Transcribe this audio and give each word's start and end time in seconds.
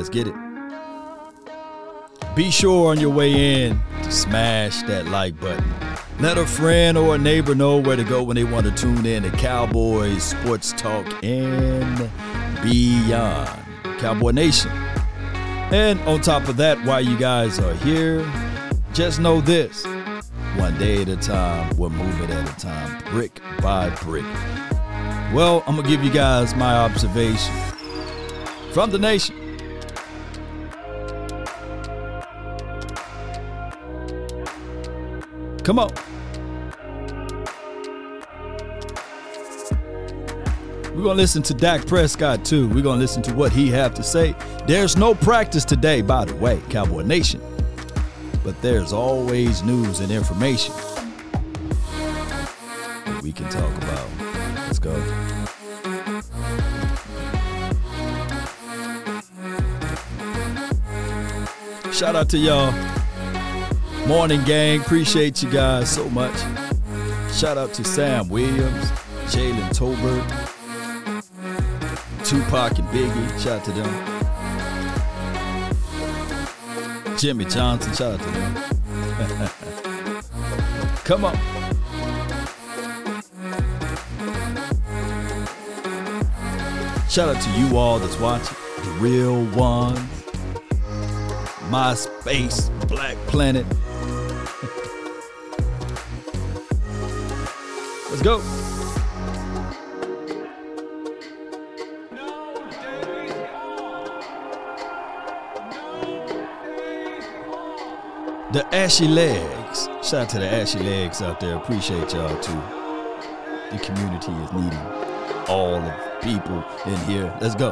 Let's 0.00 0.08
get 0.08 0.28
it. 0.28 0.34
Be 2.34 2.50
sure 2.50 2.90
on 2.90 2.98
your 2.98 3.10
way 3.10 3.64
in 3.64 3.78
to 4.02 4.10
smash 4.10 4.82
that 4.84 5.08
like 5.08 5.38
button. 5.38 5.74
Let 6.20 6.38
a 6.38 6.46
friend 6.46 6.96
or 6.96 7.16
a 7.16 7.18
neighbor 7.18 7.54
know 7.54 7.76
where 7.76 7.96
to 7.96 8.04
go 8.04 8.22
when 8.22 8.34
they 8.34 8.44
want 8.44 8.64
to 8.64 8.72
tune 8.72 9.04
in 9.04 9.24
to 9.24 9.30
Cowboys 9.32 10.22
Sports 10.22 10.72
Talk 10.72 11.06
and 11.22 12.10
beyond. 12.62 13.50
Cowboy 13.98 14.30
Nation. 14.30 14.70
And 15.70 16.00
on 16.08 16.22
top 16.22 16.48
of 16.48 16.56
that, 16.56 16.82
while 16.86 17.02
you 17.02 17.18
guys 17.18 17.58
are 17.58 17.74
here, 17.74 18.26
just 18.94 19.20
know 19.20 19.42
this 19.42 19.84
one 20.56 20.78
day 20.78 21.02
at 21.02 21.10
a 21.10 21.16
time, 21.16 21.76
one 21.76 21.92
movement 21.94 22.30
at 22.30 22.48
a 22.48 22.58
time, 22.58 23.04
brick 23.10 23.38
by 23.60 23.90
brick. 23.96 24.24
Well, 25.34 25.62
I'm 25.66 25.74
going 25.76 25.86
to 25.86 25.90
give 25.94 26.02
you 26.02 26.10
guys 26.10 26.54
my 26.54 26.74
observation 26.74 27.54
from 28.72 28.90
the 28.92 28.98
nation. 28.98 29.49
Come 35.62 35.78
on. 35.78 35.90
We're 40.94 41.04
going 41.04 41.16
to 41.16 41.22
listen 41.22 41.42
to 41.44 41.54
Dak 41.54 41.86
Prescott 41.86 42.44
too. 42.44 42.68
We're 42.68 42.82
going 42.82 42.96
to 42.96 43.00
listen 43.00 43.22
to 43.22 43.34
what 43.34 43.52
he 43.52 43.68
have 43.68 43.94
to 43.94 44.02
say. 44.02 44.34
There's 44.66 44.96
no 44.96 45.14
practice 45.14 45.64
today, 45.64 46.02
by 46.02 46.24
the 46.24 46.34
way, 46.36 46.60
Cowboy 46.68 47.02
Nation. 47.02 47.40
But 48.44 48.60
there's 48.60 48.92
always 48.92 49.62
news 49.62 50.00
and 50.00 50.10
information 50.10 50.74
we 53.22 53.32
can 53.32 53.48
talk 53.50 53.76
about. 53.82 54.08
Let's 54.66 54.78
go. 54.78 54.94
Shout 61.92 62.16
out 62.16 62.28
to 62.30 62.38
y'all. 62.38 62.99
Morning 64.10 64.42
gang. 64.42 64.80
Appreciate 64.80 65.40
you 65.40 65.48
guys 65.48 65.88
so 65.88 66.10
much. 66.10 66.36
Shout 67.32 67.56
out 67.56 67.72
to 67.74 67.84
Sam 67.84 68.28
Williams, 68.28 68.90
Jalen 69.30 69.70
Tolbert, 69.70 70.26
Tupac 72.24 72.76
and 72.80 72.88
Biggie. 72.88 73.38
Shout 73.40 73.60
out 73.60 73.64
to 73.66 73.70
them. 73.70 73.88
Jimmy 77.16 77.44
Johnson. 77.44 77.94
Shout 77.94 78.14
out 78.14 78.20
to 78.20 78.30
them. 78.32 78.54
Come 81.04 81.24
on. 81.26 81.36
Shout 87.08 87.28
out 87.28 87.40
to 87.40 87.50
you 87.60 87.76
all 87.76 88.00
that's 88.00 88.18
watching. 88.18 88.56
The 88.82 88.90
real 88.98 89.44
ones. 89.54 90.00
MySpace, 91.70 92.68
Black 92.88 93.16
Planet. 93.28 93.64
Let's 98.22 98.28
go. 98.28 98.38
The 108.52 108.66
Ashy 108.74 109.08
Legs. 109.08 109.86
Shout 110.02 110.14
out 110.14 110.28
to 110.28 110.38
the 110.38 110.52
Ashy 110.52 110.80
Legs 110.80 111.22
out 111.22 111.40
there. 111.40 111.56
Appreciate 111.56 112.12
y'all 112.12 112.38
too. 112.42 112.52
The 113.70 113.78
community 113.82 114.32
is 114.32 114.52
needing 114.52 114.78
all 115.48 115.80
the 115.80 116.18
people 116.20 116.62
in 116.84 116.96
here. 117.06 117.34
Let's 117.40 117.54
go. 117.54 117.70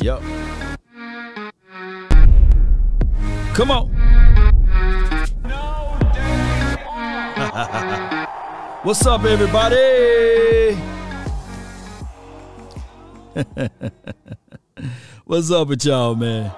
Yup. 0.00 0.20
Come 3.54 3.70
on. 3.70 4.39
What's 8.84 9.04
up, 9.04 9.24
everybody? 9.24 10.74
What's 15.26 15.50
up 15.50 15.68
with 15.68 15.84
y'all, 15.84 16.14
man? 16.14 16.48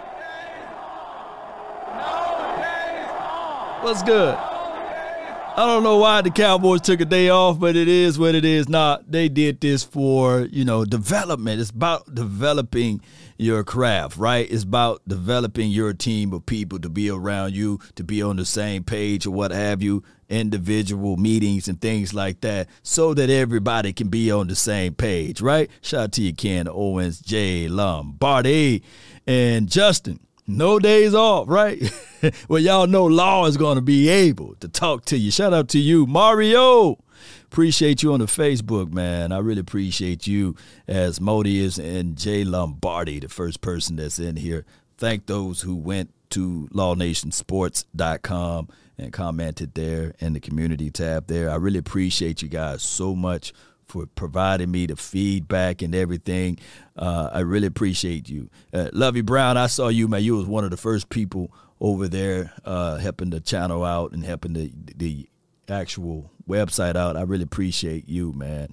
What's 3.81 4.05
good? 4.05 4.37
I 4.37 5.67
don't 5.67 5.83
know 5.83 5.97
why 5.97 6.21
the 6.21 6.31
Cowboys 6.31 6.83
took 6.83 7.01
a 7.01 7.05
day 7.05 7.31
off, 7.31 7.59
but 7.59 7.75
it 7.75 7.89
is 7.89 8.17
what 8.17 8.37
it 8.37 8.45
is. 8.45 8.69
Not 8.69 9.11
they 9.11 9.29
did 9.29 9.61
this 9.61 9.83
for 9.83 10.43
you 10.53 10.65
know 10.65 10.85
development. 10.85 11.61
It's 11.61 11.71
about 11.71 12.15
developing 12.15 13.01
your 13.43 13.65
craft, 13.65 14.17
right? 14.17 14.51
It's 14.51 14.65
about 14.65 15.03
developing 15.07 15.71
your 15.71 15.93
team 15.93 16.33
of 16.33 16.47
people 16.47 16.79
to 16.81 16.89
be 16.89 17.11
around 17.11 17.55
you, 17.55 17.79
to 17.97 18.05
be 18.05 18.23
on 18.23 18.37
the 18.37 18.45
same 18.45 18.85
page 18.85 19.27
or 19.27 19.31
what 19.31 19.51
have 19.51 19.83
you, 19.83 20.03
individual 20.29 21.17
meetings 21.17 21.69
and 21.69 21.81
things 21.81 22.15
like 22.15 22.41
that, 22.41 22.69
so 22.83 23.15
that 23.15 23.31
everybody 23.31 23.93
can 23.93 24.09
be 24.09 24.31
on 24.31 24.49
the 24.49 24.55
same 24.55 24.95
page, 24.95 25.41
right? 25.41 25.71
Shout 25.81 26.01
out 26.01 26.13
to 26.13 26.23
you, 26.23 26.35
Ken 26.35 26.69
Owens, 26.69 27.21
Jay 27.21 27.69
Lombardi, 27.69 28.83
and 29.27 29.69
Justin. 29.69 30.21
No 30.47 30.79
days 30.79 31.15
off, 31.15 31.49
right? 31.49 31.81
well, 32.49 32.61
y'all 32.61 32.87
know 32.87 33.05
Law 33.05 33.47
is 33.47 33.57
going 33.57 33.77
to 33.77 33.83
be 33.83 34.09
able 34.09 34.57
to 34.57 34.69
talk 34.69 35.05
to 35.07 35.17
you. 35.17 35.31
Shout 35.31 35.55
out 35.55 35.69
to 35.71 35.79
you, 35.79 36.07
Mario. 36.07 36.99
Appreciate 37.45 38.03
you 38.03 38.13
on 38.13 38.21
the 38.21 38.27
Facebook, 38.27 38.93
man. 38.93 39.33
I 39.33 39.39
really 39.39 39.61
appreciate 39.61 40.27
you 40.27 40.57
as 40.87 41.19
Modius 41.21 41.79
and 41.79 42.17
Jay 42.17 42.45
Lombardi, 42.45 43.21
the 43.21 43.29
first 43.29 43.61
person 43.61 43.97
that's 43.97 44.19
in 44.19 44.37
here. 44.37 44.65
Thank 44.99 45.27
those 45.27 45.63
who 45.63 45.77
went 45.77 46.13
to 46.31 46.69
lawnationsports.com 46.73 48.69
and 48.99 49.13
commented 49.13 49.75
there 49.75 50.15
in 50.19 50.33
the 50.33 50.41
community 50.41 50.91
tab 50.91 51.27
there. 51.27 51.51
I 51.51 51.57
really 51.57 51.79
appreciate 51.79 52.43
you 52.43 52.49
guys 52.49 52.83
so 52.83 53.15
much 53.15 53.53
for 53.87 54.07
providing 54.07 54.71
me 54.71 54.87
the 54.87 54.97
feedback 54.97 55.83
and 55.83 55.95
everything. 55.95 56.59
Uh, 56.97 57.29
I 57.33 57.41
really 57.41 57.67
appreciate 57.67 58.29
you. 58.29 58.49
Uh, 58.73 58.89
Lovey 58.93 59.21
Brown, 59.21 59.59
I 59.59 59.67
saw 59.67 59.89
you, 59.89 60.09
man. 60.09 60.23
You 60.23 60.37
was 60.37 60.47
one 60.47 60.65
of 60.65 60.71
the 60.71 60.77
first 60.79 61.11
people 61.11 61.53
over 61.81 62.09
there 62.09 62.53
uh, 62.65 62.97
helping 62.97 63.31
the 63.31 63.41
channel 63.41 63.85
out 63.85 64.13
and 64.13 64.25
helping 64.25 64.55
the 64.55 64.73
the 64.97 65.29
actual 65.69 66.31
website 66.49 66.97
out. 66.97 67.17
I 67.17 67.23
really 67.23 67.45
appreciate 67.45 68.09
you, 68.09 68.33
man. 68.33 68.69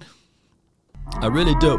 I 1.14 1.26
really 1.26 1.54
do. 1.56 1.78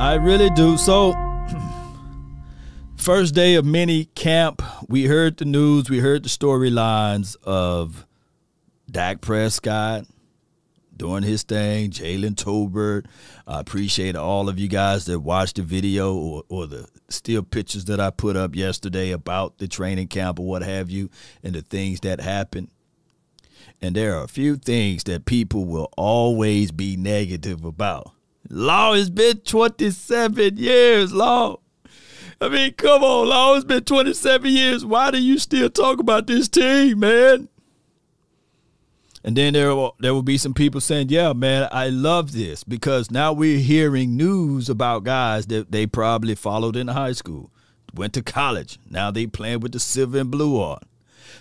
I 0.00 0.18
really 0.20 0.50
do. 0.50 0.76
So, 0.76 1.12
first 2.96 3.34
day 3.34 3.54
of 3.54 3.64
mini 3.64 4.06
camp, 4.06 4.62
we 4.88 5.06
heard 5.06 5.36
the 5.36 5.44
news, 5.44 5.90
we 5.90 5.98
heard 5.98 6.24
the 6.24 6.28
storylines 6.28 7.36
of 7.44 8.06
Dak 8.90 9.20
Prescott 9.20 10.06
doing 10.98 11.22
his 11.22 11.44
thing, 11.44 11.90
Jalen 11.90 12.34
Tolbert. 12.34 13.06
I 13.46 13.60
appreciate 13.60 14.16
all 14.16 14.48
of 14.48 14.58
you 14.58 14.68
guys 14.68 15.06
that 15.06 15.20
watched 15.20 15.56
the 15.56 15.62
video 15.62 16.14
or, 16.14 16.42
or 16.48 16.66
the 16.66 16.88
still 17.08 17.42
pictures 17.42 17.86
that 17.86 18.00
I 18.00 18.10
put 18.10 18.36
up 18.36 18.54
yesterday 18.54 19.12
about 19.12 19.58
the 19.58 19.68
training 19.68 20.08
camp 20.08 20.38
or 20.38 20.46
what 20.46 20.62
have 20.62 20.90
you 20.90 21.08
and 21.42 21.54
the 21.54 21.62
things 21.62 22.00
that 22.00 22.20
happened. 22.20 22.68
And 23.80 23.94
there 23.94 24.16
are 24.16 24.24
a 24.24 24.28
few 24.28 24.56
things 24.56 25.04
that 25.04 25.24
people 25.24 25.64
will 25.64 25.90
always 25.96 26.72
be 26.72 26.96
negative 26.96 27.64
about. 27.64 28.12
Law 28.50 28.94
has 28.94 29.10
been 29.10 29.38
27 29.38 30.56
years, 30.56 31.12
Law. 31.12 31.60
I 32.40 32.48
mean, 32.48 32.72
come 32.74 33.02
on, 33.02 33.28
Law. 33.28 33.54
It's 33.54 33.64
been 33.64 33.84
27 33.84 34.50
years. 34.50 34.84
Why 34.84 35.10
do 35.10 35.22
you 35.22 35.38
still 35.38 35.70
talk 35.70 35.98
about 35.98 36.26
this 36.26 36.48
team, 36.48 37.00
man? 37.00 37.48
And 39.24 39.36
then 39.36 39.52
there 39.52 39.74
will, 39.74 39.96
there 39.98 40.14
will 40.14 40.22
be 40.22 40.38
some 40.38 40.54
people 40.54 40.80
saying, 40.80 41.08
"Yeah, 41.10 41.32
man, 41.32 41.68
I 41.72 41.88
love 41.88 42.32
this 42.32 42.62
because 42.64 43.10
now 43.10 43.32
we're 43.32 43.58
hearing 43.58 44.16
news 44.16 44.70
about 44.70 45.04
guys 45.04 45.46
that 45.46 45.72
they 45.72 45.86
probably 45.86 46.34
followed 46.34 46.76
in 46.76 46.88
high 46.88 47.12
school, 47.12 47.50
went 47.92 48.12
to 48.14 48.22
college. 48.22 48.78
Now 48.88 49.10
they 49.10 49.26
playing 49.26 49.60
with 49.60 49.72
the 49.72 49.80
silver 49.80 50.18
and 50.18 50.30
blue 50.30 50.56
on. 50.56 50.78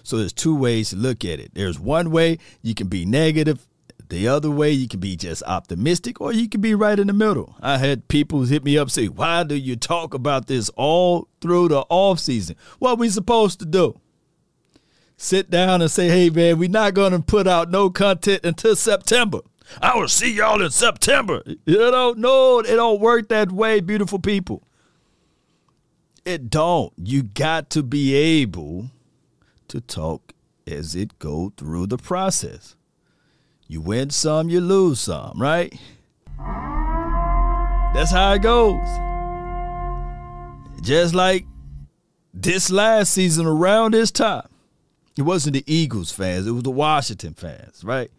So 0.07 0.17
there's 0.17 0.31
two 0.31 0.55
ways 0.55 0.91
to 0.91 0.95
look 0.95 1.25
at 1.25 1.41
it. 1.41 1.51
There's 1.53 1.77
one 1.77 2.11
way 2.11 2.37
you 2.61 2.73
can 2.73 2.87
be 2.87 3.05
negative. 3.05 3.67
The 4.07 4.29
other 4.29 4.49
way 4.49 4.71
you 4.71 4.87
can 4.87 5.01
be 5.01 5.17
just 5.17 5.43
optimistic, 5.43 6.21
or 6.21 6.31
you 6.31 6.47
can 6.47 6.61
be 6.61 6.73
right 6.73 6.97
in 6.97 7.07
the 7.07 7.13
middle. 7.13 7.57
I 7.59 7.77
had 7.77 8.07
people 8.07 8.43
hit 8.43 8.63
me 8.63 8.77
up 8.77 8.89
say, 8.89 9.09
"Why 9.09 9.43
do 9.43 9.53
you 9.53 9.75
talk 9.75 10.13
about 10.13 10.47
this 10.47 10.69
all 10.77 11.27
through 11.41 11.67
the 11.67 11.81
off 11.89 12.21
season? 12.21 12.55
What 12.79 12.97
we 12.97 13.09
supposed 13.09 13.59
to 13.59 13.65
do?" 13.65 13.99
sit 15.17 15.49
down 15.49 15.81
and 15.81 15.91
say, 15.91 16.07
hey, 16.07 16.29
man, 16.29 16.59
we're 16.59 16.69
not 16.69 16.93
going 16.93 17.11
to 17.11 17.19
put 17.19 17.47
out 17.47 17.71
no 17.71 17.89
content 17.89 18.45
until 18.45 18.75
September. 18.75 19.39
I 19.81 19.97
will 19.97 20.07
see 20.07 20.31
y'all 20.31 20.61
in 20.61 20.69
September. 20.69 21.41
You 21.65 21.77
don't 21.91 22.19
know, 22.19 22.59
it 22.59 22.75
don't 22.75 23.01
work 23.01 23.27
that 23.29 23.51
way, 23.51 23.79
beautiful 23.79 24.19
people. 24.19 24.61
It 26.23 26.51
don't. 26.51 26.93
You 26.97 27.23
got 27.23 27.71
to 27.71 27.81
be 27.81 28.13
able 28.13 28.91
to 29.69 29.81
talk 29.81 30.33
as 30.65 30.95
it 30.95 31.17
go 31.19 31.53
through 31.57 31.87
the 31.87 31.97
process. 31.97 32.75
You 33.67 33.81
win 33.81 34.09
some, 34.09 34.49
you 34.49 34.61
lose 34.61 34.99
some, 34.99 35.33
right? 35.37 35.73
That's 37.93 38.11
how 38.11 38.33
it 38.33 38.41
goes. 38.41 38.87
Just 40.81 41.13
like 41.13 41.45
this 42.33 42.69
last 42.69 43.13
season 43.13 43.45
around 43.45 43.93
this 43.93 44.11
time, 44.11 44.47
it 45.17 45.23
wasn't 45.23 45.55
the 45.55 45.63
Eagles 45.65 46.11
fans, 46.11 46.47
it 46.47 46.51
was 46.51 46.63
the 46.63 46.71
Washington 46.71 47.33
fans, 47.33 47.83
right? 47.83 48.11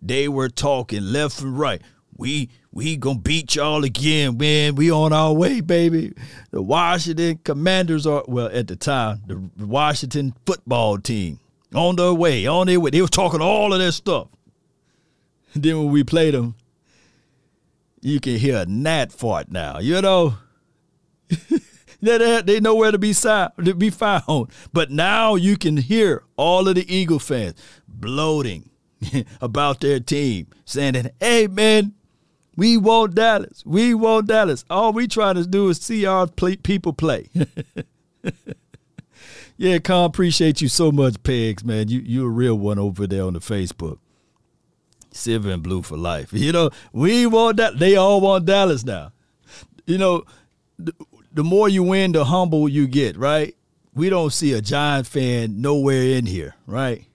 They 0.00 0.28
were 0.28 0.48
talking 0.48 1.02
left 1.02 1.42
and 1.42 1.58
right. 1.58 1.82
We 2.18 2.50
we 2.72 2.96
gonna 2.96 3.18
beat 3.18 3.54
y'all 3.54 3.84
again, 3.84 4.38
man. 4.38 4.74
We 4.74 4.90
on 4.90 5.12
our 5.12 5.32
way, 5.32 5.60
baby. 5.60 6.12
The 6.50 6.62
Washington 6.62 7.38
Commanders 7.44 8.06
are 8.06 8.24
well 8.26 8.48
at 8.52 8.68
the 8.68 8.76
time 8.76 9.22
the 9.26 9.66
Washington 9.66 10.34
football 10.46 10.98
team 10.98 11.40
on 11.74 11.96
their 11.96 12.14
way, 12.14 12.46
on 12.46 12.66
their 12.66 12.80
way. 12.80 12.90
They 12.90 13.00
was 13.00 13.10
talking 13.10 13.40
all 13.40 13.72
of 13.72 13.80
that 13.80 13.92
stuff. 13.92 14.28
And 15.54 15.62
then 15.62 15.78
when 15.78 15.90
we 15.90 16.04
played 16.04 16.34
them, 16.34 16.54
you 18.00 18.20
can 18.20 18.36
hear 18.36 18.58
a 18.58 18.66
gnat 18.66 19.12
fart 19.12 19.50
now. 19.50 19.78
You 19.78 20.00
know, 20.00 20.34
they 22.00 22.42
they 22.42 22.60
nowhere 22.60 22.92
to 22.92 22.98
be 22.98 23.12
to 23.12 23.74
be 23.76 23.90
found. 23.90 24.50
But 24.72 24.90
now 24.90 25.34
you 25.34 25.56
can 25.58 25.76
hear 25.76 26.22
all 26.36 26.68
of 26.68 26.76
the 26.76 26.94
Eagle 26.94 27.18
fans 27.18 27.54
bloating 27.86 28.70
about 29.40 29.80
their 29.80 30.00
team, 30.00 30.46
saying 30.64 30.94
that, 30.94 31.14
"Hey, 31.20 31.46
man." 31.46 31.95
We 32.56 32.78
want 32.78 33.14
Dallas. 33.14 33.62
We 33.66 33.92
want 33.92 34.28
Dallas. 34.28 34.64
All 34.70 34.92
we 34.92 35.06
try 35.06 35.34
to 35.34 35.46
do 35.46 35.68
is 35.68 35.78
see 35.78 36.06
our 36.06 36.26
play, 36.26 36.56
people 36.56 36.94
play. 36.94 37.28
yeah, 39.58 39.78
Con, 39.78 40.04
appreciate 40.04 40.62
you 40.62 40.68
so 40.68 40.90
much, 40.90 41.22
Pegs, 41.22 41.64
man. 41.64 41.88
You 41.88 42.00
you 42.00 42.24
a 42.24 42.30
real 42.30 42.56
one 42.56 42.78
over 42.78 43.06
there 43.06 43.24
on 43.24 43.34
the 43.34 43.40
Facebook. 43.40 43.98
Silver 45.12 45.50
and 45.50 45.62
blue 45.62 45.82
for 45.82 45.96
life. 45.96 46.32
You 46.32 46.52
know, 46.52 46.70
we 46.92 47.26
want 47.26 47.58
that. 47.58 47.78
They 47.78 47.96
all 47.96 48.20
want 48.20 48.46
Dallas 48.46 48.84
now. 48.84 49.12
You 49.86 49.98
know, 49.98 50.24
the, 50.78 50.92
the 51.32 51.44
more 51.44 51.68
you 51.68 51.82
win, 51.82 52.12
the 52.12 52.24
humble 52.24 52.68
you 52.68 52.86
get, 52.86 53.16
right? 53.16 53.54
We 53.94 54.10
don't 54.10 54.32
see 54.32 54.52
a 54.52 54.60
Giant 54.60 55.06
fan 55.06 55.60
nowhere 55.60 56.02
in 56.02 56.26
here, 56.26 56.54
right? 56.66 57.06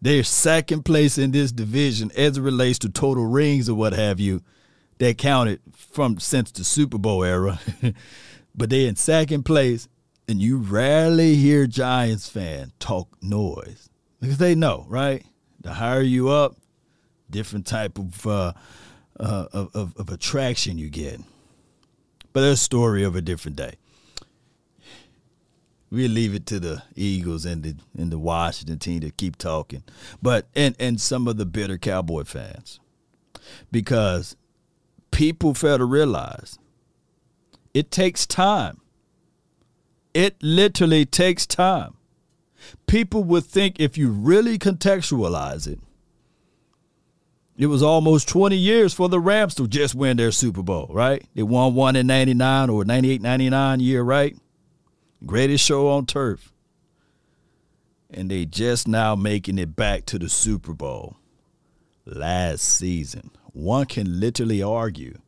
They're 0.00 0.24
second 0.24 0.84
place 0.84 1.16
in 1.16 1.30
this 1.30 1.52
division 1.52 2.10
as 2.16 2.38
it 2.38 2.40
relates 2.40 2.80
to 2.80 2.88
total 2.88 3.26
rings 3.26 3.68
or 3.68 3.76
what 3.76 3.92
have 3.92 4.18
you 4.18 4.42
that 5.02 5.18
counted 5.18 5.60
from 5.74 6.20
since 6.20 6.52
the 6.52 6.62
Super 6.62 6.96
Bowl 6.96 7.24
era. 7.24 7.58
but 8.54 8.70
they're 8.70 8.88
in 8.88 8.94
second 8.94 9.42
place, 9.42 9.88
and 10.28 10.40
you 10.40 10.58
rarely 10.58 11.34
hear 11.34 11.66
Giants 11.66 12.28
fan 12.28 12.70
talk 12.78 13.08
noise 13.20 13.90
because 14.20 14.38
they 14.38 14.54
know, 14.54 14.86
right? 14.88 15.24
The 15.60 15.74
higher 15.74 16.02
you 16.02 16.28
up, 16.28 16.56
different 17.28 17.66
type 17.66 17.98
of 17.98 18.24
uh, 18.24 18.52
uh, 19.18 19.46
of, 19.52 19.74
of, 19.74 19.96
of 19.96 20.08
attraction 20.08 20.78
you 20.78 20.88
get. 20.88 21.20
But 22.32 22.42
that's 22.42 22.60
a 22.60 22.64
story 22.64 23.02
of 23.02 23.16
a 23.16 23.20
different 23.20 23.56
day 23.56 23.74
we 25.90 26.08
leave 26.08 26.34
it 26.34 26.46
to 26.46 26.58
the 26.58 26.82
Eagles 26.94 27.44
and 27.44 27.62
the 27.64 27.74
and 27.98 28.10
the 28.10 28.18
Washington 28.18 28.78
team 28.78 29.00
to 29.00 29.10
keep 29.10 29.36
talking. 29.36 29.82
But 30.22 30.46
and 30.54 30.76
and 30.78 31.00
some 31.00 31.26
of 31.26 31.38
the 31.38 31.44
bitter 31.44 31.76
Cowboy 31.76 32.22
fans. 32.22 32.78
Because 33.70 34.36
people 35.12 35.54
fail 35.54 35.78
to 35.78 35.84
realize 35.84 36.58
it 37.72 37.90
takes 37.90 38.26
time. 38.26 38.80
It 40.12 40.36
literally 40.42 41.06
takes 41.06 41.46
time. 41.46 41.94
People 42.86 43.24
would 43.24 43.44
think 43.44 43.78
if 43.78 43.96
you 43.96 44.10
really 44.10 44.58
contextualize 44.58 45.66
it, 45.66 45.78
it 47.56 47.66
was 47.66 47.82
almost 47.82 48.28
20 48.28 48.56
years 48.56 48.92
for 48.94 49.08
the 49.08 49.20
Rams 49.20 49.54
to 49.54 49.68
just 49.68 49.94
win 49.94 50.16
their 50.16 50.32
Super 50.32 50.62
Bowl, 50.62 50.88
right? 50.90 51.24
They 51.34 51.42
won 51.42 51.74
one 51.74 51.96
in 51.96 52.06
99 52.06 52.70
or 52.70 52.84
98 52.84 53.22
99 53.22 53.80
year, 53.80 54.02
right? 54.02 54.36
Greatest 55.24 55.64
show 55.64 55.88
on 55.88 56.06
turf. 56.06 56.52
And 58.10 58.30
they 58.30 58.44
just 58.44 58.88
now 58.88 59.14
making 59.14 59.58
it 59.58 59.76
back 59.76 60.04
to 60.06 60.18
the 60.18 60.28
Super 60.28 60.74
Bowl 60.74 61.16
last 62.04 62.62
season. 62.62 63.30
One 63.52 63.86
can 63.86 64.20
literally 64.20 64.62
argue 64.62 65.18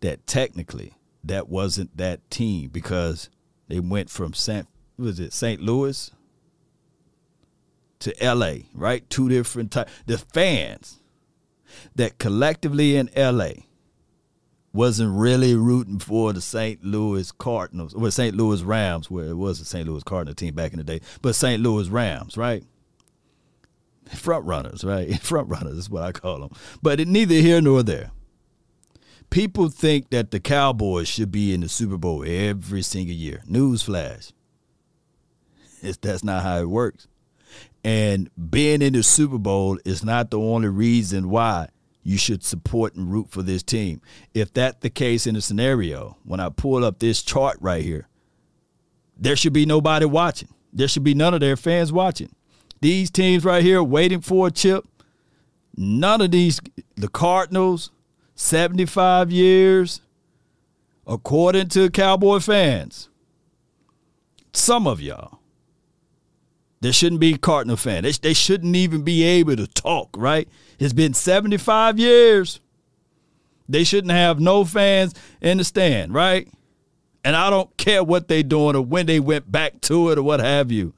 that 0.00 0.26
technically 0.26 0.94
that 1.24 1.48
wasn't 1.48 1.96
that 1.96 2.28
team 2.30 2.70
because 2.70 3.28
they 3.68 3.80
went 3.80 4.10
from 4.10 4.34
St. 4.34 4.66
was 4.96 5.20
it 5.20 5.32
St. 5.32 5.60
Louis 5.60 6.10
to 8.00 8.14
LA, 8.22 8.54
right? 8.74 9.08
Two 9.10 9.28
different 9.28 9.70
types. 9.70 9.92
The 10.06 10.18
fans 10.18 11.00
that 11.94 12.18
collectively 12.18 12.96
in 12.96 13.10
LA 13.16 13.64
wasn't 14.72 15.18
really 15.18 15.54
rooting 15.54 15.98
for 15.98 16.32
the 16.32 16.40
St. 16.40 16.84
Louis 16.84 17.30
Cardinals, 17.32 17.92
or 17.94 18.10
St. 18.10 18.36
Louis 18.36 18.62
Rams, 18.62 19.10
where 19.10 19.26
it 19.26 19.36
was 19.36 19.58
the 19.58 19.64
St. 19.64 19.86
Louis 19.86 20.02
Cardinal 20.02 20.34
team 20.34 20.54
back 20.54 20.72
in 20.72 20.78
the 20.78 20.84
day, 20.84 21.00
but 21.22 21.34
St. 21.34 21.62
Louis 21.62 21.88
Rams, 21.88 22.36
right? 22.36 22.64
Front 24.14 24.44
runners, 24.44 24.84
right? 24.84 25.18
Front 25.22 25.48
runners 25.48 25.76
is 25.76 25.90
what 25.90 26.02
I 26.02 26.12
call 26.12 26.40
them. 26.40 26.50
But 26.82 27.00
it, 27.00 27.08
neither 27.08 27.34
here 27.34 27.60
nor 27.60 27.82
there. 27.82 28.10
People 29.30 29.68
think 29.68 30.10
that 30.10 30.32
the 30.32 30.40
Cowboys 30.40 31.06
should 31.06 31.30
be 31.30 31.54
in 31.54 31.60
the 31.60 31.68
Super 31.68 31.96
Bowl 31.96 32.24
every 32.26 32.82
single 32.82 33.14
year. 33.14 33.42
Newsflash. 33.48 34.32
It's, 35.82 35.96
that's 35.96 36.22
not 36.22 36.42
how 36.42 36.58
it 36.58 36.68
works. 36.68 37.08
And 37.82 38.28
being 38.50 38.82
in 38.82 38.92
the 38.92 39.02
Super 39.02 39.38
Bowl 39.38 39.78
is 39.86 40.04
not 40.04 40.30
the 40.30 40.38
only 40.38 40.68
reason 40.68 41.30
why 41.30 41.68
you 42.02 42.18
should 42.18 42.44
support 42.44 42.94
and 42.96 43.10
root 43.10 43.30
for 43.30 43.42
this 43.42 43.62
team. 43.62 44.02
If 44.34 44.52
that's 44.52 44.80
the 44.80 44.90
case 44.90 45.26
in 45.26 45.36
the 45.36 45.40
scenario, 45.40 46.18
when 46.24 46.38
I 46.38 46.50
pull 46.50 46.84
up 46.84 46.98
this 46.98 47.22
chart 47.22 47.56
right 47.62 47.82
here, 47.82 48.08
there 49.16 49.36
should 49.36 49.54
be 49.54 49.64
nobody 49.64 50.04
watching. 50.04 50.48
There 50.70 50.88
should 50.88 51.04
be 51.04 51.14
none 51.14 51.32
of 51.32 51.40
their 51.40 51.56
fans 51.56 51.92
watching. 51.92 52.34
These 52.80 53.10
teams 53.10 53.44
right 53.44 53.62
here 53.62 53.82
waiting 53.82 54.20
for 54.20 54.46
a 54.46 54.50
chip, 54.50 54.86
none 55.76 56.20
of 56.20 56.30
these, 56.30 56.60
the 56.96 57.08
Cardinals, 57.08 57.90
75 58.34 59.30
years, 59.30 60.00
according 61.06 61.68
to 61.68 61.90
Cowboy 61.90 62.38
fans, 62.38 63.10
some 64.52 64.86
of 64.86 65.00
y'all, 65.00 65.40
there 66.80 66.92
shouldn't 66.92 67.20
be 67.20 67.36
Cardinal 67.36 67.76
fans. 67.76 68.18
They, 68.18 68.28
they 68.28 68.34
shouldn't 68.34 68.74
even 68.74 69.02
be 69.02 69.22
able 69.22 69.56
to 69.56 69.66
talk, 69.66 70.08
right? 70.16 70.48
It's 70.78 70.94
been 70.94 71.12
75 71.12 71.98
years. 71.98 72.60
They 73.68 73.84
shouldn't 73.84 74.12
have 74.12 74.40
no 74.40 74.64
fans 74.64 75.14
in 75.42 75.58
the 75.58 75.64
stand, 75.64 76.14
right? 76.14 76.48
And 77.22 77.36
I 77.36 77.50
don't 77.50 77.76
care 77.76 78.02
what 78.02 78.28
they're 78.28 78.42
doing 78.42 78.74
or 78.74 78.82
when 78.82 79.04
they 79.04 79.20
went 79.20 79.52
back 79.52 79.80
to 79.82 80.10
it 80.10 80.18
or 80.18 80.22
what 80.22 80.40
have 80.40 80.72
you. 80.72 80.94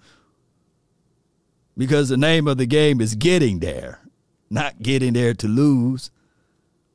Because 1.77 2.09
the 2.09 2.17
name 2.17 2.47
of 2.47 2.59
the 2.59 2.67
game 2.67 3.01
is 3.01 3.15
getting 3.15 3.61
there, 3.61 4.01
not 4.51 4.83
getting 4.83 5.15
there 5.15 5.35
to 5.35 5.49
lose, 5.49 6.11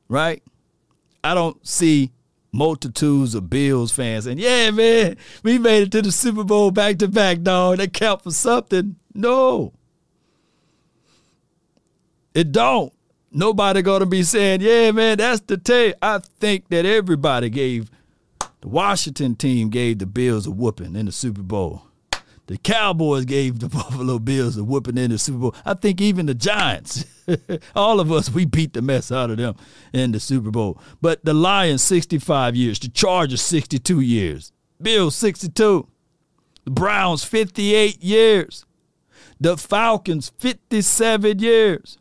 right? 0.08 0.42
I 1.24 1.34
don't 1.34 1.66
see 1.66 2.12
multitudes 2.52 3.34
of 3.34 3.50
Bills 3.50 3.92
fans 3.92 4.26
and 4.26 4.40
yeah, 4.40 4.70
man, 4.70 5.16
we 5.42 5.58
made 5.58 5.82
it 5.82 5.92
to 5.92 6.02
the 6.02 6.12
Super 6.12 6.44
Bowl 6.44 6.70
back 6.70 6.98
to 6.98 7.08
back, 7.08 7.42
dog. 7.42 7.78
That 7.78 7.92
count 7.92 8.22
for 8.22 8.30
something. 8.30 8.96
No. 9.14 9.72
It 12.34 12.52
don't. 12.52 12.92
Nobody 13.32 13.82
gonna 13.82 14.06
be 14.06 14.22
saying, 14.22 14.60
yeah, 14.60 14.90
man, 14.92 15.18
that's 15.18 15.40
the 15.40 15.58
tape. 15.58 15.96
I 16.00 16.18
think 16.40 16.68
that 16.68 16.86
everybody 16.86 17.50
gave 17.50 17.90
the 18.60 18.68
Washington 18.68 19.34
team 19.36 19.68
gave 19.68 19.98
the 19.98 20.06
Bills 20.06 20.46
a 20.46 20.50
whooping 20.50 20.96
in 20.96 21.06
the 21.06 21.12
Super 21.12 21.42
Bowl. 21.42 21.82
The 22.48 22.56
Cowboys 22.56 23.26
gave 23.26 23.58
the 23.58 23.68
Buffalo 23.68 24.18
Bills 24.18 24.56
a 24.56 24.64
whooping 24.64 24.98
in 24.98 25.10
the 25.10 25.18
Super 25.18 25.38
Bowl. 25.38 25.54
I 25.64 25.74
think 25.74 26.00
even 26.00 26.26
the 26.26 26.34
Giants, 26.34 27.04
all 27.76 28.00
of 28.00 28.10
us, 28.10 28.30
we 28.30 28.46
beat 28.46 28.72
the 28.72 28.82
mess 28.82 29.12
out 29.12 29.30
of 29.30 29.36
them 29.36 29.54
in 29.92 30.12
the 30.12 30.18
Super 30.18 30.50
Bowl. 30.50 30.80
But 31.00 31.24
the 31.24 31.34
Lions, 31.34 31.82
65 31.82 32.56
years. 32.56 32.78
The 32.78 32.88
Chargers, 32.88 33.42
62 33.42 34.00
years. 34.00 34.52
Bills, 34.80 35.14
62. 35.14 35.86
The 36.64 36.70
Browns, 36.70 37.22
58 37.22 38.02
years. 38.02 38.64
The 39.38 39.58
Falcons, 39.58 40.32
57 40.38 41.38
years. 41.38 41.98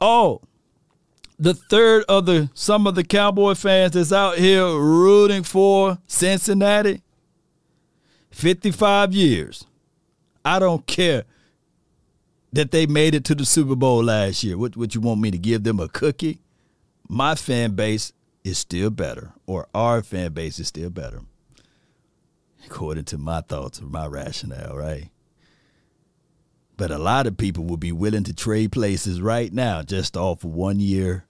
Oh, 0.00 0.40
the 1.36 1.54
third 1.54 2.04
of 2.08 2.26
the 2.26 2.48
some 2.54 2.86
of 2.86 2.94
the 2.94 3.02
Cowboy 3.02 3.54
fans 3.54 3.92
that's 3.92 4.12
out 4.12 4.38
here 4.38 4.64
rooting 4.64 5.42
for 5.42 5.98
Cincinnati 6.06 7.02
55 8.34 9.14
years. 9.14 9.64
I 10.44 10.58
don't 10.58 10.86
care 10.86 11.24
that 12.52 12.70
they 12.70 12.86
made 12.86 13.14
it 13.14 13.24
to 13.24 13.34
the 13.34 13.44
Super 13.44 13.76
Bowl 13.76 14.02
last 14.04 14.44
year. 14.44 14.58
What, 14.58 14.76
what 14.76 14.94
you 14.94 15.00
want 15.00 15.20
me 15.20 15.30
to 15.30 15.38
give 15.38 15.62
them 15.62 15.80
a 15.80 15.88
cookie? 15.88 16.40
My 17.08 17.34
fan 17.34 17.72
base 17.72 18.12
is 18.42 18.58
still 18.58 18.90
better, 18.90 19.32
or 19.46 19.68
our 19.74 20.02
fan 20.02 20.32
base 20.32 20.58
is 20.58 20.68
still 20.68 20.90
better, 20.90 21.20
according 22.66 23.04
to 23.04 23.18
my 23.18 23.40
thoughts 23.40 23.80
or 23.80 23.86
my 23.86 24.06
rationale, 24.06 24.76
right? 24.76 25.08
But 26.76 26.90
a 26.90 26.98
lot 26.98 27.26
of 27.26 27.36
people 27.36 27.64
will 27.64 27.76
be 27.76 27.92
willing 27.92 28.24
to 28.24 28.34
trade 28.34 28.72
places 28.72 29.20
right 29.20 29.52
now 29.52 29.82
just 29.82 30.16
off 30.16 30.44
of 30.44 30.50
one 30.50 30.80
year 30.80 31.24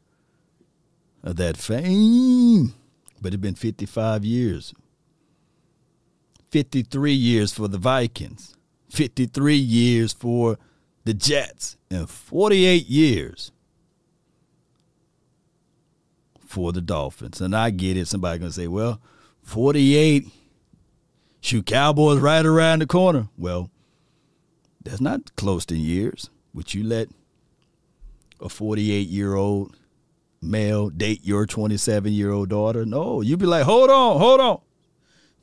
of 1.22 1.36
that 1.36 1.56
fame. 1.56 2.74
But 3.20 3.34
it's 3.34 3.40
been 3.40 3.54
55 3.54 4.24
years. 4.24 4.74
53 6.54 7.12
years 7.12 7.52
for 7.52 7.66
the 7.66 7.78
Vikings, 7.78 8.54
53 8.88 9.56
years 9.56 10.12
for 10.12 10.56
the 11.02 11.12
Jets, 11.12 11.76
and 11.90 12.08
48 12.08 12.86
years 12.86 13.50
for 16.46 16.70
the 16.70 16.80
Dolphins. 16.80 17.40
And 17.40 17.56
I 17.56 17.70
get 17.70 17.96
it. 17.96 18.06
Somebody 18.06 18.38
gonna 18.38 18.52
say, 18.52 18.68
well, 18.68 19.00
48, 19.42 20.28
shoot 21.40 21.66
Cowboys 21.66 22.20
right 22.20 22.46
around 22.46 22.82
the 22.82 22.86
corner. 22.86 23.26
Well, 23.36 23.68
that's 24.84 25.00
not 25.00 25.34
close 25.34 25.66
to 25.66 25.76
years. 25.76 26.30
Would 26.52 26.72
you 26.72 26.84
let 26.84 27.08
a 28.40 28.48
48 28.48 29.08
year 29.08 29.34
old 29.34 29.76
male 30.40 30.88
date 30.88 31.22
your 31.24 31.46
27 31.46 32.12
year 32.12 32.30
old 32.30 32.48
daughter? 32.48 32.86
No, 32.86 33.22
you'd 33.22 33.40
be 33.40 33.46
like, 33.46 33.64
hold 33.64 33.90
on, 33.90 34.20
hold 34.20 34.38
on. 34.40 34.60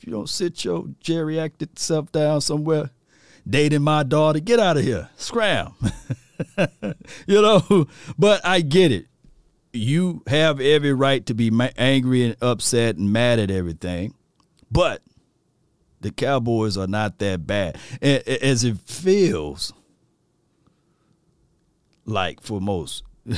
You 0.02 0.12
don't 0.12 0.30
sit 0.30 0.64
your 0.66 0.84
geriatric 1.04 1.78
self 1.78 2.12
down 2.12 2.42
somewhere, 2.42 2.90
dating 3.48 3.84
my 3.84 4.04
daughter, 4.04 4.40
get 4.40 4.60
out 4.60 4.78
of 4.78 4.84
here, 4.84 5.10
scram. 5.16 5.74
you 7.28 7.42
know, 7.42 7.88
but 8.18 8.46
I 8.46 8.62
get 8.62 8.92
it. 8.92 9.06
You 9.74 10.24
have 10.28 10.60
every 10.60 10.94
right 10.94 11.26
to 11.28 11.34
be 11.34 11.52
angry 11.78 12.26
and 12.26 12.36
upset 12.42 12.98
and 12.98 13.14
mad 13.14 13.40
at 13.40 13.52
everything, 13.52 14.16
but 14.72 15.02
the 16.02 16.12
Cowboys 16.12 16.78
are 16.78 16.88
not 16.88 17.20
that 17.20 17.46
bad 17.46 17.78
as 18.02 18.64
it 18.64 18.80
feels 18.80 19.72
like 22.06 22.42
for 22.42 22.60
most. 22.60 23.04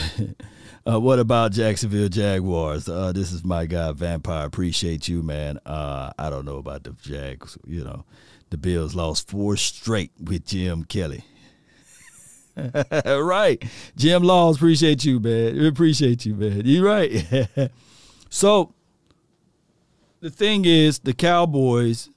uh, 0.85 0.99
what 0.99 1.19
about 1.19 1.53
Jacksonville 1.53 2.09
Jaguars? 2.09 2.89
Uh, 2.89 3.11
this 3.13 3.31
is 3.31 3.45
my 3.45 3.65
guy, 3.65 3.91
Vampire. 3.93 4.45
Appreciate 4.45 5.07
you, 5.07 5.23
man. 5.23 5.59
Uh, 5.65 6.11
I 6.19 6.29
don't 6.29 6.45
know 6.45 6.57
about 6.57 6.83
the 6.83 6.91
Jags. 7.01 7.57
You 7.65 7.83
know, 7.83 8.05
the 8.49 8.57
Bills 8.57 8.93
lost 8.93 9.29
four 9.29 9.55
straight 9.55 10.11
with 10.19 10.45
Jim 10.45 10.83
Kelly. 10.83 11.23
right. 13.05 13.63
Jim 13.95 14.23
Laws, 14.23 14.57
appreciate 14.57 15.05
you, 15.05 15.19
man. 15.19 15.65
Appreciate 15.65 16.25
you, 16.25 16.35
man. 16.35 16.61
You're 16.65 16.85
right. 16.85 17.49
so 18.29 18.73
the 20.19 20.29
thing 20.29 20.65
is, 20.65 20.99
the 20.99 21.13
Cowboys, 21.13 22.09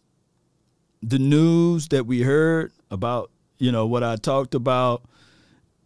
the 1.02 1.18
news 1.18 1.88
that 1.88 2.06
we 2.06 2.22
heard 2.22 2.72
about, 2.90 3.30
you 3.58 3.70
know, 3.70 3.86
what 3.86 4.02
I 4.02 4.16
talked 4.16 4.54
about 4.54 5.02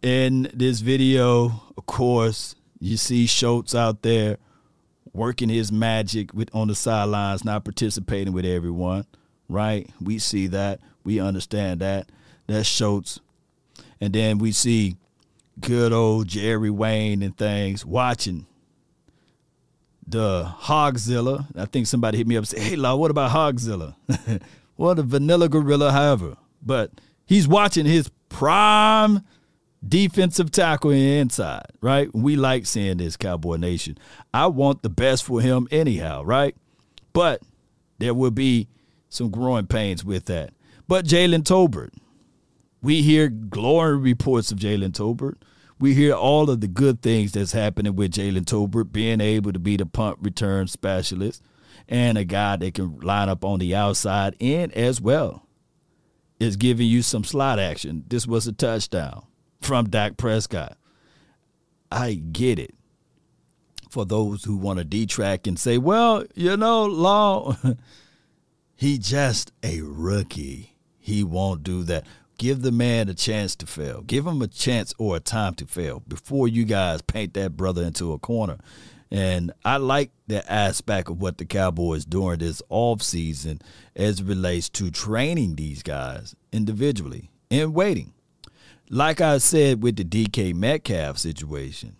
in 0.01 0.49
this 0.53 0.81
video, 0.81 1.61
of 1.77 1.85
course, 1.85 2.55
you 2.81 2.97
see 2.97 3.27
Schultz 3.27 3.75
out 3.75 4.01
there 4.01 4.37
working 5.13 5.49
his 5.49 5.71
magic 5.71 6.33
with 6.33 6.49
on 6.53 6.67
the 6.67 6.75
sidelines, 6.75 7.45
not 7.45 7.63
participating 7.63 8.33
with 8.33 8.43
everyone. 8.43 9.05
Right? 9.47 9.89
We 10.01 10.17
see 10.17 10.47
that. 10.47 10.79
We 11.03 11.19
understand 11.19 11.81
that. 11.81 12.09
That's 12.47 12.67
Schultz. 12.67 13.19
And 13.99 14.13
then 14.13 14.39
we 14.39 14.51
see 14.51 14.95
good 15.59 15.93
old 15.93 16.27
Jerry 16.27 16.71
Wayne 16.71 17.21
and 17.21 17.37
things 17.37 17.85
watching 17.85 18.47
the 20.07 20.51
Hogzilla. 20.61 21.45
I 21.55 21.65
think 21.65 21.85
somebody 21.85 22.17
hit 22.17 22.27
me 22.27 22.35
up 22.35 22.41
and 22.41 22.47
said, 22.47 22.59
Hey 22.61 22.75
Law, 22.75 22.95
what 22.95 23.11
about 23.11 23.31
Hogzilla? 23.31 23.95
well, 24.77 24.95
the 24.95 25.03
vanilla 25.03 25.47
gorilla, 25.47 25.91
however. 25.91 26.37
But 26.63 26.91
he's 27.25 27.47
watching 27.47 27.85
his 27.85 28.09
prime 28.29 29.23
defensive 29.87 30.51
tackle 30.51 30.91
inside, 30.91 31.65
right? 31.81 32.13
We 32.13 32.35
like 32.35 32.65
seeing 32.65 32.97
this 32.97 33.17
Cowboy 33.17 33.57
Nation. 33.57 33.97
I 34.33 34.47
want 34.47 34.83
the 34.83 34.89
best 34.89 35.23
for 35.23 35.41
him 35.41 35.67
anyhow, 35.71 36.23
right? 36.23 36.55
But 37.13 37.41
there 37.99 38.13
will 38.13 38.31
be 38.31 38.67
some 39.09 39.29
growing 39.29 39.67
pains 39.67 40.05
with 40.05 40.25
that. 40.25 40.53
But 40.87 41.05
Jalen 41.05 41.43
Tolbert, 41.43 41.91
we 42.81 43.01
hear 43.01 43.29
glory 43.29 43.97
reports 43.97 44.51
of 44.51 44.59
Jalen 44.59 44.91
Tolbert. 44.91 45.35
We 45.79 45.93
hear 45.95 46.13
all 46.13 46.49
of 46.49 46.61
the 46.61 46.67
good 46.67 47.01
things 47.01 47.31
that's 47.31 47.53
happening 47.53 47.95
with 47.95 48.13
Jalen 48.13 48.45
Tolbert 48.45 48.91
being 48.91 49.19
able 49.19 49.51
to 49.51 49.59
be 49.59 49.77
the 49.77 49.85
punt 49.85 50.19
return 50.21 50.67
specialist 50.67 51.41
and 51.87 52.17
a 52.17 52.23
guy 52.23 52.55
that 52.57 52.75
can 52.75 52.99
line 52.99 53.29
up 53.29 53.43
on 53.43 53.59
the 53.59 53.75
outside 53.75 54.35
and 54.39 54.71
as 54.73 55.01
well 55.01 55.47
is 56.39 56.55
giving 56.55 56.87
you 56.87 57.01
some 57.01 57.23
slot 57.23 57.59
action. 57.59 58.03
This 58.07 58.27
was 58.27 58.47
a 58.47 58.51
touchdown 58.53 59.25
from 59.61 59.89
Dak 59.89 60.17
Prescott. 60.17 60.77
I 61.91 62.13
get 62.13 62.59
it. 62.59 62.73
For 63.89 64.05
those 64.05 64.45
who 64.45 64.55
want 64.55 64.79
to 64.79 64.85
detract 64.85 65.47
and 65.47 65.59
say, 65.59 65.77
well, 65.77 66.23
you 66.33 66.55
know, 66.55 66.85
Law, 66.85 67.57
he 68.75 68.97
just 68.97 69.51
a 69.63 69.81
rookie. 69.81 70.77
He 70.97 71.23
won't 71.23 71.63
do 71.63 71.83
that. 71.83 72.05
Give 72.37 72.61
the 72.61 72.71
man 72.71 73.09
a 73.09 73.13
chance 73.13 73.55
to 73.57 73.65
fail. 73.65 74.01
Give 74.01 74.25
him 74.25 74.41
a 74.41 74.47
chance 74.47 74.93
or 74.97 75.17
a 75.17 75.19
time 75.19 75.55
to 75.55 75.65
fail 75.65 76.01
before 76.07 76.47
you 76.47 76.63
guys 76.63 77.01
paint 77.01 77.33
that 77.33 77.57
brother 77.57 77.83
into 77.83 78.13
a 78.13 78.19
corner. 78.19 78.57
And 79.11 79.51
I 79.65 79.75
like 79.75 80.11
the 80.27 80.49
aspect 80.49 81.09
of 81.09 81.21
what 81.21 81.37
the 81.37 81.45
Cowboys 81.45 82.05
doing 82.05 82.39
this 82.39 82.61
off 82.69 83.03
season 83.03 83.61
as 83.93 84.21
it 84.21 84.25
relates 84.25 84.69
to 84.69 84.89
training 84.89 85.55
these 85.55 85.83
guys 85.83 86.33
individually 86.53 87.29
and 87.51 87.75
waiting 87.75 88.13
like 88.91 89.21
I 89.21 89.37
said 89.37 89.81
with 89.81 89.95
the 89.95 90.03
DK 90.03 90.53
Metcalf 90.53 91.17
situation, 91.17 91.95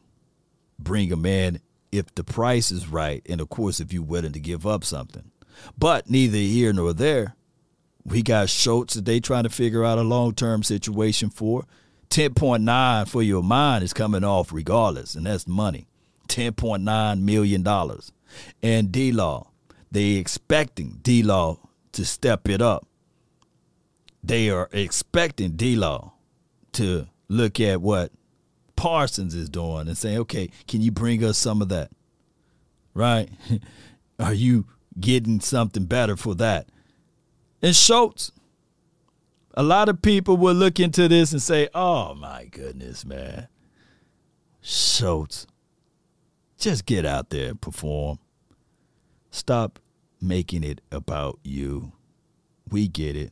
bring 0.78 1.12
a 1.14 1.16
man 1.16 1.62
if 1.90 2.14
the 2.16 2.24
price 2.24 2.70
is 2.70 2.90
right, 2.90 3.26
and 3.30 3.40
of 3.40 3.50
course, 3.50 3.80
if 3.80 3.94
you're 3.94 4.04
willing 4.04 4.34
to 4.34 4.40
give 4.40 4.68
up 4.68 4.84
something. 4.84 5.32
But 5.78 6.10
neither 6.10 6.38
here 6.38 6.74
nor 6.74 6.94
there. 6.94 7.36
We 8.04 8.22
got 8.24 8.50
Schultz 8.50 8.96
that 8.96 9.06
they 9.06 9.20
trying 9.20 9.44
to 9.44 9.50
figure 9.50 9.86
out 9.86 10.00
a 10.00 10.04
long 10.04 10.34
term 10.34 10.64
situation 10.64 11.30
for. 11.30 11.66
10.9 12.10 13.08
for 13.08 13.24
your 13.24 13.42
mind 13.42 13.86
is 13.86 13.94
coming 13.94 14.26
off 14.26 14.52
regardless, 14.52 15.16
and 15.16 15.26
that's 15.26 15.48
money. 15.48 15.88
$10.9 16.28 17.22
million. 17.22 17.66
And 18.62 18.92
D 18.92 19.12
Law, 19.14 19.48
they 19.92 20.16
expecting 20.16 21.00
D 21.04 21.24
Law 21.24 21.60
to 21.94 22.04
step 22.04 22.50
it 22.50 22.62
up. 22.62 22.86
They 24.22 24.50
are 24.50 24.68
expecting 24.74 25.52
D 25.52 25.78
Law 25.78 26.14
to 26.74 27.08
look 27.28 27.60
at 27.60 27.82
what 27.82 28.12
Parsons 28.76 29.36
is 29.36 29.50
doing 29.50 29.88
and 29.88 29.98
say, 29.98 30.18
okay, 30.18 30.50
can 30.68 30.82
you 30.82 30.92
bring 30.92 31.24
us 31.24 31.38
some 31.38 31.62
of 31.62 31.70
that? 31.70 31.92
Right? 32.94 33.30
Are 34.20 34.34
you 34.34 34.66
getting 35.00 35.40
something 35.40 35.86
better 35.86 36.18
for 36.18 36.36
that? 36.36 36.70
And 37.62 37.76
Schultz, 37.76 38.32
a 39.54 39.64
lot 39.64 39.90
of 39.90 40.02
people 40.02 40.38
will 40.38 40.54
look 40.54 40.80
into 40.80 41.08
this 41.08 41.32
and 41.32 41.42
say, 41.42 41.70
oh 41.74 42.16
my 42.16 42.46
goodness, 42.46 43.06
man. 43.06 43.48
Schultz, 44.62 45.48
just 46.58 46.86
get 46.86 47.06
out 47.06 47.30
there 47.30 47.50
and 47.50 47.62
perform. 47.62 48.20
Stop 49.32 49.80
making 50.22 50.64
it 50.64 50.82
about 50.92 51.40
you. 51.44 51.92
We 52.70 52.88
get 52.88 53.16
it. 53.16 53.32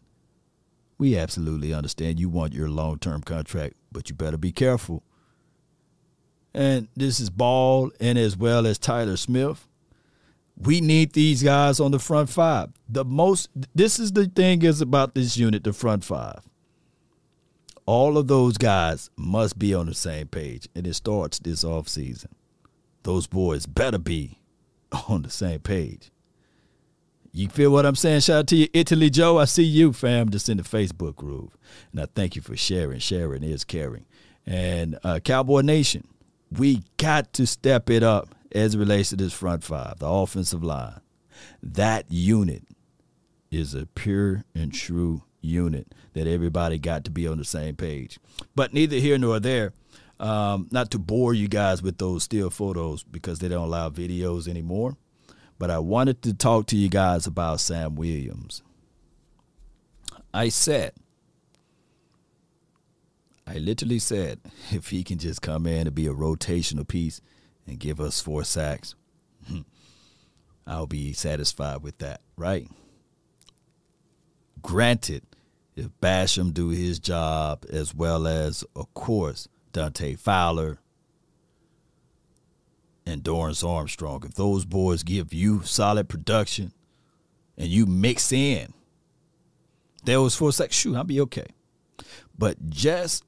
We 1.00 1.18
absolutely 1.18 1.74
understand 1.74 2.20
you 2.20 2.30
want 2.30 2.54
your 2.54 2.70
long 2.70 3.00
term 3.00 3.24
contract, 3.24 3.78
but 3.92 4.10
you 4.10 4.16
better 4.16 4.38
be 4.38 4.52
careful. 4.52 5.02
And 6.54 6.90
this 6.96 7.20
is 7.20 7.30
Ball 7.30 7.92
and 8.00 8.18
as 8.20 8.36
well 8.36 8.68
as 8.68 8.78
Tyler 8.78 9.18
Smith. 9.18 9.66
We 10.58 10.82
need 10.82 11.14
these 11.14 11.42
guys 11.42 11.80
on 11.80 11.92
the 11.92 12.00
front 12.00 12.30
five. 12.30 12.72
The 12.90 13.06
most 13.06 13.50
this 13.74 13.98
is 13.98 14.12
the 14.12 14.28
thing 14.28 14.62
is 14.62 14.82
about 14.82 15.16
this 15.16 15.38
unit, 15.38 15.64
the 15.64 15.72
front 15.72 16.04
five. 16.04 16.42
All 17.86 18.18
of 18.18 18.28
those 18.28 18.58
guys 18.58 19.10
must 19.16 19.58
be 19.58 19.74
on 19.74 19.86
the 19.86 19.96
same 19.96 20.28
page. 20.28 20.68
And 20.76 20.86
it 20.86 20.96
starts 20.96 21.40
this 21.40 21.64
off 21.64 21.88
season. 21.88 22.30
Those 23.04 23.26
boys 23.26 23.66
better 23.66 23.98
be 23.98 24.40
on 25.08 25.22
the 25.22 25.30
same 25.30 25.62
page. 25.62 26.12
You 27.32 27.48
feel 27.48 27.72
what 27.72 27.86
I'm 27.86 27.96
saying? 27.96 28.22
Shout 28.22 28.40
out 28.40 28.48
to 28.48 28.56
you, 28.56 28.68
Italy 28.74 29.10
Joe. 29.10 29.38
I 29.38 29.46
see 29.46 29.64
you, 29.64 29.94
fam, 29.94 30.30
just 30.30 30.50
in 30.50 30.58
the 30.58 30.64
Facebook 30.64 31.16
groove. 31.16 31.56
And 31.92 32.02
I 32.02 32.08
thank 32.16 32.36
you 32.36 32.42
for 32.42 32.58
sharing. 32.58 33.00
Sharing 33.00 33.44
is 33.44 33.64
caring. 33.64 34.06
And 34.48 34.98
uh, 35.04 35.20
Cowboy 35.20 35.62
Nation, 35.62 36.08
we 36.52 36.84
got 36.98 37.34
to 37.34 37.46
step 37.46 37.90
it 37.90 38.02
up 38.02 38.34
as 38.52 38.74
it 38.74 38.80
relates 38.80 39.10
to 39.10 39.16
this 39.16 39.34
front 39.34 39.64
five, 39.64 40.00
the 40.00 40.08
offensive 40.08 40.64
line. 40.64 41.02
That 41.62 42.06
unit 42.10 42.64
is 43.52 43.76
a 43.76 43.86
pure 43.86 44.44
and 44.56 44.74
true 44.74 45.24
unit 45.42 45.94
that 46.14 46.26
everybody 46.26 46.80
got 46.80 47.04
to 47.04 47.12
be 47.12 47.28
on 47.28 47.38
the 47.38 47.46
same 47.46 47.76
page. 47.76 48.20
But 48.56 48.74
neither 48.74 48.98
here 48.98 49.18
nor 49.18 49.40
there. 49.40 49.74
Um, 50.20 50.68
not 50.72 50.92
to 50.92 51.00
bore 51.00 51.34
you 51.34 51.48
guys 51.48 51.82
with 51.82 51.98
those 51.98 52.24
still 52.24 52.50
photos 52.50 53.04
because 53.04 53.40
they 53.40 53.48
don't 53.48 53.68
allow 53.68 53.90
videos 53.90 54.50
anymore 54.50 54.98
but 55.60 55.70
I 55.70 55.78
wanted 55.80 56.22
to 56.24 56.34
talk 56.34 56.68
to 56.68 56.78
you 56.78 56.88
guys 56.88 57.28
about 57.28 57.60
Sam 57.60 57.96
Williams. 57.96 58.64
I 60.34 60.48
said, 60.48 60.94
I 63.46 63.58
literally 63.58 64.00
said, 64.00 64.40
if 64.72 64.90
he 64.90 65.04
can 65.04 65.20
just 65.20 65.42
come 65.42 65.68
in 65.68 65.86
and 65.86 65.96
be 65.96 66.08
a 66.08 66.14
rotational 66.14 66.88
piece 66.88 67.22
and 67.68 67.78
give 67.78 68.00
us 68.00 68.22
four 68.22 68.46
sacks, 68.46 68.96
I'll 70.68 70.88
be 70.88 71.12
satisfied 71.14 71.84
with 71.84 71.98
that, 71.98 72.22
right? 72.38 72.68
Granted, 74.62 75.24
if 75.76 75.90
Basham 76.02 76.54
do 76.54 76.70
his 76.70 77.00
job 77.00 77.66
as 77.70 77.94
well 77.94 78.28
as, 78.28 78.64
of 78.76 78.94
course, 78.94 79.48
Dante 79.74 80.16
Fowler 80.16 80.80
and 83.10 83.24
Dorance 83.24 83.68
Armstrong, 83.68 84.24
if 84.26 84.36
those 84.36 84.66
boys 84.66 85.04
give 85.04 85.34
you 85.34 85.64
solid 85.64 86.08
production 86.08 86.72
and 87.58 87.68
you 87.68 87.86
mix 87.86 88.32
in 88.32 88.74
there 90.04 90.22
was 90.22 90.36
four 90.36 90.52
sacks, 90.52 90.76
shoot, 90.76 90.96
I'll 90.96 91.04
be 91.04 91.22
okay. 91.22 91.48
But 92.38 92.70
just 92.70 93.24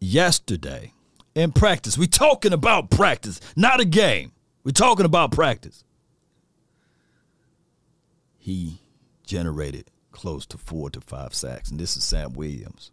yesterday 0.00 0.92
in 1.34 1.52
practice, 1.52 1.96
we 1.96 2.06
talking 2.06 2.52
about 2.52 2.90
practice, 2.90 3.40
not 3.56 3.80
a 3.80 3.84
game. 3.84 4.32
We're 4.62 4.72
talking 4.72 5.06
about 5.06 5.32
practice. 5.32 5.84
He 8.38 8.80
generated 9.26 9.90
close 10.12 10.46
to 10.46 10.58
four 10.58 10.90
to 10.90 11.00
five 11.00 11.34
sacks, 11.34 11.70
and 11.70 11.80
this 11.80 11.96
is 11.96 12.04
Sam 12.04 12.34
Williams. 12.34 12.90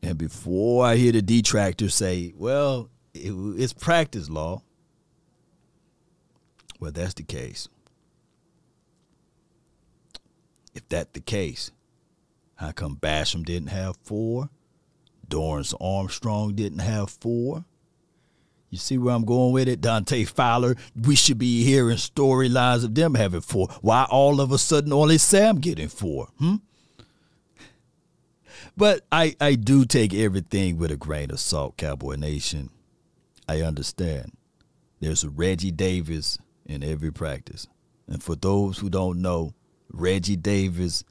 And 0.00 0.16
before 0.16 0.86
I 0.86 0.96
hear 0.96 1.12
the 1.12 1.22
detractors 1.22 1.94
say, 1.94 2.32
well, 2.36 2.88
it, 3.20 3.62
it's 3.62 3.72
practice 3.72 4.28
law, 4.28 4.62
well, 6.80 6.92
that's 6.92 7.14
the 7.14 7.22
case. 7.22 7.68
If 10.74 10.88
that 10.90 11.12
the 11.12 11.20
case, 11.20 11.72
how 12.56 12.72
come 12.72 12.96
Basham 12.96 13.44
didn't 13.44 13.68
have 13.68 13.96
four? 14.04 14.50
Dorance 15.28 15.74
Armstrong 15.80 16.54
didn't 16.54 16.78
have 16.78 17.10
four? 17.10 17.64
You 18.70 18.78
see 18.78 18.98
where 18.98 19.14
I'm 19.14 19.24
going 19.24 19.52
with 19.52 19.68
it? 19.68 19.80
Dante 19.80 20.24
Fowler, 20.24 20.76
we 20.94 21.16
should 21.16 21.38
be 21.38 21.64
hearing 21.64 21.96
storylines 21.96 22.84
of 22.84 22.94
them 22.94 23.14
having 23.14 23.40
four. 23.40 23.68
Why 23.80 24.06
all 24.10 24.40
of 24.40 24.52
a 24.52 24.58
sudden 24.58 24.92
only 24.92 25.18
Sam 25.18 25.58
getting 25.58 25.88
four? 25.88 26.28
Hmm? 26.38 26.56
But 28.76 29.04
I, 29.10 29.34
I 29.40 29.54
do 29.54 29.84
take 29.84 30.14
everything 30.14 30.76
with 30.78 30.90
a 30.92 30.96
grain 30.96 31.30
of 31.30 31.40
salt, 31.40 31.76
Cowboy 31.76 32.16
Nation. 32.16 32.70
I 33.48 33.62
understand. 33.62 34.32
There's 35.00 35.24
a 35.24 35.30
Reggie 35.30 35.70
Davis 35.70 36.38
in 36.66 36.84
every 36.84 37.10
practice. 37.10 37.66
And 38.06 38.22
for 38.22 38.36
those 38.36 38.78
who 38.78 38.90
don't 38.90 39.22
know, 39.22 39.54
Reggie 39.90 40.36
Davis 40.36 41.02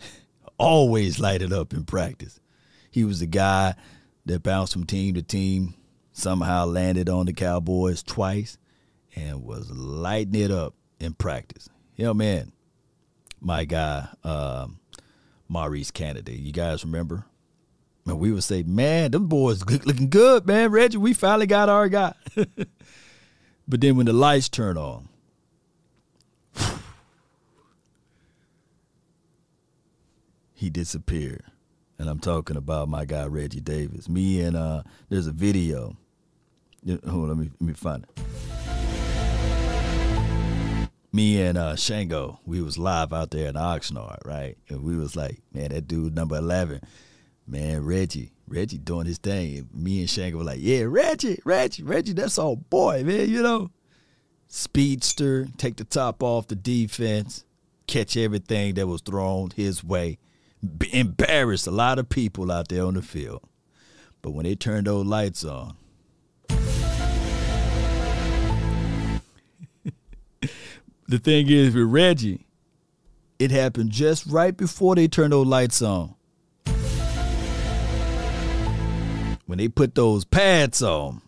always 0.58 1.20
lighted 1.20 1.52
up 1.52 1.72
in 1.72 1.84
practice. 1.84 2.40
He 2.90 3.04
was 3.04 3.20
the 3.20 3.26
guy 3.26 3.74
that 4.26 4.42
bounced 4.42 4.72
from 4.72 4.84
team 4.84 5.14
to 5.14 5.22
team, 5.22 5.74
somehow 6.12 6.66
landed 6.66 7.08
on 7.08 7.26
the 7.26 7.32
Cowboys 7.32 8.02
twice, 8.02 8.58
and 9.14 9.44
was 9.44 9.70
lighting 9.70 10.34
it 10.34 10.50
up 10.50 10.74
in 10.98 11.14
practice. 11.14 11.68
Yo, 11.96 12.14
man, 12.14 12.52
my 13.40 13.64
guy, 13.64 14.08
um, 14.24 14.80
Maurice 15.48 15.90
Canady. 15.90 16.36
You 16.36 16.52
guys 16.52 16.84
remember? 16.84 17.24
And 18.08 18.18
we 18.18 18.32
would 18.32 18.44
say, 18.44 18.62
man, 18.62 19.10
them 19.10 19.26
boys 19.26 19.64
looking 19.66 20.08
good, 20.08 20.46
man. 20.46 20.70
Reggie, 20.70 20.96
we 20.96 21.12
finally 21.12 21.46
got 21.46 21.68
our 21.68 21.88
guy. 21.88 22.14
but 23.68 23.80
then 23.80 23.96
when 23.96 24.06
the 24.06 24.12
lights 24.12 24.48
turn 24.48 24.78
on, 24.78 25.08
he 30.54 30.70
disappeared. 30.70 31.42
And 31.98 32.08
I'm 32.08 32.20
talking 32.20 32.56
about 32.56 32.88
my 32.88 33.04
guy 33.04 33.26
Reggie 33.26 33.60
Davis. 33.60 34.08
Me 34.08 34.40
and 34.40 34.56
uh 34.56 34.84
there's 35.08 35.26
a 35.26 35.32
video. 35.32 35.96
Hold 36.86 37.04
on, 37.06 37.28
let 37.28 37.36
me 37.36 37.50
let 37.60 37.66
me 37.66 37.72
find 37.72 38.04
it. 38.04 38.10
Me 41.12 41.42
and 41.42 41.58
uh 41.58 41.74
Shango, 41.74 42.38
we 42.46 42.62
was 42.62 42.78
live 42.78 43.12
out 43.12 43.32
there 43.32 43.48
in 43.48 43.56
Oxnard, 43.56 44.24
right? 44.24 44.56
And 44.68 44.84
we 44.84 44.96
was 44.96 45.16
like, 45.16 45.40
man, 45.52 45.70
that 45.70 45.88
dude 45.88 46.14
number 46.14 46.36
eleven, 46.36 46.82
man, 47.48 47.84
Reggie, 47.84 48.32
Reggie 48.46 48.78
doing 48.78 49.06
his 49.06 49.18
thing. 49.18 49.68
Me 49.72 50.00
and 50.00 50.10
Shango 50.10 50.38
were 50.38 50.44
like, 50.44 50.60
yeah, 50.60 50.84
Reggie, 50.86 51.40
Reggie, 51.44 51.82
Reggie, 51.82 52.12
that's 52.12 52.38
all 52.38 52.56
boy, 52.56 53.02
man, 53.04 53.28
you 53.28 53.42
know. 53.42 53.70
Speedster, 54.48 55.46
take 55.58 55.76
the 55.76 55.84
top 55.84 56.22
off 56.22 56.48
the 56.48 56.56
defense, 56.56 57.44
catch 57.86 58.16
everything 58.16 58.74
that 58.74 58.86
was 58.86 59.02
thrown 59.02 59.50
his 59.56 59.84
way 59.84 60.18
embarrassed 60.92 61.66
a 61.66 61.70
lot 61.70 61.98
of 61.98 62.08
people 62.08 62.50
out 62.50 62.68
there 62.68 62.84
on 62.84 62.94
the 62.94 63.02
field. 63.02 63.42
But 64.22 64.30
when 64.32 64.44
they 64.44 64.54
turned 64.54 64.86
those 64.86 65.06
lights 65.06 65.44
on, 65.44 65.76
the 71.08 71.18
thing 71.18 71.48
is 71.48 71.74
with 71.74 71.84
Reggie, 71.84 72.46
it 73.38 73.50
happened 73.50 73.90
just 73.90 74.26
right 74.26 74.56
before 74.56 74.94
they 74.96 75.06
turned 75.06 75.32
those 75.32 75.46
lights 75.46 75.80
on. 75.80 76.14
When 79.48 79.56
they 79.56 79.68
put 79.68 79.94
those 79.94 80.26
pads 80.26 80.82
on, 80.82 81.22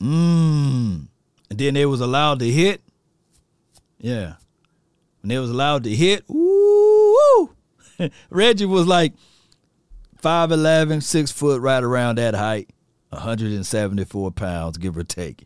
mmm, 0.00 1.08
and 1.50 1.58
then 1.58 1.74
they 1.74 1.84
was 1.84 2.00
allowed 2.00 2.38
to 2.38 2.50
hit. 2.50 2.80
Yeah, 3.98 4.36
when 5.20 5.28
they 5.28 5.38
was 5.38 5.50
allowed 5.50 5.84
to 5.84 5.94
hit, 5.94 6.24
ooh, 6.30 7.50
Reggie 8.30 8.64
was 8.64 8.86
like 8.86 9.12
5'11, 10.22 11.02
6 11.02 11.30
foot, 11.30 11.60
right 11.60 11.84
around 11.84 12.16
that 12.16 12.34
height, 12.34 12.70
174 13.10 14.30
pounds, 14.30 14.78
give 14.78 14.96
or 14.96 15.04
take. 15.04 15.44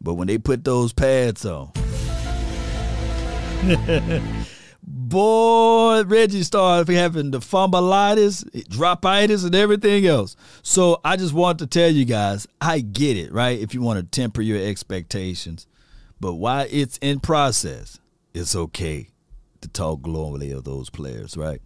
But 0.00 0.14
when 0.14 0.28
they 0.28 0.38
put 0.38 0.64
those 0.64 0.94
pads 0.94 1.44
on, 1.44 1.72
boy, 5.08 6.04
Reggie 6.04 6.42
started 6.42 6.92
having 6.92 7.30
the 7.30 7.40
fumbleitis, 7.40 8.44
dropitis, 8.66 9.44
and 9.44 9.54
everything 9.54 10.06
else. 10.06 10.36
So 10.62 11.00
I 11.04 11.16
just 11.16 11.32
want 11.32 11.58
to 11.60 11.66
tell 11.66 11.90
you 11.90 12.04
guys, 12.04 12.46
I 12.60 12.80
get 12.80 13.16
it, 13.16 13.32
right? 13.32 13.58
If 13.58 13.74
you 13.74 13.82
want 13.82 13.98
to 13.98 14.04
temper 14.04 14.42
your 14.42 14.62
expectations, 14.62 15.66
but 16.20 16.34
while 16.34 16.66
it's 16.70 16.98
in 16.98 17.20
process, 17.20 17.98
it's 18.34 18.54
okay 18.54 19.08
to 19.60 19.68
talk 19.68 20.00
globally 20.00 20.56
of 20.56 20.64
those 20.64 20.90
players, 20.90 21.36
right? 21.36 21.60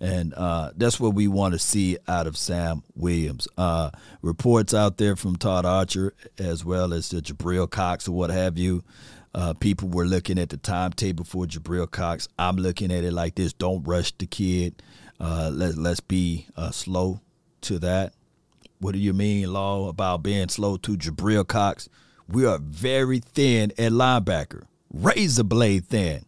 And 0.00 0.34
uh, 0.34 0.72
that's 0.76 1.00
what 1.00 1.14
we 1.14 1.28
want 1.28 1.54
to 1.54 1.58
see 1.58 1.96
out 2.06 2.26
of 2.26 2.36
Sam 2.36 2.82
Williams. 2.94 3.48
Uh, 3.56 3.90
reports 4.20 4.74
out 4.74 4.98
there 4.98 5.16
from 5.16 5.36
Todd 5.36 5.64
Archer, 5.64 6.12
as 6.38 6.64
well 6.64 6.92
as 6.92 7.08
the 7.08 7.22
Jabril 7.22 7.70
Cox 7.70 8.08
or 8.08 8.12
what 8.12 8.30
have 8.30 8.58
you. 8.58 8.82
Uh, 9.36 9.52
people 9.54 9.88
were 9.88 10.04
looking 10.04 10.38
at 10.38 10.48
the 10.48 10.56
timetable 10.56 11.24
for 11.24 11.44
Jabril 11.46 11.88
Cox. 11.88 12.26
I'm 12.38 12.56
looking 12.56 12.90
at 12.90 13.04
it 13.04 13.12
like 13.12 13.36
this: 13.36 13.52
don't 13.52 13.84
rush 13.84 14.12
the 14.18 14.26
kid. 14.26 14.82
Uh, 15.20 15.50
let 15.52 15.76
let's 15.76 16.00
be 16.00 16.46
uh, 16.56 16.72
slow 16.72 17.20
to 17.60 17.78
that. 17.78 18.14
What 18.80 18.92
do 18.92 18.98
you 18.98 19.12
mean, 19.12 19.52
Law, 19.52 19.88
about 19.88 20.24
being 20.24 20.48
slow 20.48 20.76
to 20.78 20.96
Jabril 20.96 21.46
Cox? 21.46 21.88
We 22.26 22.44
are 22.44 22.58
very 22.58 23.20
thin 23.20 23.70
at 23.78 23.92
linebacker, 23.92 24.64
razor 24.90 25.44
blade 25.44 25.86
thin 25.86 26.24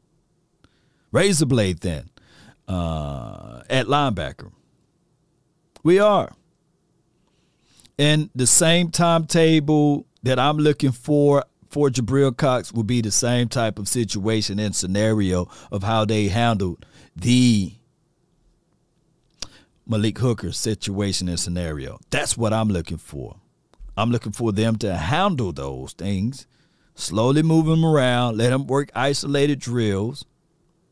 razor 1.13 1.47
blade 1.47 1.81
thin 1.81 2.11
uh, 2.67 3.63
at 3.69 3.87
linebacker. 3.87 4.53
We 5.83 5.99
are. 5.99 6.33
And 7.99 8.31
the 8.35 8.47
same 8.47 8.91
timetable 8.91 10.07
that 10.23 10.39
I'm 10.39 10.59
looking 10.59 10.93
for 10.93 11.45
for 11.69 11.91
Jabril 11.91 12.37
Cox 12.37 12.73
will 12.73 12.83
be 12.83 13.01
the 13.01 13.11
same 13.11 13.49
type 13.49 13.79
of 13.79 13.89
situation 13.89 14.59
and 14.59 14.75
scenario 14.75 15.49
of 15.71 15.83
how 15.83 16.05
they 16.05 16.29
handled 16.29 16.85
the 17.15 17.73
Malik 19.87 20.19
Hooker 20.19 20.53
situation 20.53 21.29
and 21.29 21.41
scenario. 21.41 21.99
That's 22.11 22.37
what 22.37 22.53
I'm 22.53 22.69
looking 22.69 22.99
for. 22.99 23.37
I'm 23.97 24.11
looking 24.11 24.33
for 24.33 24.53
them 24.53 24.77
to 24.77 24.97
handle 24.97 25.53
those 25.53 25.93
things, 25.93 26.47
slowly 26.95 27.43
move 27.43 27.67
them 27.67 27.85
around, 27.85 28.37
let 28.37 28.51
them 28.51 28.67
work 28.67 28.91
isolated 28.95 29.59
drills, 29.59 30.25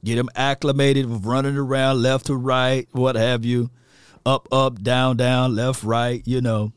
get 0.05 0.17
them 0.17 0.29
acclimated 0.35 1.09
with 1.09 1.25
running 1.25 1.57
around 1.57 2.03
left 2.03 2.27
to 2.27 2.37
right, 2.37 2.89
what 2.93 3.17
have 3.17 3.45
you, 3.45 3.71
up, 4.25 4.49
up, 4.51 4.83
down, 4.83 5.17
down, 5.17 5.55
left, 5.55 5.85
right, 5.85 6.23
you 6.27 6.41
know. 6.41 6.73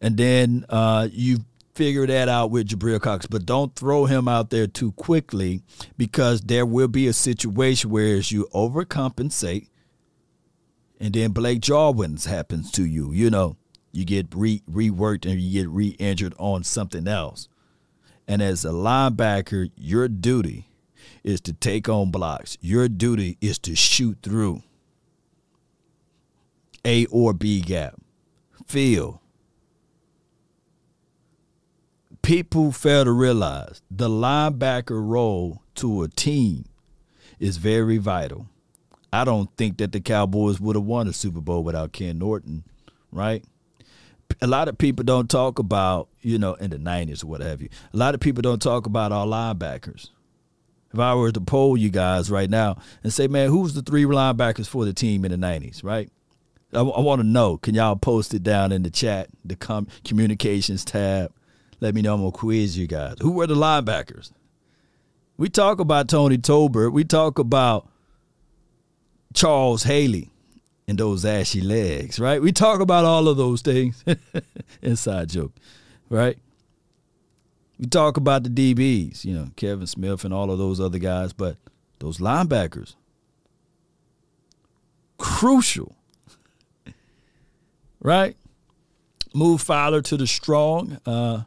And 0.00 0.16
then 0.16 0.66
uh, 0.68 1.08
you 1.12 1.38
figure 1.76 2.06
that 2.06 2.28
out 2.28 2.50
with 2.50 2.68
Jabril 2.68 3.00
Cox, 3.00 3.26
but 3.26 3.46
don't 3.46 3.76
throw 3.76 4.06
him 4.06 4.26
out 4.26 4.50
there 4.50 4.66
too 4.66 4.92
quickly 4.92 5.62
because 5.96 6.40
there 6.40 6.66
will 6.66 6.88
be 6.88 7.06
a 7.06 7.12
situation 7.12 7.90
where 7.90 8.16
you 8.16 8.48
overcompensate 8.54 9.68
and 10.98 11.14
then 11.14 11.32
Blake 11.32 11.60
Jarwin's 11.60 12.24
happens 12.24 12.70
to 12.72 12.84
you, 12.84 13.12
you 13.12 13.30
know, 13.30 13.56
you 13.92 14.04
get 14.04 14.34
re- 14.34 14.62
reworked 14.70 15.30
and 15.30 15.40
you 15.40 15.62
get 15.62 15.68
re-injured 15.68 16.34
on 16.38 16.64
something 16.64 17.06
else. 17.06 17.48
And 18.26 18.42
as 18.42 18.64
a 18.64 18.70
linebacker, 18.70 19.70
your 19.76 20.08
duty 20.08 20.68
is 21.22 21.40
to 21.42 21.52
take 21.52 21.88
on 21.88 22.10
blocks. 22.10 22.56
Your 22.60 22.88
duty 22.88 23.36
is 23.40 23.58
to 23.60 23.76
shoot 23.76 24.18
through 24.22 24.62
A 26.84 27.06
or 27.06 27.32
B 27.32 27.60
gap. 27.60 27.94
Feel. 28.66 29.22
People 32.26 32.72
fail 32.72 33.04
to 33.04 33.12
realize 33.12 33.80
the 33.88 34.08
linebacker 34.08 35.00
role 35.00 35.62
to 35.76 36.02
a 36.02 36.08
team 36.08 36.64
is 37.38 37.56
very 37.56 37.98
vital. 37.98 38.48
I 39.12 39.24
don't 39.24 39.48
think 39.56 39.76
that 39.76 39.92
the 39.92 40.00
Cowboys 40.00 40.58
would 40.58 40.74
have 40.74 40.84
won 40.84 41.06
a 41.06 41.12
Super 41.12 41.40
Bowl 41.40 41.62
without 41.62 41.92
Ken 41.92 42.18
Norton, 42.18 42.64
right? 43.12 43.44
A 44.42 44.48
lot 44.48 44.66
of 44.66 44.76
people 44.76 45.04
don't 45.04 45.30
talk 45.30 45.60
about, 45.60 46.08
you 46.20 46.36
know, 46.36 46.54
in 46.54 46.70
the 46.70 46.78
90s 46.78 47.22
or 47.22 47.28
what 47.28 47.42
have 47.42 47.62
you. 47.62 47.68
A 47.94 47.96
lot 47.96 48.12
of 48.12 48.20
people 48.20 48.42
don't 48.42 48.60
talk 48.60 48.86
about 48.86 49.12
our 49.12 49.24
linebackers. 49.24 50.10
If 50.92 50.98
I 50.98 51.14
were 51.14 51.30
to 51.30 51.40
poll 51.40 51.76
you 51.76 51.90
guys 51.90 52.28
right 52.28 52.50
now 52.50 52.78
and 53.04 53.12
say, 53.12 53.28
man, 53.28 53.50
who's 53.50 53.74
the 53.74 53.82
three 53.82 54.02
linebackers 54.02 54.66
for 54.66 54.84
the 54.84 54.92
team 54.92 55.24
in 55.24 55.30
the 55.30 55.38
90s, 55.38 55.84
right? 55.84 56.10
I, 56.72 56.80
I 56.80 57.00
want 57.00 57.20
to 57.20 57.26
know. 57.26 57.56
Can 57.56 57.76
y'all 57.76 57.94
post 57.94 58.34
it 58.34 58.42
down 58.42 58.72
in 58.72 58.82
the 58.82 58.90
chat, 58.90 59.28
the 59.44 59.54
com- 59.54 59.86
communications 60.02 60.84
tab? 60.84 61.32
Let 61.80 61.94
me 61.94 62.02
know. 62.02 62.14
I'm 62.14 62.20
going 62.20 62.32
to 62.32 62.38
quiz 62.38 62.78
you 62.78 62.86
guys. 62.86 63.16
Who 63.20 63.32
were 63.32 63.46
the 63.46 63.54
linebackers? 63.54 64.32
We 65.36 65.48
talk 65.48 65.80
about 65.80 66.08
Tony 66.08 66.38
Tolbert. 66.38 66.92
We 66.92 67.04
talk 67.04 67.38
about 67.38 67.88
Charles 69.34 69.82
Haley 69.82 70.30
and 70.88 70.98
those 70.98 71.24
ashy 71.24 71.60
legs, 71.60 72.18
right? 72.18 72.40
We 72.40 72.52
talk 72.52 72.80
about 72.80 73.04
all 73.04 73.28
of 73.28 73.36
those 73.36 73.60
things. 73.60 74.02
Inside 74.82 75.28
joke, 75.28 75.52
right? 76.08 76.38
We 77.78 77.86
talk 77.86 78.16
about 78.16 78.44
the 78.44 78.48
DBs, 78.48 79.24
you 79.24 79.34
know, 79.34 79.50
Kevin 79.56 79.86
Smith 79.86 80.24
and 80.24 80.32
all 80.32 80.50
of 80.50 80.58
those 80.58 80.80
other 80.80 80.98
guys, 80.98 81.34
but 81.34 81.58
those 81.98 82.18
linebackers, 82.18 82.94
crucial, 85.18 85.94
right? 88.00 88.36
Move 89.34 89.60
Fowler 89.60 90.00
to 90.00 90.16
the 90.16 90.26
strong. 90.26 90.98
Uh, 91.04 91.42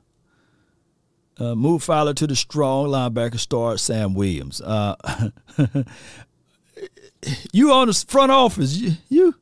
uh, 1.39 1.56
move 1.56 1.84
Fowler 1.84 2.13
to 2.13 2.28
the 2.28 2.36
strong 2.36 2.88
linebacker. 2.88 3.39
Start 3.39 3.80
Sam 3.80 4.13
Williams. 4.13 4.62
Uh, 4.62 4.95
you 7.52 7.71
on 7.71 7.88
the 7.88 8.06
front 8.08 8.32
office. 8.32 8.75
You, 8.75 8.93
you 9.10 9.36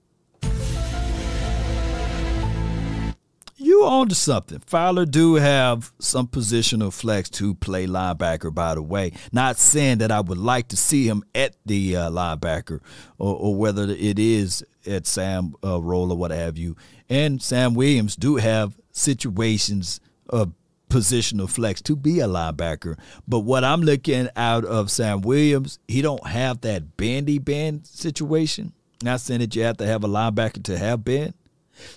you 3.67 3.83
on 3.85 4.07
to 4.07 4.15
something. 4.15 4.59
Fowler 4.59 5.05
do 5.05 5.35
have 5.35 5.91
some 5.99 6.27
positional 6.27 6.93
flex 6.93 7.29
to 7.31 7.53
play 7.55 7.85
linebacker, 7.85 8.53
by 8.53 8.75
the 8.75 8.81
way. 8.81 9.11
Not 9.31 9.57
saying 9.57 9.97
that 9.97 10.11
I 10.11 10.21
would 10.21 10.37
like 10.37 10.69
to 10.69 10.77
see 10.77 11.07
him 11.07 11.23
at 11.35 11.55
the 11.65 11.95
uh, 11.95 12.09
linebacker 12.09 12.79
or, 13.17 13.35
or, 13.35 13.55
whether 13.55 13.83
it 13.83 14.19
is 14.19 14.63
at 14.85 15.05
Sam 15.05 15.53
uh, 15.63 15.81
role 15.81 16.11
or 16.11 16.17
what 16.17 16.31
have 16.31 16.57
you. 16.57 16.77
And 17.09 17.41
Sam 17.41 17.73
Williams 17.73 18.15
do 18.15 18.37
have 18.37 18.77
situations 18.91 19.99
of 20.29 20.53
positional 20.89 21.49
flex 21.49 21.81
to 21.83 21.95
be 21.95 22.19
a 22.19 22.27
linebacker. 22.27 22.97
But 23.27 23.39
what 23.39 23.63
I'm 23.63 23.81
looking 23.81 24.29
out 24.35 24.65
of 24.65 24.91
Sam 24.91 25.21
Williams, 25.21 25.79
he 25.87 26.01
don't 26.01 26.25
have 26.27 26.61
that 26.61 26.97
bandy 26.97 27.39
band 27.39 27.87
situation. 27.87 28.73
Not 29.03 29.21
saying 29.21 29.41
that 29.41 29.55
you 29.55 29.63
have 29.63 29.77
to 29.77 29.85
have 29.85 30.03
a 30.03 30.07
linebacker 30.07 30.63
to 30.63 30.77
have 30.77 31.03
bend. 31.03 31.33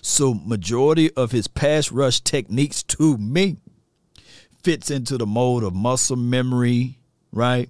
So 0.01 0.33
majority 0.33 1.11
of 1.13 1.31
his 1.31 1.47
pass 1.47 1.91
rush 1.91 2.21
techniques 2.21 2.83
to 2.83 3.17
me 3.17 3.57
fits 4.63 4.91
into 4.91 5.17
the 5.17 5.25
mode 5.25 5.63
of 5.63 5.73
muscle 5.73 6.15
memory, 6.15 6.99
right? 7.31 7.69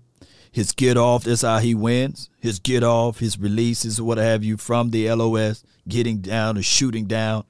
His 0.52 0.74
get 0.74 0.98
off, 0.98 1.24
that's 1.24 1.44
how 1.44 1.60
he 1.60 1.74
wins. 1.74 2.30
His 2.40 2.60
get 2.60 2.84
off, 2.84 3.20
his 3.20 3.40
releases, 3.40 4.02
what 4.02 4.18
have 4.18 4.44
you, 4.44 4.58
from 4.58 4.90
the 4.90 5.10
LOS, 5.10 5.64
getting 5.88 6.18
down 6.18 6.58
or 6.58 6.64
shooting 6.64 7.06
down 7.06 7.46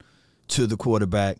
to 0.48 0.68
the 0.68 0.76
quarterback 0.76 1.38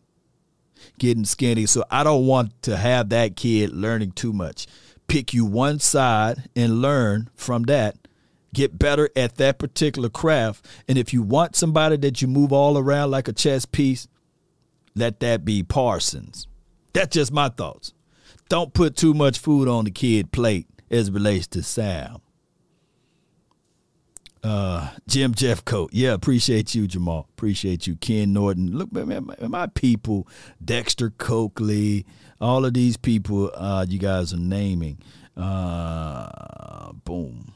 getting 1.03 1.25
skinny. 1.25 1.67
So 1.67 1.85
I 1.91 2.05
don't 2.05 2.29
want 2.29 2.63
to 2.63 2.77
have 2.77 3.09
that 3.09 3.35
kid 3.35 3.71
learning 3.71 4.13
too 4.13 4.33
much. 4.33 4.69
Pick 5.09 5.35
you 5.35 5.45
one 5.45 5.81
side 5.81 6.49
and 6.55 6.81
learn 6.81 7.29
from 7.35 7.65
that. 7.65 7.97
Get 8.55 8.79
better 8.79 9.11
at 9.17 9.35
that 9.35 9.59
particular 9.59 10.09
craft. 10.09 10.65
And 10.87 10.97
if 10.97 11.13
you 11.13 11.23
want 11.23 11.57
somebody 11.57 11.97
that 11.97 12.23
you 12.23 12.29
move 12.29 12.53
all 12.53 12.79
around 12.79 13.11
like 13.11 13.27
a 13.27 13.33
chess 13.33 13.67
piece, 13.67 14.07
let 14.95 15.19
that 15.21 15.45
be 15.45 15.65
Parsons. 15.65 16.47
That's 16.93 17.15
just 17.15 17.33
my 17.33 17.49
thoughts. 17.49 17.93
Don't 18.49 18.73
put 18.73 18.95
too 18.95 19.13
much 19.13 19.41
food 19.41 19.67
on 19.67 19.87
the 19.87 19.91
kid 19.91 20.31
plate 20.31 20.69
as 20.89 21.11
relates 21.11 21.49
to 21.49 21.65
Sam. 21.65 22.22
Uh, 24.43 24.91
Jim 25.07 25.35
Jeffcoat. 25.35 25.91
Yeah, 25.93 26.13
appreciate 26.15 26.75
you, 26.75 26.87
Jamal. 26.87 27.29
Appreciate 27.37 27.87
you, 27.87 27.95
Ken 27.97 28.33
Norton. 28.33 28.77
Look, 28.77 28.93
man, 28.93 29.27
my, 29.27 29.47
my 29.47 29.67
people, 29.69 30.27
Dexter 30.65 31.11
Coakley, 31.11 32.05
all 32.41 32.65
of 32.65 32.75
these 32.75 32.97
people 32.97 33.53
uh, 33.55 33.87
you 33.89 33.99
guys 33.99 34.33
are 34.33 34.39
naming. 34.39 34.99
Uh, 35.37 36.93
boom. 37.05 37.53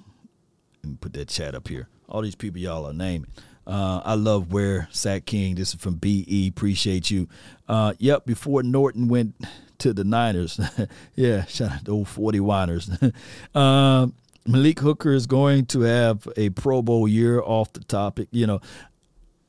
Let 0.83 0.91
me 0.91 0.97
put 1.01 1.13
that 1.15 1.29
chat 1.29 1.55
up 1.55 1.67
here. 1.67 1.89
All 2.09 2.23
these 2.23 2.37
people 2.37 2.61
y'all 2.61 2.87
are 2.87 2.93
naming. 2.93 3.31
Uh, 3.67 4.01
I 4.05 4.15
love 4.15 4.53
where 4.53 4.89
Sack 4.93 5.25
King. 5.25 5.57
This 5.57 5.75
is 5.75 5.81
from 5.81 5.97
BE. 5.97 6.47
Appreciate 6.49 7.11
you. 7.11 7.29
Uh, 7.69 7.95
yep, 7.99 8.25
before 8.25 8.63
Norton 8.63 9.09
went 9.09 9.35
to 9.79 9.93
the 9.93 10.05
Niners. 10.05 10.61
yeah, 11.17 11.45
shout 11.47 11.73
out 11.73 11.85
to 11.87 11.91
old 11.91 12.09
40 12.09 12.39
Winers. 12.39 13.13
uh, 13.55 14.07
Malik 14.49 14.81
Hooker 14.81 15.13
is 15.13 15.27
going 15.27 15.67
to 15.67 15.81
have 15.81 16.29
a 16.37 16.51
Pro 16.51 16.83
Bowl 16.83 17.09
year 17.09 17.41
off 17.41 17.73
the 17.73 17.81
topic. 17.81 18.29
You 18.31 18.47
know, 18.47 18.61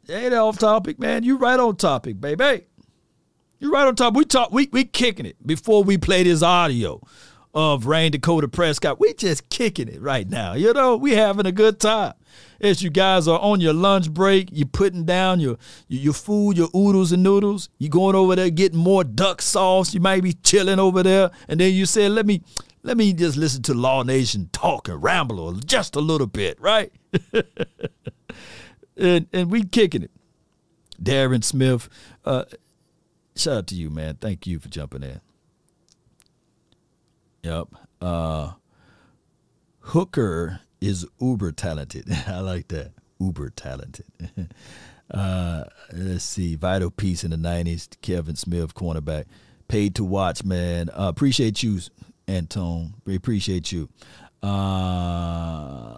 ain't 0.10 0.34
off 0.34 0.58
topic, 0.58 1.00
man. 1.00 1.24
You 1.24 1.38
right 1.38 1.60
on 1.60 1.76
topic, 1.76 2.20
baby. 2.20 2.66
You 3.60 3.72
right 3.72 3.88
on 3.88 3.96
top. 3.96 4.16
We 4.16 4.26
talk. 4.26 4.52
We 4.52 4.70
we 4.72 4.86
kicking 4.86 5.26
it 5.26 5.36
before 5.46 5.84
we 5.84 5.98
play 5.98 6.24
this 6.24 6.44
audio 6.44 7.02
of 7.54 7.88
Rayne 7.88 8.12
Dakota 8.12 8.48
Prescott. 8.48 9.00
We 9.00 9.14
just 9.16 9.50
kicking 9.50 9.88
it 9.88 10.00
right 10.00 10.30
now. 10.30 10.54
You 10.54 10.74
know, 10.74 10.96
we 10.96 11.14
having 11.14 11.48
a 11.48 11.52
good 11.52 11.80
time. 11.80 12.14
As 12.62 12.84
you 12.84 12.92
guys 12.92 13.28
are 13.28 13.40
on 13.40 13.62
your 13.62 13.74
lunch 13.74 14.12
break, 14.12 14.50
you 14.52 14.66
putting 14.66 15.06
down 15.06 15.40
your 15.40 15.58
your 15.88 16.14
food, 16.14 16.58
your 16.58 16.70
oodles 16.76 17.12
and 17.12 17.24
noodles. 17.24 17.70
You 17.80 17.90
going 17.90 18.16
over 18.16 18.36
there 18.36 18.52
getting 18.52 18.78
more 18.78 19.04
duck 19.04 19.42
sauce. 19.42 19.94
You 19.94 20.00
might 20.02 20.22
be 20.22 20.34
chilling 20.34 20.78
over 20.80 21.02
there, 21.02 21.32
and 21.48 21.60
then 21.60 21.74
you 21.74 21.88
said, 21.88 22.12
"Let 22.12 22.28
me 22.28 22.44
let 22.84 22.98
me 22.98 23.14
just 23.14 23.38
listen 23.38 23.64
to 23.64 23.74
Law 23.74 24.04
Nation 24.04 24.50
talk 24.52 24.88
and 24.88 25.02
ramble 25.02 25.54
just 25.54 25.96
a 25.96 26.00
little 26.00 26.28
bit, 26.28 26.60
right? 26.62 26.92
and 28.98 29.28
and 29.32 29.52
we 29.52 29.64
kicking 29.64 30.04
it. 30.04 30.12
Darren 31.02 31.44
Smith, 31.44 31.90
uh, 32.26 32.46
shout 33.36 33.58
out 33.58 33.68
to 33.68 33.76
you, 33.76 33.90
man. 33.90 34.16
Thank 34.20 34.48
you 34.48 34.60
for 34.60 34.68
jumping 34.70 35.04
in. 35.04 35.22
Yep. 37.44 37.68
Uh, 38.02 38.54
Hooker 39.80 40.62
is 40.82 41.06
uber 41.20 41.52
talented. 41.52 42.06
I 42.28 42.40
like 42.40 42.68
that. 42.70 42.92
Uber 43.20 43.52
talented. 43.52 44.06
uh, 45.12 45.64
let's 45.94 46.24
see. 46.24 46.56
Vital 46.56 46.92
piece 46.92 47.24
in 47.24 47.32
the 47.32 47.38
90s. 47.38 47.90
Kevin 48.02 48.36
Smith, 48.36 48.76
cornerback. 48.76 49.26
Paid 49.68 49.96
to 49.96 50.04
watch, 50.04 50.44
man. 50.44 50.90
Uh, 50.90 51.08
appreciate 51.10 51.64
you, 51.64 51.80
Antone. 52.28 52.94
We 53.06 53.16
appreciate 53.16 53.72
you. 53.72 53.90
Uh, 54.44 55.98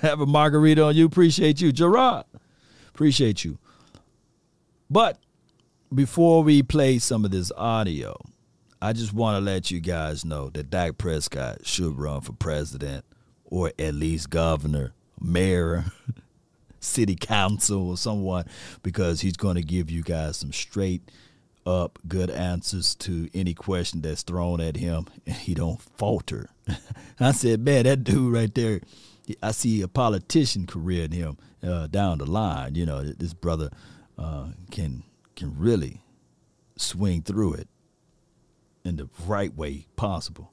have 0.00 0.20
a 0.20 0.26
margarita 0.26 0.84
on 0.84 0.96
you. 0.96 1.06
Appreciate 1.06 1.60
you. 1.60 1.72
Gerard, 1.72 2.24
appreciate 2.88 3.44
you. 3.44 3.58
But 4.90 5.18
before 5.94 6.42
we 6.42 6.62
play 6.62 6.98
some 6.98 7.24
of 7.24 7.30
this 7.30 7.52
audio, 7.56 8.16
I 8.80 8.92
just 8.92 9.12
want 9.12 9.36
to 9.36 9.40
let 9.40 9.70
you 9.70 9.80
guys 9.80 10.24
know 10.24 10.50
that 10.50 10.70
Dak 10.70 10.98
Prescott 10.98 11.66
should 11.66 11.98
run 11.98 12.20
for 12.20 12.32
president 12.32 13.04
or 13.44 13.72
at 13.78 13.94
least 13.94 14.30
governor, 14.30 14.92
mayor, 15.20 15.84
city 16.80 17.14
council, 17.14 17.90
or 17.90 17.96
someone 17.96 18.44
because 18.82 19.20
he's 19.20 19.36
going 19.36 19.56
to 19.56 19.62
give 19.62 19.90
you 19.90 20.02
guys 20.02 20.36
some 20.36 20.52
straight– 20.52 21.02
up 21.66 21.98
good 22.08 22.30
answers 22.30 22.94
to 22.96 23.28
any 23.34 23.54
question 23.54 24.00
that's 24.00 24.22
thrown 24.22 24.60
at 24.60 24.76
him 24.76 25.06
and 25.26 25.36
he 25.36 25.54
don't 25.54 25.80
falter. 25.80 26.50
I 27.20 27.32
said, 27.32 27.60
man, 27.60 27.84
that 27.84 28.04
dude 28.04 28.32
right 28.32 28.52
there, 28.54 28.80
I 29.42 29.52
see 29.52 29.82
a 29.82 29.88
politician 29.88 30.66
career 30.66 31.04
in 31.04 31.12
him 31.12 31.38
uh, 31.62 31.86
down 31.86 32.18
the 32.18 32.26
line. 32.26 32.74
You 32.74 32.86
know, 32.86 33.02
this 33.02 33.34
brother 33.34 33.70
uh, 34.18 34.48
can 34.70 35.04
can 35.36 35.56
really 35.56 36.02
swing 36.76 37.22
through 37.22 37.54
it 37.54 37.68
in 38.84 38.96
the 38.96 39.08
right 39.26 39.54
way 39.54 39.86
possible. 39.96 40.52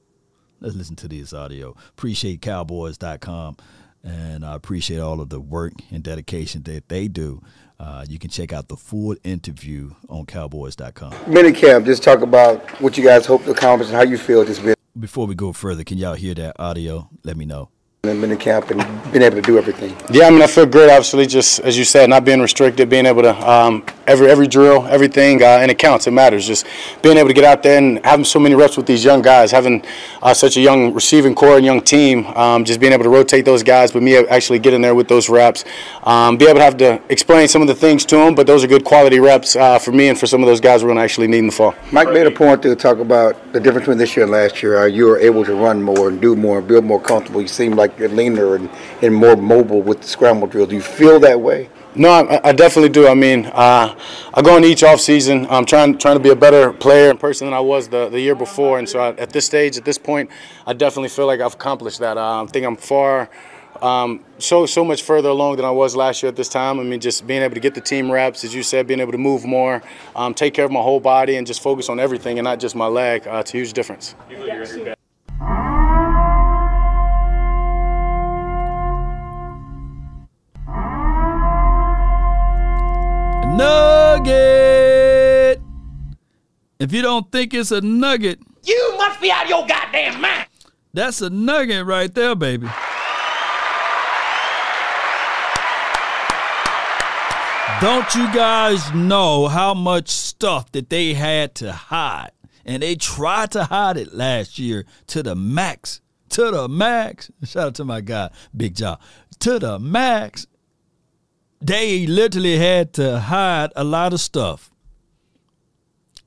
Let's 0.62 0.76
listen 0.76 0.96
to 0.98 1.08
this 1.08 1.34
audio. 1.34 1.76
Appreciate 1.90 2.42
cowboys.com 2.42 3.58
and 4.04 4.46
I 4.46 4.56
appreciate 4.56 5.00
all 5.00 5.20
of 5.20 5.30
the 5.30 5.40
work 5.40 5.74
and 5.92 6.04
dedication 6.04 6.64
that 6.64 6.90
they 6.90 7.08
do 7.08 7.42
uh, 7.80 8.06
you 8.08 8.20
can 8.20 8.30
check 8.30 8.52
out 8.52 8.68
the 8.68 8.76
full 8.76 9.16
interview 9.24 9.92
on 10.10 10.26
Cowboys.com. 10.26 11.12
Minicamp, 11.26 11.86
just 11.86 12.04
talk 12.04 12.22
about 12.22 12.60
what 12.82 12.98
you 12.98 13.04
guys 13.04 13.26
hope 13.26 13.44
to 13.46 13.52
accomplish 13.52 13.90
and 13.90 13.96
how 13.96 14.04
you 14.04 14.18
feel 14.18 14.44
this 14.44 14.60
been. 14.60 14.76
Before 15.00 15.26
we 15.26 15.36
go 15.36 15.54
further, 15.54 15.84
can 15.84 15.98
y'all 15.98 16.16
hear 16.16 16.34
that 16.36 16.60
audio? 16.60 17.10
Let 17.24 17.38
me 17.38 17.46
know. 17.46 17.70
In 18.04 18.22
minicamp 18.22 18.72
and 18.72 19.12
being 19.12 19.24
able 19.24 19.36
to 19.36 19.42
do 19.42 19.58
everything. 19.58 19.94
Yeah, 20.10 20.28
I 20.28 20.30
mean, 20.30 20.42
I 20.42 20.48
feel 20.48 20.66
great. 20.66 20.90
Obviously, 20.90 21.28
just 21.28 21.60
as 21.60 21.78
you 21.78 21.84
said, 21.84 22.10
not 22.10 22.24
being 22.24 22.40
restricted, 22.40 22.88
being 22.88 23.06
able 23.06 23.24
to 23.24 23.36
um, 23.52 23.84
every 24.08 24.30
every 24.30 24.48
drill, 24.48 24.88
everything, 24.88 25.44
uh, 25.44 25.60
and 25.62 25.70
it 25.70 25.78
counts. 25.78 26.08
It 26.08 26.12
matters. 26.12 26.48
Just 26.48 26.66
being 27.02 27.18
able 27.18 27.28
to 27.28 27.34
get 27.34 27.44
out 27.44 27.62
there 27.62 27.78
and 27.78 28.00
having 28.06 28.24
so 28.24 28.40
many 28.40 28.56
reps 28.56 28.78
with 28.78 28.86
these 28.86 29.04
young 29.04 29.22
guys, 29.22 29.52
having 29.52 29.84
uh, 30.22 30.34
such 30.34 30.56
a 30.56 30.62
young 30.62 30.94
receiving 30.94 31.36
corps 31.36 31.58
and 31.58 31.66
young 31.66 31.82
team, 31.82 32.26
um, 32.38 32.64
just 32.64 32.80
being 32.80 32.94
able 32.94 33.04
to 33.04 33.10
rotate 33.10 33.44
those 33.44 33.64
guys, 33.64 33.92
but 33.92 34.02
me 34.02 34.16
actually 34.16 34.60
getting 34.60 34.80
there 34.80 34.96
with 34.96 35.10
those 35.10 35.28
reps, 35.28 35.66
um, 36.04 36.38
be 36.38 36.46
able 36.46 36.60
to 36.60 36.64
have 36.64 36.78
to 36.78 37.02
explain 37.10 37.50
some 37.50 37.62
of 37.62 37.68
the 37.68 37.76
things 37.76 38.06
to 38.06 38.16
them. 38.16 38.34
But 38.34 38.48
those 38.48 38.64
are 38.64 38.68
good 38.68 38.86
quality 38.86 39.20
reps 39.20 39.58
uh, 39.58 39.78
for 39.78 39.92
me 39.92 40.08
and 40.08 40.18
for 40.18 40.26
some 40.26 40.42
of 40.42 40.48
those 40.48 40.62
guys 40.62 40.84
we're 40.84 40.88
going 40.88 41.00
to 41.00 41.04
actually 41.04 41.28
need 41.28 41.40
in 41.40 41.48
the 41.48 41.52
fall. 41.52 41.76
Mike 41.92 42.14
made 42.14 42.28
a 42.28 42.32
point 42.32 42.64
to 42.64 42.74
talk 42.78 43.00
about 43.00 43.36
the 43.52 43.60
difference 43.60 43.84
between 43.84 43.98
this 43.98 44.16
year 44.16 44.24
and 44.24 44.32
last 44.32 44.64
year. 44.64 44.88
you 44.88 45.06
were 45.06 45.20
able 45.20 45.44
to 45.44 45.54
run 45.54 45.84
more 45.84 46.08
and 46.08 46.22
do 46.22 46.34
more 46.34 46.60
and 46.60 46.68
build 46.70 46.86
more 46.86 47.02
comfortable. 47.02 47.42
You 47.42 47.50
seem 47.50 47.74
like 47.74 47.89
you're 47.98 48.10
leaner 48.10 48.56
and, 48.56 48.70
and 49.02 49.16
more 49.16 49.36
mobile 49.36 49.82
with 49.82 50.02
the 50.02 50.08
scramble 50.08 50.48
drill. 50.48 50.66
Do 50.66 50.76
you 50.76 50.82
feel 50.82 51.20
that 51.22 51.40
way? 51.40 51.70
No, 51.96 52.10
I, 52.10 52.50
I, 52.50 52.52
definitely 52.52 52.90
do. 52.90 53.08
I 53.08 53.16
mean, 53.16 53.48
uh, 53.48 53.98
I 54.34 54.42
go 54.44 54.56
into 54.56 54.70
each 54.70 54.84
off 54.84 55.00
season. 55.00 55.48
I'm 55.50 55.66
trying 55.66 55.98
trying 55.98 56.18
to 56.18 56.24
be 56.24 56.30
a 56.30 56.36
better 56.36 56.72
player 56.72 57.10
and 57.10 57.20
person 57.20 57.48
than 57.48 57.54
I 57.54 57.60
was 57.60 57.88
the, 57.88 58.10
the 58.10 58.20
year 58.20 58.36
before, 58.36 58.78
and 58.78 58.88
so 58.88 59.00
I, 59.00 59.10
at 59.16 59.32
this 59.32 59.48
stage, 59.48 59.76
at 59.76 59.86
this 59.86 59.98
point, 59.98 60.30
I 60.68 60.74
definitely 60.74 61.10
feel 61.10 61.26
like 61.26 61.40
I've 61.40 61.56
accomplished 61.56 62.00
that. 62.00 62.18
Uh, 62.18 62.44
I 62.44 62.46
think 62.46 62.66
I'm 62.66 62.76
far. 62.76 63.30
Um, 63.82 64.24
so 64.38 64.66
so 64.66 64.84
much 64.84 65.02
further 65.02 65.30
along 65.30 65.56
than 65.56 65.66
I 65.66 65.72
was 65.72 65.96
last 65.96 66.22
year 66.22 66.30
at 66.30 66.36
this 66.36 66.50
time. 66.50 66.80
I 66.80 66.84
mean, 66.84 67.00
just 67.00 67.26
being 67.26 67.42
able 67.42 67.56
to 67.56 67.60
get 67.60 67.74
the 67.74 67.82
team 67.82 68.12
reps, 68.12 68.44
as 68.44 68.54
you 68.54 68.62
said, 68.62 68.88
being 68.88 69.00
able 69.00 69.14
to 69.14 69.18
move 69.18 69.46
more, 69.46 69.82
um, 70.16 70.34
take 70.34 70.54
care 70.54 70.66
of 70.66 70.72
my 70.72 70.82
whole 70.82 71.00
body, 71.00 71.38
and 71.38 71.48
just 71.48 71.64
focus 71.64 71.90
on 71.90 72.00
everything 72.00 72.38
and 72.38 72.44
not 72.44 72.60
just 72.60 72.76
my 72.76 72.88
leg. 72.88 73.28
Uh, 73.28 73.38
it's 73.38 73.54
a 73.54 73.58
huge 73.58 73.74
difference. 73.74 74.16
Nugget. 83.60 85.62
If 86.80 86.94
you 86.94 87.02
don't 87.02 87.30
think 87.32 87.54
it's 87.54 87.72
a 87.72 87.82
nugget, 87.82 88.40
you 88.64 88.96
must 88.98 89.20
be 89.20 89.32
out 89.32 89.44
of 89.44 89.50
your 89.50 89.68
goddamn 89.68 90.22
mind. 90.22 90.48
That's 90.94 91.22
a 91.22 91.30
nugget 91.30 91.86
right 91.86 92.14
there, 92.14 92.36
baby. 92.36 92.68
Don't 97.82 98.14
you 98.14 98.32
guys 98.34 98.94
know 98.94 99.48
how 99.48 99.74
much 99.74 100.10
stuff 100.10 100.72
that 100.74 100.90
they 100.90 101.14
had 101.14 101.56
to 101.56 101.72
hide? 101.72 102.32
And 102.66 102.84
they 102.84 102.96
tried 102.96 103.52
to 103.52 103.64
hide 103.64 103.98
it 103.98 104.14
last 104.14 104.60
year 104.60 104.86
to 105.08 105.24
the 105.24 105.36
max. 105.36 106.02
To 106.30 106.52
the 106.52 106.68
max. 106.68 107.32
Shout 107.46 107.68
out 107.68 107.76
to 107.76 107.86
my 107.86 108.02
guy, 108.02 108.30
Big 108.56 108.76
Jaw. 108.76 108.98
To 109.40 109.60
the 109.60 109.80
max 109.80 110.46
they 111.62 112.08
literally 112.08 112.58
had 112.58 112.94
to 112.94 113.20
hide 113.20 113.72
a 113.76 113.84
lot 113.84 114.14
of 114.14 114.22
stuff. 114.22 114.72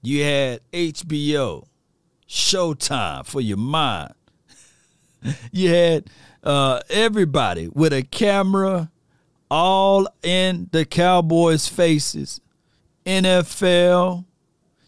You 0.02 0.24
had 0.24 0.60
HBO, 0.72 1.66
Showtime 2.28 3.26
for 3.26 3.40
your 3.40 3.56
mind. 3.56 4.14
you 5.52 5.70
had 5.70 6.10
uh, 6.42 6.80
everybody 6.90 7.68
with 7.68 7.92
a 7.92 8.02
camera 8.02 8.90
all 9.50 10.08
in 10.22 10.68
the 10.72 10.84
Cowboys' 10.84 11.68
faces. 11.68 12.40
NFL, 13.04 14.24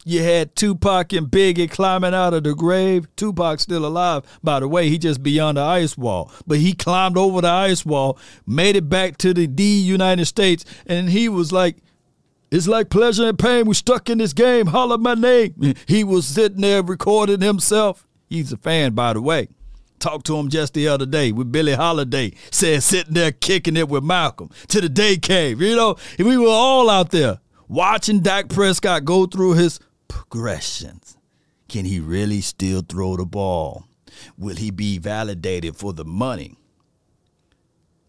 you 0.05 0.23
had 0.23 0.55
Tupac 0.55 1.13
and 1.13 1.29
Biggie 1.29 1.71
climbing 1.71 2.15
out 2.15 2.35
of 2.35 2.45
the 2.45 2.55
grave. 2.55 3.09
Tupac's 3.17 3.63
still 3.63 3.87
alive, 3.87 4.23
by 4.43 4.61
the 4.61 4.69
way. 4.69 4.89
He 4.89 4.99
just 4.99 5.23
beyond 5.23 5.57
the 5.57 5.63
ice 5.63 5.97
wall. 5.97 6.31
But 6.47 6.59
he 6.59 6.75
climbed 6.75 7.17
over 7.17 7.41
the 7.41 7.49
ice 7.49 7.85
wall, 7.87 8.19
made 8.47 8.77
it 8.77 8.89
back 8.89 9.17
to 9.19 9.33
the 9.33 9.47
D 9.47 9.81
United 9.81 10.27
States, 10.27 10.65
and 10.87 11.09
he 11.09 11.29
was 11.29 11.53
like, 11.53 11.79
it's 12.51 12.69
like 12.69 12.91
pleasure 12.91 13.29
and 13.29 13.39
pain. 13.39 13.67
We're 13.67 13.75
stuck 13.75 14.09
in 14.09 14.19
this 14.19 14.33
game. 14.33 14.67
Holler 14.67 14.99
my 14.99 15.15
name. 15.15 15.75
He 15.89 16.05
was 16.05 16.27
sitting 16.27 16.61
there 16.61 16.83
recording 16.83 17.41
himself. 17.41 18.07
He's 18.29 18.53
a 18.53 18.57
fan, 18.57 18.93
by 18.93 19.15
the 19.15 19.21
way. 19.21 19.49
Talked 19.99 20.27
to 20.27 20.37
him 20.37 20.51
just 20.51 20.75
the 20.75 20.87
other 20.87 21.07
day 21.07 21.33
with 21.33 21.51
Billie 21.51 21.73
Holiday. 21.73 22.33
Said 22.53 22.83
sitting 22.83 23.15
there 23.15 23.33
kicking 23.33 23.77
it 23.77 23.89
with 23.89 24.05
Malcolm 24.05 24.51
to 24.69 24.81
the 24.81 24.89
day 24.89 25.17
cave. 25.17 25.61
You 25.63 25.75
know, 25.75 25.97
we 26.19 26.37
were 26.37 26.47
all 26.47 26.91
out 26.91 27.11
there 27.11 27.41
watching 27.67 28.21
Dak 28.21 28.51
Prescott 28.51 29.05
go 29.05 29.27
through 29.27 29.55
his 29.55 29.81
progressions. 30.15 31.17
Can 31.69 31.85
he 31.85 31.99
really 31.99 32.41
still 32.41 32.83
throw 32.83 33.17
the 33.17 33.27
ball? 33.27 33.85
Will 34.39 34.55
he 34.55 34.71
be 34.71 34.99
validated 34.99 35.77
for 35.77 35.93
the 35.93 36.05
money 36.05 36.57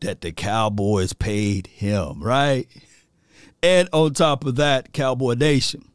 that 0.02 0.22
the 0.22 0.32
Cowboys 0.32 1.14
paid 1.14 1.66
him, 1.66 2.22
right? 2.22 2.68
And 3.64 3.90
on 3.92 4.14
top 4.14 4.46
of 4.46 4.56
that, 4.58 4.94
Cowboy 4.94 5.34
Nation, 5.34 5.90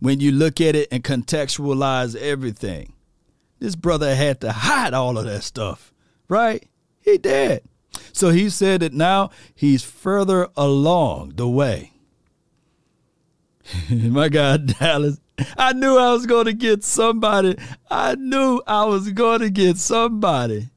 when 0.00 0.20
you 0.20 0.32
look 0.32 0.60
at 0.60 0.76
it 0.76 0.88
and 0.92 1.02
contextualize 1.02 2.14
everything, 2.14 2.92
this 3.58 3.74
brother 3.74 4.14
had 4.14 4.42
to 4.42 4.52
hide 4.52 4.92
all 4.92 5.16
of 5.16 5.24
that 5.24 5.44
stuff, 5.44 5.94
right? 6.28 6.68
He 7.00 7.16
did. 7.16 7.62
So 8.12 8.28
he 8.28 8.50
said 8.50 8.80
that 8.80 8.92
now 8.92 9.30
he's 9.54 9.82
further 9.82 10.48
along 10.58 11.36
the 11.36 11.48
way. 11.48 11.93
My 13.90 14.28
God, 14.28 14.78
Dallas, 14.78 15.20
I 15.56 15.72
knew 15.72 15.96
I 15.96 16.12
was 16.12 16.26
going 16.26 16.46
to 16.46 16.52
get 16.52 16.84
somebody. 16.84 17.56
I 17.90 18.14
knew 18.14 18.62
I 18.66 18.84
was 18.84 19.10
going 19.10 19.40
to 19.40 19.50
get 19.50 19.78
somebody 19.78 20.70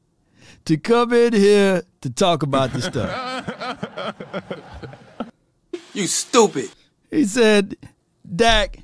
to 0.64 0.76
come 0.76 1.12
in 1.12 1.32
here 1.32 1.82
to 2.00 2.10
talk 2.10 2.42
about 2.42 2.72
this 2.72 2.84
stuff. 2.84 4.44
You 5.94 6.06
stupid. 6.06 6.70
He 7.10 7.24
said, 7.24 7.76
Dak, 8.36 8.78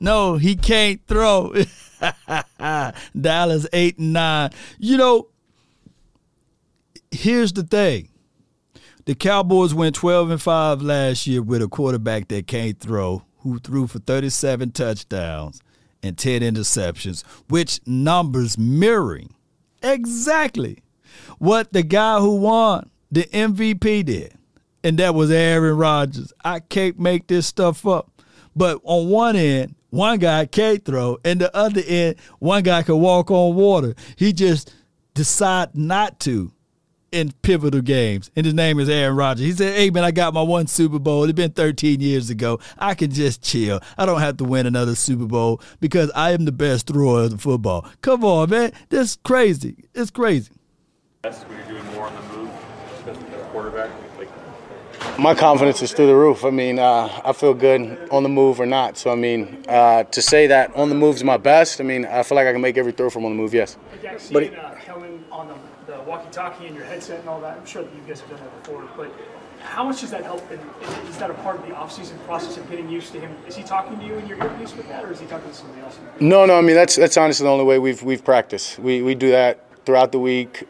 no, 0.00 0.36
he 0.36 0.56
can't 0.56 1.04
throw. 1.06 1.52
Dallas 3.20 3.66
8 3.74 3.98
and 3.98 4.12
9. 4.14 4.50
You 4.78 4.96
know, 4.96 5.28
here's 7.10 7.52
the 7.52 7.62
thing. 7.62 8.08
The 9.04 9.14
Cowboys 9.14 9.74
went 9.74 9.96
12 9.96 10.30
and 10.30 10.40
5 10.40 10.80
last 10.80 11.26
year 11.26 11.42
with 11.42 11.60
a 11.60 11.68
quarterback 11.68 12.28
that 12.28 12.46
can't 12.46 12.80
throw 12.80 13.25
who 13.50 13.58
threw 13.58 13.86
for 13.86 13.98
37 13.98 14.72
touchdowns 14.72 15.60
and 16.02 16.16
10 16.16 16.42
interceptions, 16.42 17.24
which 17.48 17.80
numbers 17.86 18.58
mirroring 18.58 19.34
exactly 19.82 20.82
what 21.38 21.72
the 21.72 21.82
guy 21.82 22.20
who 22.20 22.36
won 22.36 22.90
the 23.10 23.24
MVP 23.24 24.04
did. 24.04 24.34
And 24.84 24.98
that 24.98 25.14
was 25.14 25.30
Aaron 25.30 25.76
Rodgers. 25.76 26.32
I 26.44 26.60
can't 26.60 26.98
make 26.98 27.26
this 27.26 27.46
stuff 27.46 27.86
up. 27.86 28.22
But 28.54 28.80
on 28.84 29.08
one 29.08 29.36
end, 29.36 29.74
one 29.90 30.18
guy 30.18 30.46
can't 30.46 30.84
throw, 30.84 31.18
and 31.24 31.40
the 31.40 31.54
other 31.56 31.82
end, 31.86 32.16
one 32.38 32.62
guy 32.62 32.82
can 32.82 33.00
walk 33.00 33.30
on 33.30 33.54
water. 33.54 33.94
He 34.16 34.32
just 34.32 34.72
decide 35.14 35.74
not 35.74 36.20
to 36.20 36.52
in 37.12 37.32
pivotal 37.42 37.80
games. 37.80 38.30
And 38.36 38.44
his 38.44 38.54
name 38.54 38.78
is 38.78 38.88
Aaron 38.88 39.16
Rodgers. 39.16 39.44
He 39.44 39.52
said, 39.52 39.76
Hey, 39.76 39.90
man, 39.90 40.04
I 40.04 40.10
got 40.10 40.34
my 40.34 40.42
one 40.42 40.66
Super 40.66 40.98
Bowl. 40.98 41.24
It's 41.24 41.32
been 41.32 41.52
13 41.52 42.00
years 42.00 42.30
ago. 42.30 42.58
I 42.78 42.94
can 42.94 43.10
just 43.10 43.42
chill. 43.42 43.80
I 43.96 44.06
don't 44.06 44.20
have 44.20 44.36
to 44.38 44.44
win 44.44 44.66
another 44.66 44.94
Super 44.94 45.26
Bowl 45.26 45.60
because 45.80 46.10
I 46.14 46.32
am 46.32 46.44
the 46.44 46.52
best 46.52 46.88
thrower 46.88 47.22
of 47.22 47.30
the 47.30 47.38
football. 47.38 47.86
Come 48.02 48.24
on, 48.24 48.50
man. 48.50 48.72
That's 48.88 49.16
crazy. 49.16 49.84
It's 49.94 50.10
crazy. 50.10 50.52
When 51.22 51.34
you're 51.50 51.66
doing 51.66 51.84
more 51.94 52.06
on 52.06 52.14
the 52.14 52.36
move, 52.36 52.50
as 53.08 53.16
quarterback, 53.50 53.90
like 54.18 55.18
my 55.18 55.34
confidence 55.34 55.82
is 55.82 55.92
through 55.92 56.06
the 56.06 56.14
roof. 56.14 56.44
I 56.44 56.50
mean, 56.50 56.78
uh, 56.78 57.20
I 57.24 57.32
feel 57.32 57.54
good 57.54 58.08
on 58.10 58.22
the 58.22 58.28
move 58.28 58.60
or 58.60 58.66
not. 58.66 58.96
So, 58.96 59.10
I 59.10 59.16
mean, 59.16 59.64
uh, 59.68 60.04
to 60.04 60.22
say 60.22 60.46
that 60.48 60.74
on 60.76 60.88
the 60.88 60.94
move 60.94 61.16
is 61.16 61.24
my 61.24 61.36
best, 61.36 61.80
I 61.80 61.84
mean, 61.84 62.04
I 62.04 62.22
feel 62.22 62.36
like 62.36 62.46
I 62.46 62.52
can 62.52 62.60
make 62.60 62.76
every 62.76 62.92
throw 62.92 63.10
from 63.10 63.24
on 63.24 63.32
the 63.32 63.36
move, 63.36 63.54
yes. 63.54 63.76
But 64.32 64.42
it, 64.44 64.58
uh, 64.58 64.74
Kellen 64.84 65.24
on 65.30 65.48
the 65.48 65.54
walkie-talkie 66.06 66.66
and 66.66 66.76
your 66.76 66.84
headset 66.84 67.20
and 67.20 67.28
all 67.28 67.40
that. 67.40 67.58
I'm 67.58 67.66
sure 67.66 67.82
that 67.82 67.94
you 67.94 68.00
guys 68.06 68.20
have 68.20 68.30
done 68.30 68.40
that 68.40 68.62
before, 68.62 68.88
but 68.96 69.12
how 69.60 69.84
much 69.84 70.00
does 70.00 70.10
that 70.10 70.22
help? 70.22 70.48
And 70.50 70.60
is 71.08 71.18
that 71.18 71.30
a 71.30 71.34
part 71.34 71.56
of 71.56 71.66
the 71.66 71.74
off-season 71.74 72.18
process 72.20 72.56
of 72.56 72.68
getting 72.70 72.88
used 72.88 73.12
to 73.12 73.20
him? 73.20 73.34
Is 73.46 73.56
he 73.56 73.62
talking 73.62 73.98
to 73.98 74.04
you 74.04 74.14
in 74.14 74.26
your 74.26 74.38
earpiece 74.38 74.74
with 74.76 74.88
that, 74.88 75.04
or 75.04 75.12
is 75.12 75.20
he 75.20 75.26
talking 75.26 75.48
to 75.48 75.54
somebody 75.54 75.82
else? 75.82 75.98
No, 76.20 76.46
no. 76.46 76.56
I 76.56 76.60
mean, 76.60 76.76
that's 76.76 76.96
that's 76.96 77.16
honestly 77.16 77.44
the 77.44 77.50
only 77.50 77.64
way 77.64 77.78
we've 77.78 78.02
we've 78.02 78.24
practiced. 78.24 78.78
We 78.78 79.02
we 79.02 79.14
do 79.14 79.30
that 79.30 79.60
throughout 79.84 80.12
the 80.12 80.20
week. 80.20 80.64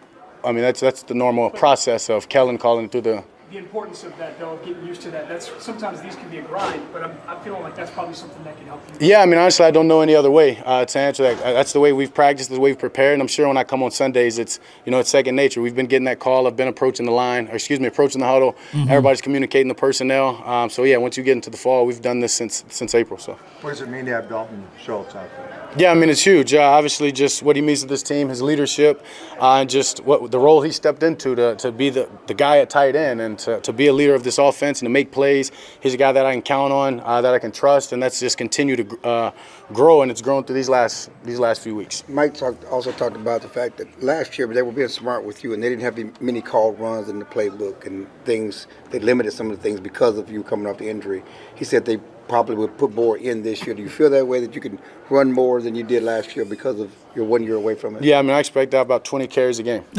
I 0.45 0.53
mean, 0.53 0.63
that's 0.63 0.81
that's 0.81 1.03
the 1.03 1.15
normal 1.15 1.51
process 1.51 2.09
of 2.09 2.29
Kellen 2.29 2.59
calling 2.59 2.89
through 2.89 3.03
the 3.03 3.25
the 3.57 3.63
importance 3.63 4.05
of 4.05 4.17
that, 4.19 4.39
though, 4.39 4.51
of 4.51 4.65
getting 4.65 4.85
used 4.87 5.01
to 5.03 5.11
that. 5.11 5.29
That's 5.29 5.51
sometimes 5.63 6.03
these 6.03 6.15
can 6.15 6.29
be 6.29 6.39
a 6.39 6.43
grind, 6.43 6.83
but 6.93 7.03
I'm, 7.03 7.17
I'm 7.27 7.41
feeling 7.41 7.63
like 7.63 7.75
that's 7.75 7.91
probably 7.91 8.15
something 8.15 8.43
that 8.45 8.57
can 8.59 8.67
help 8.67 8.83
you. 9.01 9.09
Yeah, 9.09 9.23
I 9.23 9.27
mean, 9.27 9.39
honestly, 9.39 9.65
I 9.65 9.71
don't 9.71 9.89
know 9.89 10.03
any 10.03 10.15
other 10.15 10.31
way 10.31 10.63
uh, 10.65 10.85
to 10.85 10.99
answer 10.99 11.23
that. 11.23 11.43
Uh, 11.43 11.55
that's 11.55 11.73
the 11.73 11.81
way 11.81 11.95
we've 11.95 12.13
practiced, 12.13 12.51
the 12.51 12.61
way 12.61 12.71
we've 12.71 12.79
prepared. 12.79 13.15
And 13.15 13.23
I'm 13.23 13.29
sure 13.29 13.49
when 13.49 13.57
I 13.57 13.65
come 13.65 13.83
on 13.83 13.91
Sundays, 13.91 14.39
it's 14.39 14.61
you 14.85 14.93
know 14.93 14.99
it's 14.99 15.09
second 15.09 15.37
nature. 15.37 15.63
We've 15.63 15.75
been 15.75 15.87
getting 15.87 16.05
that 16.05 16.19
call. 16.19 16.47
I've 16.47 16.57
been 16.57 16.69
approaching 16.69 17.07
the 17.07 17.13
line, 17.13 17.49
or 17.49 17.55
excuse 17.55 17.81
me, 17.81 17.87
approaching 17.87 18.21
the 18.21 18.27
huddle. 18.27 18.53
Mm-hmm. 18.73 18.91
Everybody's 18.91 19.23
communicating 19.23 19.69
the 19.69 19.75
personnel. 19.75 20.43
Um, 20.47 20.69
so 20.69 20.85
yeah, 20.85 20.99
once 20.99 21.17
you 21.17 21.23
get 21.23 21.33
into 21.33 21.49
the 21.49 21.57
fall, 21.57 21.87
we've 21.87 22.03
done 22.03 22.21
this 22.21 22.35
since 22.35 22.65
since 22.69 22.95
April. 22.95 23.19
So. 23.19 23.39
What 23.63 23.71
does 23.71 23.81
it 23.81 23.89
mean 23.89 24.05
to 24.05 24.13
have 24.13 24.29
Dalton 24.29 24.67
Schultz 24.85 25.15
out 25.15 25.31
there? 25.35 25.56
Yeah, 25.79 25.91
I 25.91 25.95
mean 25.95 26.09
it's 26.09 26.25
huge. 26.25 26.55
Uh, 26.55 26.63
obviously, 26.63 27.13
just 27.13 27.43
what 27.43 27.55
he 27.55 27.61
means 27.61 27.83
to 27.83 27.87
this 27.87 28.03
team, 28.03 28.31
his 28.31 28.41
leadership, 28.41 29.05
uh, 29.39 29.57
and 29.57 29.69
just 29.69 30.01
what 30.05 30.31
the 30.31 30.39
role 30.39 30.63
he 30.63 30.73
stepped 30.73 31.03
into 31.03 31.35
to, 31.35 31.55
to 31.57 31.71
be 31.71 31.91
the, 31.91 32.09
the 32.29 32.33
guy 32.33 32.59
at 32.59 32.71
tight 32.71 32.97
end. 32.97 33.21
And 33.21 33.39
to, 33.41 33.61
to 33.61 33.75
be 33.75 33.89
a 33.89 33.93
leader 33.93 34.15
of 34.15 34.25
this 34.25 34.39
offense 34.39 34.81
and 34.81 34.87
to 34.87 34.91
make 34.91 35.13
plays. 35.13 35.53
He's 35.81 35.93
a 35.93 35.99
guy 35.99 36.13
that 36.13 36.25
I 36.25 36.33
can 36.33 36.41
count 36.41 36.73
on, 36.73 37.01
uh, 37.01 37.21
that 37.21 37.35
I 37.35 37.39
can 37.39 37.53
trust, 37.53 37.93
and 37.93 38.03
that's 38.03 38.19
just 38.19 38.39
continue 38.39 38.77
to 38.77 39.07
uh, 39.07 39.31
grow. 39.75 40.01
And 40.01 40.11
it's 40.11 40.23
grown 40.23 40.45
through 40.45 40.57
these 40.57 40.71
last 40.71 41.11
these 41.25 41.39
last 41.39 41.61
few 41.61 41.77
weeks. 41.77 42.05
Mike 42.09 42.33
talked, 42.33 42.65
also 42.65 42.91
talked 42.93 43.17
about 43.17 43.43
the 43.43 43.49
fact 43.49 43.77
that 43.77 44.03
last 44.03 44.39
year 44.39 44.47
they 44.47 44.63
were 44.63 44.73
being 44.73 44.89
smart 44.89 45.25
with 45.25 45.45
you, 45.45 45.53
and 45.53 45.63
they 45.63 45.69
didn't 45.69 45.83
have 45.83 46.23
many 46.23 46.41
called 46.41 46.81
runs 46.81 47.11
in 47.11 47.19
the 47.19 47.27
playbook 47.27 47.85
and 47.87 48.07
things. 48.25 48.67
They 48.91 48.99
limited 48.99 49.33
some 49.33 49.51
of 49.51 49.59
the 49.59 49.63
things 49.63 49.79
because 49.79 50.17
of 50.17 50.31
you 50.31 50.43
coming 50.43 50.67
off 50.67 50.79
the 50.79 50.89
injury. 50.89 51.23
He 51.55 51.67
said 51.67 51.85
they 51.85 51.99
probably 52.29 52.57
would 52.57 52.77
put 52.77 52.95
more 52.95 53.17
in 53.19 53.43
this 53.43 53.65
year. 53.67 53.75
Do 53.75 53.83
you 53.83 53.89
feel 53.89 54.11
that 54.11 54.27
way 54.27 54.41
that 54.41 54.55
you 54.55 54.61
can 54.61 54.79
run 55.11 55.33
more 55.33 55.61
than 55.63 55.75
you 55.75 55.83
did 55.83 56.03
last 56.03 56.37
year 56.37 56.45
because 56.45 56.81
of 56.81 56.91
you're 57.15 57.25
one 57.25 57.43
year 57.43 57.55
away 57.55 57.75
from 57.75 57.97
it? 57.97 58.05
Yeah, 58.05 58.19
I 58.19 58.23
mean, 58.23 58.33
I 58.33 58.41
expect 58.41 58.71
to 58.73 58.77
have 58.79 58.87
about 58.87 59.05
20 59.05 59.27
carries 59.27 59.59
a 59.59 59.63
game. 59.63 59.83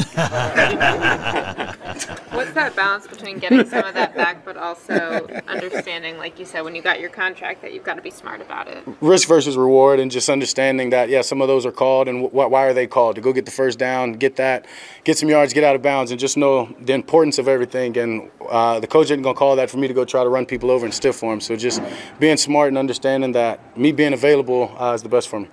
What's 2.30 2.52
that 2.52 2.74
balance 2.76 3.08
between 3.08 3.38
getting 3.40 3.68
some 3.68 3.84
of 3.84 3.94
that 3.94 4.14
back, 4.14 4.44
but 4.44 4.56
also 4.56 5.26
understanding, 5.48 6.18
like 6.18 6.38
you 6.38 6.44
said, 6.44 6.60
when 6.60 6.76
you 6.76 6.82
got 6.82 7.00
your 7.00 7.10
contract, 7.10 7.62
that 7.62 7.72
you've 7.72 7.82
got 7.82 7.94
to 7.94 8.02
be 8.02 8.10
smart 8.10 8.40
about 8.40 8.68
it? 8.68 8.84
Risk 9.00 9.26
versus 9.26 9.56
reward, 9.56 9.98
and 9.98 10.10
just 10.10 10.28
understanding 10.28 10.90
that, 10.90 11.08
yeah, 11.08 11.22
some 11.22 11.42
of 11.42 11.48
those 11.48 11.66
are 11.66 11.72
called, 11.72 12.06
and 12.06 12.28
wh- 12.28 12.32
why 12.32 12.66
are 12.66 12.72
they 12.74 12.86
called? 12.86 13.16
To 13.16 13.20
go 13.20 13.32
get 13.32 13.46
the 13.46 13.50
first 13.50 13.78
down, 13.78 14.12
get 14.12 14.36
that, 14.36 14.66
get 15.02 15.18
some 15.18 15.28
yards, 15.28 15.52
get 15.52 15.64
out 15.64 15.74
of 15.74 15.82
bounds, 15.82 16.12
and 16.12 16.20
just 16.20 16.36
know 16.36 16.72
the 16.80 16.92
importance 16.92 17.38
of 17.38 17.48
everything. 17.48 17.96
And 17.98 18.30
uh, 18.48 18.78
the 18.78 18.86
coach 18.86 19.06
isn't 19.06 19.22
going 19.22 19.34
to 19.34 19.38
call 19.38 19.56
that 19.56 19.70
for 19.70 19.78
me 19.78 19.88
to 19.88 19.94
go 19.94 20.04
try 20.04 20.22
to 20.22 20.30
run 20.30 20.46
people 20.46 20.70
over 20.70 20.84
and 20.84 20.94
stiff 20.94 21.16
for 21.16 21.32
him. 21.32 21.40
So 21.40 21.56
just 21.56 21.82
being 22.20 22.36
smart 22.36 22.68
and 22.68 22.78
understanding 22.78 23.32
that 23.32 23.76
me 23.76 23.90
being 23.90 24.12
available 24.12 24.72
uh, 24.78 24.97
the 25.02 25.08
best 25.08 25.28
for 25.28 25.40
me. 25.40 25.48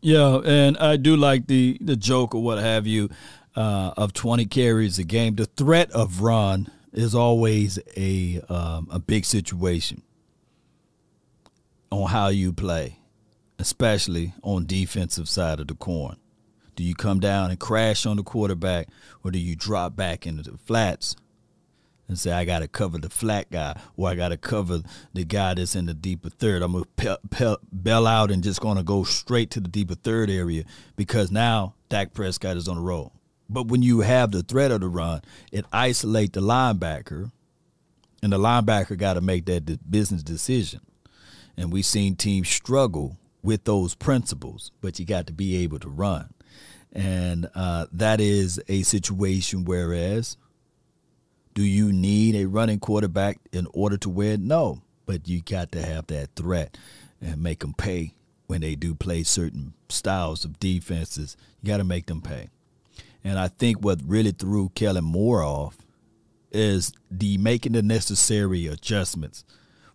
Yeah, 0.00 0.40
and 0.44 0.76
I 0.78 0.96
do 0.96 1.16
like 1.16 1.46
the 1.46 1.78
the 1.80 1.96
joke 1.96 2.34
or 2.34 2.42
what 2.42 2.58
have 2.58 2.86
you 2.86 3.08
uh, 3.56 3.92
of 3.96 4.12
20 4.12 4.46
carries 4.46 4.98
a 4.98 5.04
game. 5.04 5.34
The 5.34 5.46
threat 5.46 5.90
of 5.90 6.20
run 6.20 6.70
is 6.92 7.14
always 7.14 7.78
a 7.96 8.40
um, 8.48 8.88
a 8.90 8.98
big 8.98 9.24
situation 9.24 10.02
on 11.90 12.08
how 12.08 12.28
you 12.28 12.52
play, 12.52 12.98
especially 13.58 14.34
on 14.42 14.66
defensive 14.66 15.28
side 15.28 15.58
of 15.58 15.66
the 15.66 15.74
coin. 15.74 16.16
Do 16.76 16.84
you 16.84 16.94
come 16.94 17.18
down 17.18 17.50
and 17.50 17.58
crash 17.58 18.06
on 18.06 18.18
the 18.18 18.22
quarterback, 18.22 18.88
or 19.24 19.32
do 19.32 19.38
you 19.38 19.56
drop 19.56 19.96
back 19.96 20.26
into 20.26 20.48
the 20.48 20.58
flats 20.58 21.16
and 22.08 22.18
say, 22.18 22.32
I 22.32 22.44
got 22.44 22.60
to 22.60 22.68
cover 22.68 22.98
the 22.98 23.10
flat 23.10 23.50
guy, 23.50 23.78
or 23.96 24.08
I 24.08 24.14
got 24.14 24.30
to 24.30 24.38
cover 24.38 24.80
the 25.12 25.24
guy 25.24 25.54
that's 25.54 25.76
in 25.76 25.86
the 25.86 25.94
deeper 25.94 26.30
third. 26.30 26.62
I'm 26.62 26.72
going 26.72 26.84
to 26.84 26.90
pe- 26.96 27.16
pe- 27.30 27.56
bail 27.82 28.06
out 28.06 28.30
and 28.30 28.42
just 28.42 28.60
going 28.60 28.78
to 28.78 28.82
go 28.82 29.04
straight 29.04 29.50
to 29.52 29.60
the 29.60 29.68
deeper 29.68 29.94
third 29.94 30.30
area 30.30 30.64
because 30.96 31.30
now 31.30 31.74
Dak 31.90 32.14
Prescott 32.14 32.56
is 32.56 32.66
on 32.66 32.76
the 32.76 32.82
roll. 32.82 33.12
But 33.50 33.68
when 33.68 33.82
you 33.82 34.00
have 34.00 34.30
the 34.30 34.42
threat 34.42 34.70
of 34.70 34.80
the 34.80 34.88
run, 34.88 35.22
it 35.52 35.66
isolates 35.72 36.32
the 36.32 36.40
linebacker, 36.40 37.30
and 38.22 38.32
the 38.32 38.38
linebacker 38.38 38.96
got 38.96 39.14
to 39.14 39.20
make 39.20 39.44
that 39.46 39.90
business 39.90 40.22
decision. 40.22 40.80
And 41.56 41.72
we've 41.72 41.86
seen 41.86 42.16
teams 42.16 42.48
struggle 42.48 43.18
with 43.42 43.64
those 43.64 43.94
principles, 43.94 44.70
but 44.80 44.98
you 44.98 45.04
got 45.04 45.26
to 45.26 45.32
be 45.32 45.56
able 45.62 45.78
to 45.80 45.88
run. 45.88 46.32
And 46.92 47.48
uh, 47.54 47.86
that 47.92 48.20
is 48.20 48.60
a 48.66 48.82
situation 48.82 49.66
whereas– 49.66 50.38
do 51.58 51.64
you 51.64 51.92
need 51.92 52.36
a 52.36 52.44
running 52.44 52.78
quarterback 52.78 53.40
in 53.52 53.66
order 53.74 53.96
to 53.96 54.08
win? 54.08 54.46
No, 54.46 54.80
but 55.06 55.26
you 55.26 55.42
got 55.42 55.72
to 55.72 55.82
have 55.82 56.06
that 56.06 56.36
threat 56.36 56.78
and 57.20 57.42
make 57.42 57.58
them 57.58 57.74
pay 57.74 58.14
when 58.46 58.60
they 58.60 58.76
do 58.76 58.94
play 58.94 59.24
certain 59.24 59.72
styles 59.88 60.44
of 60.44 60.60
defenses. 60.60 61.36
You 61.60 61.66
got 61.66 61.78
to 61.78 61.84
make 61.84 62.06
them 62.06 62.22
pay. 62.22 62.50
And 63.24 63.40
I 63.40 63.48
think 63.48 63.78
what 63.78 63.98
really 64.04 64.30
threw 64.30 64.68
Kellen 64.68 65.02
Moore 65.02 65.42
off 65.42 65.76
is 66.52 66.92
the 67.10 67.38
making 67.38 67.72
the 67.72 67.82
necessary 67.82 68.68
adjustments 68.68 69.44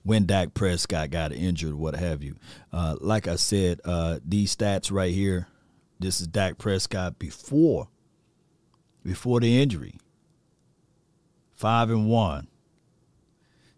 when 0.04 0.26
Dak 0.26 0.54
Prescott 0.54 1.12
got 1.12 1.32
injured, 1.32 1.76
what 1.76 1.96
have 1.96 2.22
you. 2.22 2.36
Uh, 2.74 2.98
like 3.00 3.26
I 3.26 3.38
said, 3.38 3.80
uh, 3.86 4.20
these 4.26 4.54
stats 4.54 4.92
right 4.92 5.14
here, 5.14 5.48
this 5.98 6.20
is 6.20 6.28
Dak 6.28 6.58
Prescott 6.58 7.18
before 7.20 7.88
before 9.02 9.40
the 9.40 9.62
injury. 9.62 9.96
5 11.56 11.90
and 11.90 12.10
1. 12.10 12.48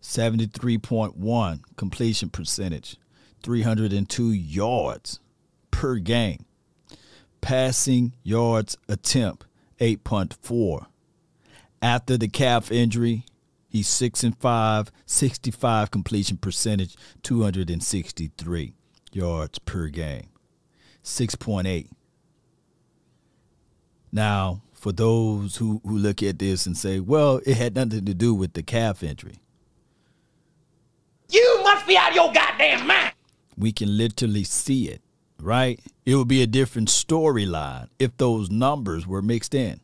73.1 0.02 1.60
completion 1.76 2.30
percentage. 2.30 2.98
302 3.44 4.32
yards 4.32 5.20
per 5.72 5.98
game. 5.98 6.46
Passing 7.42 8.14
yards 8.24 8.78
attempt 8.88 9.46
8.4. 9.80 10.86
After 11.82 12.18
the 12.18 12.28
calf 12.28 12.72
injury, 12.72 13.26
he's 13.68 13.88
6 13.88 14.24
and 14.24 14.38
5, 14.38 14.92
65 15.06 15.92
completion 15.92 16.38
percentage, 16.38 16.96
263 17.24 18.74
yards 19.12 19.60
per 19.60 19.88
game. 19.88 20.30
6.8. 21.04 21.90
Now, 24.12 24.64
for 24.86 24.92
those 24.92 25.56
who, 25.56 25.82
who 25.84 25.98
look 25.98 26.22
at 26.22 26.38
this 26.38 26.68
and 26.68 26.78
say, 26.78 27.00
well, 27.00 27.42
it 27.44 27.58
had 27.58 27.74
nothing 27.74 28.06
to 28.06 28.14
do 28.14 28.36
with 28.36 28.54
the 28.54 28.62
calf 28.62 29.02
injury. 29.02 29.40
You 31.28 31.62
must 31.64 31.88
be 31.88 31.98
out 31.98 32.12
of 32.12 32.16
your 32.16 32.32
goddamn 32.32 32.86
mind. 32.86 33.14
We 33.58 33.72
can 33.72 33.98
literally 33.98 34.44
see 34.44 34.90
it, 34.90 35.02
right? 35.42 35.80
It 36.06 36.14
would 36.14 36.28
be 36.28 36.44
a 36.44 36.46
different 36.46 36.90
storyline 36.90 37.90
if 37.98 38.16
those 38.18 38.52
numbers 38.52 39.08
were 39.08 39.24
mixed 39.24 39.56
in. 39.56 39.80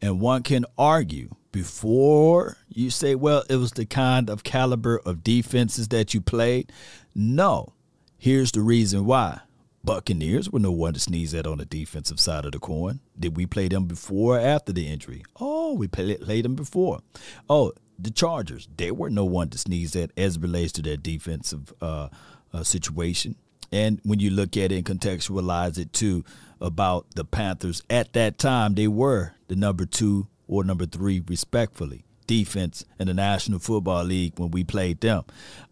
And 0.00 0.22
one 0.22 0.42
can 0.42 0.64
argue 0.78 1.34
before 1.52 2.56
you 2.66 2.88
say, 2.88 3.14
well, 3.14 3.44
it 3.50 3.56
was 3.56 3.72
the 3.72 3.84
kind 3.84 4.30
of 4.30 4.42
caliber 4.42 5.02
of 5.04 5.22
defenses 5.22 5.88
that 5.88 6.14
you 6.14 6.22
played. 6.22 6.72
No. 7.14 7.74
Here's 8.16 8.52
the 8.52 8.62
reason 8.62 9.04
why 9.04 9.42
Buccaneers 9.86 10.50
were 10.50 10.58
no 10.58 10.72
one 10.72 10.94
to 10.94 11.00
sneeze 11.00 11.32
at 11.32 11.46
on 11.46 11.58
the 11.58 11.64
defensive 11.64 12.18
side 12.18 12.44
of 12.44 12.50
the 12.50 12.58
coin. 12.58 12.98
Did 13.16 13.36
we 13.36 13.46
play 13.46 13.68
them 13.68 13.86
before 13.86 14.36
or 14.36 14.40
after 14.40 14.72
the 14.72 14.88
injury? 14.88 15.22
Oh, 15.38 15.74
we 15.74 15.86
play, 15.86 16.16
played 16.16 16.44
them 16.44 16.56
before. 16.56 17.02
Oh, 17.48 17.72
the 17.96 18.10
Chargers, 18.10 18.66
they 18.76 18.90
were 18.90 19.10
no 19.10 19.24
one 19.24 19.48
to 19.50 19.58
sneeze 19.58 19.94
at 19.94 20.10
as 20.16 20.40
relates 20.40 20.72
to 20.72 20.82
their 20.82 20.96
defensive 20.96 21.72
uh, 21.80 22.08
uh, 22.52 22.64
situation. 22.64 23.36
And 23.70 24.00
when 24.02 24.18
you 24.18 24.30
look 24.30 24.56
at 24.56 24.72
it 24.72 24.76
and 24.76 24.84
contextualize 24.84 25.78
it 25.78 25.92
too 25.92 26.24
about 26.60 27.06
the 27.14 27.24
Panthers 27.24 27.84
at 27.88 28.12
that 28.14 28.38
time, 28.38 28.74
they 28.74 28.88
were 28.88 29.34
the 29.46 29.54
number 29.54 29.86
two 29.86 30.26
or 30.48 30.64
number 30.64 30.86
three, 30.86 31.22
respectfully 31.24 32.05
defense 32.26 32.84
in 32.98 33.06
the 33.06 33.14
National 33.14 33.58
Football 33.58 34.04
League 34.04 34.38
when 34.38 34.50
we 34.50 34.64
played 34.64 35.00
them. 35.00 35.24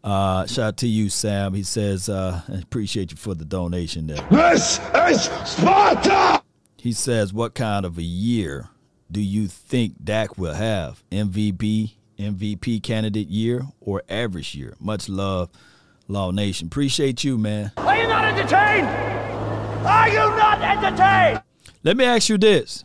Uh, 0.03 0.47
shout 0.47 0.65
out 0.65 0.77
to 0.79 0.89
you, 0.89 1.09
Sam. 1.09 1.55
He 1.55 1.63
says, 1.63 2.09
uh, 2.09 2.43
appreciate 2.49 3.11
you 3.11 3.17
for 3.17 3.35
the 3.35 3.45
donation 3.45 4.07
there. 4.07 4.27
This 4.31 4.81
is 5.09 5.23
Sparta! 5.45 6.43
He 6.77 6.93
says, 6.93 7.33
what 7.33 7.55
kind 7.55 7.87
of 7.87 7.97
a 7.97 8.03
year 8.03 8.69
do 9.11 9.21
you 9.21 9.49
think 9.49 10.05
Dak 10.05 10.37
will 10.37 10.55
have? 10.55 11.03
MVP, 11.11 11.93
MVP 12.19 12.83
candidate 12.83 13.29
year, 13.29 13.63
or 13.81 14.03
average 14.09 14.55
year? 14.55 14.77
Much 14.79 15.09
love, 15.09 15.51
Law 16.09 16.31
Nation. 16.31 16.67
Appreciate 16.67 17.25
you, 17.25 17.39
man. 17.39 17.73
Are 17.79 17.97
you 17.97 18.07
not 18.07 18.25
entertained? 18.25 18.87
Are 19.87 20.09
you 20.09 20.15
not 20.15 20.61
entertained? 20.61 21.43
Let 21.83 21.97
me 21.97 22.05
ask 22.05 22.29
you 22.29 22.39
this. 22.39 22.85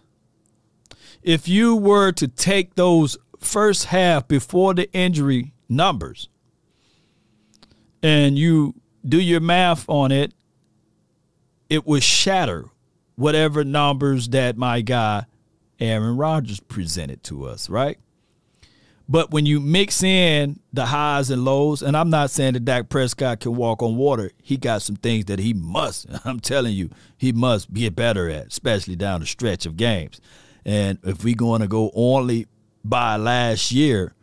If 1.21 1.47
you 1.47 1.75
were 1.75 2.11
to 2.13 2.27
take 2.27 2.75
those 2.75 3.17
first 3.39 3.85
half 3.85 4.27
before 4.27 4.73
the 4.73 4.91
injury 4.93 5.53
numbers 5.67 6.29
and 8.01 8.37
you 8.37 8.75
do 9.07 9.19
your 9.19 9.39
math 9.39 9.87
on 9.89 10.11
it, 10.11 10.33
it 11.69 11.85
would 11.85 12.03
shatter 12.03 12.65
whatever 13.15 13.63
numbers 13.63 14.29
that 14.29 14.57
my 14.57 14.81
guy 14.81 15.25
Aaron 15.79 16.17
Rodgers 16.17 16.59
presented 16.59 17.23
to 17.23 17.45
us, 17.45 17.69
right? 17.69 17.97
But 19.07 19.31
when 19.31 19.47
you 19.47 19.59
mix 19.59 20.03
in 20.03 20.59
the 20.71 20.85
highs 20.85 21.31
and 21.31 21.43
lows, 21.43 21.81
and 21.81 21.97
I'm 21.97 22.11
not 22.11 22.29
saying 22.29 22.53
that 22.53 22.65
Dak 22.65 22.89
Prescott 22.89 23.39
can 23.39 23.55
walk 23.55 23.81
on 23.81 23.95
water, 23.95 24.31
he 24.43 24.55
got 24.55 24.83
some 24.83 24.97
things 24.97 25.25
that 25.25 25.39
he 25.39 25.53
must, 25.53 26.05
I'm 26.25 26.39
telling 26.39 26.75
you, 26.75 26.91
he 27.17 27.31
must 27.31 27.73
get 27.73 27.95
better 27.95 28.29
at, 28.29 28.47
especially 28.47 28.95
down 28.95 29.21
the 29.21 29.25
stretch 29.25 29.65
of 29.65 29.77
games. 29.77 30.21
And 30.63 30.99
if 31.03 31.23
we're 31.23 31.35
going 31.35 31.61
to 31.61 31.67
go 31.67 31.91
only 31.95 32.45
by 32.83 33.15
last 33.17 33.71
year, 33.71 34.13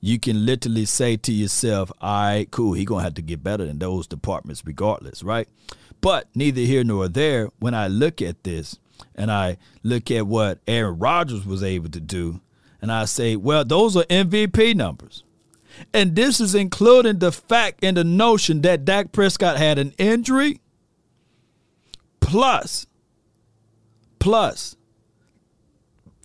you 0.00 0.18
can 0.18 0.44
literally 0.44 0.84
say 0.84 1.16
to 1.16 1.32
yourself, 1.32 1.90
all 2.00 2.22
right, 2.22 2.50
cool, 2.50 2.74
he 2.74 2.84
to 2.84 2.98
have 2.98 3.14
to 3.14 3.22
get 3.22 3.42
better 3.42 3.64
in 3.64 3.78
those 3.78 4.06
departments 4.06 4.62
regardless, 4.64 5.22
right? 5.22 5.48
But 6.00 6.28
neither 6.34 6.60
here 6.60 6.84
nor 6.84 7.08
there, 7.08 7.48
when 7.58 7.72
I 7.72 7.88
look 7.88 8.20
at 8.20 8.44
this 8.44 8.78
and 9.14 9.30
I 9.30 9.56
look 9.82 10.10
at 10.10 10.26
what 10.26 10.58
Aaron 10.66 10.98
Rodgers 10.98 11.46
was 11.46 11.62
able 11.62 11.88
to 11.88 12.00
do, 12.00 12.40
and 12.82 12.92
I 12.92 13.06
say, 13.06 13.34
well, 13.36 13.64
those 13.64 13.96
are 13.96 14.04
MVP 14.04 14.74
numbers. 14.74 15.24
And 15.94 16.14
this 16.14 16.40
is 16.40 16.54
including 16.54 17.18
the 17.18 17.32
fact 17.32 17.82
and 17.82 17.96
the 17.96 18.04
notion 18.04 18.60
that 18.60 18.84
Dak 18.84 19.12
Prescott 19.12 19.56
had 19.56 19.78
an 19.78 19.94
injury, 19.96 20.60
plus, 22.20 22.86
plus, 24.18 24.76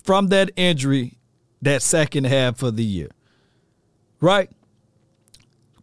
from 0.04 0.28
that 0.28 0.50
injury, 0.56 1.16
that 1.62 1.82
second 1.82 2.24
half 2.24 2.62
of 2.62 2.76
the 2.76 2.84
year. 2.84 3.08
right? 4.20 4.50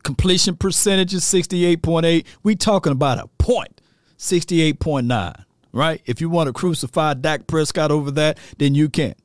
Completion 0.03 0.55
percentage 0.55 1.13
is 1.13 1.23
68.8. 1.23 2.25
We 2.43 2.55
talking 2.55 2.93
about 2.93 3.19
a 3.19 3.27
point, 3.37 3.81
68.9, 4.17 5.43
right? 5.73 6.01
If 6.05 6.21
you 6.21 6.29
want 6.29 6.47
to 6.47 6.53
crucify 6.53 7.15
Dak 7.15 7.45
Prescott 7.47 7.91
over 7.91 8.11
that, 8.11 8.37
then 8.57 8.73
you 8.73 8.89
can. 8.89 9.15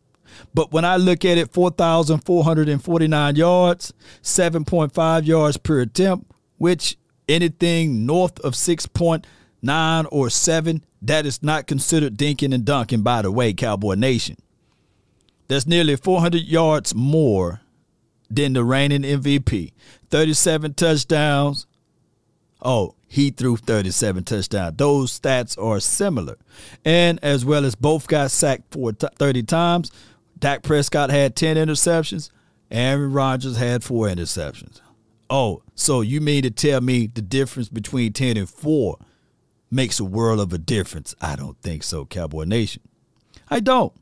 But 0.54 0.72
when 0.72 0.84
I 0.84 0.96
look 0.96 1.24
at 1.24 1.38
it, 1.38 1.52
4,449 1.52 3.36
yards, 3.36 3.92
7.5 4.22 5.26
yards 5.26 5.56
per 5.58 5.80
attempt, 5.80 6.32
which 6.58 6.96
anything 7.28 8.06
north 8.06 8.40
of 8.40 8.54
6.9 8.54 10.06
or 10.10 10.30
7, 10.30 10.84
that 11.02 11.26
is 11.26 11.42
not 11.42 11.66
considered 11.66 12.16
dinking 12.16 12.54
and 12.54 12.64
dunking, 12.64 13.02
by 13.02 13.22
the 13.22 13.30
way, 13.30 13.52
Cowboy 13.52 13.94
Nation. 13.94 14.36
That's 15.48 15.66
nearly 15.66 15.96
400 15.96 16.42
yards 16.42 16.94
more 16.94 17.60
than 18.30 18.54
the 18.54 18.64
reigning 18.64 19.02
MVP. 19.02 19.72
37 20.10 20.74
touchdowns. 20.74 21.66
Oh, 22.62 22.94
he 23.06 23.30
threw 23.30 23.56
37 23.56 24.24
touchdowns. 24.24 24.76
Those 24.76 25.20
stats 25.20 25.62
are 25.62 25.80
similar. 25.80 26.36
And 26.84 27.18
as 27.22 27.44
well 27.44 27.64
as 27.64 27.74
both 27.74 28.06
got 28.06 28.30
sacked 28.30 28.72
for 28.72 28.92
30 28.92 29.42
times, 29.42 29.90
Dak 30.38 30.62
Prescott 30.62 31.10
had 31.10 31.36
10 31.36 31.56
interceptions. 31.56 32.30
Aaron 32.70 33.12
Rodgers 33.12 33.56
had 33.56 33.84
four 33.84 34.06
interceptions. 34.06 34.80
Oh, 35.28 35.62
so 35.74 36.00
you 36.00 36.20
mean 36.20 36.42
to 36.42 36.50
tell 36.50 36.80
me 36.80 37.06
the 37.06 37.22
difference 37.22 37.68
between 37.68 38.12
10 38.12 38.36
and 38.36 38.48
4 38.48 38.98
makes 39.70 40.00
a 40.00 40.04
world 40.04 40.40
of 40.40 40.52
a 40.52 40.58
difference? 40.58 41.14
I 41.20 41.36
don't 41.36 41.60
think 41.60 41.82
so, 41.82 42.04
Cowboy 42.04 42.44
Nation. 42.44 42.82
I 43.50 43.60
don't. 43.60 43.92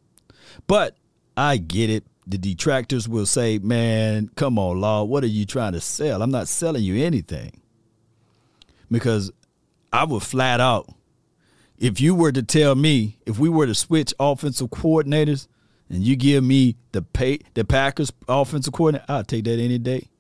But 0.67 0.97
I 1.41 1.57
get 1.57 1.89
it. 1.89 2.05
The 2.27 2.37
detractors 2.37 3.09
will 3.09 3.25
say, 3.25 3.59
man, 3.59 4.31
come 4.37 4.59
on, 4.59 4.79
Law, 4.79 5.05
what 5.05 5.25
are 5.25 5.29
you 5.29 5.47
trying 5.47 5.73
to 5.73 5.81
sell? 5.81 6.21
I'm 6.21 6.31
not 6.31 6.49
selling 6.49 6.85
you 6.85 7.03
anything. 7.03 7.63
Because 8.91 9.33
I 9.91 10.05
would 10.05 10.23
flat 10.23 10.61
out, 10.61 10.93
if 11.79 11.99
you 11.99 12.15
were 12.15 12.31
to 12.31 12.43
tell 12.43 12.75
me, 12.75 13.17
if 13.25 13.39
we 13.39 13.49
were 13.49 13.67
to 13.67 13.75
switch 13.75 14.13
offensive 14.21 14.69
coordinators, 14.69 15.49
and 15.89 16.03
you 16.03 16.15
give 16.15 16.45
me 16.45 16.77
the 16.93 17.01
pay 17.01 17.39
the 17.55 17.65
Packers 17.65 18.13
offensive 18.29 18.75
coordinator, 18.75 19.07
I'll 19.09 19.25
take 19.25 19.45
that 19.45 19.59
any 19.59 19.79
day. 19.79 20.11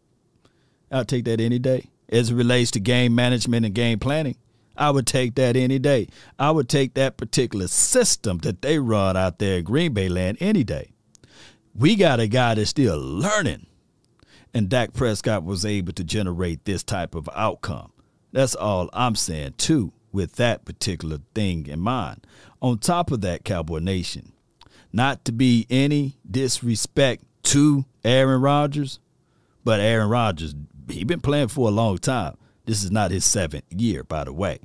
I'll 0.91 1.05
take 1.05 1.27
that 1.27 1.39
any 1.39 1.59
day. 1.59 1.91
As 2.09 2.31
it 2.31 2.35
relates 2.35 2.71
to 2.73 2.81
game 2.81 3.15
management 3.15 3.67
and 3.67 3.75
game 3.75 3.99
planning, 3.99 4.37
I 4.75 4.91
would 4.91 5.07
take 5.07 5.35
that 5.35 5.55
any 5.55 5.79
day. 5.79 6.09
I 6.39 6.51
would 6.51 6.71
take 6.71 6.95
that 6.95 7.19
particular 7.19 7.69
system 7.69 8.39
that 8.39 8.63
they 8.63 8.79
run 8.79 9.19
out 9.19 9.39
there 9.39 9.59
in 9.59 9.65
Green 9.65 9.93
Bay 9.93 10.09
land 10.09 10.39
any 10.41 10.65
day. 10.65 10.93
We 11.75 11.97
got 11.97 12.21
a 12.21 12.27
guy 12.27 12.55
that's 12.55 12.71
still 12.71 12.99
learning. 12.99 13.67
And 14.53 14.69
Dak 14.69 14.93
Prescott 14.93 15.45
was 15.45 15.65
able 15.65 15.93
to 15.93 16.03
generate 16.03 16.65
this 16.65 16.83
type 16.83 17.15
of 17.15 17.29
outcome. 17.35 17.93
That's 18.33 18.55
all 18.55 18.91
I'm 18.93 19.15
saying, 19.15 19.55
too, 19.59 19.93
with 20.13 20.37
that 20.37 20.65
particular 20.65 21.19
thing 21.35 21.67
in 21.67 21.81
mind. 21.81 22.27
On 22.61 22.79
top 22.79 23.11
of 23.11 23.21
that, 23.21 23.45
Cowboy 23.45 23.79
Nation, 23.79 24.33
not 24.93 25.25
to 25.25 25.33
be 25.33 25.67
any 25.71 26.19
disrespect 26.29 27.25
to 27.45 27.85
Aaron 28.05 28.41
Rodgers, 28.41 28.99
but 29.65 29.81
Aaron 29.81 30.09
Rodgers, 30.09 30.55
he 30.89 31.05
been 31.05 31.21
playing 31.21 31.49
for 31.49 31.69
a 31.69 31.73
long 31.73 31.99
time. 31.99 32.37
This 32.67 32.83
is 32.83 32.91
not 32.91 33.11
his 33.11 33.25
seventh 33.25 33.65
year, 33.71 34.05
by 34.05 34.25
the 34.25 34.33
way. 34.33 34.59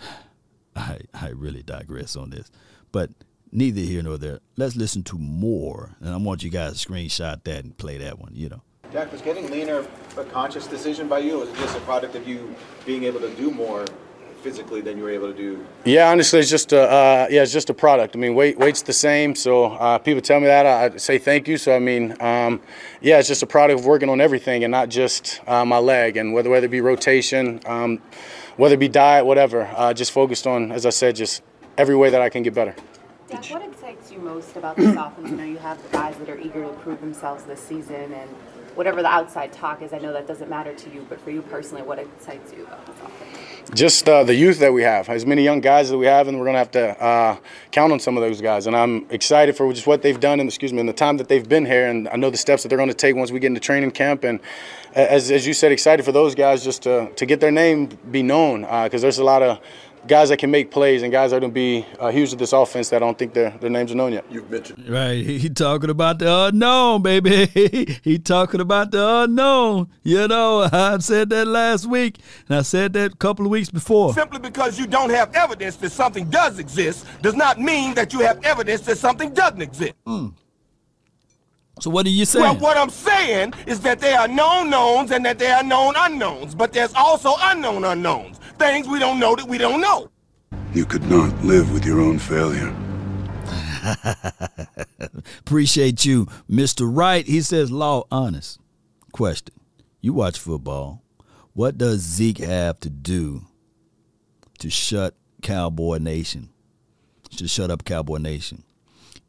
I 0.76 1.00
I 1.12 1.28
really 1.28 1.62
digress 1.62 2.16
on 2.16 2.30
this, 2.30 2.50
but 2.92 3.10
neither 3.54 3.80
here 3.80 4.02
nor 4.02 4.18
there. 4.18 4.40
Let's 4.56 4.76
listen 4.76 5.02
to 5.04 5.16
more, 5.16 5.96
and 6.00 6.12
I 6.12 6.16
want 6.18 6.42
you 6.42 6.50
guys 6.50 6.82
to 6.82 6.88
screenshot 6.88 7.44
that 7.44 7.64
and 7.64 7.76
play 7.78 7.96
that 7.98 8.18
one. 8.18 8.32
You 8.34 8.50
know. 8.50 8.62
Dak, 8.92 9.10
was 9.10 9.22
getting 9.22 9.50
leaner 9.50 9.86
a 10.16 10.24
conscious 10.24 10.66
decision 10.66 11.08
by 11.08 11.20
you, 11.20 11.36
or 11.36 11.40
was 11.40 11.48
it 11.48 11.56
just 11.56 11.76
a 11.76 11.80
product 11.80 12.14
of 12.14 12.28
you 12.28 12.54
being 12.84 13.04
able 13.04 13.20
to 13.20 13.34
do 13.34 13.50
more 13.50 13.86
physically 14.42 14.82
than 14.82 14.98
you 14.98 15.02
were 15.02 15.10
able 15.10 15.32
to 15.32 15.36
do? 15.36 15.66
Yeah, 15.84 16.10
honestly, 16.10 16.38
it's 16.38 16.50
just 16.50 16.72
a 16.72 16.82
uh, 16.82 17.26
yeah, 17.30 17.42
it's 17.42 17.52
just 17.52 17.70
a 17.70 17.74
product. 17.74 18.14
I 18.14 18.18
mean, 18.18 18.34
weight 18.34 18.58
weight's 18.58 18.82
the 18.82 18.92
same, 18.92 19.34
so 19.34 19.64
uh, 19.64 19.98
people 19.98 20.20
tell 20.20 20.38
me 20.38 20.46
that 20.46 20.66
I 20.66 20.96
say 20.98 21.18
thank 21.18 21.48
you. 21.48 21.56
So 21.56 21.74
I 21.74 21.78
mean, 21.78 22.14
um, 22.20 22.60
yeah, 23.00 23.18
it's 23.18 23.28
just 23.28 23.42
a 23.42 23.46
product 23.46 23.80
of 23.80 23.86
working 23.86 24.10
on 24.10 24.20
everything 24.20 24.64
and 24.64 24.70
not 24.70 24.90
just 24.90 25.40
uh, 25.46 25.64
my 25.64 25.78
leg, 25.78 26.16
and 26.16 26.34
whether 26.34 26.50
whether 26.50 26.66
it 26.66 26.70
be 26.70 26.80
rotation, 26.80 27.60
um, 27.66 28.00
whether 28.56 28.74
it 28.74 28.80
be 28.80 28.88
diet, 28.88 29.26
whatever. 29.26 29.68
Uh, 29.74 29.94
just 29.94 30.12
focused 30.12 30.46
on, 30.46 30.70
as 30.72 30.84
I 30.86 30.90
said, 30.90 31.16
just 31.16 31.42
every 31.78 31.96
way 31.96 32.10
that 32.10 32.20
I 32.20 32.28
can 32.28 32.42
get 32.42 32.54
better. 32.54 32.76
Dak, 33.34 33.50
what 33.50 33.62
excites 33.62 34.12
you 34.12 34.18
most 34.18 34.56
about 34.56 34.76
this 34.76 34.94
offense? 34.96 35.30
You 35.30 35.36
know, 35.36 35.44
you 35.44 35.58
have 35.58 35.82
the 35.82 35.88
guys 35.88 36.16
that 36.16 36.28
are 36.28 36.38
eager 36.38 36.62
to 36.62 36.72
prove 36.74 37.00
themselves 37.00 37.44
this 37.44 37.60
season, 37.60 38.12
and 38.12 38.30
whatever 38.76 39.02
the 39.02 39.08
outside 39.08 39.52
talk 39.52 39.82
is, 39.82 39.92
I 39.92 39.98
know 39.98 40.12
that 40.12 40.26
doesn't 40.26 40.48
matter 40.48 40.72
to 40.72 40.90
you, 40.90 41.04
but 41.08 41.20
for 41.20 41.30
you 41.30 41.42
personally, 41.42 41.82
what 41.82 41.98
excites 41.98 42.52
you 42.52 42.64
about 42.64 42.86
this 42.86 42.96
offense? 42.96 43.70
Just 43.74 44.08
uh, 44.08 44.22
the 44.24 44.34
youth 44.34 44.58
that 44.58 44.72
we 44.72 44.82
have, 44.82 45.08
as 45.08 45.24
many 45.24 45.42
young 45.42 45.60
guys 45.60 45.88
that 45.88 45.98
we 45.98 46.06
have, 46.06 46.28
and 46.28 46.38
we're 46.38 46.44
going 46.44 46.54
to 46.54 46.58
have 46.58 46.70
to 46.72 47.02
uh, 47.02 47.36
count 47.70 47.92
on 47.92 47.98
some 47.98 48.16
of 48.16 48.22
those 48.22 48.40
guys. 48.40 48.66
And 48.66 48.76
I'm 48.76 49.06
excited 49.10 49.56
for 49.56 49.72
just 49.72 49.86
what 49.86 50.02
they've 50.02 50.20
done, 50.20 50.38
and 50.38 50.48
excuse 50.48 50.72
me, 50.72 50.80
in 50.80 50.86
the 50.86 50.92
time 50.92 51.16
that 51.16 51.28
they've 51.28 51.48
been 51.48 51.64
here. 51.64 51.88
And 51.88 52.08
I 52.10 52.16
know 52.16 52.30
the 52.30 52.36
steps 52.36 52.62
that 52.62 52.68
they're 52.68 52.78
going 52.78 52.90
to 52.90 52.94
take 52.94 53.16
once 53.16 53.30
we 53.30 53.40
get 53.40 53.48
into 53.48 53.60
training 53.60 53.90
camp. 53.92 54.22
And 54.22 54.38
as, 54.94 55.30
as 55.30 55.46
you 55.46 55.54
said, 55.54 55.72
excited 55.72 56.04
for 56.04 56.12
those 56.12 56.34
guys 56.34 56.62
just 56.62 56.82
to, 56.82 57.10
to 57.16 57.26
get 57.26 57.40
their 57.40 57.50
name 57.50 57.86
be 58.10 58.22
known, 58.22 58.60
because 58.60 59.02
uh, 59.02 59.06
there's 59.06 59.18
a 59.18 59.24
lot 59.24 59.42
of 59.42 59.60
guys 60.06 60.28
that 60.28 60.38
can 60.38 60.50
make 60.50 60.70
plays 60.70 61.02
and 61.02 61.10
guys 61.12 61.30
that 61.30 61.38
are 61.38 61.40
going 61.40 61.52
to 61.52 61.54
be 61.54 61.86
uh, 61.98 62.10
huge 62.10 62.30
to 62.30 62.36
this 62.36 62.52
offense 62.52 62.90
that 62.90 62.96
I 62.96 62.98
don't 63.00 63.18
think 63.18 63.34
their 63.34 63.50
their 63.50 63.70
names 63.70 63.92
are 63.92 63.94
known 63.94 64.12
yet. 64.12 64.24
You've 64.30 64.50
mentioned 64.50 64.88
right. 64.88 65.24
He, 65.24 65.38
he 65.38 65.50
talking 65.50 65.90
about 65.90 66.18
the 66.18 66.32
unknown, 66.46 67.02
baby. 67.02 67.46
he 68.04 68.18
talking 68.18 68.60
about 68.60 68.90
the 68.90 69.22
unknown. 69.22 69.88
You 70.02 70.28
know, 70.28 70.68
I 70.72 70.98
said 70.98 71.30
that 71.30 71.46
last 71.46 71.86
week, 71.86 72.18
and 72.48 72.58
I 72.58 72.62
said 72.62 72.92
that 72.94 73.12
a 73.12 73.16
couple 73.16 73.44
of 73.46 73.50
weeks 73.50 73.70
before. 73.70 74.12
Simply 74.14 74.38
because 74.38 74.78
you 74.78 74.86
don't 74.86 75.10
have 75.10 75.34
evidence 75.34 75.76
that 75.76 75.92
something 75.92 76.28
does 76.30 76.58
exist 76.58 77.06
does 77.22 77.34
not 77.34 77.60
mean 77.60 77.94
that 77.94 78.12
you 78.12 78.20
have 78.20 78.42
evidence 78.44 78.82
that 78.82 78.98
something 78.98 79.32
doesn't 79.32 79.62
exist. 79.62 79.94
Mm. 80.06 80.34
So 81.80 81.90
what 81.90 82.06
are 82.06 82.10
you 82.10 82.24
saying? 82.24 82.44
Well, 82.44 82.58
what 82.58 82.76
I'm 82.76 82.90
saying 82.90 83.54
is 83.66 83.80
that 83.80 83.98
there 83.98 84.18
are 84.18 84.28
known 84.28 84.70
knowns 84.70 85.10
and 85.10 85.24
that 85.24 85.38
there 85.40 85.56
are 85.56 85.64
known 85.64 85.94
unknowns, 85.96 86.54
but 86.54 86.72
there's 86.72 86.94
also 86.94 87.34
unknown 87.40 87.84
unknowns. 87.84 88.38
Things 88.58 88.88
we 88.88 88.98
don't 88.98 89.18
know 89.18 89.34
that 89.36 89.46
we 89.46 89.58
don't 89.58 89.80
know. 89.80 90.10
You 90.72 90.84
could 90.84 91.08
not 91.08 91.44
live 91.44 91.72
with 91.72 91.84
your 91.84 92.00
own 92.00 92.18
failure. 92.18 92.74
Appreciate 95.40 96.04
you, 96.04 96.26
Mr. 96.50 96.88
Wright. 96.90 97.26
He 97.26 97.40
says, 97.42 97.70
Law, 97.70 98.04
honest 98.10 98.58
question. 99.12 99.54
You 100.00 100.12
watch 100.12 100.38
football. 100.38 101.02
What 101.52 101.78
does 101.78 102.00
Zeke 102.00 102.38
have 102.38 102.80
to 102.80 102.90
do 102.90 103.42
to 104.58 104.70
shut 104.70 105.14
Cowboy 105.42 105.98
Nation? 105.98 106.48
To 107.36 107.46
shut 107.46 107.70
up 107.70 107.84
Cowboy 107.84 108.18
Nation? 108.18 108.64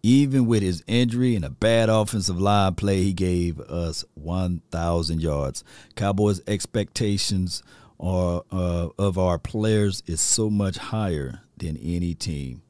Even 0.02 0.46
with 0.46 0.62
his 0.62 0.84
injury 0.88 1.36
and 1.36 1.44
a 1.46 1.50
bad 1.50 1.90
offensive 1.90 2.40
line 2.40 2.76
play, 2.76 3.02
he 3.02 3.14
gave 3.14 3.60
us 3.60 4.06
1,000 4.14 5.22
yards. 5.22 5.64
Cowboys' 5.96 6.42
expectations 6.48 7.64
are, 8.00 8.44
uh, 8.52 8.90
of 8.98 9.18
our 9.18 9.40
players 9.40 10.04
is 10.06 10.22
so 10.22 10.50
much 10.50 10.78
higher 10.78 11.42
than 11.58 11.78
any 11.78 12.14
team. 12.14 12.62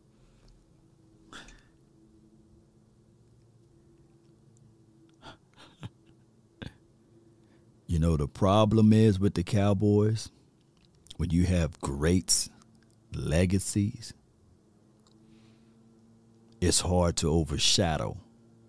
you 7.87 7.99
know, 7.99 8.17
the 8.17 8.27
problem 8.27 8.93
is 8.93 9.19
with 9.19 9.33
the 9.33 9.43
Cowboys 9.43 10.29
when 11.17 11.29
you 11.29 11.45
have 11.45 11.79
greats, 11.81 12.49
legacies 13.13 14.13
it's 16.61 16.79
hard 16.81 17.15
to 17.17 17.29
overshadow 17.29 18.17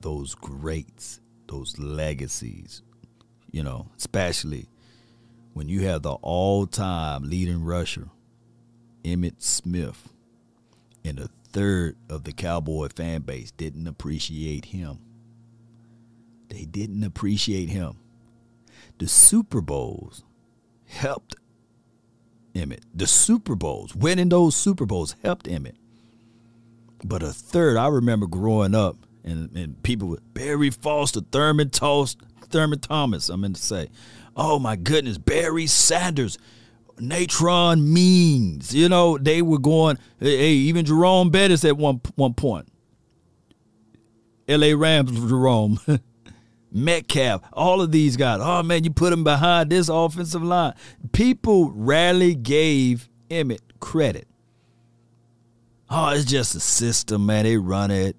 those 0.01 0.35
greats, 0.35 1.21
those 1.49 1.79
legacies, 1.79 2.83
you 3.51 3.63
know, 3.63 3.89
especially 3.97 4.69
when 5.57 5.71
you 5.71 5.81
have 5.81 6.03
the 6.03 6.13
all 6.13 6.67
time 6.67 7.31
leading 7.31 7.65
rusher, 7.65 8.11
Emmitt 9.03 9.41
Smith, 9.43 10.11
and 11.03 11.19
a 11.19 11.31
third 11.51 11.97
of 12.11 12.25
the 12.25 12.33
Cowboy 12.33 12.91
fan 12.95 13.23
base 13.23 13.53
didn't 13.53 13.87
appreciate 13.87 14.67
him. 14.67 14.99
They 16.51 16.67
didn't 16.67 17.03
appreciate 17.03 17.71
him. 17.71 17.97
The 18.99 19.09
Super 19.09 19.63
Bowls 19.63 20.25
helped 20.85 21.37
Emmitt. 22.53 22.83
The 22.95 23.07
Super 23.07 23.55
Bowls, 23.55 23.97
winning 23.97 24.29
those 24.29 24.55
Super 24.55 24.85
Bowls 24.85 25.17
helped 25.23 25.47
Emmitt. 25.47 25.77
But 27.03 27.23
a 27.23 27.33
third, 27.33 27.79
I 27.79 27.89
remember 27.89 28.27
growing 28.27 28.75
up, 28.75 28.99
and, 29.25 29.57
and 29.57 29.83
people 29.83 30.09
with 30.09 30.35
Barry 30.35 30.69
Foster, 30.69 31.23
Thurman 31.23 31.71
Toast, 31.71 32.19
Thurman 32.51 32.81
Thomas, 32.81 33.31
I'm 33.31 33.41
meant 33.41 33.57
to 33.57 33.63
say. 33.63 33.89
Oh 34.37 34.59
my 34.59 34.77
goodness, 34.77 35.17
Barry 35.17 35.67
Sanders, 35.67 36.39
Natron 36.99 37.93
Means. 37.93 38.75
You 38.75 38.89
know, 38.89 39.17
they 39.17 39.41
were 39.41 39.59
going, 39.59 39.99
hey, 40.21 40.53
even 40.53 40.85
Jerome 40.85 41.31
Bettis 41.31 41.65
at 41.65 41.77
one 41.77 42.01
one 42.17 42.35
point. 42.35 42.69
LA 44.49 44.73
Rams 44.77 45.13
Jerome. 45.13 45.81
Metcalf, 46.73 47.41
all 47.55 47.81
of 47.81 47.91
these 47.91 48.19
guys. 48.19 48.41
Oh 48.43 48.63
man, 48.63 48.85
you 48.85 48.91
put 48.91 49.09
them 49.09 49.25
behind 49.25 49.71
this 49.71 49.89
offensive 49.89 50.43
line. 50.43 50.75
People 51.13 51.71
rarely 51.71 52.35
gave 52.35 53.09
Emmitt 53.31 53.61
credit. 53.81 54.29
Oh, 55.89 56.11
it's 56.11 56.25
just 56.27 56.55
a 56.55 56.61
system, 56.61 57.25
man. 57.25 57.45
They 57.45 57.57
run 57.57 57.91
it. 57.91 58.17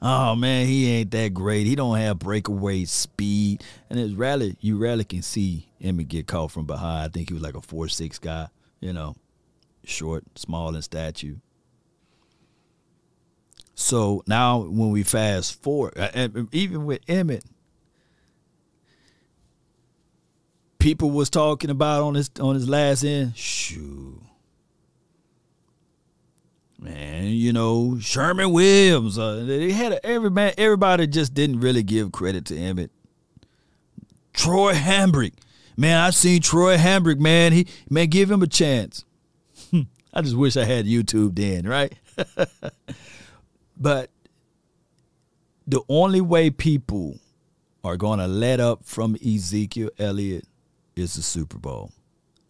Oh 0.00 0.36
man, 0.36 0.66
he 0.66 0.88
ain't 0.90 1.10
that 1.10 1.34
great. 1.34 1.66
He 1.66 1.74
don't 1.74 1.98
have 1.98 2.20
breakaway 2.20 2.84
speed, 2.84 3.64
and 3.90 3.98
it's 3.98 4.14
rarely 4.14 4.56
you 4.60 4.78
rarely 4.78 5.04
can 5.04 5.22
see 5.22 5.68
Emmitt 5.82 6.08
get 6.08 6.26
caught 6.28 6.52
from 6.52 6.66
behind. 6.66 7.04
I 7.04 7.08
think 7.08 7.28
he 7.28 7.34
was 7.34 7.42
like 7.42 7.56
a 7.56 7.60
four 7.60 7.88
six 7.88 8.18
guy, 8.18 8.48
you 8.80 8.92
know, 8.92 9.16
short, 9.84 10.24
small 10.36 10.74
in 10.74 10.82
stature. 10.82 11.36
So 13.74 14.22
now 14.26 14.58
when 14.58 14.90
we 14.90 15.02
fast 15.02 15.60
forward, 15.62 15.98
uh, 15.98 16.10
and 16.14 16.48
even 16.52 16.84
with 16.84 17.04
Emmitt, 17.06 17.44
people 20.78 21.10
was 21.10 21.28
talking 21.28 21.70
about 21.70 22.02
on 22.02 22.14
his 22.14 22.30
on 22.40 22.54
his 22.54 22.68
last 22.68 23.02
end. 23.02 23.36
Shoo, 23.36 24.20
man, 26.78 27.26
you 27.26 27.52
know 27.52 27.98
Sherman 28.00 28.52
Williams. 28.52 29.18
Uh, 29.18 29.44
they 29.46 29.72
had 29.72 29.92
a, 29.92 30.06
every 30.06 30.30
man. 30.30 30.52
Everybody 30.58 31.06
just 31.06 31.34
didn't 31.34 31.60
really 31.60 31.82
give 31.82 32.12
credit 32.12 32.44
to 32.46 32.54
Emmitt. 32.54 32.90
Troy 34.32 34.72
Hambrick, 34.74 35.34
man, 35.76 35.98
I've 35.98 36.14
seen 36.14 36.40
Troy 36.40 36.76
Hambrick. 36.76 37.18
Man, 37.18 37.52
he 37.52 37.66
man, 37.90 38.08
give 38.08 38.30
him 38.30 38.42
a 38.42 38.46
chance. 38.46 39.04
I 40.12 40.22
just 40.22 40.36
wish 40.36 40.56
I 40.56 40.64
had 40.64 40.86
YouTube 40.86 41.34
then, 41.36 41.66
right? 41.66 41.94
But 43.78 44.10
the 45.66 45.82
only 45.88 46.20
way 46.20 46.50
people 46.50 47.18
are 47.84 47.96
going 47.96 48.18
to 48.18 48.26
let 48.26 48.58
up 48.58 48.84
from 48.84 49.16
Ezekiel 49.24 49.90
Elliott 49.98 50.46
is 50.96 51.14
the 51.14 51.22
Super 51.22 51.58
Bowl. 51.58 51.92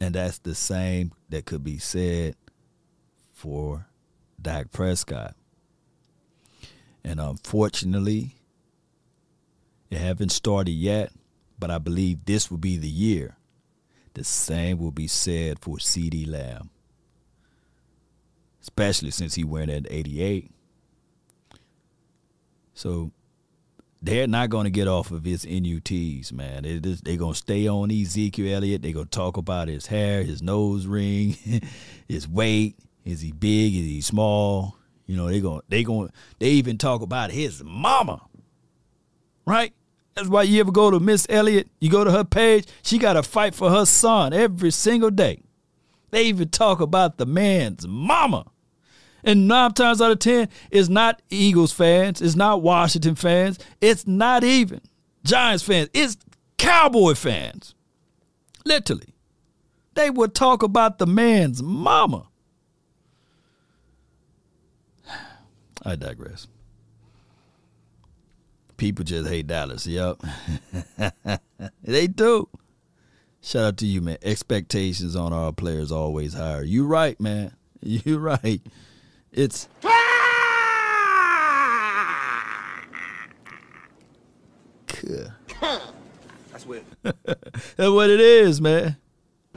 And 0.00 0.14
that's 0.14 0.38
the 0.38 0.54
same 0.54 1.12
that 1.28 1.44
could 1.44 1.62
be 1.62 1.78
said 1.78 2.36
for 3.32 3.88
Dak 4.41 4.70
Prescott. 4.70 5.34
And 7.05 7.20
unfortunately, 7.20 8.36
it 9.91 9.99
haven't 9.99 10.30
started 10.30 10.72
yet, 10.72 11.12
but 11.59 11.70
I 11.70 11.78
believe 11.78 12.24
this 12.24 12.51
will 12.51 12.59
be 12.59 12.76
the 12.76 12.89
year. 12.89 13.36
The 14.14 14.24
same 14.24 14.78
will 14.78 14.91
be 14.91 15.07
said 15.07 15.59
for 15.61 15.76
CeeDee 15.76 16.28
Lamb. 16.28 16.70
Especially 18.61 19.11
since 19.11 19.34
he 19.34 19.45
went 19.45 19.70
at 19.70 19.86
88 19.89 20.51
so 22.78 23.11
they're 24.01 24.28
not 24.28 24.51
going 24.51 24.62
to 24.62 24.70
get 24.70 24.86
off 24.86 25.11
of 25.11 25.24
his 25.24 25.45
NUTs, 25.45 26.32
man. 26.32 26.62
They're, 26.62 26.78
they're 26.78 27.16
going 27.16 27.32
to 27.32 27.39
stay 27.39 27.66
on 27.66 27.91
Ezekiel 27.91 28.55
Elliott. 28.55 28.82
They're 28.82 28.93
going 28.93 29.07
to 29.07 29.11
talk 29.11 29.36
about 29.36 29.66
his 29.66 29.86
hair, 29.86 30.22
his 30.22 30.43
nose 30.43 30.86
ring, 30.86 31.36
his 32.09 32.28
weight. 32.28 32.76
Is 33.09 33.22
he 33.22 33.32
big? 33.32 33.74
Is 33.74 33.86
he 33.86 34.00
small? 34.02 34.76
You 35.06 35.16
know, 35.16 35.30
they're 35.30 35.40
going 35.40 35.62
they 35.68 35.82
going 35.82 36.11
they 36.38 36.50
even 36.50 36.76
talk 36.76 37.00
about 37.00 37.30
his 37.30 37.64
mama. 37.64 38.20
Right? 39.46 39.72
That's 40.14 40.28
why 40.28 40.42
you 40.42 40.61
ever 40.61 40.70
go 40.70 40.90
to 40.90 41.00
Miss 41.00 41.26
Elliott, 41.30 41.68
you 41.80 41.90
go 41.90 42.04
to 42.04 42.11
her 42.11 42.24
page, 42.24 42.66
she 42.82 42.98
got 42.98 43.14
to 43.14 43.22
fight 43.22 43.54
for 43.54 43.70
her 43.70 43.86
son 43.86 44.34
every 44.34 44.70
single 44.70 45.11
day. 45.11 45.40
They 46.11 46.24
even 46.24 46.50
talk 46.50 46.80
about 46.80 47.16
the 47.16 47.24
man's 47.24 47.86
mama. 47.88 48.44
And 49.24 49.48
nine 49.48 49.72
times 49.72 50.02
out 50.02 50.11
of 50.11 50.18
ten, 50.18 50.48
it's 50.70 50.90
not 50.90 51.22
Eagles 51.30 51.72
fans, 51.72 52.20
it's 52.20 52.36
not 52.36 52.62
Washington 52.62 53.14
fans, 53.14 53.59
it's 53.80 54.06
not 54.06 54.44
even 54.44 54.80
Giants 55.24 55.62
fans, 55.62 55.88
it's 55.94 56.18
Cowboy 56.59 57.14
fans. 57.14 57.74
Literally. 58.66 59.14
They 59.94 60.11
would 60.11 60.34
talk 60.34 60.62
about 60.62 60.98
the 60.98 61.06
man's 61.06 61.62
mama. 61.62 62.27
I 65.89 65.97
digress. 65.97 66.47
People 68.76 69.07
just 69.07 69.28
hate 69.28 69.47
Dallas. 69.47 69.86
Yep. 69.86 70.22
they 71.82 72.07
do. 72.07 72.49
Shout 73.41 73.64
out 73.64 73.76
to 73.78 73.86
you, 73.86 74.03
man. 74.03 74.18
Expectations 74.22 75.16
on 75.16 75.32
our 75.32 75.51
players 75.51 75.91
always 75.91 76.34
higher. 76.34 76.62
You 76.62 76.86
right, 76.86 77.18
man. 77.18 77.53
You 77.80 78.18
right. 78.18 78.61
It's 79.30 79.68
That's 86.51 86.66
what. 86.66 86.82
That's 87.05 87.91
what 87.91 88.11
it 88.11 88.20
is, 88.20 88.61
man. 88.61 88.97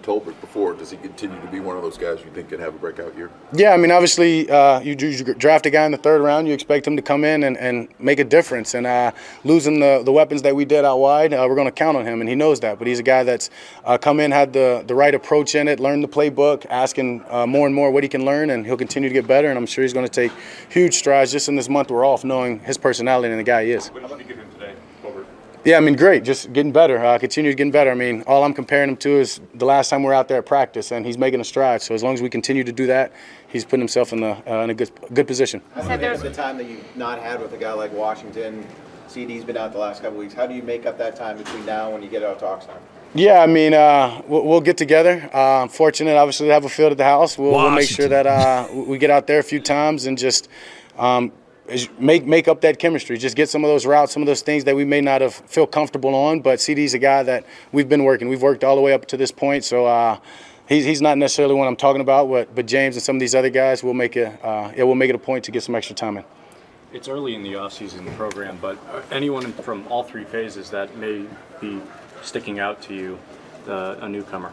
Tolbert 0.01 0.39
before. 0.41 0.73
Does 0.73 0.91
he 0.91 0.97
continue 0.97 1.39
to 1.39 1.47
be 1.47 1.59
one 1.59 1.75
of 1.75 1.83
those 1.83 1.97
guys 1.97 2.19
you 2.23 2.31
think 2.31 2.49
can 2.49 2.59
have 2.59 2.75
a 2.75 2.77
breakout 2.77 3.15
year? 3.15 3.29
Yeah, 3.53 3.73
I 3.73 3.77
mean, 3.77 3.91
obviously, 3.91 4.49
uh, 4.49 4.79
you, 4.81 4.95
you, 4.99 5.23
draft 5.35 5.65
a 5.65 5.69
guy 5.69 5.85
in 5.85 5.91
the 5.91 5.97
third 5.97 6.21
round, 6.21 6.47
you 6.47 6.53
expect 6.53 6.85
him 6.85 6.95
to 6.95 7.01
come 7.01 7.23
in 7.23 7.43
and, 7.43 7.57
and 7.57 7.87
make 7.99 8.19
a 8.19 8.23
difference. 8.23 8.73
And 8.73 8.87
uh, 8.87 9.11
losing 9.43 9.79
the, 9.79 10.01
the 10.03 10.11
weapons 10.11 10.41
that 10.41 10.55
we 10.55 10.65
did 10.65 10.85
out 10.85 10.97
wide, 10.97 11.33
uh, 11.33 11.45
we're 11.47 11.55
going 11.55 11.67
to 11.67 11.71
count 11.71 11.97
on 11.97 12.05
him, 12.05 12.21
and 12.21 12.29
he 12.29 12.35
knows 12.35 12.59
that. 12.61 12.77
But 12.77 12.87
he's 12.87 12.99
a 12.99 13.03
guy 13.03 13.23
that's 13.23 13.49
uh, 13.85 13.97
come 13.97 14.19
in, 14.19 14.31
had 14.31 14.53
the, 14.53 14.83
the 14.87 14.95
right 14.95 15.13
approach 15.13 15.55
in 15.55 15.67
it, 15.67 15.79
learned 15.79 16.03
the 16.03 16.07
playbook, 16.07 16.65
asking 16.69 17.23
uh, 17.29 17.45
more 17.45 17.65
and 17.65 17.75
more 17.75 17.91
what 17.91 18.03
he 18.03 18.09
can 18.09 18.25
learn, 18.25 18.49
and 18.49 18.65
he'll 18.65 18.77
continue 18.77 19.09
to 19.09 19.13
get 19.13 19.27
better. 19.27 19.49
And 19.49 19.57
I'm 19.57 19.65
sure 19.65 19.83
he's 19.83 19.93
going 19.93 20.07
to 20.07 20.11
take 20.11 20.31
huge 20.69 20.95
strides 20.95 21.31
just 21.31 21.47
in 21.47 21.55
this 21.55 21.69
month 21.69 21.91
we're 21.91 22.05
off, 22.05 22.23
knowing 22.23 22.59
his 22.59 22.77
personality 22.77 23.29
and 23.29 23.39
the 23.39 23.43
guy 23.43 23.65
he 23.65 23.71
is. 23.71 23.89
What 23.89 24.07
did 24.09 24.19
you 24.19 24.25
give 24.25 24.37
him 24.37 24.51
today, 24.51 24.75
Tolbert? 25.03 25.25
Yeah, 25.63 25.77
I 25.77 25.79
mean, 25.79 25.95
great. 25.95 26.23
Just 26.23 26.51
getting 26.53 26.71
better. 26.71 26.97
Uh, 26.97 27.19
continue 27.19 27.53
getting 27.53 27.71
better. 27.71 27.91
I 27.91 27.93
mean, 27.93 28.23
all 28.25 28.43
I'm 28.43 28.53
comparing 28.53 28.89
him 28.89 28.97
to 28.97 29.19
is 29.19 29.39
the 29.53 29.65
last 29.65 29.89
time 29.89 30.01
we 30.01 30.09
are 30.09 30.13
out 30.13 30.27
there 30.27 30.39
at 30.39 30.45
practice, 30.47 30.91
and 30.91 31.05
he's 31.05 31.19
making 31.19 31.39
a 31.39 31.43
stride. 31.43 31.83
So 31.83 31.93
as 31.93 32.01
long 32.01 32.15
as 32.15 32.21
we 32.21 32.29
continue 32.29 32.63
to 32.63 32.71
do 32.71 32.87
that, 32.87 33.11
he's 33.47 33.63
putting 33.63 33.81
himself 33.81 34.11
in 34.11 34.21
the 34.21 34.51
uh, 34.51 34.63
in 34.63 34.71
a 34.71 34.73
good 34.73 34.91
good 35.13 35.27
position. 35.27 35.61
How 35.75 35.83
do 35.83 35.91
you 35.91 35.97
make 35.99 36.17
up 36.17 36.19
the 36.21 36.33
time 36.33 36.57
that 36.57 36.65
you've 36.67 36.97
not 36.97 37.19
had 37.19 37.39
with 37.41 37.53
a 37.53 37.57
guy 37.57 37.73
like 37.73 37.93
Washington? 37.93 38.65
CeeDee's 39.07 39.43
been 39.43 39.57
out 39.57 39.73
the 39.73 39.77
last 39.77 40.01
couple 40.01 40.17
weeks. 40.17 40.33
How 40.33 40.47
do 40.47 40.55
you 40.55 40.63
make 40.63 40.85
up 40.85 40.97
that 40.97 41.15
time 41.15 41.37
between 41.37 41.65
now 41.65 41.85
and 41.85 41.93
when 41.93 42.01
you 42.03 42.09
get 42.09 42.23
out 42.23 42.39
talks 42.39 42.65
time? 42.65 42.79
Yeah, 43.13 43.41
I 43.41 43.47
mean, 43.47 43.73
uh, 43.73 44.21
we'll, 44.25 44.45
we'll, 44.45 44.61
get 44.61 44.77
together. 44.77 45.29
Uh, 45.33 45.63
I'm 45.63 45.67
fortunate, 45.67 46.15
obviously, 46.15 46.47
to 46.47 46.53
have 46.53 46.63
a 46.63 46.69
field 46.69 46.93
at 46.93 46.97
the 46.97 47.03
house. 47.03 47.37
We'll, 47.37 47.51
we'll 47.51 47.71
make 47.71 47.89
sure 47.89 48.07
that 48.07 48.25
uh, 48.25 48.69
we 48.71 48.97
get 48.97 49.09
out 49.09 49.27
there 49.27 49.39
a 49.39 49.43
few 49.43 49.59
times 49.59 50.05
and 50.05 50.17
just 50.17 50.47
um, 50.97 51.33
make 51.99 52.25
make 52.25 52.47
up 52.47 52.61
that 52.61 52.79
chemistry. 52.79 53.17
Just 53.17 53.35
get 53.35 53.49
some 53.49 53.63
of 53.63 53.69
those 53.69 53.85
routes, 53.85 54.13
some 54.13 54.21
of 54.21 54.27
those 54.27 54.41
things 54.41 54.63
that 54.65 54.75
we 54.75 54.85
may 54.85 55.01
not 55.01 55.21
have 55.21 55.33
feel 55.33 55.67
comfortable 55.67 56.13
on. 56.15 56.41
But 56.41 56.59
CeeDee's 56.59 56.93
a 56.93 56.99
guy 56.99 57.23
that 57.23 57.45
we've 57.71 57.89
been 57.89 58.03
working. 58.03 58.27
We've 58.27 58.41
worked 58.41 58.63
all 58.63 58.75
the 58.75 58.81
way 58.81 58.93
up 58.93 59.05
to 59.07 59.17
this 59.17 59.31
point. 59.31 59.63
So 59.63 59.85
uh, 59.85 60.19
he's 60.67 60.85
he's 60.85 61.01
not 61.01 61.17
necessarily 61.17 61.55
what 61.55 61.67
I'm 61.67 61.75
talking 61.75 62.01
about. 62.01 62.29
But 62.29 62.53
but 62.53 62.65
James 62.65 62.95
and 62.95 63.03
some 63.03 63.15
of 63.15 63.19
these 63.19 63.35
other 63.35 63.49
guys 63.49 63.83
will 63.83 63.93
make 63.93 64.17
it. 64.17 64.27
Uh, 64.43 64.71
yeah, 64.75 64.83
we'll 64.83 64.95
make 64.95 65.09
it 65.09 65.15
a 65.15 65.19
point 65.19 65.45
to 65.45 65.51
get 65.51 65.63
some 65.63 65.75
extra 65.75 65.95
time 65.95 66.17
in. 66.17 66.23
It's 66.93 67.07
early 67.07 67.35
in 67.35 67.43
the 67.43 67.53
offseason 67.53 68.05
program, 68.17 68.57
but 68.61 68.77
anyone 69.11 69.53
from 69.53 69.87
all 69.87 70.03
three 70.03 70.25
phases 70.25 70.69
that 70.71 70.97
may 70.97 71.25
be 71.61 71.79
sticking 72.21 72.59
out 72.59 72.81
to 72.83 72.93
you, 72.93 73.19
uh, 73.67 73.95
a 74.01 74.09
newcomer. 74.09 74.51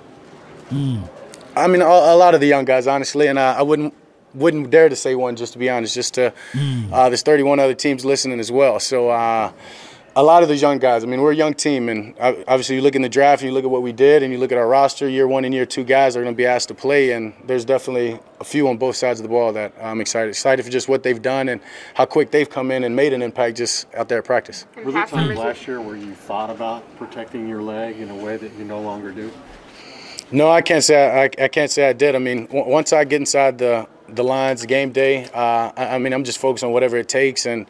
Mm. 0.71 1.09
I 1.57 1.67
mean, 1.67 1.83
a, 1.83 1.87
a, 1.87 2.17
lot 2.17 2.35
of 2.35 2.41
the 2.41 2.47
young 2.47 2.65
guys, 2.65 2.87
honestly, 2.87 3.27
and 3.27 3.41
I 3.41 3.63
wouldn't 3.63 3.93
wouldn't 4.35 4.71
dare 4.71 4.89
to 4.89 4.97
say 4.97 5.15
one 5.15 5.37
just 5.37 5.53
to 5.55 5.59
be 5.59 5.71
honest. 5.71 5.95
Just 5.95 6.15
to 6.15 6.33
mm. 6.53 6.93
uh, 6.93 7.09
there's 7.09 7.23
31 7.23 7.59
other 7.59 7.75
teams 7.75 8.05
listening 8.05 8.41
as 8.41 8.53
well. 8.53 8.81
So 8.81 9.11
uh, 9.11 9.53
a 10.19 10.23
lot 10.23 10.43
of 10.43 10.49
those 10.49 10.61
young 10.61 10.79
guys. 10.79 11.05
I 11.05 11.07
mean, 11.07 11.21
we're 11.21 11.31
a 11.31 11.37
young 11.37 11.55
team, 11.55 11.89
and 11.89 12.13
obviously 12.19 12.75
you 12.75 12.83
look 12.83 12.97
in 12.97 13.03
the 13.03 13.09
draft, 13.09 13.43
and 13.43 13.49
you 13.49 13.55
look 13.55 13.65
at 13.65 13.71
what 13.71 13.83
we 13.83 13.93
did, 13.93 14.25
and 14.25 14.33
you 14.33 14.39
look 14.39 14.51
at 14.51 14.59
our 14.59 14.67
roster. 14.67 15.09
Year 15.09 15.29
one 15.29 15.45
and 15.45 15.55
year 15.55 15.65
two 15.65 15.85
guys 15.85 16.17
are 16.17 16.23
going 16.23 16.35
to 16.35 16.37
be 16.37 16.45
asked 16.45 16.69
to 16.69 16.75
play, 16.75 17.13
and 17.13 17.33
there's 17.45 17.65
definitely 17.65 18.19
a 18.41 18.45
few 18.45 18.69
on 18.69 18.79
both 18.79 18.97
sides 18.97 19.21
of 19.21 19.23
the 19.23 19.29
ball 19.29 19.53
that 19.53 19.73
I'm 19.81 20.01
excited. 20.01 20.31
Excited 20.31 20.65
for 20.65 20.73
just 20.73 20.89
what 20.89 21.05
they've 21.05 21.23
done 21.23 21.49
and 21.49 21.61
how 21.95 22.05
quick 22.05 22.33
they've 22.33 22.51
come 22.51 22.73
in 22.73 22.83
and 22.83 22.97
made 22.97 23.13
an 23.13 23.23
impact 23.23 23.59
just 23.59 23.87
out 23.95 24.09
there 24.09 24.19
at 24.19 24.25
practice. 24.25 24.67
Were 24.85 24.91
there 24.91 25.07
times 25.07 25.39
last 25.39 25.69
year 25.69 25.81
where 25.81 25.97
you 25.97 26.15
thought 26.15 26.51
about 26.51 26.83
protecting 26.97 27.49
your 27.49 27.63
leg 27.63 28.01
in 28.01 28.11
a 28.11 28.17
way 28.17 28.37
that 28.37 28.53
you 28.55 28.65
no 28.65 28.81
longer 28.81 29.13
do? 29.13 29.31
No, 30.33 30.51
I 30.51 30.63
can't 30.63 30.83
say 30.85 31.23
I, 31.23 31.45
I 31.45 31.49
can't 31.49 31.71
say 31.71 31.89
I 31.89 31.93
did. 31.93 32.17
I 32.17 32.19
mean, 32.19 32.49
once 32.51 32.93
I 32.93 33.05
get 33.05 33.21
inside 33.21 33.59
the 33.59 33.87
the 34.09 34.25
lines, 34.25 34.65
game 34.67 34.93
day. 34.93 35.27
Uh, 35.27 35.73
I, 35.77 35.95
I, 35.95 35.99
mean, 35.99 36.13
I'm 36.13 36.25
just 36.25 36.39
focused 36.39 36.65
on 36.65 36.73
whatever 36.73 36.97
it 36.97 37.09
takes. 37.09 37.47
And 37.47 37.67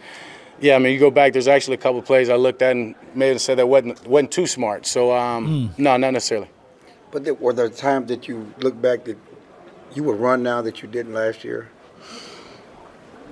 yeah, 0.61 0.77
I 0.77 0.79
mean, 0.79 0.93
you 0.93 0.99
go 0.99 1.11
back. 1.11 1.33
There's 1.33 1.49
actually 1.49 1.75
a 1.75 1.79
couple 1.79 2.01
plays 2.03 2.29
I 2.29 2.37
looked 2.37 2.63
at 2.63 2.73
and 2.73 2.95
made 3.15 3.31
and 3.31 3.41
said 3.41 3.59
that 3.59 3.69
wasn't 3.69 4.07
wasn't 4.07 4.33
too 4.33 4.47
smart. 4.47 4.87
So 4.87 5.15
um, 5.15 5.71
mm. 5.71 5.79
no, 5.79 5.97
not 5.97 6.13
necessarily. 6.13 6.49
But 7.11 7.25
there, 7.25 7.35
were 7.35 7.53
there 7.53 7.69
times 7.69 8.09
that 8.09 8.29
you 8.29 8.53
look 8.59 8.81
back 8.81 9.05
that 9.05 9.17
you 9.95 10.03
would 10.05 10.19
run 10.19 10.43
now 10.43 10.63
that 10.63 10.83
you 10.83 10.89
didn't 10.89 11.15
last 11.15 11.45
year? 11.45 11.71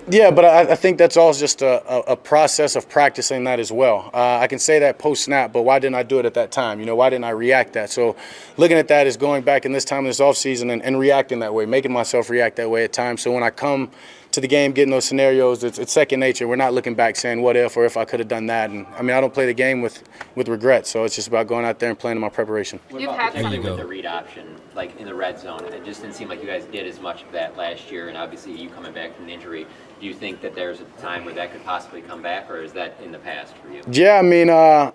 Yeah, 0.08 0.30
but 0.30 0.44
I, 0.44 0.72
I, 0.72 0.76
think 0.76 0.98
that's 0.98 1.16
all 1.16 1.32
just 1.32 1.62
a, 1.62 1.82
a, 1.92 2.12
a, 2.12 2.16
process 2.16 2.76
of 2.76 2.88
practicing 2.88 3.42
that 3.44 3.58
as 3.58 3.72
well. 3.72 4.08
Uh, 4.14 4.38
I 4.38 4.46
can 4.46 4.60
say 4.60 4.78
that 4.78 5.00
post 5.00 5.24
snap, 5.24 5.52
but 5.52 5.62
why 5.62 5.80
didn't 5.80 5.96
I 5.96 6.04
do 6.04 6.20
it 6.20 6.26
at 6.26 6.34
that 6.34 6.52
time? 6.52 6.78
You 6.78 6.86
know, 6.86 6.94
why 6.94 7.10
didn't 7.10 7.24
I 7.24 7.30
react 7.30 7.72
that? 7.72 7.90
So 7.90 8.14
looking 8.56 8.78
at 8.78 8.86
that 8.86 9.08
is 9.08 9.16
going 9.16 9.42
back 9.42 9.64
in 9.64 9.72
this 9.72 9.84
time 9.84 10.00
in 10.00 10.04
this 10.06 10.20
offseason 10.20 10.72
and, 10.72 10.80
and 10.82 11.00
reacting 11.00 11.40
that 11.40 11.52
way, 11.52 11.66
making 11.66 11.92
myself 11.92 12.30
react 12.30 12.54
that 12.56 12.70
way 12.70 12.84
at 12.84 12.92
times. 12.92 13.22
So 13.22 13.32
when 13.32 13.42
I 13.42 13.50
come 13.50 13.90
to 14.30 14.40
the 14.40 14.46
game, 14.46 14.70
getting 14.70 14.92
those 14.92 15.06
scenarios, 15.06 15.64
it's, 15.64 15.78
it's 15.78 15.92
second 15.92 16.20
nature. 16.20 16.46
We're 16.46 16.54
not 16.54 16.72
looking 16.72 16.94
back 16.94 17.16
saying 17.16 17.42
what 17.42 17.56
if 17.56 17.76
or 17.76 17.84
if 17.84 17.96
I 17.96 18.04
could 18.04 18.20
have 18.20 18.28
done 18.28 18.46
that. 18.46 18.70
And 18.70 18.86
I 18.96 19.02
mean, 19.02 19.16
I 19.16 19.20
don't 19.20 19.34
play 19.34 19.46
the 19.46 19.54
game 19.54 19.82
with 19.82 20.04
with 20.36 20.46
regret. 20.48 20.86
So 20.86 21.02
it's 21.02 21.16
just 21.16 21.26
about 21.26 21.48
going 21.48 21.64
out 21.64 21.80
there 21.80 21.90
and 21.90 21.98
playing 21.98 22.18
in 22.18 22.20
my 22.20 22.28
preparation. 22.28 22.78
You've 22.90 23.10
had 23.10 23.32
Particularly 23.32 23.56
some. 23.56 23.64
with 23.64 23.80
the 23.80 23.86
read 23.86 24.06
option, 24.06 24.60
like 24.76 25.00
in 25.00 25.06
the 25.06 25.14
red 25.14 25.40
zone, 25.40 25.64
it 25.64 25.84
just 25.84 26.02
didn't 26.02 26.14
seem 26.14 26.28
like 26.28 26.40
you 26.40 26.46
guys 26.46 26.64
did 26.66 26.86
as 26.86 27.00
much 27.00 27.22
of 27.22 27.32
that 27.32 27.56
last 27.56 27.90
year. 27.90 28.08
And 28.08 28.16
obviously, 28.16 28.52
you 28.60 28.68
coming 28.68 28.92
back 28.92 29.16
from 29.16 29.24
an 29.24 29.30
injury, 29.30 29.66
do 30.00 30.06
you 30.06 30.14
think 30.14 30.40
that 30.42 30.54
there's 30.54 30.80
a 30.80 30.84
time 31.00 31.24
where 31.24 31.34
that 31.34 31.50
could 31.52 31.64
possibly 31.64 32.02
come 32.02 32.22
back, 32.22 32.50
or 32.50 32.62
is 32.62 32.72
that 32.74 32.94
in 33.02 33.10
the 33.10 33.18
past 33.18 33.54
for 33.56 33.72
you? 33.72 33.82
Yeah, 33.90 34.18
I 34.18 34.22
mean, 34.22 34.50
uh, 34.50 34.92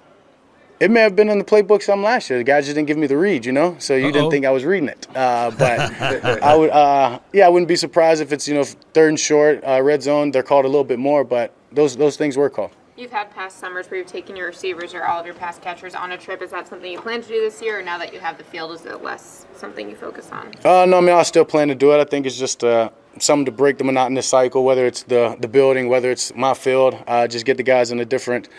it 0.79 0.89
may 0.89 1.01
have 1.01 1.15
been 1.15 1.29
in 1.29 1.39
the 1.39 1.43
playbook 1.43 1.81
some 1.81 2.01
last 2.03 2.29
year. 2.29 2.39
The 2.39 2.43
guy 2.43 2.61
just 2.61 2.75
didn't 2.75 2.87
give 2.87 2.97
me 2.97 3.07
the 3.07 3.17
read, 3.17 3.45
you 3.45 3.51
know. 3.51 3.75
So 3.79 3.95
you 3.95 4.05
Uh-oh. 4.05 4.11
didn't 4.11 4.31
think 4.31 4.45
I 4.45 4.51
was 4.51 4.63
reading 4.63 4.89
it. 4.89 5.07
Uh, 5.15 5.51
but 5.57 5.79
I 6.43 6.55
would, 6.55 6.69
uh, 6.69 7.19
yeah, 7.33 7.47
I 7.47 7.49
wouldn't 7.49 7.67
be 7.67 7.75
surprised 7.75 8.21
if 8.21 8.31
it's 8.31 8.47
you 8.47 8.53
know 8.53 8.63
third 8.63 9.09
and 9.09 9.19
short, 9.19 9.63
uh, 9.63 9.81
red 9.81 10.03
zone. 10.03 10.31
They're 10.31 10.43
called 10.43 10.65
a 10.65 10.69
little 10.69 10.83
bit 10.83 10.99
more, 10.99 11.23
but 11.23 11.53
those 11.71 11.97
those 11.97 12.17
things 12.17 12.37
were 12.37 12.49
called. 12.49 12.71
You've 13.01 13.09
had 13.09 13.31
past 13.31 13.57
summers 13.57 13.89
where 13.89 13.97
you've 13.97 14.05
taken 14.05 14.35
your 14.35 14.45
receivers 14.45 14.93
or 14.93 15.05
all 15.05 15.19
of 15.19 15.25
your 15.25 15.33
pass 15.33 15.57
catchers 15.57 15.95
on 15.95 16.11
a 16.11 16.17
trip. 16.19 16.39
Is 16.43 16.51
that 16.51 16.67
something 16.67 16.91
you 16.91 17.01
plan 17.01 17.23
to 17.23 17.27
do 17.27 17.41
this 17.41 17.59
year, 17.59 17.79
or 17.79 17.81
now 17.81 17.97
that 17.97 18.13
you 18.13 18.19
have 18.19 18.37
the 18.37 18.43
field, 18.43 18.73
is 18.73 18.85
it 18.85 19.01
less 19.01 19.47
something 19.55 19.89
you 19.89 19.95
focus 19.95 20.29
on? 20.31 20.51
Uh, 20.63 20.85
no, 20.85 20.99
I 20.99 21.01
mean, 21.01 21.15
I 21.15 21.23
still 21.23 21.43
plan 21.43 21.69
to 21.69 21.73
do 21.73 21.93
it. 21.93 21.99
I 21.99 22.03
think 22.03 22.27
it's 22.27 22.37
just 22.37 22.63
uh, 22.63 22.91
something 23.17 23.45
to 23.45 23.51
break 23.51 23.79
the 23.79 23.83
monotonous 23.83 24.27
cycle, 24.27 24.63
whether 24.63 24.85
it's 24.85 25.01
the, 25.01 25.35
the 25.39 25.47
building, 25.47 25.87
whether 25.87 26.11
it's 26.11 26.35
my 26.35 26.53
field. 26.53 26.95
Uh, 27.07 27.27
just 27.27 27.43
get 27.43 27.57
the 27.57 27.63
guys 27.63 27.91
in 27.91 27.99
a 27.99 28.05
different 28.05 28.49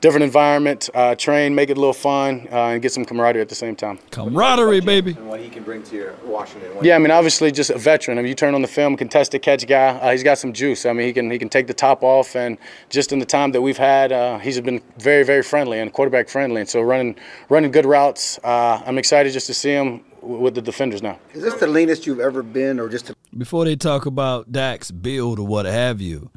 different 0.00 0.24
environment, 0.24 0.88
uh, 0.94 1.14
train, 1.14 1.54
make 1.54 1.70
it 1.70 1.76
a 1.76 1.80
little 1.80 1.92
fun, 1.92 2.48
uh, 2.50 2.68
and 2.68 2.82
get 2.82 2.92
some 2.92 3.04
camaraderie 3.04 3.42
at 3.42 3.48
the 3.48 3.54
same 3.54 3.76
time. 3.76 3.98
Camaraderie, 4.10 4.80
baby. 4.80 5.12
And 5.12 5.28
what 5.28 5.40
he 5.40 5.48
can 5.48 5.62
bring 5.62 5.82
to 5.84 5.96
your 5.96 6.14
Washington. 6.24 6.70
Yeah, 6.82 6.96
I 6.96 6.98
mean, 6.98 7.10
obviously, 7.10 7.50
just 7.52 7.70
a 7.70 7.78
veteran. 7.78 8.18
I 8.18 8.22
mean, 8.22 8.28
you 8.28 8.34
turn 8.34 8.54
on 8.54 8.62
the 8.62 8.68
film, 8.68 8.96
contested 8.96 9.42
catch 9.42 9.66
guy. 9.66 9.88
Uh, 9.88 10.12
he's 10.12 10.22
got 10.22 10.38
some 10.38 10.52
juice. 10.52 10.86
I 10.86 10.92
mean, 10.92 11.06
he 11.06 11.12
can 11.12 11.30
he 11.30 11.38
can 11.38 11.48
take 11.48 11.66
the 11.66 11.74
top 11.74 12.02
off, 12.02 12.34
and 12.34 12.58
just 12.88 13.12
in 13.12 13.18
the 13.18 13.26
time 13.26 13.52
that 13.52 13.62
we've 13.62 13.78
had, 13.78 14.12
uh, 14.12 14.38
he's 14.38 14.60
been 14.60 14.82
very 14.98 15.24
very 15.24 15.42
friendly 15.42 15.78
and 15.78 15.92
quarterback 15.92 16.28
friendly, 16.28 16.60
and 16.60 16.68
so 16.68 16.80
running 16.80 17.16
running 17.48 17.70
good 17.70 17.86
routes. 17.86 18.38
Uh, 18.42 18.82
I'm 18.86 18.98
excited 18.98 19.32
just 19.32 19.46
to 19.48 19.54
see 19.54 19.70
him 19.70 20.04
with 20.22 20.54
the 20.54 20.62
defenders 20.62 21.02
now. 21.02 21.18
Is 21.32 21.42
this 21.42 21.54
the 21.54 21.66
leanest 21.66 22.06
you've 22.06 22.20
ever 22.20 22.42
been, 22.42 22.78
or 22.78 22.88
just 22.88 23.06
the 23.06 23.14
Before 23.36 23.64
they 23.64 23.76
talk 23.76 24.06
about 24.06 24.52
Dak's 24.52 24.90
build 24.90 25.38
or 25.38 25.46
what 25.46 25.66
have 25.66 26.00
you, 26.00 26.30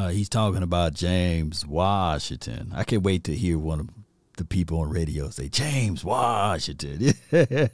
uh, 0.00 0.08
he's 0.08 0.30
talking 0.30 0.62
about 0.62 0.94
James 0.94 1.66
Washington. 1.66 2.72
I 2.74 2.84
can't 2.84 3.02
wait 3.02 3.24
to 3.24 3.34
hear 3.34 3.58
one 3.58 3.80
of 3.80 3.90
the 4.38 4.46
people 4.46 4.80
on 4.80 4.88
radio 4.88 5.28
say 5.28 5.50
James 5.50 6.02
Washington. 6.02 7.12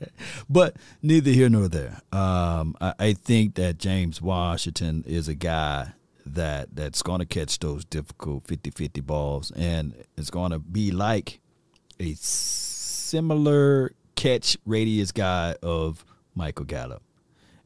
but 0.51 0.77
neither 1.03 1.31
here 1.31 1.49
nor 1.49 1.69
there. 1.69 2.01
Um, 2.11 2.77
I, 2.81 2.95
I 2.99 3.13
think 3.13 3.55
that 3.55 3.79
James 3.79 4.21
Washington 4.21 5.05
is 5.07 5.29
a 5.29 5.37
guy 5.37 5.93
that 6.25 6.75
that's 6.75 7.03
going 7.03 7.21
to 7.21 7.27
catch 7.27 7.61
those 7.61 7.85
difficult 7.85 8.45
50-50 8.49 9.07
balls 9.07 9.53
and 9.55 9.95
it's 10.17 10.31
going 10.31 10.51
to 10.51 10.59
be 10.59 10.91
like 10.91 11.39
a 12.01 12.15
similar 12.15 13.93
catch 14.17 14.57
radius 14.67 15.13
guy 15.13 15.55
of 15.63 16.05
Michael 16.35 16.65
Gallup. 16.65 17.03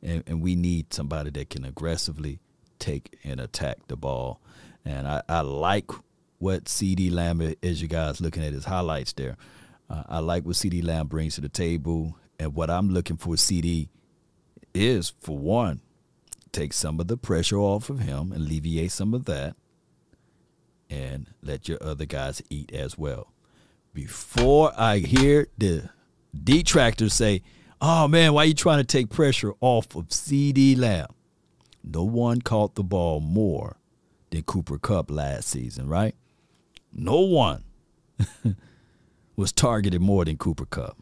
And, 0.03 0.23
and 0.27 0.43
we 0.43 0.55
need 0.55 0.93
somebody 0.93 1.31
that 1.31 1.49
can 1.49 1.65
aggressively 1.65 2.41
take 2.79 3.17
and 3.25 3.41
attack 3.41 3.87
the 3.87 3.97
ball. 3.97 4.41
And 4.85 5.07
I, 5.07 5.23
I 5.29 5.41
like 5.41 5.91
what 6.39 6.65
CeeDee 6.65 7.13
Lamb, 7.13 7.55
is, 7.63 7.83
you 7.83 7.89
guys 7.89 8.21
looking 8.21 8.45
at 8.45 8.53
his 8.53 8.65
highlights 8.65 9.13
there, 9.13 9.37
uh, 9.89 10.05
I 10.09 10.19
like 10.21 10.45
what 10.45 10.57
CeeDee 10.57 10.85
Lamb 10.85 11.07
brings 11.07 11.35
to 11.35 11.41
the 11.41 11.49
table. 11.49 12.17
And 12.39 12.55
what 12.55 12.71
I'm 12.71 12.89
looking 12.89 13.19
for 13.19 13.35
CeeDee 13.35 13.89
is, 14.75 15.13
for 15.21 15.37
one, 15.37 15.81
take 16.53 16.73
some 16.73 16.99
of 17.01 17.09
the 17.09 17.17
pressure 17.17 17.59
off 17.59 17.91
of 17.91 18.01
him, 18.01 18.33
alleviate 18.33 18.93
some 18.93 19.13
of 19.13 19.27
that, 19.27 19.55
and 20.89 21.29
let 21.43 21.69
your 21.69 21.79
other 21.83 22.07
guys 22.07 22.43
eat 22.51 22.73
as 22.73 22.97
well. 22.97 23.33
Before 23.93 24.73
I 24.77 24.99
hear 24.99 25.49
the 25.59 25.91
detractors 26.33 27.13
say, 27.13 27.43
oh 27.81 28.09
man, 28.09 28.33
why 28.33 28.45
are 28.45 28.47
you 28.47 28.55
trying 28.55 28.79
to 28.79 28.85
take 28.85 29.11
pressure 29.11 29.53
off 29.61 29.95
of 29.95 30.09
CeeDee 30.09 30.79
Lamb? 30.79 31.09
No 31.83 32.05
one 32.05 32.41
caught 32.41 32.75
the 32.75 32.85
ball 32.85 33.21
more 33.21 33.77
than 34.31 34.43
Cooper 34.43 34.79
Kupp 34.79 35.11
last 35.11 35.49
season, 35.49 35.89
right? 35.89 36.15
No 36.93 37.21
one 37.21 37.65
was 39.37 39.53
targeted 39.53 40.01
more 40.01 40.25
than 40.25 40.37
Cooper 40.37 40.67
Kupp. 40.67 40.97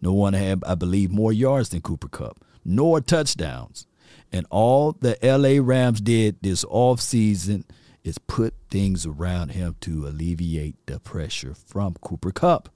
No 0.00 0.12
one 0.12 0.34
had, 0.34 0.62
I 0.66 0.74
believe, 0.74 1.10
more 1.10 1.32
yards 1.32 1.70
than 1.70 1.80
Cooper 1.80 2.08
Kupp, 2.08 2.44
nor 2.64 3.00
touchdowns. 3.00 3.86
And 4.32 4.46
all 4.50 4.92
the 4.92 5.16
LA 5.22 5.64
Rams 5.64 6.00
did 6.00 6.36
this 6.42 6.64
offseason 6.64 7.64
is 8.04 8.18
put 8.18 8.54
things 8.70 9.06
around 9.06 9.50
him 9.50 9.76
to 9.80 10.06
alleviate 10.06 10.76
the 10.86 11.00
pressure 11.00 11.54
from 11.54 11.94
Cooper 12.00 12.30
Kupp. 12.30 12.68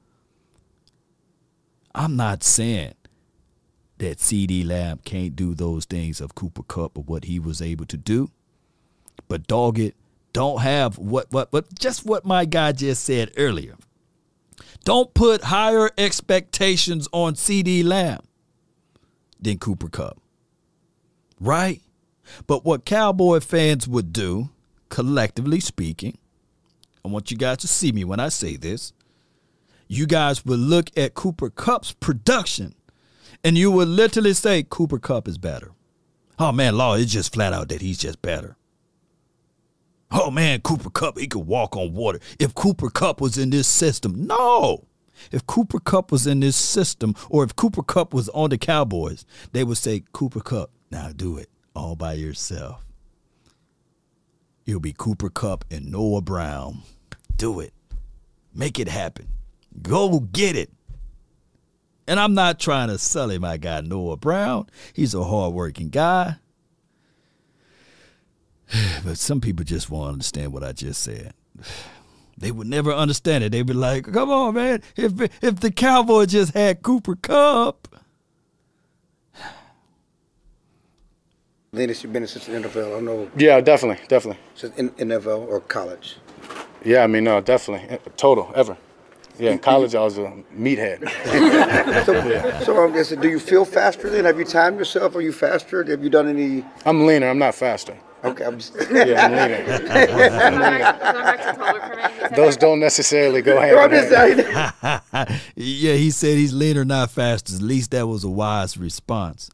I'm 1.94 2.16
not 2.16 2.42
saying 2.42 2.94
that 3.98 4.20
CD 4.20 4.64
Lamb 4.64 5.00
can't 5.04 5.36
do 5.36 5.54
those 5.54 5.84
things 5.84 6.20
of 6.20 6.34
Cooper 6.34 6.62
Kupp 6.62 6.96
or 6.96 7.04
what 7.04 7.24
he 7.24 7.38
was 7.38 7.60
able 7.60 7.86
to 7.86 7.96
do. 7.96 8.30
But 9.30 9.46
dog 9.46 9.78
it, 9.78 9.94
don't 10.32 10.60
have 10.60 10.98
what 10.98 11.30
what 11.30 11.52
what 11.52 11.78
just 11.78 12.04
what 12.04 12.26
my 12.26 12.44
guy 12.44 12.72
just 12.72 13.04
said 13.04 13.30
earlier. 13.36 13.76
Don't 14.82 15.14
put 15.14 15.44
higher 15.44 15.88
expectations 15.96 17.06
on 17.12 17.34
CeeDee 17.34 17.84
Lamb 17.84 18.22
than 19.40 19.58
Cooper 19.58 19.88
Kupp. 19.88 20.20
Right? 21.38 21.80
But 22.48 22.64
what 22.64 22.84
Cowboy 22.84 23.38
fans 23.38 23.86
would 23.86 24.12
do, 24.12 24.50
collectively 24.88 25.60
speaking, 25.60 26.18
I 27.04 27.08
want 27.08 27.30
you 27.30 27.36
guys 27.36 27.58
to 27.58 27.68
see 27.68 27.92
me 27.92 28.02
when 28.02 28.18
I 28.18 28.30
say 28.30 28.56
this. 28.56 28.92
You 29.86 30.08
guys 30.08 30.44
would 30.44 30.58
look 30.58 30.90
at 30.96 31.14
Cooper 31.14 31.50
Kupp's 31.50 31.92
production 31.92 32.74
and 33.44 33.56
you 33.56 33.70
would 33.70 33.88
literally 33.88 34.34
say 34.34 34.66
Cooper 34.68 34.98
Kupp 34.98 35.28
is 35.28 35.38
better. 35.38 35.70
Oh 36.36 36.50
man, 36.50 36.76
Law, 36.76 36.94
it's 36.94 37.12
just 37.12 37.32
flat 37.32 37.52
out 37.52 37.68
that 37.68 37.80
he's 37.80 37.98
just 37.98 38.20
better. 38.22 38.56
Oh 40.12 40.30
man, 40.30 40.60
Cooper 40.60 40.90
Kupp, 40.90 41.18
he 41.18 41.26
could 41.26 41.46
walk 41.46 41.76
on 41.76 41.92
water. 41.92 42.18
If 42.38 42.54
Cooper 42.54 42.90
Kupp 42.90 43.20
was 43.20 43.38
in 43.38 43.50
this 43.50 43.68
system, 43.68 44.26
no. 44.26 44.86
If 45.30 45.46
Cooper 45.46 45.78
Kupp 45.78 46.10
was 46.10 46.26
in 46.26 46.40
this 46.40 46.56
system, 46.56 47.14
or 47.28 47.44
if 47.44 47.54
Cooper 47.54 47.82
Kupp 47.82 48.14
was 48.14 48.28
on 48.30 48.50
the 48.50 48.58
Cowboys, 48.58 49.24
they 49.52 49.62
would 49.64 49.76
say, 49.76 50.02
Cooper 50.12 50.40
Kupp, 50.40 50.70
now 50.90 51.10
do 51.14 51.36
it 51.36 51.48
all 51.74 51.94
by 51.94 52.14
yourself. 52.14 52.84
It'll 54.66 54.80
be 54.80 54.94
Cooper 54.96 55.30
Kupp 55.30 55.64
and 55.70 55.90
Noah 55.90 56.22
Brown. 56.22 56.82
Do 57.36 57.60
it. 57.60 57.72
Make 58.54 58.78
it 58.78 58.88
happen. 58.88 59.28
Go 59.82 60.20
get 60.20 60.56
it. 60.56 60.70
And 62.06 62.18
I'm 62.18 62.34
not 62.34 62.58
trying 62.58 62.88
to 62.88 62.98
sully 62.98 63.38
my 63.38 63.56
guy 63.56 63.80
Noah 63.82 64.16
Brown. 64.16 64.68
He's 64.92 65.14
a 65.14 65.22
hardworking 65.22 65.90
guy. 65.90 66.36
But 69.04 69.18
some 69.18 69.40
people 69.40 69.64
just 69.64 69.90
won't 69.90 70.12
understand 70.12 70.52
what 70.52 70.62
I 70.62 70.72
just 70.72 71.02
said. 71.02 71.34
They 72.38 72.50
would 72.50 72.66
never 72.66 72.92
understand 72.92 73.44
it. 73.44 73.52
They'd 73.52 73.66
be 73.66 73.74
like, 73.74 74.10
"Come 74.10 74.30
on, 74.30 74.54
man! 74.54 74.82
If 74.96 75.20
if 75.42 75.60
the 75.60 75.70
Cowboys 75.70 76.28
just 76.28 76.54
had 76.54 76.82
Cooper 76.82 77.16
Kupp, 77.16 77.88
leanest 81.72 82.02
you've 82.02 82.12
been 82.12 82.22
in 82.22 82.28
since 82.28 82.46
the 82.46 82.52
NFL? 82.52 82.96
I 82.96 83.00
know. 83.00 83.30
Yeah, 83.36 83.60
definitely, 83.60 84.04
definitely. 84.08 84.40
Since 84.54 84.76
in 84.76 84.90
NFL 84.90 85.48
or 85.48 85.60
college? 85.60 86.16
Yeah, 86.84 87.04
I 87.04 87.06
mean, 87.06 87.24
no, 87.24 87.40
definitely, 87.42 87.90
uh, 87.90 87.98
total 88.16 88.50
ever. 88.54 88.76
Yeah, 89.38 89.52
in 89.52 89.58
college 89.58 89.94
I 89.94 90.02
was 90.02 90.18
a 90.18 90.32
meathead. 90.54 91.08
so, 92.04 92.64
so 92.64 92.76
um, 92.76 92.90
I'm 92.90 92.94
just, 92.94 93.18
do 93.20 93.28
you 93.28 93.38
feel 93.38 93.64
faster 93.64 94.10
then? 94.10 94.24
Have 94.24 94.38
you 94.38 94.44
timed 94.44 94.78
yourself? 94.78 95.14
Are 95.14 95.20
you 95.22 95.32
faster? 95.32 95.82
Have 95.84 96.02
you 96.02 96.10
done 96.10 96.28
any? 96.28 96.64
I'm 96.84 97.06
leaner. 97.06 97.28
I'm 97.28 97.38
not 97.38 97.54
faster. 97.54 97.96
Okay, 98.22 98.44
I'm 98.44 98.58
just. 98.58 98.74
Yeah, 98.90 99.26
I'm 99.26 99.32
leaner. 100.52 102.30
Those 102.36 102.56
don't 102.56 102.80
necessarily 102.80 103.42
go 103.42 103.60
hand 103.60 103.92
in 103.92 104.44
hand. 104.44 105.40
yeah, 105.56 105.94
he 105.94 106.10
said 106.10 106.36
he's 106.36 106.52
leaner, 106.52 106.84
not 106.84 107.10
faster. 107.10 107.54
At 107.54 107.62
least 107.62 107.92
that 107.92 108.06
was 108.06 108.24
a 108.24 108.28
wise 108.28 108.76
response. 108.76 109.50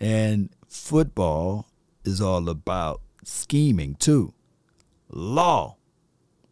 And 0.00 0.50
football 0.68 1.66
is 2.04 2.20
all 2.20 2.48
about 2.48 3.00
scheming 3.24 3.94
too. 3.96 4.32
Law. 5.10 5.76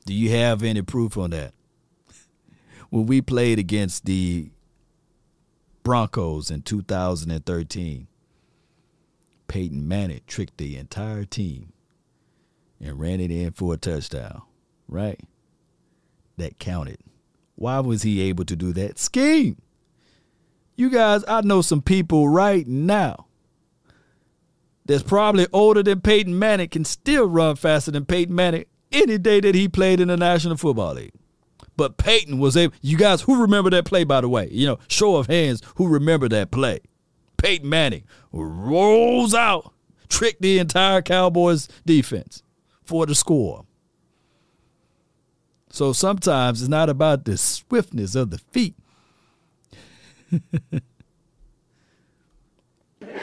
Do 0.07 0.14
you 0.14 0.30
have 0.30 0.62
any 0.62 0.82
proof 0.82 1.16
on 1.16 1.30
that? 1.30 1.53
When 2.91 3.07
we 3.07 3.20
played 3.20 3.59
against 3.59 4.05
the 4.05 4.51
Broncos 5.82 6.51
in 6.51 6.62
2013, 6.62 8.07
Peyton 9.51 9.88
Manning 9.88 10.20
tricked 10.28 10.59
the 10.59 10.76
entire 10.76 11.24
team 11.24 11.72
and 12.80 13.01
ran 13.01 13.18
it 13.18 13.32
in 13.32 13.51
for 13.51 13.74
a 13.74 13.76
touchdown, 13.76 14.42
right? 14.86 15.18
That 16.36 16.61
counted. 16.61 16.98
Why 17.57 17.80
was 17.80 18.03
he 18.03 18.20
able 18.20 18.44
to 18.44 18.55
do 18.55 18.72
that? 18.74 18.96
Scheme. 18.96 19.61
You 20.76 20.88
guys, 20.88 21.24
I 21.26 21.40
know 21.40 21.62
some 21.62 21.82
people 21.82 22.28
right 22.28 22.64
now 22.64 23.26
that's 24.86 25.03
probably 25.03 25.48
older 25.53 25.82
than 25.82 26.01
Peyton 26.01 26.38
Manning 26.38 26.68
can 26.68 26.84
still 26.84 27.26
run 27.26 27.57
faster 27.57 27.90
than 27.90 28.05
Peyton 28.07 28.32
Manning 28.32 28.66
any 28.92 29.18
day 29.18 29.40
that 29.40 29.57
he 29.57 29.66
played 29.66 29.98
in 29.98 30.07
the 30.07 30.16
National 30.16 30.57
Football 30.57 30.94
League. 30.94 31.12
But 31.76 31.96
Peyton 31.96 32.38
was 32.38 32.57
able. 32.57 32.74
You 32.82 32.96
guys, 32.96 33.22
who 33.22 33.42
remember 33.42 33.70
that 33.70 33.84
play? 33.84 34.05
By 34.05 34.20
the 34.20 34.28
way, 34.28 34.48
you 34.53 34.68
know, 34.68 34.78
show 34.86 35.16
of 35.16 35.26
hands, 35.26 35.61
who 35.74 35.88
remember 35.88 36.28
that 36.28 36.53
play? 36.53 36.82
Peyton 37.41 37.68
Manning 37.68 38.05
rolls 38.32 39.34
out, 39.34 39.72
tricked 40.09 40.43
the 40.43 40.59
entire 40.59 41.03
Cowboys 41.03 41.68
defense 41.86 42.43
for 42.84 43.07
the 43.07 43.14
score. 43.14 43.64
So 45.70 45.93
sometimes 45.93 46.61
it's 46.61 46.68
not 46.68 46.88
about 46.88 47.24
the 47.24 47.38
swiftness 47.38 48.14
of 48.14 48.30
the 48.30 48.38
feet. 48.38 48.74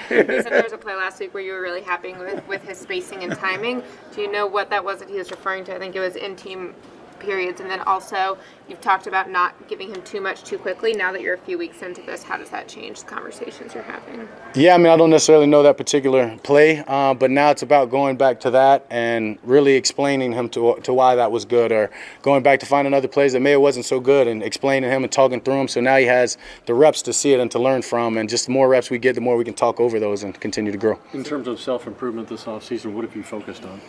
There 0.10 0.64
was 0.64 0.74
a 0.74 0.78
play 0.78 0.96
last 0.96 1.20
week 1.20 1.34
where 1.34 1.44
you 1.44 1.52
were 1.52 1.62
really 1.62 1.82
happy 1.82 2.14
with, 2.14 2.46
with 2.48 2.64
his 2.64 2.78
spacing 2.78 3.24
and 3.24 3.36
timing. 3.36 3.84
Do 4.14 4.22
you 4.22 4.32
know 4.32 4.48
what 4.48 4.70
that 4.70 4.84
was 4.84 5.00
that 5.00 5.10
he 5.10 5.18
was 5.18 5.30
referring 5.30 5.66
to? 5.66 5.76
I 5.76 5.80
think 5.80 5.96
it 5.96 6.00
was 6.00 6.16
in 6.16 6.36
team 6.36 6.74
periods. 7.20 7.60
And 7.62 7.70
then 7.70 7.82
also, 7.82 8.38
you've 8.68 8.82
talked 8.82 9.08
about 9.08 9.30
not 9.30 9.68
giving 9.68 9.90
him 9.94 10.02
too 10.04 10.22
much 10.22 10.44
too 10.44 10.58
quickly. 10.58 10.94
Now 10.94 11.12
that 11.12 11.22
you're 11.22 11.36
a 11.36 11.40
few 11.40 11.58
weeks 11.58 11.82
into 11.82 12.02
this, 12.02 12.24
how 12.24 12.38
does 12.38 12.50
that 12.50 12.68
change 12.68 13.02
the 13.02 13.06
conversations 13.06 13.74
you're 13.74 13.84
having? 13.84 14.28
Yeah, 14.56 14.76
I 14.76 14.78
mean, 14.78 14.88
I 14.88 14.98
don't 14.98 15.10
necessarily 15.10 15.48
know 15.48 15.64
that 15.64 15.78
particular 15.78 16.38
play, 16.44 16.84
uh, 16.88 17.14
but 17.14 17.32
now 17.32 17.52
it's 17.52 17.62
about 17.62 17.90
going 17.90 18.18
back 18.18 18.40
to 18.42 18.52
that 18.52 18.86
and 18.90 19.38
really 19.44 19.74
explaining 19.74 20.32
him 20.32 20.50
to, 20.50 20.80
to 20.84 20.94
why 20.94 21.16
that 21.16 21.32
was 21.32 21.46
good, 21.46 21.72
or 21.72 21.90
going 22.22 22.44
back 22.44 22.60
to 22.62 22.66
finding 22.66 22.94
other 22.94 23.08
plays 23.08 23.34
that 23.34 23.40
maybe 23.42 23.58
wasn't 23.58 23.86
so 23.86 24.00
good 24.00 24.28
and 24.28 24.44
explaining 24.44 24.90
him 24.90 25.04
and 25.04 25.12
talking 25.12 25.42
through 25.42 25.62
him 25.62 25.68
So 25.68 25.82
now 25.82 25.98
he 25.98 26.06
has 26.06 26.38
the 26.66 26.74
reps 26.74 27.02
to 27.04 27.14
see 27.14 27.34
it 27.34 27.40
and 27.40 27.50
to 27.52 27.60
learn 27.60 27.82
from, 27.82 28.18
and 28.18 28.30
just 28.30 28.46
the 28.48 28.52
more 28.52 28.68
reps 28.70 28.90
we 28.90 28.98
get, 28.98 29.16
the 29.16 29.22
more 29.22 29.38
we 29.38 29.44
can 29.44 29.54
talk 29.54 29.80
over 29.80 30.00
those 30.00 30.24
and 30.24 30.40
continue 30.40 30.72
to 30.72 30.78
grow. 30.78 31.00
In 31.14 31.24
terms 31.24 31.48
of 31.48 31.60
self 31.60 31.88
improvement 31.88 32.28
this 32.28 32.46
offseason, 32.46 32.94
what 32.94 33.04
have 33.04 33.16
you 33.16 33.24
focused 33.24 33.64
on? 33.66 33.82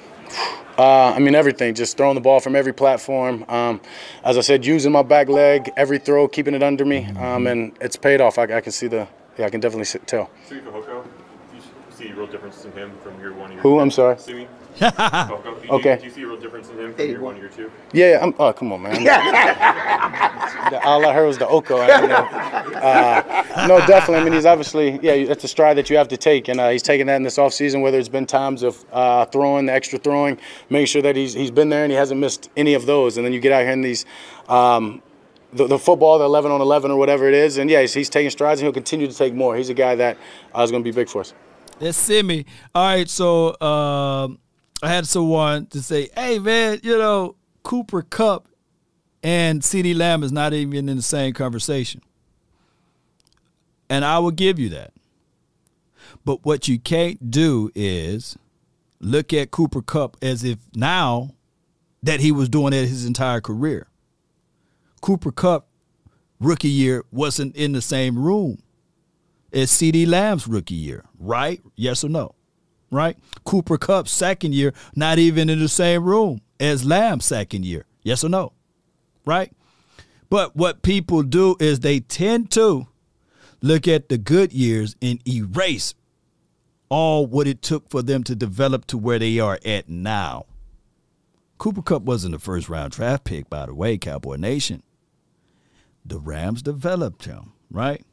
Uh, 0.79 1.13
I 1.15 1.19
mean, 1.19 1.35
everything. 1.35 1.75
Just 1.75 1.97
throwing 1.97 2.15
the 2.15 2.21
ball 2.21 2.39
from 2.39 2.55
every 2.55 2.73
platform. 2.73 3.45
Um, 3.49 3.81
as 4.25 4.39
I 4.39 4.43
said, 4.43 4.65
using 4.65 4.93
my 4.93 5.03
back 5.03 5.29
leg, 5.29 5.71
every 5.77 5.99
throw, 5.99 6.29
keeping 6.29 6.55
it 6.55 6.63
under 6.63 6.85
me, 6.85 7.07
um, 7.19 7.47
and 7.49 7.77
it's 7.81 7.97
paid 7.97 8.21
off. 8.21 8.39
I, 8.39 8.45
I, 8.45 8.61
can 8.61 8.71
see 8.71 8.87
the, 8.87 9.09
yeah, 9.37 9.47
I 9.47 9.51
can 9.51 9.61
definitely 9.61 10.01
tell. 10.07 10.31
Fehoko, 10.49 11.03
do 11.03 11.57
you 11.57 11.63
see 11.91 12.13
real 12.13 12.29
differences 12.29 12.65
in 12.67 12.73
him 12.73 12.93
from 13.03 13.19
year 13.19 13.33
one? 13.33 13.51
Year 13.51 13.61
Who? 13.61 13.77
Two? 13.77 13.81
I'm 13.81 13.91
sorry. 13.91 14.19
Simi 14.19 14.47
Fehoko. 14.79 15.61
Do 15.61 15.67
you, 15.67 15.73
Okay. 15.73 15.97
Do 15.99 16.05
you 16.05 16.11
see 16.11 16.23
a 16.23 16.27
real 16.27 16.37
difference 16.41 16.69
in 16.71 16.79
him 16.79 16.95
from 16.95 17.07
year 17.07 17.21
one, 17.21 17.37
year 17.37 17.49
two? 17.49 17.71
Yeah, 17.93 18.19
I'm, 18.23 18.35
oh, 18.39 18.53
come 18.53 18.73
on, 18.73 18.83
man. 18.83 18.97
All 20.85 21.07
I 21.07 21.13
heard 21.15 21.27
was 21.27 21.39
the 21.39 21.47
Oko. 21.49 21.79
I 21.79 21.87
don't 21.87 22.09
know. 22.09 22.17
Uh, 22.79 23.67
no, 23.67 23.79
definitely. 23.87 24.17
I 24.17 24.25
mean, 24.25 24.33
he's 24.33 24.47
obviously, 24.47 24.99
yeah, 25.03 25.25
that's 25.27 25.45
a 25.45 25.49
stride 25.49 25.77
that 25.79 25.91
you 25.91 25.97
have 25.97 26.09
to 26.09 26.17
take, 26.17 26.49
and 26.49 26.61
uh, 26.61 26.69
he's 26.71 26.83
taken 26.83 27.07
that 27.09 27.17
in 27.17 27.23
this 27.23 27.37
offseason, 27.39 27.83
whether 27.83 27.99
it's 27.99 28.09
been 28.09 28.27
times 28.27 28.63
of 28.63 28.85
uh, 28.93 29.25
throwing, 29.27 29.67
the 29.67 29.73
extra 29.73 29.99
throwing, 29.99 30.39
making 30.71 30.87
sure 30.87 31.03
that 31.03 31.17
he's, 31.17 31.35
he's 31.35 31.51
been 31.51 31.69
there 31.69 31.85
and 31.85 31.91
he 31.91 31.97
hasn't 31.97 32.21
missed 32.21 32.51
any 32.57 32.75
of 32.75 32.87
those. 32.87 33.17
And 33.17 33.27
then 33.27 33.33
you 33.33 33.41
get 33.41 33.53
out 33.53 33.63
here 33.63 33.73
in 33.73 33.81
these, 33.83 34.07
um, 34.49 35.03
the, 35.53 35.67
the 35.67 35.79
football, 35.79 36.19
the 36.19 36.25
11 36.25 36.51
on 36.51 36.61
11 36.61 36.91
or 36.91 36.99
whatever 36.99 37.27
it 37.29 37.35
is, 37.35 37.59
and 37.59 37.71
yeah, 37.71 37.81
he's, 37.81 37.95
he's 37.95 38.11
taking 38.11 38.31
strides 38.31 38.61
and 38.61 38.67
he'll 38.67 38.73
continue 38.73 39.07
to 39.07 39.15
take 39.15 39.35
more. 39.35 39.57
He's 39.57 39.71
a 39.71 39.75
guy 39.75 39.95
that 39.97 40.19
uh, 40.57 40.63
is 40.63 40.71
going 40.71 40.83
to 40.83 40.89
be 40.89 40.95
big 40.95 41.09
for 41.09 41.21
us. 41.23 41.35
That's 41.79 41.97
Simi. 41.97 42.45
All 42.75 42.95
right, 42.95 43.09
so 43.09 43.59
um, 43.61 44.39
I 44.83 44.89
had 44.89 45.07
someone 45.07 45.67
to 45.67 45.83
say, 45.83 46.09
"Hey, 46.15 46.39
man, 46.39 46.81
you 46.83 46.97
know 46.97 47.37
Cooper 47.63 48.03
Kupp 48.03 48.49
and 49.23 49.63
CeeDee 49.63 49.97
Lamb 49.97 50.23
is 50.23 50.33
not 50.33 50.53
even 50.53 50.89
in 50.89 50.97
the 50.97 51.03
same 51.03 51.33
conversation," 51.33 52.01
and 53.91 54.05
I 54.05 54.19
will 54.19 54.31
give 54.31 54.59
you 54.59 54.69
that. 54.71 54.93
But 56.25 56.45
what 56.45 56.69
you 56.69 56.79
can't 56.79 57.31
do 57.31 57.71
is 57.75 58.37
look 59.01 59.33
at 59.33 59.51
Cooper 59.51 59.83
Kupp 59.83 60.17
as 60.23 60.45
if 60.45 60.59
now 60.75 61.35
that 62.03 62.21
he 62.21 62.31
was 62.31 62.49
doing 62.49 62.73
it 62.73 62.87
his 62.89 63.05
entire 63.05 63.41
career. 63.41 63.89
Cooper 65.01 65.33
Kupp 65.33 65.69
rookie 66.39 66.69
year 66.69 67.05
wasn't 67.11 67.57
in 67.57 67.73
the 67.73 67.83
same 67.83 68.19
room 68.19 68.59
as 69.53 69.71
CeeDee 69.71 70.07
Lamb's 70.07 70.47
rookie 70.47 70.75
year, 70.75 71.05
right? 71.19 71.61
Yes 71.75 72.05
or 72.05 72.09
no? 72.09 72.35
Right? 72.91 73.17
Cooper 73.45 73.77
Kupp 73.77 74.09
second 74.09 74.55
year, 74.55 74.73
not 74.97 75.19
even 75.19 75.51
in 75.51 75.59
the 75.59 75.69
same 75.69 76.05
room 76.05 76.41
as 76.59 76.85
Lamb 76.85 77.21
second 77.21 77.65
year. 77.65 77.85
Yes 78.03 78.25
or 78.25 78.29
no? 78.29 78.53
Right? 79.27 79.53
But 80.31 80.57
what 80.57 80.83
people 80.83 81.23
do 81.23 81.57
is 81.61 81.81
they 81.81 82.01
tend 82.01 82.51
to 82.53 82.87
look 83.63 83.89
at 83.89 84.09
the 84.09 84.19
good 84.19 84.53
years 84.53 84.97
and 85.03 85.27
erase 85.29 85.95
all 86.89 87.27
what 87.27 87.47
it 87.47 87.63
took 87.63 87.89
for 87.89 88.03
them 88.03 88.25
to 88.25 88.35
develop 88.35 88.87
to 88.87 88.99
where 88.99 89.19
they 89.19 89.39
are 89.39 89.59
at 89.65 89.89
now. 89.89 90.47
Cooper 91.59 91.83
Kupp 91.83 92.03
wasn't 92.03 92.35
a 92.35 92.39
first 92.39 92.69
round 92.69 92.93
draft 92.93 93.25
pick, 93.25 93.51
by 93.51 93.67
the 93.67 93.75
way, 93.75 93.99
Cowboy 93.99 94.37
Nation. 94.37 94.83
The 96.05 96.19
Rams 96.19 96.63
developed 96.63 97.25
him, 97.25 97.53
right? 97.71 98.05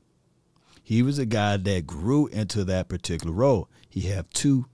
He 0.84 1.02
was 1.02 1.18
a 1.20 1.26
guy 1.26 1.58
that 1.58 1.88
grew 1.88 2.28
into 2.28 2.64
that 2.66 2.90
particular 2.90 3.34
role. 3.34 3.70
He 3.96 4.10
have 4.10 4.30
two 4.32 4.66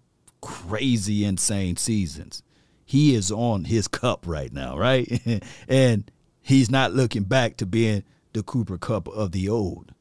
crazy, 0.41 1.23
insane 1.23 1.77
seasons. 1.77 2.41
He 2.83 3.13
is 3.13 3.31
on 3.31 3.65
his 3.65 3.87
cup 3.87 4.25
right 4.25 4.51
now, 4.51 4.75
right? 4.75 5.43
and 5.67 6.09
he's 6.41 6.71
not 6.71 6.93
looking 6.93 7.25
back 7.25 7.55
to 7.57 7.67
being 7.67 8.03
the 8.33 8.41
Cooper 8.41 8.79
Kupp 8.79 9.07
of 9.09 9.31
the 9.31 9.47
old. 9.47 9.93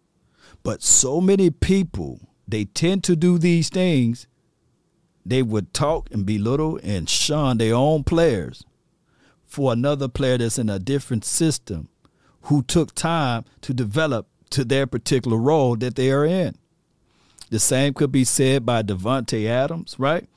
But 0.63 0.83
so 0.83 1.21
many 1.21 1.51
people, 1.51 2.31
they 2.49 2.65
tend 2.65 3.05
to 3.05 3.15
do 3.15 3.37
these 3.37 3.69
things. 3.69 4.27
They 5.27 5.43
would 5.43 5.75
talk 5.75 6.09
and 6.11 6.25
belittle 6.25 6.81
and 6.83 7.07
shun 7.07 7.59
their 7.59 7.75
own 7.75 8.05
players 8.05 8.65
for 9.45 9.71
another 9.71 10.09
player 10.09 10.39
that's 10.39 10.59
in 10.59 10.71
a 10.71 10.79
different 10.79 11.27
system 11.27 11.91
who 12.45 12.63
took 12.63 12.95
time 12.95 13.45
to 13.61 13.75
develop 13.75 14.29
to 14.49 14.65
their 14.65 14.87
particular 14.87 15.37
role 15.37 15.77
that 15.77 15.97
they 15.97 16.11
are 16.11 16.25
in. 16.25 16.57
The 17.51 17.59
same 17.59 17.95
could 17.95 18.13
be 18.13 18.25
said 18.25 18.65
by 18.65 18.83
Davante 18.83 19.47
Adams, 19.47 19.97
right? 19.99 20.29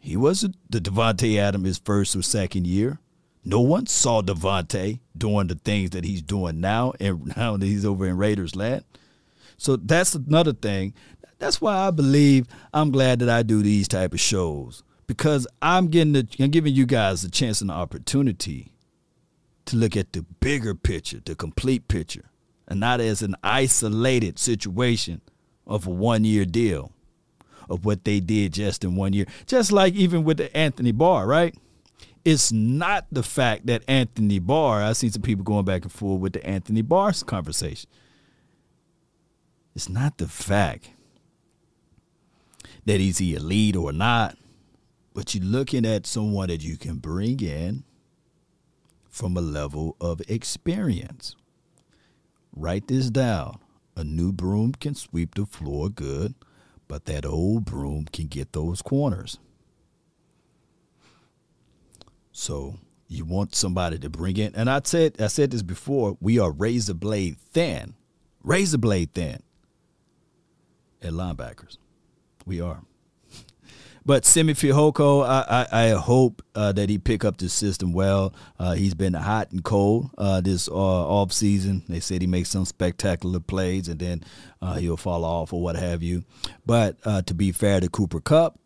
He 0.00 0.16
wasn't 0.16 0.56
the 0.68 0.80
Davante 0.80 1.38
Adams 1.38 1.66
his 1.66 1.78
first 1.78 2.16
or 2.16 2.22
second 2.22 2.66
year. 2.66 2.98
No 3.44 3.60
one 3.60 3.86
saw 3.86 4.20
Davante 4.20 4.98
doing 5.16 5.46
the 5.46 5.54
things 5.54 5.90
that 5.90 6.04
he's 6.04 6.22
doing 6.22 6.60
now, 6.60 6.92
and 7.00 7.34
now 7.36 7.56
that 7.56 7.64
he's 7.64 7.84
over 7.84 8.06
in 8.06 8.16
Raiders 8.16 8.56
land. 8.56 8.84
So 9.56 9.76
that's 9.76 10.14
another 10.14 10.52
thing. 10.52 10.94
That's 11.38 11.60
why 11.60 11.86
I 11.86 11.90
believe 11.90 12.46
I'm 12.74 12.90
glad 12.90 13.20
that 13.20 13.28
I 13.28 13.42
do 13.42 13.62
these 13.62 13.86
type 13.86 14.12
of 14.12 14.20
shows 14.20 14.82
because 15.06 15.46
I'm 15.62 15.88
getting 15.88 16.12
the, 16.12 16.28
I'm 16.40 16.50
giving 16.50 16.74
you 16.74 16.86
guys 16.86 17.22
a 17.24 17.30
chance 17.30 17.60
and 17.60 17.70
an 17.70 17.76
opportunity 17.76 18.72
to 19.66 19.76
look 19.76 19.96
at 19.96 20.12
the 20.12 20.22
bigger 20.22 20.74
picture, 20.74 21.20
the 21.24 21.34
complete 21.34 21.86
picture, 21.88 22.30
and 22.66 22.80
not 22.80 23.00
as 23.00 23.22
an 23.22 23.36
isolated 23.42 24.38
situation 24.38 25.20
of 25.68 25.86
a 25.86 25.90
one 25.90 26.24
year 26.24 26.44
deal 26.44 26.92
of 27.68 27.84
what 27.84 28.04
they 28.04 28.20
did 28.20 28.54
just 28.54 28.82
in 28.82 28.96
one 28.96 29.12
year. 29.12 29.26
Just 29.46 29.70
like 29.70 29.94
even 29.94 30.24
with 30.24 30.38
the 30.38 30.54
Anthony 30.56 30.92
Barr, 30.92 31.26
right? 31.26 31.54
It's 32.24 32.50
not 32.50 33.06
the 33.12 33.22
fact 33.22 33.66
that 33.66 33.82
Anthony 33.86 34.38
Barr, 34.38 34.82
I 34.82 34.92
see 34.92 35.08
some 35.08 35.22
people 35.22 35.44
going 35.44 35.64
back 35.64 35.82
and 35.82 35.92
forth 35.92 36.20
with 36.20 36.32
the 36.32 36.44
Anthony 36.46 36.82
Barr 36.82 37.12
conversation. 37.26 37.88
It's 39.74 39.88
not 39.88 40.18
the 40.18 40.26
fact 40.26 40.90
that 42.84 43.00
he's 43.00 43.20
elite 43.20 43.76
or 43.76 43.92
not, 43.92 44.36
but 45.14 45.34
you're 45.34 45.44
looking 45.44 45.86
at 45.86 46.06
someone 46.06 46.48
that 46.48 46.64
you 46.64 46.76
can 46.76 46.96
bring 46.96 47.40
in 47.40 47.84
from 49.08 49.36
a 49.36 49.40
level 49.40 49.96
of 50.00 50.20
experience. 50.28 51.36
Write 52.54 52.88
this 52.88 53.10
down. 53.10 53.58
A 53.98 54.04
new 54.04 54.30
broom 54.30 54.74
can 54.74 54.94
sweep 54.94 55.34
the 55.34 55.44
floor 55.44 55.88
good, 55.88 56.36
but 56.86 57.06
that 57.06 57.26
old 57.26 57.64
broom 57.64 58.04
can 58.04 58.28
get 58.28 58.52
those 58.52 58.80
corners. 58.80 59.38
So 62.30 62.78
you 63.08 63.24
want 63.24 63.56
somebody 63.56 63.98
to 63.98 64.08
bring 64.08 64.36
in, 64.36 64.54
and 64.54 64.70
I 64.70 64.82
said 64.84 65.20
I 65.20 65.26
said 65.26 65.50
this 65.50 65.62
before. 65.62 66.16
We 66.20 66.38
are 66.38 66.52
razor 66.52 66.94
blade 66.94 67.38
thin, 67.38 67.94
razor 68.44 68.78
blade 68.78 69.14
thin 69.14 69.42
at 71.02 71.12
linebackers. 71.12 71.78
We 72.46 72.60
are. 72.60 72.82
But 74.08 74.24
Simi 74.24 74.54
Fehoko, 74.54 75.22
I, 75.22 75.66
I, 75.70 75.84
I 75.84 75.88
hope 75.90 76.40
uh, 76.54 76.72
that 76.72 76.88
he 76.88 76.96
pick 76.96 77.26
up 77.26 77.36
the 77.36 77.50
system 77.50 77.92
well. 77.92 78.32
Uh, 78.58 78.72
he's 78.72 78.94
been 78.94 79.12
hot 79.12 79.52
and 79.52 79.62
cold 79.62 80.08
uh, 80.16 80.40
this 80.40 80.66
uh, 80.66 80.72
off 80.72 81.30
season. 81.30 81.82
They 81.90 82.00
said 82.00 82.22
he 82.22 82.26
makes 82.26 82.48
some 82.48 82.64
spectacular 82.64 83.38
plays 83.38 83.86
and 83.86 84.00
then 84.00 84.24
uh, 84.62 84.76
he'll 84.76 84.96
fall 84.96 85.26
off 85.26 85.52
or 85.52 85.60
what 85.60 85.76
have 85.76 86.02
you. 86.02 86.24
But 86.64 86.96
uh, 87.04 87.20
to 87.20 87.34
be 87.34 87.52
fair 87.52 87.80
to 87.80 87.90
Cooper 87.90 88.20
Kupp, 88.20 88.58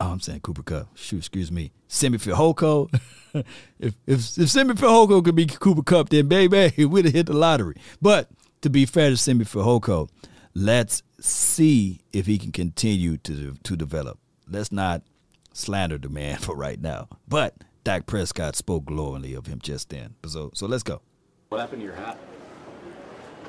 oh, 0.00 0.12
I'm 0.12 0.20
saying 0.20 0.40
Cooper 0.40 0.62
Kupp. 0.62 0.96
Shoot, 0.96 1.18
excuse 1.18 1.52
me, 1.52 1.72
Simi 1.88 2.16
Fehoko. 2.16 2.88
if 3.78 3.94
if 4.06 4.38
if 4.38 4.48
Simi 4.48 4.72
Fehoko 4.72 5.22
could 5.22 5.36
be 5.36 5.44
Cooper 5.44 5.82
Kupp, 5.82 6.08
then 6.08 6.26
baby, 6.26 6.86
we'd 6.86 7.04
have 7.04 7.12
hit 7.12 7.26
the 7.26 7.34
lottery. 7.34 7.76
But 8.00 8.30
to 8.62 8.70
be 8.70 8.86
fair 8.86 9.10
to 9.10 9.18
Simi 9.18 9.44
Fehoko, 9.44 10.08
let's 10.54 11.02
see 11.20 12.00
if 12.14 12.24
he 12.24 12.38
can 12.38 12.50
continue 12.50 13.18
to 13.18 13.56
to 13.62 13.76
develop. 13.76 14.18
Let's 14.48 14.72
not 14.72 15.02
slander 15.52 15.98
the 15.98 16.08
man 16.08 16.38
for 16.40 16.54
right 16.54 16.80
now. 16.80 17.08
But 17.28 17.54
Dak 17.84 18.06
Prescott 18.06 18.56
spoke 18.56 18.86
glowingly 18.86 19.34
of 19.34 19.46
him 19.46 19.60
just 19.60 19.90
then. 19.90 20.14
So 20.26 20.50
so 20.54 20.66
let's 20.66 20.82
go. 20.82 21.00
What 21.48 21.60
happened 21.60 21.80
to 21.80 21.86
your 21.86 21.94
hat? 21.94 22.18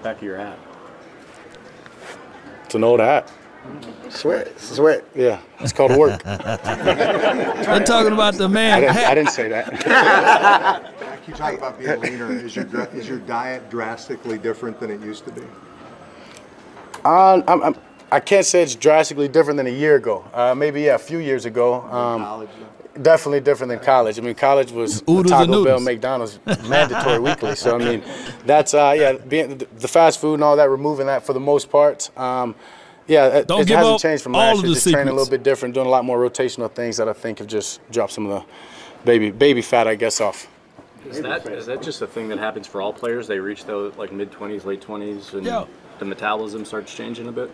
Back 0.04 0.18
of 0.18 0.24
your 0.24 0.38
hat. 0.38 0.60
It's 2.66 2.76
an 2.76 2.84
old 2.84 3.00
hat. 3.00 3.32
Sweat, 4.10 4.60
sweat. 4.60 5.04
Yeah, 5.16 5.42
it's 5.60 5.74
called 5.74 5.98
work. 5.98 6.22
I'm 6.26 7.84
talking 7.84 8.14
about 8.14 8.36
the 8.36 8.48
man. 8.48 8.78
I 8.78 8.80
didn't, 8.80 8.98
I 8.98 9.16
didn't 9.16 9.32
say 9.32 9.50
that. 9.50 10.94
You 11.28 11.34
talk 11.34 11.54
about 11.56 11.78
being 11.78 12.00
leaner. 12.00 12.32
Is 12.32 12.56
your 12.56 12.66
is 12.94 13.10
your 13.10 13.20
diet 13.20 13.70
drastically 13.70 14.38
different 14.38 14.80
than 14.80 14.90
it 14.90 15.02
used 15.02 15.26
to 15.26 15.32
be? 15.32 15.42
Um, 17.04 17.44
I'm, 17.48 17.64
I'm, 17.64 17.76
I 18.12 18.20
can't 18.20 18.46
say 18.46 18.64
it's 18.64 18.76
drastically 18.76 19.28
different 19.28 19.58
than 19.58 19.68
a 19.68 19.72
year 19.72 19.96
ago. 19.96 20.24
Uh, 20.34 20.56
maybe 20.56 20.82
yeah, 20.84 20.96
a 20.96 21.00
few 21.00 21.18
years 21.18 21.46
ago. 21.46 21.82
Um, 21.84 22.48
definitely 23.02 23.42
different 23.42 23.70
than 23.70 23.80
college. 23.80 24.18
I 24.18 24.22
mean, 24.22 24.36
college 24.36 24.72
was 24.72 25.02
Oodles 25.04 25.32
and 25.32 25.50
Taco 25.52 25.64
Bell. 25.66 25.80
McDonald's 25.80 26.40
mandatory 26.68 27.20
weekly. 27.20 27.56
So 27.56 27.76
I 27.76 27.80
mean, 27.80 28.04
that's 28.46 28.74
uh, 28.74 28.96
yeah, 28.98 29.14
being 29.14 29.58
the 29.58 29.88
fast 29.88 30.22
food 30.22 30.36
and 30.36 30.44
all 30.44 30.56
that, 30.56 30.70
removing 30.70 31.08
that 31.08 31.26
for 31.26 31.34
the 31.34 31.40
most 31.40 31.70
part. 31.70 32.10
Um, 32.18 32.56
yeah, 33.08 33.28
it, 33.40 33.48
Don't 33.48 33.62
it 33.62 33.68
give 33.68 33.78
hasn't 33.78 34.02
changed 34.02 34.24
from 34.24 34.34
last 34.34 34.58
year. 34.58 34.68
the 34.70 34.74
Just 34.74 34.90
training 34.90 35.10
a 35.10 35.14
little 35.16 35.30
bit 35.30 35.42
different, 35.44 35.74
doing 35.74 35.88
a 35.88 35.90
lot 35.90 36.04
more 36.04 36.18
rotational 36.20 36.70
things 36.72 36.98
that 36.98 37.08
I 37.08 37.14
think 37.14 37.40
have 37.40 37.48
just 37.48 37.80
dropped 37.90 38.12
some 38.14 38.26
of 38.26 38.42
the 38.42 38.46
baby 39.06 39.32
baby 39.32 39.62
fat, 39.62 39.88
I 39.88 39.96
guess, 39.96 40.20
off. 40.22 40.48
Is 41.10 41.22
that 41.22 41.46
is 41.48 41.66
that 41.68 41.82
just 41.82 42.02
a 42.02 42.08
thing 42.08 42.28
that 42.30 42.38
happens 42.38 42.68
for 42.68 42.82
all 42.82 42.92
players? 42.92 43.28
They 43.28 43.40
reach 43.40 43.64
the 43.66 43.94
like 43.98 44.12
mid 44.12 44.32
twenties, 44.32 44.66
late 44.66 44.82
twenties, 44.82 45.34
and 45.34 45.46
Yeah. 45.46 45.66
the 46.00 46.06
metabolism 46.06 46.66
starts 46.66 46.94
changing 46.94 47.28
a 47.28 47.32
bit. 47.32 47.50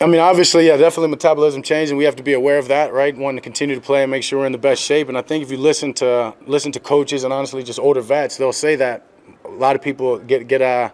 I 0.00 0.06
mean, 0.06 0.20
obviously, 0.20 0.66
yeah, 0.66 0.76
definitely 0.76 1.08
metabolism 1.08 1.62
changed, 1.62 1.90
and 1.90 1.98
we 1.98 2.04
have 2.04 2.16
to 2.16 2.22
be 2.22 2.32
aware 2.32 2.58
of 2.58 2.68
that, 2.68 2.92
right? 2.92 3.16
Wanting 3.16 3.36
to 3.36 3.42
continue 3.42 3.76
to 3.76 3.80
play 3.80 4.02
and 4.02 4.10
make 4.10 4.24
sure 4.24 4.40
we're 4.40 4.46
in 4.46 4.52
the 4.52 4.58
best 4.58 4.82
shape. 4.82 5.08
And 5.08 5.16
I 5.16 5.22
think 5.22 5.44
if 5.44 5.50
you 5.50 5.56
listen 5.56 5.94
to 5.94 6.34
listen 6.46 6.72
to 6.72 6.80
coaches 6.80 7.22
and 7.22 7.32
honestly 7.32 7.62
just 7.62 7.78
older 7.78 8.00
vets, 8.00 8.36
they'll 8.36 8.52
say 8.52 8.76
that 8.76 9.06
a 9.44 9.48
lot 9.48 9.76
of 9.76 9.82
people 9.82 10.18
get 10.18 10.48
get 10.48 10.62
uh, 10.62 10.90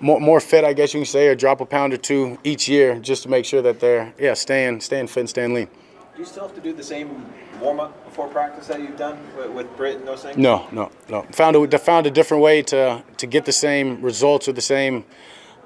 more 0.00 0.20
more 0.20 0.40
fit, 0.40 0.64
I 0.64 0.74
guess 0.74 0.92
you 0.92 1.00
can 1.00 1.06
say, 1.06 1.28
or 1.28 1.34
drop 1.34 1.60
a 1.60 1.66
pound 1.66 1.94
or 1.94 1.96
two 1.96 2.38
each 2.44 2.68
year 2.68 2.98
just 2.98 3.22
to 3.22 3.30
make 3.30 3.46
sure 3.46 3.62
that 3.62 3.80
they're 3.80 4.12
yeah 4.18 4.34
staying 4.34 4.80
staying 4.80 5.06
fit 5.06 5.20
and 5.20 5.30
staying 5.30 5.54
lean. 5.54 5.68
Do 6.14 6.22
you 6.22 6.24
still 6.26 6.46
have 6.46 6.54
to 6.54 6.60
do 6.60 6.72
the 6.72 6.84
same 6.84 7.26
warm 7.60 7.80
up 7.80 8.04
before 8.04 8.28
practice 8.28 8.66
that 8.68 8.80
you've 8.80 8.96
done 8.96 9.18
with, 9.36 9.50
with 9.50 9.76
Britt 9.76 9.96
and 9.96 10.08
those 10.08 10.22
things? 10.22 10.36
No, 10.36 10.66
no, 10.72 10.90
no. 11.08 11.22
Found 11.32 11.56
a 11.56 11.78
found 11.78 12.06
a 12.06 12.10
different 12.10 12.42
way 12.42 12.62
to 12.62 13.02
to 13.16 13.26
get 13.26 13.46
the 13.46 13.52
same 13.52 14.02
results 14.02 14.46
or 14.46 14.52
the 14.52 14.60
same 14.60 15.04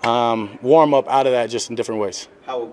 um, 0.02 0.58
warm 0.62 0.94
up 0.94 1.08
out 1.08 1.26
of 1.26 1.32
that, 1.32 1.50
just 1.50 1.70
in 1.70 1.76
different 1.76 2.00
ways. 2.00 2.28
How 2.51 2.68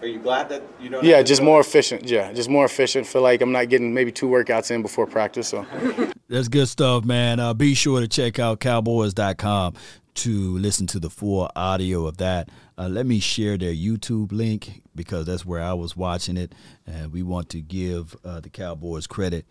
are 0.00 0.06
you 0.06 0.18
glad 0.18 0.48
that 0.48 0.62
you 0.80 0.88
don't? 0.88 1.04
Yeah, 1.04 1.16
have 1.16 1.26
to 1.26 1.28
just 1.28 1.42
go- 1.42 1.44
more 1.44 1.60
efficient. 1.60 2.04
Yeah, 2.08 2.32
just 2.32 2.48
more 2.48 2.64
efficient. 2.64 3.06
Feel 3.06 3.20
like 3.20 3.42
I'm 3.42 3.52
not 3.52 3.68
getting 3.68 3.92
maybe 3.92 4.10
two 4.10 4.28
workouts 4.28 4.70
in 4.70 4.80
before 4.80 5.06
practice. 5.06 5.48
So. 5.48 5.66
That's 6.30 6.48
good 6.48 6.68
stuff, 6.68 7.04
man. 7.04 7.38
Uh, 7.38 7.52
be 7.52 7.74
sure 7.74 8.00
to 8.00 8.08
check 8.08 8.38
out 8.38 8.60
cowboys.com 8.60 9.74
to 10.14 10.58
listen 10.58 10.86
to 10.86 10.98
the 10.98 11.10
full 11.10 11.50
audio 11.54 12.06
of 12.06 12.16
that. 12.16 12.48
Uh, 12.78 12.88
let 12.88 13.04
me 13.04 13.20
share 13.20 13.58
their 13.58 13.74
YouTube 13.74 14.32
link 14.32 14.80
because 14.94 15.26
that's 15.26 15.44
where 15.44 15.60
I 15.60 15.74
was 15.74 15.94
watching 15.94 16.38
it, 16.38 16.54
and 16.86 17.12
we 17.12 17.22
want 17.22 17.50
to 17.50 17.60
give 17.60 18.16
uh, 18.24 18.40
the 18.40 18.48
Cowboys 18.48 19.06
credit 19.06 19.44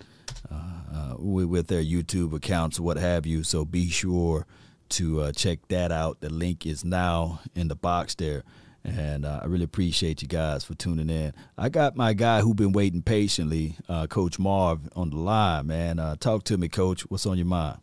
uh, 0.51 0.55
uh, 0.55 1.15
with, 1.19 1.45
with 1.45 1.67
their 1.67 1.83
YouTube 1.83 2.33
accounts, 2.33 2.79
what 2.79 2.97
have 2.97 3.27
you. 3.27 3.43
So 3.43 3.65
be 3.65 3.87
sure 3.89 4.47
to 4.89 5.21
uh, 5.21 5.31
check 5.31 5.59
that 5.67 5.91
out. 5.91 6.21
The 6.21 6.29
link 6.29 6.65
is 6.65 6.83
now 6.83 7.41
in 7.53 7.67
the 7.67 7.75
box 7.75 8.15
there. 8.15 8.43
And 8.83 9.25
uh, 9.25 9.41
I 9.43 9.45
really 9.45 9.65
appreciate 9.65 10.21
you 10.21 10.27
guys 10.27 10.63
for 10.63 10.73
tuning 10.73 11.09
in. 11.09 11.33
I 11.57 11.69
got 11.69 11.95
my 11.95 12.13
guy 12.13 12.41
who 12.41 12.53
been 12.53 12.71
waiting 12.71 13.01
patiently, 13.01 13.75
uh, 13.89 14.07
Coach 14.07 14.39
Marv, 14.39 14.89
on 14.95 15.09
the 15.09 15.17
line, 15.17 15.67
man. 15.67 15.99
Uh, 15.99 16.15
talk 16.15 16.43
to 16.45 16.57
me, 16.57 16.69
Coach. 16.69 17.01
What's 17.03 17.25
on 17.25 17.37
your 17.37 17.45
mind? 17.45 17.79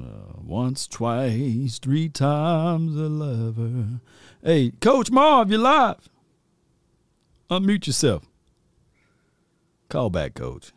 Uh, 0.00 0.40
once, 0.42 0.88
twice, 0.88 1.78
three 1.78 2.08
times 2.08 2.96
a 2.96 3.08
lover. 3.08 4.00
Hey, 4.42 4.72
Coach 4.80 5.10
Marv, 5.10 5.50
you 5.50 5.58
live. 5.58 6.08
Unmute 7.50 7.86
yourself. 7.86 8.24
Call 9.88 10.10
back, 10.10 10.34
Coach. 10.34 10.72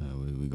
Uh, 0.00 0.16
we 0.16 0.32
we. 0.32 0.50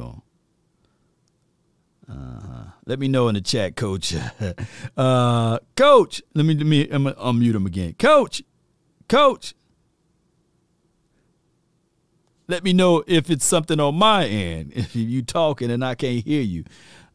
Uh-huh. 2.10 2.64
Let 2.86 3.00
me 3.00 3.08
know 3.08 3.28
in 3.28 3.36
the 3.36 3.42
chat, 3.42 3.76
Coach. 3.76 4.16
uh, 4.98 5.60
Coach, 5.76 6.22
let 6.34 6.46
me 6.46 6.56
let 6.56 6.66
me 6.66 6.90
I'm 6.90 7.04
gonna 7.04 7.16
unmute 7.16 7.54
him 7.56 7.66
again. 7.66 7.94
Coach, 8.00 8.42
Coach. 9.08 9.54
Let 12.48 12.64
me 12.64 12.74
know 12.74 13.04
if 13.06 13.30
it's 13.30 13.46
something 13.46 13.80
on 13.80 13.96
my 13.96 14.26
end. 14.26 14.74
If 14.76 14.96
you 14.96 15.22
talking 15.22 15.70
and 15.70 15.86
I 15.86 15.94
can't 15.94 16.26
hear 16.26 16.42
you. 16.42 16.64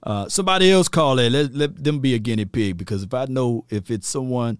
Uh, 0.01 0.28
somebody 0.28 0.70
else 0.70 0.86
call 0.86 1.18
in. 1.18 1.32
Let, 1.32 1.55
let 1.55 1.82
them 1.82 1.99
be 1.99 2.14
a 2.14 2.18
guinea 2.18 2.45
pig 2.45 2.76
because 2.76 3.03
if 3.03 3.12
I 3.12 3.24
know 3.24 3.64
if 3.68 3.90
it's 3.90 4.07
someone 4.07 4.59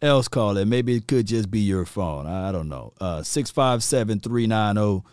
else 0.00 0.28
calling, 0.28 0.68
maybe 0.68 0.96
it 0.96 1.08
could 1.08 1.26
just 1.26 1.50
be 1.50 1.60
your 1.60 1.84
phone. 1.84 2.26
I, 2.26 2.48
I 2.48 2.52
don't 2.52 2.70
know. 2.70 2.94
Uh, 3.00 3.22
657 3.22 4.20
390 4.20 5.04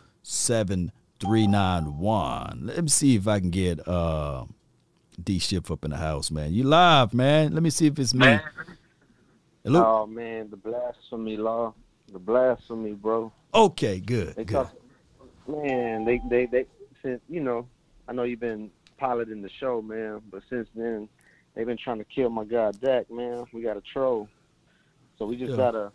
7391. 1.21 2.61
Let 2.65 2.83
me 2.83 2.89
see 2.89 3.15
if 3.15 3.27
I 3.27 3.39
can 3.39 3.49
get 3.49 3.87
uh, 3.87 4.45
D 5.21 5.39
Ship 5.39 5.69
up 5.71 5.85
in 5.85 5.91
the 5.91 5.97
house, 5.97 6.29
man. 6.29 6.53
You 6.53 6.63
live, 6.63 7.13
man. 7.13 7.53
Let 7.53 7.63
me 7.63 7.69
see 7.69 7.87
if 7.87 7.97
it's 7.99 8.13
me. 8.13 8.39
Hello? 9.63 9.83
Oh 9.83 10.05
man, 10.05 10.49
the 10.49 10.57
blasphemy 10.57 11.37
law, 11.37 11.73
the 12.11 12.19
blasphemy, 12.19 12.93
bro. 12.93 13.31
Okay, 13.53 13.99
good. 13.99 14.35
They 14.35 14.43
good. 14.43 14.53
talk, 14.55 14.73
man. 15.47 16.05
They 16.05 16.21
they 16.29 16.45
they 16.45 16.65
since 17.01 17.21
you 17.27 17.39
know, 17.41 17.67
I 18.07 18.13
know 18.13 18.23
you've 18.23 18.39
been 18.39 18.69
piloting 18.97 19.41
the 19.41 19.49
show, 19.59 19.81
man, 19.81 20.21
but 20.29 20.43
since 20.49 20.67
then 20.75 21.09
they've 21.55 21.65
been 21.65 21.77
trying 21.77 21.97
to 21.97 22.05
kill 22.05 22.29
my 22.29 22.43
guy 22.43 22.73
Dak, 22.73 23.09
man. 23.09 23.45
We 23.53 23.63
got 23.63 23.77
a 23.77 23.81
troll, 23.81 24.29
so 25.17 25.25
we 25.25 25.37
just 25.37 25.51
Yeah. 25.51 25.57
gotta 25.57 25.91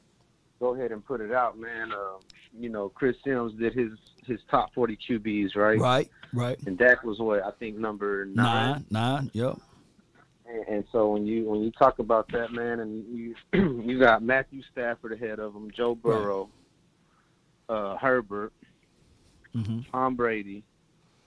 go 0.60 0.74
ahead 0.74 0.92
and 0.92 1.04
put 1.04 1.20
it 1.20 1.32
out, 1.32 1.58
man. 1.58 1.92
Uh, 1.92 2.18
you 2.58 2.68
know, 2.68 2.88
Chris 2.90 3.16
Sims 3.24 3.52
did 3.58 3.74
his 3.74 3.92
his 4.26 4.38
top 4.50 4.72
40 4.74 4.98
QBs, 5.08 5.56
right? 5.56 5.78
Right, 5.78 6.10
right. 6.32 6.58
And 6.66 6.78
Dak 6.78 7.02
was 7.02 7.18
what 7.18 7.42
I 7.42 7.50
think 7.58 7.76
number 7.76 8.26
nine. 8.26 8.34
Nine, 8.34 8.84
nine, 8.90 9.30
yep. 9.32 9.56
And, 10.46 10.68
and 10.68 10.84
so 10.92 11.08
when 11.10 11.26
you 11.26 11.44
when 11.48 11.62
you 11.62 11.70
talk 11.72 11.98
about 11.98 12.30
that, 12.32 12.52
man, 12.52 12.80
and 12.80 13.04
you 13.08 13.34
you 13.82 13.98
got 13.98 14.22
Matthew 14.22 14.62
Stafford 14.70 15.12
ahead 15.12 15.40
of 15.40 15.54
him, 15.54 15.70
Joe 15.76 15.94
Burrow, 15.94 16.50
uh, 17.68 17.96
Herbert, 17.96 18.52
Mm-hmm. 19.54 19.80
Tom 19.90 20.16
Brady, 20.16 20.62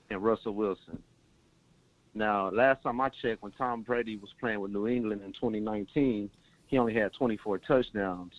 and 0.10 0.24
Russell 0.24 0.54
Wilson. 0.54 1.02
Now, 2.14 2.50
last 2.52 2.84
time 2.84 3.02
I 3.02 3.10
checked, 3.22 3.42
when 3.42 3.52
Tom 3.54 3.82
Brady 3.82 4.18
was 4.18 4.30
playing 4.40 4.60
with 4.60 4.72
New 4.72 4.88
England 4.88 5.22
in 5.26 5.34
2019, 5.34 6.30
he 6.68 6.78
only 6.78 6.94
had 6.94 7.12
24 7.14 7.60
touchdowns 7.60 8.34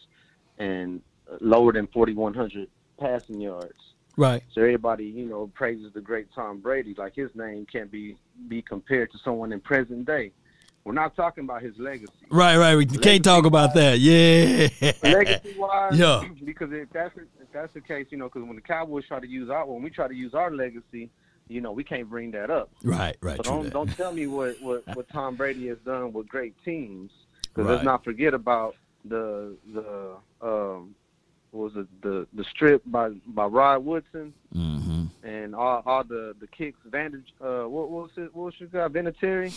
and 0.58 1.00
lower 1.40 1.72
than 1.72 1.86
4,100 1.88 2.68
passing 2.98 3.40
yards. 3.40 3.74
Right. 4.16 4.42
So 4.52 4.60
everybody, 4.60 5.06
you 5.06 5.26
know, 5.26 5.50
praises 5.54 5.92
the 5.92 6.00
great 6.00 6.28
Tom 6.34 6.60
Brady. 6.60 6.94
Like 6.96 7.14
his 7.16 7.30
name 7.34 7.66
can't 7.70 7.90
be 7.90 8.16
be 8.48 8.62
compared 8.62 9.10
to 9.12 9.18
someone 9.18 9.52
in 9.52 9.60
present 9.60 10.06
day. 10.06 10.30
We're 10.84 10.92
not 10.92 11.16
talking 11.16 11.44
about 11.44 11.62
his 11.62 11.72
legacy. 11.78 12.12
Right, 12.30 12.56
right. 12.58 12.76
We 12.76 12.84
can't 12.86 13.24
talk 13.24 13.46
about 13.46 13.74
that. 13.74 13.98
Yeah. 14.00 14.68
legacy 15.02 15.54
wise, 15.58 15.98
Yeah. 15.98 16.22
because 16.44 16.70
if 16.72 16.90
that's 16.92 17.16
if 17.16 17.50
that's 17.52 17.72
the 17.74 17.80
case, 17.80 18.06
you 18.10 18.18
know, 18.18 18.26
because 18.26 18.44
when 18.44 18.54
the 18.54 18.62
Cowboys 18.62 19.04
try 19.08 19.18
to 19.18 19.26
use 19.26 19.50
our 19.50 19.66
when 19.66 19.82
we 19.82 19.90
try 19.90 20.06
to 20.06 20.14
use 20.14 20.34
our 20.34 20.50
legacy, 20.52 21.10
you 21.48 21.60
know, 21.60 21.72
we 21.72 21.82
can't 21.82 22.08
bring 22.08 22.30
that 22.32 22.50
up. 22.50 22.70
Right, 22.84 23.16
right. 23.20 23.36
So 23.38 23.42
don't 23.42 23.64
that. 23.64 23.72
don't 23.72 23.96
tell 23.96 24.12
me 24.12 24.26
what, 24.28 24.60
what, 24.62 24.86
what 24.94 25.08
Tom 25.12 25.34
Brady 25.34 25.66
has 25.68 25.78
done 25.84 26.12
with 26.12 26.28
great 26.28 26.54
teams, 26.64 27.10
because 27.42 27.64
Right. 27.66 27.72
let's 27.72 27.84
not 27.84 28.04
forget 28.04 28.32
about 28.34 28.76
the 29.04 29.56
the 29.72 30.16
um 30.40 30.94
what 31.50 31.72
was 31.74 31.76
it 31.76 32.02
the 32.02 32.26
the 32.32 32.44
strip 32.44 32.82
by 32.86 33.10
by 33.26 33.44
Rod 33.46 33.84
Woodson 33.84 34.32
Mm-hmm. 34.54 35.04
and 35.26 35.54
all, 35.54 35.82
all 35.84 36.04
the 36.04 36.34
the 36.40 36.46
kicks 36.46 36.78
Vantage 36.86 37.32
uh 37.40 37.64
what, 37.64 37.90
what 37.90 38.02
was 38.04 38.10
it 38.16 38.34
what 38.34 38.44
was 38.46 38.54
your 38.58 38.68
guy 38.68 38.88
Vinatieri 38.88 39.52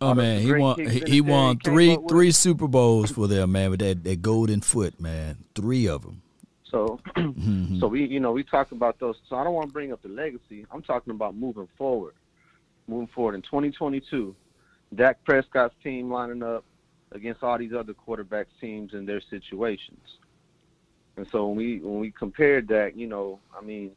Oh 0.00 0.08
All 0.08 0.14
man, 0.16 0.42
he 0.42 0.52
won. 0.52 0.80
He, 0.80 1.00
he 1.06 1.20
won 1.20 1.60
three 1.60 1.96
three 2.08 2.32
Super 2.32 2.66
Bowls 2.66 3.12
for 3.12 3.28
them, 3.28 3.52
man. 3.52 3.70
With 3.70 3.78
that, 3.80 4.02
that 4.02 4.20
golden 4.20 4.60
foot, 4.60 4.98
man. 5.00 5.36
Three 5.54 5.86
of 5.86 6.02
them. 6.02 6.22
So, 6.68 6.98
Mhm. 7.16 7.78
so 7.78 7.86
we, 7.86 8.04
you 8.06 8.18
know, 8.18 8.32
we 8.32 8.42
talk 8.42 8.72
about 8.72 8.98
those. 8.98 9.14
So 9.28 9.36
I 9.36 9.44
don't 9.44 9.54
want 9.54 9.68
to 9.68 9.72
bring 9.72 9.92
up 9.92 10.02
the 10.02 10.08
legacy. 10.08 10.66
I'm 10.72 10.82
talking 10.82 11.12
about 11.12 11.36
moving 11.36 11.68
forward, 11.78 12.14
moving 12.88 13.06
forward 13.14 13.36
in 13.36 13.42
2022. 13.42 14.34
Dak 14.96 15.22
Prescott's 15.24 15.74
team 15.84 16.10
lining 16.10 16.42
up 16.42 16.64
against 17.14 17.42
all 17.42 17.58
these 17.58 17.72
other 17.72 17.94
quarterbacks 17.94 18.46
teams 18.60 18.94
and 18.94 19.08
their 19.08 19.20
situations. 19.20 20.18
And 21.16 21.26
so 21.30 21.46
when 21.48 21.56
we 21.56 21.78
when 21.80 22.00
we 22.00 22.10
compare 22.10 22.60
Dak, 22.62 22.94
you 22.96 23.06
know, 23.06 23.38
I 23.56 23.62
mean, 23.62 23.92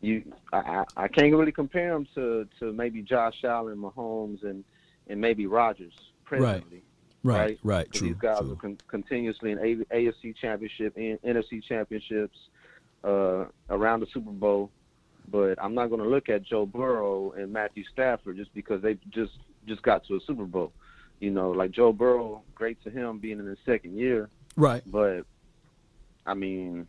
you 0.00 0.22
I, 0.52 0.84
I 0.96 1.08
can't 1.08 1.34
really 1.34 1.52
compare 1.52 1.92
them 1.92 2.06
to 2.14 2.46
to 2.60 2.72
maybe 2.72 3.02
Josh 3.02 3.42
Allen, 3.44 3.76
Mahomes, 3.78 4.42
and 4.44 4.64
and 5.08 5.20
maybe 5.20 5.46
Rodgers 5.46 5.94
presently. 6.24 6.82
Right, 7.24 7.58
right, 7.62 7.90
'Cause 7.90 8.00
true, 8.00 8.08
These 8.08 8.18
guys 8.18 8.38
true. 8.40 8.52
are 8.52 8.56
con- 8.56 8.78
continuously 8.86 9.50
in 9.52 9.58
A- 9.58 9.96
AFC 9.96 10.34
championship 10.38 10.94
and 10.96 11.18
NFC 11.22 11.62
championships, 11.66 12.36
uh, 13.02 13.46
around 13.70 14.00
the 14.00 14.06
Super 14.12 14.30
Bowl. 14.30 14.70
But 15.30 15.54
I'm 15.62 15.74
not 15.74 15.86
going 15.88 16.02
to 16.02 16.08
look 16.08 16.28
at 16.28 16.42
Joe 16.42 16.66
Burrow 16.66 17.32
and 17.32 17.50
Matthew 17.50 17.82
Stafford 17.90 18.36
just 18.36 18.52
because 18.54 18.82
they 18.82 18.98
just 19.08 19.32
just 19.66 19.80
got 19.82 20.04
to 20.06 20.16
a 20.16 20.20
Super 20.20 20.44
Bowl. 20.44 20.70
You 21.24 21.30
know, 21.30 21.52
like 21.52 21.70
Joe 21.70 21.90
Burrow, 21.90 22.42
great 22.54 22.82
to 22.84 22.90
him 22.90 23.18
being 23.18 23.38
in 23.38 23.46
his 23.46 23.56
second 23.64 23.96
year. 23.96 24.28
Right. 24.56 24.82
But 24.84 25.22
I 26.26 26.34
mean, 26.34 26.86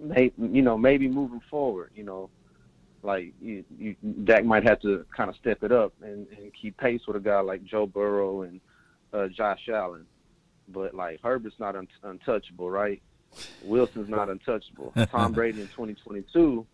may, 0.00 0.32
you 0.36 0.62
know, 0.62 0.76
maybe 0.76 1.06
moving 1.06 1.40
forward, 1.48 1.92
you 1.94 2.02
know, 2.02 2.28
like 3.04 3.32
you, 3.40 3.64
you, 3.78 3.94
Dak 4.24 4.44
might 4.44 4.64
have 4.64 4.80
to 4.80 5.06
kind 5.16 5.30
of 5.30 5.36
step 5.36 5.62
it 5.62 5.70
up 5.70 5.92
and, 6.02 6.26
and 6.36 6.52
keep 6.60 6.76
pace 6.76 7.02
with 7.06 7.16
a 7.16 7.20
guy 7.20 7.38
like 7.38 7.62
Joe 7.64 7.86
Burrow 7.86 8.42
and 8.42 8.60
uh, 9.12 9.28
Josh 9.28 9.68
Allen. 9.72 10.06
But 10.68 10.92
like 10.92 11.20
Herbert's 11.22 11.60
not 11.60 11.76
un- 11.76 11.86
untouchable, 12.02 12.68
right? 12.68 13.00
Wilson's 13.62 14.08
not 14.08 14.28
untouchable. 14.28 14.92
Tom 15.12 15.32
Brady 15.32 15.60
in 15.60 15.68
2022 15.68 16.66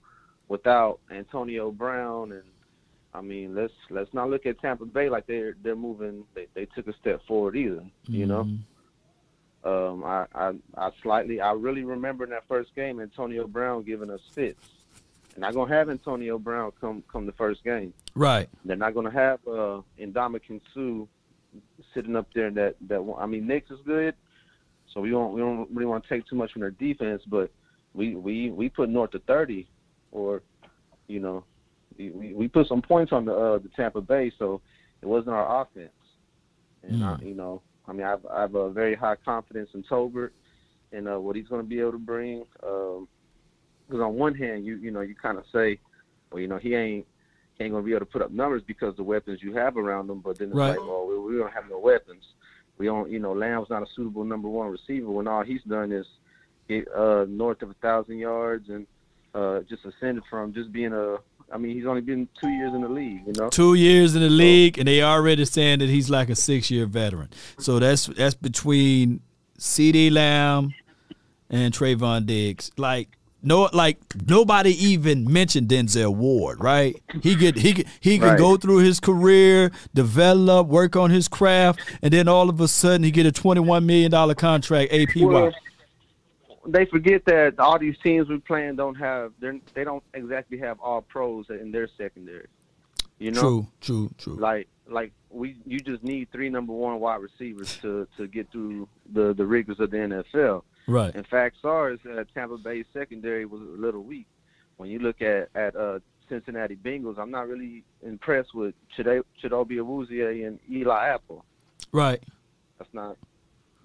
without 0.49 1.01
Antonio 1.11 1.71
Brown 1.71 2.33
and 2.33 2.45
I 3.17 3.23
mean, 3.23 3.55
let's 3.55 3.73
let's 3.89 4.13
not 4.13 4.29
look 4.29 4.45
at 4.45 4.61
Tampa 4.61 4.85
Bay 4.85 5.09
like 5.09 5.27
they're 5.27 5.57
they're 5.63 5.75
moving. 5.75 6.25
They 6.35 6.49
they 6.53 6.67
took 6.67 6.87
a 6.87 6.93
step 6.93 7.23
forward 7.27 7.57
either. 7.57 7.83
You 8.07 8.27
know. 8.27 8.49
Um, 9.65 10.05
I, 10.05 10.27
I 10.35 10.53
I 10.77 10.91
slightly 11.03 11.41
I 11.41 11.53
really 11.53 11.83
remember 11.83 12.25
in 12.25 12.31
that 12.31 12.47
first 12.47 12.75
game 12.75 13.01
Antonio 13.01 13.47
Brown 13.47 13.85
giving 13.85 14.11
us 14.11 14.21
fits. 14.33 14.69
They're 15.31 15.41
not 15.41 15.55
gonna 15.55 15.75
have 15.75 15.89
Antonio 15.89 16.39
Brown 16.39 16.73
come 16.79 17.03
come 17.11 17.25
the 17.25 17.33
first 17.33 17.65
game. 17.65 17.95
Right. 18.15 18.51
They're 18.67 18.77
not 18.77 18.93
gonna 18.93 19.11
have 19.11 19.41
uh 19.49 19.81
Ndamukong 19.99 20.61
Suh 20.75 21.07
sitting 21.95 22.17
up 22.17 22.29
there 22.35 22.49
in 22.49 22.55
that 22.55 22.77
that 22.83 23.03
one. 23.03 23.21
I 23.21 23.25
mean 23.25 23.47
Knicks 23.47 23.71
is 23.71 23.81
good, 23.87 24.15
so 24.93 25.01
we 25.01 25.09
don't 25.09 25.33
we 25.33 25.41
don't 25.41 25.71
really 25.71 25.87
want 25.87 26.05
to 26.05 26.09
take 26.09 26.27
too 26.27 26.37
much 26.37 26.53
from 26.53 26.61
their 26.61 26.71
defense, 26.71 27.23
but 27.27 27.51
we 27.95 28.15
we 28.15 28.51
we 28.51 28.69
put 28.69 28.91
north 28.91 29.13
to 29.13 29.21
thirty, 29.21 29.67
or 30.13 30.43
you 31.09 31.19
know, 31.19 31.45
we 31.99 32.35
we 32.35 32.49
put 32.49 32.69
some 32.69 32.83
points 32.83 33.13
on 33.13 33.25
the 33.25 33.35
uh 33.35 33.59
the 33.59 33.69
Tampa 33.77 34.01
Bay, 34.01 34.33
so 34.39 34.61
it 35.03 35.07
wasn't 35.07 35.35
our 35.35 35.63
offense. 35.63 35.91
And 36.83 37.03
I, 37.03 37.17
you 37.23 37.35
know, 37.35 37.63
I 37.89 37.93
mean, 37.93 38.07
I've 38.07 38.25
I 38.27 38.43
have 38.43 38.55
a 38.55 38.71
very 38.71 38.95
high 38.95 39.17
confidence 39.17 39.71
in 39.75 39.83
Tolbert 39.85 40.31
and 40.93 41.09
uh, 41.09 41.21
what 41.21 41.37
he's 41.37 41.49
going 41.49 41.63
to 41.63 41.69
be 41.69 41.81
able 41.81 41.93
to 41.93 41.99
bring. 41.99 42.45
Because 42.61 44.01
on 44.03 44.15
one 44.15 44.35
hand, 44.35 44.65
you 44.65 44.77
you 44.77 44.91
know, 44.91 45.01
you 45.01 45.15
kind 45.15 45.39
of 45.39 45.45
say, 45.53 45.79
well, 46.31 46.41
you 46.41 46.49
know, 46.49 46.59
he 46.59 46.75
ain't 46.75 47.07
he 47.59 47.65
ain't 47.65 47.73
going 47.73 47.83
to 47.83 47.87
be 47.87 47.93
able 47.93 48.07
to 48.07 48.13
put 48.13 48.23
up 48.23 48.31
numbers 48.31 48.63
because 48.67 48.95
the 48.97 49.03
weapons 49.03 49.41
you 49.43 49.55
have 49.55 49.77
around 49.77 50.11
him. 50.11 50.21
But 50.21 50.39
then 50.39 50.49
it's 50.49 50.57
Right. 50.57 50.79
like, 50.79 50.81
well, 50.81 51.07
we, 51.07 51.19
we 51.19 51.39
don't 51.39 51.53
have 51.53 51.69
no 51.71 51.79
weapons. 51.79 52.25
We 52.79 52.87
don't, 52.87 53.11
you 53.11 53.19
know, 53.19 53.33
Lamb's 53.33 53.71
not 53.71 53.83
a 53.83 53.87
suitable 53.95 54.25
number 54.25 54.49
one 54.49 54.71
receiver 54.71 55.11
when 55.11 55.27
all 55.27 55.43
he's 55.43 55.63
done 55.63 55.93
is 55.93 56.07
get 56.69 56.87
uh, 56.95 57.25
north 57.27 57.63
of 57.63 57.71
a 57.71 57.75
thousand 57.75 58.19
yards 58.19 58.69
and 58.69 58.87
uh, 59.35 59.61
just 59.61 59.85
ascended 59.85 60.25
from 60.29 60.53
just 60.53 60.73
being 60.73 60.93
a. 60.93 61.17
I 61.53 61.59
mean, 61.59 61.77
he's 61.77 61.87
only 61.87 62.01
been 62.01 62.29
two 62.41 62.49
years 62.49 62.75
in 62.75 62.81
the 62.81 62.89
league, 62.89 63.23
you 63.27 63.33
know. 63.37 63.49
Two 63.51 63.75
years 63.75 64.17
in 64.17 64.23
the 64.23 64.29
league, 64.31 64.79
and 64.79 64.89
they 64.89 65.03
already 65.03 65.45
saying 65.45 65.79
that 65.79 65.89
he's 65.89 66.11
like 66.11 66.29
a 66.29 66.35
six-year 66.35 66.87
veteran. 66.87 67.31
So 67.59 67.79
that's 67.79 68.07
that's 68.07 68.35
between 68.35 69.21
CeeDee 69.59 70.11
Lamb 70.11 70.75
and 71.49 71.73
Trevon 71.73 72.27
Diggs. 72.27 72.73
Like 72.77 73.11
no, 73.43 73.69
like 73.73 73.99
nobody 74.29 74.71
even 74.85 75.31
mentioned 75.33 75.69
Denzel 75.69 76.15
Ward, 76.17 76.61
right? 76.61 77.01
He 77.23 77.37
could 77.37 77.57
he 77.57 77.75
could, 77.75 77.87
he 78.01 78.19
could 78.19 78.31
Right. 78.31 78.39
go 78.39 78.57
through 78.57 78.79
his 78.79 78.99
career, 78.99 79.71
develop, 79.95 80.67
work 80.67 80.97
on 80.97 81.11
his 81.11 81.29
craft, 81.29 81.79
and 82.03 82.13
then 82.13 82.27
all 82.27 82.51
of 82.51 82.61
a 82.61 82.67
sudden 82.67 83.05
he 83.05 83.13
get 83.13 83.25
a 83.25 83.31
twenty-one 83.33 83.87
million 83.87 84.11
dollar 84.11 84.35
contract 84.35 84.91
APY. 84.91 85.27
Well, 85.27 85.53
they 86.69 86.87
forget 86.87 87.25
that 87.27 87.59
all 87.59 87.79
these 87.79 87.97
teams 88.03 88.29
we're 88.29 88.39
playing 88.39 88.77
don't 88.77 88.95
have 88.97 89.33
they 89.41 89.85
don't 89.85 90.03
exactly 90.15 90.59
have 90.59 90.81
all 90.81 91.03
pros 91.03 91.47
in 91.51 91.71
their 91.73 91.89
secondary. 91.97 92.49
You 93.19 93.31
know, 93.31 93.41
True, 93.41 93.67
true, 93.81 94.11
true. 94.19 94.37
like 94.37 94.69
like 94.89 95.13
we 95.31 95.57
you 95.65 95.81
just 95.81 96.03
need 96.03 96.31
three 96.31 96.51
number 96.51 96.73
one 96.73 97.01
wide 97.01 97.21
receivers 97.21 97.77
to 97.79 98.07
to 98.17 98.27
get 98.27 98.51
through 98.53 98.89
the 99.13 99.33
the 99.35 99.47
rigors 99.47 99.81
of 99.81 99.91
the 99.91 99.97
NFL. 99.97 100.63
Right. 100.87 101.15
In 101.15 101.25
fact, 101.25 101.57
SARS 101.63 101.99
uh, 102.07 102.25
Tampa 102.35 102.59
Bay 102.59 102.85
secondary 102.93 103.45
was 103.45 103.61
a 103.61 103.81
little 103.81 104.03
weak. 104.03 104.27
When 104.77 104.91
you 104.91 104.99
look 104.99 105.23
at 105.23 105.49
at 105.55 105.75
uh, 105.75 106.01
Cincinnati 106.29 106.77
Bengals, 106.77 107.19
I'm 107.19 107.31
not 107.31 107.49
really 107.49 107.85
impressed 108.03 108.55
with 108.55 108.75
Chidobe 108.97 109.33
Awuzie 109.43 110.47
and 110.47 110.59
Eli 110.71 111.09
Apple. 111.09 111.45
Right. 111.93 112.23
That's 112.79 112.93
not, 112.93 113.17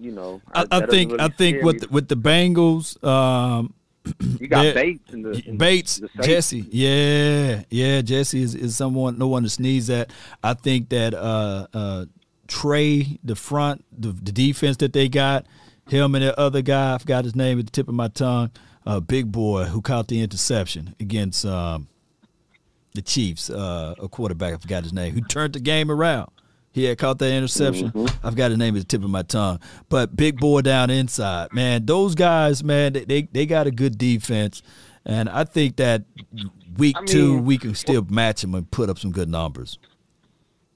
you 0.01 0.11
know. 0.11 0.41
I, 0.53 0.65
I 0.71 0.85
think 0.87 1.11
really 1.11 1.23
I 1.23 1.27
think 1.29 1.63
with 1.63 1.81
the, 1.81 1.87
with 1.89 2.07
the 2.07 2.15
Bengals, 2.15 3.01
um, 3.03 3.73
You 4.39 4.47
got 4.47 4.73
Bates 4.73 5.13
in 5.13 5.21
the- 5.21 5.43
in 5.45 5.57
Bates 5.57 5.97
the. 5.97 6.09
Jesse, 6.23 6.65
yeah, 6.71 7.61
yeah. 7.69 8.01
Jesse 8.01 8.41
is, 8.41 8.55
is 8.55 8.75
someone 8.75 9.19
no 9.19 9.27
one 9.27 9.43
to 9.43 9.49
sneeze 9.49 9.89
at. 9.91 10.11
I 10.43 10.55
think 10.55 10.89
that 10.89 11.13
uh, 11.13 11.67
uh, 11.73 12.05
Trey, 12.47 13.19
the 13.23 13.35
front, 13.35 13.85
the, 13.95 14.09
the 14.11 14.31
defense 14.31 14.77
that 14.77 14.93
they 14.93 15.07
got, 15.07 15.45
him 15.87 16.15
and 16.15 16.23
that 16.23 16.37
other 16.39 16.63
guy, 16.63 16.95
I 16.95 16.97
forgot 16.97 17.25
his 17.25 17.35
name 17.35 17.59
at 17.59 17.65
the 17.67 17.71
tip 17.71 17.87
of 17.87 17.93
my 17.93 18.07
tongue, 18.07 18.49
uh, 18.87 18.99
big 19.01 19.31
boy 19.31 19.65
who 19.65 19.81
caught 19.81 20.07
the 20.07 20.19
interception 20.21 20.95
against 20.99 21.45
um, 21.45 21.87
the 22.95 23.03
Chiefs, 23.03 23.51
uh, 23.51 23.93
a 24.01 24.09
quarterback, 24.09 24.53
I 24.55 24.57
forgot 24.57 24.81
his 24.83 24.93
name, 24.93 25.13
who 25.13 25.21
turned 25.21 25.53
the 25.53 25.59
game 25.59 25.91
around. 25.91 26.31
He 26.73 26.85
had 26.85 26.97
caught 26.97 27.19
that 27.19 27.31
interception. 27.33 27.91
I've 28.23 28.35
got 28.35 28.51
his 28.51 28.57
name 28.57 28.75
at 28.75 28.79
the 28.79 28.85
tip 28.85 29.03
of 29.03 29.09
my 29.09 29.23
tongue. 29.23 29.59
But 29.89 30.15
big 30.15 30.37
boy 30.39 30.61
down 30.61 30.89
inside, 30.89 31.51
man, 31.53 31.85
those 31.85 32.15
guys, 32.15 32.63
man, 32.63 32.93
they 32.93 33.03
they, 33.05 33.21
they 33.23 33.45
got 33.45 33.67
a 33.67 33.71
good 33.71 33.97
defense. 33.97 34.61
And 35.05 35.27
I 35.27 35.43
think 35.43 35.77
that 35.77 36.03
week 36.77 36.95
I 36.97 37.05
two, 37.05 37.39
we 37.39 37.57
can 37.57 37.75
still 37.75 38.05
match 38.09 38.41
them 38.41 38.53
and 38.55 38.69
put 38.71 38.89
up 38.89 38.99
some 38.99 39.11
good 39.11 39.27
numbers. 39.29 39.79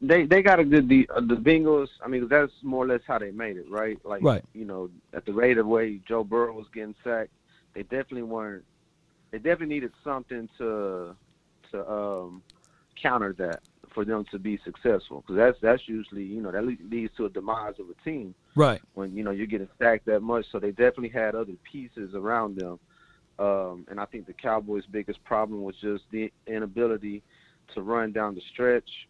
they 0.01 0.25
they 0.25 0.41
got 0.41 0.59
a 0.59 0.65
good 0.65 0.89
de- 0.89 1.07
uh, 1.15 1.21
the 1.21 1.35
Bengals. 1.35 1.87
I 2.03 2.07
mean, 2.09 2.27
that's 2.27 2.51
more 2.61 2.83
or 2.83 2.87
less 2.87 3.01
how 3.07 3.17
they 3.19 3.31
made 3.31 3.55
it, 3.57 3.69
right? 3.69 3.97
Like, 4.03 4.21
Right. 4.23 4.43
you 4.53 4.65
know, 4.65 4.89
at 5.13 5.25
the 5.25 5.31
rate 5.33 5.57
of 5.57 5.65
way 5.67 6.01
Joe 6.07 6.23
Burrow 6.23 6.53
was 6.53 6.65
getting 6.73 6.95
sacked, 7.03 7.29
they 7.73 7.83
definitely 7.83 8.23
weren't. 8.23 8.65
They 9.31 9.37
definitely 9.37 9.75
needed 9.75 9.91
something 10.03 10.49
to 10.57 11.15
to 11.71 11.89
um, 11.91 12.41
counter 13.01 13.33
that 13.37 13.61
for 13.95 14.05
them 14.05 14.25
to 14.29 14.37
be 14.37 14.59
successful. 14.63 15.21
Because 15.21 15.37
that's 15.37 15.57
that's 15.61 15.87
usually 15.87 16.23
you 16.23 16.41
know 16.41 16.51
that 16.51 16.63
leads 16.63 17.15
to 17.15 17.25
a 17.25 17.29
demise 17.29 17.79
of 17.79 17.87
a 17.89 18.03
team 18.03 18.35
Right. 18.53 18.81
when 18.93 19.15
you 19.15 19.23
know 19.23 19.31
you're 19.31 19.47
getting 19.47 19.69
stacked 19.77 20.05
that 20.05 20.19
much. 20.19 20.45
So 20.51 20.59
they 20.59 20.69
definitely 20.69 21.09
had 21.09 21.33
other 21.33 21.53
pieces 21.63 22.13
around 22.13 22.57
them, 22.57 22.77
um, 23.39 23.87
and 23.89 23.99
I 23.99 24.05
think 24.05 24.27
the 24.27 24.33
Cowboys' 24.33 24.83
biggest 24.91 25.23
problem 25.23 25.63
was 25.63 25.75
just 25.81 26.03
the 26.11 26.31
inability 26.45 27.23
to 27.73 27.81
run 27.81 28.11
down 28.11 28.35
the 28.35 28.41
stretch, 28.51 29.07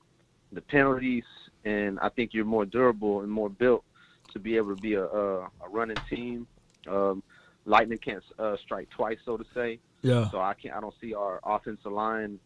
the 0.54 0.62
penalties, 0.62 1.26
and 1.66 2.00
I 2.00 2.08
think 2.08 2.34
you're 2.34 2.46
more 2.46 2.66
durable 2.66 3.22
and 3.22 3.30
more 3.30 3.50
built 3.50 3.84
to 4.32 4.40
be 4.40 4.56
able 4.56 4.76
to 4.76 4.82
be 4.82 4.94
a, 4.94 5.04
a, 5.04 5.40
a 5.42 5.70
running 5.70 5.98
team. 6.10 6.48
Um, 6.88 7.24
lightning 7.66 7.98
can't 7.98 8.24
uh, 8.38 8.56
strike 8.64 8.90
twice, 8.92 9.18
so 9.26 9.36
to 9.36 9.46
say. 9.54 9.80
Yeah. 10.04 10.30
So 10.30 10.40
I 10.40 10.54
can't. 10.54 10.76
I 10.76 10.80
don't 10.80 10.94
see 11.02 11.16
our 11.16 11.40
offensive 11.44 11.92
line 11.92 12.40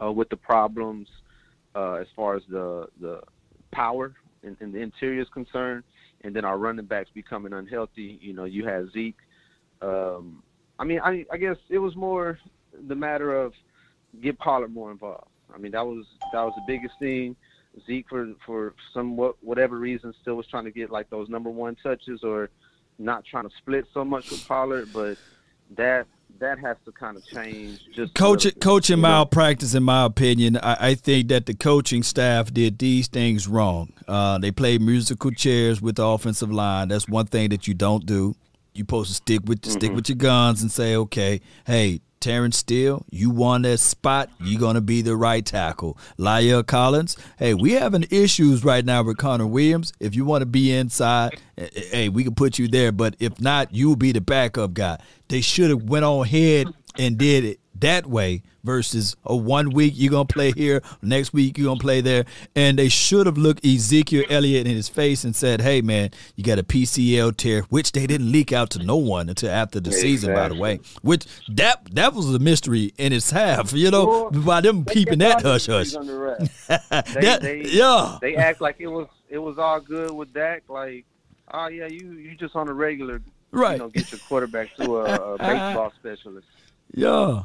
uh, 0.00 0.12
with 0.12 0.28
the 0.28 0.36
problems 0.36 1.08
uh, 1.74 1.94
as 1.94 2.06
far 2.14 2.36
as 2.36 2.42
the 2.48 2.88
the 3.00 3.20
power 3.70 4.14
in, 4.42 4.56
in 4.60 4.72
the 4.72 4.78
interior 4.78 5.22
is 5.22 5.28
concerned, 5.28 5.84
and 6.22 6.34
then 6.34 6.44
our 6.44 6.58
running 6.58 6.86
backs 6.86 7.10
becoming 7.14 7.52
unhealthy. 7.52 8.18
You 8.20 8.32
know, 8.32 8.44
you 8.44 8.66
had 8.66 8.90
Zeke. 8.92 9.18
Um, 9.82 10.42
I 10.78 10.84
mean, 10.84 11.00
I, 11.00 11.24
I 11.32 11.36
guess 11.36 11.56
it 11.68 11.78
was 11.78 11.96
more 11.96 12.38
the 12.86 12.94
matter 12.94 13.34
of 13.34 13.52
get 14.22 14.38
Pollard 14.38 14.72
more 14.72 14.90
involved. 14.90 15.28
I 15.54 15.58
mean, 15.58 15.72
that 15.72 15.84
was 15.84 16.06
that 16.32 16.42
was 16.42 16.52
the 16.56 16.64
biggest 16.66 16.94
thing. 16.98 17.36
Zeke, 17.86 18.08
for 18.08 18.32
for 18.44 18.74
some 18.92 19.16
what, 19.16 19.36
whatever 19.42 19.78
reason, 19.78 20.14
still 20.20 20.34
was 20.34 20.46
trying 20.46 20.64
to 20.64 20.70
get 20.70 20.90
like 20.90 21.10
those 21.10 21.28
number 21.28 21.50
one 21.50 21.76
touches 21.82 22.22
or 22.22 22.50
not 22.98 23.24
trying 23.24 23.48
to 23.48 23.54
split 23.58 23.86
so 23.94 24.04
much 24.04 24.30
with 24.30 24.46
Pollard, 24.46 24.88
but 24.92 25.16
that 25.76 26.06
that 26.40 26.58
has 26.60 26.76
to 26.84 26.92
kind 26.92 27.16
of 27.16 27.26
change. 27.26 27.80
Just 27.94 28.14
Coach, 28.14 28.44
little 28.44 28.56
bit, 28.56 28.60
coaching 28.60 29.00
malpractice, 29.00 29.74
in 29.74 29.82
my 29.82 30.04
opinion. 30.04 30.56
I, 30.56 30.90
I 30.90 30.94
think 30.94 31.28
that 31.28 31.46
the 31.46 31.54
coaching 31.54 32.02
staff 32.02 32.52
did 32.52 32.78
these 32.78 33.08
things 33.08 33.48
wrong. 33.48 33.92
Uh, 34.06 34.38
they 34.38 34.50
played 34.50 34.80
musical 34.80 35.30
chairs 35.30 35.82
with 35.82 35.96
the 35.96 36.06
offensive 36.06 36.50
line. 36.50 36.88
That's 36.88 37.08
one 37.08 37.26
thing 37.26 37.50
that 37.50 37.66
you 37.66 37.74
don't 37.74 38.06
do. 38.06 38.34
You 38.78 38.82
supposed 38.82 39.08
to 39.10 39.14
stick 39.16 39.40
with 39.44 39.66
stick 39.66 39.90
Mhm. 39.90 39.96
with 39.96 40.08
your 40.08 40.16
guns 40.16 40.62
and 40.62 40.70
say, 40.70 40.94
okay, 40.94 41.40
hey, 41.66 42.00
Terence 42.20 42.58
Steele, 42.58 43.04
you 43.10 43.28
won 43.28 43.62
that 43.62 43.78
spot. 43.80 44.30
You're 44.40 44.60
gonna 44.60 44.80
be 44.80 45.02
the 45.02 45.16
right 45.16 45.44
tackle. 45.44 45.98
La'el 46.16 46.64
Collins, 46.64 47.16
hey, 47.38 47.54
we 47.54 47.72
having 47.72 48.06
issues 48.10 48.64
right 48.64 48.84
now 48.84 49.02
with 49.02 49.16
Connor 49.18 49.46
Williams. 49.48 49.92
If 49.98 50.14
you 50.14 50.24
want 50.24 50.42
to 50.42 50.46
be 50.46 50.72
inside, 50.72 51.40
eh, 51.56 51.66
eh, 51.74 51.80
hey, 51.90 52.08
we 52.08 52.22
can 52.22 52.36
put 52.36 52.56
you 52.58 52.68
there. 52.68 52.92
But 52.92 53.16
if 53.18 53.40
not, 53.40 53.74
you'll 53.74 53.96
be 53.96 54.12
the 54.12 54.20
backup 54.20 54.74
guy. 54.74 54.98
They 55.28 55.40
should 55.40 55.70
have 55.70 55.82
went 55.84 56.04
on 56.04 56.24
ahead 56.24 56.68
and 56.98 57.18
did 57.18 57.44
it 57.44 57.60
that 57.80 58.06
way 58.06 58.42
versus 58.64 59.16
a 59.24 59.34
one 59.34 59.70
week 59.70 59.94
you're 59.96 60.10
gonna 60.10 60.24
play 60.26 60.52
here, 60.52 60.82
next 61.00 61.32
week 61.32 61.56
you're 61.56 61.66
gonna 61.68 61.80
play 61.80 62.00
there. 62.00 62.24
And 62.54 62.78
they 62.78 62.88
should 62.88 63.26
have 63.26 63.38
looked 63.38 63.64
Ezekiel 63.64 64.24
Elliott 64.28 64.66
in 64.66 64.74
his 64.76 64.88
face 64.88 65.24
and 65.24 65.34
said, 65.34 65.60
Hey 65.60 65.80
man, 65.80 66.10
you 66.36 66.44
got 66.44 66.58
a 66.58 66.62
PCL 66.62 67.36
tear, 67.36 67.62
which 67.70 67.92
they 67.92 68.06
didn't 68.06 68.30
leak 68.30 68.52
out 68.52 68.70
to 68.70 68.82
no 68.84 68.96
one 68.96 69.28
until 69.28 69.50
after 69.50 69.80
the 69.80 69.92
season, 69.92 70.34
by 70.34 70.48
the 70.48 70.54
way. 70.54 70.80
Which 71.02 71.24
that 71.48 71.86
that 71.94 72.14
was 72.14 72.34
a 72.34 72.38
mystery 72.38 72.92
in 72.98 73.12
its 73.12 73.30
half, 73.30 73.72
you 73.72 73.90
know, 73.90 74.30
by 74.30 74.60
them 74.60 74.84
keeping 74.84 75.18
that 75.20 75.42
hush 75.42 75.66
hush. 75.66 75.94
They, 76.68 77.20
That- 77.20 77.40
they, 77.42 77.62
yeah. 77.64 78.18
They 78.20 78.36
act 78.36 78.60
like 78.60 78.76
it 78.78 78.88
was 78.88 79.08
it 79.28 79.38
was 79.38 79.58
all 79.58 79.80
good 79.80 80.10
with 80.10 80.32
Dak. 80.32 80.64
Like, 80.68 81.04
oh 81.52 81.68
yeah, 81.68 81.86
you 81.86 82.12
you 82.12 82.34
just 82.34 82.54
on 82.56 82.68
a 82.68 82.72
regular, 82.72 83.22
Right. 83.50 83.72
You 83.72 83.78
know, 83.78 83.88
get 83.88 84.10
your 84.12 84.18
quarterback 84.28 84.74
to 84.76 84.98
a, 84.98 85.34
a 85.34 85.38
baseball 85.38 85.92
specialist. 85.98 86.46
Yeah. 86.94 87.44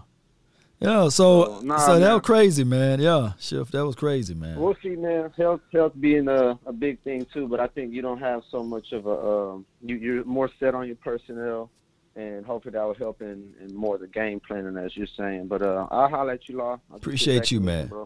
Yeah, 0.83 1.07
so 1.09 1.45
So, 1.45 1.61
nah, 1.61 1.77
so 1.77 1.99
that 1.99 2.13
was 2.13 2.21
crazy, 2.21 2.63
man. 2.63 2.99
Yeah, 2.99 3.33
shift. 3.39 3.71
That 3.71 3.85
was 3.85 3.95
crazy, 3.95 4.33
man. 4.33 4.59
We'll 4.59 4.75
see, 4.83 4.95
man. 4.95 5.31
Health, 5.37 5.61
health 5.71 5.93
being 5.99 6.27
a, 6.27 6.59
a 6.65 6.73
big 6.73 7.01
thing 7.03 7.25
too, 7.33 7.47
but 7.47 7.59
I 7.59 7.67
think 7.67 7.93
you 7.93 8.01
don't 8.01 8.19
have 8.19 8.43
so 8.51 8.63
much 8.63 8.91
of 8.91 9.05
a. 9.05 9.09
Um, 9.11 9.65
you, 9.81 9.95
you're 9.95 10.25
more 10.25 10.49
set 10.59 10.75
on 10.75 10.87
your 10.87 10.97
personnel, 10.97 11.69
and 12.15 12.45
hopefully 12.45 12.73
that 12.73 12.83
will 12.83 12.95
help 12.95 13.21
in, 13.21 13.53
in 13.61 13.73
more 13.73 13.95
of 13.95 14.01
the 14.01 14.07
game 14.07 14.41
planning, 14.45 14.77
as 14.77 14.95
you're 14.97 15.07
saying. 15.17 15.47
But 15.47 15.61
uh, 15.61 15.87
I'll 15.89 16.09
holler 16.09 16.33
at 16.33 16.49
you, 16.49 16.57
Law. 16.57 16.79
I'll 16.91 16.97
Appreciate 16.97 17.49
you, 17.49 17.61
man. 17.61 17.87
bro. 17.87 18.05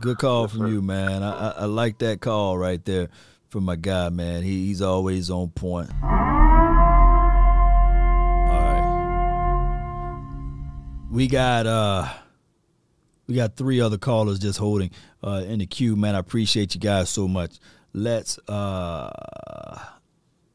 Good 0.00 0.18
call 0.18 0.48
from 0.48 0.66
you, 0.66 0.82
man. 0.82 1.22
I, 1.22 1.30
I 1.30 1.50
I 1.50 1.64
like 1.66 1.98
that 1.98 2.20
call 2.20 2.58
right 2.58 2.84
there 2.84 3.08
from 3.48 3.64
my 3.64 3.76
guy, 3.76 4.08
man. 4.08 4.42
He, 4.42 4.66
he's 4.66 4.82
always 4.82 5.30
on 5.30 5.50
point. 5.50 5.90
We 11.10 11.26
got 11.26 11.66
uh 11.66 12.08
we 13.26 13.34
got 13.34 13.56
three 13.56 13.80
other 13.80 13.98
callers 13.98 14.38
just 14.38 14.58
holding 14.58 14.90
uh 15.22 15.42
in 15.46 15.60
the 15.60 15.66
queue, 15.66 15.96
man. 15.96 16.14
I 16.14 16.18
appreciate 16.18 16.74
you 16.74 16.80
guys 16.80 17.08
so 17.08 17.26
much. 17.26 17.56
Let's 17.94 18.38
uh 18.48 19.10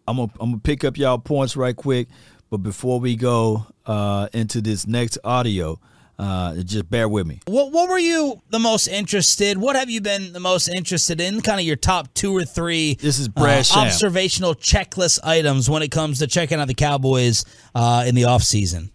I'm 0.07 0.17
gonna 0.17 0.31
I'm 0.39 0.51
gonna 0.51 0.59
pick 0.59 0.83
up 0.83 0.97
y'all 0.97 1.17
points 1.17 1.57
right 1.57 1.75
quick, 1.75 2.07
but 2.49 2.57
before 2.57 2.99
we 2.99 3.15
go 3.15 3.65
uh 3.85 4.27
into 4.33 4.61
this 4.61 4.85
next 4.85 5.17
audio, 5.23 5.79
uh 6.19 6.55
just 6.57 6.87
bear 6.87 7.09
with 7.09 7.25
me. 7.25 7.39
What 7.47 7.71
what 7.71 7.89
were 7.89 7.97
you 7.97 8.39
the 8.51 8.59
most 8.59 8.87
interested? 8.87 9.57
What 9.57 9.75
have 9.75 9.89
you 9.89 10.01
been 10.01 10.33
the 10.33 10.39
most 10.39 10.67
interested 10.67 11.19
in? 11.19 11.41
Kind 11.41 11.61
of 11.61 11.65
your 11.65 11.77
top 11.77 12.13
two 12.13 12.35
or 12.35 12.45
three. 12.45 12.93
This 12.93 13.17
is 13.17 13.27
Brad 13.27 13.65
Sham. 13.65 13.87
observational 13.87 14.53
checklist 14.53 15.19
items 15.23 15.67
when 15.67 15.81
it 15.81 15.89
comes 15.89 16.19
to 16.19 16.27
checking 16.27 16.59
out 16.59 16.67
the 16.67 16.75
Cowboys 16.75 17.43
uh, 17.73 18.03
in 18.05 18.13
the 18.13 18.23
offseason. 18.23 18.91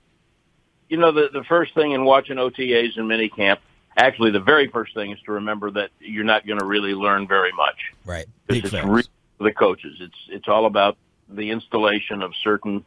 You 0.89 0.97
know, 0.97 1.13
the, 1.13 1.29
the 1.33 1.45
first 1.45 1.75
thing 1.75 1.93
in 1.93 2.05
watching 2.05 2.37
OTAs 2.37 2.97
and 2.97 3.09
minicamp, 3.09 3.59
actually, 3.97 4.31
the 4.31 4.41
very 4.41 4.69
first 4.69 4.95
thing 4.95 5.13
is 5.13 5.19
to 5.27 5.33
remember 5.33 5.71
that 5.73 5.91
you're 6.01 6.25
not 6.25 6.47
going 6.47 6.59
to 6.59 6.65
really 6.65 6.95
learn 6.95 7.27
very 7.27 7.53
much. 7.53 7.77
Right. 8.05 8.27
Is 8.49 8.73
really 8.73 9.05
the 9.39 9.53
coaches. 9.53 9.99
It's 10.01 10.19
it's 10.31 10.49
all 10.49 10.67
about 10.67 10.97
the 11.29 11.51
installation 11.51 12.23
of 12.23 12.33
certain 12.43 12.85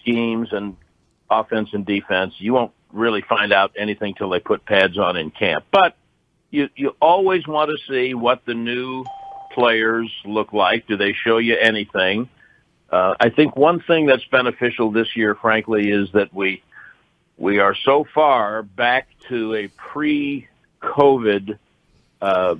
schemes 0.00 0.48
and 0.52 0.76
offense 1.30 1.70
and 1.72 1.84
defense. 1.84 2.34
You 2.38 2.54
won't 2.54 2.72
really 2.92 3.22
find 3.22 3.52
out 3.52 3.72
anything 3.76 4.14
till 4.14 4.30
they 4.30 4.40
put 4.40 4.64
pads 4.64 4.98
on 4.98 5.16
in 5.16 5.30
camp. 5.30 5.64
But 5.70 5.96
you 6.50 6.68
you 6.76 6.96
always 7.00 7.46
want 7.46 7.70
to 7.70 7.92
see 7.92 8.14
what 8.14 8.44
the 8.46 8.54
new 8.54 9.04
players 9.52 10.10
look 10.24 10.52
like. 10.52 10.86
Do 10.86 10.96
they 10.96 11.12
show 11.12 11.38
you 11.38 11.56
anything? 11.56 12.28
Uh, 12.90 13.14
I 13.18 13.30
think 13.30 13.56
one 13.56 13.80
thing 13.80 14.06
that's 14.06 14.24
beneficial 14.26 14.92
this 14.92 15.16
year, 15.16 15.34
frankly, 15.34 15.90
is 15.90 16.08
that 16.12 16.32
we 16.32 16.62
we 17.36 17.58
are 17.58 17.74
so 17.74 18.04
far 18.14 18.62
back 18.62 19.08
to 19.28 19.54
a 19.54 19.68
pre-COVID 19.68 21.58
uh, 22.22 22.54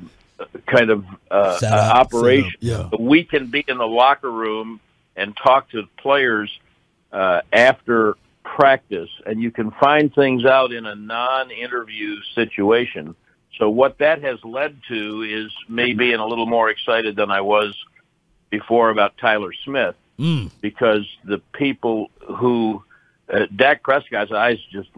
kind 0.66 0.91
of 0.91 1.05
uh, 1.31 1.59
uh, 1.62 1.93
operation. 1.95 2.53
setup, 2.61 3.01
We 3.01 3.24
can 3.24 3.47
be 3.47 3.64
in 3.66 3.79
the 3.79 3.87
locker 3.87 4.31
room 4.31 4.81
and 5.16 5.37
talk 5.37 5.70
to 5.70 5.85
players 5.97 6.51
uh, 7.12 7.41
after 7.53 8.16
practice, 8.45 9.11
and 9.24 9.41
you 9.41 9.51
can 9.51 9.70
find 9.72 10.14
things 10.14 10.45
out 10.45 10.72
in 10.72 10.87
a 10.87 10.95
non-interview 10.95 12.16
situation. 12.35 13.14
So 13.59 13.70
what 13.70 13.99
that 13.99 14.22
has 14.22 14.39
led 14.45 14.77
to 14.89 15.22
is 15.22 15.51
me 15.68 15.95
being 15.95 16.16
a 16.16 16.27
little 16.27 16.47
more 16.47 16.68
excited 16.68 17.16
than 17.16 17.31
I 17.31 17.41
was 17.41 17.74
before 18.51 18.91
about 18.91 19.16
Tyler 19.18 19.53
Smith 19.64 19.97
Mm. 20.18 20.51
because 20.62 21.07
the 21.24 21.39
people 21.53 22.11
who 22.39 22.83
uh, 23.33 23.47
Dak 23.55 23.83
Prescott's 23.83 24.33
eyes 24.33 24.59
just 24.70 24.89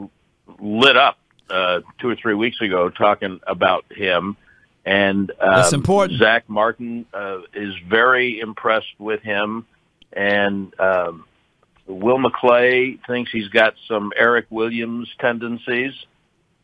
lit 0.58 0.96
up 0.96 1.18
uh, 1.50 1.80
two 1.98 2.08
or 2.08 2.16
three 2.16 2.34
weeks 2.34 2.60
ago 2.60 2.90
talking 2.90 3.40
about 3.46 3.84
him, 3.90 4.36
and 4.84 5.30
um, 5.40 5.50
That's 5.50 5.72
important. 5.72 6.18
Zack 6.18 6.48
Martin 6.48 7.06
uh, 7.12 7.40
is 7.54 7.74
very 7.88 8.40
impressed 8.40 8.98
with 8.98 9.22
him, 9.22 9.66
and 10.12 10.78
um, 10.80 11.24
Will 11.86 12.18
McClay 12.18 12.98
thinks 13.06 13.30
he's 13.30 13.48
got 13.48 13.74
some 13.86 14.12
Erik 14.16 14.46
Williams 14.50 15.08
tendencies. 15.18 15.92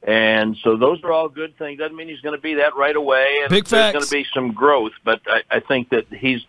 And 0.06 0.56
so 0.62 0.76
those 0.76 1.02
are 1.02 1.10
all 1.10 1.30
good 1.30 1.56
things. 1.56 1.78
Doesn't 1.78 1.96
mean 1.96 2.08
he's 2.08 2.20
going 2.20 2.36
to 2.36 2.40
be 2.40 2.54
that 2.54 2.76
right 2.76 2.94
away. 2.94 3.38
And 3.40 3.48
Big 3.48 3.64
there's 3.64 3.70
facts. 3.70 3.92
going 3.94 4.04
to 4.04 4.10
be 4.10 4.26
some 4.34 4.52
growth, 4.52 4.92
but 5.02 5.22
I, 5.26 5.42
I 5.50 5.60
think 5.60 5.88
that 5.90 6.06
he's 6.12 6.42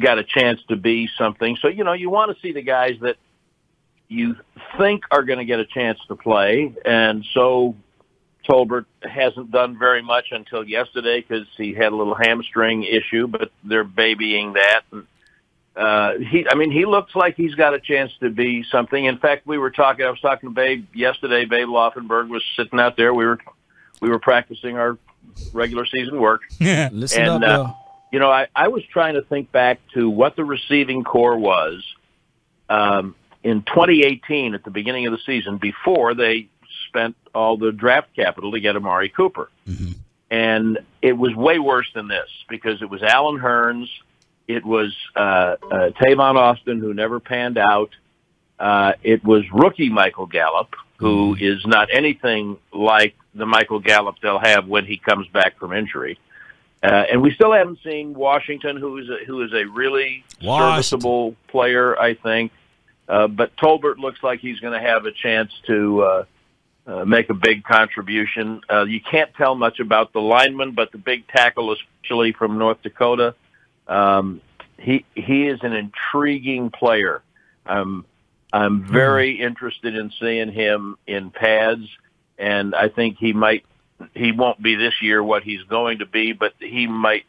got 0.00 0.18
a 0.18 0.24
chance 0.24 0.60
to 0.68 0.76
be 0.76 1.10
something. 1.18 1.58
So, 1.60 1.68
you 1.68 1.84
know, 1.84 1.92
you 1.92 2.08
want 2.08 2.34
to 2.34 2.40
see 2.40 2.52
the 2.52 2.62
guys 2.62 2.94
that 3.02 3.16
you 4.08 4.36
think 4.78 5.04
are 5.10 5.22
going 5.22 5.38
to 5.38 5.44
get 5.44 5.60
a 5.60 5.66
chance 5.66 5.98
to 6.08 6.16
play. 6.16 6.74
And 6.84 7.24
so 7.34 7.76
Tolbert 8.48 8.86
hasn't 9.02 9.50
done 9.50 9.78
very 9.78 10.02
much 10.02 10.26
until 10.30 10.64
yesterday 10.64 11.20
because 11.20 11.46
he 11.56 11.74
had 11.74 11.92
a 11.92 11.96
little 11.96 12.14
hamstring 12.14 12.84
issue, 12.84 13.26
but 13.26 13.50
they're 13.64 13.84
babying 13.84 14.54
that. 14.54 14.82
And, 14.90 15.06
uh, 15.76 16.18
he, 16.18 16.46
I 16.50 16.54
mean, 16.54 16.70
he 16.70 16.86
looks 16.86 17.14
like 17.14 17.36
he's 17.36 17.54
got 17.54 17.74
a 17.74 17.80
chance 17.80 18.10
to 18.20 18.30
be 18.30 18.64
something. 18.72 19.04
In 19.04 19.18
fact, 19.18 19.46
we 19.46 19.58
were 19.58 19.70
talking, 19.70 20.06
I 20.06 20.10
was 20.10 20.20
talking 20.20 20.48
to 20.48 20.54
Babe 20.54 20.86
yesterday. 20.94 21.44
Babe 21.44 21.68
Laufenberg 21.68 22.28
was 22.28 22.42
sitting 22.56 22.80
out 22.80 22.96
there. 22.96 23.12
We 23.12 23.26
were, 23.26 23.38
we 24.00 24.08
were 24.08 24.18
practicing 24.18 24.78
our 24.78 24.98
regular 25.52 25.86
season 25.86 26.20
work. 26.20 26.42
Yeah, 26.58 26.88
listen 26.92 27.22
and, 27.22 27.44
up, 27.44 27.50
uh, 27.50 27.62
yo. 27.62 27.76
you 28.12 28.18
know, 28.18 28.30
I, 28.30 28.48
I 28.56 28.68
was 28.68 28.82
trying 28.90 29.14
to 29.14 29.22
think 29.22 29.52
back 29.52 29.80
to 29.94 30.08
what 30.08 30.34
the 30.34 30.44
receiving 30.44 31.04
corps 31.04 31.38
was 31.38 31.84
um, 32.68 33.14
in 33.48 33.62
2018 33.62 34.54
at 34.54 34.64
the 34.64 34.70
beginning 34.70 35.06
of 35.06 35.12
the 35.12 35.18
season 35.24 35.56
before 35.56 36.14
they 36.14 36.48
spent 36.88 37.16
all 37.34 37.56
the 37.56 37.72
draft 37.72 38.08
capital 38.14 38.52
to 38.52 38.60
get 38.60 38.76
Amari 38.76 39.08
Cooper. 39.08 39.50
And 40.30 40.78
it 41.00 41.14
was 41.14 41.34
way 41.34 41.58
worse 41.58 41.90
than 41.94 42.08
this 42.08 42.28
because 42.48 42.82
it 42.82 42.90
was 42.90 43.02
Allen 43.02 43.38
Hurns, 43.38 43.88
it 44.46 44.64
was 44.64 44.94
uh, 45.16 45.20
uh, 45.70 45.90
Tavon 46.00 46.36
Austin, 46.36 46.80
who 46.80 46.92
never 46.92 47.20
panned 47.20 47.58
out. 47.58 47.90
Uh, 48.58 48.92
it 49.02 49.24
was 49.24 49.44
rookie 49.52 49.88
Michael 49.88 50.26
Gallup, 50.26 50.74
who 50.96 51.36
is 51.38 51.64
not 51.66 51.88
anything 51.92 52.58
like 52.72 53.14
the 53.34 53.46
Michael 53.46 53.80
Gallup 53.80 54.16
they'll 54.20 54.38
have 54.38 54.66
when 54.66 54.84
he 54.84 54.98
comes 54.98 55.26
back 55.28 55.58
from 55.58 55.72
injury. 55.72 56.18
Uh, 56.82 57.04
and 57.10 57.22
we 57.22 57.32
still 57.32 57.52
haven't 57.52 57.78
seen 57.82 58.14
Washington, 58.14 58.76
who 58.76 58.98
is 58.98 59.08
a, 59.08 59.24
who 59.26 59.42
is 59.42 59.52
a 59.52 59.64
really 59.64 60.24
serviceable 60.40 61.34
player, 61.48 61.98
I 61.98 62.14
think. 62.14 62.52
Uh, 63.08 63.26
but 63.26 63.56
Tolbert 63.56 63.98
looks 63.98 64.22
like 64.22 64.40
he's 64.40 64.60
going 64.60 64.78
to 64.78 64.86
have 64.86 65.06
a 65.06 65.12
chance 65.12 65.50
to 65.66 66.02
uh, 66.02 66.24
uh, 66.86 67.04
make 67.04 67.30
a 67.30 67.34
big 67.34 67.64
contribution. 67.64 68.60
Uh, 68.70 68.84
you 68.84 69.00
can't 69.00 69.32
tell 69.34 69.54
much 69.54 69.80
about 69.80 70.12
the 70.12 70.20
lineman, 70.20 70.72
but 70.72 70.92
the 70.92 70.98
big 70.98 71.26
tackle, 71.28 71.72
especially 71.72 72.32
from 72.32 72.58
North 72.58 72.82
Dakota, 72.82 73.34
um, 73.86 74.42
he 74.78 75.04
he 75.14 75.46
is 75.46 75.60
an 75.62 75.72
intriguing 75.72 76.70
player. 76.70 77.22
Um, 77.66 78.04
I'm 78.52 78.84
very 78.84 79.40
interested 79.40 79.94
in 79.94 80.10
seeing 80.18 80.52
him 80.52 80.96
in 81.06 81.30
pads, 81.30 81.86
and 82.38 82.74
I 82.74 82.88
think 82.88 83.18
he 83.18 83.32
might 83.32 83.64
he 84.14 84.32
won't 84.32 84.62
be 84.62 84.74
this 84.74 84.94
year 85.02 85.22
what 85.22 85.42
he's 85.42 85.62
going 85.64 85.98
to 85.98 86.06
be, 86.06 86.32
but 86.32 86.54
he 86.58 86.86
might 86.86 87.24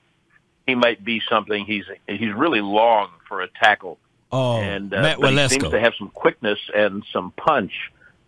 he 0.67 0.75
might 0.75 1.03
be 1.03 1.21
something. 1.27 1.65
He's 1.65 1.85
he's 2.07 2.33
really 2.33 2.61
long 2.61 3.09
for 3.27 3.41
a 3.41 3.47
tackle, 3.47 3.97
Oh, 4.31 4.57
and 4.57 4.93
uh, 4.93 5.01
Matt 5.01 5.49
seems 5.49 5.69
to 5.69 5.79
have 5.79 5.93
some 5.97 6.09
quickness 6.09 6.59
and 6.73 7.03
some 7.11 7.31
punch. 7.31 7.71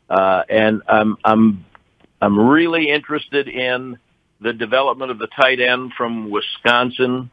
Uh, 0.09 0.43
and 0.49 0.81
I'm 0.87 1.17
I'm 1.23 1.65
I'm 2.21 2.39
really 2.39 2.89
interested 2.89 3.47
in 3.47 3.97
the 4.39 4.53
development 4.53 5.11
of 5.11 5.19
the 5.19 5.27
tight 5.27 5.59
end 5.59 5.93
from 5.93 6.29
Wisconsin. 6.29 7.29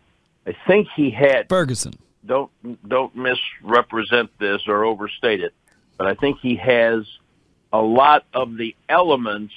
I 0.46 0.54
think 0.66 0.88
he 0.94 1.10
had 1.10 1.48
Ferguson. 1.48 1.94
Don't 2.24 2.50
don't 2.86 3.14
misrepresent 3.16 4.30
this 4.38 4.62
or 4.68 4.84
overstate 4.84 5.40
it, 5.40 5.54
but 5.96 6.06
I 6.06 6.14
think 6.14 6.38
he 6.40 6.56
has 6.56 7.06
a 7.72 7.80
lot 7.80 8.24
of 8.34 8.56
the 8.56 8.76
elements 8.88 9.54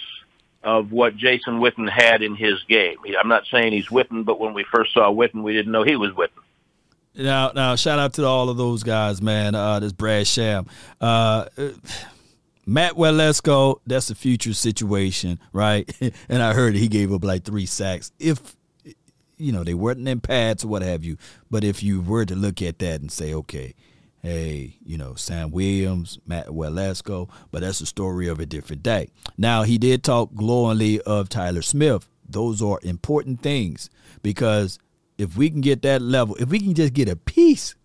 of 0.63 0.91
what 0.91 1.17
Jason 1.17 1.59
Witten 1.59 1.89
had 1.89 2.21
in 2.21 2.35
his 2.35 2.61
game. 2.69 2.97
I'm 3.19 3.27
not 3.27 3.43
saying 3.51 3.73
he's 3.73 3.88
Witten, 3.88 4.25
but 4.25 4.39
when 4.39 4.53
we 4.53 4.63
first 4.63 4.93
saw 4.93 5.11
Witten, 5.11 5.43
we 5.43 5.53
didn't 5.53 5.71
know 5.71 5.83
he 5.83 5.95
was 5.95 6.11
Witten. 6.11 6.43
Now, 7.15 7.51
now, 7.53 7.75
shout 7.75 7.99
out 7.99 8.13
to 8.13 8.25
all 8.25 8.49
of 8.49 8.57
those 8.57 8.83
guys, 8.83 9.21
man. 9.21 9.53
Uh, 9.53 9.79
this 9.79 9.91
Brad 9.91 10.27
Sham. 10.27 10.65
Uh, 10.99 11.45
Matt 12.65 12.93
Waletzko, 12.93 13.79
that's 13.85 14.09
a 14.09 14.15
future 14.15 14.53
situation, 14.53 15.39
right? 15.51 15.91
and 16.29 16.41
I 16.41 16.53
heard 16.53 16.75
he 16.75 16.88
gave 16.88 17.11
up 17.11 17.23
like 17.23 17.43
three 17.43 17.65
sacks. 17.65 18.11
If 18.19 18.55
you 19.38 19.51
know 19.51 19.63
they 19.63 19.73
weren't 19.73 20.07
in 20.07 20.21
pads 20.21 20.63
or 20.63 20.67
what 20.67 20.83
have 20.83 21.03
you, 21.03 21.17
but 21.49 21.63
if 21.63 21.83
you 21.83 21.99
were 21.99 22.25
to 22.25 22.35
look 22.35 22.61
at 22.61 22.79
that 22.79 23.01
and 23.01 23.11
say, 23.11 23.33
okay, 23.33 23.73
hey, 24.21 24.77
you 24.85 24.97
know 24.97 25.15
Sam 25.15 25.51
Williams, 25.51 26.19
Matt 26.25 26.47
Waletzko, 26.47 27.29
but 27.51 27.61
that's 27.61 27.81
a 27.81 27.85
story 27.85 28.27
of 28.27 28.39
a 28.39 28.45
different 28.45 28.83
day. 28.83 29.09
Now 29.38 29.63
he 29.63 29.77
did 29.77 30.03
talk 30.03 30.33
glowingly 30.33 31.01
of 31.01 31.27
Tyler 31.27 31.63
Smith. 31.63 32.07
Those 32.29 32.61
are 32.61 32.79
important 32.83 33.41
things 33.41 33.89
because 34.21 34.79
if 35.22 35.38
we 35.38 35.49
can 35.49 35.61
get 35.61 35.81
that 35.84 36.02
level, 36.02 36.35
if 36.35 36.49
we 36.49 36.60
can 36.60 36.73
just 36.73 36.93
get 36.93 37.07
a 37.07 37.15
piece 37.15 37.76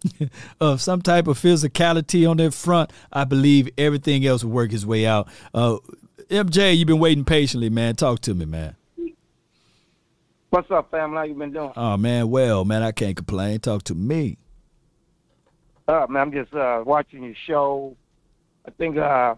of 0.60 0.80
some 0.80 1.02
type 1.02 1.26
of 1.26 1.38
physicality 1.38 2.28
on 2.28 2.38
that 2.38 2.52
front, 2.54 2.92
I 3.12 3.24
believe 3.24 3.68
everything 3.78 4.26
else 4.26 4.44
will 4.44 4.52
work 4.52 4.72
its 4.72 4.84
way 4.84 5.06
out. 5.06 5.28
Uh, 5.54 5.78
MJ, 6.28 6.76
you've 6.76 6.88
been 6.88 6.98
waiting 6.98 7.24
patiently, 7.24 7.70
man. 7.70 7.94
Talk 7.94 8.20
to 8.20 8.34
me, 8.34 8.44
man. 8.44 8.76
What's 10.50 10.70
up, 10.70 10.90
family? 10.90 11.16
How 11.16 11.22
you 11.22 11.34
been 11.34 11.52
doing? 11.52 11.72
Oh 11.76 11.96
man, 11.96 12.28
well, 12.28 12.66
man, 12.66 12.82
I 12.82 12.92
can't 12.92 13.16
complain. 13.16 13.58
Talk 13.60 13.84
to 13.84 13.94
me. 13.94 14.36
Uh, 15.88 16.06
man, 16.10 16.22
I'm 16.22 16.32
just 16.32 16.52
uh, 16.52 16.82
watching 16.84 17.22
your 17.22 17.34
show. 17.46 17.96
I 18.66 18.70
think 18.72 18.98
uh, 18.98 19.34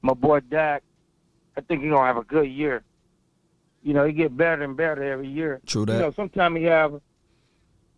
my 0.00 0.14
boy 0.14 0.40
Dak. 0.40 0.82
I 1.56 1.60
think 1.60 1.82
he's 1.82 1.90
gonna 1.90 2.06
have 2.06 2.16
a 2.16 2.24
good 2.24 2.48
year. 2.48 2.82
You 3.82 3.94
know, 3.94 4.04
he 4.04 4.12
get 4.12 4.36
better 4.36 4.62
and 4.64 4.76
better 4.76 5.02
every 5.02 5.28
year. 5.28 5.60
True 5.66 5.86
that. 5.86 5.94
You 5.94 5.98
know, 6.00 6.12
sometimes 6.12 6.56
he 6.56 6.64
have 6.64 7.00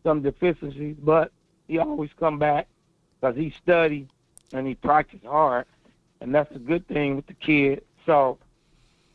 some 0.03 0.23
deficiencies, 0.23 0.97
but 1.03 1.33
he 1.69 1.79
always 1.79 2.11
come 2.19 2.39
back 2.39 2.69
because 3.21 3.37
he 3.37 3.55
study 3.63 4.09
and 4.53 4.67
he 4.67 4.75
practice 4.75 5.21
hard, 5.25 5.67
and 6.21 6.35
that's 6.35 6.55
a 6.55 6.59
good 6.59 6.87
thing 6.89 7.17
with 7.17 7.27
the 7.27 7.35
kid. 7.35 7.83
So, 8.07 8.39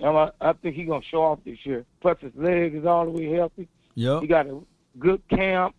I, 0.02 0.32
I 0.42 0.54
think 0.54 0.76
he 0.76 0.86
gonna 0.86 1.04
show 1.04 1.24
off 1.24 1.40
this 1.46 1.66
year. 1.66 1.86
Plus, 2.02 2.18
his 2.20 2.32
leg 2.36 2.76
is 2.76 2.86
all 2.86 3.06
the 3.06 3.12
way 3.12 3.32
healthy. 3.32 3.68
Yeah. 3.96 4.20
He 4.20 4.28
got 4.28 4.48
a 4.48 4.60
good 5.00 5.22
camp. 5.30 5.76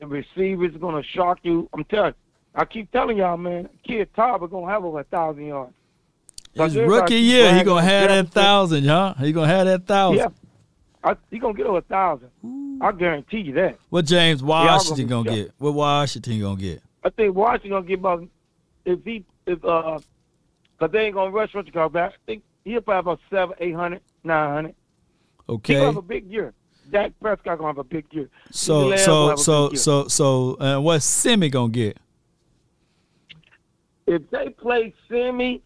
The 0.00 0.06
receivers 0.06 0.76
gonna 0.76 1.02
shock 1.02 1.40
you. 1.42 1.68
I'm 1.72 1.84
telling. 1.84 2.14
I 2.54 2.64
keep 2.64 2.90
telling 2.90 3.18
y'all, 3.18 3.36
man. 3.36 3.68
Kid 3.86 4.08
Tarver 4.14 4.48
gonna 4.48 4.70
have 4.70 4.84
over 4.84 5.00
a 5.00 5.04
thousand 5.04 5.46
yards. 5.46 5.74
His 6.54 6.76
rookie 6.76 7.16
year, 7.16 7.54
he 7.54 7.62
gonna 7.62 7.82
have 7.82 8.08
that 8.08 8.32
thousand, 8.32 8.84
huh? 8.84 9.14
He 9.20 9.32
gonna 9.32 9.46
have 9.46 9.66
that 9.66 9.86
thousand. 9.86 10.18
Yeah, 10.18 10.28
I, 11.04 11.16
he 11.30 11.38
gonna 11.38 11.54
get 11.54 11.66
over 11.66 11.78
a 11.78 11.82
thousand. 11.82 12.30
I 12.80 12.92
guarantee 12.92 13.40
you 13.40 13.52
that. 13.54 13.78
What 13.90 14.04
James 14.06 14.42
Washington 14.42 15.06
gonna 15.06 15.24
gonna 15.28 15.36
get? 15.44 15.52
What 15.58 15.74
Washington 15.74 16.40
gonna 16.40 16.60
get? 16.60 16.82
I 17.04 17.10
think 17.10 17.34
Washington 17.34 17.70
gonna 17.70 17.86
get 17.86 17.98
about 17.98 18.24
if 18.84 19.04
he 19.04 19.24
if 19.46 19.64
uh, 19.64 19.98
cause 20.78 20.90
they 20.90 21.06
ain't 21.06 21.14
gonna 21.14 21.30
rush 21.30 21.54
Richard 21.54 21.72
Carr 21.74 21.88
back. 21.88 22.12
I 22.12 22.16
think 22.26 22.42
he'll 22.64 22.80
probably 22.80 23.12
about 23.12 23.20
seven, 23.30 23.54
eight 23.60 23.74
hundred, 23.74 24.00
nine 24.24 24.54
hundred. 24.54 24.74
He 25.46 25.52
Okay. 25.54 25.74
gonna 25.74 25.86
have 25.86 25.96
a 25.96 26.02
big 26.02 26.30
year. 26.30 26.54
Dak 26.90 27.12
Prescott 27.20 27.58
gonna 27.58 27.68
have 27.68 27.78
a 27.78 27.84
big 27.84 28.06
year. 28.10 28.28
So 28.50 28.86
CeeDee 28.86 28.90
Lamb 28.90 29.06
gonna 29.06 29.36
so 29.36 29.42
so 29.42 29.70
year. 29.70 29.76
so 29.76 30.08
so 30.08 30.60
uh, 30.60 30.80
what's 30.80 31.04
Simi 31.04 31.48
gonna 31.50 31.70
get? 31.70 31.98
if 34.06 34.28
they 34.30 34.48
play 34.48 34.94
Simi, 35.10 35.62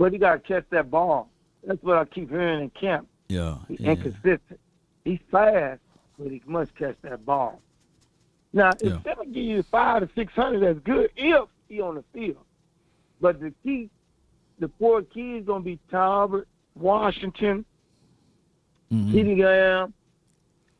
but 0.00 0.14
he 0.14 0.18
got 0.18 0.32
to 0.32 0.38
catch 0.40 0.64
that 0.70 0.90
ball. 0.90 1.28
That's 1.62 1.82
what 1.82 1.98
I 1.98 2.06
keep 2.06 2.30
hearing 2.30 2.62
in 2.62 2.70
camp. 2.70 3.06
Yeah. 3.28 3.56
He's 3.68 3.80
yeah. 3.80 3.90
inconsistent. 3.90 4.58
He's 5.04 5.18
fast, 5.30 5.82
but 6.18 6.30
he 6.30 6.42
must 6.46 6.74
catch 6.74 6.96
that 7.02 7.26
ball. 7.26 7.60
Now, 8.54 8.70
if 8.80 8.82
Yeah. 8.82 9.14
Give 9.26 9.36
you 9.36 9.62
five 9.64 10.00
to 10.00 10.08
six 10.14 10.32
hundred, 10.32 10.62
that's 10.62 10.78
good 10.86 11.10
if 11.16 11.48
he 11.68 11.82
on 11.82 11.96
the 11.96 12.04
field. 12.14 12.42
But 13.20 13.40
the 13.40 13.52
key, 13.62 13.90
the 14.58 14.70
four 14.78 15.02
keys 15.02 15.44
gonna 15.46 15.62
be 15.62 15.78
Tolbert, 15.92 16.46
Washington, 16.74 17.66
Mm-hmm. 18.90 19.40
Lamb, 19.40 19.94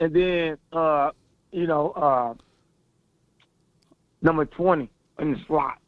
and 0.00 0.12
then 0.16 0.58
uh, 0.72 1.10
you 1.52 1.68
know 1.68 1.90
uh, 1.90 2.34
number 4.22 4.46
twenty 4.46 4.90
in 5.20 5.32
the 5.32 5.38
slot. 5.46 5.78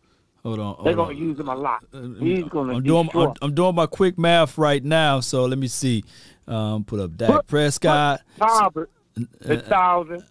Hold 0.44 0.58
on. 0.58 0.84
They're 0.84 0.94
gonna 0.94 1.14
use 1.14 1.38
him 1.38 1.48
a 1.48 1.54
lot. 1.54 1.84
He's 2.18 2.44
gonna 2.44 2.74
I'm 2.76 2.82
doing. 2.82 3.08
I'm, 3.14 3.32
I'm 3.42 3.54
doing 3.54 3.74
my 3.76 3.86
quick 3.86 4.18
math 4.18 4.58
right 4.58 4.82
now. 4.82 5.20
So 5.20 5.44
let 5.44 5.58
me 5.58 5.68
see. 5.68 6.04
Um, 6.48 6.82
put 6.84 6.98
up 6.98 7.16
Dak 7.16 7.46
Prescott. 7.46 8.22
Tolbert, 8.40 8.88
Uh, 9.16 9.22
a 9.52 9.56
thousand. 9.60 10.24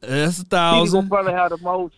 That's 0.00 0.12
a 0.12 0.24
He's 0.40 0.44
thousand. 0.44 1.08
probably 1.10 1.32
have 1.32 1.50
the 1.50 1.58
most, 1.58 1.94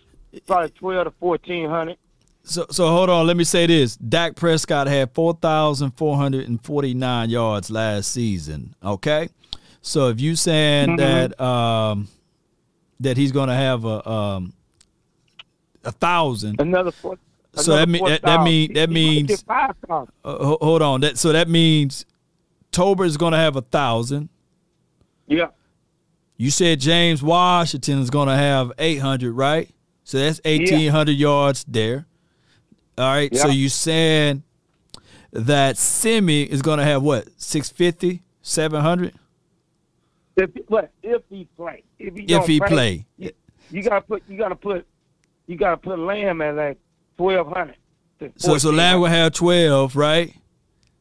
probably 0.49 0.71
twelve 0.71 1.05
to 1.05 1.13
fourteen 1.21 1.69
hundred. 1.71 1.99
So 2.43 2.67
so 2.71 2.89
hold 2.89 3.09
on. 3.11 3.29
Let 3.29 3.37
me 3.37 3.45
say 3.45 3.67
this. 3.67 3.97
Dak 3.97 4.35
Prescott 4.35 4.89
had 4.89 5.13
four 5.15 5.35
thousand 5.35 5.93
four 5.93 6.17
hundred 6.17 6.49
and 6.49 6.61
forty 6.65 6.95
nine 6.95 7.31
yards 7.31 7.71
last 7.71 8.11
season. 8.11 8.75
Okay. 8.83 9.29
So 9.83 10.09
if 10.09 10.21
you 10.21 10.35
saying 10.35 10.97
Mhm. 10.97 10.97
that 10.97 11.41
um 11.41 12.09
that 12.99 13.17
he's 13.17 13.31
gonna 13.31 13.55
have 13.55 13.85
a 13.85 14.09
um 14.11 14.53
a 15.85 15.93
thousand. 15.93 16.61
Another 16.61 16.91
four. 16.91 17.17
So 17.55 17.77
that 17.77 17.89
mean 17.89 18.05
that, 18.05 18.23
that 18.23 18.43
mean 18.45 18.73
that 18.74 18.91
means 18.91 19.43
five 19.43 19.74
thousand. 19.87 20.12
uh, 20.24 20.45
ho- 20.45 20.59
hold 20.61 20.83
on. 20.83 21.03
That 21.03 21.19
so 21.19 21.33
that 21.33 21.49
means 21.49 22.07
Tober 22.70 23.05
is 23.05 23.16
gonna 23.16 23.37
have 23.37 23.57
a 23.57 23.62
thousand. 23.62 24.29
Yeah. 25.27 25.49
You 26.37 26.51
said 26.51 26.81
James 26.81 27.23
Washington 27.23 28.01
is 28.01 28.11
going 28.11 28.27
to 28.27 28.35
have 28.35 28.73
800, 28.77 29.33
right? 29.33 29.70
So 30.03 30.19
that's 30.19 30.41
1,800 30.45 31.12
yards 31.12 31.65
there. 31.69 32.07
All 32.99 33.05
right. 33.05 33.33
So 33.37 33.47
you 33.47 33.69
saying 33.69 34.43
that 35.31 35.77
Simi 35.79 36.43
is 36.43 36.61
going 36.61 36.79
to 36.79 36.85
have 36.85 37.01
what, 37.03 37.29
650, 37.37 38.23
700? 38.43 39.15
If 40.35 40.51
what 40.66 40.91
if 41.03 41.23
he 41.31 41.47
play? 41.57 41.85
If 41.99 42.16
he, 42.16 42.23
If 42.24 42.47
he 42.47 42.59
play. 42.59 43.07
you, 43.19 43.31
you 43.70 43.83
gotta 43.83 44.01
put 44.01 44.23
you 44.29 44.39
gotta 44.39 44.57
put 44.57 44.87
you 45.47 45.57
gotta 45.57 45.77
put 45.77 45.99
Lamb 45.99 46.41
at 46.41 46.57
like 46.57 46.79
twelve 47.17 47.49
hundred. 47.49 47.77
So 48.37 48.57
so 48.59 48.71
Lamb 48.71 49.01
will 49.01 49.09
have 49.09 49.33
12, 49.33 49.97
right? 49.97 50.33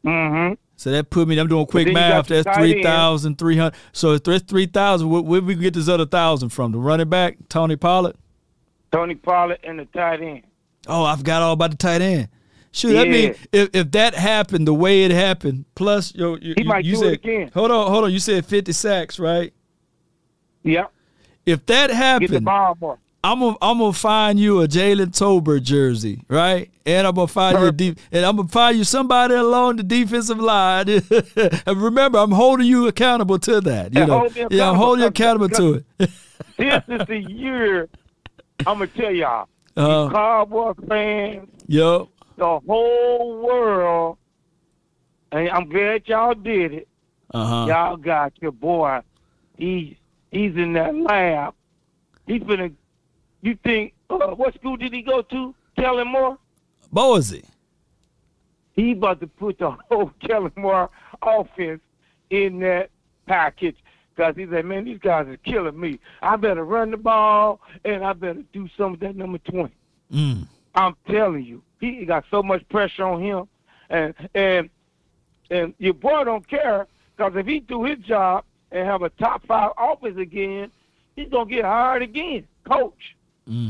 Mm-hmm. 0.04 0.56
So 0.76 0.90
that 0.90 1.12
put 1.12 1.28
me, 1.28 1.38
I'm 1.40 1.48
doing 1.48 1.68
quick 1.68 1.94
math. 1.94 2.26
That's 2.28 2.58
3,300. 2.58 3.76
So 3.92 4.14
if 4.14 4.24
there's 4.24 4.42
3,000, 4.42 5.08
where, 5.08 5.22
where 5.22 5.42
we 5.42 5.54
get 5.54 5.76
this 5.76 5.88
other 5.88 6.06
1,000 6.06 6.50
from? 6.50 6.72
The 6.72 6.80
running 6.80 7.08
back, 7.10 7.38
Tony 7.50 7.76
Pollard? 7.76 8.16
Tony 8.92 9.14
Pollard 9.14 9.60
and 9.64 9.78
the 9.78 9.86
tight 9.86 10.22
end. 10.24 10.42
Oh, 10.88 11.04
I 11.06 11.16
forgot 11.16 11.44
all 11.44 11.54
about 11.54 11.70
the 11.70 11.78
tight 11.78 12.02
end. 12.02 12.30
Shoot, 12.72 12.98
I 12.98 13.04
Yeah. 13.04 13.12
mean, 13.12 13.36
if, 13.52 13.70
if 13.74 13.92
that 13.92 14.16
happened 14.16 14.68
the 14.68 14.74
way 14.74 15.04
it 15.04 15.12
happened, 15.12 15.66
plus 15.76 16.16
yo, 16.16 16.38
you, 16.42 16.56
He 16.58 16.64
you- 16.64 16.68
might 16.68 16.84
you 16.86 16.94
do 16.94 16.98
said, 17.02 17.08
it 17.14 17.24
again. 17.24 17.52
Hold 17.54 17.70
on, 17.70 17.92
hold 17.92 18.06
on. 18.06 18.12
You 18.12 18.20
said 18.20 18.46
fifty 18.46 18.72
sacks, 18.72 19.20
right? 19.20 19.54
Yeah. 20.64 20.86
If 21.46 21.66
that 21.68 21.88
Get 21.88 21.90
the 21.90 21.96
happened, 21.96 22.46
ball 22.46 22.78
more. 22.82 22.98
I'm 23.24 23.40
gonna 23.40 23.56
I'm 23.62 23.78
gonna 23.78 23.94
find 23.94 24.40
you 24.40 24.62
a 24.62 24.68
Jalen 24.68 25.08
Tolbert 25.12 25.62
jersey, 25.62 26.22
right? 26.28 26.72
And 26.88 27.06
I'm 27.06 27.14
gonna 27.14 27.28
find 27.28 27.60
you 27.60 27.68
a 27.68 27.72
deep, 27.72 28.00
and 28.12 28.26
I'm 28.26 28.36
gonna 28.36 28.48
find 28.48 28.76
you 28.78 28.84
somebody 28.84 29.36
along 29.36 29.76
the 29.76 29.84
defensive 29.84 30.40
line. 30.40 30.90
and 31.68 31.82
remember, 31.82 32.18
I'm 32.18 32.32
holding 32.32 32.66
you 32.66 32.88
accountable 32.88 33.38
to 33.40 33.62
that. 33.62 33.94
You 33.94 34.02
And 34.02 34.10
know, 34.10 34.30
yeah, 34.50 34.70
I'm 34.70 34.76
holding 34.76 35.02
you 35.04 35.08
accountable 35.10 35.50
to 35.50 35.74
it. 35.76 35.86
this 36.58 36.84
is 36.88 37.06
the 37.08 37.24
year. 37.30 37.90
I'm 38.66 38.80
gonna 38.80 38.88
tell 38.88 39.12
y'all, 39.12 39.48
Uh, 39.78 40.06
you 40.08 40.16
Cowboy 40.16 40.74
fans, 40.88 41.48
yo, 41.68 42.10
the 42.38 42.60
whole 42.68 43.38
world, 43.44 44.18
and 45.32 45.48
I'm 45.50 45.70
glad 45.70 46.08
y'all 46.08 46.34
did 46.34 46.74
it. 46.74 46.88
uh 47.34 47.46
huh. 47.46 47.66
Y'all 47.68 47.98
got 47.98 48.34
your 48.42 48.52
boy. 48.52 49.02
He's 49.60 49.96
he's 50.32 50.56
in 50.56 50.74
that 50.74 50.96
lab. 50.96 51.54
He's 52.26 52.42
finna. 52.42 52.74
You 53.42 53.58
think 53.64 53.94
uh, 54.10 54.28
what 54.36 54.54
school 54.56 54.78
did 54.78 54.94
he 54.94 55.02
go 55.02 55.22
to? 55.22 55.56
Kellen 55.78 56.08
Moore. 56.08 56.38
Was? 56.92 57.36
He 58.74 58.92
about 58.92 59.20
to 59.22 59.28
put 59.28 59.60
the 59.60 59.72
whole 59.90 60.12
Kellen 60.28 60.52
Moore 60.56 60.90
offense 61.22 61.82
in 62.30 62.60
that 62.60 62.90
package. 63.26 63.78
Cause 64.18 64.36
he 64.36 64.46
said, 64.46 64.66
man, 64.66 64.84
these 64.84 65.00
guys 65.00 65.28
are 65.28 65.38
killing 65.38 65.80
me. 65.80 66.00
I 66.22 66.36
better 66.36 66.66
run 66.66 66.92
the 66.92 66.98
ball 66.98 67.62
and 67.86 68.04
I 68.04 68.14
better 68.14 68.44
do 68.54 68.70
some 68.78 68.94
of 68.94 69.00
that 69.00 69.16
number 69.16 69.38
twenty. 69.40 69.74
Mm. 70.14 70.48
I'm 70.76 70.96
telling 71.10 71.46
you, 71.46 71.64
he 71.80 72.06
got 72.06 72.26
so 72.30 72.44
much 72.44 72.68
pressure 72.70 73.06
on 73.06 73.22
him, 73.22 73.48
and 73.90 74.14
and 74.36 74.70
and 75.50 75.74
your 75.80 75.94
boy 75.94 76.26
don't 76.26 76.48
care 76.48 76.88
because 77.16 77.34
if 77.36 77.48
he 77.48 77.62
do 77.62 77.84
his 77.84 78.00
job 78.00 78.44
and 78.72 78.86
have 78.86 79.02
a 79.02 79.10
top 79.12 79.46
five 79.48 79.72
offense 79.78 80.18
again, 80.18 80.72
he's 81.16 81.30
gonna 81.30 81.50
get 81.50 81.64
hired 81.64 82.04
again. 82.04 82.48
Coach, 82.70 83.16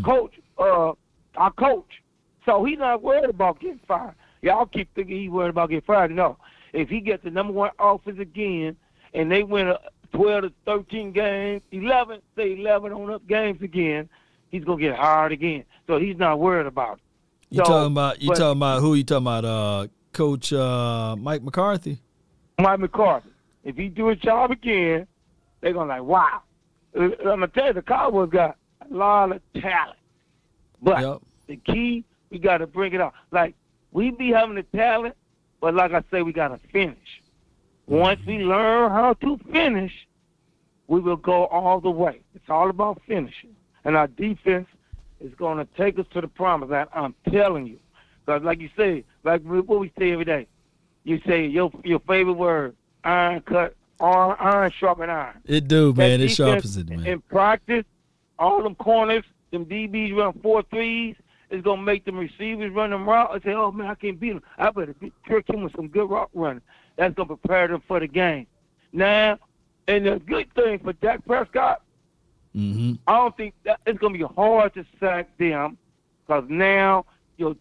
coach, 0.04 0.34
uh, 0.58 0.94
our 1.36 1.52
coach. 1.58 2.02
So 2.46 2.64
he's 2.64 2.80
not 2.80 3.02
worried 3.02 3.30
about 3.30 3.60
getting 3.60 3.80
fired. 3.88 4.16
Y'all 4.42 4.66
keep 4.66 4.94
thinking 4.96 5.18
he's 5.22 5.30
worried 5.30 5.50
about 5.50 5.70
getting 5.70 5.86
fired. 5.86 6.12
No, 6.12 6.38
if 6.74 6.90
he 6.90 7.00
gets 7.00 7.24
the 7.24 7.30
number 7.30 7.54
one 7.54 7.72
offense 7.80 8.20
again, 8.20 8.76
and 9.14 9.32
they 9.32 9.44
win 9.44 9.68
a 9.68 9.78
12 10.14 10.44
to 10.44 10.54
13 10.66 11.12
games, 11.12 11.62
11, 11.72 12.22
say 12.36 12.54
11 12.54 12.92
on 12.92 13.12
up 13.12 13.28
games 13.28 13.62
again, 13.62 14.10
he's 14.50 14.64
gonna 14.64 14.82
get 14.82 14.96
hired 14.96 15.32
again. 15.32 15.64
So 15.88 16.00
he's 16.00 16.18
not 16.18 16.40
worried 16.40 16.68
about 16.68 16.98
it. 16.98 17.04
You 17.52 17.58
So, 17.58 17.64
talking 17.66 17.92
about 17.92 18.22
you 18.22 18.30
talking 18.34 18.58
about 18.58 18.82
who 18.82 18.96
you 18.96 19.04
talking 19.04 19.24
about? 19.24 19.46
Uh, 19.46 19.88
Coach 20.14 20.52
uh, 20.52 21.16
Mike 21.18 21.44
McCarthy. 21.44 22.00
Mike 22.60 22.80
McCarthy. 22.80 23.30
If 23.64 23.78
he 23.78 23.88
do 23.88 24.08
his 24.08 24.20
job 24.20 24.52
again, 24.52 25.08
they're 25.62 25.74
gonna 25.74 25.90
like, 25.90 26.04
wow. 26.04 26.42
Uh, 26.98 27.04
I'm 27.04 27.12
gonna 27.24 27.48
tell 27.48 27.68
you, 27.68 27.74
the 27.74 27.82
Cowboys 27.82 28.30
got 28.30 28.58
lot 28.92 29.32
of 29.32 29.42
talent, 29.60 29.98
but 30.82 31.22
the 31.48 31.58
key 31.58 32.04
we 32.30 32.40
got 32.40 32.60
to 32.60 32.68
bring 32.68 32.94
it 32.94 33.02
out. 33.02 33.14
Like 33.32 33.56
we 33.92 34.12
be 34.12 34.30
having 34.32 34.56
the 34.56 34.64
talent, 34.64 35.16
but 35.60 35.74
like 35.76 35.94
I 35.94 36.04
say, 36.12 36.22
we 36.22 36.34
got 36.34 36.50
to 36.50 36.60
finish. 36.70 37.22
Once 37.88 38.22
we 38.26 38.40
learn 38.40 38.92
how 38.92 39.14
to 39.14 39.38
finish, 39.52 39.92
we 40.88 41.00
will 41.00 41.18
go 41.18 41.46
all 41.48 41.80
the 41.80 41.92
way. 41.92 42.22
It's 42.36 42.50
all 42.50 42.70
about 42.70 43.02
finishing, 43.08 43.56
and 43.84 43.98
our 43.98 44.08
defense 44.08 44.68
is 45.20 45.34
going 45.36 45.58
to 45.58 45.66
take 45.78 46.00
us 46.00 46.06
to 46.14 46.22
the 46.22 46.28
promise. 46.28 46.70
land. 46.70 46.90
I'm 46.94 47.16
telling 47.30 47.68
you, 47.68 47.80
because 48.26 48.44
like 48.44 48.60
you 48.60 48.70
say, 48.78 49.04
like 49.24 49.42
what 49.44 49.80
we 49.80 49.92
say 49.98 50.12
every 50.12 50.26
day, 50.26 50.48
you 51.04 51.22
say 51.28 51.46
your 51.46 51.72
your 51.84 52.00
favorite 52.00 52.34
word, 52.34 52.76
iron 53.04 53.42
cut, 53.42 53.76
iron, 54.00 54.38
iron 54.40 54.72
sharpen 54.72 55.10
iron. 55.10 55.38
It 55.46 55.68
do, 55.68 55.94
man. 55.94 56.20
That 56.20 56.26
It 56.26 56.30
sharpens 56.30 56.78
it, 56.78 56.90
man. 56.90 57.06
In 57.06 57.22
practice, 57.22 57.86
all 58.42 58.62
them 58.64 58.76
corners, 58.76 59.24
them 59.52 59.66
DBs 59.66 60.16
run 60.16 60.34
four 60.42 60.64
threes. 60.64 61.16
It's 61.50 61.64
gonna 61.64 61.82
make 61.82 62.06
them 62.06 62.18
receivers 62.18 62.72
run 62.74 62.90
them 62.90 63.08
route 63.08 63.34
and 63.34 63.44
say, 63.44 63.54
"Oh 63.54 63.72
man, 63.72 63.88
I 63.88 63.96
can't 63.96 64.20
beat 64.20 64.32
him. 64.34 64.44
I 64.58 64.72
better 64.72 64.94
be- 64.94 65.12
trick 65.26 65.50
him 65.50 65.64
with 65.64 65.76
some 65.76 65.88
good 65.88 66.10
route 66.10 66.30
running." 66.34 66.62
That's 66.96 67.14
gonna 67.16 67.28
prepare 67.36 67.68
them 67.68 67.82
for 67.88 68.00
the 68.00 68.08
game. 68.08 68.48
Now, 68.94 69.38
and 69.88 70.06
the 70.06 70.20
good 70.20 70.54
thing 70.54 70.80
for 70.80 70.94
Dak 70.94 71.26
Prescott, 71.26 71.82
Mm-hmm. 72.56 72.94
I 73.08 73.14
don't 73.16 73.38
think 73.38 73.54
that 73.64 73.80
it's 73.86 73.98
gonna 74.00 74.18
be 74.18 74.26
hard 74.26 74.74
to 74.74 74.86
sack 75.00 75.30
them 75.38 75.78
because 76.28 76.44
now 76.50 77.06
your 77.38 77.56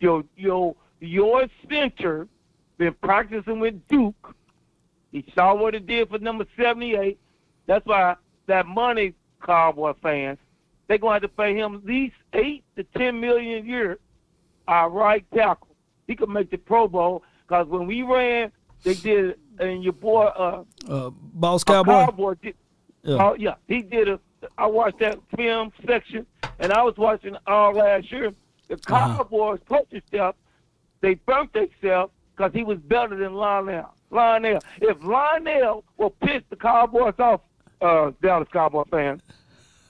your 0.00 0.24
your 0.36 0.74
your 1.00 1.46
center 1.70 2.28
been 2.76 2.94
practicing 3.02 3.60
with 3.60 3.86
Duke. 3.88 4.34
He 5.10 5.24
saw 5.34 5.54
what 5.54 5.74
it 5.74 5.86
did 5.86 6.10
for 6.10 6.18
number 6.18 6.44
seventy 6.58 6.96
eight. 6.96 7.18
That's 7.66 7.86
why 7.86 8.16
that 8.46 8.66
money, 8.66 9.14
Cowboy 9.44 9.94
fans, 10.02 10.38
they're 10.88 10.98
gonna 10.98 11.14
have 11.14 11.22
to 11.22 11.28
pay 11.28 11.54
him 11.54 11.74
at 11.76 11.84
least 11.84 12.14
eight 12.32 12.64
to 12.76 12.84
ten 12.96 13.20
million 13.20 13.64
a 13.64 13.66
year. 13.66 13.98
Our 14.68 14.90
right 14.90 15.24
tackle, 15.34 15.68
he 16.06 16.16
could 16.16 16.28
make 16.28 16.50
the 16.50 16.56
Pro 16.56 16.88
Bowl 16.88 17.22
because 17.46 17.66
when 17.68 17.86
we 17.86 18.02
ran, 18.02 18.50
they 18.82 18.94
did, 18.94 19.38
and 19.58 19.82
your 19.82 19.92
boy 19.92 20.24
uh, 20.24 20.64
Uh, 20.88 21.10
Boss 21.10 21.62
Cowboy. 21.64 21.92
Cowboy 22.06 22.34
did, 22.42 22.54
Yeah. 23.02 23.16
Oh 23.24 23.34
yeah, 23.38 23.54
he 23.68 23.82
did 23.82 24.08
a. 24.08 24.20
I 24.58 24.66
watched 24.66 24.98
that 25.00 25.18
film 25.36 25.72
section, 25.86 26.26
and 26.58 26.72
I 26.72 26.82
was 26.82 26.96
watching 26.96 27.36
all 27.46 27.72
last 27.72 28.10
year. 28.12 28.32
The 28.68 28.74
Uh-huh. 28.74 29.16
Cowboys 29.18 29.60
coaching 29.68 30.02
staff, 30.08 30.34
they 31.00 31.14
burnt 31.14 31.52
themselves 31.52 32.12
because 32.36 32.52
he 32.52 32.64
was 32.64 32.78
better 32.78 33.16
than 33.16 33.34
Lionel. 33.34 33.94
Lionel, 34.10 34.60
if 34.80 35.02
Lionel 35.04 35.84
will 35.96 36.10
piss 36.10 36.42
the 36.50 36.56
Cowboys 36.56 37.14
off, 37.18 37.40
uh, 37.80 38.12
Dallas 38.22 38.48
Cowboy 38.52 38.84
fans, 38.90 39.20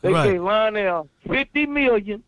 they 0.03 0.13
Right. 0.13 0.33
pay 0.33 0.39
Lionel 0.39 1.09
fifty 1.29 1.67
million, 1.67 2.23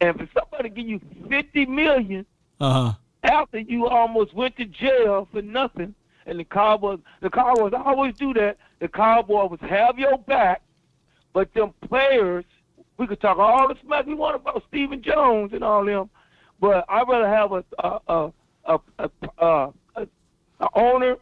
and 0.00 0.16
for 0.18 0.28
somebody 0.38 0.68
to 0.68 0.74
give 0.74 0.86
you 0.88 1.00
fifty 1.28 1.66
million 1.66 2.24
Uh 2.60 2.72
huh. 2.72 2.92
after 3.22 3.58
you 3.58 3.86
almost 3.86 4.34
went 4.34 4.56
to 4.56 4.64
jail 4.64 5.28
for 5.32 5.42
nothing, 5.42 5.94
and 6.26 6.38
the 6.38 6.44
Cowboys, 6.44 7.00
the 7.20 7.30
Cowboys 7.30 7.72
always 7.74 8.14
do 8.16 8.32
that. 8.34 8.56
The 8.78 8.88
Cowboys 8.88 9.58
have 9.62 9.98
your 9.98 10.18
back, 10.18 10.62
but 11.32 11.52
them 11.54 11.72
players, 11.88 12.44
we 12.96 13.06
could 13.06 13.20
talk 13.20 13.38
all 13.38 13.68
the 13.68 13.76
smack 13.84 14.06
we 14.06 14.14
want 14.14 14.36
about 14.36 14.62
Stephen 14.68 15.02
Jones 15.02 15.52
and 15.52 15.62
all 15.62 15.84
them, 15.84 16.08
but 16.60 16.84
I'd 16.88 17.08
rather 17.08 17.28
have 17.28 17.52
a 17.52 17.64
a 17.78 18.00
a, 18.08 18.32
a, 18.66 18.80
a, 18.98 19.10
a, 19.96 20.06
a 20.60 20.68
owner 20.74 21.16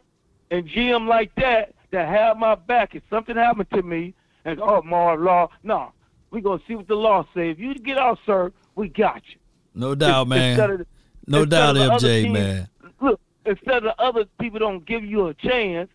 and 0.51 0.67
GM 0.67 1.07
like 1.07 1.33
that 1.35 1.73
that 1.91 2.07
have 2.07 2.37
my 2.37 2.55
back. 2.55 2.95
If 2.95 3.03
something 3.09 3.35
happened 3.35 3.69
to 3.71 3.81
me, 3.81 4.13
and 4.45 4.59
oh, 4.61 4.81
more 4.83 5.17
law, 5.17 5.49
no, 5.63 5.91
we 6.31 6.41
gonna 6.41 6.61
see 6.67 6.75
what 6.75 6.87
the 6.87 6.95
law 6.95 7.25
say. 7.33 7.49
If 7.49 7.59
you 7.59 7.73
get 7.75 7.97
out, 7.97 8.19
sir, 8.25 8.51
we 8.75 8.89
got 8.89 9.21
you. 9.29 9.39
No 9.75 9.95
doubt, 9.95 10.27
man. 10.27 10.59
of- 10.59 10.87
No 11.27 11.45
doubt, 11.45 11.75
MJ, 11.75 12.23
teams- 12.23 12.33
man. 12.33 12.69
Look, 13.01 13.19
instead 13.45 13.77
of 13.77 13.83
the 13.83 14.01
other 14.01 14.25
people 14.39 14.59
don't 14.59 14.85
give 14.85 15.03
you 15.03 15.27
a 15.27 15.33
chance, 15.33 15.89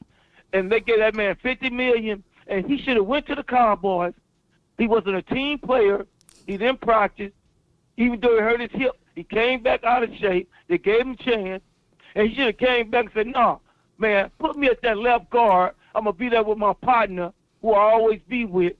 and 0.53 0.71
they 0.71 0.81
gave 0.81 0.99
that 0.99 1.15
man 1.15 1.37
fifty 1.43 1.71
million, 1.71 2.23
and 2.47 2.67
he 2.67 2.79
should 2.79 2.97
have 2.97 3.07
went 3.07 3.27
to 3.27 3.35
the 3.35 3.43
Cowboys. 3.43 4.15
He 4.79 4.87
wasn't 4.89 5.17
a 5.17 5.23
team 5.23 5.59
player. 5.59 6.07
He 6.47 6.57
didn't 6.57 6.81
practice, 6.81 7.33
even 7.97 8.21
though 8.21 8.35
he 8.35 8.41
hurt 8.41 8.61
his 8.61 8.71
hip. 8.73 8.93
He 9.15 9.23
came 9.25 9.63
back 9.63 9.85
out 9.85 10.03
of 10.03 10.15
shape. 10.17 10.51
They 10.69 10.79
gave 10.79 11.03
him 11.03 11.13
a 11.13 11.17
chance, 11.17 11.63
and 12.15 12.29
he 12.29 12.35
should 12.35 12.47
have 12.47 12.59
came 12.59 12.91
back 12.91 13.05
and 13.07 13.15
said, 13.15 13.27
"No, 13.29 13.61
man, 13.99 14.31
put 14.39 14.57
me 14.57 14.67
at 14.69 14.83
that 14.83 14.99
left 14.99 15.31
guard. 15.31 15.75
I'm 15.95 16.05
gonna 16.05 16.13
be 16.15 16.29
there 16.29 16.43
with 16.43 16.59
my 16.59 16.73
partner, 16.73 17.33
who 17.63 17.73
I 17.73 17.93
always 17.93 18.21
be 18.29 18.45
with, 18.45 18.75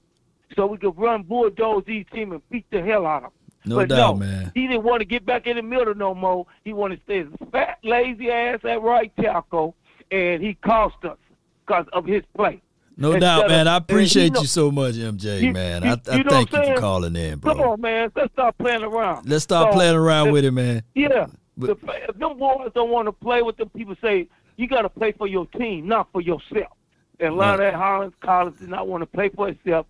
so 0.55 0.65
we 0.67 0.77
could 0.77 0.97
run 0.97 1.23
bulldoze 1.23 1.83
these 1.85 2.05
team 2.13 2.31
and 2.33 2.41
beat 2.49 2.65
the 2.71 2.81
hell 2.81 3.05
out 3.05 3.17
of 3.17 3.21
them." 3.23 3.31
No 3.67 3.75
but 3.77 3.89
doubt, 3.89 4.13
no, 4.19 4.25
man. 4.25 4.51
He 4.53 4.67
didn't 4.67 4.83
want 4.83 4.99
to 4.99 5.05
get 5.05 5.25
back 5.25 5.47
in 5.47 5.55
the 5.57 5.63
middle 5.63 5.95
no 5.95 6.13
more. 6.13 6.45
He 6.63 6.73
wanted 6.73 6.97
to 6.97 7.03
stay 7.03 7.17
his 7.23 7.27
fat, 7.51 7.79
lazy 7.83 8.29
ass 8.29 8.59
at 8.63 8.81
right 8.81 9.11
tackle, 9.19 9.75
and 10.11 10.43
he 10.43 10.53
cost 10.55 11.03
us 11.03 11.17
because 11.65 11.85
of 11.93 12.05
his 12.05 12.21
play. 12.35 12.61
No 12.97 13.07
Instead 13.13 13.19
doubt, 13.21 13.43
of- 13.45 13.49
man. 13.51 13.67
I 13.67 13.77
appreciate 13.77 14.33
know- 14.33 14.41
you 14.41 14.47
so 14.47 14.71
much, 14.71 14.95
MJ, 14.95 15.41
you- 15.41 15.51
man. 15.51 15.83
you- 15.83 15.89
I, 15.89 15.97
I 16.11 16.15
you 16.17 16.23
thank 16.25 16.51
you 16.53 16.63
for 16.63 16.75
calling 16.79 17.15
in, 17.15 17.39
bro. 17.39 17.53
Come 17.55 17.61
on, 17.63 17.81
man. 17.81 18.11
Let's 18.15 18.31
stop 18.33 18.57
playing 18.57 18.83
around. 18.83 19.27
Let's 19.27 19.43
stop 19.43 19.69
So, 19.69 19.73
playing 19.73 19.95
around 19.95 20.27
if- 20.27 20.33
with 20.33 20.45
it, 20.45 20.51
man. 20.51 20.83
Yeah. 20.93 21.25
But- 21.57 21.81
the, 21.81 21.91
if 22.09 22.17
them 22.19 22.37
boys 22.37 22.69
don't 22.75 22.89
want 22.91 23.07
to 23.07 23.11
play 23.13 23.41
with 23.41 23.57
them, 23.57 23.69
people 23.69 23.95
say 24.01 24.27
you 24.57 24.67
got 24.67 24.83
to 24.83 24.89
play 24.89 25.11
for 25.11 25.25
your 25.27 25.45
team, 25.47 25.87
not 25.87 26.07
for 26.13 26.21
yourself. 26.21 26.71
And 27.19 27.33
a 27.33 27.35
lot 27.35 27.59
Right. 27.59 27.65
Lionel 27.73 27.79
Hollins 27.79 28.13
Collins 28.21 28.59
did 28.59 28.69
not 28.69 28.87
want 28.87 29.01
to 29.01 29.05
play 29.05 29.29
for 29.29 29.47
himself. 29.47 29.85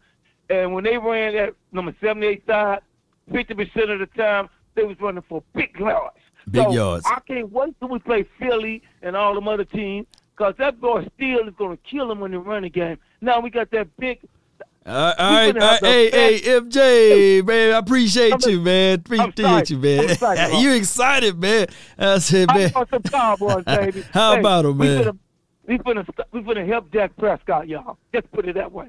And 0.49 0.73
when 0.73 0.83
they 0.83 0.97
ran 0.97 1.33
that 1.35 1.53
number 1.71 1.95
78 2.01 2.45
side, 2.45 2.79
50% 3.31 3.89
of 3.91 3.99
the 3.99 4.05
time, 4.17 4.47
they 4.75 4.83
was 4.83 4.99
running 4.99 5.23
for 5.27 5.41
big 5.55 5.75
yards. 5.79 6.17
Big 6.51 6.63
so 6.63 6.71
yards. 6.71 7.05
I 7.07 7.19
can't 7.27 7.51
wait 7.51 7.73
till 7.79 7.89
we 7.89 7.97
play 7.99 8.25
Philly 8.37 8.83
and 9.01 9.15
all 9.15 9.33
them 9.33 9.47
other 9.47 9.65
teams 9.65 10.05
because 10.37 10.53
that 10.59 10.79
boy 10.79 11.07
Steele 11.15 11.47
is 11.47 11.55
going 11.57 11.75
to 11.75 11.83
kill 11.83 12.11
him 12.11 12.21
in 12.23 12.31
the 12.31 12.39
running 12.39 12.71
game. 12.71 12.99
Now 13.21 13.39
we 13.39 13.49
got 13.49 13.71
that 13.71 13.87
big 13.97 14.19
uh, 14.85 14.91
All 14.91 14.93
right, 14.93 15.15
all 15.17 15.33
right, 15.33 15.53
gonna 15.55 15.65
all 15.65 15.71
have 15.71 15.83
uh, 15.83 15.85
right. 15.87 16.13
Hey, 16.13 16.37
hey, 16.37 16.59
MJ, 16.59 17.43
man, 17.47 17.73
I 17.73 17.77
appreciate 17.79 18.33
I'm 18.33 18.39
you, 18.51 18.61
man. 18.61 18.99
Appreciate 18.99 19.29
excited. 19.39 19.69
you, 19.71 19.77
man. 19.79 20.03
Excited, 20.11 20.57
you 20.61 20.73
excited, 20.73 21.39
man? 21.39 21.67
I 21.97 22.19
said, 22.19 22.51
How 22.51 22.57
man. 22.57 22.69
about 22.69 22.89
some 22.91 23.01
Cowboys, 23.01 23.63
baby? 23.73 24.03
How 24.13 24.33
Hey, 24.33 24.39
about 24.41 24.65
'em, 24.65 24.77
we 24.77 24.85
man? 24.87 25.19
Finna, 25.65 25.67
we 25.67 25.77
finna 25.77 26.05
st- 26.05 26.27
we 26.31 26.41
finna 26.41 26.67
help 26.67 26.91
Dak 26.91 27.15
Prescott, 27.17 27.67
y'all. 27.67 27.97
Just 28.13 28.31
put 28.31 28.47
it 28.47 28.55
that 28.55 28.71
way. 28.71 28.87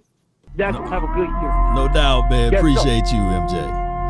Dak 0.56 0.74
gonna 0.74 0.88
have 0.88 1.02
a 1.02 1.06
good 1.08 1.28
year. 1.28 1.74
No 1.74 1.88
doubt, 1.92 2.30
man. 2.30 2.52
Yes, 2.52 2.60
sir. 2.62 2.68
appreciate 2.68 3.12
you, 3.12 3.20
MJ. 3.20 3.54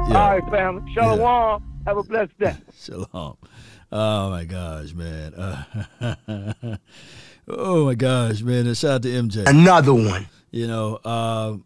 Yeah. 0.08 0.14
All 0.14 0.38
right, 0.38 0.50
family. 0.50 0.92
Shalom. 0.92 1.82
Have 1.86 1.96
a 1.96 2.02
blessed 2.02 2.38
day. 2.38 2.56
Shalom. 2.78 3.36
Oh 3.92 4.30
my 4.30 4.44
gosh, 4.44 4.92
man. 4.92 5.34
Uh, 5.34 6.14
oh 7.48 7.86
my 7.86 7.94
gosh, 7.94 8.42
man. 8.42 8.66
And 8.66 8.76
shout 8.76 8.90
out 8.92 9.02
to 9.02 9.08
MJ. 9.08 9.48
Another 9.48 9.94
one. 9.94 10.26
You 10.50 10.66
know, 10.66 11.00
um, 11.04 11.64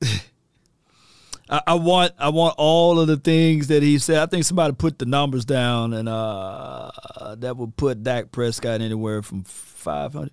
I, 1.50 1.62
I 1.66 1.74
want 1.74 2.12
I 2.18 2.28
want 2.28 2.54
all 2.58 3.00
of 3.00 3.06
the 3.06 3.16
things 3.16 3.68
that 3.68 3.82
he 3.82 3.98
said. 3.98 4.18
I 4.18 4.26
think 4.26 4.44
somebody 4.44 4.74
put 4.74 4.98
the 4.98 5.06
numbers 5.06 5.44
down, 5.44 5.94
and 5.94 6.08
uh, 6.08 6.90
that 7.38 7.56
would 7.56 7.76
put 7.76 8.02
Dak 8.02 8.30
Prescott 8.30 8.80
anywhere 8.80 9.22
from 9.22 9.44
five 9.88 10.12
hundred. 10.12 10.32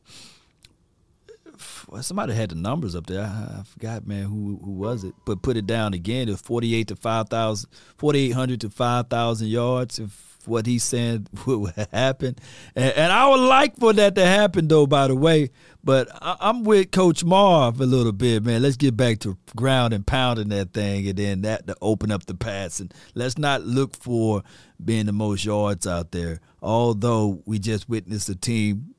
Somebody 2.02 2.34
had 2.34 2.50
the 2.50 2.56
numbers 2.56 2.94
up 2.94 3.06
there. 3.06 3.22
I, 3.22 3.60
I 3.60 3.64
forgot, 3.64 4.06
man, 4.06 4.24
who 4.24 4.60
who 4.62 4.72
was 4.72 5.06
it? 5.06 5.14
But 5.26 5.42
put 5.42 5.56
it 5.56 5.66
down 5.66 5.94
again 5.94 6.28
to 6.28 6.36
48 6.36 6.90
to 6.90 6.96
5,000, 6.98 7.70
4,800 7.98 8.62
to 8.62 8.70
5,000 8.70 9.48
yards 9.48 10.00
if 10.00 10.36
what 10.46 10.66
he's 10.66 10.84
saying 10.84 11.28
would 11.46 11.74
happen. 11.94 12.36
And, 12.76 12.94
and 12.94 13.14
I 13.14 13.30
would 13.30 13.40
like 13.40 13.78
for 13.78 13.94
that 13.94 14.16
to 14.16 14.26
happen, 14.26 14.68
though, 14.68 14.86
by 14.86 15.08
the 15.08 15.16
way. 15.16 15.52
But 15.84 16.10
I, 16.22 16.36
I'm 16.42 16.66
with 16.66 16.92
Coach 16.92 17.24
Marv 17.24 17.80
a 17.80 17.86
little 17.86 18.12
bit, 18.12 18.44
man. 18.44 18.62
Let's 18.62 18.76
get 18.76 18.98
back 18.98 19.20
to 19.20 19.38
ground 19.56 19.94
and 19.94 20.06
pounding 20.06 20.50
that 20.50 20.74
thing 20.74 21.08
and 21.08 21.18
then 21.18 21.42
that 21.44 21.66
to 21.68 21.78
open 21.82 22.12
up 22.12 22.26
the 22.26 22.36
pass. 22.36 22.82
And 22.82 22.94
let's 23.14 23.38
not 23.38 23.62
look 23.62 23.96
for 23.96 24.44
being 24.84 25.06
the 25.06 25.14
most 25.14 25.46
yards 25.46 25.88
out 25.88 26.12
there. 26.12 26.42
Although 26.62 27.42
we 27.46 27.60
just 27.60 27.88
witnessed 27.88 28.28
a 28.28 28.36
team 28.36 28.95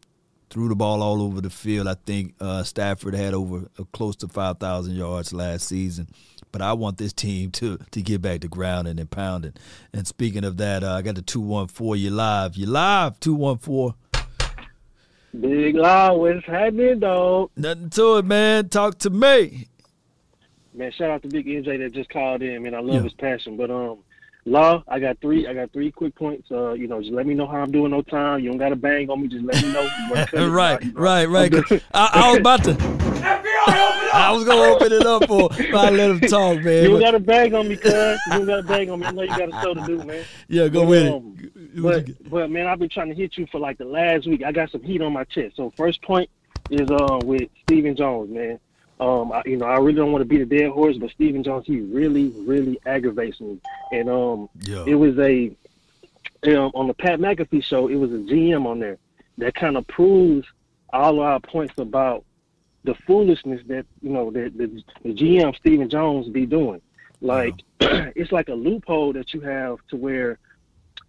threw 0.51 0.69
the 0.69 0.77
ball 0.77 1.03
all 1.03 1.21
over 1.23 1.41
the 1.41 1.51
field. 1.51 1.87
I 1.89 1.95
think 1.95 2.35
uh, 2.41 2.63
Stafford 2.63 3.15
had 3.15 3.35
over 3.35 3.69
uh, 3.79 3.85
close 3.93 4.17
to 4.17 4.29
5,000 4.29 4.95
yards 4.95 5.33
last 5.33 5.67
season. 5.69 6.09
But 6.53 6.63
I 6.63 6.73
want 6.73 6.97
this 6.97 7.13
team 7.13 7.51
to 7.53 7.79
to 7.91 8.01
get 8.01 8.23
back 8.23 8.41
to 8.41 8.49
grounding 8.49 8.99
and 8.99 9.11
pounding. 9.11 9.53
And 9.93 10.07
speaking 10.07 10.45
of 10.45 10.57
that, 10.59 10.83
uh, 10.85 10.95
I 10.95 11.03
got 11.03 11.17
the 11.17 11.23
214. 11.23 12.03
You 12.03 12.11
live. 12.11 12.57
You 12.57 12.67
live, 12.67 13.21
214. 13.21 13.95
Big 15.39 15.75
Law, 15.75 16.15
what's 16.15 16.47
happening, 16.47 17.01
dog? 17.01 17.51
Nothing 17.57 17.91
to 17.91 18.17
it, 18.19 18.25
man. 18.25 18.69
Talk 18.71 18.99
to 19.01 19.11
me. 19.11 19.69
Man, 20.73 20.93
shout 20.93 21.11
out 21.11 21.23
to 21.23 21.29
Big 21.29 21.47
MJ 21.47 21.79
that 21.79 21.93
just 21.93 22.09
called 22.11 22.43
in, 22.43 22.63
man. 22.63 22.75
I 22.75 22.81
love 22.81 22.97
Yeah. 22.97 23.03
his 23.03 23.13
passion. 23.15 23.57
But 23.59 23.71
um, 23.71 23.99
Law, 24.49 24.85
I 24.87 25.01
got 25.01 25.21
three. 25.21 25.47
I 25.49 25.55
got 25.55 25.73
three 25.73 25.91
quick 25.91 26.15
points. 26.15 26.49
Uh, 26.53 26.73
you 26.73 26.87
know, 26.87 27.01
just 27.01 27.13
let 27.13 27.27
me 27.27 27.35
know 27.35 27.47
how 27.49 27.59
I'm 27.59 27.73
doing. 27.73 27.91
No 27.91 28.01
time. 28.03 28.39
You 28.41 28.51
don't 28.51 28.59
got 28.59 28.69
to 28.69 28.77
bang 28.77 29.11
on 29.11 29.21
me. 29.23 29.27
Just 29.29 29.45
let 29.45 29.61
me 29.61 29.73
know. 29.73 29.83
You 29.83 29.91
wanna 30.11 30.27
cut 30.31 30.41
it, 30.41 30.49
right, 30.49 30.81
right, 30.95 31.29
right. 31.29 31.55
I'm. 31.55 31.81
I, 31.93 32.11
I 32.15 32.29
was 32.31 32.39
about 32.39 32.65
to. 32.65 32.77
I 34.15 34.31
was 34.33 34.45
gonna 34.45 34.73
open 34.73 34.93
it 34.93 35.05
up 35.05 35.27
for. 35.27 35.49
I 35.53 35.91
let 35.91 36.11
him 36.11 36.21
talk, 36.21 36.63
man. 36.63 36.85
You 36.85 36.91
but- 36.91 36.93
don't 36.93 37.01
got 37.01 37.11
to 37.13 37.21
bang 37.21 37.55
on 37.55 37.69
me, 37.69 37.77
cuz. 37.77 37.93
You 37.93 38.33
don't 38.33 38.47
got 38.47 38.57
to 38.59 38.63
bang 38.63 38.91
on 38.91 39.01
me. 39.01 39.07
I 39.07 39.11
know 39.11 39.23
you 39.23 39.29
got 39.29 39.49
a 39.49 39.63
show 39.63 39.75
to 39.75 39.85
do, 39.87 40.05
man. 40.05 40.25
Yeah, 40.49 40.69
go 40.69 40.83
But, 40.83 40.89
with 40.89 41.07
it. 41.07 41.13
um, 41.13 41.51
But, 41.83 42.31
but 42.31 42.51
man, 42.51 42.67
I've 42.69 42.79
been 42.79 42.89
trying 42.89 43.09
to 43.09 43.15
hit 43.15 43.37
you 43.37 43.47
for 43.51 43.59
like 43.59 43.79
the 43.79 43.85
last 43.85 44.27
week. 44.29 44.43
I 44.45 44.53
got 44.53 44.71
some 44.71 44.83
heat 44.83 45.03
on 45.03 45.13
my 45.13 45.25
chest. 45.25 45.57
So 45.57 45.73
first 45.77 46.01
point 46.03 46.31
is 46.71 46.89
uh 46.91 47.19
with 47.25 47.49
Stephen 47.65 47.97
Jones, 47.97 48.31
man. 48.31 48.59
Um, 48.99 49.31
I, 49.33 49.43
you 49.45 49.57
know, 49.59 49.67
I 49.67 49.77
really 49.79 49.95
don't 49.95 50.13
want 50.13 50.23
to 50.23 50.27
beat 50.27 50.41
a 50.41 50.47
dead 50.47 50.71
horse, 50.71 50.97
but 50.97 51.11
Stephen 51.11 51.43
Jones, 51.43 51.67
he 51.67 51.81
really, 51.81 52.29
really 52.29 52.79
aggravates 52.87 53.41
me. 53.41 53.59
And 53.93 54.09
um, 54.09 54.49
Yeah. 54.63 54.85
it 54.87 54.95
was 54.95 55.19
a 55.19 55.55
um, 56.47 56.71
on 56.75 56.87
the 56.87 56.95
Pat 56.95 57.19
McAfee 57.19 57.65
show. 57.65 57.89
It 57.89 57.97
was 57.97 58.13
a 58.13 58.19
GM 58.19 58.67
on 58.67 58.79
there 58.79 58.99
that 59.39 59.55
kind 59.55 59.77
of 59.77 59.87
proves 59.87 60.47
all 60.93 61.21
our 61.21 61.41
points 61.41 61.75
about 61.79 62.25
the 62.85 62.95
foolishness 63.07 63.61
that 63.67 63.85
you 64.01 64.11
know 64.11 64.31
that 64.31 64.57
the, 64.57 64.83
the 65.03 65.13
GM 65.13 65.57
Stephen 65.57 65.89
Jones 65.91 66.29
be 66.29 66.47
doing. 66.47 66.81
Like 67.21 67.55
it's 67.81 68.33
like 68.33 68.49
a 68.49 68.55
loophole 68.55 69.13
that 69.15 69.35
you 69.35 69.41
have 69.41 69.79
to 69.89 69.97
where 69.97 70.39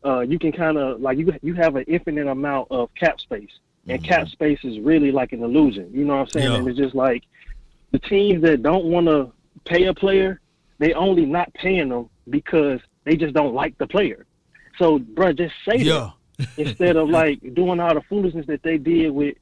uh, 0.03 0.22
you 0.22 0.39
can 0.39 0.51
kind 0.51 0.77
of 0.77 0.99
like 1.01 1.18
you 1.18 1.34
you 1.41 1.53
have 1.53 1.76
an 1.76 1.84
infinite 1.88 2.27
amount 2.27 2.69
of 2.72 2.93
cap 2.95 3.19
space, 3.19 3.51
and 3.88 4.03
cap 4.03 4.27
space 4.27 4.59
is 4.64 4.80
really 4.80 5.11
like 5.11 5.34
an 5.34 5.43
illusion. 5.43 5.89
You 5.93 6.05
know 6.05 6.15
what 6.15 6.22
I'm 6.22 6.27
saying? 6.30 6.51
Yeah. 6.51 6.57
And 6.57 6.68
it's 6.68 6.77
just 6.77 6.95
like 6.95 7.23
the 7.91 7.99
teams 7.99 8.41
that 8.43 8.64
don't 8.64 8.85
want 8.85 9.07
to 9.07 9.31
pay 9.65 9.85
a 9.85 9.93
player, 9.93 10.39
they 10.80 10.93
only 10.93 11.26
not 11.26 11.53
paying 11.53 11.89
them 11.89 12.09
because 12.30 12.80
they 13.05 13.15
just 13.15 13.34
don't 13.34 13.53
like 13.53 13.77
the 13.77 13.88
player. 13.88 14.26
So, 14.77 14.99
bruh, 14.99 15.35
just 15.38 15.55
say 15.68 15.80
Yeah. 15.80 16.11
that 16.38 16.49
instead 16.57 16.95
of 16.97 17.09
like 17.09 17.39
doing 17.53 17.80
all 17.80 17.93
the 17.93 18.01
foolishness 18.01 18.45
that 18.47 18.64
they 18.64 18.77
did 18.77 19.09
with 19.11 19.35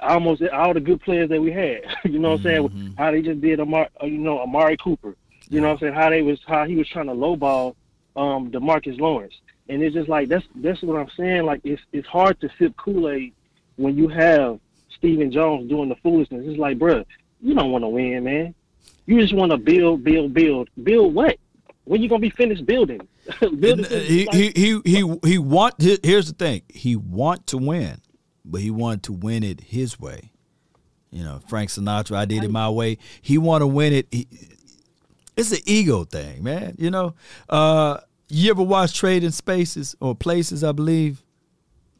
almost 0.00 0.42
all 0.52 0.74
the 0.74 0.80
good 0.80 1.00
players 1.00 1.28
that 1.30 1.40
we 1.40 1.52
had. 1.52 1.82
you 2.04 2.18
know 2.18 2.30
what 2.32 2.40
I'm 2.40 2.46
Mm-hmm. 2.46 2.76
saying? 2.76 2.94
How 2.98 3.10
they 3.10 3.22
just 3.22 3.40
did 3.40 3.60
Amari, 3.60 3.88
uh, 4.02 4.06
you 4.06 4.18
know, 4.18 4.40
Amari 4.40 4.76
Cooper. 4.76 5.16
You 5.48 5.60
know 5.60 5.68
what 5.68 5.74
I'm 5.74 5.78
saying? 5.80 5.94
How 5.94 6.10
they 6.10 6.22
was 6.22 6.40
how 6.46 6.64
he 6.64 6.76
was 6.76 6.88
trying 6.88 7.06
to 7.06 7.12
lowball 7.12 7.74
um 8.16 8.50
Demarcus 8.50 8.98
Lawrence. 9.00 9.34
And 9.68 9.82
it's 9.82 9.94
just 9.94 10.08
like 10.08 10.28
that's 10.28 10.44
that's 10.56 10.82
what 10.82 10.98
I'm 10.98 11.10
saying. 11.16 11.44
Like 11.44 11.60
it's 11.64 11.82
it's 11.92 12.06
hard 12.08 12.40
to 12.40 12.48
sip 12.58 12.76
Kool-Aid 12.76 13.32
when 13.76 13.96
you 13.96 14.08
have 14.08 14.58
Stephen 14.96 15.30
Jones 15.30 15.68
doing 15.68 15.88
the 15.88 15.96
foolishness. 15.96 16.44
It's 16.46 16.58
like, 16.58 16.78
bruh, 16.78 17.04
you 17.42 17.54
don't 17.54 17.70
want 17.72 17.82
to 17.84 17.88
win, 17.88 18.24
man. 18.24 18.54
You 19.06 19.20
just 19.20 19.34
want 19.34 19.50
to 19.52 19.58
build, 19.58 20.04
build, 20.04 20.32
build. 20.32 20.68
Build 20.82 21.14
what? 21.14 21.36
When 21.84 22.00
you 22.00 22.08
gonna 22.08 22.20
be 22.20 22.30
finished 22.30 22.64
building? 22.64 23.00
building 23.40 23.84
he, 23.84 24.26
he 24.32 24.52
he 24.54 24.80
he 24.84 25.18
he 25.24 25.38
want. 25.38 25.74
he- 25.82 25.98
Here's 26.02 26.28
the 26.28 26.34
thing. 26.34 26.62
He 26.68 26.94
want 26.96 27.46
to 27.48 27.58
win, 27.58 28.00
but 28.44 28.60
he 28.60 28.70
wanted 28.70 29.02
to 29.04 29.12
win 29.12 29.42
it 29.42 29.60
his 29.60 29.98
way. 29.98 30.30
You 31.10 31.24
know, 31.24 31.40
Frank 31.48 31.70
Sinatra. 31.70 32.16
I 32.16 32.24
did 32.24 32.44
it 32.44 32.50
my 32.50 32.70
way. 32.70 32.98
He 33.20 33.36
want 33.36 33.62
to 33.62 33.66
win 33.66 33.92
it. 33.92 34.06
He, 34.12 34.28
it's 35.36 35.50
an 35.52 35.58
ego 35.66 36.04
thing, 36.04 36.42
man. 36.44 36.76
You 36.78 36.90
know. 36.90 37.14
Uh, 37.48 37.98
you 38.28 38.50
ever 38.50 38.62
watch 38.62 38.94
Trading 38.94 39.30
Spaces 39.30 39.94
or 40.00 40.14
Places? 40.14 40.62
I 40.64 40.72
believe. 40.72 41.22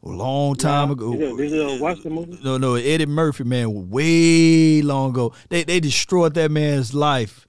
A 0.04 0.08
long 0.08 0.56
time 0.56 0.90
ago. 0.90 1.14
Did 1.36 1.50
you 1.52 1.80
watch 1.80 2.02
the 2.02 2.10
movie? 2.10 2.36
No, 2.42 2.58
no, 2.58 2.74
Eddie 2.74 3.06
Murphy, 3.06 3.44
man, 3.44 3.88
way 3.88 4.82
long 4.82 5.10
ago. 5.10 5.32
They 5.48 5.62
they 5.62 5.78
destroyed 5.78 6.34
that 6.34 6.50
man's 6.50 6.92
life 6.92 7.46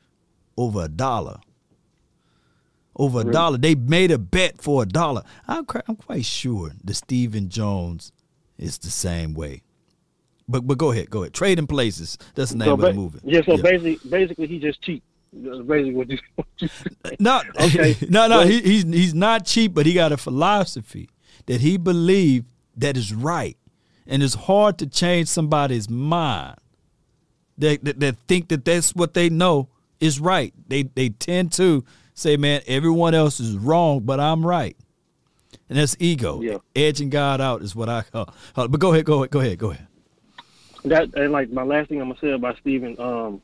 over 0.55 0.83
a 0.83 0.87
dollar. 0.87 1.39
Over 2.95 3.21
a 3.21 3.23
Really? 3.23 3.33
dollar. 3.33 3.57
They 3.57 3.73
made 3.73 4.11
a 4.11 4.19
bet 4.19 4.61
for 4.61 4.83
a 4.83 4.85
dollar. 4.85 5.23
I'm, 5.47 5.65
I'm 5.87 5.95
quite 5.95 6.25
sure 6.25 6.71
the 6.83 6.93
Stephen 6.93 7.49
Jones 7.49 8.11
is 8.59 8.77
the 8.77 8.91
same 8.91 9.33
way. 9.33 9.63
But 10.47 10.67
but 10.67 10.77
go 10.77 10.91
ahead, 10.91 11.09
go 11.09 11.23
ahead. 11.23 11.33
Trading 11.33 11.65
Places. 11.65 12.19
That's 12.35 12.51
the 12.51 12.57
name 12.59 12.67
So 12.67 12.73
of 12.73 12.81
the 12.81 12.87
ba- 12.89 12.93
movie. 12.93 13.19
Yeah, 13.23 13.41
so 13.43 13.57
basically, 13.57 13.97
basically, 14.07 14.45
he 14.47 14.59
just 14.59 14.79
cheap. 14.83 15.01
That's 15.31 15.57
basically 15.61 15.95
what 15.95 16.09
you. 16.11 16.19
What 16.35 16.47
you. 16.59 16.69
No, 17.19 17.41
Okay. 17.61 17.95
no, 18.09 18.27
no. 18.27 18.37
Well, 18.39 18.47
He, 18.47 18.61
he's 18.61 18.83
he's 18.83 19.13
not 19.15 19.43
cheap, 19.47 19.73
but 19.73 19.87
he 19.87 19.93
got 19.93 20.11
a 20.11 20.17
philosophy 20.17 21.09
that 21.45 21.61
he 21.61 21.77
believed 21.77 22.45
that 22.77 22.97
is 22.97 23.13
right, 23.13 23.57
and 24.07 24.23
it's 24.23 24.33
hard 24.33 24.77
to 24.79 24.87
change 24.87 25.27
somebody's 25.27 25.89
mind. 25.89 26.55
That, 27.57 27.83
that 27.85 27.99
that 27.99 28.15
think 28.27 28.47
that 28.49 28.65
that's 28.65 28.95
what 28.95 29.13
they 29.13 29.29
know 29.29 29.69
is 29.99 30.19
right. 30.19 30.53
They 30.67 30.83
they 30.83 31.09
tend 31.09 31.51
to 31.53 31.83
say, 32.13 32.35
"Man, 32.37 32.61
everyone 32.67 33.13
else 33.13 33.39
is 33.39 33.55
wrong, 33.55 33.99
but 34.01 34.19
I'm 34.19 34.45
right," 34.45 34.75
and 35.69 35.77
that's 35.77 35.95
ego. 35.99 36.41
Yeah. 36.41 36.57
Edging 36.75 37.09
God 37.09 37.39
out 37.41 37.61
is 37.61 37.75
what 37.75 37.89
I 37.89 38.01
call. 38.03 38.33
uh, 38.55 38.67
But 38.67 38.79
go 38.79 38.91
ahead, 38.91 39.05
go 39.05 39.19
ahead, 39.19 39.29
go 39.31 39.39
ahead, 39.39 39.57
go 39.59 39.71
ahead. 39.71 39.87
that 40.85 41.13
and 41.15 41.31
like 41.31 41.51
my 41.51 41.63
last 41.63 41.89
thing 41.89 42.01
I'm 42.01 42.07
gonna 42.09 42.19
say 42.19 42.31
about 42.31 42.57
Stephen, 42.59 42.99
um, 42.99 43.41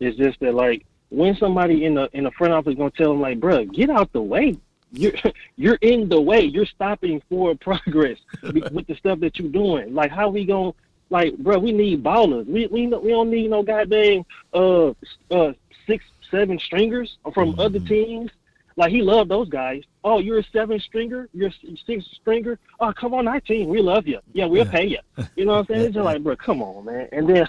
is 0.00 0.16
just 0.16 0.40
that 0.40 0.54
like 0.54 0.84
when 1.10 1.36
somebody 1.36 1.84
in 1.84 1.94
the 1.94 2.08
in 2.14 2.24
the 2.24 2.30
front 2.32 2.52
office 2.52 2.74
gonna 2.74 2.90
tell 2.90 3.12
him 3.12 3.20
like, 3.20 3.38
bruh, 3.38 3.72
get 3.72 3.90
out 3.90 4.12
the 4.12 4.20
way. 4.22 4.56
You're 4.92 5.12
you're 5.56 5.78
in 5.80 6.08
the 6.08 6.20
way. 6.20 6.42
You're 6.42 6.66
stopping 6.66 7.22
forward 7.28 7.60
progress 7.68 8.18
with 8.42 8.86
the 8.86 8.94
stuff 8.96 9.20
that 9.20 9.38
you're 9.38 9.50
doing. 9.50 9.94
Like 9.94 10.10
how 10.10 10.28
we 10.28 10.44
gonna 10.44 10.72
like, 11.10 11.36
bro? 11.38 11.58
we 11.58 11.72
need 11.72 12.02
ballers. 12.02 12.46
We 12.46 12.66
we 12.66 12.86
we 12.86 13.10
don't 13.10 13.30
need 13.30 13.50
no 13.50 13.62
goddamn 13.62 14.24
uh 14.54 14.92
uh 15.30 15.52
six 15.86 16.04
seven 16.30 16.58
stringers 16.58 17.18
from 17.34 17.58
other 17.58 17.80
teams. 17.80 18.30
Like 18.76 18.90
he 18.90 19.02
loved 19.02 19.30
those 19.30 19.50
guys. 19.50 19.82
Oh, 20.02 20.18
you're 20.18 20.38
a 20.38 20.44
seven 20.44 20.80
stringer. 20.80 21.28
You're 21.34 21.50
a 21.50 21.76
six 21.86 22.06
stringer. 22.14 22.58
Oh, 22.80 22.92
come 22.92 23.12
on 23.12 23.28
our 23.28 23.40
team. 23.40 23.68
We 23.68 23.82
love 23.82 24.06
you. 24.06 24.20
Yeah, 24.32 24.46
we'll 24.46 24.64
pay 24.64 24.86
you. 24.86 24.98
You 25.36 25.44
know 25.44 25.52
what 25.52 25.58
I'm 25.58 25.66
saying? 25.66 25.80
It's 25.86 25.94
just 25.94 26.04
like, 26.04 26.22
bro, 26.22 26.36
come 26.36 26.62
on, 26.62 26.86
man. 26.86 27.06
And 27.12 27.28
then, 27.28 27.46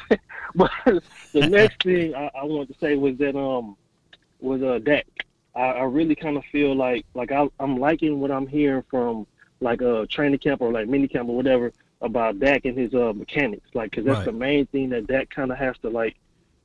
but 0.55 0.69
the 0.85 1.47
next 1.47 1.81
thing 1.83 2.13
I, 2.13 2.29
I 2.35 2.43
wanted 2.43 2.73
to 2.73 2.79
say 2.79 2.95
was 2.95 3.17
that 3.19 3.37
um 3.37 3.77
was 4.41 4.61
uh 4.61 4.79
Dak. 4.83 5.05
I, 5.55 5.61
I 5.61 5.83
really 5.83 6.15
kind 6.15 6.37
of 6.37 6.43
feel 6.51 6.75
like 6.75 7.05
like 7.13 7.31
I, 7.31 7.47
I'm 7.59 7.77
liking 7.77 8.19
what 8.19 8.31
I'm 8.31 8.47
hearing 8.47 8.83
from 8.89 9.27
like 9.59 9.81
a 9.81 10.05
training 10.07 10.39
camp 10.39 10.61
or 10.61 10.71
like 10.71 10.87
mini 10.87 11.07
camp 11.07 11.29
or 11.29 11.35
whatever 11.35 11.71
about 12.01 12.39
Dak 12.39 12.65
and 12.65 12.77
his 12.77 12.93
uh 12.93 13.13
mechanics. 13.13 13.69
Like, 13.73 13.91
cause 13.93 14.03
that's 14.05 14.17
Right. 14.19 14.25
the 14.25 14.31
main 14.33 14.65
thing 14.67 14.89
that 14.89 15.07
Dak 15.07 15.29
kind 15.29 15.51
of 15.51 15.57
has 15.57 15.77
to 15.79 15.89
like 15.89 16.15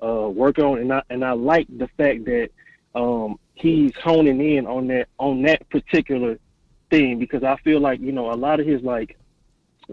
uh 0.03 0.29
work 0.29 0.59
on. 0.59 0.79
And 0.79 0.93
I 0.93 1.03
and 1.11 1.25
I 1.25 1.33
like 1.33 1.67
the 1.77 1.89
fact 1.97 2.25
that 2.25 2.51
um 2.95 3.39
he's 3.55 3.93
honing 4.03 4.41
in 4.41 4.67
on 4.67 4.87
that 4.89 5.09
on 5.19 5.43
that 5.43 5.69
particular 5.69 6.39
thing 6.91 7.19
because 7.19 7.43
I 7.43 7.57
feel 7.59 7.81
like 7.81 8.01
you 8.01 8.13
know 8.13 8.33
a 8.33 8.35
lot 8.35 8.61
of 8.61 8.67
his 8.67 8.83
like 8.83 9.17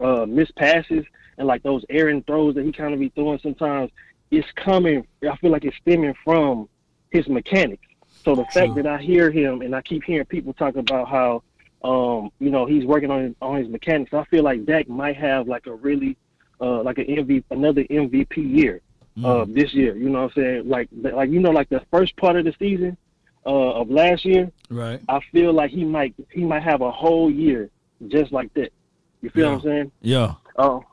uh 0.01 0.25
missed 0.25 0.55
passes 0.55 1.05
and 1.37 1.47
like 1.47 1.63
those 1.63 1.83
errant 1.89 2.25
throws 2.25 2.55
that 2.55 2.65
he 2.65 2.71
kind 2.71 2.93
of 2.93 2.99
be 2.99 3.09
throwing 3.09 3.39
sometimes 3.39 3.91
it's 4.31 4.49
coming 4.55 5.05
I 5.29 5.35
feel 5.37 5.51
like 5.51 5.65
it's 5.65 5.77
stemming 5.77 6.15
from 6.23 6.67
his 7.11 7.27
mechanics. 7.27 7.84
So 8.25 8.35
the 8.35 8.45
fact 8.45 8.75
that 8.75 8.87
I 8.87 8.97
hear 8.97 9.31
him 9.31 9.61
and 9.61 9.75
I 9.75 9.81
keep 9.81 10.03
hearing 10.03 10.25
people 10.25 10.53
talk 10.53 10.75
about 10.75 11.07
how 11.07 11.43
um 11.83 12.31
you 12.39 12.49
know 12.49 12.65
he's 12.65 12.83
working 12.83 13.11
on 13.11 13.23
his, 13.23 13.35
on 13.41 13.57
his 13.57 13.69
mechanics, 13.69 14.13
I 14.13 14.23
feel 14.25 14.43
like 14.43 14.65
Dak 14.65 14.89
might 14.89 15.15
have 15.15 15.47
like 15.47 15.67
a 15.67 15.73
really 15.75 16.17
uh 16.59 16.81
like 16.81 16.97
an 16.97 17.05
MVP 17.05 17.43
another 17.51 17.83
MVP 17.83 18.37
year 18.37 18.81
uh 19.23 19.45
this 19.47 19.73
year. 19.73 19.95
You 19.95 20.09
know 20.09 20.23
what 20.23 20.37
I'm 20.37 20.43
saying? 20.43 20.69
Like 20.69 20.89
like 20.91 21.29
you 21.29 21.39
know 21.39 21.51
like 21.51 21.69
the 21.69 21.83
first 21.91 22.15
part 22.17 22.35
of 22.35 22.45
the 22.45 22.55
season 22.57 22.97
uh 23.45 23.73
of 23.73 23.91
last 23.91 24.25
year, 24.25 24.51
Right. 24.69 24.99
I 25.07 25.19
feel 25.31 25.53
like 25.53 25.69
he 25.69 25.85
might 25.85 26.15
he 26.31 26.43
might 26.43 26.63
have 26.63 26.81
a 26.81 26.91
whole 26.91 27.29
year 27.29 27.69
just 28.07 28.31
like 28.31 28.51
that. 28.55 28.73
You 29.21 29.29
feel 29.29 29.49
what 29.49 29.55
I'm 29.57 29.61
saying? 29.61 29.91
Yeah. 30.01 30.33
Oh. 30.57 30.83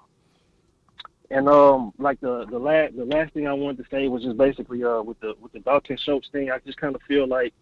And 1.33 1.49
um, 1.49 1.93
like 1.99 2.21
the 2.21 2.45
the 2.51 2.59
last 2.59 2.95
the 2.97 3.07
last 3.07 3.33
thing 3.33 3.47
I 3.49 3.53
wanted 3.55 3.79
to 3.83 3.91
say 3.91 4.07
was 4.09 4.23
just 4.23 4.37
basically 4.37 4.85
uh 4.85 5.01
with 5.03 5.19
the 5.21 5.35
with 5.41 5.53
the 5.53 5.61
Dalton 5.61 5.97
Schultz 5.97 6.29
thing. 6.31 6.51
I 6.51 6.59
just 6.67 6.79
kind 6.79 6.95
of 6.95 7.01
feel 7.09 7.27
like 7.27 7.55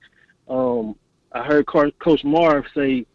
um 0.49 0.97
I 1.33 1.45
heard 1.45 1.67
Car- 1.67 1.93
Coach 2.03 2.25
Marv 2.25 2.65
say 2.75 3.07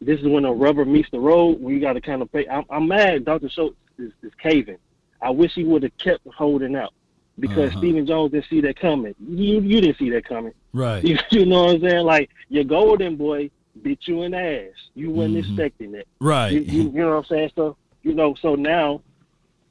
this 0.00 0.20
is 0.20 0.26
when 0.28 0.44
the 0.44 0.52
rubber 0.52 0.84
meets 0.84 1.10
the 1.10 1.18
road. 1.18 1.60
When 1.60 1.74
you 1.74 1.80
got 1.80 1.94
to 1.94 2.00
kind 2.00 2.22
of 2.22 2.30
pay. 2.32 2.46
I'm, 2.48 2.64
I'm 2.70 2.86
mad. 2.86 3.24
Dalton 3.24 3.48
Schultz 3.48 3.76
is, 3.98 4.12
is 4.22 4.32
caving. 4.40 4.78
I 5.20 5.30
wish 5.30 5.52
he 5.54 5.64
would 5.64 5.82
have 5.82 5.96
kept 5.98 6.26
holding 6.36 6.76
out 6.76 6.92
because 7.40 7.70
Uh-huh. 7.70 7.78
Stephen 7.78 8.06
Jones 8.06 8.30
didn't 8.32 8.46
see 8.48 8.60
that 8.60 8.78
coming. 8.78 9.14
You 9.18 9.60
you 9.60 9.80
didn't 9.80 9.98
see 9.98 10.10
that 10.10 10.24
coming. 10.24 10.52
Right. 10.72 11.02
You, 11.08 11.18
you 11.32 11.44
know 11.46 11.64
what 11.64 11.74
I'm 11.76 11.80
saying? 11.80 12.04
Like 12.06 12.30
your 12.48 12.64
golden 12.64 13.16
boy 13.16 13.50
bit 13.82 13.98
you 14.06 14.22
in 14.22 14.30
the 14.30 14.38
ass. 14.38 14.76
You 14.94 15.10
wasn't 15.10 15.34
Mhm. 15.34 15.48
expecting 15.48 15.90
that. 15.92 16.06
Right. 16.20 16.52
You, 16.52 16.60
you, 16.60 16.82
you 16.84 16.90
know 17.00 17.08
what 17.10 17.16
I'm 17.16 17.24
saying? 17.24 17.50
So 17.56 17.76
you 18.02 18.14
know, 18.14 18.34
so 18.40 18.54
now, 18.54 19.00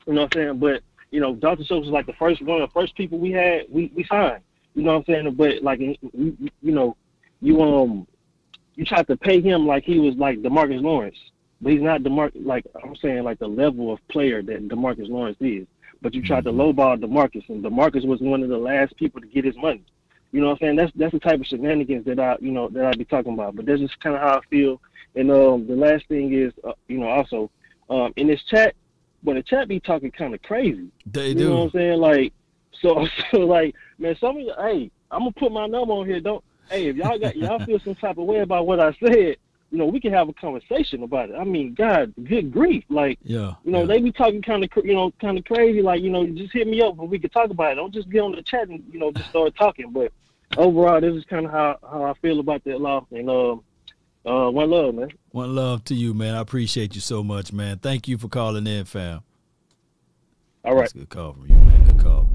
you 0.05 0.13
know 0.13 0.21
what 0.21 0.35
I'm 0.35 0.41
saying. 0.41 0.59
But 0.59 0.83
you 1.11 1.19
know, 1.19 1.35
Dr. 1.35 1.63
Schultz 1.63 1.85
was 1.85 1.93
like 1.93 2.05
the 2.05 2.13
first 2.13 2.41
one 2.41 2.61
of 2.61 2.69
the 2.69 2.73
first 2.73 2.95
people 2.95 3.19
we 3.19 3.31
had 3.31 3.65
we, 3.69 3.91
we 3.95 4.03
signed. 4.05 4.41
You 4.75 4.83
know 4.83 4.93
what 4.93 5.07
I'm 5.07 5.13
saying? 5.13 5.33
But 5.35 5.61
like 5.61 5.79
you, 5.79 5.95
you 6.61 6.71
know, 6.71 6.95
you 7.41 7.61
um 7.61 8.07
you 8.75 8.85
tried 8.85 9.07
to 9.07 9.17
pay 9.17 9.41
him 9.41 9.67
like 9.67 9.83
he 9.83 9.99
was 9.99 10.15
like 10.15 10.41
Demarcus 10.41 10.81
Lawrence, 10.81 11.17
but 11.61 11.71
he's 11.71 11.81
not 11.81 12.03
Demar 12.03 12.31
like 12.35 12.65
I'm 12.83 12.95
saying 12.95 13.23
like 13.23 13.39
the 13.39 13.47
level 13.47 13.93
of 13.93 14.05
player 14.07 14.41
that 14.41 14.67
Demarcus 14.67 15.09
Lawrence 15.09 15.37
is. 15.39 15.67
But 16.01 16.13
you 16.13 16.21
tried 16.21 16.43
to 16.43 16.51
lowball 16.51 16.99
Demarcus, 16.99 17.47
and 17.47 17.63
Demarcus 17.63 18.05
was 18.05 18.19
one 18.19 18.43
of 18.43 18.49
the 18.49 18.57
last 18.57 18.95
people 18.97 19.21
to 19.21 19.27
get 19.27 19.45
his 19.45 19.55
money. 19.55 19.83
You 20.31 20.41
know 20.41 20.47
what 20.47 20.53
I'm 20.53 20.59
saying? 20.59 20.75
That's 20.77 20.91
that's 20.95 21.13
the 21.13 21.19
type 21.19 21.39
of 21.39 21.45
shenanigans 21.45 22.05
that 22.05 22.19
I 22.19 22.37
you 22.41 22.51
know 22.51 22.67
that 22.69 22.85
I'd 22.85 22.97
be 22.97 23.05
talking 23.05 23.33
about. 23.33 23.55
But 23.55 23.67
that's 23.67 23.79
just 23.79 23.99
kind 23.99 24.15
of 24.15 24.21
how 24.21 24.39
I 24.39 24.41
feel. 24.49 24.81
And 25.15 25.31
um, 25.31 25.67
the 25.67 25.75
last 25.75 26.07
thing 26.07 26.33
is, 26.33 26.51
uh, 26.63 26.73
you 26.87 26.97
know, 26.97 27.07
also 27.07 27.51
um, 27.89 28.13
in 28.17 28.27
this 28.27 28.41
chat, 28.43 28.75
but 29.23 29.35
the 29.35 29.43
chat 29.43 29.67
be 29.67 29.79
talking 29.79 30.11
kind 30.11 30.33
of 30.33 30.41
crazy. 30.43 30.87
They 31.05 31.29
you 31.29 31.35
do. 31.35 31.39
You 31.41 31.49
know 31.49 31.55
what 31.55 31.63
I'm 31.63 31.71
saying? 31.71 31.99
Like, 31.99 32.33
so 32.81 33.07
so 33.31 33.39
like, 33.39 33.75
man, 33.97 34.15
some 34.19 34.37
of 34.37 34.41
you, 34.41 34.53
hey, 34.57 34.91
I'm 35.11 35.19
gonna 35.21 35.31
put 35.31 35.51
my 35.51 35.67
number 35.67 35.93
on 35.93 36.05
here. 36.05 36.19
Don't, 36.19 36.43
hey, 36.69 36.87
if 36.87 36.95
y'all 36.95 37.19
got 37.19 37.35
y'all 37.35 37.63
feel 37.65 37.79
some 37.79 37.95
type 37.95 38.17
of 38.17 38.25
way 38.25 38.39
about 38.39 38.67
what 38.67 38.79
I 38.79 38.95
said, 39.05 39.37
you 39.73 39.79
know, 39.79 39.87
we 39.87 39.99
can 39.99 40.13
have 40.13 40.29
a 40.29 40.33
conversation 40.33 41.01
about 41.01 41.31
it. 41.31 41.35
I 41.35 41.43
mean, 41.43 41.73
God, 41.73 42.13
good 42.23 42.51
grief, 42.51 42.83
like. 42.89 43.17
Yeah. 43.23 43.55
You 43.63 43.71
know, 43.71 43.87
they 43.87 43.99
be 43.99 44.11
talking 44.11 44.43
kind 44.43 44.63
of, 44.63 44.69
you 44.85 44.93
know, 44.93 45.11
kind 45.19 45.35
of 45.35 45.45
crazy. 45.45 45.81
Like, 45.81 46.03
you 46.03 46.11
know, 46.11 46.27
just 46.27 46.53
hit 46.53 46.67
me 46.67 46.79
up 46.83 46.99
and 46.99 47.09
we 47.09 47.17
can 47.17 47.31
talk 47.31 47.49
about 47.49 47.71
it. 47.71 47.75
Don't 47.75 47.91
just 47.91 48.07
get 48.11 48.21
on 48.21 48.33
the 48.33 48.43
chat 48.43 48.67
and, 48.69 48.83
you 48.91 48.99
know, 48.99 49.11
just 49.11 49.31
start 49.31 49.55
talking. 49.55 49.89
But 49.89 50.11
overall, 50.57 51.01
this 51.01 51.15
is 51.15 51.25
kind 51.25 51.47
of 51.47 51.51
how, 51.51 51.79
how 51.81 52.03
I 52.03 52.13
feel 52.21 52.39
about 52.39 52.63
that 52.65 52.79
law. 52.79 53.07
And 53.09 53.27
um, 53.27 53.63
uh, 54.25 54.49
one 54.49 54.69
love, 54.69 54.95
man. 54.95 55.09
One 55.31 55.55
love 55.55 55.83
to 55.85 55.95
you, 55.95 56.13
man. 56.13 56.35
I 56.35 56.39
appreciate 56.39 56.95
you 56.95 57.01
so 57.01 57.23
much, 57.23 57.51
man. 57.51 57.79
Thank 57.79 58.07
you 58.07 58.17
for 58.17 58.27
calling 58.29 58.65
in, 58.67 58.85
fam. 58.85 59.21
All 60.65 60.73
right. 60.75 60.81
That's 60.81 60.93
a 60.93 60.97
good 60.99 61.09
call 61.09 61.33
from 61.33 61.47
you, 61.47 61.55
man. 61.55 61.83
Good 61.87 61.99
call. 61.99 62.29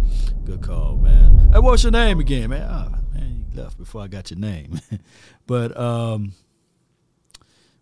Good 0.45 0.63
call, 0.63 0.97
man. 0.97 1.51
Hey, 1.53 1.61
what's 1.61 1.83
your 1.83 1.93
name 1.93 2.21
again, 2.21 2.51
man? 2.51 2.67
Ah, 2.71 2.99
man, 3.15 3.47
you 3.51 3.63
left 3.63 3.79
before 3.79 4.03
I 4.03 4.07
got 4.07 4.31
your 4.31 4.39
name. 4.41 4.81
but 5.47 5.79
um, 5.79 6.33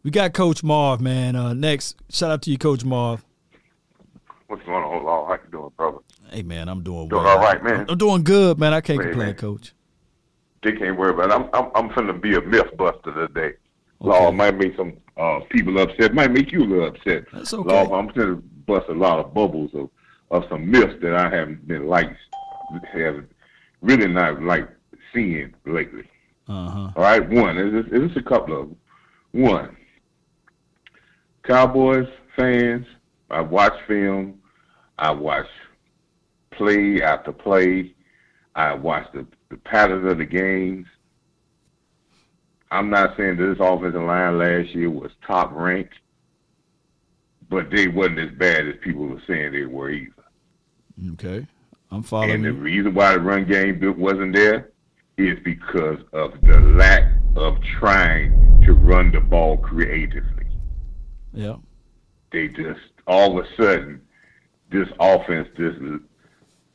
we 0.04 0.10
got 0.12 0.32
Coach 0.34 0.62
Marv, 0.62 1.00
man. 1.00 1.34
Uh, 1.34 1.52
next, 1.52 1.96
shout 2.10 2.30
out 2.30 2.42
to 2.42 2.50
you, 2.50 2.58
Coach 2.58 2.84
Marv. 2.84 3.24
What's 4.46 4.62
going 4.64 4.84
on, 4.84 5.02
Law? 5.04 5.26
How 5.26 5.32
you 5.34 5.50
doing, 5.50 5.70
brother? 5.76 5.98
Hey, 6.30 6.42
man, 6.44 6.68
I'm 6.68 6.84
doing 6.84 7.08
Doing 7.08 7.24
well. 7.24 7.38
all 7.38 7.42
right, 7.42 7.62
man. 7.64 7.86
I'm 7.88 7.98
doing 7.98 8.22
good, 8.22 8.58
man. 8.60 8.72
I 8.72 8.80
can't 8.80 9.00
Hey, 9.00 9.08
complain, 9.08 9.28
man. 9.30 9.36
Coach. 9.36 9.72
They 10.62 10.72
can't 10.72 10.96
worry 10.96 11.10
about 11.10 11.30
it. 11.30 11.32
I'm 11.34 11.48
I'm 11.52 11.70
I'm 11.74 11.90
finna 11.90 12.20
be 12.20 12.34
a 12.36 12.40
myth 12.40 12.76
buster 12.76 13.12
today. 13.12 13.56
Law 14.00 14.30
might 14.30 14.56
make 14.56 14.76
some 14.76 14.94
uh, 15.16 15.40
people 15.50 15.78
upset, 15.78 16.14
might 16.14 16.30
make 16.30 16.52
you 16.52 16.62
a 16.62 16.66
little 16.66 16.88
upset. 16.88 17.24
That's 17.32 17.52
okay. 17.52 17.68
Law, 17.68 17.98
I'm 17.98 18.08
gonna 18.08 18.36
bust 18.66 18.86
a 18.88 18.94
lot 18.94 19.18
of 19.18 19.32
bubbles 19.32 19.70
of, 19.74 19.88
of 20.30 20.44
some 20.50 20.70
myths 20.70 20.94
that 21.02 21.14
I 21.14 21.34
haven't 21.34 21.66
been 21.66 21.86
like 21.86 22.10
have 22.92 23.24
really 23.80 24.08
not 24.08 24.42
like 24.42 24.68
seeing 25.14 25.54
lately. 25.64 26.04
Uh 26.48 26.68
huh. 26.68 26.90
All 26.96 27.02
right, 27.02 27.28
one. 27.28 27.58
It's, 27.58 27.88
it's 27.90 28.16
a 28.16 28.22
couple 28.22 28.60
of 28.60 28.68
them. 28.68 28.76
One. 29.32 29.76
Cowboys 31.44 32.08
fans. 32.36 32.86
I 33.30 33.40
watch 33.40 33.74
film. 33.86 34.40
I 34.98 35.10
watch 35.10 35.46
play 36.52 37.02
after 37.02 37.32
play. 37.32 37.94
I 38.54 38.74
watch 38.74 39.06
the, 39.12 39.26
the 39.50 39.56
patterns 39.56 40.10
of 40.10 40.18
the 40.18 40.24
games. 40.24 40.86
I'm 42.70 42.90
not 42.90 43.16
saying 43.16 43.36
that 43.36 43.46
this 43.46 43.58
offensive 43.60 44.02
line 44.02 44.38
last 44.38 44.74
year 44.74 44.90
was 44.90 45.10
top 45.26 45.52
ranked, 45.52 45.94
but 47.48 47.70
they 47.70 47.88
wasn't 47.88 48.18
as 48.18 48.30
bad 48.38 48.66
as 48.66 48.74
people 48.82 49.06
were 49.06 49.22
saying 49.26 49.52
they 49.52 49.64
were 49.66 49.90
either. 49.90 50.12
Okay. 51.12 51.46
I'm 51.90 52.02
following 52.02 52.30
And 52.32 52.44
the 52.44 52.48
you. 52.48 52.54
reason 52.54 52.94
why 52.94 53.12
the 53.12 53.20
run 53.20 53.46
game 53.46 53.80
wasn't 53.98 54.34
there 54.34 54.70
is 55.16 55.38
because 55.44 55.98
of 56.12 56.32
the 56.42 56.60
lack 56.60 57.04
of 57.36 57.56
trying 57.78 58.60
to 58.62 58.72
run 58.72 59.12
the 59.12 59.20
ball 59.20 59.56
creatively. 59.58 60.46
Yeah. 61.32 61.56
They 62.32 62.48
just 62.48 62.80
all 63.06 63.38
of 63.38 63.44
a 63.46 63.62
sudden 63.62 64.00
this 64.70 64.88
offense 64.98 65.48
just 65.56 65.78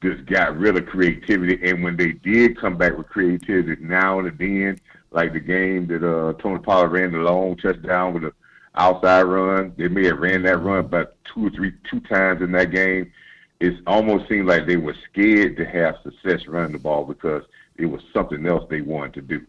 just 0.02 0.26
got 0.28 0.58
rid 0.58 0.78
of 0.78 0.86
creativity 0.88 1.60
and 1.70 1.84
when 1.84 1.98
they 1.98 2.14
did 2.14 2.60
come 2.60 2.78
back 2.78 2.98
with 2.98 3.08
creativity 3.10 3.84
now 3.84 4.20
and 4.20 4.38
then, 4.40 4.80
like 5.12 5.34
the 5.34 5.40
game 5.40 5.88
that 5.88 6.04
uh 6.04 6.34
Tony 6.42 6.60
Pollard 6.60 6.90
ran 6.90 7.12
the 7.12 7.20
long 7.20 7.58
touchdown 7.58 8.14
with 8.14 8.24
an 8.24 8.32
outside 8.76 9.24
run, 9.24 9.74
they 9.78 9.88
may 9.88 10.06
have 10.06 10.20
ran 10.20 10.44
that 10.44 10.58
run 10.58 10.80
about 10.80 11.16
two 11.26 11.48
or 11.48 11.50
three 11.52 11.74
two 11.90 12.00
times 12.02 12.42
in 12.42 12.52
that 12.54 12.72
game. 12.72 13.12
It 13.60 13.76
almost 13.86 14.28
seemed 14.28 14.48
like 14.48 14.66
they 14.66 14.78
were 14.78 14.96
scared 15.12 15.58
to 15.58 15.66
have 15.66 15.96
success 16.04 16.48
running 16.48 16.72
the 16.72 16.80
ball 16.80 17.06
because 17.06 17.44
it 17.76 17.86
was 17.86 18.02
something 18.14 18.46
else 18.48 18.66
they 18.70 18.82
wanted 18.82 19.14
to 19.14 19.22
do. 19.22 19.46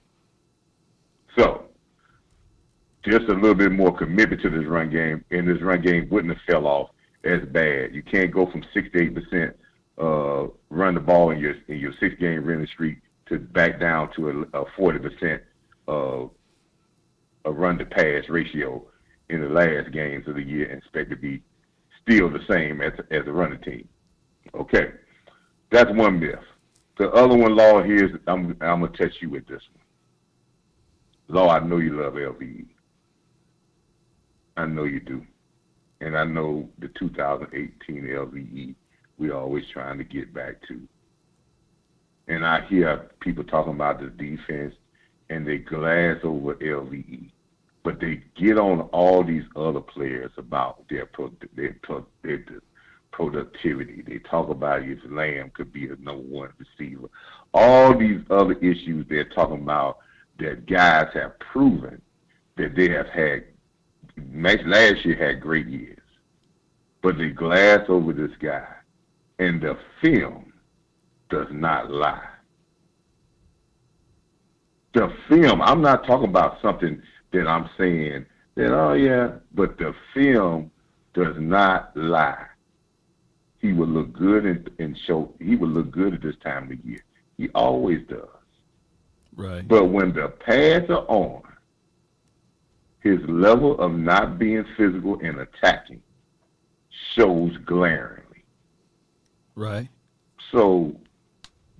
So, 1.39 1.65
just 3.05 3.23
a 3.23 3.33
little 3.33 3.55
bit 3.55 3.73
more 3.73 3.97
commitment 3.97 4.43
to 4.43 4.51
this 4.51 4.67
run 4.67 4.91
game, 4.91 5.25
and 5.31 5.49
this 5.49 5.63
run 5.63 5.81
game 5.81 6.09
wouldn't 6.11 6.35
have 6.35 6.43
fell 6.47 6.67
off 6.67 6.91
as 7.25 7.41
bad. 7.53 7.95
You 7.95 8.03
can't 8.03 8.31
go 8.31 8.45
from 8.51 8.65
six 8.75 8.91
to 8.93 9.03
eight 9.03 9.15
percent 9.15 9.57
uh, 9.99 10.47
run 10.71 10.95
the 10.95 11.01
ball 11.01 11.31
in 11.31 11.39
your 11.39 11.55
in 11.69 11.79
your 11.79 11.93
six 12.01 12.15
game 12.19 12.47
winning 12.47 12.67
streak 12.67 12.99
to 13.27 13.39
back 13.39 13.81
down 13.81 14.11
to 14.17 14.49
a 14.53 14.65
forty 14.77 14.99
percent 14.99 15.43
uh, 15.89 16.27
a 17.45 17.53
run 17.53 17.79
to 17.79 17.85
pass 17.85 18.29
ratio 18.29 18.85
in 19.29 19.41
the 19.41 19.49
last 19.49 19.93
games 19.93 20.27
of 20.29 20.37
the 20.37 20.43
year, 20.43 20.69
and 20.69 20.79
expect 20.79 21.11
to 21.11 21.17
be 21.17 21.43
still 22.03 22.31
the 22.31 22.45
same 22.51 22.81
as 22.81 22.93
as 23.11 23.27
a 23.27 23.33
running 23.33 23.61
team. 23.61 23.89
Okay, 24.55 24.93
that's 25.71 25.91
one 25.93 26.21
myth. 26.21 26.39
The 26.99 27.11
other 27.11 27.37
one, 27.37 27.57
Law, 27.57 27.83
here 27.83 28.05
is 28.05 28.11
I'm 28.27 28.57
I'm 28.61 28.81
gonna 28.81 28.89
test 28.97 29.21
you 29.21 29.31
with 29.31 29.47
this 29.47 29.63
one. 31.29 31.37
Law, 31.37 31.49
I 31.49 31.61
know 31.61 31.79
you 31.79 32.01
love 32.01 32.15
LVE. 32.15 32.67
I 34.57 34.67
know 34.67 34.85
you 34.85 35.01
do. 35.01 35.27
And 36.01 36.17
I 36.17 36.25
know 36.25 36.69
the 36.79 36.89
2018 36.89 38.03
LVE 38.05 38.75
we're 39.19 39.35
always 39.37 39.65
trying 39.73 39.99
to 39.99 40.05
get 40.05 40.35
back 40.35 40.57
to. 40.67 40.81
And 42.29 42.45
I 42.45 42.67
hear 42.67 43.11
people 43.21 43.45
talking 43.45 43.75
about 43.75 44.01
the 44.01 44.09
defense 44.09 44.75
and 45.33 45.47
they 45.47 45.59
glass 45.59 46.19
over 46.23 46.55
LVE. 46.57 47.31
But 47.83 48.01
they 48.01 48.23
get 48.37 48.59
on 48.59 48.83
all 48.93 49.25
these 49.25 49.45
other 49.57 49.81
players 49.81 50.31
about 50.37 50.85
their 50.89 51.07
pro- 51.07 51.33
their, 51.57 51.77
pro- 51.83 52.07
their 52.23 52.45
productivity. 53.11 54.03
They 54.07 54.19
talk 54.19 54.51
about 54.51 54.83
if 54.83 54.99
Lamb 55.09 55.51
could 55.55 55.73
be 55.73 55.87
a 55.87 55.97
number 55.97 56.23
one 56.23 56.51
receiver. 56.59 57.09
All 57.55 57.99
these 57.99 58.21
other 58.31 58.55
issues 58.55 59.07
they're 59.09 59.29
talking 59.29 59.63
about 59.63 59.99
that 60.39 60.67
guys 60.67 61.09
have 61.15 61.39
proven 61.39 62.01
that 62.57 62.77
they 62.77 62.91
have 62.91 63.09
had 63.09 63.45
last 64.67 65.05
year 65.05 65.17
had 65.17 65.41
great 65.41 65.67
years, 65.67 65.99
but 67.03 67.17
they 67.17 67.31
glass 67.31 67.81
over 67.89 68.13
this 68.13 68.37
guy, 68.39 68.69
and 69.39 69.61
the 69.63 69.79
film 70.03 70.53
does 71.31 71.49
not 71.51 71.91
lie. 71.91 72.32
The 74.95 75.13
film, 75.29 75.63
I'm 75.63 75.81
not 75.81 76.07
talking 76.07 76.29
about 76.29 76.61
something 76.61 77.01
that 77.33 77.47
I'm 77.47 77.69
saying 77.79 78.27
that, 78.57 78.67
oh 78.67 78.95
mm-hmm. 78.95 79.05
yeah, 79.05 79.39
but 79.55 79.79
the 79.79 79.95
film 80.15 80.71
does 81.15 81.35
not 81.39 81.97
lie. 81.97 82.47
He 83.59 83.73
will 83.73 83.87
look 83.87 84.13
good 84.13 84.45
and, 84.45 84.71
and 84.79 84.99
show, 85.07 85.33
he 85.41 85.57
will 85.57 85.69
look 85.69 85.91
good 85.91 86.15
at 86.15 86.23
this 86.23 86.37
time 86.43 86.71
of 86.71 86.85
year. 86.85 87.05
He 87.37 87.49
always 87.55 88.07
does. 88.09 88.29
Right. 89.37 89.67
But 89.67 89.87
when 89.87 90.13
the 90.13 90.29
pads 90.29 90.91
are 90.91 91.07
on, 91.09 91.43
his 93.01 93.19
level 93.29 93.79
of 93.81 93.93
not 93.93 94.39
being 94.39 94.65
physical 94.77 95.19
and 95.21 95.41
attacking 95.41 96.03
shows 97.15 97.57
glaringly. 97.65 98.45
Right. 99.55 99.89
So 100.51 100.97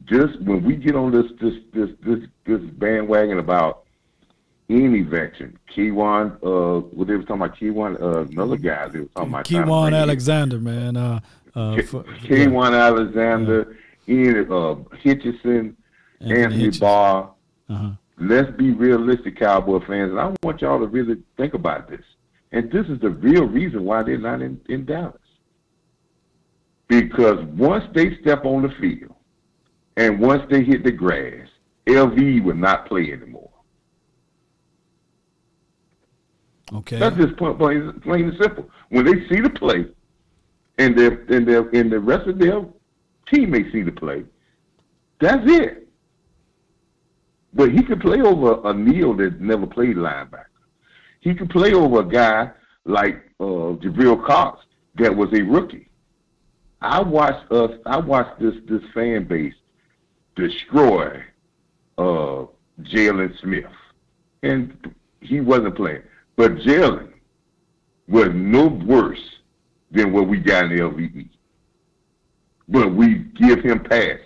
just 0.05 0.41
when 0.43 0.63
we 0.65 0.77
get 0.77 0.97
on 0.97 1.13
this 1.13 1.31
this 1.41 1.55
this 1.73 1.91
this 2.05 2.29
this 2.45 2.61
bandwagon 2.73 3.39
about 3.39 3.85
any 4.69 5.03
veteran, 5.03 5.59
Kwon, 5.75 6.37
uh, 6.43 6.81
what 6.81 7.09
they 7.09 7.15
were 7.15 7.23
talking 7.23 7.37
about, 7.37 7.57
Kwon, 7.57 8.01
uh, 8.01 8.21
another 8.23 8.57
guy 8.57 8.89
they 8.89 9.01
were 9.01 9.07
talking 9.07 9.31
about. 9.31 9.45
Kwon. 9.45 9.95
Alexander, 9.95 10.59
man. 10.59 10.97
Uh, 10.97 11.21
uh, 11.55 11.77
Kwon 11.77 12.79
Alexander, 12.79 13.77
Ian 14.09 14.39
uh, 14.51 14.75
Hitchison, 15.05 15.75
Anthony 16.21 16.43
Anthony 16.43 16.69
Hitchison. 16.69 16.81
Barr. 16.81 17.31
Uh-huh. 17.69 17.91
Let's 18.19 18.51
be 18.57 18.71
realistic, 18.71 19.39
Cowboy 19.39 19.81
fans, 19.81 20.11
and 20.11 20.21
I 20.21 20.33
want 20.43 20.61
y'all 20.61 20.79
to 20.79 20.87
really 20.87 21.17
think 21.37 21.55
about 21.55 21.89
this. 21.89 22.05
And 22.53 22.71
this 22.71 22.87
is 22.87 23.01
the 23.01 23.11
real 23.11 23.47
reason 23.47 23.85
why 23.85 24.03
they're 24.03 24.19
not 24.19 24.43
in, 24.43 24.61
in 24.69 24.85
Dallas. 24.85 25.17
Because 26.89 27.43
once 27.47 27.85
they 27.95 28.17
step 28.21 28.45
on 28.45 28.63
the 28.63 28.69
field 28.81 29.15
and 29.97 30.19
once 30.19 30.43
they 30.51 30.63
hit 30.63 30.85
the 30.85 30.93
grass, 30.93 31.49
LV 31.87 32.45
will 32.45 32.55
not 32.55 32.87
play 32.87 33.13
anymore. 33.13 33.51
Okay. 36.73 36.99
That's 36.99 37.17
just 37.17 37.37
plain, 37.37 38.01
plain, 38.03 38.29
and 38.29 38.39
simple. 38.41 38.71
When 38.89 39.05
they 39.05 39.29
see 39.29 39.41
the 39.41 39.51
play, 39.51 39.87
and 40.79 40.99
their 40.99 41.13
and 41.29 41.47
their 41.47 41.69
and 41.69 41.93
the 41.93 42.01
rest 42.01 42.27
of 42.29 42.39
their 42.39 42.65
teammates 43.33 43.73
see 43.73 43.83
the 43.83 43.93
play, 43.93 44.25
that's 45.21 45.43
it. 45.45 45.89
But 47.53 47.73
he 47.73 47.83
could 47.83 48.01
play 48.01 48.23
over 48.23 48.67
a 48.67 48.73
Neal 48.73 49.15
that 49.17 49.41
never 49.41 49.67
played 49.67 49.97
linebacker. 49.97 50.47
He 51.21 51.35
could 51.35 51.51
play 51.51 51.75
over 51.75 52.01
a 52.01 52.09
guy 52.09 52.51
like 52.87 53.17
uh, 53.39 53.77
Jabril 53.77 54.25
Cox 54.27 54.65
that 54.95 55.15
was 55.15 55.29
a 55.35 55.43
rookie. 55.43 55.91
I 56.81 57.03
watched 57.03 57.53
us. 57.53 57.73
I 57.85 57.99
watched 57.99 58.41
this 58.41 58.55
this 58.67 58.83
fan 58.95 59.25
base 59.25 59.55
destroy 60.37 61.23
uh, 61.99 62.47
Jaylon 62.81 63.39
Smith, 63.41 63.65
and 64.43 64.95
he 65.21 65.41
wasn't 65.41 65.77
playing. 65.77 66.03
But 66.37 66.57
Jaylon 66.57 67.13
was 68.09 68.29
no 68.33 68.67
worse 68.67 69.21
than 69.91 70.13
what 70.13 70.29
we 70.29 70.39
got 70.39 70.65
in 70.65 70.77
the 70.77 70.83
LVE. 70.83 71.29
But 72.69 72.95
we 72.95 73.15
give 73.15 73.63
him 73.63 73.81
passes. 73.81 74.21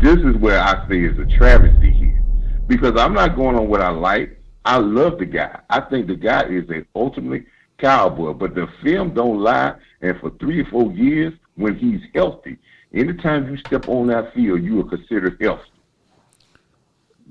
This 0.00 0.18
is 0.18 0.36
where 0.36 0.60
I 0.60 0.86
say 0.88 1.00
is 1.00 1.18
a 1.18 1.24
travesty 1.36 1.90
here. 1.90 2.22
Because 2.66 3.00
I'm 3.00 3.14
not 3.14 3.34
going 3.36 3.56
on 3.56 3.68
what 3.68 3.80
I 3.80 3.90
like. 3.90 4.40
I 4.64 4.76
love 4.78 5.18
the 5.18 5.26
guy. 5.26 5.60
I 5.70 5.80
think 5.80 6.06
the 6.06 6.16
guy 6.16 6.44
is 6.44 6.68
a 6.70 6.84
ultimately 6.94 7.46
cowboy. 7.78 8.32
But 8.32 8.54
the 8.54 8.68
film 8.82 9.14
don't 9.14 9.40
lie. 9.40 9.74
And 10.02 10.18
for 10.20 10.30
three 10.38 10.60
or 10.60 10.66
four 10.66 10.92
years, 10.92 11.32
when 11.54 11.76
he's 11.76 12.00
healthy, 12.14 12.58
anytime 12.96 13.50
you 13.50 13.56
step 13.58 13.88
on 13.88 14.08
that 14.08 14.34
field, 14.34 14.62
you 14.62 14.80
are 14.80 14.84
considered 14.84 15.36
healthy. 15.40 15.62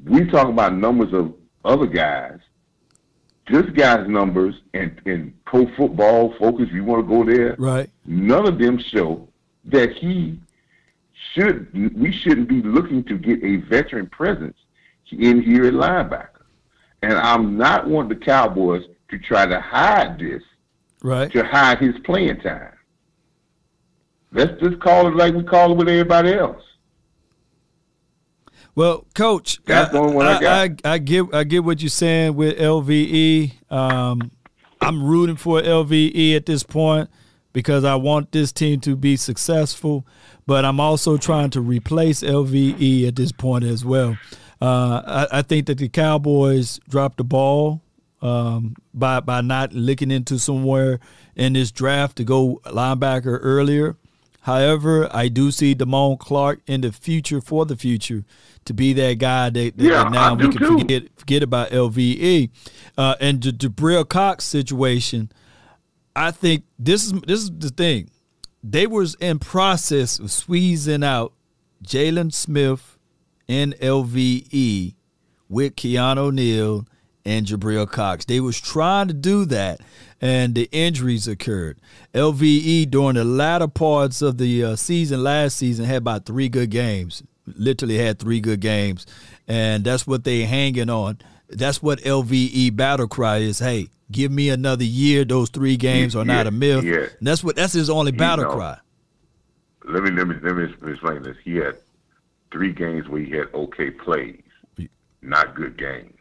We 0.06 0.26
talk 0.26 0.48
about 0.48 0.76
numbers 0.76 1.14
of 1.14 1.34
other 1.64 1.88
guys. 1.88 2.40
This 3.50 3.66
guy's 3.72 4.08
numbers 4.08 4.56
and 4.74 5.00
in 5.06 5.34
pro 5.46 5.68
football 5.76 6.34
focus, 6.38 6.70
you 6.72 6.84
want 6.84 7.08
to 7.08 7.16
go 7.16 7.24
there. 7.24 7.56
Right. 7.58 7.90
None 8.06 8.48
of 8.48 8.58
them 8.60 8.78
show 8.78 9.28
that 9.66 9.92
he 9.94 10.40
should. 11.34 11.72
We 11.96 12.12
shouldn't 12.12 12.48
be 12.48 12.62
looking 12.62 13.04
to 13.06 13.18
get 13.18 13.44
a 13.44 13.58
veteran 13.58 14.08
presence 14.08 14.58
in 15.12 15.42
here 15.42 15.66
at 15.66 15.74
linebacker. 15.74 16.30
And 17.02 17.14
I'm 17.14 17.58
not 17.58 17.90
of 17.90 18.10
the 18.10 18.16
Cowboys 18.16 18.84
to 19.10 19.20
try 19.20 19.46
to 19.46 19.60
hide 19.60 20.18
this, 20.18 20.42
Right. 21.04 21.32
to 21.32 21.44
hide 21.44 21.78
his 21.80 21.96
playing 22.00 22.42
time. 22.42 22.72
Let's 24.36 24.60
just 24.62 24.82
call 24.82 25.08
it 25.08 25.16
like 25.16 25.34
we 25.34 25.44
call 25.44 25.72
it 25.72 25.78
with 25.78 25.88
everybody 25.88 26.34
else. 26.34 26.62
Well, 28.76 29.06
Coach, 29.14 29.62
That's 29.64 29.94
the 29.94 30.00
only 30.00 30.14
one 30.14 30.28
I 30.28 30.42
got. 30.42 30.82
I, 30.84 30.94
I 30.94 30.98
get 30.98 31.34
I 31.34 31.46
get 31.46 31.64
what 31.64 31.82
you're 31.82 31.90
saying 31.90 32.36
with 32.36 32.58
LVE. 32.58 33.72
Um, 33.72 34.32
I'm 34.82 35.02
rooting 35.02 35.38
for 35.38 35.62
LVE 35.62 36.36
at 36.36 36.46
this 36.46 36.64
point 36.64 37.10
because 37.54 37.86
I 37.86 37.96
want 37.96 38.34
this 38.34 38.52
team 38.52 38.82
to 38.82 38.98
be 38.98 39.16
successful, 39.16 40.06
but 40.46 40.66
I'm 40.66 40.82
also 40.82 41.16
trying 41.16 41.52
to 41.52 41.62
replace 41.62 42.22
LVE 42.22 43.08
at 43.08 43.16
this 43.16 43.32
point 43.32 43.64
as 43.64 43.86
well. 43.86 44.18
Uh, 44.62 45.28
I, 45.32 45.40
I 45.40 45.42
think 45.44 45.68
that 45.68 45.78
the 45.78 45.88
Cowboys 45.88 46.82
dropped 46.90 47.18
the 47.18 47.24
ball 47.24 47.82
um, 48.22 48.76
by 48.94 49.22
by 49.22 49.40
not 49.40 49.72
looking 49.72 50.12
into 50.12 50.38
somewhere 50.38 51.00
in 51.38 51.54
this 51.54 51.72
draft 51.72 52.18
to 52.18 52.26
go 52.26 52.60
linebacker 52.66 53.40
earlier. 53.42 53.96
However, 54.46 55.10
I 55.12 55.28
do 55.28 55.50
see 55.50 55.74
Damone 55.74 56.20
Clark 56.20 56.62
in 56.68 56.82
the 56.82 56.92
future 56.92 57.42
for 57.42 57.66
the 57.66 57.76
future 57.76 58.24
to 58.66 58.76
be 58.76 58.94
that 58.94 59.18
guy 59.18 59.50
that, 59.50 59.76
that 59.76 59.84
Yeah, 59.84 60.04
now 60.04 60.36
we 60.36 60.50
can 60.50 60.60
too. 60.60 60.78
forget 60.78 61.04
forget 61.18 61.42
about 61.42 61.72
LVE 61.72 62.52
uh, 62.96 63.16
and 63.20 63.42
the 63.42 63.50
Jabril 63.52 64.08
Cox 64.08 64.44
situation. 64.46 65.32
I 66.16 66.30
think 66.30 66.64
this 66.78 67.06
is 67.08 67.14
this 67.26 67.42
is 67.42 67.52
the 67.58 67.70
thing. 67.72 68.12
They 68.64 68.86
was 68.86 69.16
in 69.16 69.40
process 69.40 70.20
of 70.20 70.30
squeezing 70.30 71.04
out 71.04 71.34
Jaylon 71.84 72.32
Smith 72.32 73.00
and 73.50 73.76
LVE 73.80 74.94
with 75.50 75.76
Keanu 75.76 76.18
O'Neal 76.18 76.86
and 77.26 77.46
Jabril 77.46 77.90
Cox. 77.90 78.26
They 78.26 78.40
was 78.40 78.60
trying 78.60 79.08
to 79.08 79.14
do 79.14 79.46
that, 79.46 79.82
and 80.22 80.54
the 80.56 80.70
injuries 80.72 81.28
occurred. 81.28 81.80
LVE 82.14 82.90
during 82.92 83.16
the 83.16 83.24
latter 83.26 83.68
parts 83.68 84.22
of 84.22 84.38
the 84.38 84.64
uh, 84.64 84.76
season 84.76 85.24
last 85.24 85.58
season 85.58 85.86
had 85.86 85.98
about 85.98 86.26
three 86.26 86.50
good 86.50 86.70
games. 86.70 87.24
Literally 87.48 87.98
had 87.98 88.18
three 88.20 88.40
good 88.40 88.60
games, 88.60 89.06
and 89.48 89.84
that's 89.84 90.08
what 90.08 90.24
they 90.24 90.46
hanging 90.46 90.90
on. 90.90 91.20
That's 91.50 91.82
what 91.82 92.00
LVE 92.00 92.76
battle 92.76 93.08
cry 93.08 93.38
is. 93.38 93.60
Hey, 93.60 93.90
give 94.12 94.32
me 94.32 94.50
another 94.50 94.84
year. 94.84 95.24
Those 95.26 95.50
three 95.50 95.78
games 95.78 96.16
are 96.16 96.26
not 96.26 96.48
a 96.48 96.52
myth. 96.52 96.84
yeah. 96.84 97.06
And 97.20 97.28
that's 97.28 97.44
what 97.44 97.56
that's 97.56 97.74
his 97.74 97.90
only 97.90 98.12
You 98.12 98.18
battle 98.18 98.46
know. 98.46 98.54
cry. 98.56 98.78
Let 99.88 100.02
me 100.02 100.10
let 100.12 100.28
me 100.28 100.36
let 100.42 100.56
me 100.56 100.92
explain 100.92 101.22
this. 101.22 101.38
He 101.44 101.58
had 101.58 101.76
three 102.52 102.72
games 102.74 103.08
where 103.08 103.22
he 103.22 103.30
had 103.32 103.54
okay 103.54 103.92
plays, 103.92 104.42
not 105.22 105.54
good 105.56 105.78
games. 105.78 106.15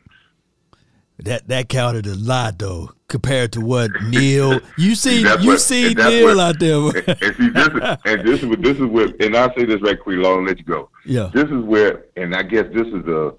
That 1.18 1.46
that 1.48 1.68
counted 1.68 2.06
a 2.06 2.14
lot 2.16 2.58
though, 2.58 2.90
compared 3.08 3.52
to 3.52 3.60
what 3.60 3.90
Neal. 4.08 4.60
You 4.76 4.94
see, 4.96 5.20
you 5.20 5.28
what- 5.48 5.60
see 5.60 5.94
Neal 5.94 6.34
what- 6.36 6.38
out 6.38 6.58
there. 6.58 6.76
and, 6.76 7.22
and 7.22 7.36
see 7.36 7.50
this 7.50 7.68
is, 7.68 7.96
and 8.04 8.28
this 8.28 8.42
is 8.42 8.56
this 8.58 8.76
is 8.78 8.84
what 8.84 9.22
and 9.22 9.36
I'll 9.36 9.54
say 9.56 9.64
this 9.64 9.80
right 9.82 9.98
quick, 9.98 10.18
long 10.18 10.38
and 10.38 10.46
let 10.48 10.58
you 10.58 10.64
go. 10.64 10.90
Yeah. 11.06 11.30
This 11.32 11.44
is 11.44 11.62
where 11.64 12.06
and 12.16 12.34
I 12.34 12.42
guess 12.42 12.64
this 12.74 12.86
is 12.88 13.04
the 13.04 13.36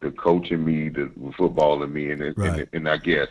the 0.00 0.10
coach 0.10 0.50
in 0.50 0.62
me, 0.64 0.90
the 0.90 1.10
football 1.38 1.82
in 1.82 1.92
me 1.92 2.10
and 2.10 2.20
and, 2.22 2.36
Right. 2.38 2.68
and 2.74 2.86
I 2.88 2.98
guess 2.98 3.28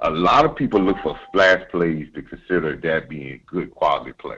a 0.00 0.10
lot 0.10 0.44
of 0.44 0.54
people 0.54 0.80
look 0.80 0.98
for 1.02 1.18
splash 1.28 1.62
plays 1.70 2.06
to 2.14 2.20
consider 2.22 2.76
that 2.76 3.08
being 3.08 3.40
good 3.46 3.70
quality 3.74 4.12
play. 4.12 4.36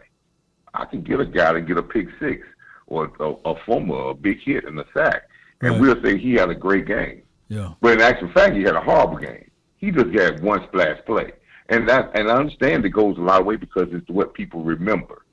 I 0.73 0.85
can 0.85 1.03
get 1.03 1.19
a 1.19 1.27
guy 1.27 1.53
to 1.53 1.61
get 1.61 1.79
a 1.79 1.83
pick 1.83 2.07
six 2.21 2.47
or 2.87 3.11
a, 3.19 3.33
a 3.51 3.55
former 3.67 4.11
a 4.11 4.15
big 4.15 4.39
hit 4.41 4.65
and 4.67 4.79
a 4.79 4.85
sack, 4.95 5.23
and 5.63 5.73
Right. 5.73 5.81
we'll 5.81 6.01
say 6.05 6.17
he 6.17 6.35
had 6.35 6.49
a 6.49 6.55
great 6.55 6.87
game. 6.87 7.23
Yeah. 7.49 7.73
But 7.81 7.95
in 7.95 8.01
actual 8.03 8.31
fact, 8.33 8.55
he 8.55 8.63
had 8.63 8.77
a 8.77 8.81
horrible 8.81 9.17
game. 9.17 9.51
He 9.77 9.91
just 9.91 10.15
had 10.15 10.43
one 10.43 10.63
splash 10.69 10.99
play, 11.07 11.33
and 11.69 11.89
that 11.89 12.11
and 12.15 12.31
I 12.31 12.37
understand 12.37 12.85
it 12.85 12.91
goes 12.91 13.17
a 13.17 13.21
lot 13.21 13.41
of 13.41 13.47
way 13.47 13.57
because 13.57 13.89
it's 13.93 14.09
what 14.09 14.35
people 14.35 14.63
remember. 14.63 15.25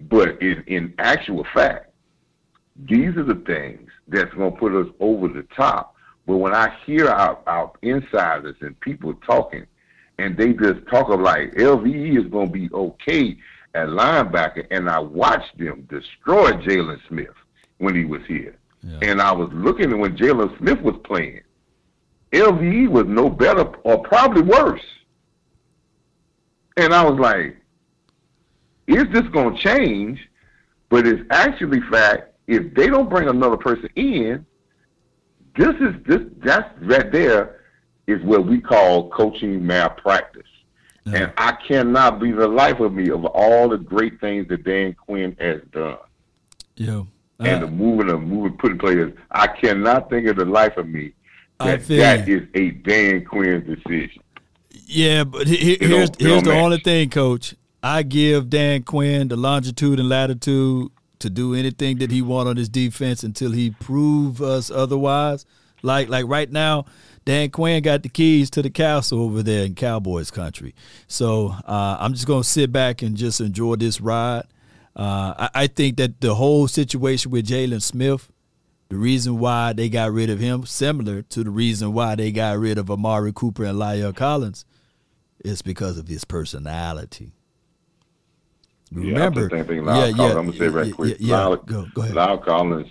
But 0.00 0.40
in 0.42 0.62
in 0.66 0.94
actual 0.98 1.46
fact, 1.54 1.92
these 2.76 3.16
are 3.16 3.24
the 3.24 3.42
things 3.46 3.88
that's 4.08 4.32
going 4.34 4.52
to 4.52 4.58
put 4.58 4.74
us 4.74 4.92
over 5.00 5.28
the 5.28 5.46
top. 5.56 5.94
But 6.26 6.36
when 6.38 6.54
I 6.54 6.76
hear 6.84 7.08
our, 7.08 7.38
our 7.46 7.72
insiders 7.82 8.56
and 8.60 8.78
people 8.80 9.14
talking, 9.26 9.66
and 10.18 10.36
they 10.36 10.52
just 10.52 10.86
talk 10.90 11.10
of 11.10 11.20
like 11.20 11.52
LVE 11.54 12.18
is 12.18 12.30
going 12.30 12.48
to 12.48 12.52
be 12.52 12.68
okay 12.72 13.36
at 13.74 13.88
linebacker, 13.88 14.66
and 14.70 14.88
I 14.88 14.98
watched 14.98 15.56
them 15.58 15.88
destroy 15.88 16.52
Jaylon 16.52 17.00
Smith 17.08 17.34
when 17.78 17.94
he 17.94 18.04
was 18.04 18.20
here. 18.26 18.56
And 19.02 19.20
I 19.20 19.32
was 19.32 19.50
looking 19.52 19.90
at 19.92 19.98
when 19.98 20.16
Jaylon 20.16 20.56
Smith 20.58 20.80
was 20.80 20.96
playing. 21.04 21.42
LVE 22.32 22.88
was 22.88 23.06
no 23.06 23.28
better 23.28 23.64
or 23.82 23.98
probably 24.02 24.42
worse. 24.42 24.82
And 26.76 26.94
I 26.94 27.04
was 27.04 27.18
like, 27.18 27.56
is 28.86 29.04
this 29.12 29.28
going 29.32 29.54
to 29.54 29.60
change? 29.60 30.20
But 30.88 31.06
it's 31.06 31.22
actually 31.30 31.80
fact, 31.90 32.34
if 32.46 32.74
they 32.74 32.86
don't 32.88 33.08
bring 33.08 33.28
another 33.28 33.56
person 33.56 33.88
in, 33.96 34.46
this 35.56 35.74
is 35.80 35.94
this 36.06 36.20
that's 36.38 36.68
right 36.82 37.10
there 37.10 37.60
is 38.06 38.22
what 38.22 38.46
we 38.46 38.60
call 38.60 39.10
coaching 39.10 39.64
malpractice. 39.64 40.42
And 41.06 41.32
I 41.36 41.52
cannot 41.52 42.20
be 42.20 42.30
the 42.30 42.46
life 42.46 42.78
of 42.78 42.92
me 42.92 43.10
of 43.10 43.24
all 43.24 43.68
the 43.68 43.78
great 43.78 44.20
things 44.20 44.46
that 44.48 44.64
Dan 44.64 44.94
Quinn 44.94 45.36
has 45.40 45.60
done. 45.72 45.98
Yeah. 46.76 47.02
And 47.40 47.62
the 47.62 47.66
moving 47.68 48.10
of 48.10 48.22
moving 48.22 48.56
putting 48.58 48.78
players, 48.78 49.12
I 49.30 49.46
cannot 49.48 50.10
think 50.10 50.26
of 50.28 50.36
the 50.36 50.44
life 50.44 50.76
of 50.76 50.88
me 50.88 51.12
that 51.58 51.86
that 51.88 52.28
a 52.54 52.70
Dan 52.70 53.24
Quinn's 53.24 53.66
decision. 53.66 54.22
Yeah, 54.86 55.24
but 55.24 55.46
he- 55.46 55.56
he- 55.56 55.78
here's 55.80 56.10
here's 56.18 56.42
the 56.42 56.50
match. 56.50 56.62
only 56.62 56.78
thing, 56.78 57.10
Coach. 57.10 57.54
I 57.82 58.02
give 58.02 58.50
Dan 58.50 58.82
Quinn 58.82 59.28
the 59.28 59.36
longitude 59.36 59.98
and 60.00 60.08
latitude 60.08 60.88
to 61.20 61.30
do 61.30 61.54
anything 61.54 61.98
that 61.98 62.10
he 62.10 62.22
want 62.22 62.48
on 62.48 62.56
his 62.56 62.68
defense 62.68 63.22
until 63.24 63.52
he 63.52 63.70
prove 63.70 64.40
us 64.42 64.70
otherwise. 64.70 65.44
Like 65.82 66.08
like 66.08 66.26
right 66.26 66.50
now, 66.50 66.84
Dan 67.24 67.50
Quinn 67.50 67.82
got 67.82 68.02
the 68.02 68.08
keys 68.08 68.50
to 68.50 68.62
the 68.62 68.70
castle 68.70 69.22
over 69.22 69.42
there 69.42 69.64
in 69.64 69.74
Cowboys 69.74 70.30
country. 70.30 70.74
So 71.08 71.54
uh, 71.66 71.96
I'm 72.00 72.12
just 72.14 72.26
gonna 72.26 72.44
sit 72.44 72.70
back 72.72 73.02
and 73.02 73.16
just 73.16 73.40
enjoy 73.40 73.76
this 73.76 74.00
ride. 74.00 74.44
Uh, 74.96 75.34
I, 75.38 75.50
I 75.54 75.66
think 75.66 75.96
that 75.98 76.20
the 76.20 76.34
whole 76.34 76.68
situation 76.68 77.30
with 77.30 77.46
Jaylon 77.46 77.82
Smith, 77.82 78.28
the 78.88 78.96
reason 78.96 79.38
why 79.38 79.72
they 79.72 79.88
got 79.88 80.12
rid 80.12 80.30
of 80.30 80.40
him, 80.40 80.66
similar 80.66 81.22
to 81.22 81.44
the 81.44 81.50
reason 81.50 81.92
why 81.92 82.16
they 82.16 82.32
got 82.32 82.58
rid 82.58 82.76
of 82.76 82.90
Amari 82.90 83.32
Cooper 83.32 83.64
and 83.64 83.78
La'el 83.78 84.14
Collins, 84.14 84.64
is 85.44 85.62
because 85.62 85.96
of 85.96 86.08
his 86.08 86.24
personality. 86.24 87.32
Yeah, 88.92 89.12
Remember, 89.12 89.48
think 89.48 89.68
thing 89.68 89.82
La'el 89.82 90.10
yeah, 90.10 90.16
Collins, 90.16 90.18
yeah, 90.18 90.38
I'm 90.38 90.46
gonna 90.46 90.58
say 90.58 90.68
right 90.68 90.86
yeah, 90.86 90.92
quick. 90.92 91.16
yeah, 91.20 91.36
La'el, 91.36 91.66
go, 91.66 91.86
go 91.94 92.02
ahead. 92.02 92.14
La'el 92.16 92.44
Collins, 92.44 92.88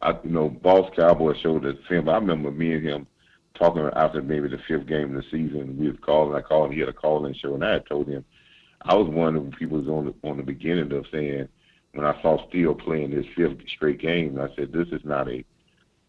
I 0.00 0.10
you 0.22 0.30
know, 0.30 0.48
Boss 0.48 0.90
Cowboy 0.96 1.34
showed 1.42 1.66
us 1.66 1.76
film. 1.88 2.08
I 2.08 2.14
remember 2.14 2.50
me 2.52 2.74
and 2.74 2.86
him 2.86 3.06
talking 3.58 3.82
after 3.96 4.22
maybe 4.22 4.48
the 4.48 4.58
fifth 4.68 4.86
game 4.86 5.14
of 5.14 5.22
the 5.22 5.30
season. 5.30 5.76
We 5.76 5.88
was 5.88 5.98
calling. 6.00 6.34
I 6.34 6.40
called. 6.40 6.72
He 6.72 6.80
had 6.80 6.88
a 6.88 6.92
call-in 6.92 7.34
show, 7.34 7.54
and 7.54 7.64
I 7.64 7.72
had 7.72 7.86
told 7.86 8.08
him 8.08 8.24
I 8.82 8.94
was 8.94 9.08
one 9.08 9.36
of 9.36 9.50
the 9.50 9.56
people 9.56 9.78
was 9.78 9.88
on 9.88 10.06
the 10.06 10.28
on 10.28 10.36
the 10.36 10.42
beginning 10.42 10.92
of 10.92 11.06
saying 11.12 11.48
when 11.92 12.06
I 12.06 12.20
saw 12.22 12.46
Steele 12.48 12.74
playing 12.74 13.10
his 13.10 13.26
fifth 13.36 13.58
straight 13.68 14.00
game, 14.00 14.40
I 14.40 14.54
said 14.56 14.72
this 14.72 14.88
is 14.88 15.04
not 15.04 15.28
a 15.28 15.44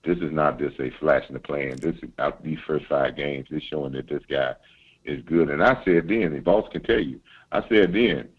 this 0.03 0.17
is 0.17 0.31
not 0.31 0.59
just 0.59 0.79
a 0.79 0.89
flash 0.99 1.23
in 1.27 1.33
the 1.33 1.39
pan. 1.39 1.77
This 1.77 1.95
is 1.97 2.09
out 2.17 2.43
these 2.43 2.59
first 2.65 2.85
five 2.87 3.15
games 3.15 3.47
is 3.51 3.63
showing 3.63 3.93
that 3.93 4.07
this 4.07 4.23
guy 4.29 4.55
is 5.05 5.21
good. 5.23 5.49
And 5.49 5.63
I 5.63 5.83
said 5.83 6.07
then, 6.07 6.33
and 6.33 6.43
Boss 6.43 6.67
can 6.71 6.83
tell 6.83 6.99
you, 6.99 7.19
I 7.51 7.67
said 7.69 7.93
then 7.93 8.29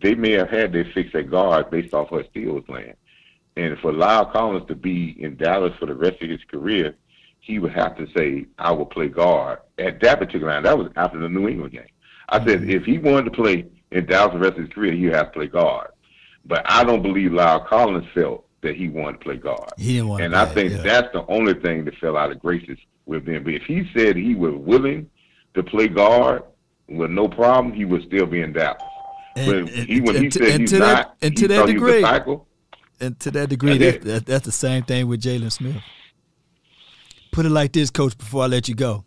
they 0.00 0.14
may 0.14 0.32
have 0.32 0.48
had 0.48 0.72
their 0.72 0.86
fix 0.94 1.14
at 1.14 1.30
guard 1.30 1.70
based 1.70 1.92
off 1.92 2.10
what 2.10 2.28
Steele 2.30 2.54
was 2.54 2.64
playing. 2.64 2.94
And 3.56 3.78
for 3.80 3.92
La'el 3.92 4.32
Collins 4.32 4.66
to 4.68 4.74
be 4.74 5.16
in 5.22 5.36
Dallas 5.36 5.74
for 5.78 5.86
the 5.86 5.94
rest 5.94 6.22
of 6.22 6.30
his 6.30 6.40
career, 6.50 6.94
he 7.40 7.58
would 7.58 7.72
have 7.72 7.96
to 7.98 8.06
say, 8.16 8.46
I 8.58 8.72
will 8.72 8.86
play 8.86 9.08
guard. 9.08 9.58
At 9.78 10.00
that 10.00 10.18
particular 10.18 10.52
time, 10.52 10.62
that 10.62 10.78
was 10.78 10.90
after 10.96 11.18
the 11.18 11.28
New 11.28 11.48
England 11.48 11.72
game. 11.72 11.88
I 12.32 12.44
said, 12.44 12.68
if 12.68 12.84
he 12.84 12.98
wanted 12.98 13.24
to 13.26 13.30
play 13.30 13.66
in 13.90 14.06
Dallas 14.06 14.32
the 14.32 14.38
rest 14.38 14.52
of 14.58 14.64
his 14.64 14.68
career, 14.70 14.92
he 14.92 15.04
have 15.04 15.26
to 15.26 15.32
play 15.38 15.46
guard. 15.46 15.88
But 16.44 16.62
I 16.64 16.82
don't 16.82 17.02
believe 17.02 17.30
La'el 17.30 17.66
Collins 17.66 18.06
felt 18.14 18.46
that 18.62 18.74
he 18.74 18.88
wanted 18.88 19.18
to 19.18 19.24
play 19.24 19.36
guard. 19.36 19.70
He 19.76 19.94
didn't 19.94 20.08
want 20.08 20.22
And 20.22 20.34
I 20.34 20.46
think 20.46 20.72
yeah. 20.72 20.82
that's 20.82 21.12
the 21.12 21.24
only 21.28 21.54
thing 21.54 21.84
that 21.84 21.96
fell 21.98 22.16
out 22.16 22.30
of 22.32 22.40
graces 22.40 22.78
with 23.06 23.26
him. 23.28 23.44
But 23.44 23.54
if 23.54 23.62
he 23.64 23.88
said 23.96 24.16
he 24.16 24.34
was 24.34 24.54
willing 24.54 25.08
to 25.54 25.62
play 25.62 25.88
guard 25.88 26.42
with 26.88 27.10
no 27.10 27.28
problem, 27.28 27.72
he 27.74 27.84
would 27.84 28.02
still 28.04 28.26
be 28.26 28.40
in 28.40 28.52
Dallas. 28.52 28.82
And- 29.36 29.66
but 29.66 29.74
he, 29.74 30.00
when 30.00 30.16
and 30.16 30.24
he 30.24 30.30
to- 30.30 30.38
said 30.38 30.48
and 30.52 30.60
he's 30.62 30.70
to 30.70 30.78
that- 30.78 30.94
not, 30.94 31.16
and 31.22 31.36
to 31.36 31.48
that 31.48 31.58
thought 31.60 31.68
he 31.68 31.78
was 31.78 31.92
degree- 31.92 32.36
And 33.00 33.18
to 33.20 33.30
that 33.32 33.48
degree, 33.48 33.78
that, 33.78 34.26
that's 34.26 34.44
the 34.46 34.52
same 34.52 34.84
thing 34.84 35.06
with 35.08 35.20
Jaylon 35.22 35.50
Smith. 35.52 35.76
Put 37.32 37.46
it 37.46 37.50
like 37.50 37.72
this, 37.72 37.90
Coach, 37.90 38.16
before 38.16 38.44
I 38.44 38.46
let 38.46 38.68
you 38.68 38.74
go. 38.74 39.04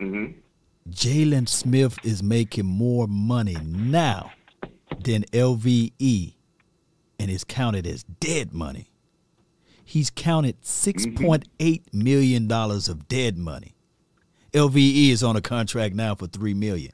Mm-hmm. 0.00 0.38
Jaylon 0.88 1.48
Smith 1.48 1.98
is 2.02 2.22
making 2.22 2.66
more 2.66 3.06
money 3.06 3.56
now 3.62 4.32
than 5.04 5.22
LVE 5.24 6.34
and 7.18 7.30
is 7.30 7.44
counted 7.44 7.86
as 7.86 8.02
dead 8.02 8.52
money. 8.52 8.90
He's 9.84 10.10
counted 10.10 10.60
$6.8 10.62 11.44
mm-hmm. 11.58 12.02
million 12.02 12.48
dollars 12.48 12.88
of 12.88 13.08
dead 13.08 13.38
money. 13.38 13.74
LVE 14.52 15.10
is 15.10 15.22
on 15.22 15.36
a 15.36 15.40
contract 15.40 15.94
now 15.94 16.14
for 16.14 16.26
3 16.26 16.54
million. 16.54 16.92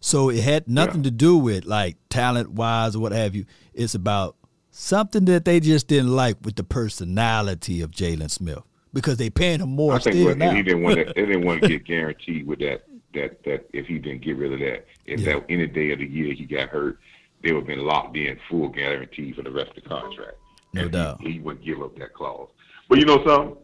So 0.00 0.30
it 0.30 0.42
had 0.42 0.68
nothing 0.68 1.02
to 1.02 1.10
do 1.10 1.36
with 1.36 1.64
like 1.64 1.96
talent 2.08 2.52
wise 2.52 2.94
or 2.94 3.00
what 3.00 3.12
have 3.12 3.34
you. 3.34 3.46
It's 3.74 3.94
about 3.94 4.36
something 4.70 5.24
that 5.24 5.44
they 5.44 5.58
just 5.58 5.88
didn't 5.88 6.14
like 6.14 6.36
with 6.42 6.56
the 6.56 6.64
personality 6.64 7.82
of 7.82 7.90
Jaylon 7.90 8.30
Smith 8.30 8.62
because 8.98 9.16
they 9.16 9.30
paying 9.30 9.60
him 9.60 9.70
more 9.70 9.94
I 9.94 9.98
think 9.98 10.26
what, 10.26 10.38
now. 10.38 10.50
he 10.50 10.62
didn't 10.62 10.82
want 10.82 10.96
to. 10.98 11.04
They 11.04 11.26
didn't 11.26 11.44
want 11.44 11.62
to 11.62 11.68
get 11.68 11.84
guaranteed 11.86 12.46
with 12.46 12.58
that. 12.60 12.84
That 13.14 13.42
that 13.44 13.68
if 13.72 13.86
he 13.86 13.98
didn't 13.98 14.22
get 14.22 14.36
rid 14.36 14.52
of 14.52 14.58
that, 14.60 14.86
if 15.06 15.24
that 15.24 15.44
any 15.48 15.66
day 15.66 15.92
of 15.92 15.98
the 15.98 16.06
year 16.06 16.34
he 16.34 16.44
got 16.44 16.68
hurt, 16.68 16.98
they 17.42 17.52
would 17.52 17.60
have 17.60 17.66
been 17.66 17.84
locked 17.86 18.16
in 18.16 18.38
full 18.50 18.68
guarantee 18.68 19.32
for 19.32 19.42
the 19.42 19.50
rest 19.50 19.70
of 19.70 19.76
the 19.82 19.88
contract. 19.88 20.36
No 20.74 20.82
And 20.82 20.92
doubt. 20.92 21.20
He, 21.22 21.32
he 21.32 21.40
wouldn't 21.40 21.64
give 21.64 21.80
up 21.80 21.96
that 21.98 22.12
clause. 22.12 22.48
But 22.88 22.98
you 22.98 23.06
know 23.06 23.24
something? 23.26 23.56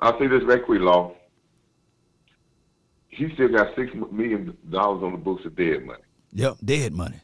I'll 0.00 0.18
say 0.18 0.26
this 0.26 0.42
right 0.44 0.62
quick, 0.64 0.80
law. 0.80 1.14
He 3.08 3.32
still 3.34 3.48
got 3.48 3.74
six 3.76 3.92
million 3.94 4.56
dollars 4.70 5.02
on 5.02 5.12
the 5.12 5.18
books 5.18 5.44
of 5.44 5.54
dead 5.56 5.84
money, 5.86 6.02
Yep, 6.32 6.56
dead 6.64 6.92
money. 6.92 7.20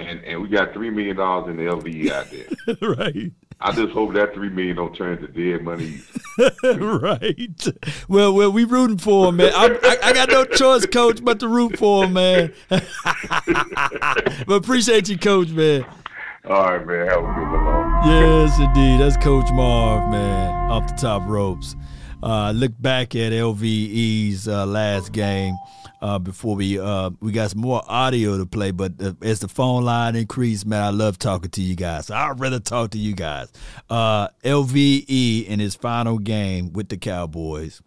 And 0.00 0.24
and 0.24 0.42
we 0.42 0.48
got 0.48 0.72
three 0.72 0.90
million 0.90 1.16
dollars 1.16 1.50
in 1.50 1.56
the 1.56 1.70
LVE 1.70 2.10
out 2.10 2.30
there. 2.30 2.88
right. 2.96 3.32
I 3.62 3.72
just 3.72 3.92
hope 3.92 4.14
that 4.14 4.32
three 4.32 4.48
million 4.48 4.76
don't 4.76 4.94
turn 4.96 5.18
into 5.18 5.28
dead 5.28 5.62
money. 5.62 6.00
right. 6.64 7.66
Well, 8.08 8.32
well, 8.32 8.50
we 8.50 8.64
rooting 8.64 8.96
for 8.96 9.28
him, 9.28 9.36
man. 9.36 9.52
I, 9.54 9.78
I, 9.82 10.08
I 10.08 10.12
got 10.14 10.30
no 10.30 10.46
choice, 10.46 10.86
coach, 10.86 11.22
but 11.22 11.40
to 11.40 11.48
root 11.48 11.76
for 11.78 12.04
him, 12.04 12.14
man. 12.14 12.54
but 12.68 14.54
appreciate 14.54 15.10
you, 15.10 15.18
coach, 15.18 15.50
man. 15.50 15.84
All 16.46 16.70
right, 16.70 16.86
man. 16.86 17.06
Have 17.06 17.18
a 17.18 17.34
good 17.34 17.50
one, 17.52 18.06
Yes, 18.06 18.58
indeed. 18.58 19.00
That's 19.00 19.18
Coach 19.18 19.50
Marv, 19.52 20.10
man, 20.10 20.70
off 20.70 20.86
the 20.88 20.94
top 20.94 21.28
ropes. 21.28 21.76
Uh, 22.22 22.52
look 22.52 22.72
back 22.80 23.14
at 23.14 23.32
LVE's 23.32 24.48
uh, 24.48 24.64
last 24.64 25.12
game 25.12 25.54
uh, 26.00 26.18
before 26.18 26.56
we 26.56 26.78
uh, 26.78 27.10
we 27.20 27.32
got 27.32 27.50
some 27.50 27.60
more 27.60 27.82
audio 27.86 28.38
to 28.38 28.46
play. 28.46 28.70
But 28.70 28.92
uh, 29.00 29.12
as 29.22 29.40
the 29.40 29.48
phone 29.48 29.84
line 29.84 30.16
increased, 30.16 30.66
man, 30.66 30.82
I 30.82 30.90
love 30.90 31.18
talking 31.18 31.50
to 31.50 31.62
you 31.62 31.74
guys. 31.76 32.10
I'd 32.10 32.40
rather 32.40 32.60
talk 32.60 32.90
to 32.92 32.98
you 32.98 33.14
guys. 33.14 33.52
Uh, 33.88 34.28
LVE 34.44 35.46
in 35.46 35.60
his 35.60 35.74
final 35.74 36.18
game 36.18 36.72
with 36.72 36.88
the 36.88 36.96
Cowboys, 36.96 37.82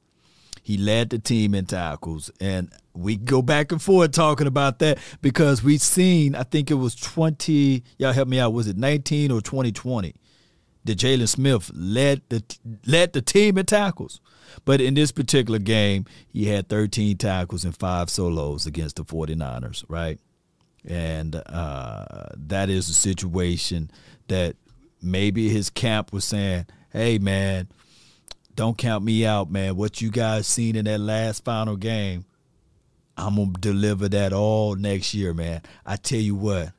he 0.61 0.77
led 0.77 1.09
the 1.09 1.19
team 1.19 1.55
in 1.55 1.65
tackles, 1.65 2.31
and 2.39 2.71
we 2.93 3.17
go 3.17 3.41
back 3.41 3.71
and 3.71 3.81
forth 3.81 4.11
talking 4.11 4.47
about 4.47 4.79
that 4.79 4.99
because 5.21 5.63
we've 5.63 5.81
seen. 5.81 6.35
I 6.35 6.43
think 6.43 6.69
it 6.69 6.75
was 6.75 6.95
twenty. 6.95 7.83
Y'all 7.97 8.13
help 8.13 8.27
me 8.27 8.39
out. 8.39 8.53
Was 8.53 8.67
it 8.67 8.77
nineteen 8.77 9.31
or 9.31 9.41
twenty 9.41 9.71
twenty? 9.71 10.15
That 10.85 10.97
Jaylon 10.97 11.29
Smith 11.29 11.71
led 11.73 12.21
the 12.27 12.43
led 12.85 13.13
the 13.13 13.21
team 13.21 13.57
in 13.57 13.65
tackles, 13.65 14.19
but 14.65 14.81
in 14.81 14.93
this 14.93 15.11
particular 15.11 15.59
game, 15.59 16.05
he 16.31 16.45
had 16.47 16.69
thirteen 16.69 17.17
tackles 17.17 17.63
and 17.63 17.75
five 17.75 18.09
solos 18.09 18.65
against 18.65 18.97
the 18.97 19.05
49ers, 19.05 19.83
right? 19.87 20.19
And 20.85 21.35
uh, 21.35 22.25
that 22.35 22.69
is 22.69 22.89
a 22.89 22.93
situation 22.93 23.89
that 24.27 24.55
maybe 25.01 25.49
his 25.49 25.69
camp 25.69 26.13
was 26.13 26.25
saying, 26.25 26.65
"Hey, 26.91 27.17
man." 27.17 27.67
don't 28.55 28.77
count 28.77 29.03
me 29.03 29.25
out, 29.25 29.49
man. 29.49 29.75
What 29.75 30.01
you 30.01 30.11
guys 30.11 30.47
seen 30.47 30.75
in 30.75 30.85
that 30.85 30.99
last 30.99 31.43
final 31.43 31.75
game, 31.75 32.25
I'm 33.17 33.35
gonna 33.35 33.53
deliver 33.59 34.09
that 34.09 34.33
all 34.33 34.75
next 34.75 35.13
year, 35.13 35.33
man. 35.33 35.61
I 35.85 35.95
tell 35.95 36.19
you 36.19 36.35
what, 36.35 36.71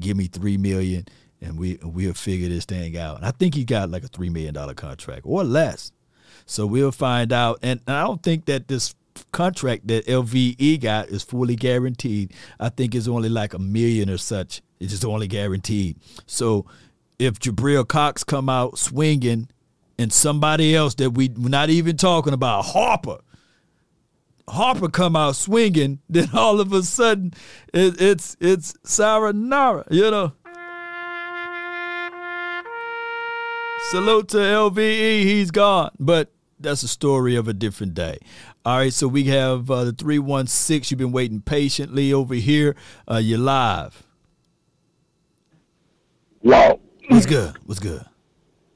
give 0.00 0.16
me 0.16 0.26
three 0.26 0.56
million 0.56 1.06
and 1.40 1.58
we 1.58 1.78
we'll 1.82 2.14
figure 2.14 2.48
this 2.48 2.64
thing 2.64 2.96
out. 2.96 3.16
And 3.16 3.26
I 3.26 3.30
think 3.30 3.54
he 3.54 3.64
got 3.64 3.90
like 3.90 4.04
a 4.04 4.08
three 4.08 4.30
million 4.30 4.54
dollar 4.54 4.74
contract 4.74 5.22
or 5.24 5.44
less. 5.44 5.92
So 6.46 6.66
we'll 6.66 6.92
find 6.92 7.32
out. 7.32 7.58
And 7.62 7.80
I 7.86 8.02
don't 8.02 8.22
think 8.22 8.46
that 8.46 8.68
this 8.68 8.94
contract 9.32 9.86
that 9.88 10.06
LVE 10.06 10.80
got 10.80 11.08
is 11.08 11.22
fully 11.22 11.56
guaranteed. 11.56 12.32
I 12.58 12.68
think 12.68 12.94
it's 12.94 13.08
only 13.08 13.28
like 13.28 13.54
a 13.54 13.58
million 13.58 14.10
or 14.10 14.18
such. 14.18 14.62
It's 14.80 14.92
just 14.92 15.04
only 15.04 15.28
guaranteed. 15.28 15.96
So 16.26 16.66
if 17.18 17.38
Jabril 17.38 17.86
Cox 17.86 18.24
come 18.24 18.48
out 18.48 18.78
swinging 18.78 19.48
and 19.98 20.12
somebody 20.12 20.74
else 20.74 20.94
that 20.96 21.10
we, 21.10 21.28
we're 21.28 21.48
not 21.48 21.70
even 21.70 21.96
talking 21.96 22.32
about, 22.32 22.64
Harper, 22.66 23.18
Harper 24.48 24.88
come 24.88 25.16
out 25.16 25.36
swinging, 25.36 26.00
then 26.08 26.30
all 26.32 26.60
of 26.60 26.72
a 26.72 26.82
sudden 26.82 27.32
it, 27.72 28.00
it's 28.00 28.36
it's 28.40 28.74
Saranara, 28.84 29.84
you 29.90 30.10
know. 30.10 30.32
Salute 33.90 34.28
to 34.28 34.38
LVE, 34.38 35.22
he's 35.22 35.50
gone, 35.50 35.90
but 35.98 36.32
that's 36.58 36.82
a 36.82 36.88
story 36.88 37.36
of 37.36 37.48
a 37.48 37.52
different 37.52 37.94
day. 37.94 38.18
All 38.64 38.78
right, 38.78 38.92
so 38.92 39.08
we 39.08 39.24
have 39.24 39.70
uh, 39.70 39.84
the 39.84 39.92
316. 39.92 40.94
You've 40.94 40.98
been 40.98 41.12
waiting 41.12 41.40
patiently 41.40 42.12
over 42.12 42.34
here. 42.34 42.76
Uh, 43.10 43.16
you're 43.16 43.38
live. 43.38 44.04
Law. 46.42 46.78
What's 47.08 47.26
good? 47.26 47.56
What's 47.66 47.80
good? 47.80 48.04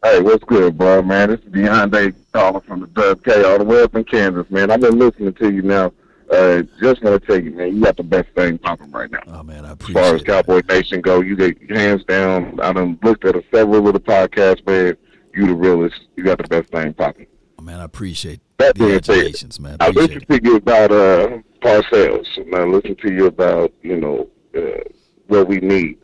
Hey, 0.03 0.21
what's 0.21 0.45
good, 0.45 0.77
bro, 0.77 1.03
man? 1.03 1.31
This 1.31 1.41
is 1.41 1.47
Deontay 1.47 2.15
calling 2.33 2.61
from 2.63 2.81
the 2.81 2.87
Dub 2.89 3.25
K 3.25 3.43
all 3.45 3.59
the 3.59 3.65
way 3.65 3.83
up 3.83 3.95
in 3.95 4.05
Kansas, 4.05 4.49
man. 4.51 4.71
I've 4.71 4.81
been 4.81 4.99
listening 4.99 5.33
to 5.35 5.53
you 5.53 5.63
now. 5.63 5.93
Uh, 6.31 6.63
just 6.81 7.03
want 7.03 7.21
to 7.21 7.27
tell 7.27 7.41
you, 7.41 7.53
man, 7.53 7.77
you 7.77 7.83
got 7.83 7.97
the 7.97 8.03
best 8.03 8.29
thing 8.35 8.59
popping 8.59 8.91
right 8.91 9.11
now. 9.11 9.21
Oh 9.29 9.43
man, 9.45 9.65
I 9.65 9.73
As 9.73 9.89
far 9.91 10.15
as 10.15 10.23
Cowboy 10.23 10.63
Nation 10.69 11.01
go, 11.01 11.21
you 11.21 11.37
get 11.37 11.71
hands 11.71 12.05
down. 12.05 12.59
I 12.61 12.73
done 12.73 12.99
looked 13.03 13.25
at 13.25 13.37
a 13.37 13.45
several 13.55 13.87
of 13.87 13.93
the 13.95 14.01
podcasts, 14.01 14.67
man. 14.67 14.97
You 15.35 15.47
the 15.47 15.55
realest. 15.55 15.95
You 16.17 16.25
got 16.25 16.39
the 16.39 16.49
best 16.49 16.71
thing 16.71 16.95
popping. 16.95 17.27
Oh, 17.59 17.63
man, 17.63 17.81
I 17.81 17.85
appreciate 17.85 18.41
That 18.59 18.75
the 18.75 18.81
congratulations, 18.81 19.61
man. 19.61 19.77
I 19.79 19.89
Appreciate 19.89 20.29
listened 20.29 20.45
to 20.45 20.51
you 20.51 20.57
about 20.57 20.91
uh, 20.91 21.39
Parcells, 21.63 22.37
and 22.39 22.55
I 22.55 22.65
listened 22.65 22.99
to 22.99 23.13
you 23.13 23.27
about 23.27 23.73
you 23.83 23.97
know 23.97 24.29
uh, 24.57 24.83
what 25.29 25.47
we 25.47 25.59
need. 25.59 25.99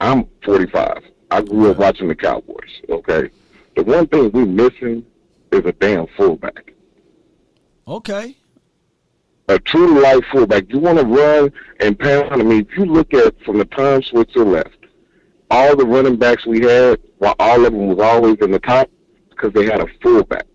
I'm 0.00 0.26
45. 0.44 1.02
I 1.30 1.42
grew 1.42 1.70
up 1.72 1.78
watching 1.78 2.08
the 2.08 2.14
Cowboys. 2.14 2.70
Okay, 2.88 3.28
the 3.76 3.82
one 3.84 4.06
thing 4.06 4.30
we're 4.32 4.46
missing 4.46 5.04
is 5.52 5.64
a 5.66 5.72
damn 5.72 6.06
fullback, 6.16 6.72
Okay. 7.86 8.36
A 9.48 9.58
true 9.58 10.00
life 10.02 10.24
fullback. 10.30 10.64
You 10.68 10.78
want 10.78 10.98
to 10.98 11.04
run 11.06 11.52
and 11.80 11.98
pound. 11.98 12.32
I 12.32 12.36
mean, 12.36 12.66
if 12.70 12.76
you 12.78 12.84
look 12.84 13.14
at 13.14 13.40
from 13.44 13.58
the 13.58 13.64
time 13.64 14.02
Switzer 14.02 14.44
left, 14.44 14.76
all 15.50 15.74
the 15.76 15.86
running 15.86 16.16
backs 16.16 16.46
we 16.46 16.60
had, 16.60 17.00
while 17.18 17.34
all 17.38 17.64
of 17.64 17.72
them 17.72 17.88
was 17.88 17.98
always 17.98 18.36
in 18.40 18.50
the 18.50 18.58
top, 18.58 18.90
because 19.30 19.52
they 19.52 19.64
had 19.64 19.80
a 19.80 19.86
fullback. 20.02 20.46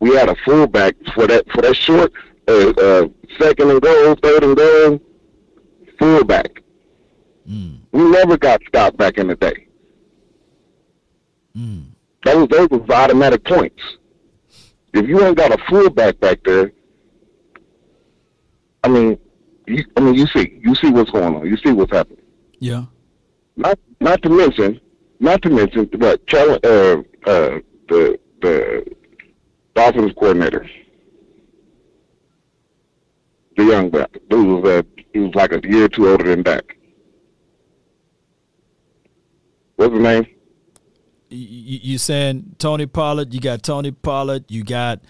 We 0.00 0.14
had 0.16 0.28
a 0.28 0.34
fullback 0.44 0.96
for 1.14 1.26
that 1.28 1.48
for 1.52 1.62
that 1.62 1.76
short 1.76 2.12
uh, 2.48 2.70
uh, 2.70 3.08
second 3.38 3.70
and 3.70 3.80
goal, 3.80 4.16
third 4.16 4.42
and 4.42 4.56
goal, 4.56 5.00
fullback. 5.98 6.62
We 7.92 8.02
never 8.10 8.36
got 8.36 8.60
stopped 8.66 8.96
back 8.96 9.18
in 9.18 9.28
the 9.28 9.36
day. 9.36 9.68
That 12.24 12.36
was 12.36 12.48
those 12.48 12.68
was 12.70 12.88
automatic 12.90 13.44
points. 13.44 13.82
If 14.94 15.08
you 15.08 15.24
ain't 15.24 15.36
got 15.36 15.52
a 15.52 15.58
fullback 15.68 16.20
back 16.20 16.40
there, 16.44 16.72
I 18.84 18.88
mean, 18.88 19.18
you, 19.66 19.84
I 19.96 20.00
mean, 20.00 20.14
you 20.14 20.26
see, 20.26 20.60
you 20.62 20.74
see 20.74 20.90
what's 20.90 21.10
going 21.10 21.36
on. 21.36 21.46
You 21.46 21.56
see 21.56 21.72
what's 21.72 21.92
happening. 21.92 22.24
Yeah. 22.58 22.84
Not, 23.56 23.78
not 24.00 24.22
to 24.22 24.28
mention, 24.28 24.80
not 25.20 25.40
to 25.42 25.50
mention, 25.50 25.88
but 25.98 26.20
uh, 26.34 26.58
uh, 27.24 27.58
the 27.88 28.18
the 28.40 28.96
Dolphins 29.74 30.12
coordinator, 30.18 30.68
the 33.56 33.64
young 33.64 33.90
guy, 33.90 34.06
dude 34.28 34.62
was 34.62 34.64
uh, 34.68 34.82
he 35.12 35.20
was 35.20 35.34
like 35.34 35.52
a 35.52 35.60
year 35.62 35.84
or 35.84 35.88
two 35.88 36.08
older 36.08 36.24
than 36.24 36.42
Dak. 36.42 36.76
What's 39.76 39.92
his 39.94 40.02
name? 40.02 40.26
You, 41.32 41.78
you 41.82 41.98
saying 41.98 42.56
Tony 42.58 42.86
Pollard? 42.86 43.32
You 43.32 43.40
got 43.40 43.62
Tony 43.62 43.90
Pollard. 43.90 44.44
You 44.48 44.64
got 44.64 45.00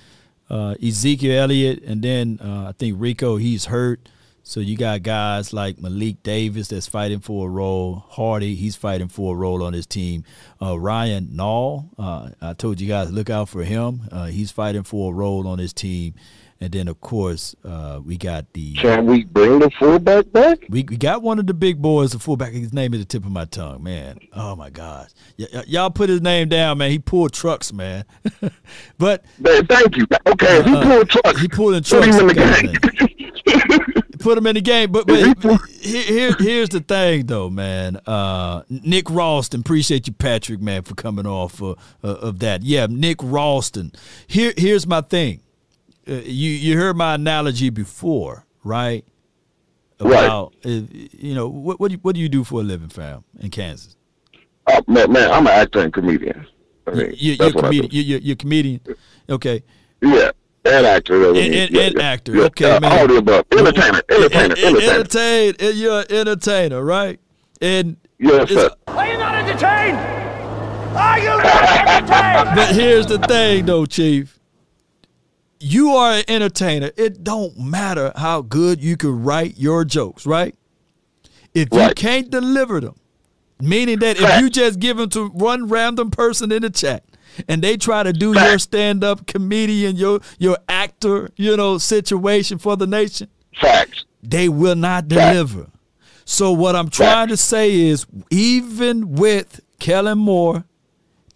uh, 0.49 0.74
Ezekiel 0.82 1.43
Elliott, 1.43 1.82
and 1.82 2.03
then 2.03 2.39
uh, 2.43 2.69
I 2.69 2.73
think 2.73 2.97
Rico. 2.99 3.36
He's 3.36 3.66
hurt. 3.66 4.09
So 4.44 4.59
you 4.59 4.77
got 4.77 5.03
guys 5.03 5.53
like 5.53 5.81
Malik 5.81 6.23
Davis 6.24 6.69
that's 6.69 6.89
fighting 6.89 7.20
for 7.20 7.47
a 7.47 7.51
role. 7.51 8.05
Hardy, 8.09 8.57
he's 8.57 8.74
fighting 8.74 9.07
for 9.09 9.35
a 9.35 9.39
role 9.39 9.62
on 9.62 9.73
his 9.73 9.86
team. 9.86 10.24
Uh, 10.61 10.78
Ryan 10.78 11.28
Nall, 11.28 11.90
uh, 11.97 12.31
I 12.40 12.53
told 12.55 12.81
you 12.81 12.89
guys 12.89 13.12
look 13.12 13.31
out 13.31 13.49
for 13.49 13.62
him. 13.62 14.09
Uh, 14.11 14.27
he's 14.27 14.51
fighting 14.51 14.82
for 14.82 15.12
a 15.12 15.15
role 15.15 15.47
on 15.47 15.61
his 15.61 15.73
team. 15.73 16.15
And 16.62 16.70
then 16.70 16.86
of 16.86 17.01
course 17.01 17.56
uh, 17.64 17.98
we 18.05 18.16
got 18.16 18.52
the. 18.52 18.74
Can 18.74 19.05
we 19.06 19.24
bring 19.24 19.59
the 19.59 19.68
fullback 19.80 20.30
back? 20.30 20.59
We, 20.68 20.84
we 20.89 20.97
got 20.97 21.20
one 21.20 21.40
of 21.40 21.48
the 21.48 21.55
big 21.55 21.82
boys, 21.82 22.12
the 22.12 22.20
fullback. 22.20 22.52
His 22.52 22.72
name 22.72 22.94
is 22.94 23.01
the 23.01 23.05
tip 23.06 23.24
of 23.24 23.32
my 23.32 23.47
tongue, 23.47 23.82
man. 23.82 24.20
Oh 24.32 24.55
my 24.55 24.70
gosh, 24.70 25.10
y- 25.36 25.48
y- 25.52 25.64
y'all 25.66 25.90
put 25.90 26.09
his 26.09 26.20
name 26.22 26.48
down, 26.48 26.78
man. 26.78 26.93
He 26.93 27.01
pulled 27.01 27.32
trucks, 27.32 27.72
man. 27.72 28.05
but 28.98 29.24
Man, 29.40 29.66
thank 29.66 29.97
you. 29.97 30.06
Okay, 30.28 30.59
if 30.59 30.66
he 30.66 30.72
Uh, 30.76 30.82
pulled 30.84 31.10
trucks. 31.10 31.40
He 31.40 31.48
pulled 31.48 31.74
in 31.74 31.82
Put 31.82 31.89
trucks. 31.89 32.16
him 32.16 32.30
in 32.30 32.36
the 32.36 33.94
man. 33.94 34.02
Put 34.20 34.39
him 34.39 34.47
in 34.47 34.55
the 34.55 34.60
game, 34.60 34.93
but 34.93 35.09
but 35.09 35.18
here, 35.80 36.02
here 36.05 36.36
here's 36.39 36.68
the 36.68 36.78
thing 36.78 37.26
though, 37.26 37.51
man. 37.51 37.97
Uh, 38.06 38.62
Nick 38.68 39.10
Ralston, 39.10 39.60
appreciate 39.62 40.06
you, 40.06 40.12
Patrick, 40.12 40.60
man, 40.60 40.82
for 40.82 40.94
coming 40.94 41.26
off 41.26 41.60
uh, 41.60 41.70
uh, 42.05 42.06
of 42.06 42.39
that. 42.39 42.62
Yeah, 42.62 42.86
Nick 42.89 43.16
Ralston. 43.20 43.90
Here 44.28 44.52
here's 44.56 44.86
my 44.86 45.01
thing. 45.01 45.40
Uh, 46.09 46.15
you 46.24 46.51
you 46.51 46.77
heard 46.77 46.97
my 46.97 47.15
analogy 47.15 47.70
before, 47.70 48.45
right? 48.65 49.05
Right. 50.01 50.24
About 50.24 50.55
uh, 50.65 50.69
you 50.69 51.35
know 51.35 51.49
what 51.49 51.79
what 51.79 51.89
do 51.89 51.93
you, 51.95 51.99
what 52.03 52.15
do 52.16 52.20
you 52.20 52.29
do 52.29 52.43
for 52.45 52.61
a 52.61 52.65
living, 52.65 52.89
fam, 52.89 53.23
in 53.39 53.51
Kansas? 53.51 53.97
Oh, 54.66 54.81
man, 54.87 55.11
man, 55.12 55.31
I'm 55.31 55.47
an 55.47 55.53
actor 55.53 55.81
and 55.81 55.93
comedian. 55.93 56.47
I 56.87 56.91
mean, 56.93 57.07
You, 57.16 57.33
you're, 57.33 57.37
that's 57.37 57.55
you're, 57.55 57.62
what 57.62 57.65
I 57.66 57.70
do. 57.70 57.79
comedian, 57.81 57.91
you, 57.93 58.03
you're, 58.03 58.20
you're 58.20 58.37
comedian. 58.37 58.81
Okay. 59.29 59.62
Yeah, 60.01 60.31
and 60.65 60.87
actor. 60.87 61.29
And, 61.29 61.37
and, 61.37 61.55
yeah, 61.70 61.83
and 61.83 61.95
yeah, 61.97 62.03
actor. 62.03 62.37
yeah. 62.37 62.43
Okay, 62.45 62.70
Uh, 62.70 62.81
man. 62.81 62.99
All 63.01 63.07
the 63.09 63.16
above. 63.16 63.45
Entertainer, 63.53 64.03
entertainer, 64.09 64.55
En- 64.57 64.65
en- 64.65 64.77
entertainer. 64.83 65.49
entertain- 65.59 65.77
You're 65.79 66.01
an 66.01 66.07
entertainer, 66.11 66.85
right? 66.85 67.20
And 67.61 67.97
yes, 68.19 68.49
sir. 68.51 68.70
Are 68.89 69.07
you 69.09 69.19
not 69.19 69.35
entertained? 69.35 69.97
Are 70.97 71.19
you 71.19 71.27
not 71.43 71.89
entertained? 71.89 72.57
But 72.57 72.74
here's 72.74 73.07
the 73.07 73.19
thing, 73.19 73.66
though, 73.66 73.87
Chief. 73.87 74.39
You 75.64 75.90
are 75.90 76.14
an 76.14 76.24
entertainer. 76.26 76.90
It 76.97 77.22
don't 77.22 77.56
matter 77.56 78.12
how 78.16 78.43
good 78.43 78.82
you 78.82 78.97
can 78.97 79.22
write 79.22 79.59
your 79.59 79.84
jokes, 79.84 80.26
right? 80.26 80.56
If 81.55 81.68
you 81.70 81.93
can't 81.94 82.28
deliver 82.30 82.80
them, 82.80 82.97
meaning 83.60 84.01
that 84.01 84.16
if 84.18 84.40
you 84.40 84.51
just 84.51 84.80
give 84.80 84.97
them 84.97 85.09
to 85.10 85.28
one 85.28 85.68
random 85.68 86.10
person 86.10 86.51
in 86.51 86.62
the 86.62 86.70
chat 86.70 87.05
and 87.47 87.62
they 87.62 87.76
try 87.76 88.02
to 88.02 88.12
do 88.12 88.32
your 88.32 88.59
stand-up 88.59 89.28
comedian, 89.28 89.94
your 89.94 90.18
your 90.36 90.59
actor, 90.68 91.30
you 91.36 91.56
know, 91.56 91.78
situation 91.78 92.59
for 92.59 92.76
the 92.76 92.89
nation, 92.89 93.28
Facts. 93.60 94.05
they 94.20 94.48
will 94.48 94.74
not 94.74 95.06
deliver. 95.06 95.70
So 96.24 96.51
what 96.51 96.74
I'm 96.74 96.90
trying 96.90 97.28
to 97.28 97.36
say 97.36 97.72
is, 97.72 98.05
even 98.30 99.12
with 99.12 99.60
Kellen 99.78 100.18
Moore, 100.18 100.64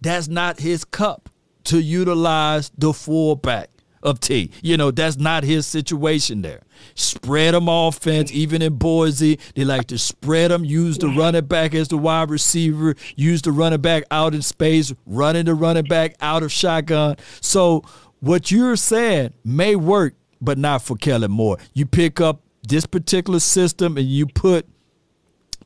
that's 0.01 0.27
not 0.27 0.59
his 0.59 0.83
cup 0.83 1.29
to 1.63 1.81
utilize 1.81 2.71
the 2.77 2.91
fullback 2.91 3.69
of 4.07 4.19
tea. 4.19 4.49
You 4.61 4.77
know, 4.77 4.89
that's 4.91 5.17
not 5.17 5.43
his 5.43 5.65
situation 5.65 6.41
there. 6.41 6.61
Spread 6.95 7.53
them 7.53 7.67
offense, 7.67 8.31
even 8.31 8.61
in 8.61 8.75
Boise, 8.75 9.37
they 9.55 9.65
like 9.65 9.87
to 9.87 9.97
spread 9.97 10.51
them, 10.51 10.63
use 10.63 10.97
the 10.97 11.09
running 11.09 11.45
back 11.45 11.75
as 11.75 11.89
the 11.89 11.97
wide 11.97 12.29
receiver, 12.29 12.95
use 13.15 13.41
the 13.41 13.51
running 13.51 13.81
back 13.81 14.03
out 14.09 14.33
in 14.33 14.41
space, 14.41 14.93
running 15.05 15.45
the 15.45 15.53
running 15.53 15.85
back 15.85 16.15
out 16.21 16.43
of 16.43 16.51
shotgun. 16.51 17.17
So 17.41 17.83
what 18.19 18.49
you're 18.51 18.77
saying 18.77 19.33
may 19.43 19.75
work, 19.75 20.15
but 20.39 20.57
not 20.57 20.81
for 20.81 20.95
Kellen 20.95 21.31
Moore. 21.31 21.57
You 21.73 21.85
pick 21.85 22.21
up 22.21 22.41
this 22.67 22.85
particular 22.85 23.39
system 23.39 23.97
and 23.97 24.07
you 24.07 24.27
put 24.27 24.67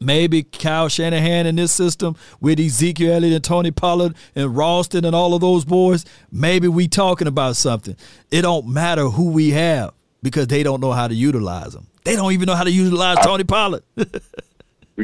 maybe 0.02 0.44
Kyle 0.44 0.90
Shanahan 0.90 1.46
in 1.46 1.56
this 1.56 1.72
system 1.72 2.16
with 2.42 2.60
Ezekiel 2.60 3.14
Elliott 3.14 3.34
and 3.34 3.44
Tony 3.44 3.72
Pollard 3.72 4.16
and 4.36 4.58
Ralston 4.58 5.06
and 5.06 5.16
all 5.16 5.34
of 5.34 5.42
those 5.42 5.64
boys, 5.64 6.04
maybe 6.32 6.68
we 6.68 6.88
talking 6.88 7.28
about 7.28 7.56
something. 7.56 7.96
It 8.32 8.42
don't 8.42 8.68
matter 8.68 9.06
who 9.06 9.30
we 9.30 9.52
have 9.52 9.94
because 10.24 10.48
they 10.48 10.64
don't 10.64 10.82
know 10.82 10.92
how 10.92 11.08
to 11.08 11.14
utilize 11.14 11.74
them. 11.74 11.88
They 12.04 12.16
don't 12.16 12.34
even 12.34 12.48
know 12.48 12.56
how 12.56 12.64
to 12.64 12.72
utilize 12.72 13.18
Tony 13.24 13.44
Pollard. 13.44 13.84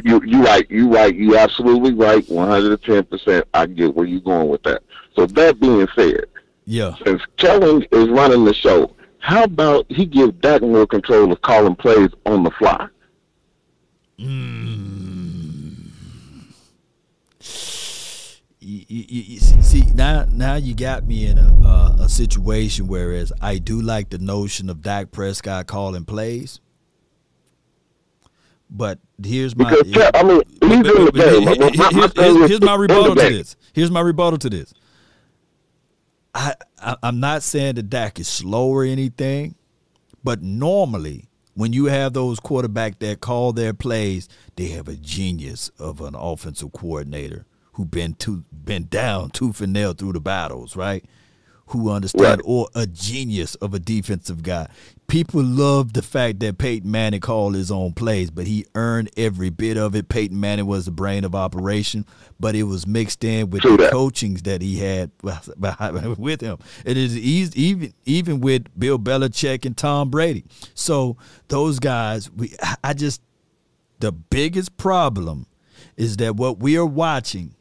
You 0.04 0.20
you 0.24 0.42
right. 0.42 0.70
You 0.70 0.92
right. 0.92 1.14
You 1.14 1.36
absolutely 1.36 1.92
right. 1.92 2.28
One 2.28 2.48
hundred 2.48 2.72
and 2.72 2.82
ten 2.82 3.04
percent. 3.04 3.46
I 3.54 3.66
get 3.66 3.94
where 3.94 4.06
you're 4.06 4.20
going 4.20 4.48
with 4.48 4.62
that. 4.64 4.82
So 5.16 5.26
that 5.26 5.58
being 5.58 5.88
said, 5.96 6.26
yeah. 6.66 6.94
since 7.04 7.22
Kellen 7.36 7.84
is 7.90 8.08
running 8.08 8.44
the 8.44 8.54
show, 8.54 8.94
how 9.18 9.44
about 9.44 9.86
he 9.88 10.04
give 10.04 10.40
Dak 10.40 10.62
more 10.62 10.86
control 10.86 11.32
of 11.32 11.40
calling 11.42 11.74
plays 11.74 12.10
on 12.26 12.44
the 12.44 12.50
fly? 12.52 12.86
You, 14.18 14.26
you, 18.60 18.84
you 19.08 19.38
see 19.40 19.82
now 19.94 20.26
now 20.32 20.56
you 20.56 20.74
got 20.74 21.04
me 21.06 21.26
in 21.26 21.38
a 21.38 21.60
uh, 21.64 21.96
a 22.00 22.08
situation 22.08 22.86
whereas 22.88 23.32
I 23.40 23.58
do 23.58 23.80
like 23.80 24.10
the 24.10 24.18
notion 24.18 24.68
of 24.70 24.82
Dak 24.82 25.12
Prescott 25.12 25.66
calling 25.66 26.04
plays. 26.04 26.60
But 28.70 28.98
here's 29.22 29.56
my 29.56 29.70
Because 29.70 30.10
Ke- 30.10 30.16
I 30.16 30.22
mean, 30.24 30.42
he's 30.60 30.70
in 30.70 30.82
the 30.82 31.10
game. 31.14 31.40
here- 31.40 31.40
My- 31.40 31.56
my- 31.56 31.70
here- 31.70 31.92
my 31.92 32.10
here's, 32.38 32.48
here's 32.50 32.60
my 32.60 32.74
rebuttal 32.74 33.14
to 33.14 33.20
this. 33.22 33.56
Here's 33.72 33.90
my 33.90 34.00
rebuttal 34.00 34.38
to 34.40 34.50
this. 34.50 34.74
I, 36.34 36.54
I 36.82 36.96
I'm 37.02 37.18
not 37.20 37.42
saying 37.42 37.76
that 37.76 37.84
Dak 37.88 38.18
is 38.20 38.28
slow 38.28 38.68
or 38.68 38.84
anything, 38.84 39.54
but 40.22 40.42
normally 40.42 41.27
when 41.58 41.72
you 41.72 41.86
have 41.86 42.12
those 42.12 42.38
quarterback 42.38 43.00
that 43.00 43.20
call 43.20 43.52
their 43.52 43.74
plays, 43.74 44.28
they 44.54 44.66
have 44.66 44.86
a 44.86 44.94
genius 44.94 45.72
of 45.76 46.00
an 46.00 46.14
offensive 46.14 46.72
coordinator 46.72 47.46
who 47.72 47.84
been 47.84 48.14
to 48.14 48.44
been 48.52 48.86
down 48.86 49.28
tooth 49.30 49.60
and 49.60 49.72
nail 49.72 49.92
through 49.92 50.12
the 50.12 50.20
battles, 50.20 50.76
right? 50.76 51.04
Who 51.68 51.90
understand 51.90 52.42
or 52.44 52.68
a 52.74 52.86
genius 52.86 53.54
of 53.56 53.74
a 53.74 53.78
defensive 53.78 54.42
guy. 54.42 54.68
People 55.06 55.42
love 55.42 55.94
the 55.94 56.02
fact 56.02 56.40
that 56.40 56.58
Peyton 56.58 56.90
Manning 56.90 57.20
called 57.20 57.54
his 57.54 57.70
own 57.70 57.94
plays, 57.94 58.30
but 58.30 58.46
he 58.46 58.66
earned 58.74 59.10
every 59.16 59.48
bit 59.48 59.76
of 59.78 59.94
it. 59.94 60.08
Peyton 60.08 60.38
Manning 60.38 60.66
was 60.66 60.84
the 60.84 60.90
brain 60.90 61.24
of 61.24 61.34
operation, 61.34 62.04
but 62.38 62.54
it 62.54 62.64
was 62.64 62.86
mixed 62.86 63.24
in 63.24 63.48
with 63.50 63.62
True 63.62 63.76
the 63.76 63.84
that. 63.84 63.92
coachings 63.92 64.42
that 64.42 64.60
he 64.60 64.78
had 64.78 65.10
with 65.22 66.40
him. 66.40 66.58
It 66.84 66.96
is 66.96 67.16
easy, 67.16 67.60
even 67.62 67.94
even 68.04 68.40
with 68.40 68.66
Bill 68.78 68.98
Belichick 68.98 69.64
and 69.64 69.76
Tom 69.76 70.10
Brady. 70.10 70.44
So 70.74 71.16
those 71.48 71.78
guys, 71.78 72.30
we 72.30 72.54
I 72.84 72.92
just 72.92 73.22
the 74.00 74.12
biggest 74.12 74.76
problem 74.76 75.46
is 75.96 76.16
that 76.18 76.36
what 76.36 76.60
we 76.60 76.76
are 76.76 76.86
watching 76.86 77.54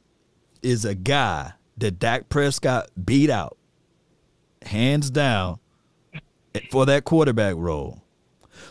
is 0.61 0.85
a 0.85 0.95
guy 0.95 1.53
that 1.77 1.99
Dak 1.99 2.29
Prescott 2.29 2.89
beat 3.03 3.29
out, 3.29 3.56
hands 4.63 5.09
down, 5.09 5.59
for 6.71 6.85
that 6.85 7.03
quarterback 7.03 7.55
role. 7.57 8.03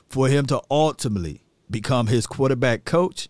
For 0.09 0.29
him 0.29 0.47
to 0.47 0.61
ultimately 0.71 1.43
become 1.71 2.07
his 2.07 2.27
quarterback 2.27 2.85
coach, 2.85 3.29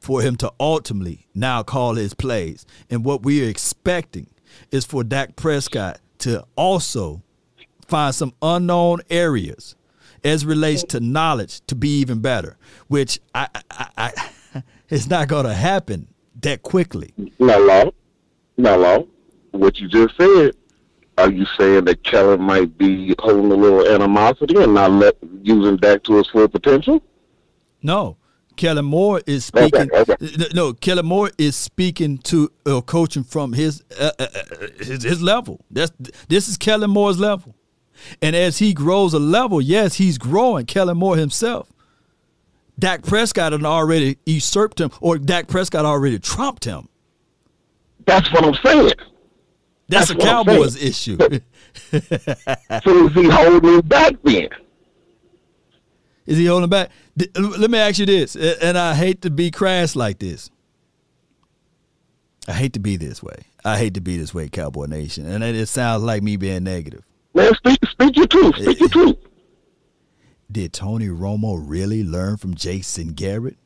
for 0.00 0.22
him 0.22 0.36
to 0.36 0.52
ultimately 0.60 1.26
now 1.34 1.62
call 1.62 1.94
his 1.94 2.14
plays. 2.14 2.66
And 2.90 3.04
what 3.04 3.22
we 3.22 3.44
are 3.44 3.48
expecting 3.48 4.28
is 4.70 4.84
for 4.84 5.02
Dak 5.02 5.36
Prescott 5.36 6.00
to 6.18 6.44
also 6.56 7.22
find 7.86 8.14
some 8.14 8.34
unknown 8.42 9.00
areas 9.10 9.76
as 10.22 10.44
relates 10.46 10.82
to 10.84 11.00
knowledge 11.00 11.60
to 11.66 11.74
be 11.74 12.00
even 12.00 12.20
better, 12.20 12.56
which 12.88 13.20
I, 13.34 13.48
I, 13.70 13.88
I 13.96 14.62
it's 14.88 15.08
not 15.08 15.28
going 15.28 15.46
to 15.46 15.54
happen 15.54 16.08
that 16.40 16.62
quickly. 16.62 17.12
Now, 17.38 17.58
law, 17.58 17.90
now, 18.56 18.76
law. 18.76 19.06
What 19.50 19.78
you 19.78 19.88
just 19.88 20.16
said. 20.16 20.54
Are 21.16 21.30
you 21.30 21.46
saying 21.58 21.84
that 21.84 22.02
Kellen 22.02 22.42
might 22.42 22.76
be 22.76 23.14
holding 23.20 23.52
a 23.52 23.54
little 23.54 23.86
animosity 23.86 24.56
and 24.60 24.74
not 24.74 24.90
let 24.90 25.16
using 25.42 25.76
Dak 25.76 26.02
to 26.04 26.16
his 26.16 26.28
full 26.28 26.48
potential? 26.48 27.02
No, 27.82 28.16
Kellen 28.56 28.84
Moore 28.84 29.20
is 29.26 29.44
speaking. 29.44 29.90
No, 30.54 30.72
Kellen 30.72 31.06
Moore 31.06 31.30
is 31.38 31.54
speaking 31.54 32.18
to 32.18 32.50
uh, 32.66 32.80
coaching 32.80 33.22
from 33.22 33.52
his, 33.52 33.82
uh, 34.00 34.10
uh, 34.18 34.26
uh, 34.34 34.66
his 34.78 35.02
his 35.04 35.22
level. 35.22 35.64
That's 35.70 35.92
this 36.28 36.48
is 36.48 36.56
Kellen 36.56 36.90
Moore's 36.90 37.18
level, 37.18 37.54
and 38.20 38.34
as 38.34 38.58
he 38.58 38.74
grows 38.74 39.14
a 39.14 39.18
level, 39.18 39.60
yes, 39.60 39.94
he's 39.94 40.18
growing. 40.18 40.66
Kellen 40.66 40.96
Moore 40.96 41.16
himself. 41.16 41.72
Dak 42.76 43.02
Prescott 43.02 43.52
had 43.52 43.64
already 43.64 44.18
usurped 44.26 44.80
him, 44.80 44.90
or 45.00 45.16
Dak 45.18 45.46
Prescott 45.46 45.84
already 45.84 46.18
trumped 46.18 46.64
him. 46.64 46.88
That's 48.04 48.32
what 48.32 48.44
I'm 48.44 48.54
saying. 48.64 48.92
That's, 49.88 50.08
That's 50.08 50.22
a 50.22 50.26
Cowboys 50.26 50.76
issue. 50.76 51.18
So 52.84 53.06
is 53.06 53.14
he 53.14 53.28
holding 53.28 53.80
back 53.80 54.14
then? 54.22 54.48
Is 56.24 56.38
he 56.38 56.46
holding 56.46 56.70
back? 56.70 56.90
Let 57.36 57.70
me 57.70 57.78
ask 57.78 57.98
you 57.98 58.06
this, 58.06 58.36
and 58.36 58.78
I 58.78 58.94
hate 58.94 59.22
to 59.22 59.30
be 59.30 59.50
crass 59.50 59.96
like 59.96 60.18
this. 60.20 60.50
I 62.46 62.52
hate 62.52 62.74
to 62.74 62.80
be 62.80 62.96
this 62.96 63.22
way. 63.22 63.46
I 63.64 63.78
hate 63.78 63.94
to 63.94 64.00
be 64.00 64.16
this 64.16 64.34
way, 64.34 64.48
Cowboy 64.48 64.86
Nation, 64.86 65.26
and 65.26 65.42
it, 65.42 65.66
sounds 65.68 66.02
like 66.02 66.22
me 66.22 66.36
being 66.36 66.64
negative. 66.64 67.02
Man, 67.34 67.54
speak, 67.54 67.78
speak 67.86 68.16
your 68.16 68.26
truth. 68.26 68.56
Speak 68.56 68.80
your 68.80 68.88
truth. 68.88 69.16
Did 70.52 70.72
Tony 70.72 71.08
Romo 71.08 71.60
really 71.60 72.04
learn 72.04 72.36
from 72.36 72.54
Jason 72.54 73.14
Garrett? 73.14 73.56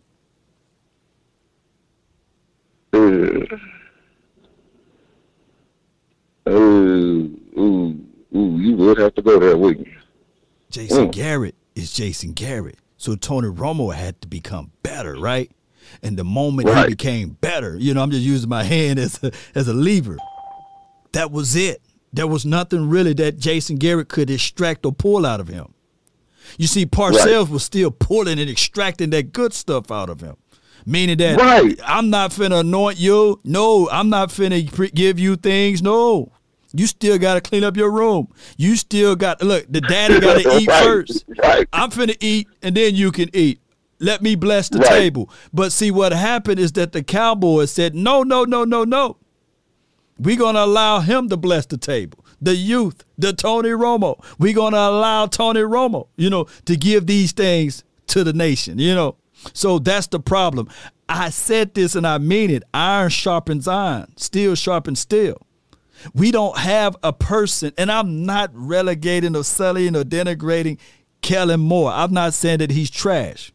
Uh, 2.93 3.41
ooh, 6.49 7.41
ooh, 7.59 8.05
ooh, 8.37 8.59
you 8.59 8.77
would 8.77 8.99
have 8.99 9.15
to 9.15 9.23
go 9.23 9.39
there, 9.39 9.57
wouldn't 9.57 9.87
you? 9.87 9.93
Jason 10.71 11.09
Mm. 11.09 11.13
Garrett 11.13 11.55
is 11.75 11.93
Jason 11.93 12.33
Garrett. 12.33 12.77
So 12.97 13.15
Tony 13.15 13.49
Romo 13.49 13.95
had 13.95 14.21
to 14.23 14.29
become 14.29 14.73
better, 14.83 15.15
right? 15.15 15.51
And 16.03 16.19
the 16.19 16.25
moment 16.25 16.69
Right. 16.69 16.89
he 16.89 16.95
became 16.95 17.31
better, 17.41 17.77
you 17.79 17.95
know, 17.95 18.03
I'm 18.03 18.11
just 18.11 18.23
using 18.25 18.49
my 18.49 18.65
hand 18.75 18.99
as 18.99 19.23
a, 19.23 19.31
as 19.55 19.69
a 19.69 19.73
lever. 19.75 20.19
That 21.13 21.31
was 21.31 21.57
it. 21.57 21.81
There 22.13 22.27
was 22.27 22.45
nothing 22.45 22.89
really 22.89 23.13
that 23.15 23.39
Jason 23.39 23.77
Garrett 23.77 24.09
could 24.09 24.31
extract 24.31 24.85
or 24.85 24.93
pull 24.93 25.25
out 25.25 25.41
of 25.41 25.49
him. 25.49 25.75
You 26.59 26.67
see, 26.67 26.87
Parcells 26.87 27.49
was 27.51 27.63
still 27.63 27.91
pulling 27.91 28.39
and 28.39 28.49
extracting 28.51 29.11
that 29.11 29.33
good 29.33 29.53
stuff 29.53 29.91
out 29.91 30.09
of 30.09 30.21
him. 30.21 30.37
Meaning 30.87 31.19
that 31.19 31.39
Right. 31.39 31.79
I'm 31.85 32.09
not 32.09 32.31
finna 32.31 32.61
anoint 32.61 32.99
you. 32.99 33.41
No, 33.45 33.89
I'm 33.91 34.09
not 34.09 34.31
finna 34.31 34.71
pre- 34.73 34.91
give 34.91 35.19
you 35.19 35.37
things. 35.37 35.83
No. 35.83 36.33
You 36.73 36.87
still 36.87 37.19
got 37.19 37.35
to 37.35 37.41
clean 37.41 37.65
up 37.65 37.77
your 37.77 37.91
room. 37.91 38.29
You 38.57 38.77
still 38.77 39.17
got 39.17 39.43
look. 39.43 39.67
The 39.69 39.81
daddy 39.81 40.21
got 40.21 40.35
to 40.43 40.59
eat 40.59 40.69
Right, 40.69 40.83
first. 40.83 41.25
right. 41.43 41.69
I'm 41.73 41.91
finna 41.91 42.17
eat, 42.21 42.49
and 42.63 42.77
then 42.77 42.95
you 42.95 43.11
can 43.13 43.31
eat. 43.35 43.61
Let 44.01 44.23
me 44.23 44.35
bless 44.37 44.69
the 44.69 44.79
Right. 44.79 44.89
table. 44.89 45.31
But 45.53 45.73
see, 45.73 45.91
what 45.91 46.13
happened 46.13 46.61
is 46.61 46.73
that 46.73 46.93
the 46.93 47.03
Cowboys 47.03 47.71
said, 47.71 47.95
no, 47.95 48.23
no, 48.23 48.45
no, 48.45 48.65
no, 48.65 48.85
no. 48.85 49.17
We're 50.19 50.37
gonna 50.37 50.61
allow 50.61 51.01
him 51.01 51.29
to 51.29 51.37
bless 51.37 51.67
the 51.67 51.79
table. 51.79 52.25
The 52.41 52.55
youth, 52.55 53.05
the 53.17 53.33
Tony 53.33 53.71
Romo. 53.71 54.23
We're 54.39 54.55
gonna 54.55 54.77
allow 54.77 55.27
Tony 55.27 55.61
Romo, 55.61 56.09
you 56.17 56.29
know, 56.31 56.47
to 56.67 56.77
give 56.77 57.07
these 57.07 57.33
things 57.33 57.83
to 58.09 58.25
the 58.25 58.33
nation, 58.33 58.79
you 58.79 58.95
know. 58.95 59.17
So 59.53 59.79
that's 59.79 60.09
the 60.09 60.21
problem. 60.21 60.69
I 61.09 61.31
said 61.31 61.75
this 61.75 61.95
and 61.95 62.07
I 62.07 62.19
mean 62.19 62.51
it. 62.51 62.63
Iron 62.75 63.11
sharpens 63.11 63.67
iron, 63.69 64.13
steel 64.17 64.55
sharpens 64.55 65.01
steel. 65.01 65.41
We 66.15 66.31
don't 66.31 66.59
have 66.59 66.97
a 67.03 67.13
person, 67.13 67.73
and 67.77 67.91
I'm 67.91 68.25
not 68.25 68.51
relegating 68.53 69.37
or 69.37 69.45
selling 69.45 69.97
or 69.97 70.03
denigrating 70.03 70.79
Kellen 71.23 71.61
Moore. 71.61 71.91
I'm 71.91 72.13
not 72.13 72.35
saying 72.35 72.59
that 72.59 72.71
he's 72.71 72.91
trash. 72.91 73.53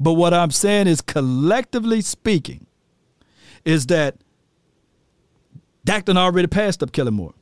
But 0.00 0.14
what 0.14 0.32
I'm 0.32 0.50
saying 0.50 0.86
is, 0.86 1.00
collectively 1.00 2.00
speaking, 2.00 2.66
is 3.64 3.86
that 3.86 4.16
Dak 5.84 6.04
done 6.04 6.16
already 6.16 6.48
passed 6.48 6.82
up 6.82 6.92
Kellen 6.92 7.14
Moore. 7.14 7.34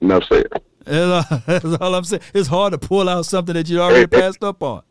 Enough 0.00 0.24
said. 0.24 0.46
That's 0.84 1.30
all, 1.30 1.38
that's 1.46 1.64
all 1.64 1.94
I'm 1.94 2.04
saying. 2.04 2.22
It's 2.34 2.48
hard 2.48 2.72
to 2.72 2.78
pull 2.78 3.08
out 3.08 3.26
something 3.26 3.54
that 3.54 3.68
you 3.68 3.80
already 3.80 4.06
passed 4.06 4.42
up 4.42 4.62
on. 4.62 4.82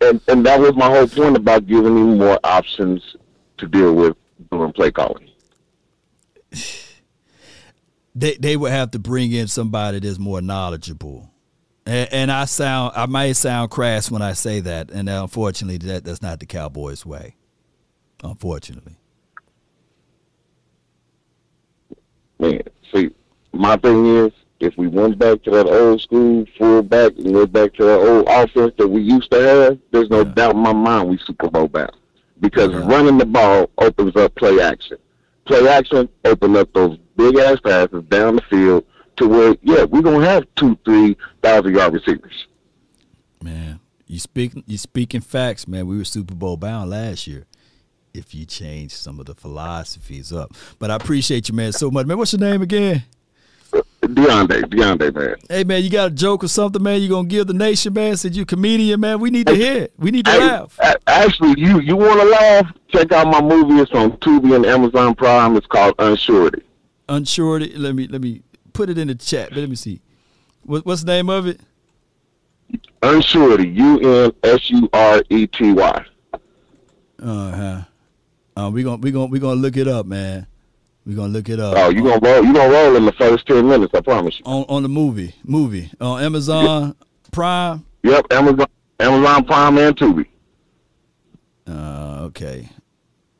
And, 0.00 0.20
and 0.28 0.46
that 0.46 0.60
was 0.60 0.74
my 0.76 0.88
whole 0.88 1.08
point 1.08 1.36
about 1.36 1.66
giving 1.66 1.96
him 1.96 2.18
more 2.18 2.38
options 2.44 3.16
to 3.58 3.66
deal 3.66 3.94
with 3.94 4.16
during 4.50 4.72
play 4.72 4.90
calling. 4.90 5.27
They 8.14 8.34
they 8.34 8.56
would 8.56 8.72
have 8.72 8.90
to 8.92 8.98
bring 8.98 9.30
in 9.30 9.46
somebody 9.46 10.00
that's 10.00 10.18
more 10.18 10.40
knowledgeable. 10.40 11.30
And, 11.86 12.12
and 12.12 12.32
I 12.32 12.46
sound 12.46 12.94
I 12.96 13.06
might 13.06 13.32
sound 13.32 13.70
crass 13.70 14.10
when 14.10 14.22
I 14.22 14.32
say 14.32 14.58
that, 14.58 14.90
and 14.90 15.08
unfortunately 15.08 15.78
that 15.86 16.04
that's 16.04 16.20
not 16.20 16.40
the 16.40 16.46
Cowboys' 16.46 17.06
way. 17.06 17.36
Unfortunately. 18.24 18.96
Man, 22.40 22.60
see, 22.92 23.10
my 23.52 23.76
thing 23.76 24.06
is, 24.06 24.32
if 24.60 24.76
we 24.76 24.88
went 24.88 25.18
back 25.18 25.42
to 25.44 25.50
that 25.50 25.66
old 25.66 26.00
school 26.00 26.44
fullback 26.58 27.12
and 27.18 27.32
went 27.32 27.52
back 27.52 27.74
to 27.74 27.84
that 27.84 27.98
old 28.00 28.26
offense 28.28 28.74
that 28.78 28.88
we 28.88 29.02
used 29.02 29.30
to 29.30 29.40
have, 29.40 29.78
there's 29.92 30.10
no 30.10 30.24
doubt 30.24 30.54
in 30.56 30.60
my 30.60 30.72
mind 30.72 31.08
we 31.08 31.18
Super 31.18 31.48
Bowl 31.48 31.68
bound. 31.68 31.92
Because 32.40 32.74
running 32.74 33.18
the 33.18 33.26
ball 33.26 33.70
opens 33.78 34.16
up 34.16 34.34
play 34.34 34.60
action. 34.60 34.98
Play 35.48 35.66
action 35.66 36.10
open 36.26 36.56
up 36.56 36.70
those 36.74 36.98
big 37.16 37.36
ass 37.38 37.58
passes 37.60 38.04
down 38.04 38.36
the 38.36 38.42
field 38.42 38.84
to 39.16 39.26
where, 39.26 39.56
yeah, 39.62 39.84
we're 39.84 40.02
gonna 40.02 40.24
have 40.24 40.46
two, 40.56 40.78
three 40.84 41.16
thousand 41.42 41.74
yard 41.74 41.94
receivers. 41.94 42.46
Man, 43.42 43.80
you 44.06 44.18
speak 44.18 44.52
you 44.66 44.76
speaking 44.76 45.22
facts, 45.22 45.66
man. 45.66 45.86
We 45.86 45.96
were 45.96 46.04
Super 46.04 46.34
Bowl 46.34 46.58
bound 46.58 46.90
last 46.90 47.26
year. 47.26 47.46
If 48.12 48.34
you 48.34 48.44
change 48.44 48.92
some 48.92 49.18
of 49.20 49.24
the 49.24 49.34
philosophies 49.34 50.34
up, 50.34 50.54
but 50.78 50.90
I 50.90 50.96
appreciate 50.96 51.48
you, 51.48 51.54
man, 51.54 51.72
so 51.72 51.90
much, 51.90 52.06
man. 52.06 52.18
What's 52.18 52.34
your 52.34 52.40
name 52.40 52.60
again? 52.60 53.04
Deontay, 54.08 54.62
Deontay, 54.64 55.14
man. 55.14 55.36
Hey, 55.48 55.64
man, 55.64 55.82
you 55.82 55.90
got 55.90 56.06
a 56.08 56.14
joke 56.14 56.42
or 56.44 56.48
something, 56.48 56.82
man? 56.82 57.00
You 57.02 57.08
gonna 57.08 57.28
give 57.28 57.46
the 57.46 57.52
nation, 57.54 57.92
man? 57.92 58.16
Said 58.16 58.34
you 58.34 58.46
comedian, 58.46 59.00
man. 59.00 59.20
We 59.20 59.30
need 59.30 59.46
to 59.46 59.54
hear 59.54 59.82
it. 59.82 59.92
We 59.98 60.10
need 60.10 60.24
to 60.24 60.30
Hey, 60.32 60.38
laugh. 60.38 60.78
Actually, 61.06 61.60
you 61.60 61.80
you 61.80 61.96
want 61.96 62.20
to 62.20 62.26
laugh? 62.26 62.66
Check 62.88 63.12
out 63.12 63.26
my 63.26 63.40
movie. 63.42 63.80
It's 63.82 63.92
on 63.92 64.12
Tubi 64.18 64.56
and 64.56 64.64
Amazon 64.64 65.14
Prime. 65.14 65.56
It's 65.56 65.66
called 65.66 65.96
Unsurety. 65.98 66.62
Unsurety. 67.08 67.72
Let 67.76 67.94
me 67.94 68.06
let 68.08 68.20
me 68.20 68.42
put 68.72 68.88
it 68.88 68.98
in 68.98 69.08
the 69.08 69.14
chat. 69.14 69.50
But 69.50 69.58
let 69.58 69.68
me 69.68 69.76
see. 69.76 70.00
What, 70.64 70.86
what's 70.86 71.02
the 71.04 71.12
name 71.12 71.28
of 71.28 71.46
it? 71.46 71.60
Unsurety. 73.02 73.74
U 73.76 74.24
N 74.24 74.32
S 74.42 74.70
U 74.70 74.88
R 74.92 75.22
E 75.30 75.46
T 75.46 75.72
Y. 75.72 76.04
Uh 77.22 77.50
huh. 77.50 77.82
Uh, 78.56 78.70
we 78.70 78.82
gonna 78.82 78.96
we 78.96 79.10
gonna 79.10 79.26
we 79.26 79.38
gonna 79.38 79.60
look 79.60 79.76
it 79.76 79.86
up, 79.88 80.06
man. 80.06 80.46
We 81.08 81.14
gonna 81.14 81.32
look 81.32 81.48
it 81.48 81.58
up. 81.58 81.74
Oh, 81.74 81.88
you 81.88 82.02
gonna 82.02 82.20
roll? 82.22 82.44
You 82.44 82.52
gonna 82.52 82.70
roll 82.70 82.94
in 82.96 83.06
the 83.06 83.12
first 83.12 83.46
ten 83.46 83.66
minutes? 83.66 83.94
I 83.94 84.02
promise 84.02 84.38
you. 84.38 84.44
on 84.44 84.66
on 84.68 84.82
the 84.82 84.90
movie 84.90 85.34
movie 85.42 85.90
on 86.02 86.22
Amazon 86.22 86.94
Prime. 87.32 87.86
Yep, 88.02 88.26
Amazon 88.30 88.66
Amazon 89.00 89.44
Prime 89.46 89.78
and 89.78 89.96
Tubi. 89.96 90.26
Uh, 91.66 92.24
okay. 92.24 92.68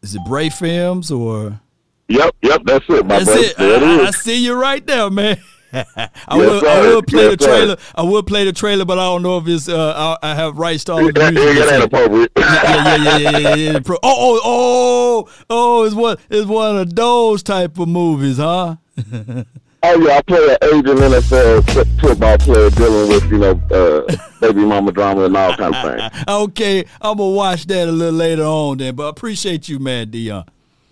Is 0.00 0.14
it 0.14 0.22
Bray 0.26 0.48
Films 0.48 1.10
or? 1.10 1.60
Yep, 2.08 2.36
yep, 2.40 2.62
that's 2.64 2.86
it, 2.88 3.04
my 3.04 3.22
That's 3.22 3.54
brother. 3.54 3.74
it 3.74 3.82
I, 3.82 4.06
I 4.06 4.10
see 4.12 4.42
you 4.42 4.58
right 4.58 4.84
there, 4.86 5.10
man. 5.10 5.38
I 5.72 6.08
will. 6.36 6.66
I 6.66 6.80
will 6.80 7.02
play 7.02 7.24
Yes, 7.24 7.36
the 7.36 7.44
sir. 7.44 7.50
trailer. 7.50 7.76
I 7.94 8.02
will 8.02 8.22
play 8.22 8.44
the 8.44 8.52
trailer, 8.52 8.84
but 8.84 8.98
I 8.98 9.04
don't 9.04 9.22
know 9.22 9.38
if 9.38 9.46
it's. 9.48 9.68
Uh, 9.68 10.16
I, 10.22 10.30
I 10.30 10.34
have 10.34 10.56
rights 10.56 10.84
to 10.84 10.92
all 10.92 11.06
of 11.08 11.14
the 11.14 11.30
music. 11.32 11.56
yeah, 11.58 11.64
that 11.66 11.74
ain't 11.74 11.84
appropriate. 11.84 12.32
yeah, 12.36 12.64
yeah, 12.64 12.96
yeah, 12.96 13.18
yeah, 13.18 13.38
yeah, 13.38 13.72
yeah. 13.72 13.78
Oh, 13.88 13.96
oh, 14.02 14.40
oh, 14.44 15.28
oh! 15.50 15.84
It's 15.84 15.94
one. 15.94 16.16
It's 16.30 16.46
one 16.46 16.76
of 16.78 16.94
those 16.94 17.42
type 17.42 17.78
of 17.78 17.88
movies, 17.88 18.38
huh? 18.38 18.76
Oh 19.80 19.96
yeah, 20.00 20.16
I 20.16 20.22
play 20.22 20.44
an 20.44 20.56
agent 20.74 20.98
NFL 20.98 21.68
f- 21.76 22.00
football 22.00 22.36
player 22.38 22.68
dealing 22.70 23.08
with 23.10 23.30
you 23.30 23.38
know 23.38 23.60
uh, 23.70 24.16
baby 24.40 24.62
mama 24.64 24.90
drama 24.90 25.22
and 25.26 25.36
all 25.36 25.54
kind 25.54 25.72
of 25.72 26.10
things. 26.10 26.24
okay, 26.26 26.80
I'm 27.00 27.16
gonna 27.18 27.30
watch 27.30 27.64
that 27.66 27.86
a 27.88 27.92
little 27.92 28.12
later 28.18 28.42
on 28.42 28.78
then. 28.78 28.96
But 28.96 29.06
I 29.06 29.10
appreciate 29.10 29.68
you, 29.68 29.78
man, 29.78 30.10
Dion. 30.10 30.44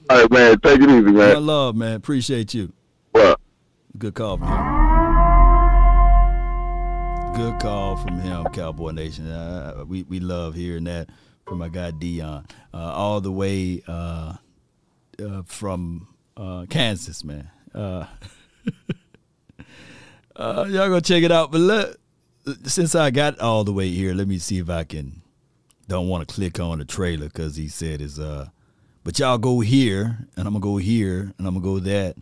All 0.08 0.20
right, 0.20 0.30
man, 0.30 0.60
take 0.60 0.78
it 0.80 0.88
easy, 0.88 1.00
man. 1.02 1.14
My 1.14 1.34
love, 1.34 1.74
man. 1.74 1.94
Appreciate 1.96 2.54
you. 2.54 2.72
Good 3.98 4.14
call 4.14 4.36
from 4.36 4.48
him. 4.48 4.56
Good 7.34 7.60
call 7.60 7.96
from 7.96 8.20
him, 8.20 8.44
Cowboy 8.52 8.90
Nation. 8.90 9.26
Uh, 9.30 9.84
we 9.86 10.02
we 10.02 10.20
love 10.20 10.54
hearing 10.54 10.84
that 10.84 11.08
from 11.46 11.58
my 11.58 11.68
guy 11.68 11.92
Dion, 11.92 12.46
uh, 12.74 12.76
all 12.76 13.22
the 13.22 13.32
way 13.32 13.82
uh, 13.88 14.34
uh, 15.22 15.42
from 15.46 16.08
uh, 16.36 16.66
Kansas, 16.68 17.24
man. 17.24 17.50
Uh, 17.74 18.06
y'all 20.38 20.88
go 20.88 21.00
check 21.00 21.22
it 21.22 21.32
out. 21.32 21.50
But 21.50 21.60
look, 21.62 21.98
since 22.64 22.94
I 22.94 23.10
got 23.10 23.38
all 23.38 23.64
the 23.64 23.72
way 23.72 23.88
here, 23.90 24.12
let 24.12 24.28
me 24.28 24.36
see 24.38 24.58
if 24.58 24.68
I 24.68 24.84
can. 24.84 25.22
Don't 25.88 26.08
want 26.08 26.28
to 26.28 26.34
click 26.34 26.60
on 26.60 26.78
the 26.78 26.84
trailer 26.84 27.26
because 27.26 27.56
he 27.56 27.68
said 27.68 28.02
is 28.02 28.18
uh. 28.18 28.48
But 29.04 29.18
y'all 29.20 29.38
go 29.38 29.60
here, 29.60 30.26
and 30.36 30.46
I'm 30.48 30.52
gonna 30.54 30.60
go 30.60 30.76
here, 30.78 31.32
and 31.38 31.46
I'm 31.46 31.54
gonna 31.54 31.60
go 31.60 31.78
that, 31.78 32.16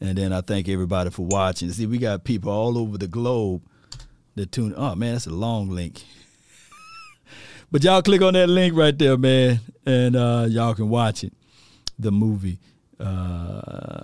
and 0.00 0.16
then 0.16 0.32
I 0.32 0.40
thank 0.40 0.68
everybody 0.68 1.10
for 1.10 1.26
watching. 1.26 1.70
See, 1.70 1.86
we 1.86 1.98
got 1.98 2.24
people 2.24 2.52
all 2.52 2.78
over 2.78 2.98
the 2.98 3.08
globe 3.08 3.62
that 4.34 4.52
tune. 4.52 4.74
Oh 4.76 4.94
man, 4.94 5.12
that's 5.12 5.26
a 5.26 5.30
long 5.30 5.70
link. 5.70 6.04
but 7.70 7.84
y'all 7.84 8.02
click 8.02 8.22
on 8.22 8.34
that 8.34 8.48
link 8.48 8.76
right 8.76 8.98
there, 8.98 9.16
man, 9.16 9.60
and 9.84 10.16
uh, 10.16 10.46
y'all 10.48 10.74
can 10.74 10.88
watch 10.88 11.24
it. 11.24 11.32
The 11.98 12.10
movie. 12.10 12.58
Uh, 12.98 13.98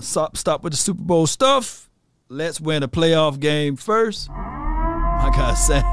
stop, 0.00 0.36
stop 0.36 0.62
with 0.62 0.72
the 0.72 0.76
Super 0.76 1.02
Bowl 1.02 1.26
stuff. 1.26 1.88
Let's 2.28 2.60
win 2.60 2.82
a 2.82 2.88
playoff 2.88 3.38
game 3.38 3.76
first. 3.76 4.28
My 4.30 5.30
guy 5.32 5.54
Sam 5.54 5.84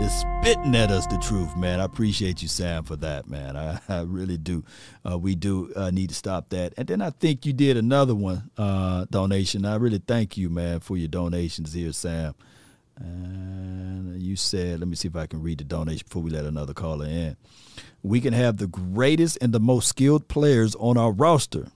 is 0.00 0.12
spitting 0.12 0.74
at 0.74 0.90
us 0.90 1.06
the 1.06 1.18
truth, 1.18 1.56
man. 1.56 1.80
I 1.80 1.84
appreciate 1.84 2.40
you, 2.42 2.48
Sam, 2.48 2.84
for 2.84 2.96
that, 2.96 3.28
man. 3.28 3.56
I, 3.56 3.80
I 3.88 4.00
really 4.02 4.38
do. 4.38 4.64
Uh, 5.08 5.18
we 5.18 5.34
do 5.34 5.72
uh, 5.74 5.90
need 5.90 6.08
to 6.08 6.14
stop 6.14 6.48
that. 6.50 6.72
And 6.76 6.88
then 6.88 7.02
I 7.02 7.10
think 7.10 7.44
you 7.44 7.52
did 7.52 7.76
another 7.76 8.14
one 8.14 8.50
uh, 8.56 9.06
donation. 9.10 9.64
I 9.64 9.76
really 9.76 10.02
thank 10.04 10.36
you, 10.36 10.48
man, 10.48 10.80
for 10.80 10.96
your 10.96 11.08
donations 11.08 11.72
here, 11.72 11.92
Sam. 11.92 12.34
And 12.96 14.20
you 14.20 14.36
said, 14.36 14.80
let 14.80 14.88
me 14.88 14.96
see 14.96 15.08
if 15.08 15.16
I 15.16 15.26
can 15.26 15.42
read 15.42 15.58
the 15.58 15.64
donation 15.64 16.04
before 16.06 16.22
we 16.22 16.30
let 16.30 16.44
another 16.44 16.74
caller 16.74 17.06
in. 17.06 17.36
We 18.02 18.20
can 18.20 18.32
have 18.32 18.56
the 18.56 18.66
greatest 18.66 19.38
and 19.40 19.52
the 19.52 19.60
most 19.60 19.88
skilled 19.88 20.28
players 20.28 20.74
on 20.76 20.96
our 20.96 21.12
roster. 21.12 21.68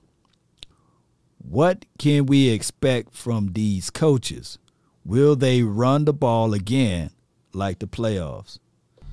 What 1.39 1.85
can 1.99 2.27
we 2.27 2.49
expect 2.49 3.15
from 3.15 3.53
these 3.53 3.91
coaches? 3.91 4.59
Will 5.05 5.37
they 5.37 5.63
run 5.63 6.07
the 6.07 6.15
ball 6.15 6.55
again 6.55 7.11
like 7.55 7.79
the 7.79 7.87
playoffs? 7.87 8.59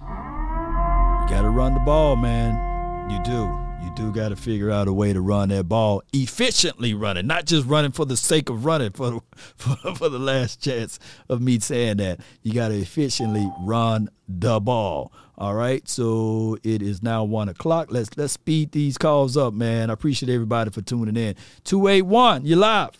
You 0.02 1.28
got 1.30 1.42
to 1.44 1.50
run 1.50 1.74
the 1.74 1.80
ball, 1.82 2.16
man. 2.16 3.10
You 3.10 3.22
do. 3.24 3.58
You 3.84 3.92
do 3.96 4.12
got 4.12 4.30
to 4.30 4.36
figure 4.36 4.70
out 4.70 4.88
a 4.88 4.94
way 4.94 5.12
to 5.12 5.22
run 5.22 5.50
that 5.50 5.64
ball 5.64 6.04
efficiently 6.14 6.94
running, 6.94 7.26
not 7.26 7.46
just 7.46 7.66
running 7.66 7.92
for 7.92 8.06
the 8.06 8.16
sake 8.16 8.50
of 8.50 8.64
running 8.64 8.92
for, 8.92 9.22
for, 9.56 9.76
for 9.96 10.10
the 10.10 10.20
last 10.20 10.62
chance 10.62 11.00
of 11.30 11.42
me 11.42 11.60
saying 11.60 11.98
that. 11.98 12.20
You 12.44 12.54
got 12.54 12.70
to 12.70 12.76
efficiently 12.76 13.50
run 13.62 14.10
the 14.28 14.60
ball. 14.60 15.12
All 15.38 15.56
right. 15.56 15.88
So 15.90 16.58
it 16.64 16.82
is 16.82 17.02
now 17.02 17.24
one 17.24 17.50
o'clock. 17.50 17.88
Let's 17.92 18.16
let's 18.18 18.34
speed 18.34 18.72
these 18.72 18.98
calls 18.98 19.36
up, 19.36 19.54
man. 19.54 19.90
I 19.90 19.94
appreciate 19.94 20.32
everybody 20.32 20.70
for 20.70 20.82
tuning 20.82 21.18
in. 21.18 21.36
281, 21.64 22.46
you 22.46 22.56
live. 22.56 22.92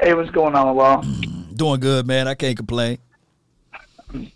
Hey, 0.00 0.14
what's 0.14 0.30
going 0.30 0.54
on, 0.54 0.76
Law? 0.76 1.02
Doing 1.54 1.80
good, 1.80 2.06
man. 2.06 2.28
I 2.28 2.34
can't 2.34 2.56
complain. 2.56 2.98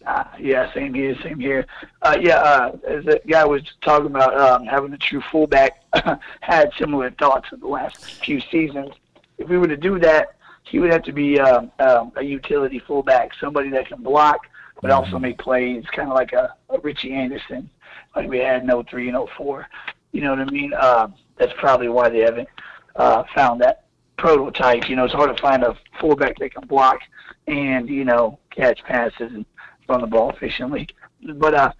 Uh, 0.06 0.24
yeah, 0.38 0.72
same 0.72 0.94
here, 0.94 1.16
same 1.22 1.38
here. 1.38 1.66
Uh, 2.02 2.16
yeah, 2.20 2.38
uh, 2.38 2.76
as 2.86 3.04
the 3.04 3.20
guy 3.26 3.44
was 3.44 3.62
talking 3.82 4.06
about 4.06 4.38
um, 4.38 4.64
having 4.66 4.92
a 4.92 4.98
true 4.98 5.22
fullback, 5.30 5.82
had 6.40 6.70
similar 6.78 7.10
thoughts 7.12 7.50
of 7.52 7.60
the 7.60 7.66
last 7.66 8.04
few 8.24 8.40
seasons. 8.40 8.92
If 9.38 9.48
we 9.48 9.58
were 9.58 9.68
to 9.68 9.76
do 9.76 9.98
that, 10.00 10.36
he 10.64 10.78
would 10.78 10.92
have 10.92 11.02
to 11.04 11.12
be 11.12 11.38
um, 11.38 11.70
um, 11.78 12.12
a 12.16 12.22
utility 12.22 12.78
fullback, 12.78 13.32
somebody 13.38 13.70
that 13.70 13.86
can 13.88 14.02
block 14.02 14.46
but 14.80 14.90
also 14.90 15.18
make 15.18 15.38
plays, 15.38 15.84
kind 15.94 16.08
of 16.08 16.14
like 16.14 16.32
a, 16.32 16.54
a 16.70 16.78
Richie 16.80 17.12
Anderson, 17.12 17.68
like 18.14 18.28
we 18.28 18.38
had 18.38 18.62
in 18.62 18.84
03 18.84 19.08
and 19.08 19.28
04. 19.36 19.66
You 20.12 20.20
know 20.22 20.30
what 20.30 20.40
I 20.40 20.44
mean? 20.50 20.72
Uh, 20.74 21.08
that's 21.36 21.52
probably 21.58 21.88
why 21.88 22.08
they 22.08 22.20
haven't 22.20 22.48
uh, 22.94 23.24
found 23.34 23.60
that 23.62 23.84
prototype. 24.16 24.88
You 24.88 24.96
know, 24.96 25.04
it's 25.04 25.14
hard 25.14 25.34
to 25.34 25.42
find 25.42 25.62
a 25.62 25.76
fullback 26.00 26.38
that 26.38 26.54
can 26.54 26.66
block 26.66 27.00
and 27.46 27.88
you 27.88 28.04
know 28.04 28.38
catch 28.50 28.82
passes 28.84 29.32
and 29.32 29.46
run 29.88 30.00
the 30.00 30.06
ball 30.06 30.30
efficiently. 30.30 30.88
But 31.34 31.54
uh, 31.54 31.72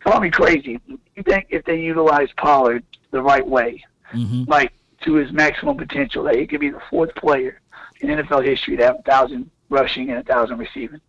call 0.00 0.20
me 0.20 0.30
crazy. 0.30 0.80
You 0.86 1.22
think 1.22 1.46
if 1.50 1.64
they 1.64 1.80
utilize 1.80 2.28
Pollard 2.36 2.84
the 3.10 3.22
right 3.22 3.46
way, 3.46 3.84
mm-hmm. 4.12 4.44
like 4.48 4.72
to 5.02 5.14
his 5.14 5.32
maximum 5.32 5.76
potential, 5.76 6.24
that 6.24 6.36
he 6.36 6.46
could 6.46 6.60
be 6.60 6.70
the 6.70 6.82
fourth 6.90 7.14
player 7.14 7.60
in 8.00 8.08
NFL 8.08 8.44
history 8.44 8.76
to 8.76 8.84
have 8.84 8.96
a 8.98 9.02
thousand 9.02 9.50
rushing 9.68 10.10
and 10.10 10.18
a 10.18 10.22
thousand 10.22 10.58
receiving. 10.58 11.00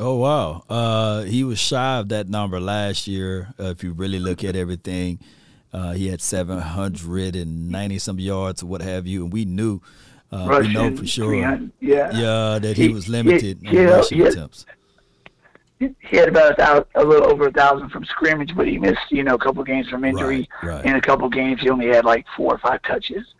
Oh 0.00 0.16
wow, 0.16 0.64
uh, 0.68 1.22
he 1.22 1.44
was 1.44 1.58
shy 1.58 1.98
of 1.98 2.08
that 2.08 2.28
number 2.28 2.58
last 2.58 3.06
year. 3.06 3.54
Uh, 3.60 3.64
if 3.64 3.84
you 3.84 3.92
really 3.92 4.18
look 4.18 4.42
at 4.42 4.56
everything, 4.56 5.20
uh, 5.72 5.92
he 5.92 6.08
had 6.08 6.20
seven 6.20 6.58
hundred 6.58 7.36
and 7.36 7.70
ninety 7.70 7.98
some 7.98 8.18
yards 8.18 8.62
or 8.62 8.66
what 8.66 8.80
have 8.80 9.06
you, 9.06 9.22
and 9.22 9.32
we 9.32 9.44
knew, 9.44 9.80
uh, 10.32 10.58
we 10.60 10.72
know 10.72 10.96
for 10.96 11.06
sure, 11.06 11.34
yeah, 11.34 11.58
yeah, 11.80 12.58
that 12.58 12.74
he, 12.76 12.88
he 12.88 12.88
was 12.88 13.08
limited 13.08 13.58
he, 13.62 13.76
in 13.76 13.86
rushing 13.86 14.18
he 14.18 14.24
had, 14.24 14.32
attempts. 14.32 14.66
He 16.00 16.16
had 16.16 16.28
about 16.28 16.52
a, 16.52 16.54
thousand, 16.54 16.86
a 16.94 17.04
little 17.04 17.30
over 17.30 17.46
a 17.46 17.52
thousand 17.52 17.90
from 17.90 18.04
scrimmage, 18.04 18.54
but 18.54 18.66
he 18.66 18.78
missed, 18.78 19.10
you 19.10 19.22
know, 19.22 19.34
a 19.34 19.38
couple 19.38 19.62
games 19.64 19.88
from 19.88 20.04
injury. 20.04 20.48
Right, 20.62 20.74
right. 20.74 20.84
In 20.84 20.96
a 20.96 21.00
couple 21.00 21.28
games, 21.28 21.60
he 21.60 21.70
only 21.70 21.88
had 21.88 22.04
like 22.04 22.26
four 22.36 22.54
or 22.54 22.58
five 22.58 22.82
touches. 22.82 23.34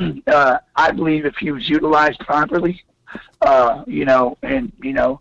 uh, 0.26 0.58
I 0.76 0.90
believe 0.92 1.26
if 1.26 1.36
he 1.36 1.50
was 1.50 1.68
utilized 1.68 2.20
properly, 2.20 2.82
uh, 3.42 3.84
you 3.86 4.04
know, 4.04 4.36
and 4.42 4.72
you 4.82 4.92
know, 4.92 5.20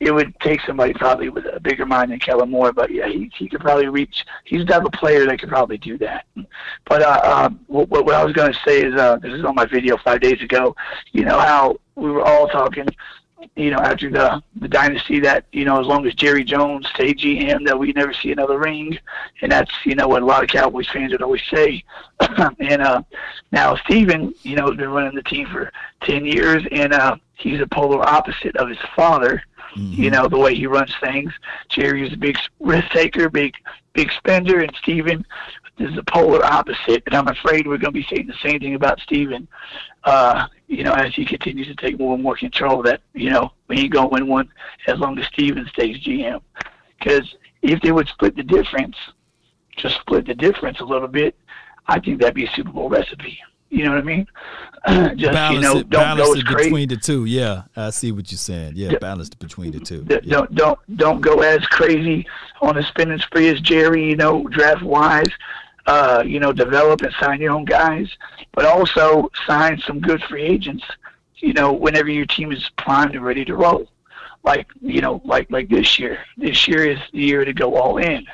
it 0.00 0.12
would 0.12 0.38
take 0.40 0.60
somebody 0.62 0.92
probably 0.92 1.28
with 1.28 1.46
a 1.46 1.60
bigger 1.60 1.86
mind 1.86 2.10
than 2.10 2.18
Kellen 2.18 2.50
Moore, 2.50 2.72
but 2.72 2.90
yeah, 2.90 3.08
he 3.08 3.30
he 3.36 3.48
could 3.48 3.60
probably 3.60 3.88
reach. 3.88 4.24
He's 4.44 4.60
the 4.60 4.72
type 4.72 4.84
of 4.84 4.92
player 4.92 5.24
that 5.26 5.38
could 5.38 5.48
probably 5.48 5.78
do 5.78 5.96
that. 5.98 6.26
But 6.84 7.02
uh, 7.02 7.20
um, 7.24 7.60
what, 7.66 7.88
what 7.88 8.14
I 8.14 8.24
was 8.24 8.32
going 8.32 8.52
to 8.52 8.58
say 8.66 8.82
is, 8.82 8.94
uh, 8.94 9.16
this 9.16 9.32
is 9.32 9.44
on 9.44 9.54
my 9.54 9.64
video 9.64 9.96
five 9.98 10.20
days 10.20 10.42
ago. 10.42 10.76
You 11.12 11.24
know 11.24 11.38
how 11.38 11.76
we 11.94 12.10
were 12.10 12.22
all 12.22 12.48
talking, 12.48 12.86
you 13.56 13.70
know, 13.70 13.78
after 13.78 14.10
the 14.10 14.42
the 14.56 14.68
dynasty 14.68 15.20
that 15.20 15.46
you 15.52 15.64
know 15.64 15.80
as 15.80 15.86
long 15.86 16.06
as 16.06 16.14
Jerry 16.14 16.44
Jones 16.44 16.88
stayed 16.88 17.18
GM 17.18 17.66
that 17.66 17.78
we 17.78 17.92
never 17.92 18.12
see 18.12 18.32
another 18.32 18.58
ring, 18.58 18.98
and 19.42 19.50
that's 19.50 19.72
you 19.84 19.94
know 19.94 20.08
what 20.08 20.22
a 20.22 20.26
lot 20.26 20.42
of 20.42 20.48
Cowboys 20.48 20.88
fans 20.88 21.12
would 21.12 21.22
always 21.22 21.42
say. 21.50 21.84
and 22.60 22.82
uh, 22.82 23.02
now 23.52 23.76
Stephen, 23.76 24.34
you 24.42 24.56
know, 24.56 24.66
has 24.66 24.76
been 24.76 24.90
running 24.90 25.14
the 25.14 25.22
team 25.22 25.46
for 25.46 25.70
ten 26.02 26.24
years, 26.24 26.62
and 26.72 26.92
uh, 26.92 27.16
he's 27.36 27.60
a 27.60 27.66
polar 27.66 28.02
opposite 28.06 28.56
of 28.56 28.68
his 28.68 28.78
father 28.94 29.42
Mm-hmm. 29.76 30.02
you 30.02 30.10
know, 30.10 30.28
the 30.28 30.38
way 30.38 30.54
he 30.54 30.66
runs 30.68 30.94
things. 31.02 31.32
Jerry 31.68 32.06
is 32.06 32.12
a 32.12 32.16
big 32.16 32.36
risk 32.60 32.90
taker, 32.90 33.28
big 33.28 33.54
big 33.92 34.12
spender, 34.12 34.60
and 34.60 34.72
Stephen 34.76 35.26
is 35.78 35.94
the 35.94 36.02
polar 36.04 36.44
opposite. 36.44 37.02
And 37.06 37.14
I'm 37.14 37.28
afraid 37.28 37.66
we're 37.66 37.78
going 37.78 37.92
to 37.92 38.00
be 38.00 38.06
saying 38.08 38.26
the 38.26 38.48
same 38.48 38.60
thing 38.60 38.74
about 38.74 39.00
Stephen, 39.00 39.48
uh, 40.04 40.46
you 40.66 40.82
know, 40.82 40.92
as 40.92 41.14
he 41.14 41.24
continues 41.24 41.66
to 41.68 41.74
take 41.74 41.98
more 41.98 42.14
and 42.14 42.22
more 42.22 42.36
control. 42.36 42.82
That 42.82 43.00
you 43.12 43.30
know, 43.30 43.52
we 43.68 43.78
ain't 43.78 43.92
going 43.92 44.08
to 44.08 44.14
win 44.14 44.26
one 44.26 44.50
as 44.86 44.98
long 44.98 45.18
as 45.18 45.26
Stephen 45.26 45.66
stays 45.72 45.98
GM. 45.98 46.40
Because 46.98 47.34
if 47.62 47.80
they 47.82 47.92
would 47.92 48.08
split 48.08 48.36
the 48.36 48.42
difference, 48.42 48.96
just 49.76 49.96
split 50.00 50.26
the 50.26 50.34
difference 50.34 50.80
a 50.80 50.84
little 50.84 51.08
bit, 51.08 51.36
I 51.86 52.00
think 52.00 52.20
that'd 52.20 52.34
be 52.34 52.46
a 52.46 52.50
Super 52.52 52.70
Bowl 52.70 52.88
recipe. 52.88 53.38
You 53.70 53.84
know 53.84 53.90
what 53.90 53.98
I 53.98 54.02
mean? 54.02 54.26
Just 55.16 55.32
balance 55.32 55.54
you 55.54 55.60
know, 55.60 55.78
it, 55.78 55.90
don't 55.90 56.16
go 56.16 56.32
as 56.34 56.42
crazy. 56.44 56.68
between 56.68 56.88
the 56.88 56.96
two. 56.96 57.24
Yeah, 57.24 57.62
I 57.74 57.90
see 57.90 58.12
what 58.12 58.30
you're 58.30 58.38
saying. 58.38 58.74
Yeah, 58.76 58.98
balance 58.98 59.28
it 59.28 59.38
between 59.40 59.72
the 59.72 59.80
two. 59.80 60.02
D- 60.02 60.20
Don't 60.28 60.54
don't 60.54 60.78
don't 60.96 61.20
go 61.20 61.40
as 61.40 61.66
crazy 61.66 62.24
on 62.60 62.76
a 62.76 62.82
spending 62.84 63.18
spree 63.18 63.48
as 63.48 63.60
Jerry. 63.60 64.08
You 64.08 64.16
know, 64.16 64.46
draft 64.48 64.82
wise. 64.82 65.30
Uh, 65.86 66.22
you 66.24 66.40
know, 66.40 66.52
develop 66.52 67.02
and 67.02 67.12
sign 67.20 67.40
your 67.40 67.52
own 67.52 67.64
guys, 67.64 68.08
but 68.52 68.64
also 68.64 69.30
sign 69.46 69.78
some 69.78 70.00
good 70.00 70.22
free 70.24 70.42
agents. 70.42 70.84
You 71.36 71.52
know, 71.52 71.72
whenever 71.72 72.08
your 72.08 72.24
team 72.24 72.52
is 72.52 72.70
primed 72.78 73.14
and 73.14 73.24
ready 73.24 73.44
to 73.44 73.54
roll, 73.54 73.86
like 74.44 74.66
you 74.80 75.00
know, 75.00 75.20
like 75.24 75.50
like 75.50 75.68
this 75.68 75.98
year. 75.98 76.20
This 76.36 76.66
year 76.66 76.86
is 76.86 76.98
the 77.12 77.18
year 77.18 77.44
to 77.44 77.52
go 77.52 77.76
all 77.76 77.98
in. 77.98 78.26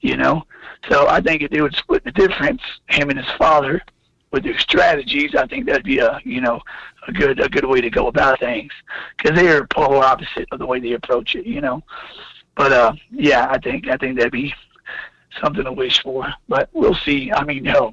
You 0.00 0.16
know, 0.16 0.44
so 0.88 1.06
I 1.08 1.20
think 1.20 1.42
if 1.42 1.50
they 1.50 1.60
would 1.60 1.74
split 1.74 2.04
the 2.04 2.12
difference, 2.12 2.62
him 2.88 3.10
and 3.10 3.18
his 3.18 3.30
father, 3.36 3.82
with 4.30 4.44
their 4.44 4.58
strategies, 4.58 5.34
I 5.34 5.46
think 5.46 5.66
that'd 5.66 5.84
be 5.84 5.98
a 5.98 6.20
you 6.24 6.40
know 6.40 6.60
a 7.06 7.12
good 7.12 7.40
a 7.40 7.48
good 7.48 7.64
way 7.64 7.80
to 7.80 7.90
go 7.90 8.08
about 8.08 8.40
things 8.40 8.72
because 9.16 9.36
they 9.36 9.48
are 9.48 9.66
polar 9.66 10.04
opposite 10.04 10.48
of 10.52 10.58
the 10.58 10.66
way 10.66 10.80
they 10.80 10.92
approach 10.92 11.34
it, 11.34 11.46
you 11.46 11.60
know. 11.60 11.82
But 12.56 12.72
uh, 12.72 12.92
yeah, 13.10 13.48
I 13.50 13.58
think 13.58 13.88
I 13.88 13.96
think 13.96 14.16
that'd 14.16 14.32
be 14.32 14.54
something 15.40 15.64
to 15.64 15.72
wish 15.72 16.02
for. 16.02 16.32
But 16.48 16.68
we'll 16.72 16.94
see. 16.94 17.32
I 17.32 17.44
mean, 17.44 17.64
know, 17.64 17.92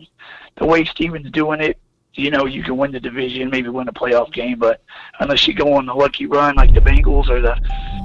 the 0.57 0.65
way 0.65 0.85
Stephen's 0.85 1.31
doing 1.31 1.61
it, 1.61 1.77
you 2.13 2.31
know, 2.31 2.45
you 2.45 2.63
can 2.63 2.77
win 2.77 2.91
the 2.91 2.99
division, 2.99 3.49
maybe 3.49 3.69
win 3.69 3.88
a 3.89 3.93
playoff 3.93 4.31
game, 4.31 4.57
but 4.57 4.81
unless 5.19 5.47
you 5.47 5.53
go 5.53 5.73
on 5.73 5.89
a 5.89 5.93
lucky 5.93 6.26
run 6.26 6.55
like 6.55 6.73
the 6.73 6.80
Bengals 6.80 7.30
or 7.30 7.41
the 7.41 7.55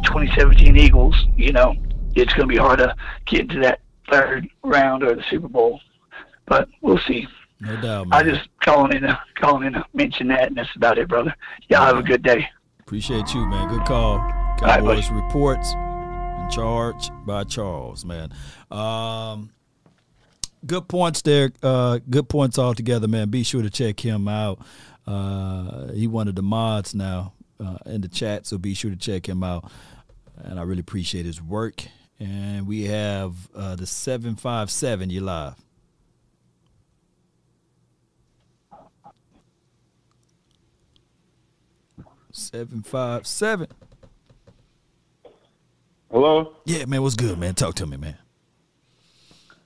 2017 0.04 0.76
Eagles, 0.76 1.14
you 1.36 1.52
know, 1.52 1.74
it's 2.16 2.32
going 2.34 2.48
to 2.48 2.52
be 2.52 2.56
hard 2.56 2.78
to 2.80 2.94
get 3.26 3.42
into 3.42 3.60
that 3.60 3.80
third 4.10 4.48
round 4.64 5.04
or 5.04 5.14
the 5.14 5.22
Super 5.30 5.48
Bowl. 5.48 5.80
But 6.46 6.68
we'll 6.80 6.98
see. 6.98 7.28
No 7.60 7.80
doubt, 7.80 8.08
Man. 8.08 8.20
I 8.20 8.22
just 8.28 8.48
calling 8.62 8.96
in, 8.96 9.02
to, 9.02 9.18
calling 9.36 9.66
in 9.66 9.74
to 9.74 9.84
mention 9.92 10.28
that, 10.28 10.48
and 10.48 10.56
that's 10.56 10.74
about 10.74 10.98
it, 10.98 11.08
brother. 11.08 11.34
Y'all 11.68 11.84
have 11.84 11.98
a 11.98 12.02
good 12.02 12.22
day. 12.22 12.48
Appreciate 12.80 13.32
you, 13.34 13.46
man. 13.46 13.68
Good 13.68 13.86
call. 13.86 14.18
right. 14.18 14.58
Cowboys 14.58 15.10
reports 15.10 15.72
in 15.72 16.48
charge 16.50 17.10
by 17.26 17.44
Charles, 17.44 18.04
man. 18.04 18.32
Um, 18.70 19.50
good 20.66 20.88
points 20.88 21.22
there. 21.22 21.50
Uh, 21.62 21.98
good 22.08 22.28
points 22.28 22.58
all 22.58 22.74
together, 22.74 23.08
man. 23.08 23.28
Be 23.28 23.42
sure 23.42 23.62
to 23.62 23.70
check 23.70 24.00
him 24.00 24.28
out. 24.28 24.60
Uh, 25.06 25.92
he 25.92 26.06
one 26.06 26.28
of 26.28 26.34
the 26.34 26.42
mods 26.42 26.94
now 26.94 27.32
uh, 27.58 27.78
in 27.86 28.00
the 28.00 28.08
chat, 28.08 28.46
so 28.46 28.58
be 28.58 28.74
sure 28.74 28.90
to 28.90 28.96
check 28.96 29.28
him 29.28 29.42
out. 29.42 29.70
And 30.36 30.58
I 30.58 30.62
really 30.62 30.80
appreciate 30.80 31.26
his 31.26 31.42
work. 31.42 31.84
And 32.18 32.66
we 32.66 32.84
have 32.84 33.34
uh, 33.54 33.76
the 33.76 33.86
seven 33.86 34.36
five 34.36 34.70
seven. 34.70 35.10
You 35.10 35.22
live. 35.22 35.54
Seven 42.32 42.82
five 42.82 43.26
seven. 43.26 43.66
Hello. 46.10 46.56
Yeah, 46.64 46.84
man. 46.84 47.02
What's 47.02 47.14
good, 47.14 47.38
man? 47.38 47.54
Talk 47.54 47.74
to 47.76 47.86
me, 47.86 47.96
man. 47.96 48.18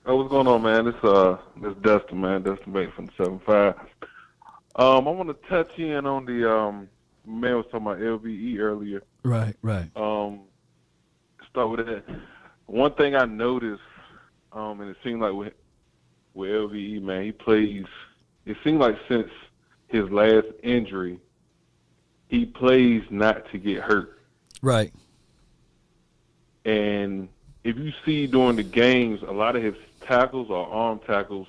Oh, 0.07 0.17
what's 0.17 0.29
going 0.29 0.45
on, 0.45 0.61
man? 0.61 0.85
This 0.85 1.03
uh, 1.03 1.37
this 1.59 1.73
Dustin, 1.81 2.21
man. 2.21 2.43
Dustin 2.43 2.71
Bates 2.71 2.93
from 2.93 3.07
the 3.07 3.11
seven 3.17 3.39
five. 3.39 3.73
Um, 4.75 5.07
I 5.07 5.11
want 5.11 5.29
to 5.29 5.49
touch 5.49 5.79
in 5.79 6.05
on 6.05 6.25
the 6.25 6.47
um, 6.47 6.87
man 7.25 7.55
was 7.55 7.65
talking 7.71 7.87
about 7.87 7.97
LVE 7.97 8.59
earlier. 8.59 9.01
Right, 9.23 9.55
right. 9.63 9.89
Um, 9.95 10.41
start 11.49 11.71
with 11.71 11.87
that. 11.87 12.03
One 12.67 12.93
thing 12.93 13.15
I 13.15 13.25
noticed, 13.25 13.81
um, 14.51 14.79
and 14.81 14.91
it 14.91 14.97
seemed 15.03 15.21
like 15.21 15.33
with 15.33 15.53
with 16.35 16.51
LVE, 16.51 17.01
man, 17.01 17.23
he 17.23 17.31
plays. 17.31 17.85
It 18.45 18.57
seemed 18.63 18.79
like 18.79 18.97
since 19.07 19.29
his 19.87 20.07
last 20.11 20.45
injury, 20.61 21.19
he 22.27 22.45
plays 22.45 23.01
not 23.09 23.49
to 23.51 23.57
get 23.57 23.81
hurt. 23.81 24.21
Right. 24.61 24.93
And 26.63 27.27
if 27.63 27.75
you 27.77 27.91
see 28.05 28.27
during 28.27 28.55
the 28.55 28.63
games, 28.63 29.23
a 29.23 29.31
lot 29.31 29.55
of 29.55 29.63
his 29.63 29.73
tackles 30.07 30.49
or 30.49 30.67
arm 30.67 30.99
tackles 31.05 31.47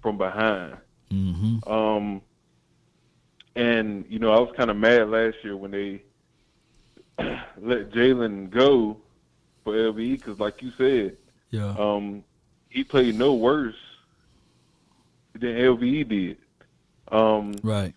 from 0.00 0.18
behind. 0.18 0.76
Mm-hmm. 1.10 1.70
Um, 1.70 2.22
and 3.54 4.04
you 4.08 4.18
know, 4.18 4.32
I 4.32 4.40
was 4.40 4.52
kind 4.56 4.70
of 4.70 4.76
mad 4.76 5.08
last 5.10 5.36
year 5.42 5.56
when 5.56 5.70
they 5.70 6.02
let 7.18 7.90
Jaylon 7.90 8.50
go 8.50 8.96
for 9.64 9.74
LVE 9.74 10.18
because, 10.18 10.38
like 10.40 10.62
you 10.62 10.72
said, 10.76 11.16
Yeah. 11.50 11.74
um, 11.78 12.24
he 12.70 12.82
played 12.82 13.14
no 13.16 13.34
worse 13.34 13.76
than 15.34 15.50
LVE 15.56 16.08
did. 16.08 16.36
Um, 17.10 17.52
right. 17.62 17.94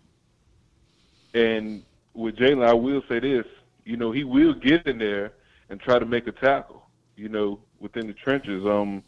And 1.33 1.83
with 2.13 2.35
Jaylon, 2.35 2.67
I 2.67 2.73
will 2.73 3.01
say 3.07 3.19
this: 3.19 3.45
you 3.85 3.97
know, 3.97 4.11
he 4.11 4.23
will 4.23 4.53
get 4.53 4.85
in 4.85 4.97
there 4.97 5.33
and 5.69 5.79
try 5.79 5.99
to 5.99 6.05
make 6.05 6.27
a 6.27 6.31
tackle. 6.31 6.83
You 7.15 7.29
know, 7.29 7.59
within 7.79 8.07
the 8.07 8.13
trenches. 8.13 8.65
Um, 8.65 9.01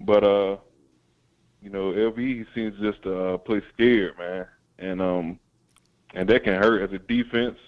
but 0.00 0.24
uh, 0.24 0.56
you 1.62 1.70
know, 1.70 1.92
LVE 1.92 2.46
seems 2.54 2.78
just 2.80 3.02
to 3.02 3.34
uh, 3.34 3.38
play 3.38 3.62
scared, 3.74 4.18
man, 4.18 4.46
and 4.78 5.02
um, 5.02 5.38
and 6.14 6.28
that 6.28 6.44
can 6.44 6.54
hurt 6.54 6.82
as 6.82 6.92
a 6.92 6.98
defense. 6.98 7.58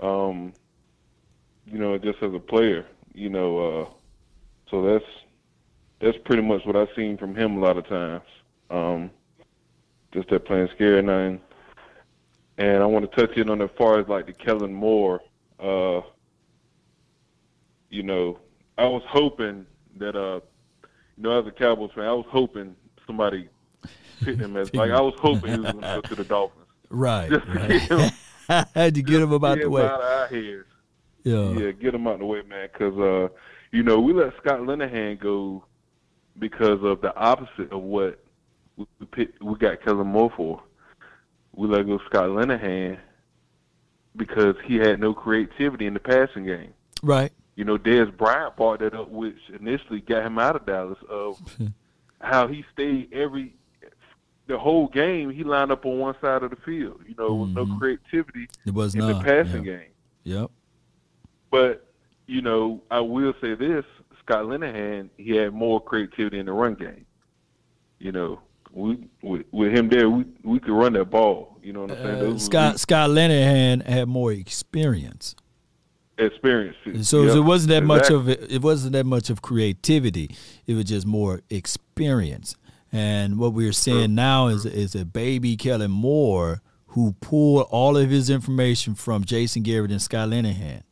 Um, 0.00 0.52
you 1.66 1.78
know, 1.78 1.96
just 1.98 2.22
as 2.22 2.34
a 2.34 2.38
player, 2.38 2.86
you 3.14 3.30
know, 3.30 3.58
uh, 3.58 3.90
so 4.70 4.82
that's 4.82 5.04
that's 6.00 6.18
pretty 6.24 6.42
much 6.42 6.64
what 6.66 6.76
I've 6.76 6.88
seen 6.94 7.16
from 7.16 7.34
him 7.34 7.56
a 7.56 7.60
lot 7.60 7.78
of 7.78 7.88
times. 7.88 8.24
Um, 8.70 9.10
just 10.12 10.28
that 10.28 10.44
playing 10.44 10.68
scared 10.74 11.04
and 11.04 11.40
and 12.58 12.82
I 12.82 12.86
want 12.86 13.10
to 13.10 13.16
touch 13.26 13.36
in 13.36 13.50
on 13.50 13.62
as 13.62 13.70
far 13.76 13.98
as 13.98 14.08
like 14.08 14.26
the 14.26 14.32
Kellen 14.32 14.72
Moore. 14.72 15.20
Uh, 15.58 16.02
you 17.88 18.02
know, 18.02 18.38
I 18.76 18.84
was 18.84 19.02
hoping 19.08 19.66
that 19.96 20.16
uh, 20.16 20.40
you 21.16 21.22
know, 21.22 21.40
as 21.40 21.46
a 21.46 21.50
Cowboys 21.50 21.90
fan, 21.94 22.04
I 22.04 22.12
was 22.12 22.26
hoping 22.28 22.74
somebody 23.06 23.48
picked 24.22 24.40
him 24.40 24.56
as 24.56 24.74
like 24.74 24.90
I 24.90 25.00
was 25.00 25.14
hoping 25.18 25.52
he 25.52 25.58
was 25.58 25.72
going 25.72 25.82
to 25.82 25.94
go 25.94 26.00
to 26.00 26.14
the 26.14 26.24
Dolphins. 26.24 26.60
Right. 26.90 27.28
Just 27.28 27.46
to 27.46 27.52
right. 27.52 27.68
get 27.68 27.82
him, 27.82 28.10
I 28.48 28.66
had 28.74 28.94
to 28.94 29.02
get 29.02 29.20
him 29.20 29.32
about 29.32 29.58
the 29.58 29.64
him 29.64 29.72
way. 29.72 29.82
out 29.82 30.00
of 30.00 30.04
our 30.04 30.26
heads. 30.28 30.66
Yeah. 31.24 31.50
Yeah, 31.52 31.70
get 31.72 31.94
him 31.94 32.06
out 32.06 32.14
of 32.14 32.18
the 32.20 32.26
way, 32.26 32.42
man. 32.42 32.68
Because 32.72 32.96
uh, 32.98 33.34
you 33.72 33.82
know, 33.82 33.98
we 33.98 34.12
let 34.12 34.36
Scott 34.36 34.60
Linehan 34.60 35.18
go 35.18 35.64
because 36.38 36.84
of 36.84 37.00
the 37.00 37.12
opposite 37.16 37.72
of 37.72 37.82
what 37.82 38.22
we 38.76 38.86
we, 39.00 39.06
picked, 39.06 39.42
we 39.42 39.56
got 39.56 39.82
Kellen 39.82 40.06
Moore 40.06 40.32
for. 40.36 40.62
We 41.56 41.66
let 41.66 41.86
go 41.86 41.98
Scott 42.06 42.28
Linehan 42.28 42.98
because 44.14 44.54
he 44.64 44.76
had 44.76 45.00
no 45.00 45.14
creativity 45.14 45.86
in 45.86 45.94
the 45.94 46.00
passing 46.00 46.44
game. 46.44 46.74
Right. 47.02 47.32
You 47.56 47.64
know, 47.64 47.78
Dez 47.78 48.14
Bryant 48.16 48.56
brought 48.56 48.80
that 48.80 48.94
up, 48.94 49.10
which 49.10 49.36
initially 49.58 50.00
got 50.00 50.26
him 50.26 50.38
out 50.38 50.56
of 50.56 50.66
Dallas. 50.66 50.98
Of 51.08 51.40
how 52.20 52.48
he 52.48 52.64
stayed 52.72 53.12
every 53.12 53.54
the 54.46 54.58
whole 54.58 54.88
game. 54.88 55.30
He 55.30 55.44
lined 55.44 55.70
up 55.70 55.86
on 55.86 55.98
one 55.98 56.14
side 56.20 56.42
of 56.42 56.50
the 56.50 56.56
field. 56.56 57.00
You 57.06 57.14
know, 57.16 57.34
with 57.34 57.50
no 57.50 57.66
creativity 57.78 58.48
It 58.66 58.74
was 58.74 58.94
in 58.94 59.00
none. 59.00 59.18
the 59.18 59.24
passing 59.24 59.64
yeah. 59.64 59.76
game. 59.76 59.90
Yep. 60.24 60.50
But 61.50 61.86
you 62.26 62.42
know, 62.42 62.82
I 62.90 63.00
will 63.00 63.34
say 63.40 63.54
this: 63.54 63.84
Scott 64.20 64.44
Linehan, 64.44 65.10
he 65.16 65.36
had 65.36 65.52
more 65.52 65.80
creativity 65.80 66.38
in 66.38 66.46
the 66.46 66.52
run 66.52 66.74
game. 66.74 67.06
You 67.98 68.12
know, 68.12 68.40
we 68.72 69.08
with, 69.22 69.46
with 69.52 69.72
him 69.72 69.88
there, 69.88 70.10
we 70.10 70.24
we 70.42 70.58
could 70.58 70.72
run 70.72 70.94
that 70.94 71.10
ball. 71.10 71.58
You 71.62 71.72
know 71.72 71.82
what 71.82 71.92
I'm 71.92 72.04
saying? 72.04 72.34
Uh, 72.34 72.38
Scott 72.38 72.80
Scott 72.80 73.10
Linehan 73.10 73.86
had 73.86 74.08
more 74.08 74.32
experience. 74.32 75.36
Experiences. 76.18 77.08
So 77.08 77.22
Yep, 77.22 77.36
it 77.36 77.40
wasn't 77.40 77.70
that 77.70 77.84
much 77.84 78.10
of 78.10 78.28
it, 78.28 78.50
it 78.50 78.62
wasn't 78.62 78.92
that 78.92 79.06
much 79.06 79.30
of 79.30 79.42
creativity. 79.42 80.34
It 80.66 80.74
was 80.74 80.84
just 80.84 81.06
more 81.06 81.42
experience. 81.50 82.56
And 82.92 83.38
what 83.38 83.52
we're 83.52 83.72
seeing 83.72 84.14
now 84.14 84.48
is 84.48 84.64
is 84.64 84.94
a 84.94 85.04
baby 85.04 85.56
Kellen 85.56 85.90
Moore 85.90 86.62
who 86.88 87.12
pulled 87.20 87.66
all 87.70 87.96
of 87.96 88.08
his 88.08 88.30
information 88.30 88.94
from 88.94 89.24
Jason 89.24 89.64
Garrett 89.64 89.90
and 89.90 90.00
Scott 90.00 90.28
Linehan. 90.28 90.82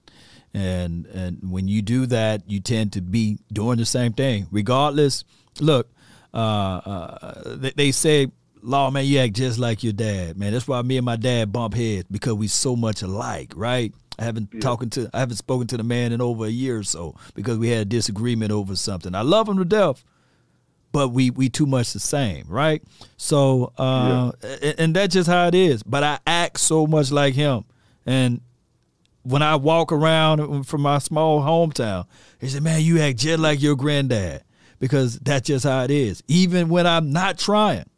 And 0.53 1.07
and 1.07 1.51
when 1.51 1.69
you 1.69 1.81
do 1.81 2.07
that, 2.07 2.43
you 2.51 2.61
tend 2.61 2.93
to 2.95 3.01
be 3.01 3.39
doing 3.53 3.79
the 3.79 3.87
same 3.87 4.13
thing. 4.13 4.49
Regardless, 4.51 5.25
look, 5.61 5.89
uh, 6.35 6.37
uh, 6.37 7.57
they, 7.57 7.71
they 7.71 7.91
say, 7.93 8.27
"Law 8.63 8.91
man, 8.91 9.07
you 9.07 9.21
act 9.21 9.35
just 9.35 9.59
like 9.59 9.83
your 9.85 9.93
dad, 9.93 10.37
man." 10.37 10.53
That's 10.53 10.69
why 10.69 10.83
me 10.83 10.97
and 10.97 11.07
my 11.07 11.17
dad 11.17 11.53
bump 11.53 11.75
heads 11.75 12.05
because 12.11 12.35
we 12.35 12.49
so 12.49 12.75
much 12.75 13.03
alike, 13.03 13.53
right? 13.57 13.95
I 14.19 14.25
haven't 14.25 14.61
talking 14.61 14.91
to 14.91 15.11
I 15.13 15.21
haven't 15.21 15.37
spoken 15.37 15.67
to 15.69 15.77
the 15.77 15.83
man 15.83 16.13
in 16.13 16.21
over 16.21 16.45
a 16.47 16.51
year 16.51 16.79
or 16.79 16.83
so 16.83 17.15
because 17.35 17.59
we 17.59 17.69
had 17.69 17.81
a 17.81 17.85
disagreement 17.85 18.53
over 18.53 18.77
something. 18.77 19.15
I 19.15 19.23
love 19.23 19.49
him 19.49 19.57
to 19.59 19.65
death, 19.65 20.05
but 20.93 21.09
we 21.09 21.31
we 21.31 21.49
too 21.49 21.67
much 21.67 21.93
the 21.93 22.01
same, 22.01 22.45
right? 22.49 22.83
So 23.17 23.73
uh 23.79 24.33
and, 24.63 24.75
and 24.79 24.97
that's 24.97 25.15
just 25.15 25.29
how 25.29 25.47
it 25.47 25.55
is. 25.55 25.83
But 25.83 26.03
I 26.05 26.19
act 26.27 26.61
so 26.61 26.87
much 26.87 27.11
like 27.11 27.35
him. 27.35 27.65
And 28.05 28.41
when 29.23 29.43
I 29.43 29.57
walk 29.57 29.93
around 29.93 30.65
from 30.65 30.83
my 30.83 30.99
small 30.99 31.41
hometown, 31.41 32.07
they 32.41 32.49
say, 32.49 32.61
Man, 32.61 32.83
you 32.83 33.01
act 33.01 33.19
just 33.19 33.39
like 33.41 33.63
your 33.63 33.77
granddad. 33.77 34.43
Because 34.79 35.19
that's 35.21 35.47
just 35.47 35.65
how 35.65 35.85
it 35.85 35.93
is. 35.93 36.25
Even 36.27 36.69
when 36.69 36.89
I'm 36.89 37.13
not 37.13 37.39
trying. 37.39 37.89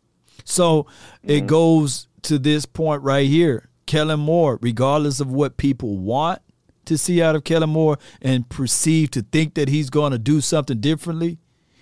So 0.44 0.86
it 1.22 1.46
goes 1.46 2.08
to 2.22 2.38
this 2.38 2.66
point 2.66 3.02
right 3.02 3.26
here. 3.26 3.70
Kellen 3.86 4.20
Moore, 4.20 4.58
regardless 4.60 5.20
of 5.20 5.30
what 5.30 5.56
people 5.56 5.98
want 5.98 6.40
to 6.86 6.98
see 6.98 7.22
out 7.22 7.34
of 7.34 7.44
Kellen 7.44 7.70
Moore 7.70 7.98
and 8.20 8.48
perceive 8.48 9.10
to 9.12 9.22
think 9.22 9.54
that 9.54 9.68
he's 9.68 9.90
going 9.90 10.12
to 10.12 10.18
do 10.18 10.40
something 10.40 10.80
differently, 10.80 11.38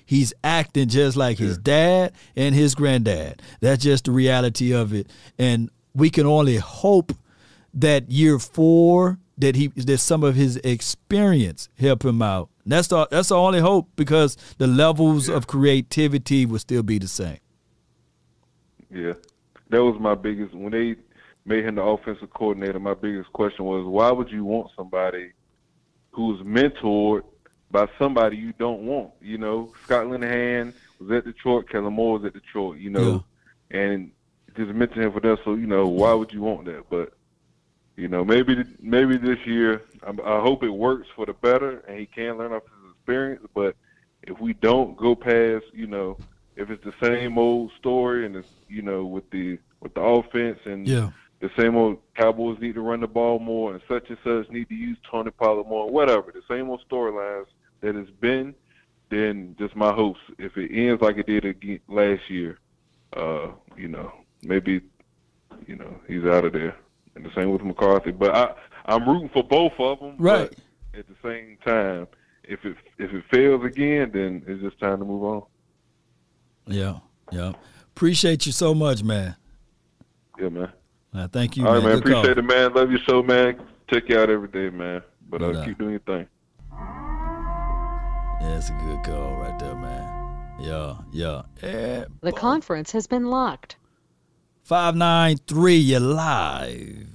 he's 0.06 0.32
acting 0.44 0.88
just 0.88 1.16
like 1.16 1.38
his 1.38 1.58
dad 1.58 2.12
and 2.36 2.54
his 2.54 2.74
granddad. 2.74 3.42
That's 3.60 3.82
just 3.82 4.04
the 4.04 4.12
reality 4.12 4.72
of 4.72 4.92
it. 4.92 5.10
And 5.38 5.70
we 5.94 6.10
can 6.10 6.26
only 6.26 6.56
hope 6.56 7.12
that 7.74 8.10
year 8.10 8.38
four 8.38 9.18
that 9.38 9.56
he 9.56 9.68
that 9.68 9.98
some 9.98 10.22
of 10.22 10.34
his 10.34 10.56
experience 10.58 11.68
help 11.78 12.04
him 12.04 12.22
out. 12.22 12.48
And 12.64 12.72
that's 12.72 12.88
the 12.88 13.06
that's 13.10 13.28
the 13.28 13.36
only 13.36 13.60
hope 13.60 13.88
because 13.96 14.36
the 14.58 14.66
levels 14.66 15.28
of 15.28 15.46
creativity 15.46 16.46
will 16.46 16.58
still 16.58 16.82
be 16.82 16.98
the 16.98 17.08
same. 17.08 17.38
Yeah, 18.90 19.14
that 19.70 19.82
was 19.82 19.98
my 19.98 20.14
biggest 20.14 20.54
when 20.54 20.72
they 20.72 20.96
made 21.44 21.64
him 21.64 21.74
the 21.76 21.82
offensive 21.82 22.30
coordinator. 22.32 22.78
My 22.78 22.94
biggest 22.94 23.32
question 23.32 23.64
was, 23.64 23.84
why 23.86 24.10
would 24.10 24.30
you 24.30 24.44
want 24.44 24.70
somebody 24.76 25.32
who's 26.10 26.40
mentored 26.42 27.24
by 27.70 27.88
somebody 27.98 28.36
you 28.36 28.52
don't 28.58 28.82
want? 28.82 29.10
You 29.20 29.38
know, 29.38 29.72
Scott 29.84 30.06
Linehan 30.06 30.74
was 30.98 31.10
at 31.10 31.24
Detroit, 31.24 31.68
Kellen 31.68 31.92
Moore 31.92 32.18
was 32.18 32.26
at 32.26 32.32
Detroit. 32.34 32.78
You 32.78 32.90
know, 32.90 33.24
and 33.70 34.12
just 34.56 34.70
mention 34.72 35.02
him 35.02 35.12
for 35.12 35.20
that. 35.20 35.38
So 35.44 35.54
you 35.54 35.66
know, 35.66 35.86
why 35.88 36.12
would 36.12 36.32
you 36.32 36.42
want 36.42 36.66
that? 36.66 36.84
But 36.90 37.12
you 37.96 38.08
know, 38.08 38.24
maybe 38.24 38.64
maybe 38.80 39.16
this 39.16 39.38
year, 39.46 39.82
I, 40.06 40.10
I 40.10 40.40
hope 40.40 40.62
it 40.62 40.70
works 40.70 41.08
for 41.16 41.26
the 41.26 41.32
better, 41.32 41.78
and 41.88 41.98
he 41.98 42.06
can 42.06 42.38
learn 42.38 42.52
off 42.52 42.62
his 42.64 42.92
experience. 42.94 43.46
But 43.54 43.76
if 44.22 44.38
we 44.40 44.52
don't 44.54 44.96
go 44.96 45.14
past, 45.14 45.64
you 45.72 45.86
know, 45.86 46.16
if 46.56 46.70
it's 46.70 46.84
the 46.84 46.94
same 47.02 47.38
old 47.38 47.72
story, 47.78 48.26
and 48.26 48.36
it's 48.36 48.48
you 48.68 48.82
know 48.82 49.04
with 49.04 49.28
the 49.30 49.58
with 49.80 49.94
the 49.94 50.00
offense 50.00 50.60
and 50.64 50.86
Yeah. 50.86 51.10
The 51.42 51.50
same 51.58 51.76
old 51.76 51.98
Cowboys 52.14 52.60
need 52.60 52.76
to 52.76 52.80
run 52.80 53.00
the 53.00 53.08
ball 53.08 53.40
more, 53.40 53.72
and 53.72 53.82
such 53.88 54.08
and 54.08 54.18
such 54.22 54.48
need 54.50 54.68
to 54.68 54.76
use 54.76 54.96
Tony 55.10 55.32
Pollard 55.32 55.66
more, 55.66 55.90
whatever, 55.90 56.32
the 56.32 56.40
same 56.48 56.70
old 56.70 56.84
storylines 56.88 57.46
that 57.80 57.96
it's 57.96 58.10
been, 58.20 58.54
then 59.10 59.56
just 59.58 59.74
my 59.74 59.92
hopes. 59.92 60.20
If 60.38 60.56
it 60.56 60.70
ends 60.72 61.02
like 61.02 61.18
it 61.18 61.26
did 61.26 61.44
again 61.44 61.80
last 61.88 62.30
year, 62.30 62.58
uh, 63.16 63.48
you 63.76 63.88
know, 63.88 64.12
maybe, 64.44 64.82
you 65.66 65.74
know, 65.74 66.00
he's 66.06 66.24
out 66.24 66.44
of 66.44 66.52
there. 66.52 66.76
And 67.16 67.24
the 67.24 67.34
same 67.34 67.50
with 67.50 67.62
McCarthy. 67.62 68.12
But 68.12 68.34
I, 68.34 68.54
I'm 68.86 69.06
rooting 69.06 69.28
for 69.28 69.42
both 69.42 69.72
of 69.80 69.98
them. 69.98 70.14
Right. 70.18 70.54
At 70.94 71.06
the 71.08 71.16
same 71.24 71.58
time, 71.66 72.06
if 72.44 72.64
it 72.64 72.76
if 72.98 73.12
it 73.12 73.24
fails 73.32 73.64
again, 73.64 74.12
then 74.14 74.44
it's 74.46 74.62
just 74.62 74.78
time 74.78 75.00
to 75.00 75.04
move 75.04 75.24
on. 75.24 75.42
Yeah, 76.66 77.00
yeah. 77.32 77.52
Appreciate 77.88 78.46
you 78.46 78.52
so 78.52 78.74
much, 78.74 79.02
man. 79.02 79.36
Yeah, 80.38 80.48
man. 80.48 80.72
Uh, 81.14 81.28
thank 81.28 81.56
you, 81.56 81.66
All 81.66 81.74
right, 81.74 81.82
man. 81.82 81.92
man. 81.92 82.00
Good 82.00 82.12
call. 82.12 82.20
Appreciate 82.20 82.38
it, 82.38 82.42
man. 82.42 82.74
Love 82.74 82.90
you 82.90 82.98
so, 83.06 83.22
man. 83.22 83.60
Take 83.88 84.08
you 84.08 84.18
out 84.18 84.30
every 84.30 84.48
day, 84.48 84.70
man. 84.70 85.02
But 85.28 85.40
No 85.42 85.50
uh, 85.50 85.52
doubt. 85.52 85.66
keep 85.66 85.78
doing 85.78 85.90
your 85.90 86.00
thing. 86.00 86.26
Yeah, 88.40 88.56
it's 88.56 88.70
a 88.70 88.72
good 88.72 89.04
call 89.04 89.36
right 89.36 89.58
there, 89.58 89.74
man. 89.74 90.56
Yeah, 90.60 90.96
yeah. 91.12 91.42
yeah. 91.62 92.04
The 92.22 92.32
conference 92.32 92.92
has 92.92 93.06
been 93.06 93.26
locked. 93.26 93.76
593, 94.64 95.76
you're 95.76 96.00
live. 96.00 97.06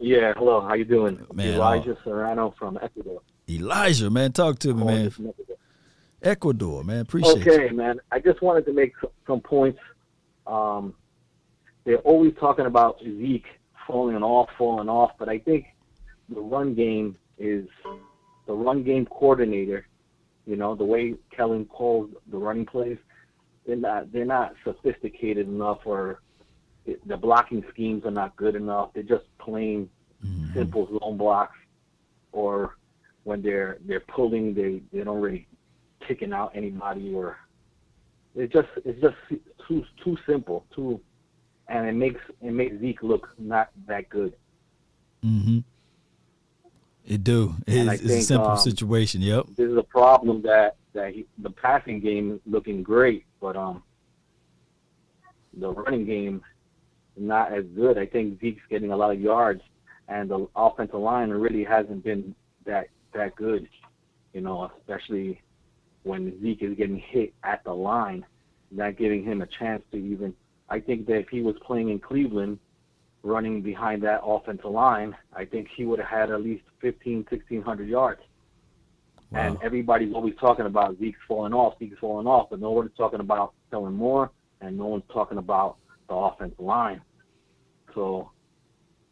Yeah, 0.00 0.32
hello. 0.36 0.60
How 0.60 0.74
you 0.74 0.84
doing? 0.84 1.24
Man, 1.32 1.54
Elijah 1.54 1.96
Serrano 2.04 2.54
from 2.58 2.78
Ecuador. 2.80 3.20
Elijah, 3.48 4.10
man, 4.10 4.32
talk 4.32 4.58
to 4.60 4.74
me, 4.74 4.84
man. 4.84 5.06
Ecuador. 5.06 5.34
Ecuador, 6.22 6.84
man. 6.84 7.00
Appreciate 7.00 7.44
you. 7.44 7.52
Okay, 7.52 7.70
man. 7.70 8.00
I 8.12 8.18
just 8.20 8.40
wanted 8.42 8.64
to 8.66 8.72
make 8.72 8.92
some 9.26 9.40
points. 9.40 9.80
Um, 10.46 10.94
they're 11.88 11.96
always 12.00 12.34
talking 12.38 12.66
about 12.66 13.00
Zeke 13.02 13.46
falling 13.86 14.22
off, 14.22 14.50
falling 14.58 14.90
off. 14.90 15.12
But 15.18 15.30
I 15.30 15.38
think 15.38 15.64
the 16.28 16.38
run 16.38 16.74
game 16.74 17.16
is 17.38 17.66
the 18.46 18.52
run 18.52 18.84
game 18.84 19.06
coordinator. 19.06 19.86
You 20.44 20.56
know, 20.56 20.74
the 20.74 20.84
way 20.84 21.14
Kellen 21.34 21.64
calls 21.64 22.10
the 22.30 22.36
running 22.36 22.66
plays, 22.66 22.98
they're 23.66 23.76
not 23.76 24.12
they're 24.12 24.26
not 24.26 24.52
sophisticated 24.64 25.48
enough, 25.48 25.78
or 25.86 26.20
it, 26.84 27.00
the 27.08 27.16
blocking 27.16 27.64
schemes 27.70 28.04
are 28.04 28.10
not 28.10 28.36
good 28.36 28.54
enough. 28.54 28.90
They're 28.92 29.02
just 29.02 29.24
plain 29.38 29.88
mm-hmm. 30.22 30.52
simple 30.52 30.98
zone 31.00 31.16
blocks, 31.16 31.56
or 32.32 32.76
when 33.24 33.40
they're 33.40 33.78
they're 33.86 34.00
pulling, 34.00 34.52
they 34.52 34.82
they 34.92 35.04
don't 35.04 35.22
really 35.22 35.46
kicking 36.06 36.34
out 36.34 36.52
anybody, 36.54 37.14
or 37.14 37.38
it 38.36 38.52
just 38.52 38.68
it's 38.84 39.00
just 39.00 39.16
too 39.66 39.84
too 40.04 40.18
simple, 40.26 40.66
too, 40.74 41.00
and 41.68 41.86
it 41.86 41.94
makes 41.94 42.20
it 42.40 42.52
makes 42.52 42.78
Zeke 42.80 43.02
look 43.02 43.28
not 43.38 43.70
that 43.86 44.08
good. 44.08 44.34
Mm-hmm. 45.24 45.58
It 47.06 47.24
do. 47.24 47.54
And 47.66 47.90
I 47.90 47.94
It's, 47.94 48.02
it's 48.02 48.12
a 48.12 48.22
simple 48.22 48.50
um, 48.50 48.58
situation. 48.58 49.22
Yep. 49.22 49.46
This 49.56 49.70
is 49.70 49.76
a 49.76 49.82
problem 49.82 50.42
that 50.42 50.76
that 50.92 51.14
he, 51.14 51.26
the 51.38 51.50
passing 51.50 52.00
game 52.00 52.32
is 52.32 52.40
looking 52.46 52.82
great, 52.82 53.24
but 53.40 53.56
um, 53.56 53.82
the 55.56 55.70
running 55.70 56.04
game 56.04 56.42
not 57.16 57.52
as 57.52 57.64
good. 57.74 57.98
I 57.98 58.06
think 58.06 58.40
Zeke's 58.40 58.62
getting 58.70 58.92
a 58.92 58.96
lot 58.96 59.10
of 59.10 59.20
yards, 59.20 59.62
and 60.08 60.30
the 60.30 60.46
offensive 60.54 61.00
line 61.00 61.30
really 61.30 61.64
hasn't 61.64 62.04
been 62.04 62.34
that 62.64 62.88
that 63.14 63.36
good. 63.36 63.68
You 64.32 64.42
know, 64.42 64.70
especially 64.78 65.40
when 66.04 66.40
Zeke 66.42 66.62
is 66.62 66.76
getting 66.76 66.98
hit 66.98 67.32
at 67.42 67.64
the 67.64 67.72
line, 67.72 68.24
not 68.70 68.96
giving 68.96 69.24
him 69.24 69.42
a 69.42 69.46
chance 69.46 69.82
to 69.92 69.96
even. 69.96 70.34
I 70.68 70.80
think 70.80 71.06
that 71.06 71.16
if 71.16 71.28
he 71.28 71.40
was 71.40 71.56
playing 71.64 71.90
in 71.90 71.98
Cleveland, 71.98 72.58
running 73.22 73.62
behind 73.62 74.02
that 74.02 74.20
offensive 74.24 74.70
line, 74.70 75.16
I 75.34 75.44
think 75.44 75.68
he 75.74 75.84
would 75.84 75.98
have 75.98 76.08
had 76.08 76.30
at 76.30 76.42
least 76.42 76.64
15, 76.80 77.26
1600 77.28 77.88
yards. 77.88 78.20
And 79.32 79.58
everybody's 79.62 80.14
always 80.14 80.34
talking 80.40 80.64
about 80.64 80.98
Zeke's 80.98 81.18
falling 81.26 81.52
off, 81.52 81.78
Zeke's 81.78 81.98
falling 82.00 82.26
off, 82.26 82.48
but 82.50 82.60
no 82.60 82.70
one's 82.70 82.90
talking 82.96 83.20
about 83.20 83.52
Kellen 83.70 83.94
Moore, 83.94 84.30
and 84.60 84.78
no 84.78 84.86
one's 84.86 85.04
talking 85.12 85.36
about 85.36 85.76
the 86.08 86.14
offensive 86.14 86.58
line. 86.58 87.02
So, 87.94 88.30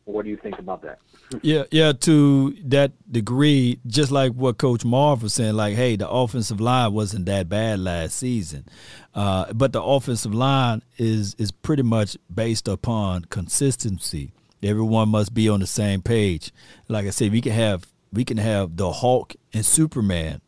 what 0.06 0.24
do 0.24 0.30
you 0.30 0.36
think 0.36 0.58
about 0.58 0.82
that? 0.82 1.00
Yeah, 1.42 1.64
yeah. 1.72 1.92
To 1.92 2.56
that 2.64 2.92
degree, 3.12 3.80
just 3.86 4.12
like 4.12 4.32
what 4.32 4.56
Coach 4.56 4.84
Marv 4.84 5.22
was 5.22 5.34
saying, 5.34 5.54
like, 5.54 5.74
hey, 5.74 5.96
the 5.96 6.08
offensive 6.08 6.60
line 6.60 6.92
wasn't 6.92 7.26
that 7.26 7.48
bad 7.48 7.80
last 7.80 8.16
season, 8.16 8.66
uh, 9.14 9.52
but 9.52 9.72
the 9.72 9.82
offensive 9.82 10.32
line 10.32 10.82
is 10.96 11.34
is 11.38 11.50
pretty 11.50 11.82
much 11.82 12.16
based 12.32 12.68
upon 12.68 13.24
consistency. 13.24 14.32
Everyone 14.62 15.08
must 15.08 15.34
be 15.34 15.48
on 15.48 15.60
the 15.60 15.66
same 15.66 16.02
page. 16.02 16.52
Like 16.88 17.06
I 17.06 17.10
said, 17.10 17.32
we 17.32 17.40
can 17.40 17.52
have 17.52 17.86
we 18.12 18.24
can 18.24 18.38
have 18.38 18.76
the 18.76 18.92
Hulk 18.92 19.34
and 19.52 19.66
Superman 19.66 20.40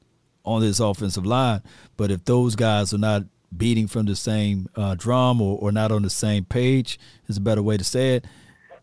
on 0.44 0.60
this 0.60 0.78
offensive 0.78 1.26
line, 1.26 1.62
but 1.96 2.12
if 2.12 2.24
those 2.24 2.54
guys 2.54 2.94
are 2.94 2.98
not 2.98 3.24
beating 3.54 3.88
from 3.88 4.06
the 4.06 4.14
same 4.14 4.68
uh, 4.76 4.94
drum 4.94 5.42
or, 5.42 5.58
or 5.58 5.72
not 5.72 5.90
on 5.90 6.02
the 6.02 6.10
same 6.10 6.44
page, 6.44 6.98
is 7.26 7.38
a 7.38 7.40
better 7.40 7.62
way 7.62 7.76
to 7.76 7.84
say 7.84 8.16
it 8.16 8.24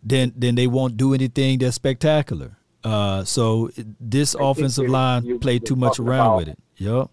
then 0.05 0.31
then 0.37 0.55
they 0.55 0.67
won't 0.67 0.95
do 0.95 1.13
anything 1.13 1.57
that's 1.59 1.75
spectacular. 1.75 2.57
Uh, 2.83 3.23
so 3.23 3.69
this 3.99 4.35
I 4.35 4.43
offensive 4.51 4.87
line 4.87 5.39
played 5.39 5.65
too 5.65 5.75
much 5.75 5.99
around 5.99 6.27
about- 6.27 6.37
with 6.37 6.47
it. 6.49 6.59
Yep. 6.77 7.09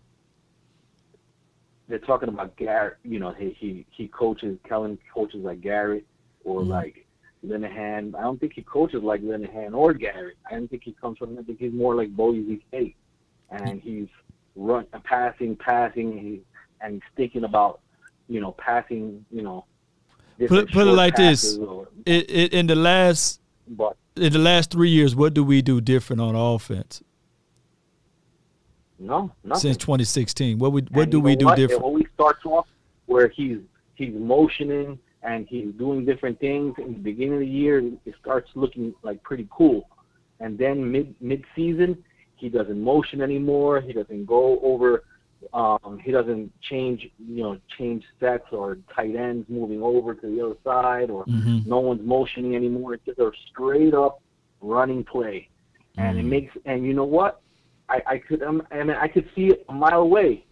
They're 1.88 1.98
talking 1.98 2.28
about 2.28 2.56
Garrett. 2.56 2.96
You 3.04 3.18
know, 3.18 3.32
he 3.32 3.50
he, 3.58 3.86
he 3.90 4.08
coaches 4.08 4.58
Kellen 4.68 4.98
coaches 5.12 5.40
like 5.42 5.60
Garrett 5.60 6.04
or 6.44 6.60
Mm-hmm. 6.60 6.70
like 6.70 7.06
Linehan. 7.46 8.14
I 8.16 8.22
don't 8.22 8.38
think 8.40 8.52
he 8.54 8.62
coaches 8.62 9.02
like 9.02 9.22
Linehan 9.22 9.74
or 9.74 9.92
Garrett. 9.92 10.36
I 10.48 10.54
don't 10.54 10.68
think 10.68 10.82
he 10.84 10.92
comes 10.92 11.18
from. 11.18 11.38
I 11.38 11.42
think 11.42 11.58
he's 11.58 11.72
more 11.72 11.94
like 11.94 12.10
Boise 12.10 12.64
State, 12.68 12.96
and 13.50 13.80
he's 13.80 14.08
run 14.56 14.86
passing, 15.04 15.56
passing, 15.56 16.12
he, 16.18 16.40
and 16.80 16.94
he's 16.94 17.02
thinking 17.16 17.44
about 17.44 17.80
you 18.28 18.40
know 18.40 18.52
passing. 18.52 19.24
You 19.30 19.42
know, 19.42 19.64
Put 20.46 20.72
put 20.72 20.86
it 20.86 20.92
like 20.92 21.16
this: 21.16 21.56
or- 21.56 21.88
it, 22.04 22.30
it, 22.30 22.54
in 22.54 22.66
the 22.66 22.74
last 22.74 23.40
but 23.68 23.96
in 24.16 24.32
the 24.32 24.38
last 24.38 24.70
three 24.70 24.90
years, 24.90 25.14
what 25.14 25.34
do 25.34 25.44
we 25.44 25.62
do 25.62 25.80
different 25.80 26.20
on 26.20 26.34
offense 26.34 27.02
no, 28.98 29.32
nothing. 29.44 29.60
since 29.60 29.76
2016? 29.78 30.58
What 30.58 30.72
we 30.72 30.82
what 30.90 31.02
And 31.04 31.12
do 31.12 31.20
we 31.20 31.36
do 31.36 31.46
what? 31.46 31.56
Different? 31.56 31.82
always 31.82 32.06
starts 32.14 32.44
off 32.44 32.66
where 33.06 33.28
he's 33.28 33.58
he's 33.94 34.14
motioning 34.14 34.98
and 35.22 35.46
he's 35.48 35.72
doing 35.74 36.04
different 36.04 36.38
things. 36.40 36.74
In 36.78 36.94
the 36.94 36.98
beginning 36.98 37.34
of 37.34 37.40
the 37.40 37.46
year, 37.46 37.78
it 37.78 38.14
starts 38.20 38.50
looking 38.54 38.94
like 39.02 39.22
pretty 39.22 39.48
cool, 39.50 39.88
and 40.40 40.58
then 40.58 40.90
mid 40.90 41.14
mid 41.20 41.44
season, 41.54 42.02
he 42.36 42.48
doesn't 42.48 42.80
motion 42.80 43.20
anymore. 43.20 43.80
He 43.80 43.92
doesn't 43.92 44.26
go 44.26 44.58
over. 44.60 45.04
Um, 45.52 46.00
he 46.02 46.12
doesn't 46.12 46.52
change, 46.62 47.08
you 47.18 47.42
know, 47.42 47.58
change 47.78 48.04
sets 48.20 48.46
or 48.52 48.78
tight 48.94 49.16
ends 49.16 49.48
moving 49.48 49.82
over 49.82 50.14
to 50.14 50.26
the 50.26 50.44
other 50.44 50.56
side, 50.64 51.10
or 51.10 51.24
Mhm. 51.26 51.66
no 51.66 51.80
one's 51.80 52.02
motioning 52.02 52.54
anymore. 52.54 52.94
It's 52.94 53.04
just 53.04 53.18
a 53.18 53.32
straight 53.50 53.94
up 53.94 54.20
running 54.60 55.04
play, 55.04 55.48
and 55.98 56.18
it 56.18 56.24
makes. 56.24 56.56
And 56.64 56.84
you 56.84 56.94
know 56.94 57.04
what? 57.04 57.40
I, 57.88 58.02
I 58.06 58.18
could, 58.18 58.42
um, 58.42 58.62
I 58.70 58.82
mean, 58.84 58.96
I 58.96 59.08
could 59.08 59.28
see 59.34 59.48
it 59.48 59.64
a 59.68 59.72
mile 59.72 60.02
away. 60.02 60.44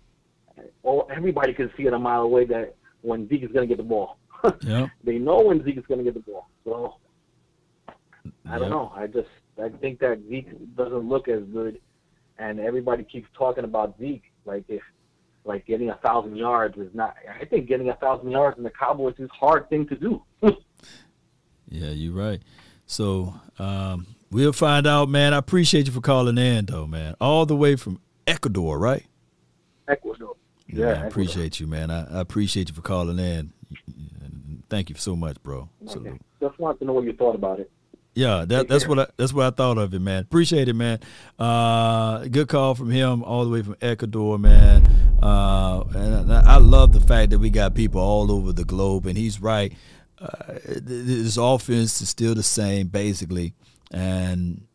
Well, 0.82 1.06
everybody 1.10 1.54
could 1.54 1.70
see 1.76 1.86
it 1.86 1.92
a 1.92 1.98
mile 1.98 2.22
away 2.22 2.44
that 2.46 2.74
when 3.02 3.28
Zeke 3.28 3.44
is 3.44 3.52
going 3.52 3.66
to 3.66 3.74
get 3.74 3.78
the 3.78 3.88
ball. 3.88 4.18
Yep. 4.62 4.88
They 5.04 5.18
know 5.18 5.42
when 5.42 5.62
Zeke 5.64 5.78
is 5.78 5.86
going 5.86 5.98
to 5.98 6.04
get 6.04 6.14
the 6.14 6.20
ball. 6.30 6.48
So 6.64 6.96
I 8.48 8.58
don't 8.58 8.70
know. 8.70 8.92
I 8.94 9.06
just 9.06 9.28
I 9.62 9.68
think 9.68 10.00
that 10.00 10.18
Zeke 10.28 10.76
doesn't 10.76 11.08
look 11.08 11.28
as 11.28 11.42
good, 11.44 11.80
and 12.38 12.58
everybody 12.58 13.04
keeps 13.04 13.28
talking 13.36 13.64
about 13.64 13.96
Zeke 13.98 14.29
like 14.44 14.64
if 14.68 14.82
like 15.44 15.66
getting 15.66 15.90
a 15.90 15.96
thousand 15.96 16.36
yards 16.36 16.76
is 16.78 16.94
not. 16.94 17.16
I 17.40 17.44
think 17.44 17.66
getting 17.66 17.88
a 17.88 17.94
thousand 17.96 18.30
yards 18.30 18.58
in 18.58 18.64
the 18.64 18.70
Cowboys 18.70 19.14
is 19.18 19.28
a 19.30 19.34
hard 19.34 19.68
thing 19.70 19.86
to 19.88 19.96
do. 19.96 20.22
Yeah, 21.70 21.90
you're 21.90 22.14
right. 22.14 22.42
So 22.86 23.32
um, 23.58 24.08
we'll 24.30 24.52
find 24.52 24.86
out, 24.86 25.08
man. 25.08 25.32
I 25.32 25.38
appreciate 25.38 25.86
you 25.86 25.92
for 25.92 26.00
calling 26.00 26.36
in, 26.36 26.66
though, 26.66 26.86
man. 26.86 27.14
All 27.20 27.46
the 27.46 27.54
way 27.54 27.76
from 27.76 28.00
Ecuador, 28.26 28.78
right? 28.78 29.06
Ecuador. 29.86 30.34
Yeah, 30.66 30.86
Yeah, 30.86 31.02
I 31.02 31.06
appreciate 31.06 31.60
you, 31.60 31.68
man. 31.68 31.90
I, 31.90 32.18
I 32.18 32.20
appreciate 32.20 32.68
you 32.68 32.74
for 32.74 32.82
calling 32.82 33.18
in. 33.18 33.52
Thank 34.68 34.88
you 34.88 34.96
so 34.96 35.16
much, 35.16 35.40
bro. 35.42 35.68
Okay. 35.88 36.18
Just 36.40 36.58
wanted 36.58 36.78
to 36.80 36.84
know 36.86 36.92
what 36.92 37.04
you 37.04 37.12
thought 37.12 37.34
about 37.34 37.60
it. 37.60 37.70
Yeah, 38.20 38.44
that, 38.44 38.68
that's 38.68 38.86
what 38.86 38.98
I, 38.98 39.06
that's 39.16 39.32
what 39.32 39.46
I 39.46 39.50
thought 39.50 39.78
of 39.78 39.94
it, 39.94 39.98
man. 40.00 40.22
Appreciate 40.22 40.68
it, 40.68 40.74
man. 40.74 41.00
Uh, 41.38 42.26
good 42.26 42.48
call 42.48 42.74
from 42.74 42.90
him, 42.90 43.22
all 43.24 43.44
the 43.44 43.50
way 43.50 43.62
from 43.62 43.76
Ecuador, 43.80 44.38
man. 44.38 44.86
Uh, 45.22 45.82
and 45.94 46.30
I, 46.30 46.42
I 46.54 46.56
love 46.58 46.92
the 46.92 47.00
fact 47.00 47.30
that 47.30 47.38
we 47.38 47.48
got 47.48 47.74
people 47.74 48.02
all 48.02 48.30
over 48.30 48.52
the 48.52 48.64
globe, 48.64 49.06
and 49.06 49.16
he's 49.16 49.40
right. 49.40 49.72
Uh, 50.20 50.52
his 50.86 51.38
offense 51.38 52.02
is 52.02 52.10
still 52.10 52.34
the 52.34 52.42
same, 52.42 52.88
basically, 52.88 53.54
and 53.90 54.66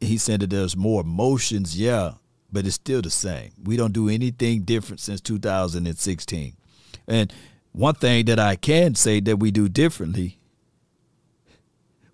he 0.00 0.16
said 0.16 0.38
that 0.38 0.50
there's 0.50 0.76
more 0.76 1.00
emotions, 1.00 1.76
yeah, 1.76 2.12
but 2.52 2.66
it's 2.66 2.76
still 2.76 3.02
the 3.02 3.10
same. 3.10 3.50
We 3.64 3.76
don't 3.76 3.92
do 3.92 4.08
anything 4.08 4.62
different 4.62 5.00
since 5.00 5.20
2016. 5.22 6.54
And 7.08 7.32
one 7.72 7.96
thing 7.96 8.26
that 8.26 8.38
I 8.38 8.54
can 8.54 8.94
say 8.94 9.18
that 9.18 9.38
we 9.38 9.50
do 9.50 9.68
differently, 9.68 10.37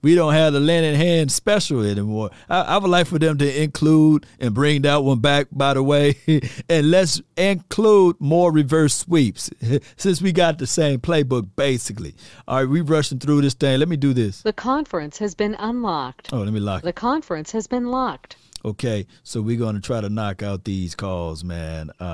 we 0.04 0.14
don't 0.14 0.34
have 0.34 0.52
the 0.52 0.60
Linehan 0.60 1.30
special 1.30 1.80
anymore. 1.80 2.28
I, 2.48 2.60
I 2.60 2.76
would 2.78 2.90
like 2.90 3.06
for 3.06 3.18
them 3.18 3.38
to 3.38 3.62
include 3.62 4.26
and 4.38 4.54
bring 4.54 4.82
that 4.82 5.02
one 5.02 5.20
back, 5.20 5.46
by 5.50 5.72
the 5.72 5.82
way, 5.82 6.16
and 6.68 6.90
let's 6.90 7.22
include 7.38 8.16
more 8.20 8.52
reverse 8.52 8.94
sweeps 8.94 9.50
since 9.96 10.20
we 10.20 10.30
got 10.30 10.58
the 10.58 10.66
same 10.66 11.00
playbook 11.00 11.48
basically. 11.56 12.14
All 12.46 12.58
right, 12.58 12.68
we 12.68 12.82
rushing 12.82 13.18
through 13.18 13.40
this 13.40 13.54
thing. 13.54 13.78
Let 13.78 13.88
me 13.88 13.96
do 13.96 14.12
this. 14.12 14.42
The 14.42 14.52
conference 14.52 15.16
has 15.18 15.34
been 15.34 15.54
unlocked. 15.58 16.34
Oh, 16.34 16.40
let 16.40 16.52
me 16.52 16.60
lock 16.60 16.82
it. 16.82 16.84
The 16.84 16.92
conference 16.92 17.52
has 17.52 17.66
been 17.66 17.86
locked. 17.86 18.36
Okay, 18.62 19.06
so 19.22 19.40
we're 19.40 19.58
gonna 19.58 19.80
try 19.80 20.02
to 20.02 20.10
knock 20.10 20.42
out 20.42 20.64
these 20.64 20.94
calls, 20.94 21.42
man. 21.42 21.88
Uh, 21.98 22.04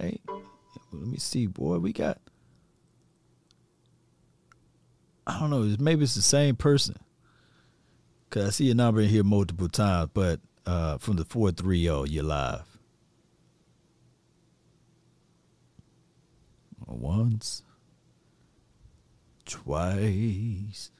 right. 0.00 0.20
Let 0.92 1.08
me 1.08 1.18
see, 1.18 1.46
boy. 1.46 1.78
We 1.78 1.92
got. 1.92 2.18
I 5.26 5.40
don't 5.40 5.50
know. 5.50 5.76
Maybe 5.78 6.04
it's 6.04 6.14
the 6.14 6.22
same 6.22 6.56
person. 6.56 6.96
Cause 8.30 8.46
I 8.46 8.50
see 8.50 8.64
your 8.64 8.74
number 8.74 9.00
in 9.00 9.08
here 9.08 9.22
multiple 9.24 9.68
times, 9.68 10.10
but 10.12 10.40
uh, 10.66 10.98
from 10.98 11.16
the 11.16 11.24
four 11.24 11.52
three 11.52 11.84
zero, 11.84 12.04
you're 12.04 12.24
live. 12.24 12.66
Once, 16.86 17.62
twice, 19.46 20.90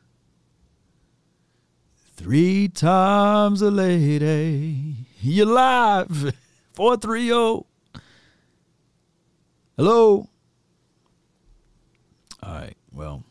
three 2.16 2.68
times 2.68 3.62
a 3.62 3.70
lady. 3.70 4.94
You're 5.20 5.46
live. 5.46 6.34
430. 6.74 7.66
Hello. 9.76 10.28
All 12.42 12.52
right. 12.52 12.76
Well, 12.92 13.24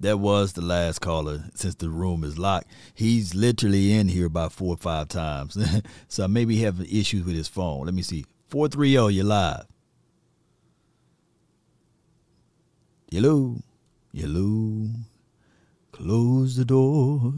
that 0.00 0.18
was 0.18 0.54
the 0.54 0.62
last 0.62 1.00
caller 1.00 1.44
since 1.54 1.74
the 1.74 1.90
room 1.90 2.24
is 2.24 2.38
locked. 2.38 2.66
He's 2.94 3.34
literally 3.34 3.92
in 3.92 4.08
here 4.08 4.26
about 4.26 4.52
four 4.52 4.74
or 4.74 4.78
five 4.78 5.08
times. 5.08 5.56
so 6.08 6.26
maybe 6.26 6.56
he 6.56 6.62
having 6.62 6.86
issues 6.86 7.24
with 7.24 7.36
his 7.36 7.48
phone. 7.48 7.84
Let 7.84 7.94
me 7.94 8.02
see. 8.02 8.24
430, 8.48 9.14
you're 9.14 9.24
live. 9.24 9.66
Hello. 13.10 13.56
Hello. 14.14 14.88
Close 15.92 16.56
the 16.56 16.64
door. 16.64 17.34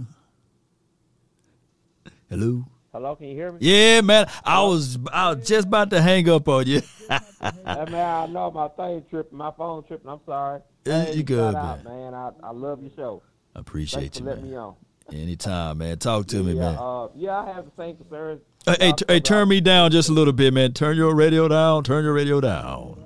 Hello. 2.31 2.67
Hello, 2.93 3.17
can 3.17 3.29
you 3.29 3.35
hear 3.35 3.53
me? 3.53 3.59
Yeah, 3.61 4.03
man. 4.03 4.29
I 4.45 4.63
was 4.65 4.99
I 5.11 5.31
was 5.33 5.49
just 5.49 5.67
about 5.67 5.89
to 5.91 6.03
hang 6.03 6.29
up 6.29 6.47
on 6.47 6.67
you. 6.67 6.83
hey, 7.09 7.21
man, 7.65 7.95
I 7.95 8.27
know 8.27 8.51
my 8.51 8.69
thing 8.69 9.03
tripping, 9.09 9.39
my 9.39 9.51
phone 9.57 9.83
tripping. 9.85 10.11
I'm 10.11 10.21
sorry. 10.27 10.61
Yeah, 10.85 11.05
Hey, 11.07 11.15
you 11.15 11.23
good, 11.23 11.55
shout 11.55 11.65
out, 11.65 11.85
man. 11.85 12.13
I, 12.13 12.31
I 12.43 12.51
love 12.51 12.83
your 12.83 12.91
show. 12.95 13.23
I 13.57 13.61
appreciate 13.61 14.01
Thanks 14.01 14.19
you, 14.19 14.25
man. 14.27 14.43
me 14.43 14.57
on. 14.57 14.75
Anytime, 15.11 15.79
man. 15.79 15.99
Talk 15.99 16.27
to 16.29 16.43
me, 16.43 16.55
man. 16.55 16.77
Uh, 16.79 17.09
yeah, 17.17 17.39
I 17.39 17.53
have 17.53 17.65
the 17.65 17.73
same 17.77 17.97
concerns. 17.97 18.43
Hey, 18.67 18.77
hey, 18.79 18.93
t- 18.93 19.05
hey, 19.09 19.21
turn 19.21 19.49
me 19.49 19.61
down 19.61 19.91
just 19.91 20.09
a 20.09 20.13
little 20.13 20.33
bit, 20.33 20.53
man. 20.53 20.73
Turn 20.73 20.97
your 20.97 21.15
radio 21.15 21.49
down. 21.49 21.85
Turn 21.85 22.05
your 22.05 22.13
radio 22.13 22.41
down. 22.41 23.05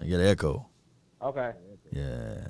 I 0.00 0.04
get 0.04 0.20
an 0.20 0.26
echo. 0.26 0.66
Okay. 1.22 1.52
Yeah. 1.90 2.46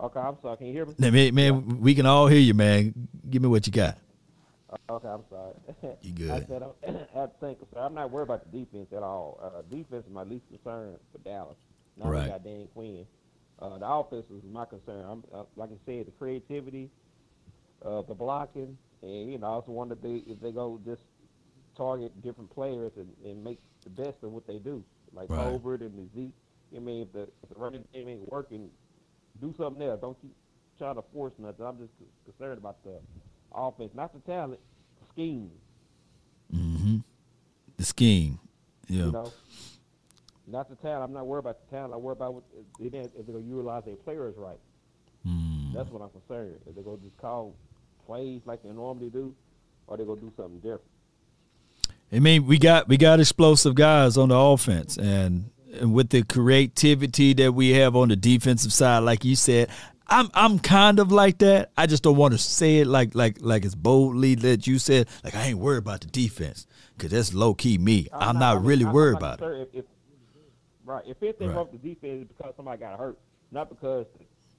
Okay, 0.00 0.20
I'm 0.20 0.36
sorry. 0.42 0.56
Can 0.56 0.66
you 0.68 0.72
hear 0.72 0.86
me? 0.86 0.94
Now, 0.98 1.10
man, 1.10 1.34
man, 1.34 1.80
we 1.80 1.94
can 1.94 2.06
all 2.06 2.26
hear 2.28 2.38
you, 2.38 2.54
man. 2.54 2.94
Give 3.28 3.42
me 3.42 3.48
what 3.48 3.66
you 3.66 3.72
got. 3.72 3.98
Okay, 4.90 5.08
I'm 5.08 5.24
sorry. 5.30 5.54
You 6.02 6.12
good. 6.12 6.30
I 6.30 6.46
said 6.46 6.62
I, 7.16 7.20
I 7.22 7.26
think 7.40 7.58
so. 7.72 7.80
I'm 7.80 7.94
not 7.94 8.10
worried 8.10 8.24
about 8.24 8.50
the 8.50 8.58
defense 8.58 8.88
at 8.94 9.02
all. 9.02 9.40
Uh, 9.42 9.62
defense 9.74 10.04
is 10.06 10.12
my 10.12 10.22
least 10.24 10.44
concern 10.50 10.96
for 11.10 11.18
Dallas. 11.18 11.56
Now 11.96 12.10
Right. 12.10 12.24
we 12.24 12.28
got 12.28 12.44
Dan 12.44 12.68
Quinn. 12.74 13.06
Uh, 13.60 13.78
the 13.78 13.88
offense 13.88 14.26
is 14.30 14.42
my 14.52 14.64
concern. 14.66 15.04
I'm, 15.08 15.24
uh, 15.34 15.44
like 15.56 15.70
I 15.70 15.78
said, 15.86 16.06
the 16.06 16.12
creativity, 16.12 16.90
uh, 17.84 18.02
the 18.02 18.14
blocking, 18.14 18.76
and 19.02 19.32
you 19.32 19.38
know, 19.38 19.46
I 19.46 19.50
also 19.50 19.72
wonder 19.72 19.94
if 19.94 20.02
they 20.02 20.30
if 20.30 20.40
they 20.40 20.52
go 20.52 20.78
just 20.84 21.02
target 21.76 22.12
different 22.22 22.50
players 22.54 22.92
and, 22.96 23.08
and 23.24 23.42
make 23.42 23.58
the 23.84 23.90
best 23.90 24.18
of 24.22 24.32
what 24.32 24.46
they 24.46 24.58
do, 24.58 24.84
like 25.12 25.28
Right. 25.30 25.40
Tolbert 25.40 25.80
and 25.80 25.94
the 25.98 26.08
Zeke. 26.14 26.34
I 26.76 26.78
mean, 26.80 27.02
if 27.02 27.12
the, 27.12 27.22
if 27.42 27.48
the 27.48 27.54
running 27.56 27.84
game 27.94 28.08
ain't 28.08 28.30
working, 28.30 28.68
do 29.40 29.54
something 29.56 29.82
else. 29.86 30.00
Don't 30.00 30.20
keep 30.20 30.34
trying 30.78 30.94
to 30.94 31.02
force 31.12 31.32
nothing. 31.38 31.66
I'm 31.66 31.78
just 31.78 31.92
concerned 32.24 32.58
about 32.58 32.82
the 32.84 33.00
offense, 33.52 33.92
not 33.94 34.12
the 34.12 34.20
talent, 34.20 34.60
the 35.00 35.06
scheme. 35.12 35.50
Mm-hmm. 36.54 36.98
The 37.76 37.84
scheme. 37.84 38.38
Yeah. 38.88 39.06
You 39.06 39.12
know, 39.12 39.32
not 40.46 40.70
the 40.70 40.76
talent. 40.76 41.04
I'm 41.04 41.12
not 41.12 41.26
worried 41.26 41.40
about 41.40 41.58
the 41.68 41.76
talent. 41.76 41.94
I 41.94 41.96
worry 41.96 42.12
about 42.12 42.34
what 42.34 42.44
if 42.80 42.92
they 42.92 42.98
if 42.98 43.12
they're 43.14 43.34
gonna 43.34 43.40
utilize 43.40 43.84
their 43.84 43.96
players 43.96 44.34
right. 44.36 44.58
Mm. 45.26 45.74
That's 45.74 45.90
what 45.90 46.02
I'm 46.02 46.10
concerned. 46.10 46.58
If 46.66 46.74
they're 46.74 46.84
gonna 46.84 46.98
just 46.98 47.16
call 47.18 47.54
plays 48.06 48.40
like 48.46 48.62
they 48.62 48.70
normally 48.70 49.10
do, 49.10 49.34
or 49.86 49.96
they're 49.96 50.06
gonna 50.06 50.20
do 50.20 50.32
something 50.36 50.58
different. 50.58 50.82
I 52.10 52.20
mean, 52.20 52.46
we 52.46 52.58
got 52.58 52.88
we 52.88 52.96
got 52.96 53.20
explosive 53.20 53.74
guys 53.74 54.16
on 54.16 54.30
the 54.30 54.36
offense, 54.36 54.96
and, 54.96 55.50
and 55.74 55.92
with 55.92 56.10
the 56.10 56.22
creativity 56.22 57.34
that 57.34 57.52
we 57.52 57.70
have 57.70 57.96
on 57.96 58.08
the 58.08 58.16
defensive 58.16 58.72
side, 58.72 59.00
like 59.00 59.24
you 59.24 59.36
said, 59.36 59.68
I'm 60.06 60.30
I'm 60.34 60.58
kind 60.58 60.98
of 60.98 61.12
like 61.12 61.38
that. 61.38 61.70
I 61.76 61.86
just 61.86 62.02
don't 62.02 62.16
want 62.16 62.32
to 62.32 62.38
say 62.38 62.78
it 62.78 62.86
like 62.86 63.14
like 63.14 63.38
like 63.40 63.64
as 63.66 63.74
boldly 63.74 64.34
that 64.36 64.66
you 64.66 64.78
said. 64.78 65.08
Like 65.22 65.34
I 65.34 65.44
ain't 65.44 65.58
worried 65.58 65.78
about 65.78 66.00
the 66.00 66.06
defense 66.06 66.66
because 66.96 67.10
that's 67.10 67.34
low 67.34 67.54
key 67.54 67.76
me. 67.78 68.08
I'm, 68.12 68.38
not, 68.38 68.56
I 68.56 68.58
mean, 68.58 68.66
really 68.66 68.84
I'm 68.86 68.92
worried 68.92 69.20
not 69.20 69.40
about 69.40 69.52
it. 69.52 69.68
If, 69.72 69.80
if, 69.80 69.84
right. 70.84 71.04
If 71.06 71.22
anything 71.22 71.48
Right. 71.48 71.56
wrong 71.56 71.68
with 71.70 71.82
the 71.82 71.88
defense, 71.88 72.22
it's 72.22 72.32
because 72.36 72.54
somebody 72.56 72.80
got 72.80 72.98
hurt, 72.98 73.18
not 73.52 73.68
because 73.68 74.06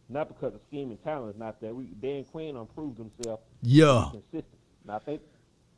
not 0.08 0.28
because 0.28 0.54
the 0.54 0.60
scheme 0.68 0.92
and 0.92 1.04
talent 1.04 1.36
is 1.36 1.40
not 1.40 1.60
there. 1.62 1.74
We 1.74 1.86
Dan 2.00 2.26
Quinn 2.26 2.56
improved 2.56 3.00
himself. 3.00 3.40
Yeah. 3.64 4.10
consistent. 4.12 4.46
And 4.84 4.92
I 4.92 5.00
think 5.00 5.22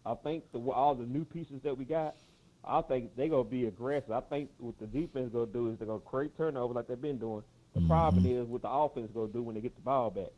I 0.06 0.16
think 0.16 0.44
the, 0.52 0.60
all 0.72 0.96
the 0.96 1.06
new 1.06 1.24
pieces 1.24 1.62
that 1.64 1.78
we 1.78 1.86
got, 1.86 2.16
I 2.64 2.82
think 2.82 3.16
they 3.16 3.28
gonna 3.28 3.44
be 3.44 3.66
aggressive. 3.68 4.12
I 4.12 4.22
think 4.22 4.50
what 4.60 4.78
the 4.80 4.86
defense 4.88 5.32
gonna 5.34 5.48
do 5.48 5.70
is 5.72 5.78
they're 5.80 5.88
gonna 5.88 6.00
create 6.00 6.36
turnover 6.38 6.74
like 6.74 6.88
they've 6.88 7.02
been 7.02 7.18
doing. 7.18 7.44
The 7.74 7.82
problem 7.88 8.24
Mm-hmm. 8.24 8.42
is 8.42 8.48
what 8.48 8.62
the 8.62 8.70
offense 8.70 9.10
gonna 9.14 9.32
do 9.32 9.42
when 9.42 9.56
they 9.56 9.62
get 9.62 9.76
the 9.76 9.82
ball 9.82 10.10
back. 10.12 10.30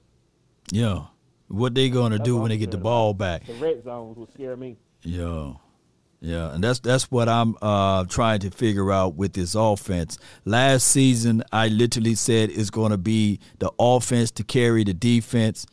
Yeah, 0.72 1.06
what 1.48 1.76
they 1.76 1.90
gonna 1.90 2.18
That's 2.18 2.28
do 2.28 2.38
when 2.38 2.50
they 2.50 2.58
get 2.58 2.72
the 2.72 2.78
ball 2.78 3.14
back? 3.14 3.46
The 3.46 3.54
red 3.56 3.84
zones 3.84 4.18
will 4.18 4.30
scare 4.34 4.56
me. 4.56 4.78
Yeah. 5.04 5.54
Yeah, 6.26 6.54
and 6.54 6.64
that's 6.64 6.80
that's 6.80 7.12
what 7.12 7.28
I'm 7.28 7.58
uh, 7.62 8.06
trying 8.06 8.40
to 8.42 8.50
figure 8.50 8.94
out 8.94 9.16
with 9.16 9.34
this 9.34 9.56
offense. 9.56 10.18
Last 10.46 10.88
season, 10.88 11.44
I 11.52 11.68
literally 11.68 12.16
said 12.16 12.50
it's 12.50 12.70
going 12.70 12.92
to 12.92 12.98
be 12.98 13.42
the 13.60 13.70
offense 13.78 14.32
to 14.32 14.44
carry 14.46 14.86
the 14.86 14.94
defense, 14.94 15.66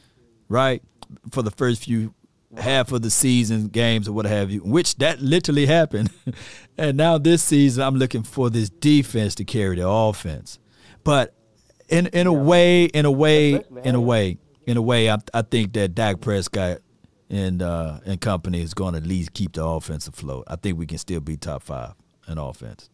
right, 0.48 0.82
for 1.31 1.43
the 1.43 1.52
first 1.52 1.85
few 1.85 2.14
half 2.56 2.93
of 2.93 3.02
the 3.02 3.10
season 3.10 3.68
games 3.68 4.09
or 4.09 4.12
what 4.12 4.27
have 4.27 4.51
you, 4.51 4.60
which 4.60 4.97
that 4.97 5.20
literally 5.20 5.66
happened. 5.66 6.10
and 6.78 6.97
now 6.97 7.18
this 7.18 7.43
season, 7.43 7.82
I'm 7.82 7.97
looking 7.97 8.22
for 8.22 8.51
this 8.51 8.70
defense 8.70 9.35
to 9.36 9.44
carry 9.44 9.77
the 9.77 9.89
offense. 9.89 10.59
But 11.05 11.35
in 11.89 12.06
in 12.09 12.27
a 12.27 12.32
way, 12.32 12.85
in 12.85 13.05
a 13.05 13.10
way, 13.10 13.62
in 13.85 13.94
a 13.94 14.01
way, 14.01 14.39
in 14.66 14.77
a 14.77 14.82
way, 14.82 15.10
I 15.10 15.18
I 15.32 15.43
think 15.43 15.72
that 15.74 15.94
Dak 15.94 16.20
Prescott 16.20 16.78
and 17.28 17.62
uh, 17.62 18.01
and 18.05 18.20
company 18.20 18.62
is 18.62 18.74
going 18.74 18.94
to 18.94 18.98
at 18.98 19.06
least 19.06 19.32
keep 19.32 19.52
the 19.52 19.64
offense 19.64 20.09
afloat. 20.09 20.44
I 20.47 20.56
think 20.56 20.78
we 20.78 20.86
can 20.86 20.98
still 20.98 21.20
be 21.20 21.36
top 21.36 21.62
five 21.62 21.94
in 22.28 22.39
offense. 22.39 22.90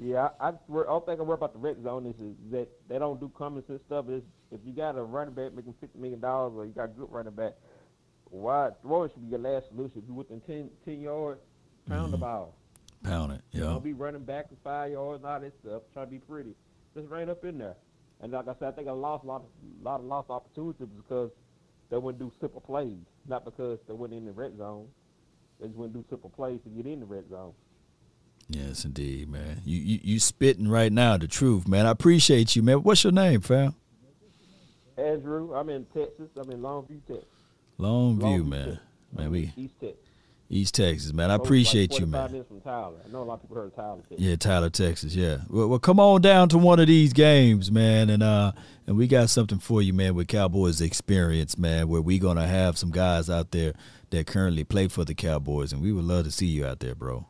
Yeah, 0.00 0.28
I, 0.40 0.50
I 0.50 0.52
wor- 0.68 0.86
all 0.86 1.00
thing 1.00 1.18
I 1.18 1.22
worry 1.22 1.34
about 1.34 1.52
the 1.52 1.58
red 1.58 1.82
zone 1.82 2.06
is, 2.06 2.14
is 2.20 2.34
that 2.52 2.68
they 2.88 2.98
don't 2.98 3.18
do 3.18 3.30
common 3.36 3.66
sense 3.66 3.80
stuff. 3.86 4.08
Is 4.08 4.22
if 4.52 4.60
you 4.64 4.72
got 4.72 4.96
a 4.96 5.02
running 5.02 5.34
back 5.34 5.54
making 5.54 5.74
fifty 5.80 5.98
million 5.98 6.20
dollars, 6.20 6.52
or 6.56 6.66
you 6.66 6.72
got 6.72 6.84
a 6.84 6.88
good 6.88 7.08
running 7.10 7.34
back, 7.34 7.54
why 8.30 8.70
throwing 8.82 9.10
should 9.10 9.22
be 9.22 9.30
your 9.30 9.40
last 9.40 9.68
solution. 9.68 9.98
If 10.02 10.04
you 10.08 10.14
within 10.14 10.40
10, 10.40 10.70
10 10.84 11.00
yards, 11.00 11.40
pound 11.88 12.12
the 12.12 12.16
mm-hmm. 12.16 12.24
ball. 12.24 12.54
Pound 13.04 13.32
it, 13.32 13.42
yeah. 13.52 13.64
Don't 13.64 13.84
be 13.84 13.92
running 13.92 14.24
back 14.24 14.48
to 14.50 14.56
five 14.64 14.90
yards 14.90 15.22
and 15.22 15.30
all 15.30 15.40
that 15.40 15.52
stuff, 15.60 15.82
trying 15.92 16.06
to 16.06 16.10
be 16.10 16.18
pretty. 16.18 16.54
Just 16.96 17.08
ran 17.08 17.30
up 17.30 17.44
in 17.44 17.58
there. 17.58 17.76
And 18.20 18.32
like 18.32 18.48
I 18.48 18.54
said, 18.58 18.68
I 18.68 18.70
think 18.72 18.88
I 18.88 18.92
lost 18.92 19.24
a 19.24 19.26
lot 19.28 19.42
of 19.42 19.48
lot 19.82 20.00
of 20.00 20.06
lost 20.06 20.30
opportunities 20.30 20.88
because 20.96 21.30
they 21.90 21.96
wouldn't 21.96 22.18
do 22.18 22.32
simple 22.40 22.60
plays, 22.60 22.98
not 23.28 23.44
because 23.44 23.78
they 23.86 23.94
went 23.94 24.12
in 24.12 24.26
the 24.26 24.32
red 24.32 24.56
zone. 24.58 24.88
They 25.60 25.66
just 25.66 25.78
wouldn't 25.78 25.94
do 25.94 26.04
simple 26.10 26.30
plays 26.30 26.60
to 26.64 26.70
get 26.70 26.86
in 26.86 27.00
the 27.00 27.06
red 27.06 27.28
zone. 27.30 27.52
Yes, 28.48 28.84
indeed, 28.84 29.28
man. 29.28 29.62
You 29.64 29.78
you, 29.78 30.00
you 30.02 30.20
spitting 30.20 30.68
right 30.68 30.92
now 30.92 31.16
the 31.16 31.28
truth, 31.28 31.68
man. 31.68 31.86
I 31.86 31.90
appreciate 31.90 32.56
you, 32.56 32.62
man. 32.62 32.78
What's 32.78 33.04
your 33.04 33.12
name, 33.12 33.40
fam? 33.40 33.74
Andrew, 34.96 35.54
I'm 35.54 35.68
in 35.68 35.84
Texas. 35.94 36.28
I'm 36.36 36.50
in 36.50 36.60
Longview, 36.60 37.00
Texas. 37.06 37.37
Longview, 37.78 38.20
Longview, 38.20 38.48
man. 38.48 38.64
Texas. 38.64 38.82
Man, 39.16 39.30
we 39.30 39.52
East 39.56 39.74
Texas. 39.80 39.98
East 40.50 40.74
Texas, 40.74 41.12
man. 41.12 41.30
I 41.30 41.34
appreciate 41.34 41.90
like 41.92 42.00
you, 42.00 42.06
45 42.06 42.32
man. 42.32 42.60
Tyler. 42.64 42.96
I 43.04 43.12
know 43.12 43.22
a 43.22 43.24
lot 43.24 43.34
of 43.34 43.42
people 43.42 43.56
heard 43.56 43.66
of 43.66 43.76
Tyler. 43.76 43.96
Texas. 43.98 44.18
Yeah, 44.18 44.36
Tyler, 44.36 44.70
Texas. 44.70 45.14
Yeah. 45.14 45.38
Well, 45.50 45.68
well, 45.68 45.78
come 45.78 46.00
on 46.00 46.22
down 46.22 46.48
to 46.50 46.58
one 46.58 46.80
of 46.80 46.86
these 46.86 47.12
games, 47.12 47.70
man, 47.70 48.08
and 48.08 48.22
uh, 48.22 48.52
and 48.86 48.96
we 48.96 49.06
got 49.06 49.28
something 49.30 49.58
for 49.58 49.82
you, 49.82 49.92
man, 49.92 50.14
with 50.14 50.28
Cowboys 50.28 50.80
experience, 50.80 51.58
man, 51.58 51.88
where 51.88 52.00
we 52.00 52.18
gonna 52.18 52.46
have 52.46 52.78
some 52.78 52.90
guys 52.90 53.28
out 53.28 53.50
there 53.50 53.74
that 54.10 54.26
currently 54.26 54.64
play 54.64 54.88
for 54.88 55.04
the 55.04 55.14
Cowboys, 55.14 55.72
and 55.72 55.82
we 55.82 55.92
would 55.92 56.04
love 56.04 56.24
to 56.24 56.30
see 56.30 56.46
you 56.46 56.64
out 56.66 56.80
there, 56.80 56.94
bro. 56.94 57.26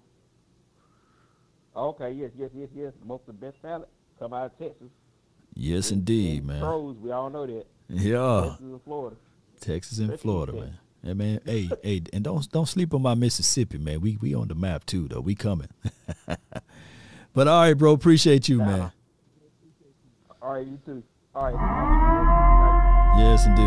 Okay, 1.77 2.13
yes, 2.13 2.31
yes, 2.39 2.51
yes, 2.55 2.69
yes. 2.75 2.93
Most 3.05 3.23
of 3.29 3.39
the 3.39 3.47
best 3.47 3.61
talent 3.63 3.89
come 4.19 4.33
out 4.33 4.47
of 4.47 4.59
Texas. 4.59 4.89
Yes, 5.55 5.91
indeed, 5.91 6.45
man. 6.45 6.61
Pros, 6.61 6.97
we 6.99 7.11
all 7.11 7.31
know 7.31 7.47
that. 7.47 7.67
Yeah. 7.89 8.51
Texas 8.51 8.61
and 8.61 8.83
Florida. 8.85 9.17
Texas 9.61 9.99
and 9.99 10.19
Florida, 10.19 10.53
man. 10.53 10.79
Yeah, 11.03 11.15
man. 11.15 11.41
Hey, 11.45 11.71
hey, 11.83 12.03
and 12.13 12.25
don't 12.25 12.51
don't 12.51 12.67
sleep 12.67 12.93
on 12.93 13.03
my 13.03 13.15
Mississippi, 13.15 13.79
man. 13.79 14.01
We 14.01 14.17
we 14.21 14.35
on 14.35 14.49
the 14.49 14.55
map 14.55 14.85
too, 14.87 15.09
though. 15.09 15.21
We 15.21 15.35
coming. 15.35 15.69
but 17.35 17.49
all 17.49 17.63
right, 17.63 17.75
bro. 17.75 17.93
Appreciate 17.93 18.49
you, 18.49 18.59
man. 18.59 18.93
All 20.43 20.53
right, 20.55 20.67
you 20.67 20.79
too. 20.85 21.03
All 21.35 21.53
right. 21.53 23.19
Yes, 23.19 23.47
indeed. 23.47 23.63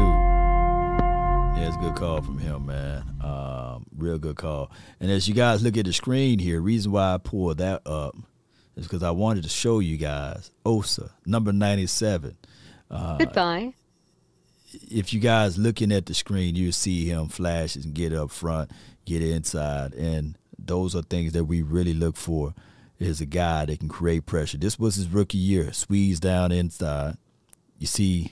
Yeah, 1.58 1.68
it's 1.68 1.76
a 1.76 1.80
good 1.80 1.96
call 1.96 2.22
from 2.22 2.40
him, 2.40 2.66
man. 2.66 3.04
Um, 3.22 3.86
real 3.98 4.18
good 4.18 4.38
call. 4.38 4.72
And 5.00 5.12
as 5.12 5.28
you 5.28 5.34
guys 5.34 5.62
look 5.62 5.78
at 5.78 5.86
the 5.86 5.94
screen 5.94 6.40
here, 6.40 6.62
reason 6.62 6.92
why 6.92 7.14
I 7.14 7.18
pulled 7.18 7.58
that 7.58 7.82
up 7.86 8.16
is 8.76 8.86
because 8.88 9.04
I 9.04 9.12
wanted 9.12 9.44
to 9.44 9.50
show 9.50 9.80
you 9.80 9.98
guys 9.98 10.52
Osa, 10.66 11.12
number 11.26 11.52
97. 11.52 12.38
Uh, 12.90 13.18
Goodbye. 13.18 13.74
If 14.74 15.14
you 15.14 15.20
guys 15.20 15.58
looking 15.58 15.92
at 15.92 16.06
the 16.06 16.14
screen, 16.14 16.56
you 16.56 16.72
see 16.72 17.06
him 17.06 17.28
flash 17.28 17.76
and 17.76 17.94
get 17.94 18.14
up 18.14 18.32
front, 18.32 18.72
get 19.06 19.22
inside, 19.22 19.94
and 19.94 20.38
those 20.58 20.96
are 20.96 21.02
things 21.02 21.34
that 21.34 21.46
we 21.46 21.62
really 21.62 21.94
look 21.94 22.16
for. 22.16 22.54
Is 23.00 23.20
a 23.20 23.26
guy 23.26 23.66
that 23.66 23.80
can 23.80 23.90
create 23.90 24.28
pressure. 24.28 24.60
This 24.60 24.78
was 24.78 24.94
his 24.94 25.08
rookie 25.08 25.40
year. 25.40 25.74
Squeeze 25.74 26.20
down 26.20 26.52
inside. 26.52 27.18
You 27.80 27.88
see, 27.88 28.32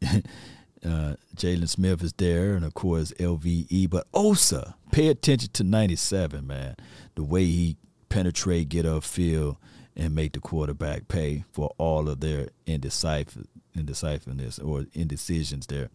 uh, 0.04 1.16
Jaylon 1.34 1.68
Smith 1.68 2.04
is 2.04 2.12
there, 2.12 2.54
and 2.54 2.64
of 2.64 2.72
course 2.74 3.12
LVE. 3.18 3.90
But 3.90 4.06
Osa, 4.14 4.76
pay 4.92 5.08
attention 5.08 5.50
to 5.54 5.64
97, 5.64 6.46
man. 6.46 6.76
The 7.16 7.24
way 7.24 7.46
he 7.46 7.76
penetrate, 8.08 8.68
get 8.68 8.86
upfield, 8.86 9.56
and 9.96 10.14
make 10.14 10.34
the 10.34 10.40
quarterback 10.40 11.08
pay 11.08 11.44
for 11.50 11.74
all 11.78 12.08
of 12.08 12.20
their 12.20 12.50
indecipher 12.64 13.42
indecipherment 13.76 14.58
or 14.64 14.86
indecisions 14.92 15.66
there. 15.66 15.90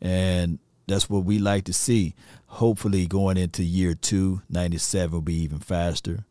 And 0.00 0.58
that's 0.86 1.08
what 1.08 1.24
we 1.24 1.38
like 1.38 1.64
to 1.64 1.72
see. 1.72 2.14
Hopefully 2.46 3.06
going 3.06 3.36
into 3.36 3.62
year 3.62 3.94
two, 3.94 4.42
97 4.48 5.12
will 5.12 5.20
be 5.20 5.34
even 5.34 5.58
faster, 5.58 6.24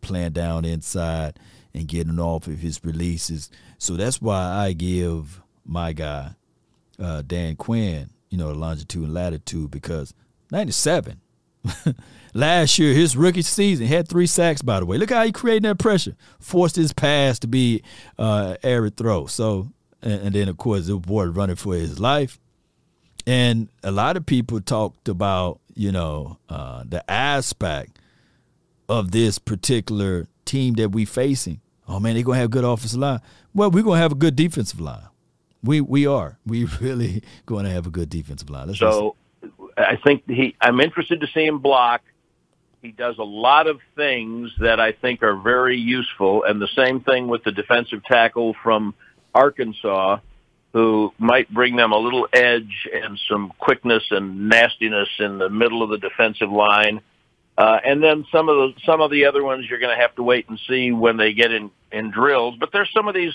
playing 0.00 0.32
down 0.32 0.64
inside 0.64 1.38
and 1.72 1.88
getting 1.88 2.20
off 2.20 2.46
of 2.46 2.60
his 2.60 2.80
releases. 2.84 3.50
So 3.78 3.94
that's 3.94 4.20
why 4.20 4.40
I 4.40 4.72
give 4.72 5.40
my 5.64 5.92
guy, 5.92 6.36
uh, 6.98 7.22
Dan 7.26 7.56
Quinn, 7.56 8.10
you 8.30 8.38
know, 8.38 8.48
the 8.48 8.54
longitude 8.54 9.04
and 9.04 9.14
latitude 9.14 9.70
because 9.70 10.14
97. 10.50 11.20
Last 12.34 12.78
year, 12.78 12.92
his 12.92 13.16
rookie 13.16 13.42
season 13.42 13.86
had 13.86 14.08
three 14.08 14.26
sacks. 14.26 14.60
By 14.60 14.80
the 14.80 14.86
way, 14.86 14.98
look 14.98 15.10
how 15.10 15.24
he 15.24 15.32
created 15.32 15.62
that 15.64 15.78
pressure, 15.78 16.16
forced 16.40 16.76
his 16.76 16.92
pass 16.92 17.38
to 17.38 17.46
be 17.46 17.82
uh, 18.18 18.56
arid 18.62 18.96
throw. 18.96 19.26
So, 19.26 19.72
and, 20.04 20.20
and 20.20 20.34
then 20.34 20.48
of 20.48 20.56
course 20.56 20.86
the 20.86 20.96
boy 20.96 21.24
running 21.24 21.56
for 21.56 21.74
his 21.74 21.98
life. 21.98 22.38
And 23.26 23.70
a 23.82 23.90
lot 23.90 24.18
of 24.18 24.26
people 24.26 24.60
talked 24.60 25.08
about, 25.08 25.58
you 25.74 25.90
know, 25.90 26.38
uh, 26.48 26.84
the 26.86 27.10
aspect 27.10 27.98
of 28.88 29.12
this 29.12 29.38
particular 29.38 30.28
team 30.44 30.74
that 30.74 30.90
we 30.90 31.06
facing. 31.06 31.60
Oh 31.88 31.98
man, 31.98 32.14
they're 32.14 32.22
gonna 32.22 32.38
have 32.38 32.46
a 32.46 32.52
good 32.52 32.64
offensive 32.64 33.00
line. 33.00 33.20
Well, 33.54 33.70
we're 33.70 33.82
gonna 33.82 34.00
have 34.00 34.12
a 34.12 34.16
good 34.16 34.36
defensive 34.36 34.80
line. 34.80 35.08
We 35.62 35.80
we 35.80 36.06
are. 36.06 36.38
We 36.46 36.64
really 36.80 37.22
gonna 37.46 37.70
have 37.70 37.86
a 37.86 37.90
good 37.90 38.10
defensive 38.10 38.50
line. 38.50 38.68
Let's 38.68 38.78
so 38.78 39.16
I 39.76 39.96
think 39.96 40.24
he. 40.28 40.54
I'm 40.60 40.80
interested 40.80 41.20
to 41.20 41.26
see 41.28 41.46
him 41.46 41.58
block. 41.58 42.02
He 42.82 42.90
does 42.90 43.16
a 43.16 43.24
lot 43.24 43.66
of 43.66 43.80
things 43.96 44.52
that 44.60 44.78
I 44.78 44.92
think 44.92 45.22
are 45.22 45.36
very 45.36 45.78
useful, 45.78 46.44
and 46.44 46.60
the 46.60 46.68
same 46.76 47.00
thing 47.00 47.28
with 47.28 47.42
the 47.42 47.52
defensive 47.52 48.04
tackle 48.04 48.54
from 48.62 48.94
Arkansas, 49.34 50.18
who 50.72 51.12
might 51.18 51.48
bring 51.52 51.76
them 51.76 51.92
a 51.92 51.98
little 51.98 52.26
edge 52.32 52.88
and 52.92 53.18
some 53.28 53.52
quickness 53.58 54.02
and 54.10 54.48
nastiness 54.48 55.08
in 55.20 55.38
the 55.38 55.48
middle 55.48 55.82
of 55.82 55.90
the 55.90 55.98
defensive 55.98 56.50
line. 56.50 57.00
Uh, 57.56 57.78
and 57.84 58.02
then 58.02 58.26
some 58.32 58.48
of 58.48 58.56
the 58.56 58.80
some 58.84 59.00
of 59.00 59.10
the 59.12 59.26
other 59.26 59.44
ones 59.44 59.64
you're 59.68 59.78
going 59.78 59.96
to 59.96 60.02
have 60.02 60.14
to 60.16 60.24
wait 60.24 60.48
and 60.48 60.58
see 60.68 60.90
when 60.90 61.16
they 61.16 61.32
get 61.32 61.52
in 61.52 61.70
in 61.92 62.10
drills. 62.10 62.56
But 62.58 62.70
there's 62.72 62.90
some 62.92 63.06
of 63.06 63.14
these 63.14 63.32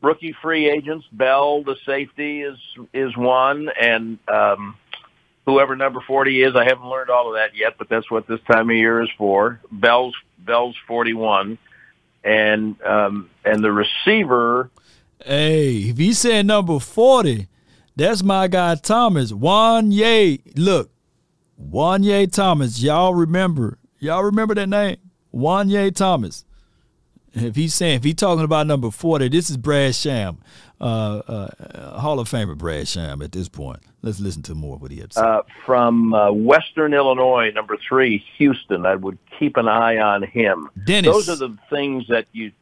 rookie 0.00 0.34
free 0.40 0.70
agents. 0.70 1.06
Bell, 1.12 1.62
the 1.62 1.76
safety, 1.84 2.40
is 2.40 2.58
is 2.94 3.14
one, 3.14 3.68
and 3.78 4.18
um, 4.28 4.76
whoever 5.44 5.76
number 5.76 6.00
forty 6.06 6.42
is. 6.42 6.56
I 6.56 6.64
haven't 6.64 6.88
learned 6.88 7.10
all 7.10 7.28
of 7.28 7.34
that 7.34 7.54
yet, 7.54 7.74
but 7.76 7.90
that's 7.90 8.10
what 8.10 8.26
this 8.26 8.40
time 8.50 8.70
of 8.70 8.76
year 8.76 9.02
is 9.02 9.10
for. 9.18 9.60
Bell's 9.70 10.14
Bell's 10.38 10.76
forty 10.88 11.12
one, 11.12 11.58
and 12.24 12.80
um, 12.80 13.28
and 13.44 13.62
the 13.62 13.72
receiver. 13.72 14.70
Hey, 15.24 15.76
if 15.76 15.96
he 15.96 16.12
said 16.12 16.46
number 16.46 16.78
forty, 16.78 17.48
that's 17.96 18.22
my 18.22 18.46
guy 18.46 18.74
Thomas. 18.74 19.32
Wanye. 19.32 20.42
Look, 20.56 20.90
Wanye 21.58 22.30
Thomas. 22.30 22.82
Y'all 22.82 23.14
remember? 23.14 23.78
Y'all 23.98 24.22
remember 24.22 24.54
that 24.54 24.68
name? 24.68 24.96
Wanye 25.34 25.94
Thomas. 25.94 26.44
If 27.32 27.56
he's 27.56 27.74
saying 27.74 27.96
if 27.96 28.04
he's 28.04 28.14
talking 28.14 28.44
about 28.44 28.66
number 28.66 28.90
forty, 28.90 29.28
this 29.28 29.48
is 29.48 29.56
Brad 29.56 29.94
Sham, 29.94 30.38
uh, 30.78 31.22
uh, 31.26 31.98
Hall 31.98 32.20
of 32.20 32.28
Famer 32.28 32.56
Brad 32.56 32.86
Sham. 32.86 33.22
At 33.22 33.32
this 33.32 33.48
point, 33.48 33.80
let's 34.02 34.20
listen 34.20 34.42
to 34.42 34.54
more 34.54 34.76
of 34.76 34.82
what 34.82 34.90
he 34.90 34.98
had 34.98 35.10
to 35.12 35.16
say. 35.16 35.22
Uh, 35.22 35.42
from 35.64 36.12
uh, 36.12 36.30
Western 36.32 36.92
Illinois, 36.92 37.50
number 37.52 37.76
three, 37.88 38.24
Houston. 38.36 38.84
I 38.84 38.94
would 38.94 39.18
keep 39.38 39.56
an 39.56 39.68
eye 39.68 39.96
on 39.96 40.22
him. 40.22 40.68
Dennis. 40.84 41.10
Those 41.10 41.28
are 41.30 41.36
the 41.36 41.56
things 41.70 42.06
that 42.08 42.26
you 42.32 42.52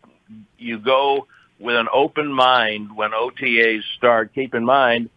you 0.58 0.78
go 0.78 1.26
with 1.62 1.76
an 1.76 1.88
open 1.92 2.32
mind 2.32 2.94
when 2.94 3.12
OTAs 3.12 3.82
start. 3.96 4.34
Keep 4.34 4.54
in 4.54 4.64
mind, 4.64 5.08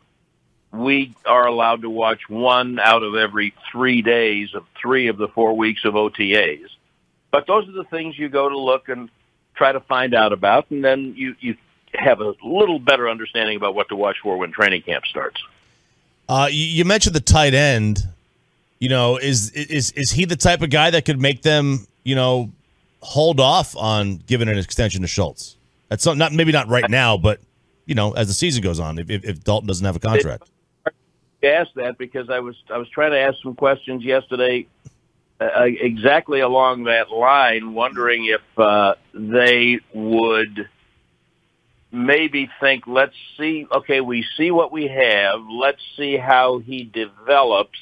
we 0.71 1.15
are 1.25 1.47
allowed 1.47 1.81
to 1.81 1.89
watch 1.89 2.29
one 2.29 2.79
out 2.79 3.03
of 3.03 3.15
every 3.15 3.53
three 3.71 4.01
days 4.01 4.53
of 4.53 4.63
three 4.79 5.07
of 5.07 5.17
the 5.17 5.27
four 5.27 5.57
weeks 5.57 5.83
of 5.83 5.95
OTAs. 5.95 6.67
But 7.31 7.47
those 7.47 7.67
are 7.67 7.73
the 7.73 7.83
things 7.85 8.17
you 8.17 8.29
go 8.29 8.47
to 8.47 8.57
look 8.57 8.87
and 8.89 9.09
try 9.55 9.71
to 9.71 9.79
find 9.79 10.13
out 10.13 10.31
about, 10.33 10.69
and 10.69 10.83
then 10.83 11.15
you 11.17 11.35
you 11.39 11.57
have 11.93 12.21
a 12.21 12.35
little 12.43 12.79
better 12.79 13.09
understanding 13.09 13.57
about 13.57 13.73
what 13.73 13.89
to 13.89 13.95
watch 13.95 14.17
for 14.21 14.37
when 14.37 14.51
training 14.51 14.81
camp 14.81 15.05
starts. 15.05 15.41
Uh, 16.27 16.47
you, 16.51 16.85
mentioned 16.85 17.15
the 17.15 17.21
tight 17.21 17.53
end. 17.53 18.07
You 18.79 18.89
know, 18.89 19.17
is 19.17 19.51
is 19.51 19.91
is 19.91 20.11
he 20.11 20.25
the 20.25 20.35
type 20.35 20.61
of 20.61 20.69
guy 20.69 20.91
that 20.91 21.05
could 21.05 21.19
make 21.19 21.41
them, 21.41 21.87
you 22.03 22.15
know, 22.15 22.51
hold 23.01 23.39
off 23.39 23.75
on 23.77 24.17
giving 24.27 24.49
an 24.49 24.57
extension 24.57 25.01
to 25.01 25.07
Schultz? 25.07 25.54
That's 25.89 26.03
some, 26.03 26.17
not 26.17 26.33
maybe 26.33 26.51
not 26.51 26.67
right 26.67 26.89
now, 26.89 27.17
but 27.17 27.39
you 27.85 27.95
know, 27.95 28.13
as 28.13 28.27
the 28.27 28.33
season 28.33 28.63
goes 28.63 28.79
on, 28.79 28.97
if, 28.99 29.09
if, 29.09 29.43
Dalton 29.43 29.67
doesn't 29.67 29.85
have 29.85 29.95
a 29.95 29.99
contract. 29.99 30.49
Asked 31.43 31.75
that 31.75 31.99
because 31.99 32.29
I 32.29 32.39
was 32.39 32.55
I 32.73 32.77
was 32.77 32.89
trying 32.89 33.11
to 33.11 33.19
ask 33.19 33.35
some 33.43 33.55
questions 33.55 34.03
yesterday, 34.03 34.65
uh, 35.39 35.63
exactly 35.63 36.39
along 36.39 36.85
that 36.85 37.11
line, 37.11 37.73
wondering 37.73 38.25
if 38.25 38.41
uh, 38.57 38.95
they 39.13 39.79
would 39.93 40.67
maybe 41.91 42.49
think, 42.59 42.85
let's 42.87 43.15
see, 43.37 43.67
okay, 43.71 44.01
we 44.01 44.25
see 44.37 44.51
what 44.51 44.71
we 44.71 44.87
have, 44.87 45.41
let's 45.49 45.81
see 45.97 46.17
how 46.17 46.59
he 46.59 46.83
develops. 46.83 47.79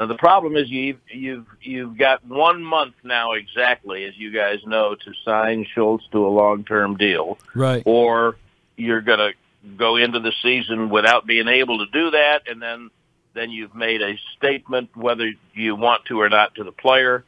Now 0.00 0.06
the 0.06 0.16
problem 0.16 0.56
is 0.56 0.70
you've 0.70 0.98
you've 1.12 1.46
you've 1.60 1.98
got 1.98 2.24
one 2.26 2.64
month 2.64 2.94
now 3.04 3.32
exactly, 3.32 4.06
as 4.06 4.16
you 4.16 4.32
guys 4.32 4.60
know, 4.64 4.94
to 4.94 5.12
sign 5.26 5.66
Schultz 5.74 6.04
to 6.12 6.26
a 6.26 6.28
long 6.28 6.64
term 6.64 6.96
deal, 6.96 7.36
right? 7.54 7.82
Or 7.84 8.36
you're 8.76 9.02
going 9.02 9.18
to 9.18 9.32
go 9.76 9.96
into 9.96 10.18
the 10.18 10.32
season 10.42 10.88
without 10.88 11.26
being 11.26 11.48
able 11.48 11.84
to 11.84 11.86
do 11.92 12.12
that, 12.12 12.44
and 12.48 12.62
then 12.62 12.90
then 13.34 13.50
you've 13.50 13.74
made 13.74 14.00
a 14.00 14.18
statement 14.38 14.96
whether 14.96 15.30
you 15.52 15.76
want 15.76 16.06
to 16.06 16.18
or 16.18 16.30
not 16.30 16.54
to 16.54 16.64
the 16.64 16.72
player 16.72 17.22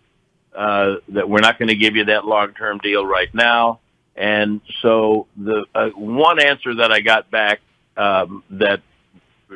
uh, 0.56 0.94
that 1.08 1.28
we're 1.28 1.40
not 1.40 1.58
going 1.58 1.68
to 1.68 1.76
give 1.76 1.94
you 1.94 2.06
that 2.06 2.24
long 2.24 2.54
term 2.54 2.78
deal 2.78 3.04
right 3.04 3.32
now. 3.34 3.80
And 4.16 4.62
so 4.80 5.26
the 5.36 5.66
uh, 5.74 5.90
one 5.90 6.40
answer 6.40 6.76
that 6.76 6.90
I 6.90 7.00
got 7.00 7.30
back 7.30 7.60
um, 7.98 8.42
that 8.50 8.80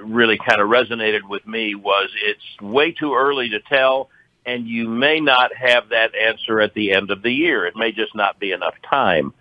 really 0.02 0.38
kind 0.38 0.60
of 0.60 0.68
resonated 0.68 1.28
with 1.28 1.46
me 1.46 1.74
was 1.74 2.10
it's 2.24 2.60
way 2.60 2.92
too 2.92 3.14
early 3.14 3.48
to 3.50 3.60
tell, 3.60 4.10
and 4.44 4.66
you 4.66 4.88
may 4.88 5.20
not 5.20 5.54
have 5.54 5.90
that 5.90 6.14
answer 6.14 6.60
at 6.60 6.74
the 6.74 6.92
end 6.92 7.10
of 7.10 7.22
the 7.22 7.32
year. 7.32 7.66
It 7.66 7.76
may 7.76 7.92
just 7.92 8.14
not 8.14 8.38
be 8.38 8.52
enough 8.52 8.74
time. 8.88 9.32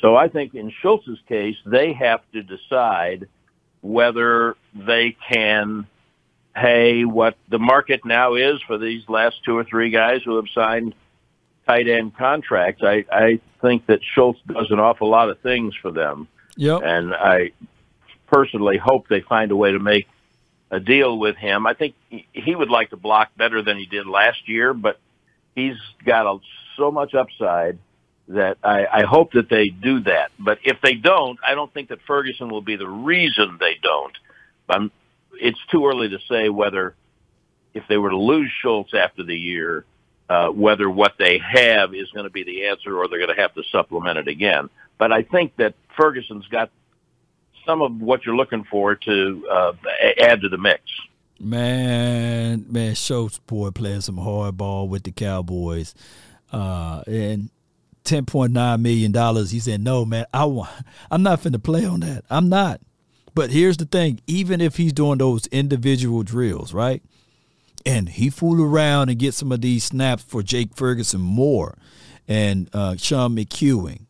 So 0.00 0.16
I 0.16 0.28
think 0.28 0.54
in 0.54 0.72
Schultz's 0.82 1.20
case, 1.28 1.56
they 1.64 1.92
have 1.92 2.20
to 2.32 2.42
decide 2.42 3.28
whether 3.80 4.56
they 4.74 5.16
can 5.28 5.86
pay 6.54 7.04
what 7.04 7.36
the 7.48 7.58
market 7.58 8.04
now 8.04 8.34
is 8.34 8.60
for 8.62 8.78
these 8.78 9.08
last 9.08 9.36
two 9.44 9.56
or 9.56 9.64
three 9.64 9.90
guys 9.90 10.22
who 10.24 10.36
have 10.36 10.48
signed 10.54 10.94
tight 11.66 11.88
end 11.88 12.16
contracts. 12.16 12.82
I, 12.82 13.04
I 13.10 13.40
think 13.60 13.86
that 13.86 14.00
Schultz 14.14 14.40
does 14.46 14.70
an 14.70 14.78
awful 14.78 15.08
lot 15.08 15.30
of 15.30 15.38
things 15.40 15.74
for 15.80 15.90
them. 15.90 16.28
Yep. 16.56 16.82
And 16.84 17.14
I 17.14 17.52
personally 18.32 18.78
hope 18.78 19.08
they 19.08 19.20
find 19.20 19.50
a 19.50 19.56
way 19.56 19.72
to 19.72 19.78
make 19.78 20.08
a 20.70 20.80
deal 20.80 21.18
with 21.18 21.36
him. 21.36 21.66
I 21.66 21.74
think 21.74 21.94
he 22.32 22.54
would 22.54 22.70
like 22.70 22.90
to 22.90 22.96
block 22.96 23.30
better 23.36 23.62
than 23.62 23.76
he 23.76 23.84
did 23.84 24.06
last 24.06 24.48
year, 24.48 24.72
but 24.72 24.98
he's 25.54 25.76
got 26.04 26.26
a, 26.26 26.38
so 26.76 26.90
much 26.90 27.14
upside 27.14 27.78
that 28.28 28.56
I, 28.64 28.86
I 28.86 29.02
hope 29.04 29.32
that 29.32 29.50
they 29.50 29.68
do 29.68 30.00
that. 30.00 30.32
But 30.38 30.60
if 30.64 30.80
they 30.80 30.94
don't, 30.94 31.38
I 31.46 31.54
don't 31.54 31.72
think 31.72 31.90
that 31.90 32.00
Ferguson 32.06 32.48
will 32.48 32.62
be 32.62 32.76
the 32.76 32.88
reason 32.88 33.58
they 33.60 33.76
don't. 33.82 34.16
I'm, 34.68 34.90
it's 35.34 35.60
too 35.70 35.86
early 35.86 36.08
to 36.08 36.18
say 36.30 36.48
whether 36.48 36.94
if 37.74 37.84
they 37.88 37.98
were 37.98 38.10
to 38.10 38.16
lose 38.16 38.50
Schultz 38.62 38.94
after 38.94 39.22
the 39.24 39.36
year, 39.36 39.84
uh, 40.30 40.48
whether 40.48 40.88
what 40.88 41.14
they 41.18 41.38
have 41.38 41.94
is 41.94 42.10
going 42.12 42.24
to 42.24 42.30
be 42.30 42.44
the 42.44 42.66
answer 42.66 42.96
or 42.96 43.08
they're 43.08 43.18
going 43.18 43.34
to 43.34 43.42
have 43.42 43.54
to 43.54 43.62
supplement 43.70 44.16
it 44.16 44.28
again. 44.28 44.70
But 44.96 45.12
I 45.12 45.22
think 45.22 45.56
that 45.56 45.74
Ferguson's 45.96 46.46
got 46.48 46.70
some 47.64 47.82
of 47.82 48.00
what 48.00 48.24
you're 48.24 48.36
looking 48.36 48.64
for 48.64 48.94
to 48.94 49.46
uh, 49.50 49.72
add 50.20 50.40
to 50.40 50.48
the 50.48 50.58
mix. 50.58 50.82
Man, 51.40 52.66
man, 52.68 52.94
Schultz 52.94 53.38
boy 53.38 53.70
playing 53.70 54.02
some 54.02 54.16
hard 54.16 54.56
ball 54.56 54.88
with 54.88 55.02
the 55.02 55.10
Cowboys, 55.10 55.94
uh, 56.52 57.02
and 57.06 57.50
ten 58.04 58.26
point 58.26 58.52
nine 58.52 58.82
million 58.82 59.10
dollars. 59.10 59.50
He 59.50 59.58
said, 59.58 59.80
"No, 59.80 60.04
man, 60.04 60.26
I 60.32 60.44
want. 60.44 60.70
I'm 61.10 61.22
not 61.22 61.42
finna 61.42 61.62
play 61.62 61.84
on 61.84 62.00
that. 62.00 62.24
I'm 62.30 62.48
not." 62.48 62.80
But 63.34 63.50
here's 63.50 63.76
the 63.76 63.86
thing: 63.86 64.20
even 64.26 64.60
if 64.60 64.76
he's 64.76 64.92
doing 64.92 65.18
those 65.18 65.46
individual 65.48 66.22
drills, 66.22 66.72
right, 66.72 67.02
and 67.84 68.08
he 68.08 68.30
fool 68.30 68.62
around 68.62 69.08
and 69.08 69.18
get 69.18 69.34
some 69.34 69.50
of 69.50 69.60
these 69.60 69.84
snaps 69.84 70.22
for 70.22 70.42
Jake 70.42 70.76
Ferguson 70.76 71.20
more, 71.20 71.76
and 72.28 72.70
uh, 72.72 72.96
Sean 72.96 73.34
McKeon, 73.34 74.02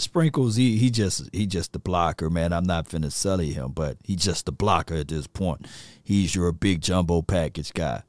Sprinkles, 0.00 0.54
he 0.54 0.78
he 0.78 0.90
just 0.90 1.28
he 1.32 1.46
just 1.46 1.72
the 1.72 1.80
blocker, 1.80 2.30
man. 2.30 2.52
I'm 2.52 2.64
not 2.64 2.88
finna 2.88 3.10
sully 3.10 3.52
him, 3.52 3.72
but 3.72 3.96
he's 4.04 4.22
just 4.22 4.46
the 4.46 4.52
blocker 4.52 4.94
at 4.94 5.08
this 5.08 5.26
point. 5.26 5.66
He's 6.02 6.36
your 6.36 6.52
big 6.52 6.80
jumbo 6.80 7.20
package 7.22 7.74
guy. 7.74 8.02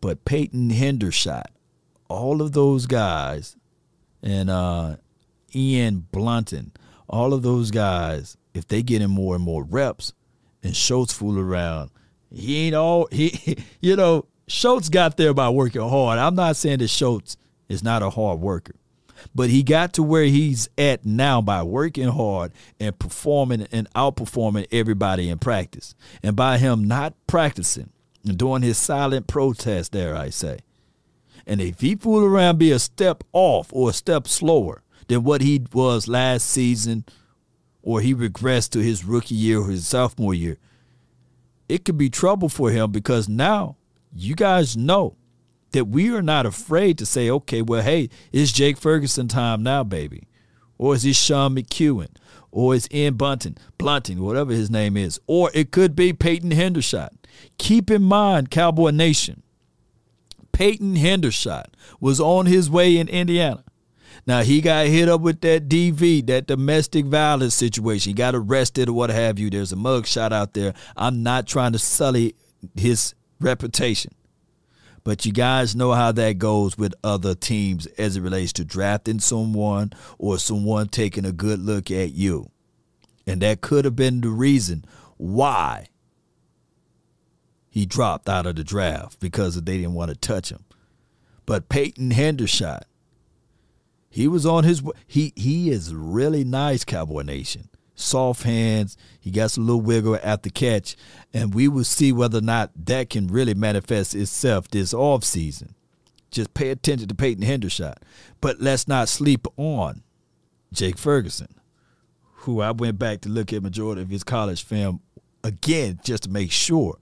But 0.00 0.24
Peyton 0.24 0.70
Hendershot, 0.70 1.46
all 2.08 2.40
of 2.40 2.52
those 2.52 2.86
guys 2.86 3.56
and 4.22 4.48
uh, 4.48 4.96
Ian 5.52 6.06
Blunton, 6.12 6.70
all 7.08 7.34
of 7.34 7.42
those 7.42 7.72
guys, 7.72 8.36
if 8.54 8.68
they 8.68 8.82
get 8.82 9.02
in 9.02 9.10
more 9.10 9.34
and 9.34 9.42
more 9.42 9.64
reps, 9.64 10.12
and 10.62 10.76
Schultz 10.76 11.12
fool 11.12 11.40
around, 11.40 11.90
he 12.30 12.66
ain't 12.66 12.76
all 12.76 13.08
he. 13.10 13.58
You 13.80 13.96
know, 13.96 14.26
Schultz 14.48 14.88
got 14.88 15.16
there 15.16 15.34
by 15.34 15.50
working 15.50 15.82
hard. 15.82 16.18
I'm 16.18 16.34
not 16.34 16.56
saying 16.56 16.78
that 16.78 16.88
Schultz 16.88 17.36
is 17.68 17.82
not 17.82 18.02
a 18.02 18.10
hard 18.10 18.40
worker, 18.40 18.74
but 19.34 19.50
he 19.50 19.62
got 19.62 19.92
to 19.94 20.02
where 20.02 20.24
he's 20.24 20.68
at 20.76 21.04
now 21.04 21.40
by 21.40 21.62
working 21.62 22.08
hard 22.08 22.52
and 22.78 22.98
performing 22.98 23.66
and 23.72 23.92
outperforming 23.94 24.66
everybody 24.70 25.28
in 25.28 25.38
practice, 25.38 25.94
and 26.22 26.36
by 26.36 26.58
him 26.58 26.84
not 26.84 27.14
practicing 27.26 27.90
and 28.24 28.38
doing 28.38 28.62
his 28.62 28.78
silent 28.78 29.26
protest 29.26 29.92
there, 29.92 30.16
I 30.16 30.30
say. 30.30 30.60
And 31.46 31.60
if 31.60 31.80
he 31.80 31.94
fool 31.94 32.24
around 32.24 32.58
be 32.58 32.70
a 32.70 32.78
step 32.78 33.24
off 33.32 33.68
or 33.72 33.90
a 33.90 33.94
step 33.94 34.28
slower 34.28 34.82
than 35.06 35.24
what 35.24 35.40
he 35.40 35.64
was 35.72 36.08
last 36.08 36.48
season, 36.48 37.04
or 37.82 38.00
he 38.00 38.14
regressed 38.14 38.70
to 38.70 38.80
his 38.80 39.04
rookie 39.04 39.34
year 39.34 39.60
or 39.60 39.70
his 39.70 39.86
sophomore 39.86 40.34
year, 40.34 40.58
it 41.68 41.84
could 41.84 41.96
be 41.96 42.10
trouble 42.10 42.48
for 42.48 42.70
him 42.70 42.90
because 42.90 43.28
now 43.28 43.76
you 44.12 44.34
guys 44.34 44.76
know 44.76 45.16
that 45.72 45.86
we 45.86 46.14
are 46.14 46.22
not 46.22 46.46
afraid 46.46 46.98
to 46.98 47.06
say, 47.06 47.30
okay, 47.30 47.62
well, 47.62 47.82
hey, 47.82 48.08
it's 48.32 48.52
Jake 48.52 48.78
Ferguson 48.78 49.28
time 49.28 49.62
now, 49.62 49.84
baby. 49.84 50.28
Or 50.78 50.94
is 50.94 51.04
it 51.04 51.16
Sean 51.16 51.56
McKeon? 51.56 52.08
Or 52.50 52.74
it's 52.74 52.88
Ian 52.92 53.14
Bunting, 53.14 53.56
Blunting, 53.76 54.20
whatever 54.22 54.52
his 54.52 54.70
name 54.70 54.96
is. 54.96 55.20
Or 55.26 55.50
it 55.52 55.70
could 55.70 55.94
be 55.94 56.12
Peyton 56.12 56.50
Hendershot. 56.50 57.10
Keep 57.58 57.90
in 57.90 58.02
mind, 58.02 58.50
Cowboy 58.50 58.90
Nation, 58.90 59.42
Peyton 60.52 60.96
Hendershot 60.96 61.66
was 62.00 62.20
on 62.20 62.46
his 62.46 62.70
way 62.70 62.96
in 62.96 63.08
Indiana. 63.08 63.62
Now 64.26 64.42
he 64.42 64.60
got 64.60 64.86
hit 64.86 65.08
up 65.08 65.20
with 65.20 65.40
that 65.42 65.68
DV, 65.68 66.26
that 66.26 66.46
domestic 66.46 67.06
violence 67.06 67.54
situation. 67.54 68.10
He 68.10 68.14
got 68.14 68.34
arrested 68.34 68.88
or 68.88 68.92
what 68.92 69.10
have 69.10 69.38
you. 69.38 69.50
There's 69.50 69.72
a 69.72 69.76
mug 69.76 70.06
shot 70.06 70.32
out 70.32 70.54
there. 70.54 70.74
I'm 70.96 71.22
not 71.22 71.46
trying 71.46 71.72
to 71.72 71.78
sully 71.78 72.34
his 72.74 73.14
reputation. 73.40 74.12
But 75.08 75.24
you 75.24 75.32
guys 75.32 75.74
know 75.74 75.92
how 75.92 76.12
that 76.12 76.36
goes 76.36 76.76
with 76.76 76.92
other 77.02 77.34
teams 77.34 77.86
as 77.96 78.18
it 78.18 78.20
relates 78.20 78.52
to 78.52 78.62
drafting 78.62 79.20
someone 79.20 79.94
or 80.18 80.38
someone 80.38 80.88
taking 80.88 81.24
a 81.24 81.32
good 81.32 81.60
look 81.60 81.90
at 81.90 82.12
you. 82.12 82.50
And 83.26 83.40
that 83.40 83.62
could 83.62 83.86
have 83.86 83.96
been 83.96 84.20
the 84.20 84.28
reason 84.28 84.84
why 85.16 85.86
he 87.70 87.86
dropped 87.86 88.28
out 88.28 88.44
of 88.44 88.56
the 88.56 88.64
draft 88.64 89.18
because 89.18 89.54
they 89.54 89.78
didn't 89.78 89.94
want 89.94 90.10
to 90.10 90.14
touch 90.14 90.50
him. 90.50 90.66
But 91.46 91.70
Peyton 91.70 92.10
Hendershot, 92.10 92.82
he 94.10 94.28
was 94.28 94.44
on 94.44 94.64
his 94.64 94.82
he 95.06 95.32
he 95.34 95.70
is 95.70 95.94
really 95.94 96.44
nice, 96.44 96.84
Cowboy 96.84 97.22
Nation. 97.22 97.70
Soft 97.98 98.44
hands. 98.44 98.96
He 99.18 99.30
got 99.30 99.50
some 99.50 99.66
little 99.66 99.80
wiggle 99.80 100.18
at 100.22 100.44
the 100.44 100.50
catch, 100.50 100.96
and 101.34 101.52
we 101.52 101.66
will 101.66 101.84
see 101.84 102.12
whether 102.12 102.38
or 102.38 102.42
not 102.42 102.70
that 102.86 103.10
can 103.10 103.26
really 103.26 103.54
manifest 103.54 104.14
itself 104.14 104.68
this 104.68 104.94
off 104.94 105.24
season. 105.24 105.74
Just 106.30 106.54
pay 106.54 106.70
attention 106.70 107.08
to 107.08 107.14
Peyton 107.14 107.44
Hendershot, 107.44 107.96
but 108.40 108.60
let's 108.60 108.86
not 108.86 109.08
sleep 109.08 109.46
on 109.56 110.02
Jake 110.72 110.96
Ferguson, 110.96 111.48
who 112.32 112.60
I 112.60 112.70
went 112.70 112.98
back 112.98 113.22
to 113.22 113.28
look 113.28 113.52
at 113.52 113.62
majority 113.62 114.02
of 114.02 114.10
his 114.10 114.22
college 114.22 114.64
film 114.64 115.00
again 115.42 115.98
just 116.04 116.24
to 116.24 116.30
make 116.30 116.52
sure. 116.52 116.98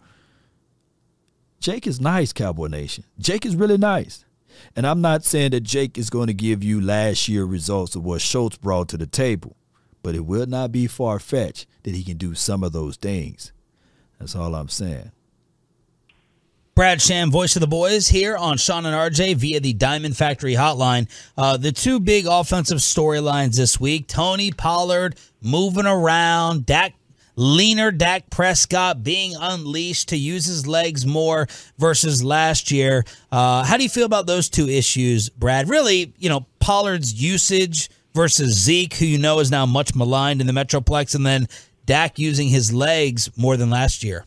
Jake 1.60 1.86
is 1.86 2.00
nice, 2.00 2.32
Cowboy 2.32 2.68
Nation. 2.68 3.04
Jake 3.18 3.44
is 3.44 3.56
really 3.56 3.78
nice. 3.78 4.24
And 4.74 4.86
I'm 4.86 5.02
not 5.02 5.24
saying 5.24 5.50
that 5.50 5.60
Jake 5.60 5.98
is 5.98 6.08
going 6.08 6.28
to 6.28 6.34
give 6.34 6.64
you 6.64 6.80
last 6.80 7.28
year 7.28 7.44
results 7.44 7.96
of 7.96 8.04
what 8.04 8.22
Schultz 8.22 8.56
brought 8.56 8.88
to 8.88 8.96
the 8.96 9.06
table, 9.06 9.56
but 10.06 10.14
it 10.14 10.24
will 10.24 10.46
not 10.46 10.70
be 10.70 10.86
far 10.86 11.18
fetched 11.18 11.66
that 11.82 11.92
he 11.92 12.04
can 12.04 12.16
do 12.16 12.32
some 12.32 12.62
of 12.62 12.72
those 12.72 12.94
things. 12.94 13.50
That's 14.20 14.36
all 14.36 14.54
I'm 14.54 14.68
saying. 14.68 15.10
Brad 16.76 17.02
Sham, 17.02 17.28
voice 17.28 17.56
of 17.56 17.60
the 17.60 17.66
boys, 17.66 18.06
here 18.06 18.36
on 18.36 18.56
Shan 18.56 18.86
and 18.86 18.94
RJ 18.94 19.34
via 19.34 19.58
the 19.58 19.72
Diamond 19.72 20.16
Factory 20.16 20.54
hotline. 20.54 21.08
Uh, 21.36 21.56
the 21.56 21.72
two 21.72 21.98
big 21.98 22.24
offensive 22.24 22.78
storylines 22.78 23.56
this 23.56 23.80
week 23.80 24.06
Tony 24.06 24.52
Pollard 24.52 25.16
moving 25.42 25.86
around, 25.86 26.66
Dak 26.66 26.94
leaner 27.34 27.90
Dak 27.90 28.30
Prescott 28.30 29.02
being 29.02 29.34
unleashed 29.36 30.10
to 30.10 30.16
use 30.16 30.46
his 30.46 30.68
legs 30.68 31.04
more 31.04 31.48
versus 31.78 32.22
last 32.22 32.70
year. 32.70 33.04
Uh, 33.32 33.64
how 33.64 33.76
do 33.76 33.82
you 33.82 33.88
feel 33.88 34.06
about 34.06 34.28
those 34.28 34.48
two 34.48 34.68
issues, 34.68 35.30
Brad? 35.30 35.68
Really, 35.68 36.14
you 36.16 36.28
know, 36.28 36.46
Pollard's 36.60 37.12
usage 37.12 37.90
versus 38.16 38.52
Zeke, 38.54 38.94
who 38.94 39.06
you 39.06 39.18
know 39.18 39.38
is 39.38 39.52
now 39.52 39.66
much 39.66 39.94
maligned 39.94 40.40
in 40.40 40.48
the 40.48 40.52
Metroplex, 40.52 41.14
and 41.14 41.24
then 41.24 41.46
Dak 41.84 42.18
using 42.18 42.48
his 42.48 42.72
legs 42.72 43.30
more 43.36 43.56
than 43.56 43.70
last 43.70 44.02
year. 44.02 44.24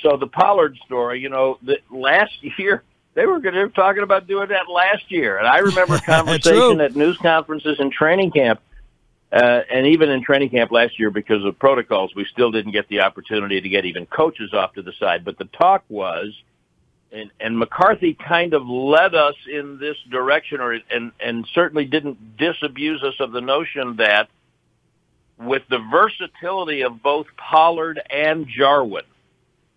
So 0.00 0.16
the 0.16 0.26
Pollard 0.26 0.78
story, 0.86 1.20
you 1.20 1.28
know, 1.28 1.58
the, 1.62 1.78
last 1.90 2.32
year 2.58 2.82
they 3.14 3.26
were 3.26 3.40
talking 3.68 4.02
about 4.02 4.26
doing 4.26 4.48
that 4.48 4.68
last 4.68 5.10
year, 5.10 5.38
and 5.38 5.46
I 5.46 5.58
remember 5.58 5.98
conversation 6.06 6.80
at 6.80 6.96
news 6.96 7.16
conferences 7.18 7.78
and 7.78 7.92
training 7.92 8.32
camp, 8.32 8.60
uh, 9.32 9.60
and 9.70 9.86
even 9.86 10.10
in 10.10 10.22
training 10.22 10.50
camp 10.50 10.72
last 10.72 10.98
year 10.98 11.10
because 11.10 11.44
of 11.44 11.58
protocols, 11.58 12.14
we 12.16 12.24
still 12.32 12.50
didn't 12.50 12.72
get 12.72 12.88
the 12.88 13.00
opportunity 13.00 13.60
to 13.60 13.68
get 13.68 13.84
even 13.84 14.06
coaches 14.06 14.52
off 14.52 14.72
to 14.74 14.82
the 14.82 14.92
side. 14.98 15.24
But 15.24 15.38
the 15.38 15.44
talk 15.44 15.84
was, 15.88 16.34
and, 17.14 17.30
and 17.40 17.58
McCarthy 17.58 18.14
kind 18.14 18.54
of 18.54 18.66
led 18.66 19.14
us 19.14 19.36
in 19.50 19.78
this 19.78 19.96
direction, 20.10 20.60
or 20.60 20.78
and 20.90 21.12
and 21.20 21.46
certainly 21.54 21.84
didn't 21.84 22.36
disabuse 22.36 23.02
us 23.02 23.14
of 23.20 23.32
the 23.32 23.40
notion 23.40 23.96
that 23.96 24.28
with 25.38 25.62
the 25.70 25.78
versatility 25.78 26.82
of 26.82 27.02
both 27.02 27.26
Pollard 27.36 28.00
and 28.10 28.46
Jarwin 28.48 29.04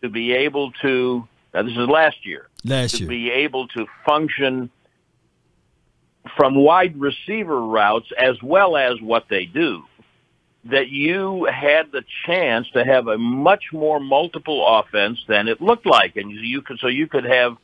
to 0.02 0.10
be 0.10 0.34
able 0.34 0.72
to 0.82 1.28
now 1.54 1.64
this 1.64 1.72
is 1.72 1.88
last 1.88 2.26
year 2.26 2.48
last 2.64 2.92
to 2.92 3.00
year. 3.00 3.08
be 3.08 3.32
able 3.32 3.68
to 3.70 3.86
function 4.06 4.70
from 6.36 6.56
wide 6.56 7.00
receiver 7.00 7.60
routes 7.60 8.08
as 8.18 8.36
well 8.44 8.78
as 8.78 9.02
what 9.02 9.26
they 9.30 9.46
do 9.46 9.84
that 10.72 10.90
you 10.90 11.46
had 11.46 11.92
the 11.92 12.04
chance 12.26 12.70
to 12.72 12.84
have 12.84 13.08
a 13.08 13.18
much 13.18 13.66
more 13.72 14.00
multiple 14.00 14.66
offense 14.68 15.20
than 15.28 15.48
it 15.48 15.62
looked 15.62 15.86
like 15.86 16.16
and 16.16 16.32
you 16.32 16.62
could 16.62 16.80
so 16.80 16.88
you 16.88 17.08
could 17.08 17.26
have 17.26 17.58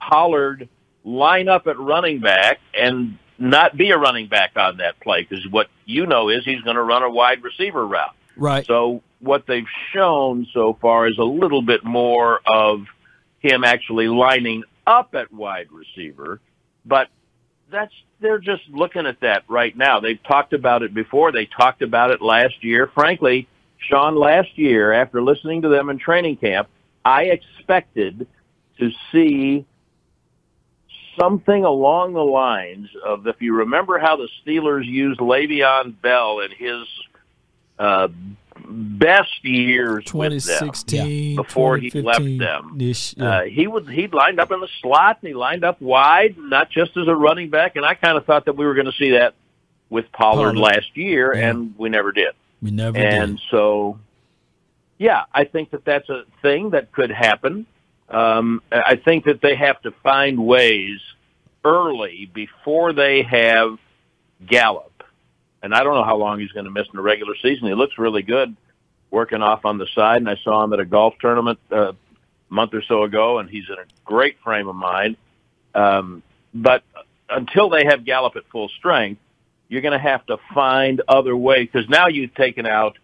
Pollard 0.00 0.68
line 1.04 1.48
up 1.48 1.66
at 1.66 1.78
running 1.78 2.20
back 2.20 2.58
and 2.74 3.18
not 3.38 3.76
be 3.76 3.90
a 3.90 3.98
running 3.98 4.28
back 4.28 4.52
on 4.56 4.78
that 4.78 5.00
play 5.00 5.26
because 5.28 5.46
what 5.50 5.68
you 5.84 6.06
know 6.06 6.28
is 6.28 6.44
he's 6.44 6.62
going 6.62 6.76
to 6.76 6.82
run 6.82 7.02
a 7.02 7.10
wide 7.10 7.42
receiver 7.42 7.86
route 7.86 8.14
Right. 8.36 8.66
so 8.66 9.02
what 9.20 9.46
they've 9.46 9.66
shown 9.92 10.46
so 10.52 10.76
far 10.80 11.08
is 11.08 11.16
a 11.18 11.24
little 11.24 11.62
bit 11.62 11.84
more 11.84 12.40
of 12.46 12.84
him 13.40 13.64
actually 13.64 14.08
lining 14.08 14.64
up 14.86 15.14
at 15.14 15.32
wide 15.32 15.68
receiver, 15.70 16.40
but 16.84 17.08
that's 17.70 17.92
they're 18.24 18.38
just 18.38 18.62
looking 18.70 19.06
at 19.06 19.20
that 19.20 19.44
right 19.48 19.76
now. 19.76 20.00
They've 20.00 20.20
talked 20.22 20.54
about 20.54 20.82
it 20.82 20.94
before. 20.94 21.30
They 21.30 21.44
talked 21.44 21.82
about 21.82 22.10
it 22.10 22.22
last 22.22 22.64
year. 22.64 22.90
Frankly, 22.94 23.46
Shan, 23.76 24.16
last 24.16 24.56
year 24.56 24.92
after 24.94 25.22
listening 25.22 25.60
to 25.62 25.68
them 25.68 25.90
in 25.90 25.98
training 25.98 26.38
camp, 26.38 26.68
I 27.04 27.24
expected 27.24 28.26
to 28.78 28.90
see 29.12 29.66
something 31.20 31.64
along 31.64 32.14
the 32.14 32.24
lines 32.24 32.88
of 33.04 33.26
if 33.26 33.42
you 33.42 33.56
remember 33.56 33.98
how 33.98 34.16
the 34.16 34.28
Steelers 34.42 34.86
used 34.86 35.20
Le'Veon 35.20 36.00
Bell 36.00 36.40
in 36.40 36.50
his 36.50 36.86
uh, 37.78 38.08
best 38.66 39.44
years 39.44 40.04
with 40.12 40.32
them 40.44 40.70
2016 40.70 41.36
before 41.36 41.76
he 41.76 41.90
left 41.90 42.20
them. 42.20 42.76
-ish, 42.78 43.14
yeah. 43.16 43.38
Uh, 43.38 43.42
he 43.44 43.66
was 43.66 43.86
he 43.88 44.06
lined 44.08 44.40
up 44.40 44.50
in 44.50 44.60
the 44.60 44.68
slot 44.80 45.18
and 45.22 45.28
he 45.28 45.34
lined 45.34 45.64
up 45.64 45.80
wide, 45.80 46.36
not 46.38 46.70
just 46.70 46.96
as 46.96 47.06
a 47.08 47.14
running 47.14 47.50
back. 47.50 47.76
And 47.76 47.84
I 47.84 47.94
kind 47.94 48.16
of 48.16 48.24
thought 48.24 48.46
that 48.46 48.56
we 48.56 48.64
were 48.64 48.74
going 48.74 48.86
to 48.86 48.92
see 48.98 49.12
that 49.12 49.34
with 49.90 50.10
Pollard, 50.12 50.54
Pollard. 50.54 50.58
last 50.58 50.96
year, 50.96 51.34
Yeah. 51.34 51.50
and 51.50 51.74
we 51.78 51.88
never 51.88 52.12
did. 52.12 52.34
we 52.62 52.70
never 52.70 52.96
and 52.96 53.36
did. 53.36 53.46
so, 53.50 53.98
yeah, 54.98 55.24
I 55.32 55.44
think 55.44 55.70
that 55.70 55.84
that's 55.84 56.08
a 56.08 56.24
thing 56.40 56.70
that 56.70 56.92
could 56.92 57.10
happen. 57.10 57.66
Um, 58.08 58.62
I 58.70 58.96
think 58.96 59.24
that 59.24 59.40
they 59.40 59.54
have 59.56 59.80
to 59.82 59.90
find 60.02 60.38
ways 60.46 60.98
early 61.64 62.30
before 62.32 62.92
they 62.92 63.22
have 63.22 63.78
Gallup. 64.46 64.93
And 65.64 65.74
I 65.74 65.82
don't 65.82 65.94
know 65.94 66.04
how 66.04 66.16
long 66.16 66.40
he's 66.40 66.52
going 66.52 66.66
to 66.66 66.70
miss 66.70 66.86
in 66.88 66.96
the 66.96 67.02
regular 67.02 67.34
season. 67.40 67.66
He 67.66 67.74
looks 67.74 67.96
really 67.96 68.22
good 68.22 68.54
working 69.10 69.40
off 69.40 69.64
on 69.64 69.78
the 69.78 69.86
side, 69.94 70.18
and 70.18 70.28
I 70.28 70.36
saw 70.44 70.62
him 70.62 70.74
at 70.74 70.78
a 70.78 70.84
golf 70.84 71.14
tournament 71.18 71.58
uh, 71.72 71.92
a 71.92 71.96
month 72.50 72.74
or 72.74 72.82
so 72.82 73.04
ago, 73.04 73.38
and 73.38 73.48
he's 73.48 73.64
in 73.70 73.76
a 73.76 73.86
great 74.04 74.36
frame 74.44 74.68
of 74.68 74.76
mind. 74.76 75.16
Um, 75.74 76.22
but 76.52 76.82
until 77.30 77.70
they 77.70 77.86
have 77.86 78.04
Gallup 78.04 78.36
at 78.36 78.42
full 78.52 78.68
strength, 78.68 79.22
you're 79.68 79.80
going 79.80 79.98
to 79.98 79.98
have 79.98 80.26
to 80.26 80.36
find 80.52 81.00
other 81.08 81.34
ways 81.34 81.70
because 81.72 81.88
now 81.88 82.08
you've 82.08 82.34
taken 82.34 82.66
out 82.66 82.98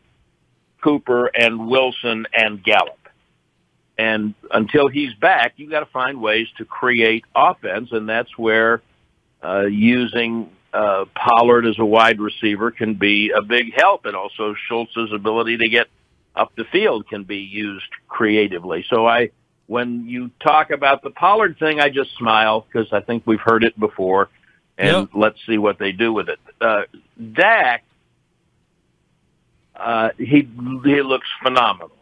Cooper 0.83 1.27
and 1.29 1.67
Wilson 1.67 2.27
and 2.35 2.63
Gallup. 2.63 3.09
And 3.97 4.35
until 4.51 4.89
he's 4.89 5.15
back, 5.15 5.55
you've 5.57 5.71
got 5.71 5.81
to 5.81 5.87
find 5.87 6.21
ways 6.21 6.49
to 6.59 6.67
create 6.67 7.25
offense, 7.35 7.91
and 7.93 8.07
that's 8.07 8.37
where 8.37 8.83
uh, 9.43 9.63
using 9.63 10.51
uh, 10.73 11.05
Pollard 11.15 11.67
as 11.67 11.79
a 11.79 11.85
wide 11.85 12.21
receiver 12.21 12.71
can 12.71 12.95
be 12.95 13.31
a 13.31 13.43
big 13.43 13.73
help, 13.75 14.07
and 14.07 14.15
also 14.15 14.55
Schultz's 14.69 15.13
ability 15.13 15.57
to 15.59 15.69
get 15.69 15.89
up 16.37 16.53
the 16.57 16.65
field 16.65 17.09
can 17.09 17.25
be 17.25 17.39
used 17.39 17.91
creatively. 18.09 18.85
So 18.89 19.07
I, 19.07 19.31
when 19.67 20.07
you 20.07 20.31
talk 20.41 20.71
about 20.71 21.03
the 21.03 21.11
Pollard 21.11 21.59
thing, 21.59 21.81
I 21.81 21.89
just 21.89 22.17
smile 22.17 22.67
because 22.67 22.93
I 22.93 23.01
think 23.01 23.25
we've 23.27 23.41
heard 23.41 23.65
it 23.65 23.79
before, 23.79 24.29
and 24.79 24.97
Yep. 24.97 25.09
let's 25.15 25.39
see 25.47 25.59
what 25.59 25.79
they 25.79 25.93
do 25.93 26.13
with 26.13 26.29
it. 26.29 26.39
Uh, 26.61 26.83
Dak, 27.33 27.85
uh, 29.75 30.11
he 30.19 30.49
he 30.85 31.03
looks 31.03 31.29
phenomenal, 31.43 31.97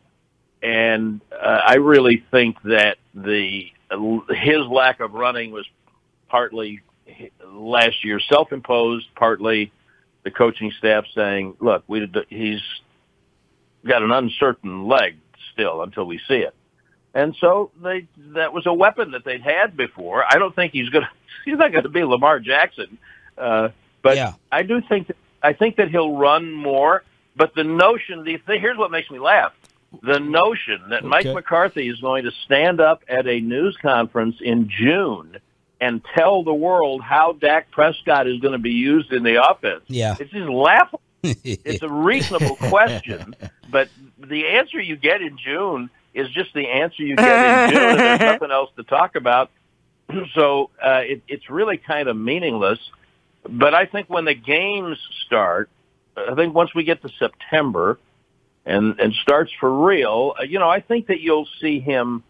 and 0.62 1.20
uh, 1.32 1.60
I 1.66 1.76
really 1.76 2.24
think 2.30 2.60
that 2.64 2.98
the 3.14 3.66
his 4.30 4.66
lack 4.70 5.00
of 5.00 5.14
running 5.14 5.52
was 5.52 5.66
partly 6.28 6.82
last 7.44 8.04
year 8.04 8.20
self-imposed, 8.20 9.06
partly 9.14 9.72
the 10.24 10.30
coaching 10.30 10.72
staff 10.78 11.04
saying, 11.14 11.56
"Look, 11.60 11.84
we 11.86 12.10
he's 12.28 12.62
got 13.86 14.02
an 14.02 14.10
uncertain 14.10 14.86
leg 14.86 15.16
still 15.52 15.82
until 15.82 16.04
we 16.04 16.18
see 16.28 16.38
it." 16.38 16.54
And 17.14 17.34
so 17.40 17.70
they 17.82 18.06
that 18.34 18.52
was 18.52 18.66
a 18.66 18.74
weapon 18.74 19.12
that 19.12 19.24
they'd 19.24 19.42
had 19.42 19.76
before. 19.76 20.24
I 20.28 20.38
don't 20.38 20.54
think 20.54 20.72
he's 20.72 20.88
gonna 20.88 21.10
he's 21.44 21.58
not 21.58 21.72
gonna 21.72 21.88
be 21.88 22.04
Lamar 22.04 22.40
Jackson, 22.40 22.98
uh, 23.36 23.70
but 24.02 24.16
I 24.52 24.62
do 24.62 24.80
think 24.80 25.08
that 25.08 25.16
I 25.42 25.52
think 25.52 25.76
that 25.76 25.90
he'll 25.90 26.16
run 26.16 26.52
more. 26.52 27.02
But 27.36 27.54
the 27.54 27.64
notion, 27.64 28.24
the 28.24 28.36
thing, 28.38 28.60
here's 28.60 28.76
what 28.76 28.90
makes 28.90 29.10
me 29.10 29.18
laugh: 29.18 29.52
the 30.02 30.18
notion 30.18 30.90
that 30.90 31.04
Mike 31.04 31.26
McCarthy 31.26 31.88
is 31.88 32.00
going 32.00 32.24
to 32.24 32.32
stand 32.44 32.80
up 32.80 33.02
at 33.08 33.26
a 33.26 33.40
news 33.40 33.76
conference 33.80 34.36
in 34.40 34.68
June 34.68 35.38
and 35.80 36.02
tell 36.14 36.42
the 36.42 36.54
world 36.54 37.02
how 37.02 37.32
Dak 37.32 37.70
Prescott 37.70 38.26
is 38.26 38.40
going 38.40 38.52
to 38.52 38.58
be 38.58 38.72
used 38.72 39.12
in 39.12 39.22
the 39.22 39.42
offense. 39.42 39.82
Yeah. 39.86 40.16
It's 40.18 40.30
just 40.30 40.48
laughable. 40.48 41.00
it's 41.22 41.82
a 41.82 41.88
reasonable 41.88 42.56
question, 42.56 43.34
but 43.70 43.88
the 44.18 44.46
answer 44.46 44.80
you 44.80 44.96
get 44.96 45.20
in 45.20 45.36
June 45.36 45.90
is 46.14 46.28
just 46.30 46.54
the 46.54 46.68
answer 46.68 47.02
you 47.02 47.16
get 47.16 47.70
in 47.70 47.70
June, 47.74 47.82
and 47.82 47.98
there's 48.00 48.20
nothing 48.20 48.50
else 48.52 48.70
to 48.76 48.82
talk 48.84 49.16
about. 49.16 49.50
So 50.34 50.70
uh, 50.82 51.02
it, 51.04 51.22
it's 51.28 51.50
really 51.50 51.76
kind 51.76 52.08
of 52.08 52.16
meaningless. 52.16 52.78
But 53.46 53.74
I 53.74 53.84
think 53.84 54.08
when 54.08 54.24
the 54.24 54.32
games 54.32 54.96
start, 55.26 55.68
I 56.16 56.34
think 56.34 56.54
once 56.54 56.74
we 56.74 56.82
get 56.82 57.02
to 57.02 57.10
September 57.18 57.98
and 58.64 58.98
and 58.98 59.12
starts 59.12 59.52
for 59.60 59.84
real, 59.84 60.34
uh, 60.38 60.44
you 60.44 60.58
know, 60.58 60.68
I 60.70 60.80
think 60.80 61.08
that 61.08 61.20
you'll 61.20 61.48
see 61.60 61.80
him 61.80 62.22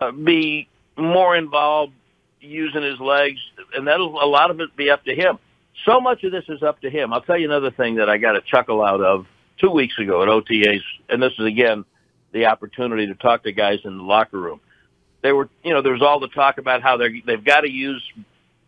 uh, 0.00 0.10
be 0.10 0.68
more 0.96 1.36
involved 1.36 1.92
using 2.40 2.82
his 2.82 2.98
legs, 3.00 3.38
and 3.74 3.86
that'll 3.86 4.22
a 4.22 4.26
lot 4.26 4.50
of 4.50 4.60
it 4.60 4.76
be 4.76 4.90
up 4.90 5.04
to 5.04 5.14
him. 5.14 5.38
So 5.84 6.00
much 6.00 6.24
of 6.24 6.32
this 6.32 6.44
is 6.48 6.62
up 6.62 6.80
to 6.82 6.90
him. 6.90 7.12
I'll 7.12 7.22
tell 7.22 7.38
you 7.38 7.46
another 7.46 7.70
thing 7.70 7.96
that 7.96 8.08
I 8.10 8.18
got 8.18 8.36
a 8.36 8.40
chuckle 8.40 8.82
out 8.82 9.00
of 9.00 9.26
two 9.58 9.70
weeks 9.70 9.98
ago 9.98 10.22
at 10.22 10.28
OTAs, 10.28 10.82
and 11.08 11.22
this 11.22 11.32
is 11.38 11.46
again 11.46 11.84
the 12.32 12.46
opportunity 12.46 13.06
to 13.06 13.14
talk 13.14 13.44
to 13.44 13.52
guys 13.52 13.80
in 13.84 13.96
the 13.96 14.02
locker 14.02 14.38
room. 14.38 14.60
They 15.22 15.32
were, 15.32 15.48
you 15.62 15.72
know, 15.72 15.82
there 15.82 15.92
was 15.92 16.02
all 16.02 16.20
the 16.20 16.28
talk 16.28 16.58
about 16.58 16.82
how 16.82 16.96
they 16.96 17.22
they've 17.24 17.44
got 17.44 17.62
to 17.62 17.70
use 17.70 18.02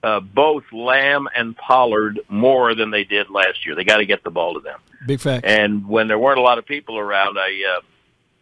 uh, 0.02 0.20
both 0.20 0.64
Lamb 0.72 1.28
and 1.34 1.56
Pollard 1.56 2.20
more 2.28 2.74
than 2.74 2.90
they 2.90 3.04
did 3.04 3.30
last 3.30 3.64
year. 3.64 3.74
They 3.74 3.84
got 3.84 3.98
to 3.98 4.06
get 4.06 4.24
the 4.24 4.30
ball 4.30 4.54
to 4.54 4.60
them. 4.60 4.80
Big 5.06 5.20
fact. 5.20 5.46
And 5.46 5.88
when 5.88 6.08
there 6.08 6.18
weren't 6.18 6.38
a 6.38 6.42
lot 6.42 6.58
of 6.58 6.66
people 6.66 6.98
around, 6.98 7.38
I 7.38 7.78
uh, 7.78 7.80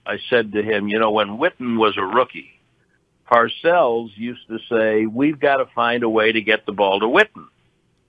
I 0.06 0.18
said 0.28 0.52
to 0.52 0.62
him, 0.62 0.88
you 0.88 0.98
know, 0.98 1.10
when 1.10 1.38
Witten 1.38 1.78
was 1.78 1.96
a 1.96 2.04
rookie, 2.04 2.59
Parcells 3.30 4.10
used 4.16 4.46
to 4.48 4.58
say, 4.68 5.06
"We've 5.06 5.38
got 5.38 5.58
to 5.58 5.66
find 5.66 6.02
a 6.02 6.08
way 6.08 6.32
to 6.32 6.40
get 6.40 6.66
the 6.66 6.72
ball 6.72 7.00
to 7.00 7.06
Witten." 7.06 7.46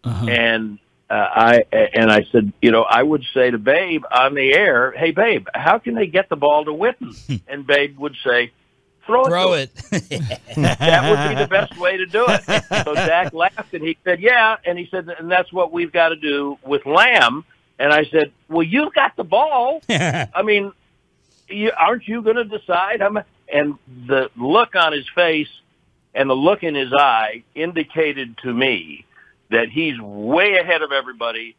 And 0.03 0.79
uh, 1.09 1.13
I 1.13 1.63
and 1.93 2.11
I 2.11 2.25
said, 2.31 2.53
you 2.61 2.71
know, 2.71 2.83
I 2.83 3.03
would 3.03 3.23
say 3.33 3.51
to 3.51 3.57
Babe 3.57 4.03
on 4.09 4.33
the 4.33 4.53
air, 4.55 4.91
"Hey, 4.91 5.11
Babe, 5.11 5.45
how 5.53 5.77
can 5.77 5.93
they 5.93 6.07
get 6.07 6.29
the 6.29 6.35
ball 6.35 6.65
to 6.65 6.71
Witten?" 6.71 7.41
and 7.47 7.67
Babe 7.67 7.97
would 7.99 8.15
say, 8.25 8.51
"Throw 9.05 9.25
it." 9.25 9.27
Throw 9.27 9.47
to 9.47 9.61
it. 9.61 9.71
that 10.55 11.09
would 11.09 11.35
be 11.35 11.41
the 11.41 11.47
best 11.49 11.77
way 11.77 11.97
to 11.97 12.05
do 12.05 12.25
it. 12.27 12.63
So 12.85 12.95
Dak 12.95 13.33
laughed 13.33 13.73
and 13.73 13.83
he 13.83 13.97
said, 14.03 14.21
"Yeah," 14.21 14.55
and 14.65 14.79
he 14.79 14.87
said, 14.89 15.09
"And 15.09 15.29
that's 15.29 15.51
what 15.51 15.71
we've 15.71 15.91
got 15.91 16.09
to 16.09 16.15
do 16.15 16.57
with 16.65 16.85
Lamb." 16.85 17.43
And 17.77 17.91
I 17.91 18.05
said, 18.05 18.31
"Well, 18.47 18.63
you've 18.63 18.93
got 18.93 19.15
the 19.17 19.23
ball. 19.25 19.81
I 19.89 20.41
mean, 20.43 20.71
you, 21.49 21.71
aren't 21.77 22.07
you 22.07 22.21
going 22.21 22.37
to 22.37 22.45
decide?" 22.45 23.01
I'm, 23.01 23.19
and 23.51 23.77
the 24.07 24.29
look 24.37 24.75
on 24.75 24.93
his 24.93 25.05
face 25.13 25.49
and 26.13 26.29
the 26.29 26.35
look 26.35 26.63
in 26.63 26.75
his 26.75 26.91
eye 26.93 27.43
indicated 27.55 28.37
to 28.43 28.53
me 28.53 29.05
that 29.49 29.69
he's 29.69 29.99
way 29.99 30.57
ahead 30.57 30.81
of 30.81 30.91
everybody 30.91 31.55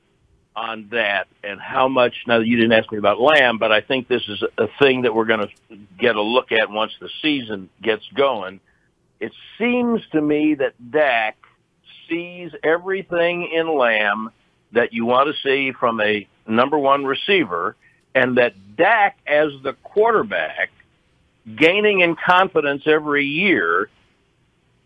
on 0.55 0.89
that 0.93 1.29
and 1.43 1.61
how 1.61 1.89
much 1.89 2.15
now 2.27 2.39
you 2.39 2.57
didn't 2.57 2.73
ask 2.73 2.93
me 2.93 2.99
about 2.99 3.19
lamb 3.19 3.57
but 3.57 3.73
i 3.73 3.81
think 3.81 4.07
this 4.07 4.21
is 4.29 4.43
a 4.59 4.67
thing 4.83 5.01
that 5.01 5.15
we're 5.15 5.25
going 5.25 5.41
to 5.41 5.49
get 5.99 6.17
a 6.17 6.21
look 6.23 6.53
at 6.53 6.71
once 6.71 6.93
the 7.01 7.09
season 7.23 7.71
gets 7.81 8.05
going. 8.15 8.61
It 9.21 9.33
seems 9.57 10.03
to 10.13 10.21
me 10.21 10.57
that 10.57 10.75
dak 10.91 11.39
sees 12.09 12.51
everything 12.63 13.51
in 13.55 13.79
lamb 13.79 14.31
that 14.73 14.93
you 14.93 15.07
want 15.07 15.29
to 15.35 15.43
see 15.43 15.73
from 15.73 16.01
a 16.01 16.27
number 16.47 16.77
one 16.77 17.05
receiver 17.05 17.77
and 18.15 18.37
that 18.37 18.77
dak 18.77 19.19
as 19.27 19.53
the 19.63 19.75
quarterback 19.85 20.71
gaining 21.57 22.01
in 22.01 22.17
confidence 22.17 22.83
every 22.87 23.25
year 23.25 23.89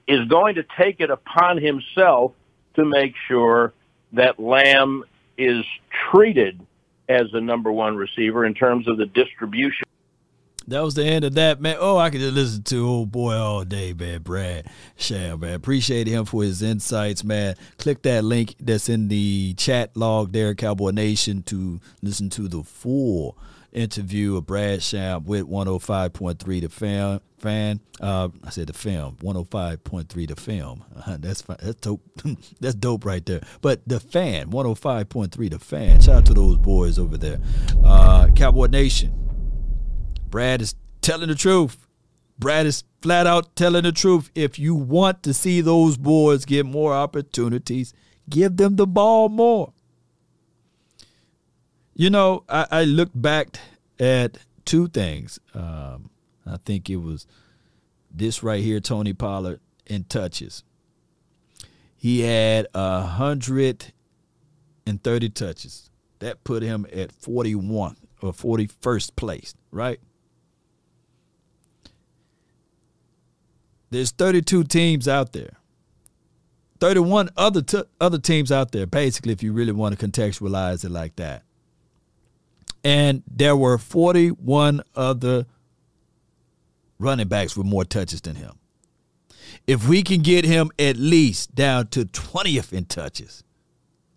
is 0.07 0.27
going 0.29 0.55
to 0.57 0.65
take 0.79 1.01
it 1.01 1.11
upon 1.11 1.59
himself 1.59 2.33
to 2.75 2.85
make 2.85 3.15
sure 3.29 3.73
that 4.13 4.39
Lamb 4.39 5.05
is 5.37 5.65
treated 6.11 6.61
as 7.09 7.31
the 7.33 7.41
number 7.41 7.71
one 7.71 7.97
receiver 7.97 8.45
in 8.45 8.55
terms 8.55 8.89
of 8.89 8.97
the 8.97 9.07
distribution. 9.07 9.85
That 10.69 10.81
was 10.81 10.95
the 10.95 11.05
end 11.05 11.25
of 11.25 11.35
that, 11.35 11.61
man. 11.61 11.77
Oh, 11.79 11.97
I 11.97 12.11
could 12.11 12.21
just 12.21 12.35
listen 12.35 12.63
to 12.65 12.89
old 12.89 13.13
boy 13.13 13.35
all 13.35 13.65
day, 13.65 13.93
man. 13.93 14.23
Brad 14.23 14.67
Sham, 14.97 15.41
man. 15.41 15.55
Appreciate 15.55 16.09
him 16.09 16.25
for 16.25 16.43
his 16.43 16.61
insights, 16.61 17.23
man. 17.23 17.55
Click 17.79 18.03
that 18.03 18.25
link 18.25 18.57
that's 18.59 18.89
in 18.89 19.07
the 19.07 19.55
chat 19.55 19.97
log 19.97 20.33
there, 20.33 20.57
Cowboy 20.57 20.91
Nation, 20.91 21.45
to 21.45 21.81
listen 22.03 22.31
to 22.31 22.49
the 22.49 22.65
full 22.65 23.39
interview 23.77 24.37
of 24.37 24.47
Brad 24.47 24.83
Sham 24.83 25.25
with 25.25 25.47
105.3 25.49 26.61
the 26.61 26.69
fan. 26.69 27.21
Fan, 27.39 27.81
uh, 28.01 28.31
I 28.43 28.51
said 28.51 28.69
the 28.69 28.73
film, 28.73 29.17
105.3 29.21 30.29
the 30.29 30.37
film. 30.37 30.85
Uh, 30.97 31.19
that's. 31.21 31.43
That's 31.43 31.75
dope. 31.77 32.03
that's 32.61 32.75
dope 32.75 33.05
right 33.05 33.25
there. 33.25 33.43
But 33.61 33.87
the 33.87 34.01
fan, 34.01 34.51
105.3 34.51 35.51
the 35.51 35.59
fan. 35.59 36.01
Shout 36.01 36.17
out 36.17 36.27
to 36.27 36.35
those 36.35 36.57
boys 36.57 36.99
over 36.99 37.17
there. 37.17 37.39
Uh, 37.85 38.29
Cowboy 38.35 38.67
Nation. 38.67 39.13
Brad 40.29 40.63
is 40.63 40.75
telling 41.03 41.29
the 41.29 41.35
truth. 41.35 41.87
Brad 42.39 42.67
is 42.67 42.85
flat 43.03 43.27
out 43.27 43.55
telling 43.55 43.85
the 43.85 43.93
truth. 43.93 44.31
If 44.35 44.59
you 44.59 44.75
want 44.75 45.23
to 45.23 45.35
see 45.35 45.61
those 45.61 45.97
boys 45.97 46.45
get 46.45 46.67
more 46.67 46.93
opportunities, 46.93 47.95
give 48.29 48.57
them 48.57 48.77
the 48.77 48.87
ball 48.87 49.29
more. 49.29 49.73
You 51.99 52.11
know, 52.11 52.45
I, 52.47 52.67
I 52.71 52.85
looked 52.85 53.21
back 53.21 53.59
at 53.99 54.37
two 54.67 54.87
things. 54.89 55.39
Um, 55.55 56.11
I 56.45 56.59
think 56.59 56.91
it 56.91 56.97
was 56.97 57.27
this 58.11 58.43
right 58.43 58.63
here, 58.63 58.81
Tony 58.81 59.15
Pollard 59.15 59.61
in 59.87 60.05
touches. 60.05 60.63
He 61.97 62.21
had 62.21 62.67
a 62.75 63.01
hundred 63.01 63.95
and 64.87 65.03
thirty 65.03 65.31
touches. 65.31 65.89
That 66.19 66.45
put 66.45 66.63
him 66.63 66.87
at 66.93 67.13
forty-one 67.13 67.97
or 68.21 68.35
forty-first 68.35 69.17
place, 69.17 69.55
right? 69.71 69.99
There's 73.89 74.11
32 74.11 74.65
teams 74.65 75.07
out 75.09 75.33
there. 75.33 75.57
31 76.81 77.31
other 77.37 77.63
t- 77.63 77.85
other 78.01 78.19
teams 78.19 78.53
out 78.53 78.73
there, 78.73 78.85
basically, 78.87 79.33
if 79.33 79.43
you 79.43 79.55
really 79.55 79.73
want 79.73 79.99
to 79.99 80.07
contextualize 80.07 80.85
it 80.85 80.91
like 80.91 81.17
that. 81.17 81.46
And 82.87 83.25
there 83.27 83.57
were 83.57 83.79
41 83.79 84.81
other 84.95 85.47
running 87.01 87.27
backs 87.27 87.57
with 87.57 87.67
more 87.67 87.85
touches 87.85 88.21
than 88.21 88.37
him. 88.37 88.61
If 89.67 89.89
we 89.89 90.05
can 90.05 90.23
get 90.23 90.45
him 90.45 90.71
at 90.79 90.97
least 90.97 91.53
down 91.57 91.89
to 91.89 92.05
20th 92.05 92.73
in 92.73 92.85
touches, 92.85 93.43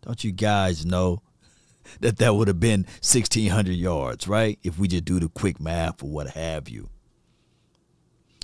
don't 0.01 0.23
you 0.23 0.31
guys 0.31 0.85
know 0.85 1.23
that 1.99 2.17
that 2.17 2.35
would 2.35 2.47
have 2.47 2.59
been 2.59 2.81
1,600 3.01 3.71
yards, 3.71 4.27
right? 4.27 4.59
If 4.61 4.77
we 4.77 4.87
just 4.87 5.05
do 5.05 5.19
the 5.19 5.29
quick 5.29 5.59
math 5.59 6.03
or 6.03 6.11
what 6.11 6.29
have 6.29 6.69
you. 6.69 6.89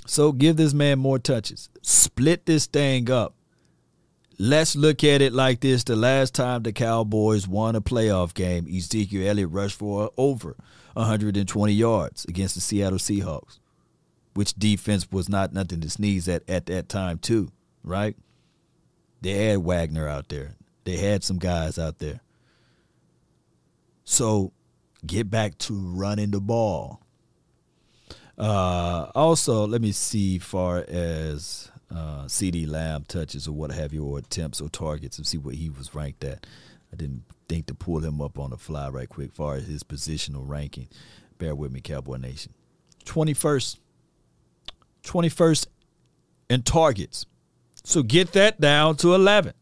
So 0.06 0.32
give 0.32 0.56
this 0.56 0.74
man 0.74 0.98
more 0.98 1.20
touches. 1.20 1.68
Split 1.82 2.46
this 2.46 2.66
thing 2.66 3.08
up. 3.12 3.35
Let's 4.38 4.76
look 4.76 5.02
at 5.02 5.22
it 5.22 5.32
like 5.32 5.60
this. 5.60 5.84
The 5.84 5.96
last 5.96 6.34
time 6.34 6.62
the 6.62 6.72
Cowboys 6.72 7.48
won 7.48 7.74
a 7.74 7.80
playoff 7.80 8.34
game, 8.34 8.66
Ezekiel 8.66 9.26
Elliott 9.26 9.50
rushed 9.50 9.78
for 9.78 10.10
over 10.18 10.56
120 10.92 11.72
yards 11.72 12.26
against 12.26 12.54
the 12.54 12.60
Seattle 12.60 12.98
Seahawks, 12.98 13.58
which 14.34 14.52
defense 14.54 15.10
was 15.10 15.30
not 15.30 15.54
nothing 15.54 15.80
to 15.80 15.88
sneeze 15.88 16.28
at 16.28 16.48
at 16.48 16.66
that 16.66 16.90
time, 16.90 17.18
too, 17.18 17.50
right? 17.82 18.14
They 19.22 19.48
had 19.48 19.64
Wagner 19.64 20.06
out 20.06 20.28
there. 20.28 20.54
They 20.84 20.98
had 20.98 21.24
some 21.24 21.38
guys 21.38 21.78
out 21.78 21.98
there. 21.98 22.20
So 24.04 24.52
get 25.06 25.30
back 25.30 25.56
to 25.58 25.74
running 25.74 26.30
the 26.30 26.40
ball. 26.40 27.00
Uh, 28.38 29.10
also, 29.14 29.66
let 29.66 29.80
me 29.80 29.92
see 29.92 30.38
far 30.38 30.84
as 30.86 31.70
uh, 31.90 32.24
CeeDee 32.24 32.68
Lamb 32.68 33.04
touches 33.06 33.46
or 33.46 33.52
what 33.52 33.72
have 33.72 33.92
you, 33.92 34.04
or 34.04 34.18
attempts 34.18 34.60
or 34.60 34.68
targets, 34.68 35.18
and 35.18 35.26
see 35.26 35.38
what 35.38 35.54
he 35.54 35.70
was 35.70 35.94
ranked 35.94 36.24
at. 36.24 36.46
I 36.92 36.96
didn't 36.96 37.24
think 37.48 37.66
to 37.66 37.74
pull 37.74 38.00
him 38.00 38.20
up 38.20 38.38
on 38.38 38.50
the 38.50 38.56
fly 38.56 38.88
right 38.88 39.08
quick, 39.08 39.32
far 39.32 39.54
as 39.56 39.66
his 39.66 39.82
positional 39.82 40.46
ranking. 40.46 40.88
Bear 41.38 41.54
with 41.54 41.72
me, 41.72 41.80
Cowboy 41.80 42.16
Nation. 42.16 42.52
21st. 43.04 43.78
21st 45.04 45.66
in 46.50 46.62
targets. 46.62 47.26
So 47.84 48.02
get 48.02 48.32
that 48.32 48.60
down 48.60 48.96
to 48.96 49.14
11. 49.14 49.52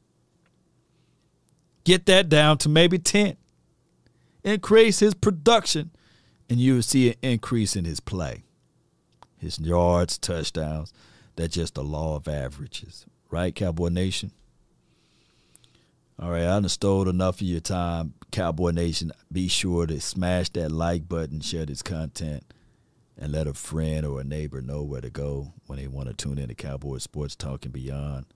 Get 1.85 2.07
that 2.07 2.29
down 2.29 2.59
to 2.59 2.69
maybe 2.69 2.99
10. 2.99 3.37
Increase 4.43 5.01
his 5.01 5.15
production, 5.15 5.91
and 6.49 6.59
you 6.59 6.75
will 6.75 6.83
see 6.83 7.11
an 7.11 7.17
increase 7.23 7.77
in 7.77 7.85
his 7.85 8.01
play. 8.01 8.45
His 9.37 9.59
yards, 9.59 10.17
touchdowns. 10.17 10.93
That's 11.37 11.55
just 11.55 11.75
the 11.75 11.85
law 11.85 12.17
of 12.17 12.29
averages. 12.29 13.07
Right, 13.31 13.55
Cowboy 13.55 13.89
Nation? 13.89 14.31
All 16.21 16.31
right, 16.31 16.43
I 16.43 16.61
done 16.61 16.69
stole 16.69 17.09
enough 17.09 17.41
of 17.41 17.47
your 17.47 17.61
time, 17.61 18.15
Cowboy 18.31 18.71
Nation. 18.71 19.11
Be 19.33 19.49
sure 19.49 19.87
to 19.87 20.01
smash 20.01 20.49
that 20.51 20.71
like 20.71 21.09
button, 21.09 21.41
share 21.41 21.67
this 21.67 21.83
content, 21.83 22.45
and 23.19 23.33
let 23.33 23.49
a 23.49 23.55
friend 23.55 24.07
or 24.07 24.21
a 24.21 24.25
neighbor 24.25 24.61
know 24.61 24.83
where 24.85 25.01
to 25.01 25.11
go 25.11 25.53
when 25.67 25.81
they 25.81 25.89
want 25.89 26.07
to 26.09 26.15
tune 26.15 26.39
in 26.39 26.49
to 26.49 26.55
Cowboy 26.55 26.99
Sports 26.99 27.35
Talk 27.35 27.65
and 27.65 27.73
Beyond. 27.73 28.27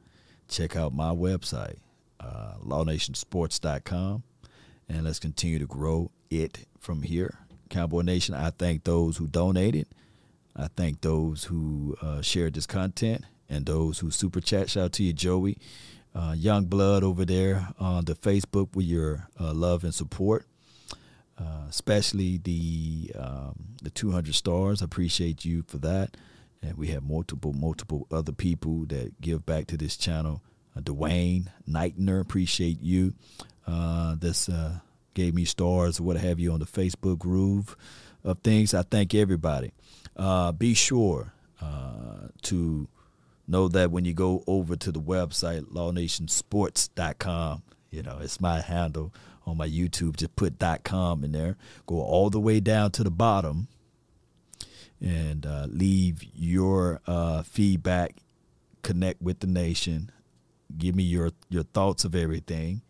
Check 0.49 0.75
out 0.75 0.93
my 0.93 1.11
website, 1.11 1.77
uh, 2.19 2.55
lawnationsports.com, 2.65 4.25
and 4.89 5.05
let's 5.05 5.21
continue 5.21 5.61
to 5.61 5.67
grow 5.67 6.11
it 6.31 6.67
from 6.81 7.03
here. 7.03 7.39
Cowboy 7.71 8.03
Nation, 8.03 8.35
I 8.35 8.51
thank 8.51 8.83
those 8.83 9.19
who 9.19 9.29
donated. 9.29 9.87
I 10.59 10.67
thank 10.67 11.01
those 11.01 11.45
who 11.45 11.97
uh, 12.03 12.21
shared 12.21 12.55
this 12.55 12.67
content 12.67 13.25
and 13.49 13.65
those 13.65 14.01
who 14.01 14.11
super 14.11 14.41
chat. 14.41 14.71
Shout 14.71 14.85
out 14.87 14.93
to 14.95 15.05
you, 15.05 15.13
Joey 15.13 15.59
uh, 16.15 16.35
Young 16.37 16.65
Blood 16.65 17.05
over 17.05 17.25
there 17.25 17.69
on 17.79 18.05
the 18.05 18.15
Facebook 18.15 18.75
with 18.75 18.87
your 18.87 19.29
uh, 19.39 19.53
love 19.53 19.85
and 19.85 19.95
support, 19.95 20.47
uh, 21.39 21.67
especially 21.69 22.39
the 22.39 23.13
um, 23.19 23.55
the 23.83 23.91
200 23.91 24.35
stars. 24.35 24.83
I 24.83 24.87
appreciate 24.87 25.45
you 25.45 25.63
for 25.67 25.79
that. 25.79 26.17
And 26.61 26.77
we 26.77 26.89
have 26.89 27.05
multiple, 27.05 27.53
multiple 27.53 28.09
other 28.11 28.33
people 28.33 28.85
that 28.87 29.21
give 29.21 29.47
back 29.47 29.69
to 29.69 29.77
this 29.77 29.97
channel. 29.97 30.43
Uh, 30.77 30.81
Dwayne 30.81 31.47
Knightner, 31.69 32.21
appreciate 32.21 32.81
you. 32.83 33.15
Uh, 33.65 34.17
this 34.19 34.51
gave 35.15 35.35
me 35.35 35.45
stars 35.45 36.01
or 36.01 36.03
what 36.03 36.17
have 36.17 36.41
you 36.41 36.53
on 36.53 36.59
the 36.59 36.67
Facebook 36.67 37.19
groove 37.19 37.77
of 38.25 38.41
things. 38.41 38.75
I 38.75 38.83
thank 38.83 39.15
everybody. 39.15 39.73
Uh, 40.19 40.53
be 40.53 40.75
sure 40.75 41.33
to 42.43 42.89
know 43.47 43.69
that 43.69 43.91
when 43.91 44.05
you 44.05 44.13
go 44.13 44.45
over 44.47 44.77
to 44.77 44.93
the 44.93 45.01
website 45.01 45.63
lawnationsports.com 45.73 47.63
you 47.91 48.03
know 48.03 48.19
it's 48.21 48.41
my 48.41 48.61
handle 48.61 49.13
on 49.49 49.57
my 49.57 49.69
youtube. 49.69 50.17
Just 50.17 50.37
put 50.37 50.59
com 50.85 51.25
in 51.25 51.33
there. 51.33 51.57
Go 51.87 52.01
all 52.01 52.31
the 52.31 52.41
way 52.41 52.61
down 52.61 52.91
to 52.93 53.03
the 53.03 53.11
bottom 53.11 53.69
and 55.01 55.47
uh, 55.47 55.67
leave 55.69 56.23
your 56.35 57.01
uh, 57.07 57.43
feedback. 57.43 58.17
Connect 58.83 59.21
with 59.23 59.41
the 59.41 59.47
nation. 59.47 60.11
Give 60.77 60.95
me 60.95 61.03
your 61.03 61.33
your 61.49 61.65
thoughts 61.65 62.05
of 62.05 62.15
everything. 62.15 62.83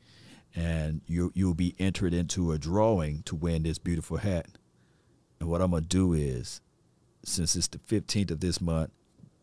And 0.55 1.03
you 1.07 1.31
you'll 1.35 1.55
be 1.55 1.75
entered 1.79 2.13
into 2.13 2.53
a 2.53 2.59
drawing 2.59 3.23
to 3.25 3.37
win 3.37 3.63
this 3.63 3.79
beautiful 3.79 4.17
hat. 4.17 4.47
And 5.41 5.49
what 5.49 5.63
i'm 5.63 5.71
to 5.71 5.81
do 5.81 6.13
is 6.15 6.61
since 7.29 7.57
it's 7.57 7.69
the 7.69 7.79
15th 7.79 8.31
of 8.31 8.41
this 8.41 8.61
month 8.61 8.91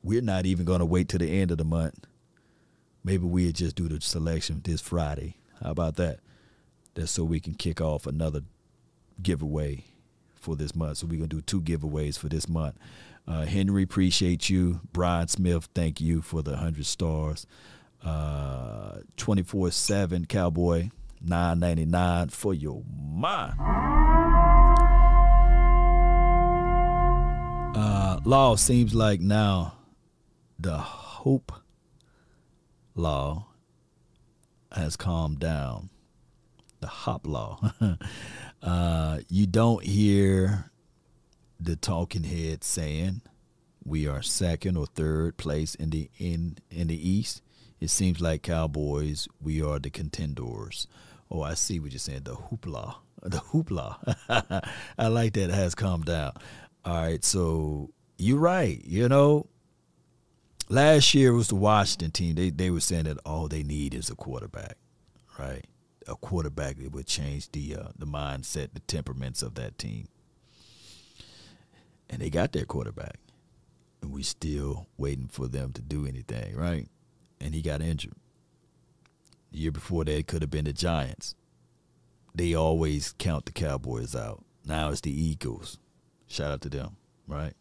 we're 0.06 0.22
not 0.22 0.46
even 0.46 0.66
going 0.66 0.80
to 0.80 0.86
wait 0.86 1.10
to 1.10 1.18
the 1.18 1.42
end 1.42 1.50
of 1.50 1.58
the 1.58 1.66
month. 1.66 2.06
Maybe 3.04 3.26
we'll 3.26 3.52
just 3.52 3.76
do 3.76 3.90
the 3.90 4.00
selection 4.00 4.62
this 4.64 4.80
Friday. 4.80 5.38
How 5.62 5.72
about 5.72 5.96
that? 5.96 6.20
That's 6.94 7.12
so 7.12 7.24
we 7.24 7.40
can 7.40 7.56
kick 7.56 7.82
off 7.82 8.06
another 8.06 8.42
giveaway 9.22 9.84
for 10.36 10.56
this 10.56 10.76
month. 10.76 11.00
So 11.00 11.08
we're 11.08 11.18
going 11.18 11.30
to 11.30 11.38
do 11.38 11.42
two 11.42 11.62
giveaways 11.62 12.20
for 12.20 12.30
this 12.30 12.48
month. 12.48 12.76
Uh, 13.28 13.46
Henry, 13.46 13.82
appreciate 13.82 14.48
you. 14.48 14.82
Brian 14.94 15.28
Smith, 15.28 15.70
thank 15.74 16.00
you 16.00 16.22
for 16.22 16.44
the 16.44 16.52
100 16.52 16.86
stars. 16.86 17.48
Uh, 18.04 19.00
24 19.18 19.72
7 19.72 20.26
Cowboy, 20.26 20.92
9.99 21.26 22.32
for 22.32 22.54
your 22.54 22.84
mind. 23.12 24.25
Uh, 27.76 28.22
law 28.24 28.56
seems 28.56 28.96
like 28.96 29.20
now 29.20 29.74
the 30.58 30.78
hope 30.78 31.52
law 32.96 33.48
has 34.72 34.96
calmed 34.96 35.40
down. 35.40 35.90
The 36.80 36.88
hop 36.88 37.28
law. 37.28 37.72
uh, 38.64 39.20
you 39.28 39.46
don't 39.46 39.84
hear 39.84 40.72
the 41.60 41.76
talking 41.76 42.24
head 42.24 42.64
saying 42.64 43.22
we 43.84 44.08
are 44.08 44.22
second 44.22 44.78
or 44.78 44.86
third 44.86 45.36
place 45.36 45.76
in 45.76 45.90
the 45.90 46.10
in 46.18 46.58
in 46.72 46.88
the 46.88 47.10
East. 47.10 47.42
It 47.82 47.90
seems 47.90 48.22
like 48.22 48.44
Cowboys, 48.44 49.28
we 49.42 49.62
are 49.62 49.80
the 49.80 49.90
contenders. 49.90 50.88
Oh, 51.30 51.42
I 51.42 51.56
see 51.56 51.82
what 51.82 51.92
you're 51.92 52.00
saying. 52.00 52.22
The 52.24 52.36
hoopla. 52.36 52.96
The 53.26 53.40
hoopla. 53.40 54.16
I 55.00 55.08
like 55.08 55.34
that 55.34 55.50
it 55.50 55.54
has 55.54 55.74
calmed 55.74 56.06
down. 56.06 56.34
All 56.86 56.94
right, 56.94 57.24
so 57.24 57.90
you're 58.20 58.38
right. 58.38 58.80
You 58.86 59.10
know, 59.10 59.48
last 60.70 61.16
year 61.16 61.34
was 61.34 61.48
the 61.48 61.56
Washington 61.56 62.12
team. 62.12 62.36
They 62.36 62.52
they 62.52 62.70
were 62.70 62.80
saying 62.80 63.06
that 63.06 63.18
all 63.26 63.48
they 63.48 63.64
need 63.64 63.96
is 63.96 64.12
a 64.12 64.16
quarterback, 64.16 64.78
right? 65.40 65.66
A 66.08 66.16
quarterback 66.16 66.78
that 66.78 66.92
would 66.92 67.08
change 67.08 67.52
the 67.52 67.76
uh, 67.76 67.88
the 67.98 68.06
mindset, 68.06 68.70
the 68.74 68.82
temperaments 68.82 69.42
of 69.42 69.56
that 69.56 69.80
team. 69.80 70.08
And 72.08 72.22
they 72.22 72.30
got 72.30 72.52
their 72.52 72.66
quarterback, 72.66 73.18
and 74.04 74.12
we 74.12 74.22
still 74.22 74.86
waiting 74.96 75.28
for 75.28 75.48
them 75.48 75.74
to 75.74 75.82
do 75.82 76.06
anything, 76.06 76.56
right? 76.56 76.88
And 77.42 77.56
he 77.56 77.64
got 77.64 77.82
injured. 77.82 78.14
The 79.52 79.58
year 79.58 79.72
before 79.72 80.06
that, 80.06 80.16
it 80.16 80.28
could 80.28 80.44
have 80.44 80.52
been 80.52 80.66
the 80.66 80.74
Giants. 80.74 81.34
They 82.36 82.54
always 82.54 83.16
count 83.18 83.46
the 83.46 83.52
Cowboys 83.52 84.16
out. 84.16 84.44
Now 84.64 84.90
it's 84.90 85.02
the 85.02 85.12
Eagles. 85.12 85.80
Shout 86.36 86.52
out 86.52 86.60
to 86.64 86.70
them, 86.70 86.98
right? 87.30 87.54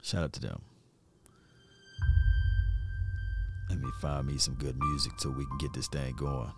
Shout 0.00 0.24
out 0.24 0.32
to 0.32 0.40
them. 0.40 0.62
Let 3.68 3.78
me 3.78 3.90
find 4.00 4.26
me 4.26 4.38
some 4.38 4.54
good 4.54 4.74
music 4.78 5.12
so 5.18 5.28
we 5.28 5.44
can 5.44 5.58
get 5.58 5.74
this 5.74 5.86
thing 5.88 6.14
going. 6.16 6.50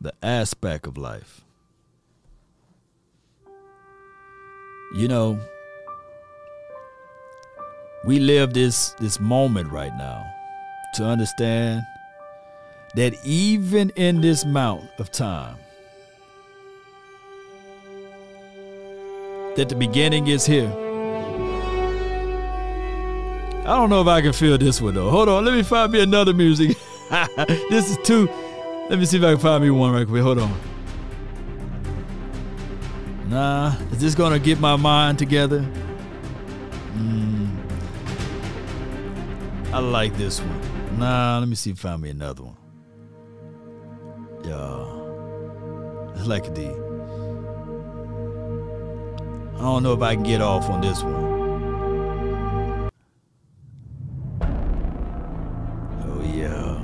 The 0.00 0.12
aspect 0.20 0.88
of 0.88 0.98
life. 0.98 1.42
You 4.92 5.06
know, 5.06 5.38
we 8.04 8.18
live 8.18 8.52
this 8.52 8.94
this 8.98 9.20
moment 9.20 9.70
right 9.70 9.96
now 9.96 10.26
to 10.94 11.04
understand 11.04 11.82
that 12.96 13.14
even 13.24 13.90
in 13.90 14.20
this 14.20 14.44
mount 14.44 14.90
of 14.98 15.12
time 15.12 15.56
that 19.60 19.68
the 19.68 19.74
beginning 19.74 20.28
is 20.28 20.46
here 20.46 20.72
I 23.70 23.76
don't 23.76 23.90
know 23.90 24.00
if 24.00 24.06
I 24.08 24.22
can 24.22 24.32
feel 24.32 24.56
this 24.58 24.80
one 24.80 24.94
though. 24.94 25.10
Hold 25.10 25.28
on, 25.28 25.44
let 25.44 25.54
me 25.54 25.62
find 25.62 25.92
me 25.92 26.00
another 26.00 26.32
music. 26.32 26.76
this 27.70 27.90
is 27.90 27.98
two. 28.02 28.26
Let 28.88 28.98
me 28.98 29.04
see 29.04 29.18
if 29.18 29.22
I 29.22 29.32
can 29.32 29.38
find 29.38 29.62
me 29.62 29.70
one 29.70 29.92
right 29.92 30.06
quick. 30.08 30.22
Hold 30.22 30.38
on. 30.38 30.60
Nah, 33.28 33.76
is 33.92 34.00
this 34.00 34.16
gonna 34.16 34.40
get 34.40 34.58
my 34.58 34.74
mind 34.74 35.20
together? 35.20 35.60
Mm. 36.94 37.54
I 39.72 39.78
like 39.78 40.16
this 40.16 40.40
one. 40.40 40.98
Nah, 40.98 41.38
let 41.38 41.48
me 41.48 41.54
see 41.54 41.70
if 41.70 41.84
I 41.84 41.90
can 41.90 41.90
find 41.90 42.02
me 42.02 42.10
another 42.10 42.42
one. 42.44 42.56
Yeah, 44.42 46.16
it's 46.16 46.26
like 46.26 46.52
the. 46.56 46.89
I 49.60 49.64
don't 49.64 49.82
know 49.82 49.92
if 49.92 50.00
I 50.00 50.14
can 50.14 50.22
get 50.22 50.40
off 50.40 50.70
on 50.70 50.80
this 50.80 51.02
one. 51.02 51.14
Oh 56.02 56.22
yeah. 56.24 56.80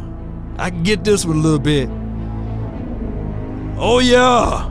I 0.58 0.68
can 0.68 0.82
get 0.82 1.02
this 1.02 1.24
one 1.24 1.38
a 1.38 1.40
little 1.40 1.58
bit. 1.58 1.88
Oh 3.78 4.00
yeah. 4.00 4.70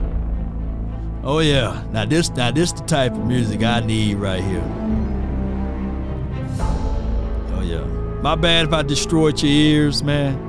Oh 1.24 1.40
yeah. 1.40 1.82
Now 1.90 2.04
this 2.04 2.30
now 2.30 2.52
this 2.52 2.70
the 2.70 2.84
type 2.84 3.10
of 3.10 3.26
music 3.26 3.64
I 3.64 3.80
need 3.80 4.18
right 4.18 4.40
here. 4.40 4.62
Oh 7.56 7.62
yeah. 7.64 7.84
My 8.22 8.36
bad 8.36 8.66
if 8.68 8.72
I 8.72 8.82
destroyed 8.82 9.42
your 9.42 9.50
ears, 9.50 10.04
man. 10.04 10.45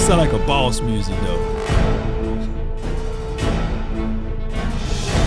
That 0.00 0.06
sound 0.06 0.20
like 0.20 0.32
a 0.32 0.46
boss 0.46 0.80
music 0.80 1.14
though. 1.20 1.42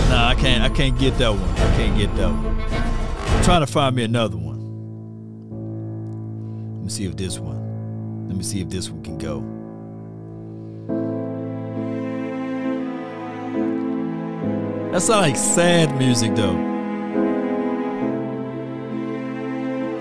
Nah, 0.08 0.28
I 0.28 0.34
can't 0.36 0.62
I 0.62 0.68
can't 0.68 0.98
get 0.98 1.16
that 1.18 1.30
one. 1.30 1.40
I 1.40 1.76
can't 1.76 1.96
get 1.96 2.14
that 2.16 2.30
one. 2.30 2.60
I'm 2.60 3.44
trying 3.44 3.60
to 3.60 3.66
find 3.66 3.94
me 3.94 4.02
another 4.04 4.36
one. 4.36 4.58
Let 6.76 6.84
me 6.84 6.90
see 6.90 7.04
if 7.04 7.16
this 7.16 7.38
one. 7.38 8.26
Let 8.28 8.36
me 8.36 8.42
see 8.42 8.60
if 8.60 8.68
this 8.68 8.90
one 8.90 9.02
can 9.02 9.18
go. 9.18 9.40
That 14.92 15.02
sound 15.02 15.22
like 15.22 15.36
sad 15.36 15.96
music 15.98 16.34
though. 16.34 16.72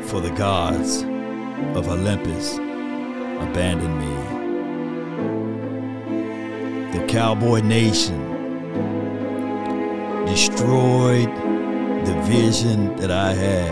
For 0.08 0.20
the 0.22 0.32
gods 0.32 1.04
of 1.78 1.88
Olympus 1.88 2.56
abandoned 2.56 4.00
me. 4.00 4.33
Cowboy 7.14 7.62
nation 7.62 8.20
destroyed 10.26 11.30
the 12.08 12.16
vision 12.24 12.96
that 12.96 13.12
I 13.12 13.34
had. 13.34 13.72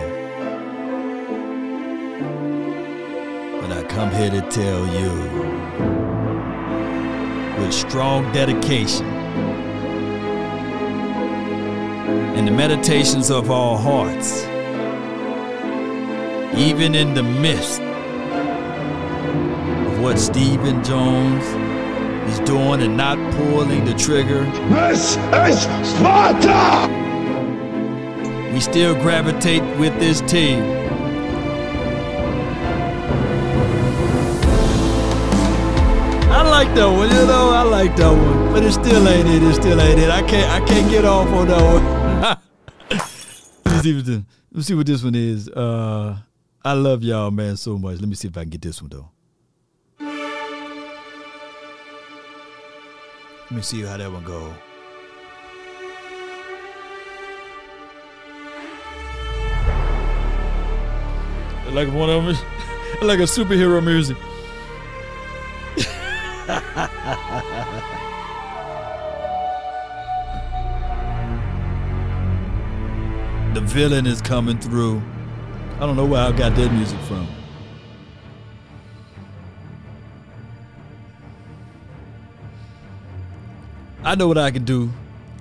But 3.60 3.72
I 3.72 3.84
come 3.90 4.12
here 4.12 4.30
to 4.30 4.42
tell 4.42 4.86
you 4.86 5.12
with 7.60 7.74
strong 7.74 8.32
dedication 8.32 9.08
and 12.38 12.48
the 12.48 12.52
meditations 12.52 13.32
of 13.32 13.50
our 13.50 13.76
hearts, 13.76 14.44
even 16.56 16.94
in 16.94 17.16
the 17.16 17.24
midst 17.24 17.82
of 19.88 20.00
what 20.00 20.20
Stephen 20.20 20.84
Jones 20.84 21.61
is 22.32 22.40
doing 22.42 22.82
and 22.82 22.96
not 22.96 23.18
pulling 23.36 23.84
the 23.84 23.94
trigger. 23.94 24.44
This 24.70 25.18
is 25.18 25.62
Sparta! 25.92 26.88
We 28.54 28.60
still 28.60 28.96
gravitate 28.96 29.64
with 29.78 29.98
this 30.00 30.22
team. 30.22 30.64
I 36.32 36.42
like 36.50 36.74
that 36.76 36.86
one, 36.86 37.10
you 37.10 37.26
know, 37.28 37.50
I 37.52 37.64
like 37.64 37.96
that 37.98 38.12
one. 38.12 38.54
But 38.54 38.64
it 38.64 38.72
still 38.72 39.08
ain't 39.08 39.28
it, 39.28 39.44
it 39.44 39.56
still 39.56 39.80
ain't 39.82 40.00
it. 40.00 40.10
I 40.10 40.22
can't 40.22 40.50
I 40.52 40.66
can't 40.66 40.90
get 40.90 41.06
off 41.06 41.28
on 41.28 41.48
that 41.48 41.62
one. 41.62 42.38
Let's 43.66 43.84
see 43.84 43.96
what 43.96 44.06
this, 44.06 44.22
let's 44.52 44.68
see 44.68 44.76
what 44.76 44.86
this 44.86 45.04
one 45.04 45.16
is. 45.16 45.50
Uh 45.50 46.18
I 46.64 46.74
love 46.74 47.04
y'all 47.04 47.32
man 47.32 47.58
so 47.58 47.78
much. 47.78 48.00
Let 48.00 48.08
me 48.08 48.16
see 48.16 48.28
if 48.28 48.38
I 48.38 48.42
can 48.42 48.52
get 48.52 48.62
this 48.62 48.82
one 48.82 48.90
though. 48.90 49.10
Let 53.52 53.58
me 53.58 53.64
see 53.64 53.82
how 53.82 53.98
that 53.98 54.10
one 54.10 54.24
go. 54.24 54.54
Like 61.74 61.94
one 61.94 62.10
of 62.10 62.26
them, 62.26 62.38
like 63.02 63.20
a 63.20 63.24
superhero 63.24 63.84
music. 63.84 64.16
the 73.54 73.62
villain 73.66 74.08
is 74.08 74.22
coming 74.22 74.60
through. 74.60 75.02
I 75.76 75.80
don't 75.82 75.98
know 75.98 76.06
where 76.06 76.22
I 76.22 76.32
got 76.32 76.56
that 76.56 76.72
music 76.72 77.00
from. 77.02 77.28
I 84.12 84.16
know 84.16 84.28
what 84.28 84.38
I 84.38 84.52
can 84.52 84.66
do. 84.66 84.92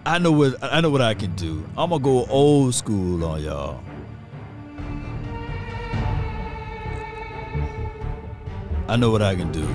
I 0.07 0.19
know 0.19 0.31
what 0.31 0.63
I 0.63 0.81
know 0.81 0.91
what 0.91 1.03
I 1.03 1.15
can 1.15 1.35
do. 1.35 1.65
I'm 1.77 1.91
gonna 1.91 2.01
go 2.01 2.25
old 2.27 2.73
school 2.73 3.25
on 3.25 3.43
y'all. 3.43 3.83
I 8.87 8.95
know 8.95 9.11
what 9.11 9.23
I 9.23 9.35
can 9.35 9.51
do. 9.51 9.69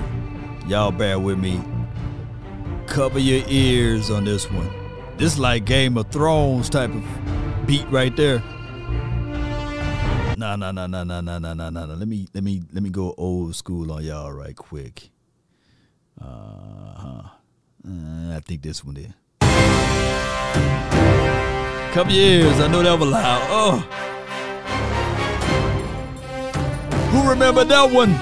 Y'all 0.66 0.92
bear 0.92 1.18
with 1.18 1.38
me. 1.38 1.60
Cover 2.86 3.18
your 3.18 3.44
ears 3.48 4.10
on 4.10 4.24
this 4.24 4.50
one. 4.50 4.70
This 5.18 5.38
like 5.38 5.66
Game 5.66 5.98
of 5.98 6.10
Thrones 6.10 6.70
type 6.70 6.88
of 6.88 7.04
beat 7.66 7.86
right 7.90 8.16
there. 8.16 8.38
Nah, 10.38 10.56
nah, 10.56 10.72
nah, 10.72 10.86
nah, 10.86 11.04
nah, 11.04 11.20
nah, 11.20 11.38
nah, 11.38 11.52
nah, 11.52 11.68
nah. 11.68 11.84
Let 11.84 12.08
me, 12.08 12.28
let 12.32 12.42
me, 12.42 12.62
let 12.72 12.82
me 12.82 12.88
go 12.88 13.14
old 13.18 13.54
school 13.56 13.92
on 13.92 14.02
y'all 14.04 14.32
right 14.32 14.56
quick. 14.56 15.10
Uh-huh. 16.18 17.35
Uh, 17.88 18.34
I 18.34 18.40
think 18.40 18.62
this 18.62 18.84
one 18.84 18.94
did. 18.94 19.14
Cover 21.92 22.10
your 22.10 22.24
ears. 22.24 22.60
I 22.60 22.66
know 22.66 22.82
that 22.82 22.98
was 22.98 23.08
loud. 23.08 23.42
Oh. 23.48 23.78
Who 27.12 27.28
remember 27.30 27.64
that 27.64 27.90
one? 27.92 28.14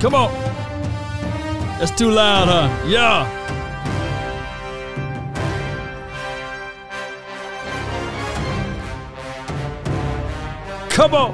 Come 0.00 0.14
on. 0.14 0.32
That's 1.78 1.90
too 1.90 2.10
loud, 2.10 2.48
huh? 2.48 2.88
Yeah. 2.88 3.39
Come 11.00 11.14
on. 11.14 11.32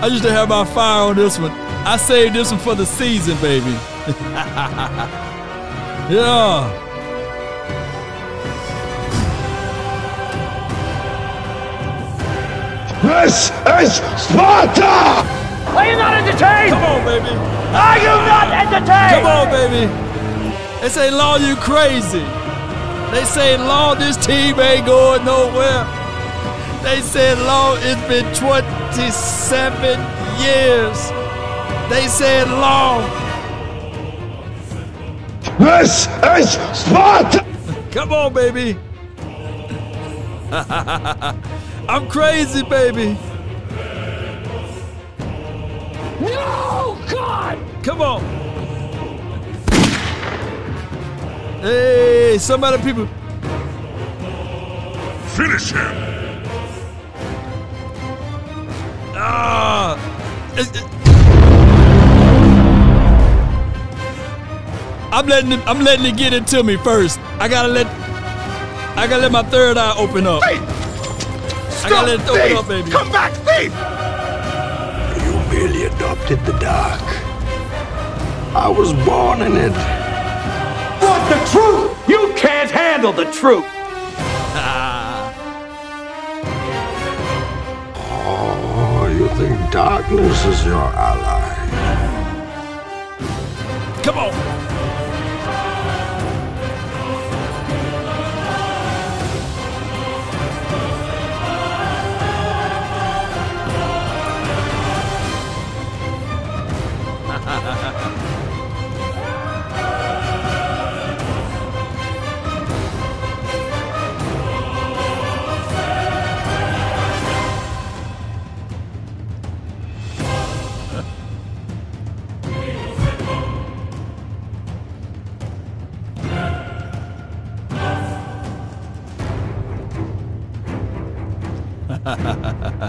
I 0.00 0.06
used 0.06 0.22
to 0.22 0.32
have 0.32 0.48
my 0.48 0.64
fire 0.64 1.10
on 1.10 1.16
this 1.16 1.38
one. 1.38 1.50
I 1.50 1.98
saved 1.98 2.34
this 2.34 2.50
one 2.50 2.60
for 2.60 2.74
the 2.74 2.86
season, 2.86 3.36
baby. 3.42 3.66
yeah. 6.08 6.80
This 13.02 13.50
is 13.50 13.96
Sparta! 14.22 15.26
Are 15.76 15.86
you 15.86 15.96
not 15.98 16.14
entertained? 16.14 16.70
Come 16.70 16.84
on, 16.84 17.04
baby. 17.04 17.36
Are 17.76 17.98
you 17.98 18.16
not 18.32 18.48
entertained? 18.50 19.10
Come 19.12 19.26
on, 19.26 19.50
baby. 19.50 19.92
They 20.80 20.88
say, 20.88 21.10
Law, 21.10 21.36
you 21.36 21.54
crazy. 21.56 22.24
They 23.14 23.24
say, 23.26 23.56
Law, 23.56 23.94
this 23.94 24.16
team 24.16 24.58
ain't 24.58 24.86
going 24.86 25.24
nowhere. 25.24 25.84
They 26.82 27.00
said, 27.00 27.38
Law, 27.38 27.76
it's 27.78 28.08
been 28.08 28.34
27 28.34 30.00
years. 30.42 31.10
They 31.88 32.08
said, 32.08 32.48
Law. 32.48 33.00
This 35.60 36.08
is 36.40 36.50
Sparta! 36.76 37.46
Come 37.92 38.12
on, 38.12 38.34
baby. 38.34 38.76
I'm 41.88 42.08
crazy, 42.08 42.64
baby. 42.64 43.16
No, 46.20 46.98
God! 47.08 47.58
Come 47.84 48.02
on. 48.02 48.43
Hey, 51.64 52.36
some 52.38 52.62
other 52.62 52.76
people. 52.76 53.06
Finish 55.32 55.72
him! 55.72 55.94
Ah. 59.16 59.96
It's- 60.58 60.68
it- 60.76 60.84
I'm 65.10 65.26
letting 65.26 65.52
it, 65.52 65.60
I'm 65.66 65.80
letting 65.82 66.04
it 66.04 66.18
get 66.18 66.34
into 66.34 66.62
me 66.62 66.76
first. 66.76 67.18
I 67.40 67.48
gotta 67.48 67.68
let 67.68 67.86
I 68.96 69.06
gotta 69.06 69.22
let 69.22 69.32
my 69.32 69.42
third 69.44 69.78
eye 69.78 69.94
open 69.96 70.26
up. 70.26 70.42
I 70.44 70.58
gotta 71.88 72.08
let 72.08 72.20
it 72.20 72.28
open 72.28 72.42
Steve! 72.44 72.58
up, 72.58 72.68
baby. 72.68 72.90
Come 72.90 73.10
back, 73.10 73.32
Steve! 73.36 73.72
You 75.24 75.32
merely 75.50 75.84
adopted 75.86 76.44
the 76.44 76.52
dark. 76.58 77.00
I 78.54 78.68
was 78.68 78.92
born 79.08 79.40
in 79.40 79.56
it. 79.56 80.03
Want 81.14 81.28
the 81.28 81.36
truth? 81.52 82.08
You 82.08 82.32
can't 82.34 82.68
handle 82.68 83.12
the 83.12 83.26
truth! 83.30 83.64
Oh, 87.96 89.06
you 89.16 89.28
think 89.38 89.70
darkness 89.70 90.44
is 90.44 90.66
your 90.66 90.74
ally? 90.74 91.54
Come 94.02 94.18
on. 94.18 94.73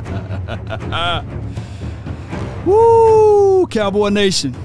Woo, 2.66 3.68
Cowboy 3.68 4.10
Nation. 4.10 4.56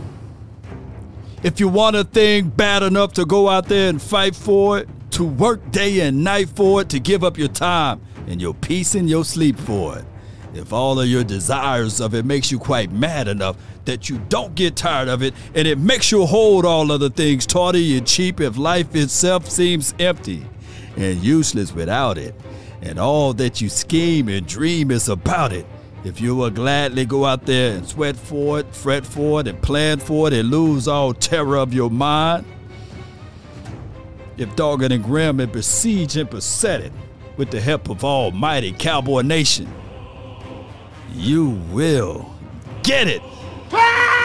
If 1.42 1.60
you 1.60 1.68
want 1.68 1.96
a 1.96 2.04
thing 2.04 2.48
bad 2.48 2.82
enough 2.82 3.14
to 3.14 3.24
go 3.24 3.48
out 3.48 3.66
there 3.66 3.88
and 3.88 4.00
fight 4.00 4.34
for 4.34 4.78
it, 4.78 4.88
to 5.12 5.24
work 5.24 5.70
day 5.70 6.00
and 6.00 6.22
night 6.22 6.48
for 6.50 6.82
it, 6.82 6.88
to 6.90 7.00
give 7.00 7.24
up 7.24 7.38
your 7.38 7.48
time 7.48 8.00
and 8.26 8.40
your 8.40 8.54
peace 8.54 8.94
and 8.94 9.08
your 9.08 9.24
sleep 9.24 9.58
for 9.58 9.98
it. 9.98 10.04
If 10.52 10.72
all 10.72 11.00
of 11.00 11.08
your 11.08 11.24
desires 11.24 12.00
of 12.00 12.14
it 12.14 12.24
makes 12.24 12.50
you 12.50 12.58
quite 12.58 12.90
mad 12.90 13.28
enough 13.28 13.56
that 13.84 14.08
you 14.08 14.18
don't 14.28 14.54
get 14.54 14.76
tired 14.76 15.08
of 15.08 15.22
it 15.22 15.32
and 15.54 15.66
it 15.66 15.78
makes 15.78 16.10
you 16.10 16.26
hold 16.26 16.64
all 16.64 16.90
other 16.90 17.08
things 17.08 17.46
tawdry 17.46 17.96
and 17.96 18.06
cheap 18.06 18.40
if 18.40 18.56
life 18.56 18.94
itself 18.94 19.48
seems 19.48 19.94
empty 19.98 20.46
and 20.96 21.22
useless 21.22 21.72
without 21.72 22.18
it, 22.18 22.34
and 22.82 22.98
all 22.98 23.32
that 23.34 23.60
you 23.60 23.68
scheme 23.68 24.28
and 24.28 24.46
dream 24.46 24.90
is 24.90 25.08
about 25.08 25.52
it, 25.52 25.66
if 26.04 26.20
you 26.20 26.34
will 26.34 26.50
gladly 26.50 27.04
go 27.04 27.24
out 27.26 27.44
there 27.44 27.76
and 27.76 27.86
sweat 27.86 28.16
for 28.16 28.60
it, 28.60 28.74
fret 28.74 29.04
for 29.04 29.40
it, 29.40 29.48
and 29.48 29.60
plan 29.60 29.98
for 29.98 30.28
it, 30.28 30.32
and 30.32 30.50
lose 30.50 30.88
all 30.88 31.12
terror 31.12 31.56
of 31.56 31.74
your 31.74 31.90
mind, 31.90 32.46
if 34.38 34.54
dogged 34.56 34.90
and 34.90 35.04
grim 35.04 35.40
and 35.40 35.52
besiege 35.52 36.16
and 36.16 36.30
beset 36.30 36.80
it 36.80 36.92
with 37.36 37.50
the 37.50 37.60
help 37.60 37.90
of 37.90 38.02
Almighty 38.04 38.72
Cowboy 38.72 39.22
Nation, 39.22 39.72
you 41.12 41.50
will 41.70 42.34
get 42.82 43.06
it. 43.06 43.20
Ah! 43.72 44.19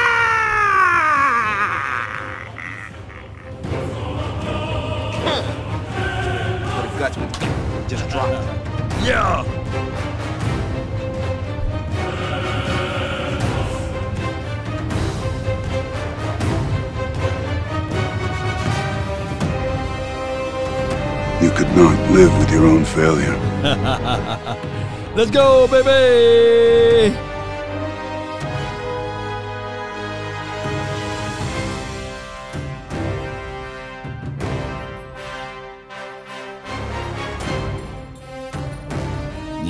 Dropped. 8.16 8.34
Yeah. 9.04 9.44
You 21.42 21.52
could 21.52 21.68
not 21.76 22.12
live 22.12 22.38
with 22.40 22.52
your 22.52 22.66
own 22.66 22.86
failure. 22.86 23.38
Let's 25.16 25.32
go, 25.32 25.68
baby! 25.68 27.35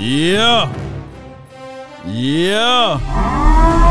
Yeah. 0.05 0.71
Yeah. 2.05 3.84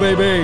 Baby. 0.00 0.43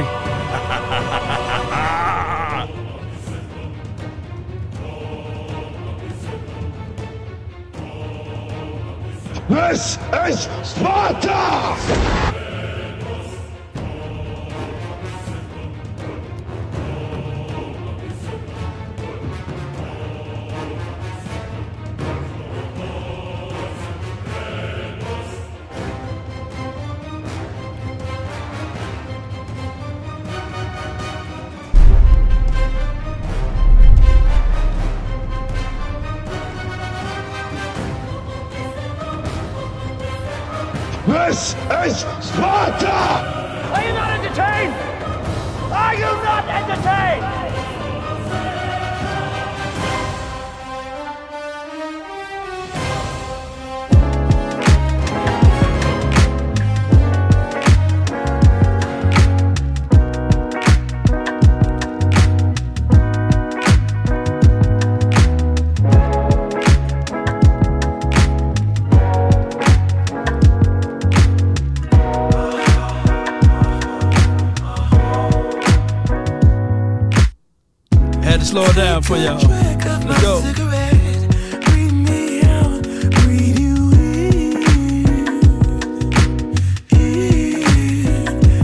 Had 78.40 78.46
to 78.46 78.52
slow 78.52 78.64
it 78.64 78.74
down 78.74 79.02
for 79.02 79.18
y'all. 79.18 79.36
Let's 79.36 80.22
go. 80.22 80.40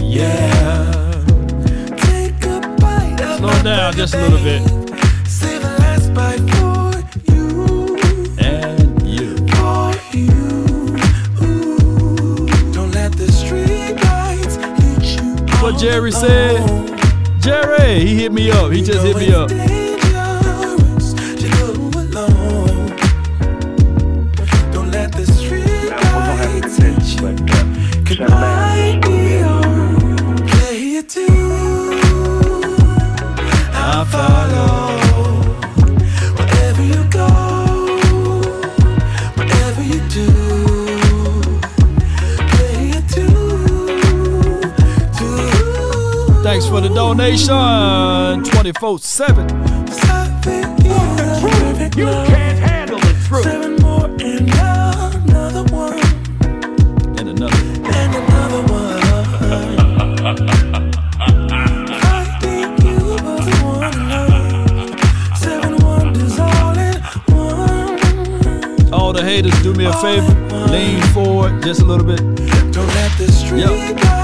Yeah. 0.00 1.10
Slow 3.36 3.50
it 3.50 3.64
down 3.64 3.92
just 3.92 4.14
a 4.14 4.18
little 4.22 4.38
bit. 4.38 4.62
And 8.38 9.06
you. 9.06 9.36
What 15.60 15.78
Jerry 15.78 16.12
said. 16.12 16.85
Jerry, 17.47 18.05
he 18.05 18.16
hit 18.16 18.33
me 18.33 18.50
up. 18.50 18.73
He 18.73 18.83
just 18.83 19.07
hit 19.07 19.16
me 19.16 19.33
up. 19.33 19.75
Soul 47.06 47.14
Nation 47.14 48.42
24 48.42 48.98
7. 48.98 49.48
You 51.96 52.06
can't 52.26 52.58
handle 52.58 52.98
the 52.98 53.14
truth. 53.28 53.44
Seven 53.44 53.76
more 53.76 54.06
and 54.06 54.50
another 55.30 55.62
one. 55.72 56.00
And 57.16 57.28
another. 57.28 57.56
And 57.94 58.12
another 58.12 58.62
one. 58.72 59.02
I 62.02 62.38
think 62.40 62.82
you 62.82 62.98
were 62.98 63.38
the 63.38 63.56
one 63.62 64.08
love. 64.08 65.38
Seven 65.38 65.76
wonders 65.76 66.38
all 66.40 66.76
in 66.76 67.00
one. 67.32 68.92
All 68.92 69.12
the 69.12 69.22
haters, 69.22 69.54
do 69.62 69.72
me 69.74 69.84
a 69.84 69.92
favor. 69.92 70.34
Lean 70.72 71.00
forward 71.14 71.62
just 71.62 71.82
a 71.82 71.84
little 71.84 72.04
bit. 72.04 72.18
Don't 72.72 72.88
let 72.88 73.16
the 73.16 73.30
street 73.30 73.60
yep 73.60 74.15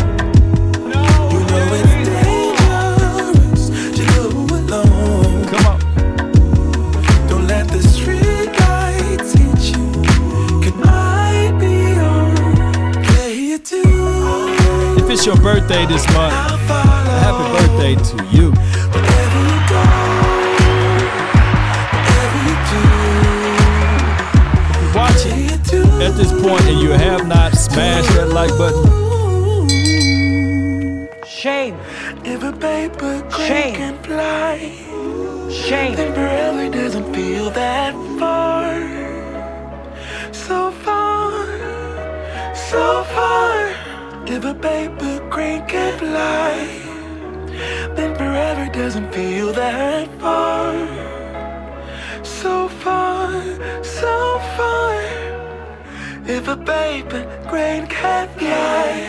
You 1.32 1.40
know 1.46 1.66
it's 1.72 1.94
dangerous 2.08 3.62
to 3.96 4.02
go 4.14 4.24
alone. 4.56 5.44
Come 5.48 5.66
on. 5.66 5.78
Don't 7.28 7.46
let 7.46 7.66
the 7.68 7.82
street 7.82 8.50
lights 8.60 9.32
hit 9.32 9.60
you. 9.72 9.84
Could 10.62 10.78
I 10.84 11.52
be 11.58 11.76
okay 13.00 13.34
here 13.34 13.58
too? 13.58 13.92
If 14.98 15.10
it's 15.10 15.24
your 15.26 15.36
birthday 15.36 15.86
this 15.86 16.04
month, 16.12 16.34
happy 17.24 17.44
birthday 17.56 17.94
to 17.94 18.16
you. 18.36 18.52
Wherever 18.92 19.40
you 19.48 19.58
go, 19.72 19.82
whatever 21.96 22.38
you 22.48 22.54
do. 22.70 22.82
Watching 24.94 25.40
at 26.02 26.12
this 26.16 26.32
point 26.42 26.64
and 26.66 26.78
you 26.80 26.90
have 26.90 27.26
not 27.26 27.54
smashed 27.54 28.10
that 28.16 28.28
like 28.28 28.54
button, 28.58 28.84
paper 32.62 33.26
crane 33.28 33.74
can 33.74 33.96
fly, 34.04 34.56
shame. 35.50 35.96
Then 35.96 36.14
forever 36.14 36.68
doesn't 36.70 37.12
feel 37.12 37.50
that 37.50 37.92
far. 38.20 38.70
So 40.32 40.70
far, 40.84 41.32
so 42.54 42.84
far. 43.14 43.56
If 44.34 44.44
a 44.44 44.54
paper 44.54 45.14
crane 45.28 45.66
can 45.66 45.98
fly, 45.98 46.54
then 47.96 48.14
forever 48.14 48.66
doesn't 48.72 49.10
feel 49.12 49.52
that 49.54 50.06
far. 50.20 50.72
So 52.22 52.68
far, 52.82 53.42
so 53.82 54.14
far. 54.56 55.02
If 56.36 56.46
a 56.46 56.56
paper 56.56 57.22
crane 57.48 57.88
can 57.88 58.28
fly 58.38 59.01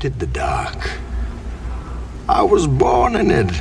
adopted 0.00 0.18
the 0.18 0.26
dark. 0.32 0.98
I 2.28 2.42
was 2.42 2.66
born 2.66 3.16
in 3.16 3.30
it. 3.30 3.52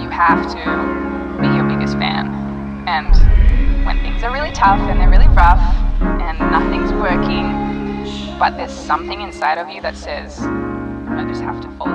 you 0.00 0.08
have 0.10 0.42
to 0.50 1.40
be 1.40 1.46
your 1.54 1.64
biggest 1.68 1.96
fan. 1.98 2.26
And 2.88 3.14
when 3.86 4.00
things 4.00 4.22
are 4.24 4.32
really 4.32 4.52
tough 4.52 4.80
and 4.80 4.98
they're 4.98 5.10
really 5.10 5.28
rough 5.28 5.60
and 6.00 6.38
nothing's 6.38 6.92
working, 6.94 7.46
but 8.38 8.56
there's 8.56 8.72
something 8.72 9.20
inside 9.20 9.58
of 9.58 9.68
you 9.68 9.80
that 9.82 9.96
says, 9.96 10.40
I 10.40 11.24
just 11.28 11.42
have 11.42 11.60
to 11.60 11.68
follow 11.76 11.91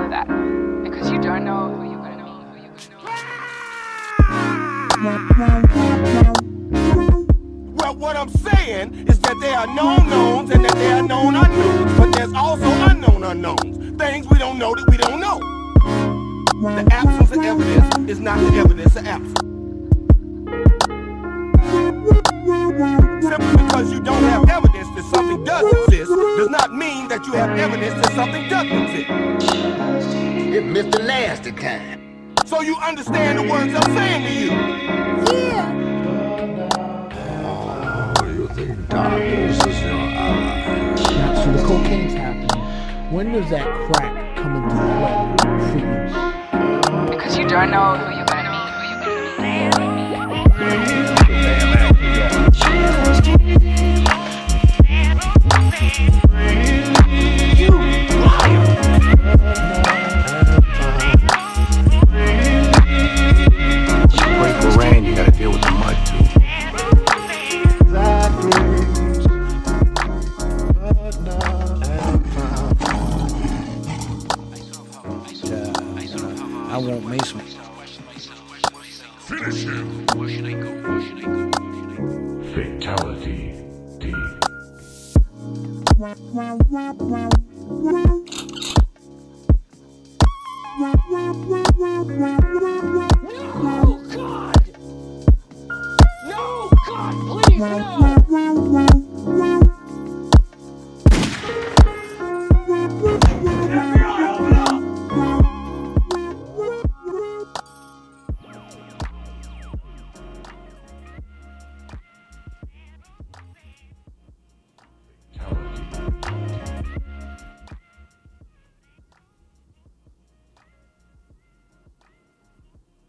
you 32.68 32.76
understand 32.76 33.38
the 33.38 33.42
words 33.50 33.74
I'm 33.74 33.96
saying 33.96 34.24
to 34.24 34.32
you. 34.42 34.50
Yeah. 35.32 35.72
You 38.26 38.46
think 38.48 38.88
darkness 38.90 39.66
is 39.66 39.80
your 39.80 39.92
ally? 39.92 40.96
So 41.44 41.52
the 41.52 41.62
cocaine's 41.66 42.12
happening. 42.12 43.10
When 43.10 43.32
does 43.32 43.48
that 43.48 43.66
crack 43.86 44.07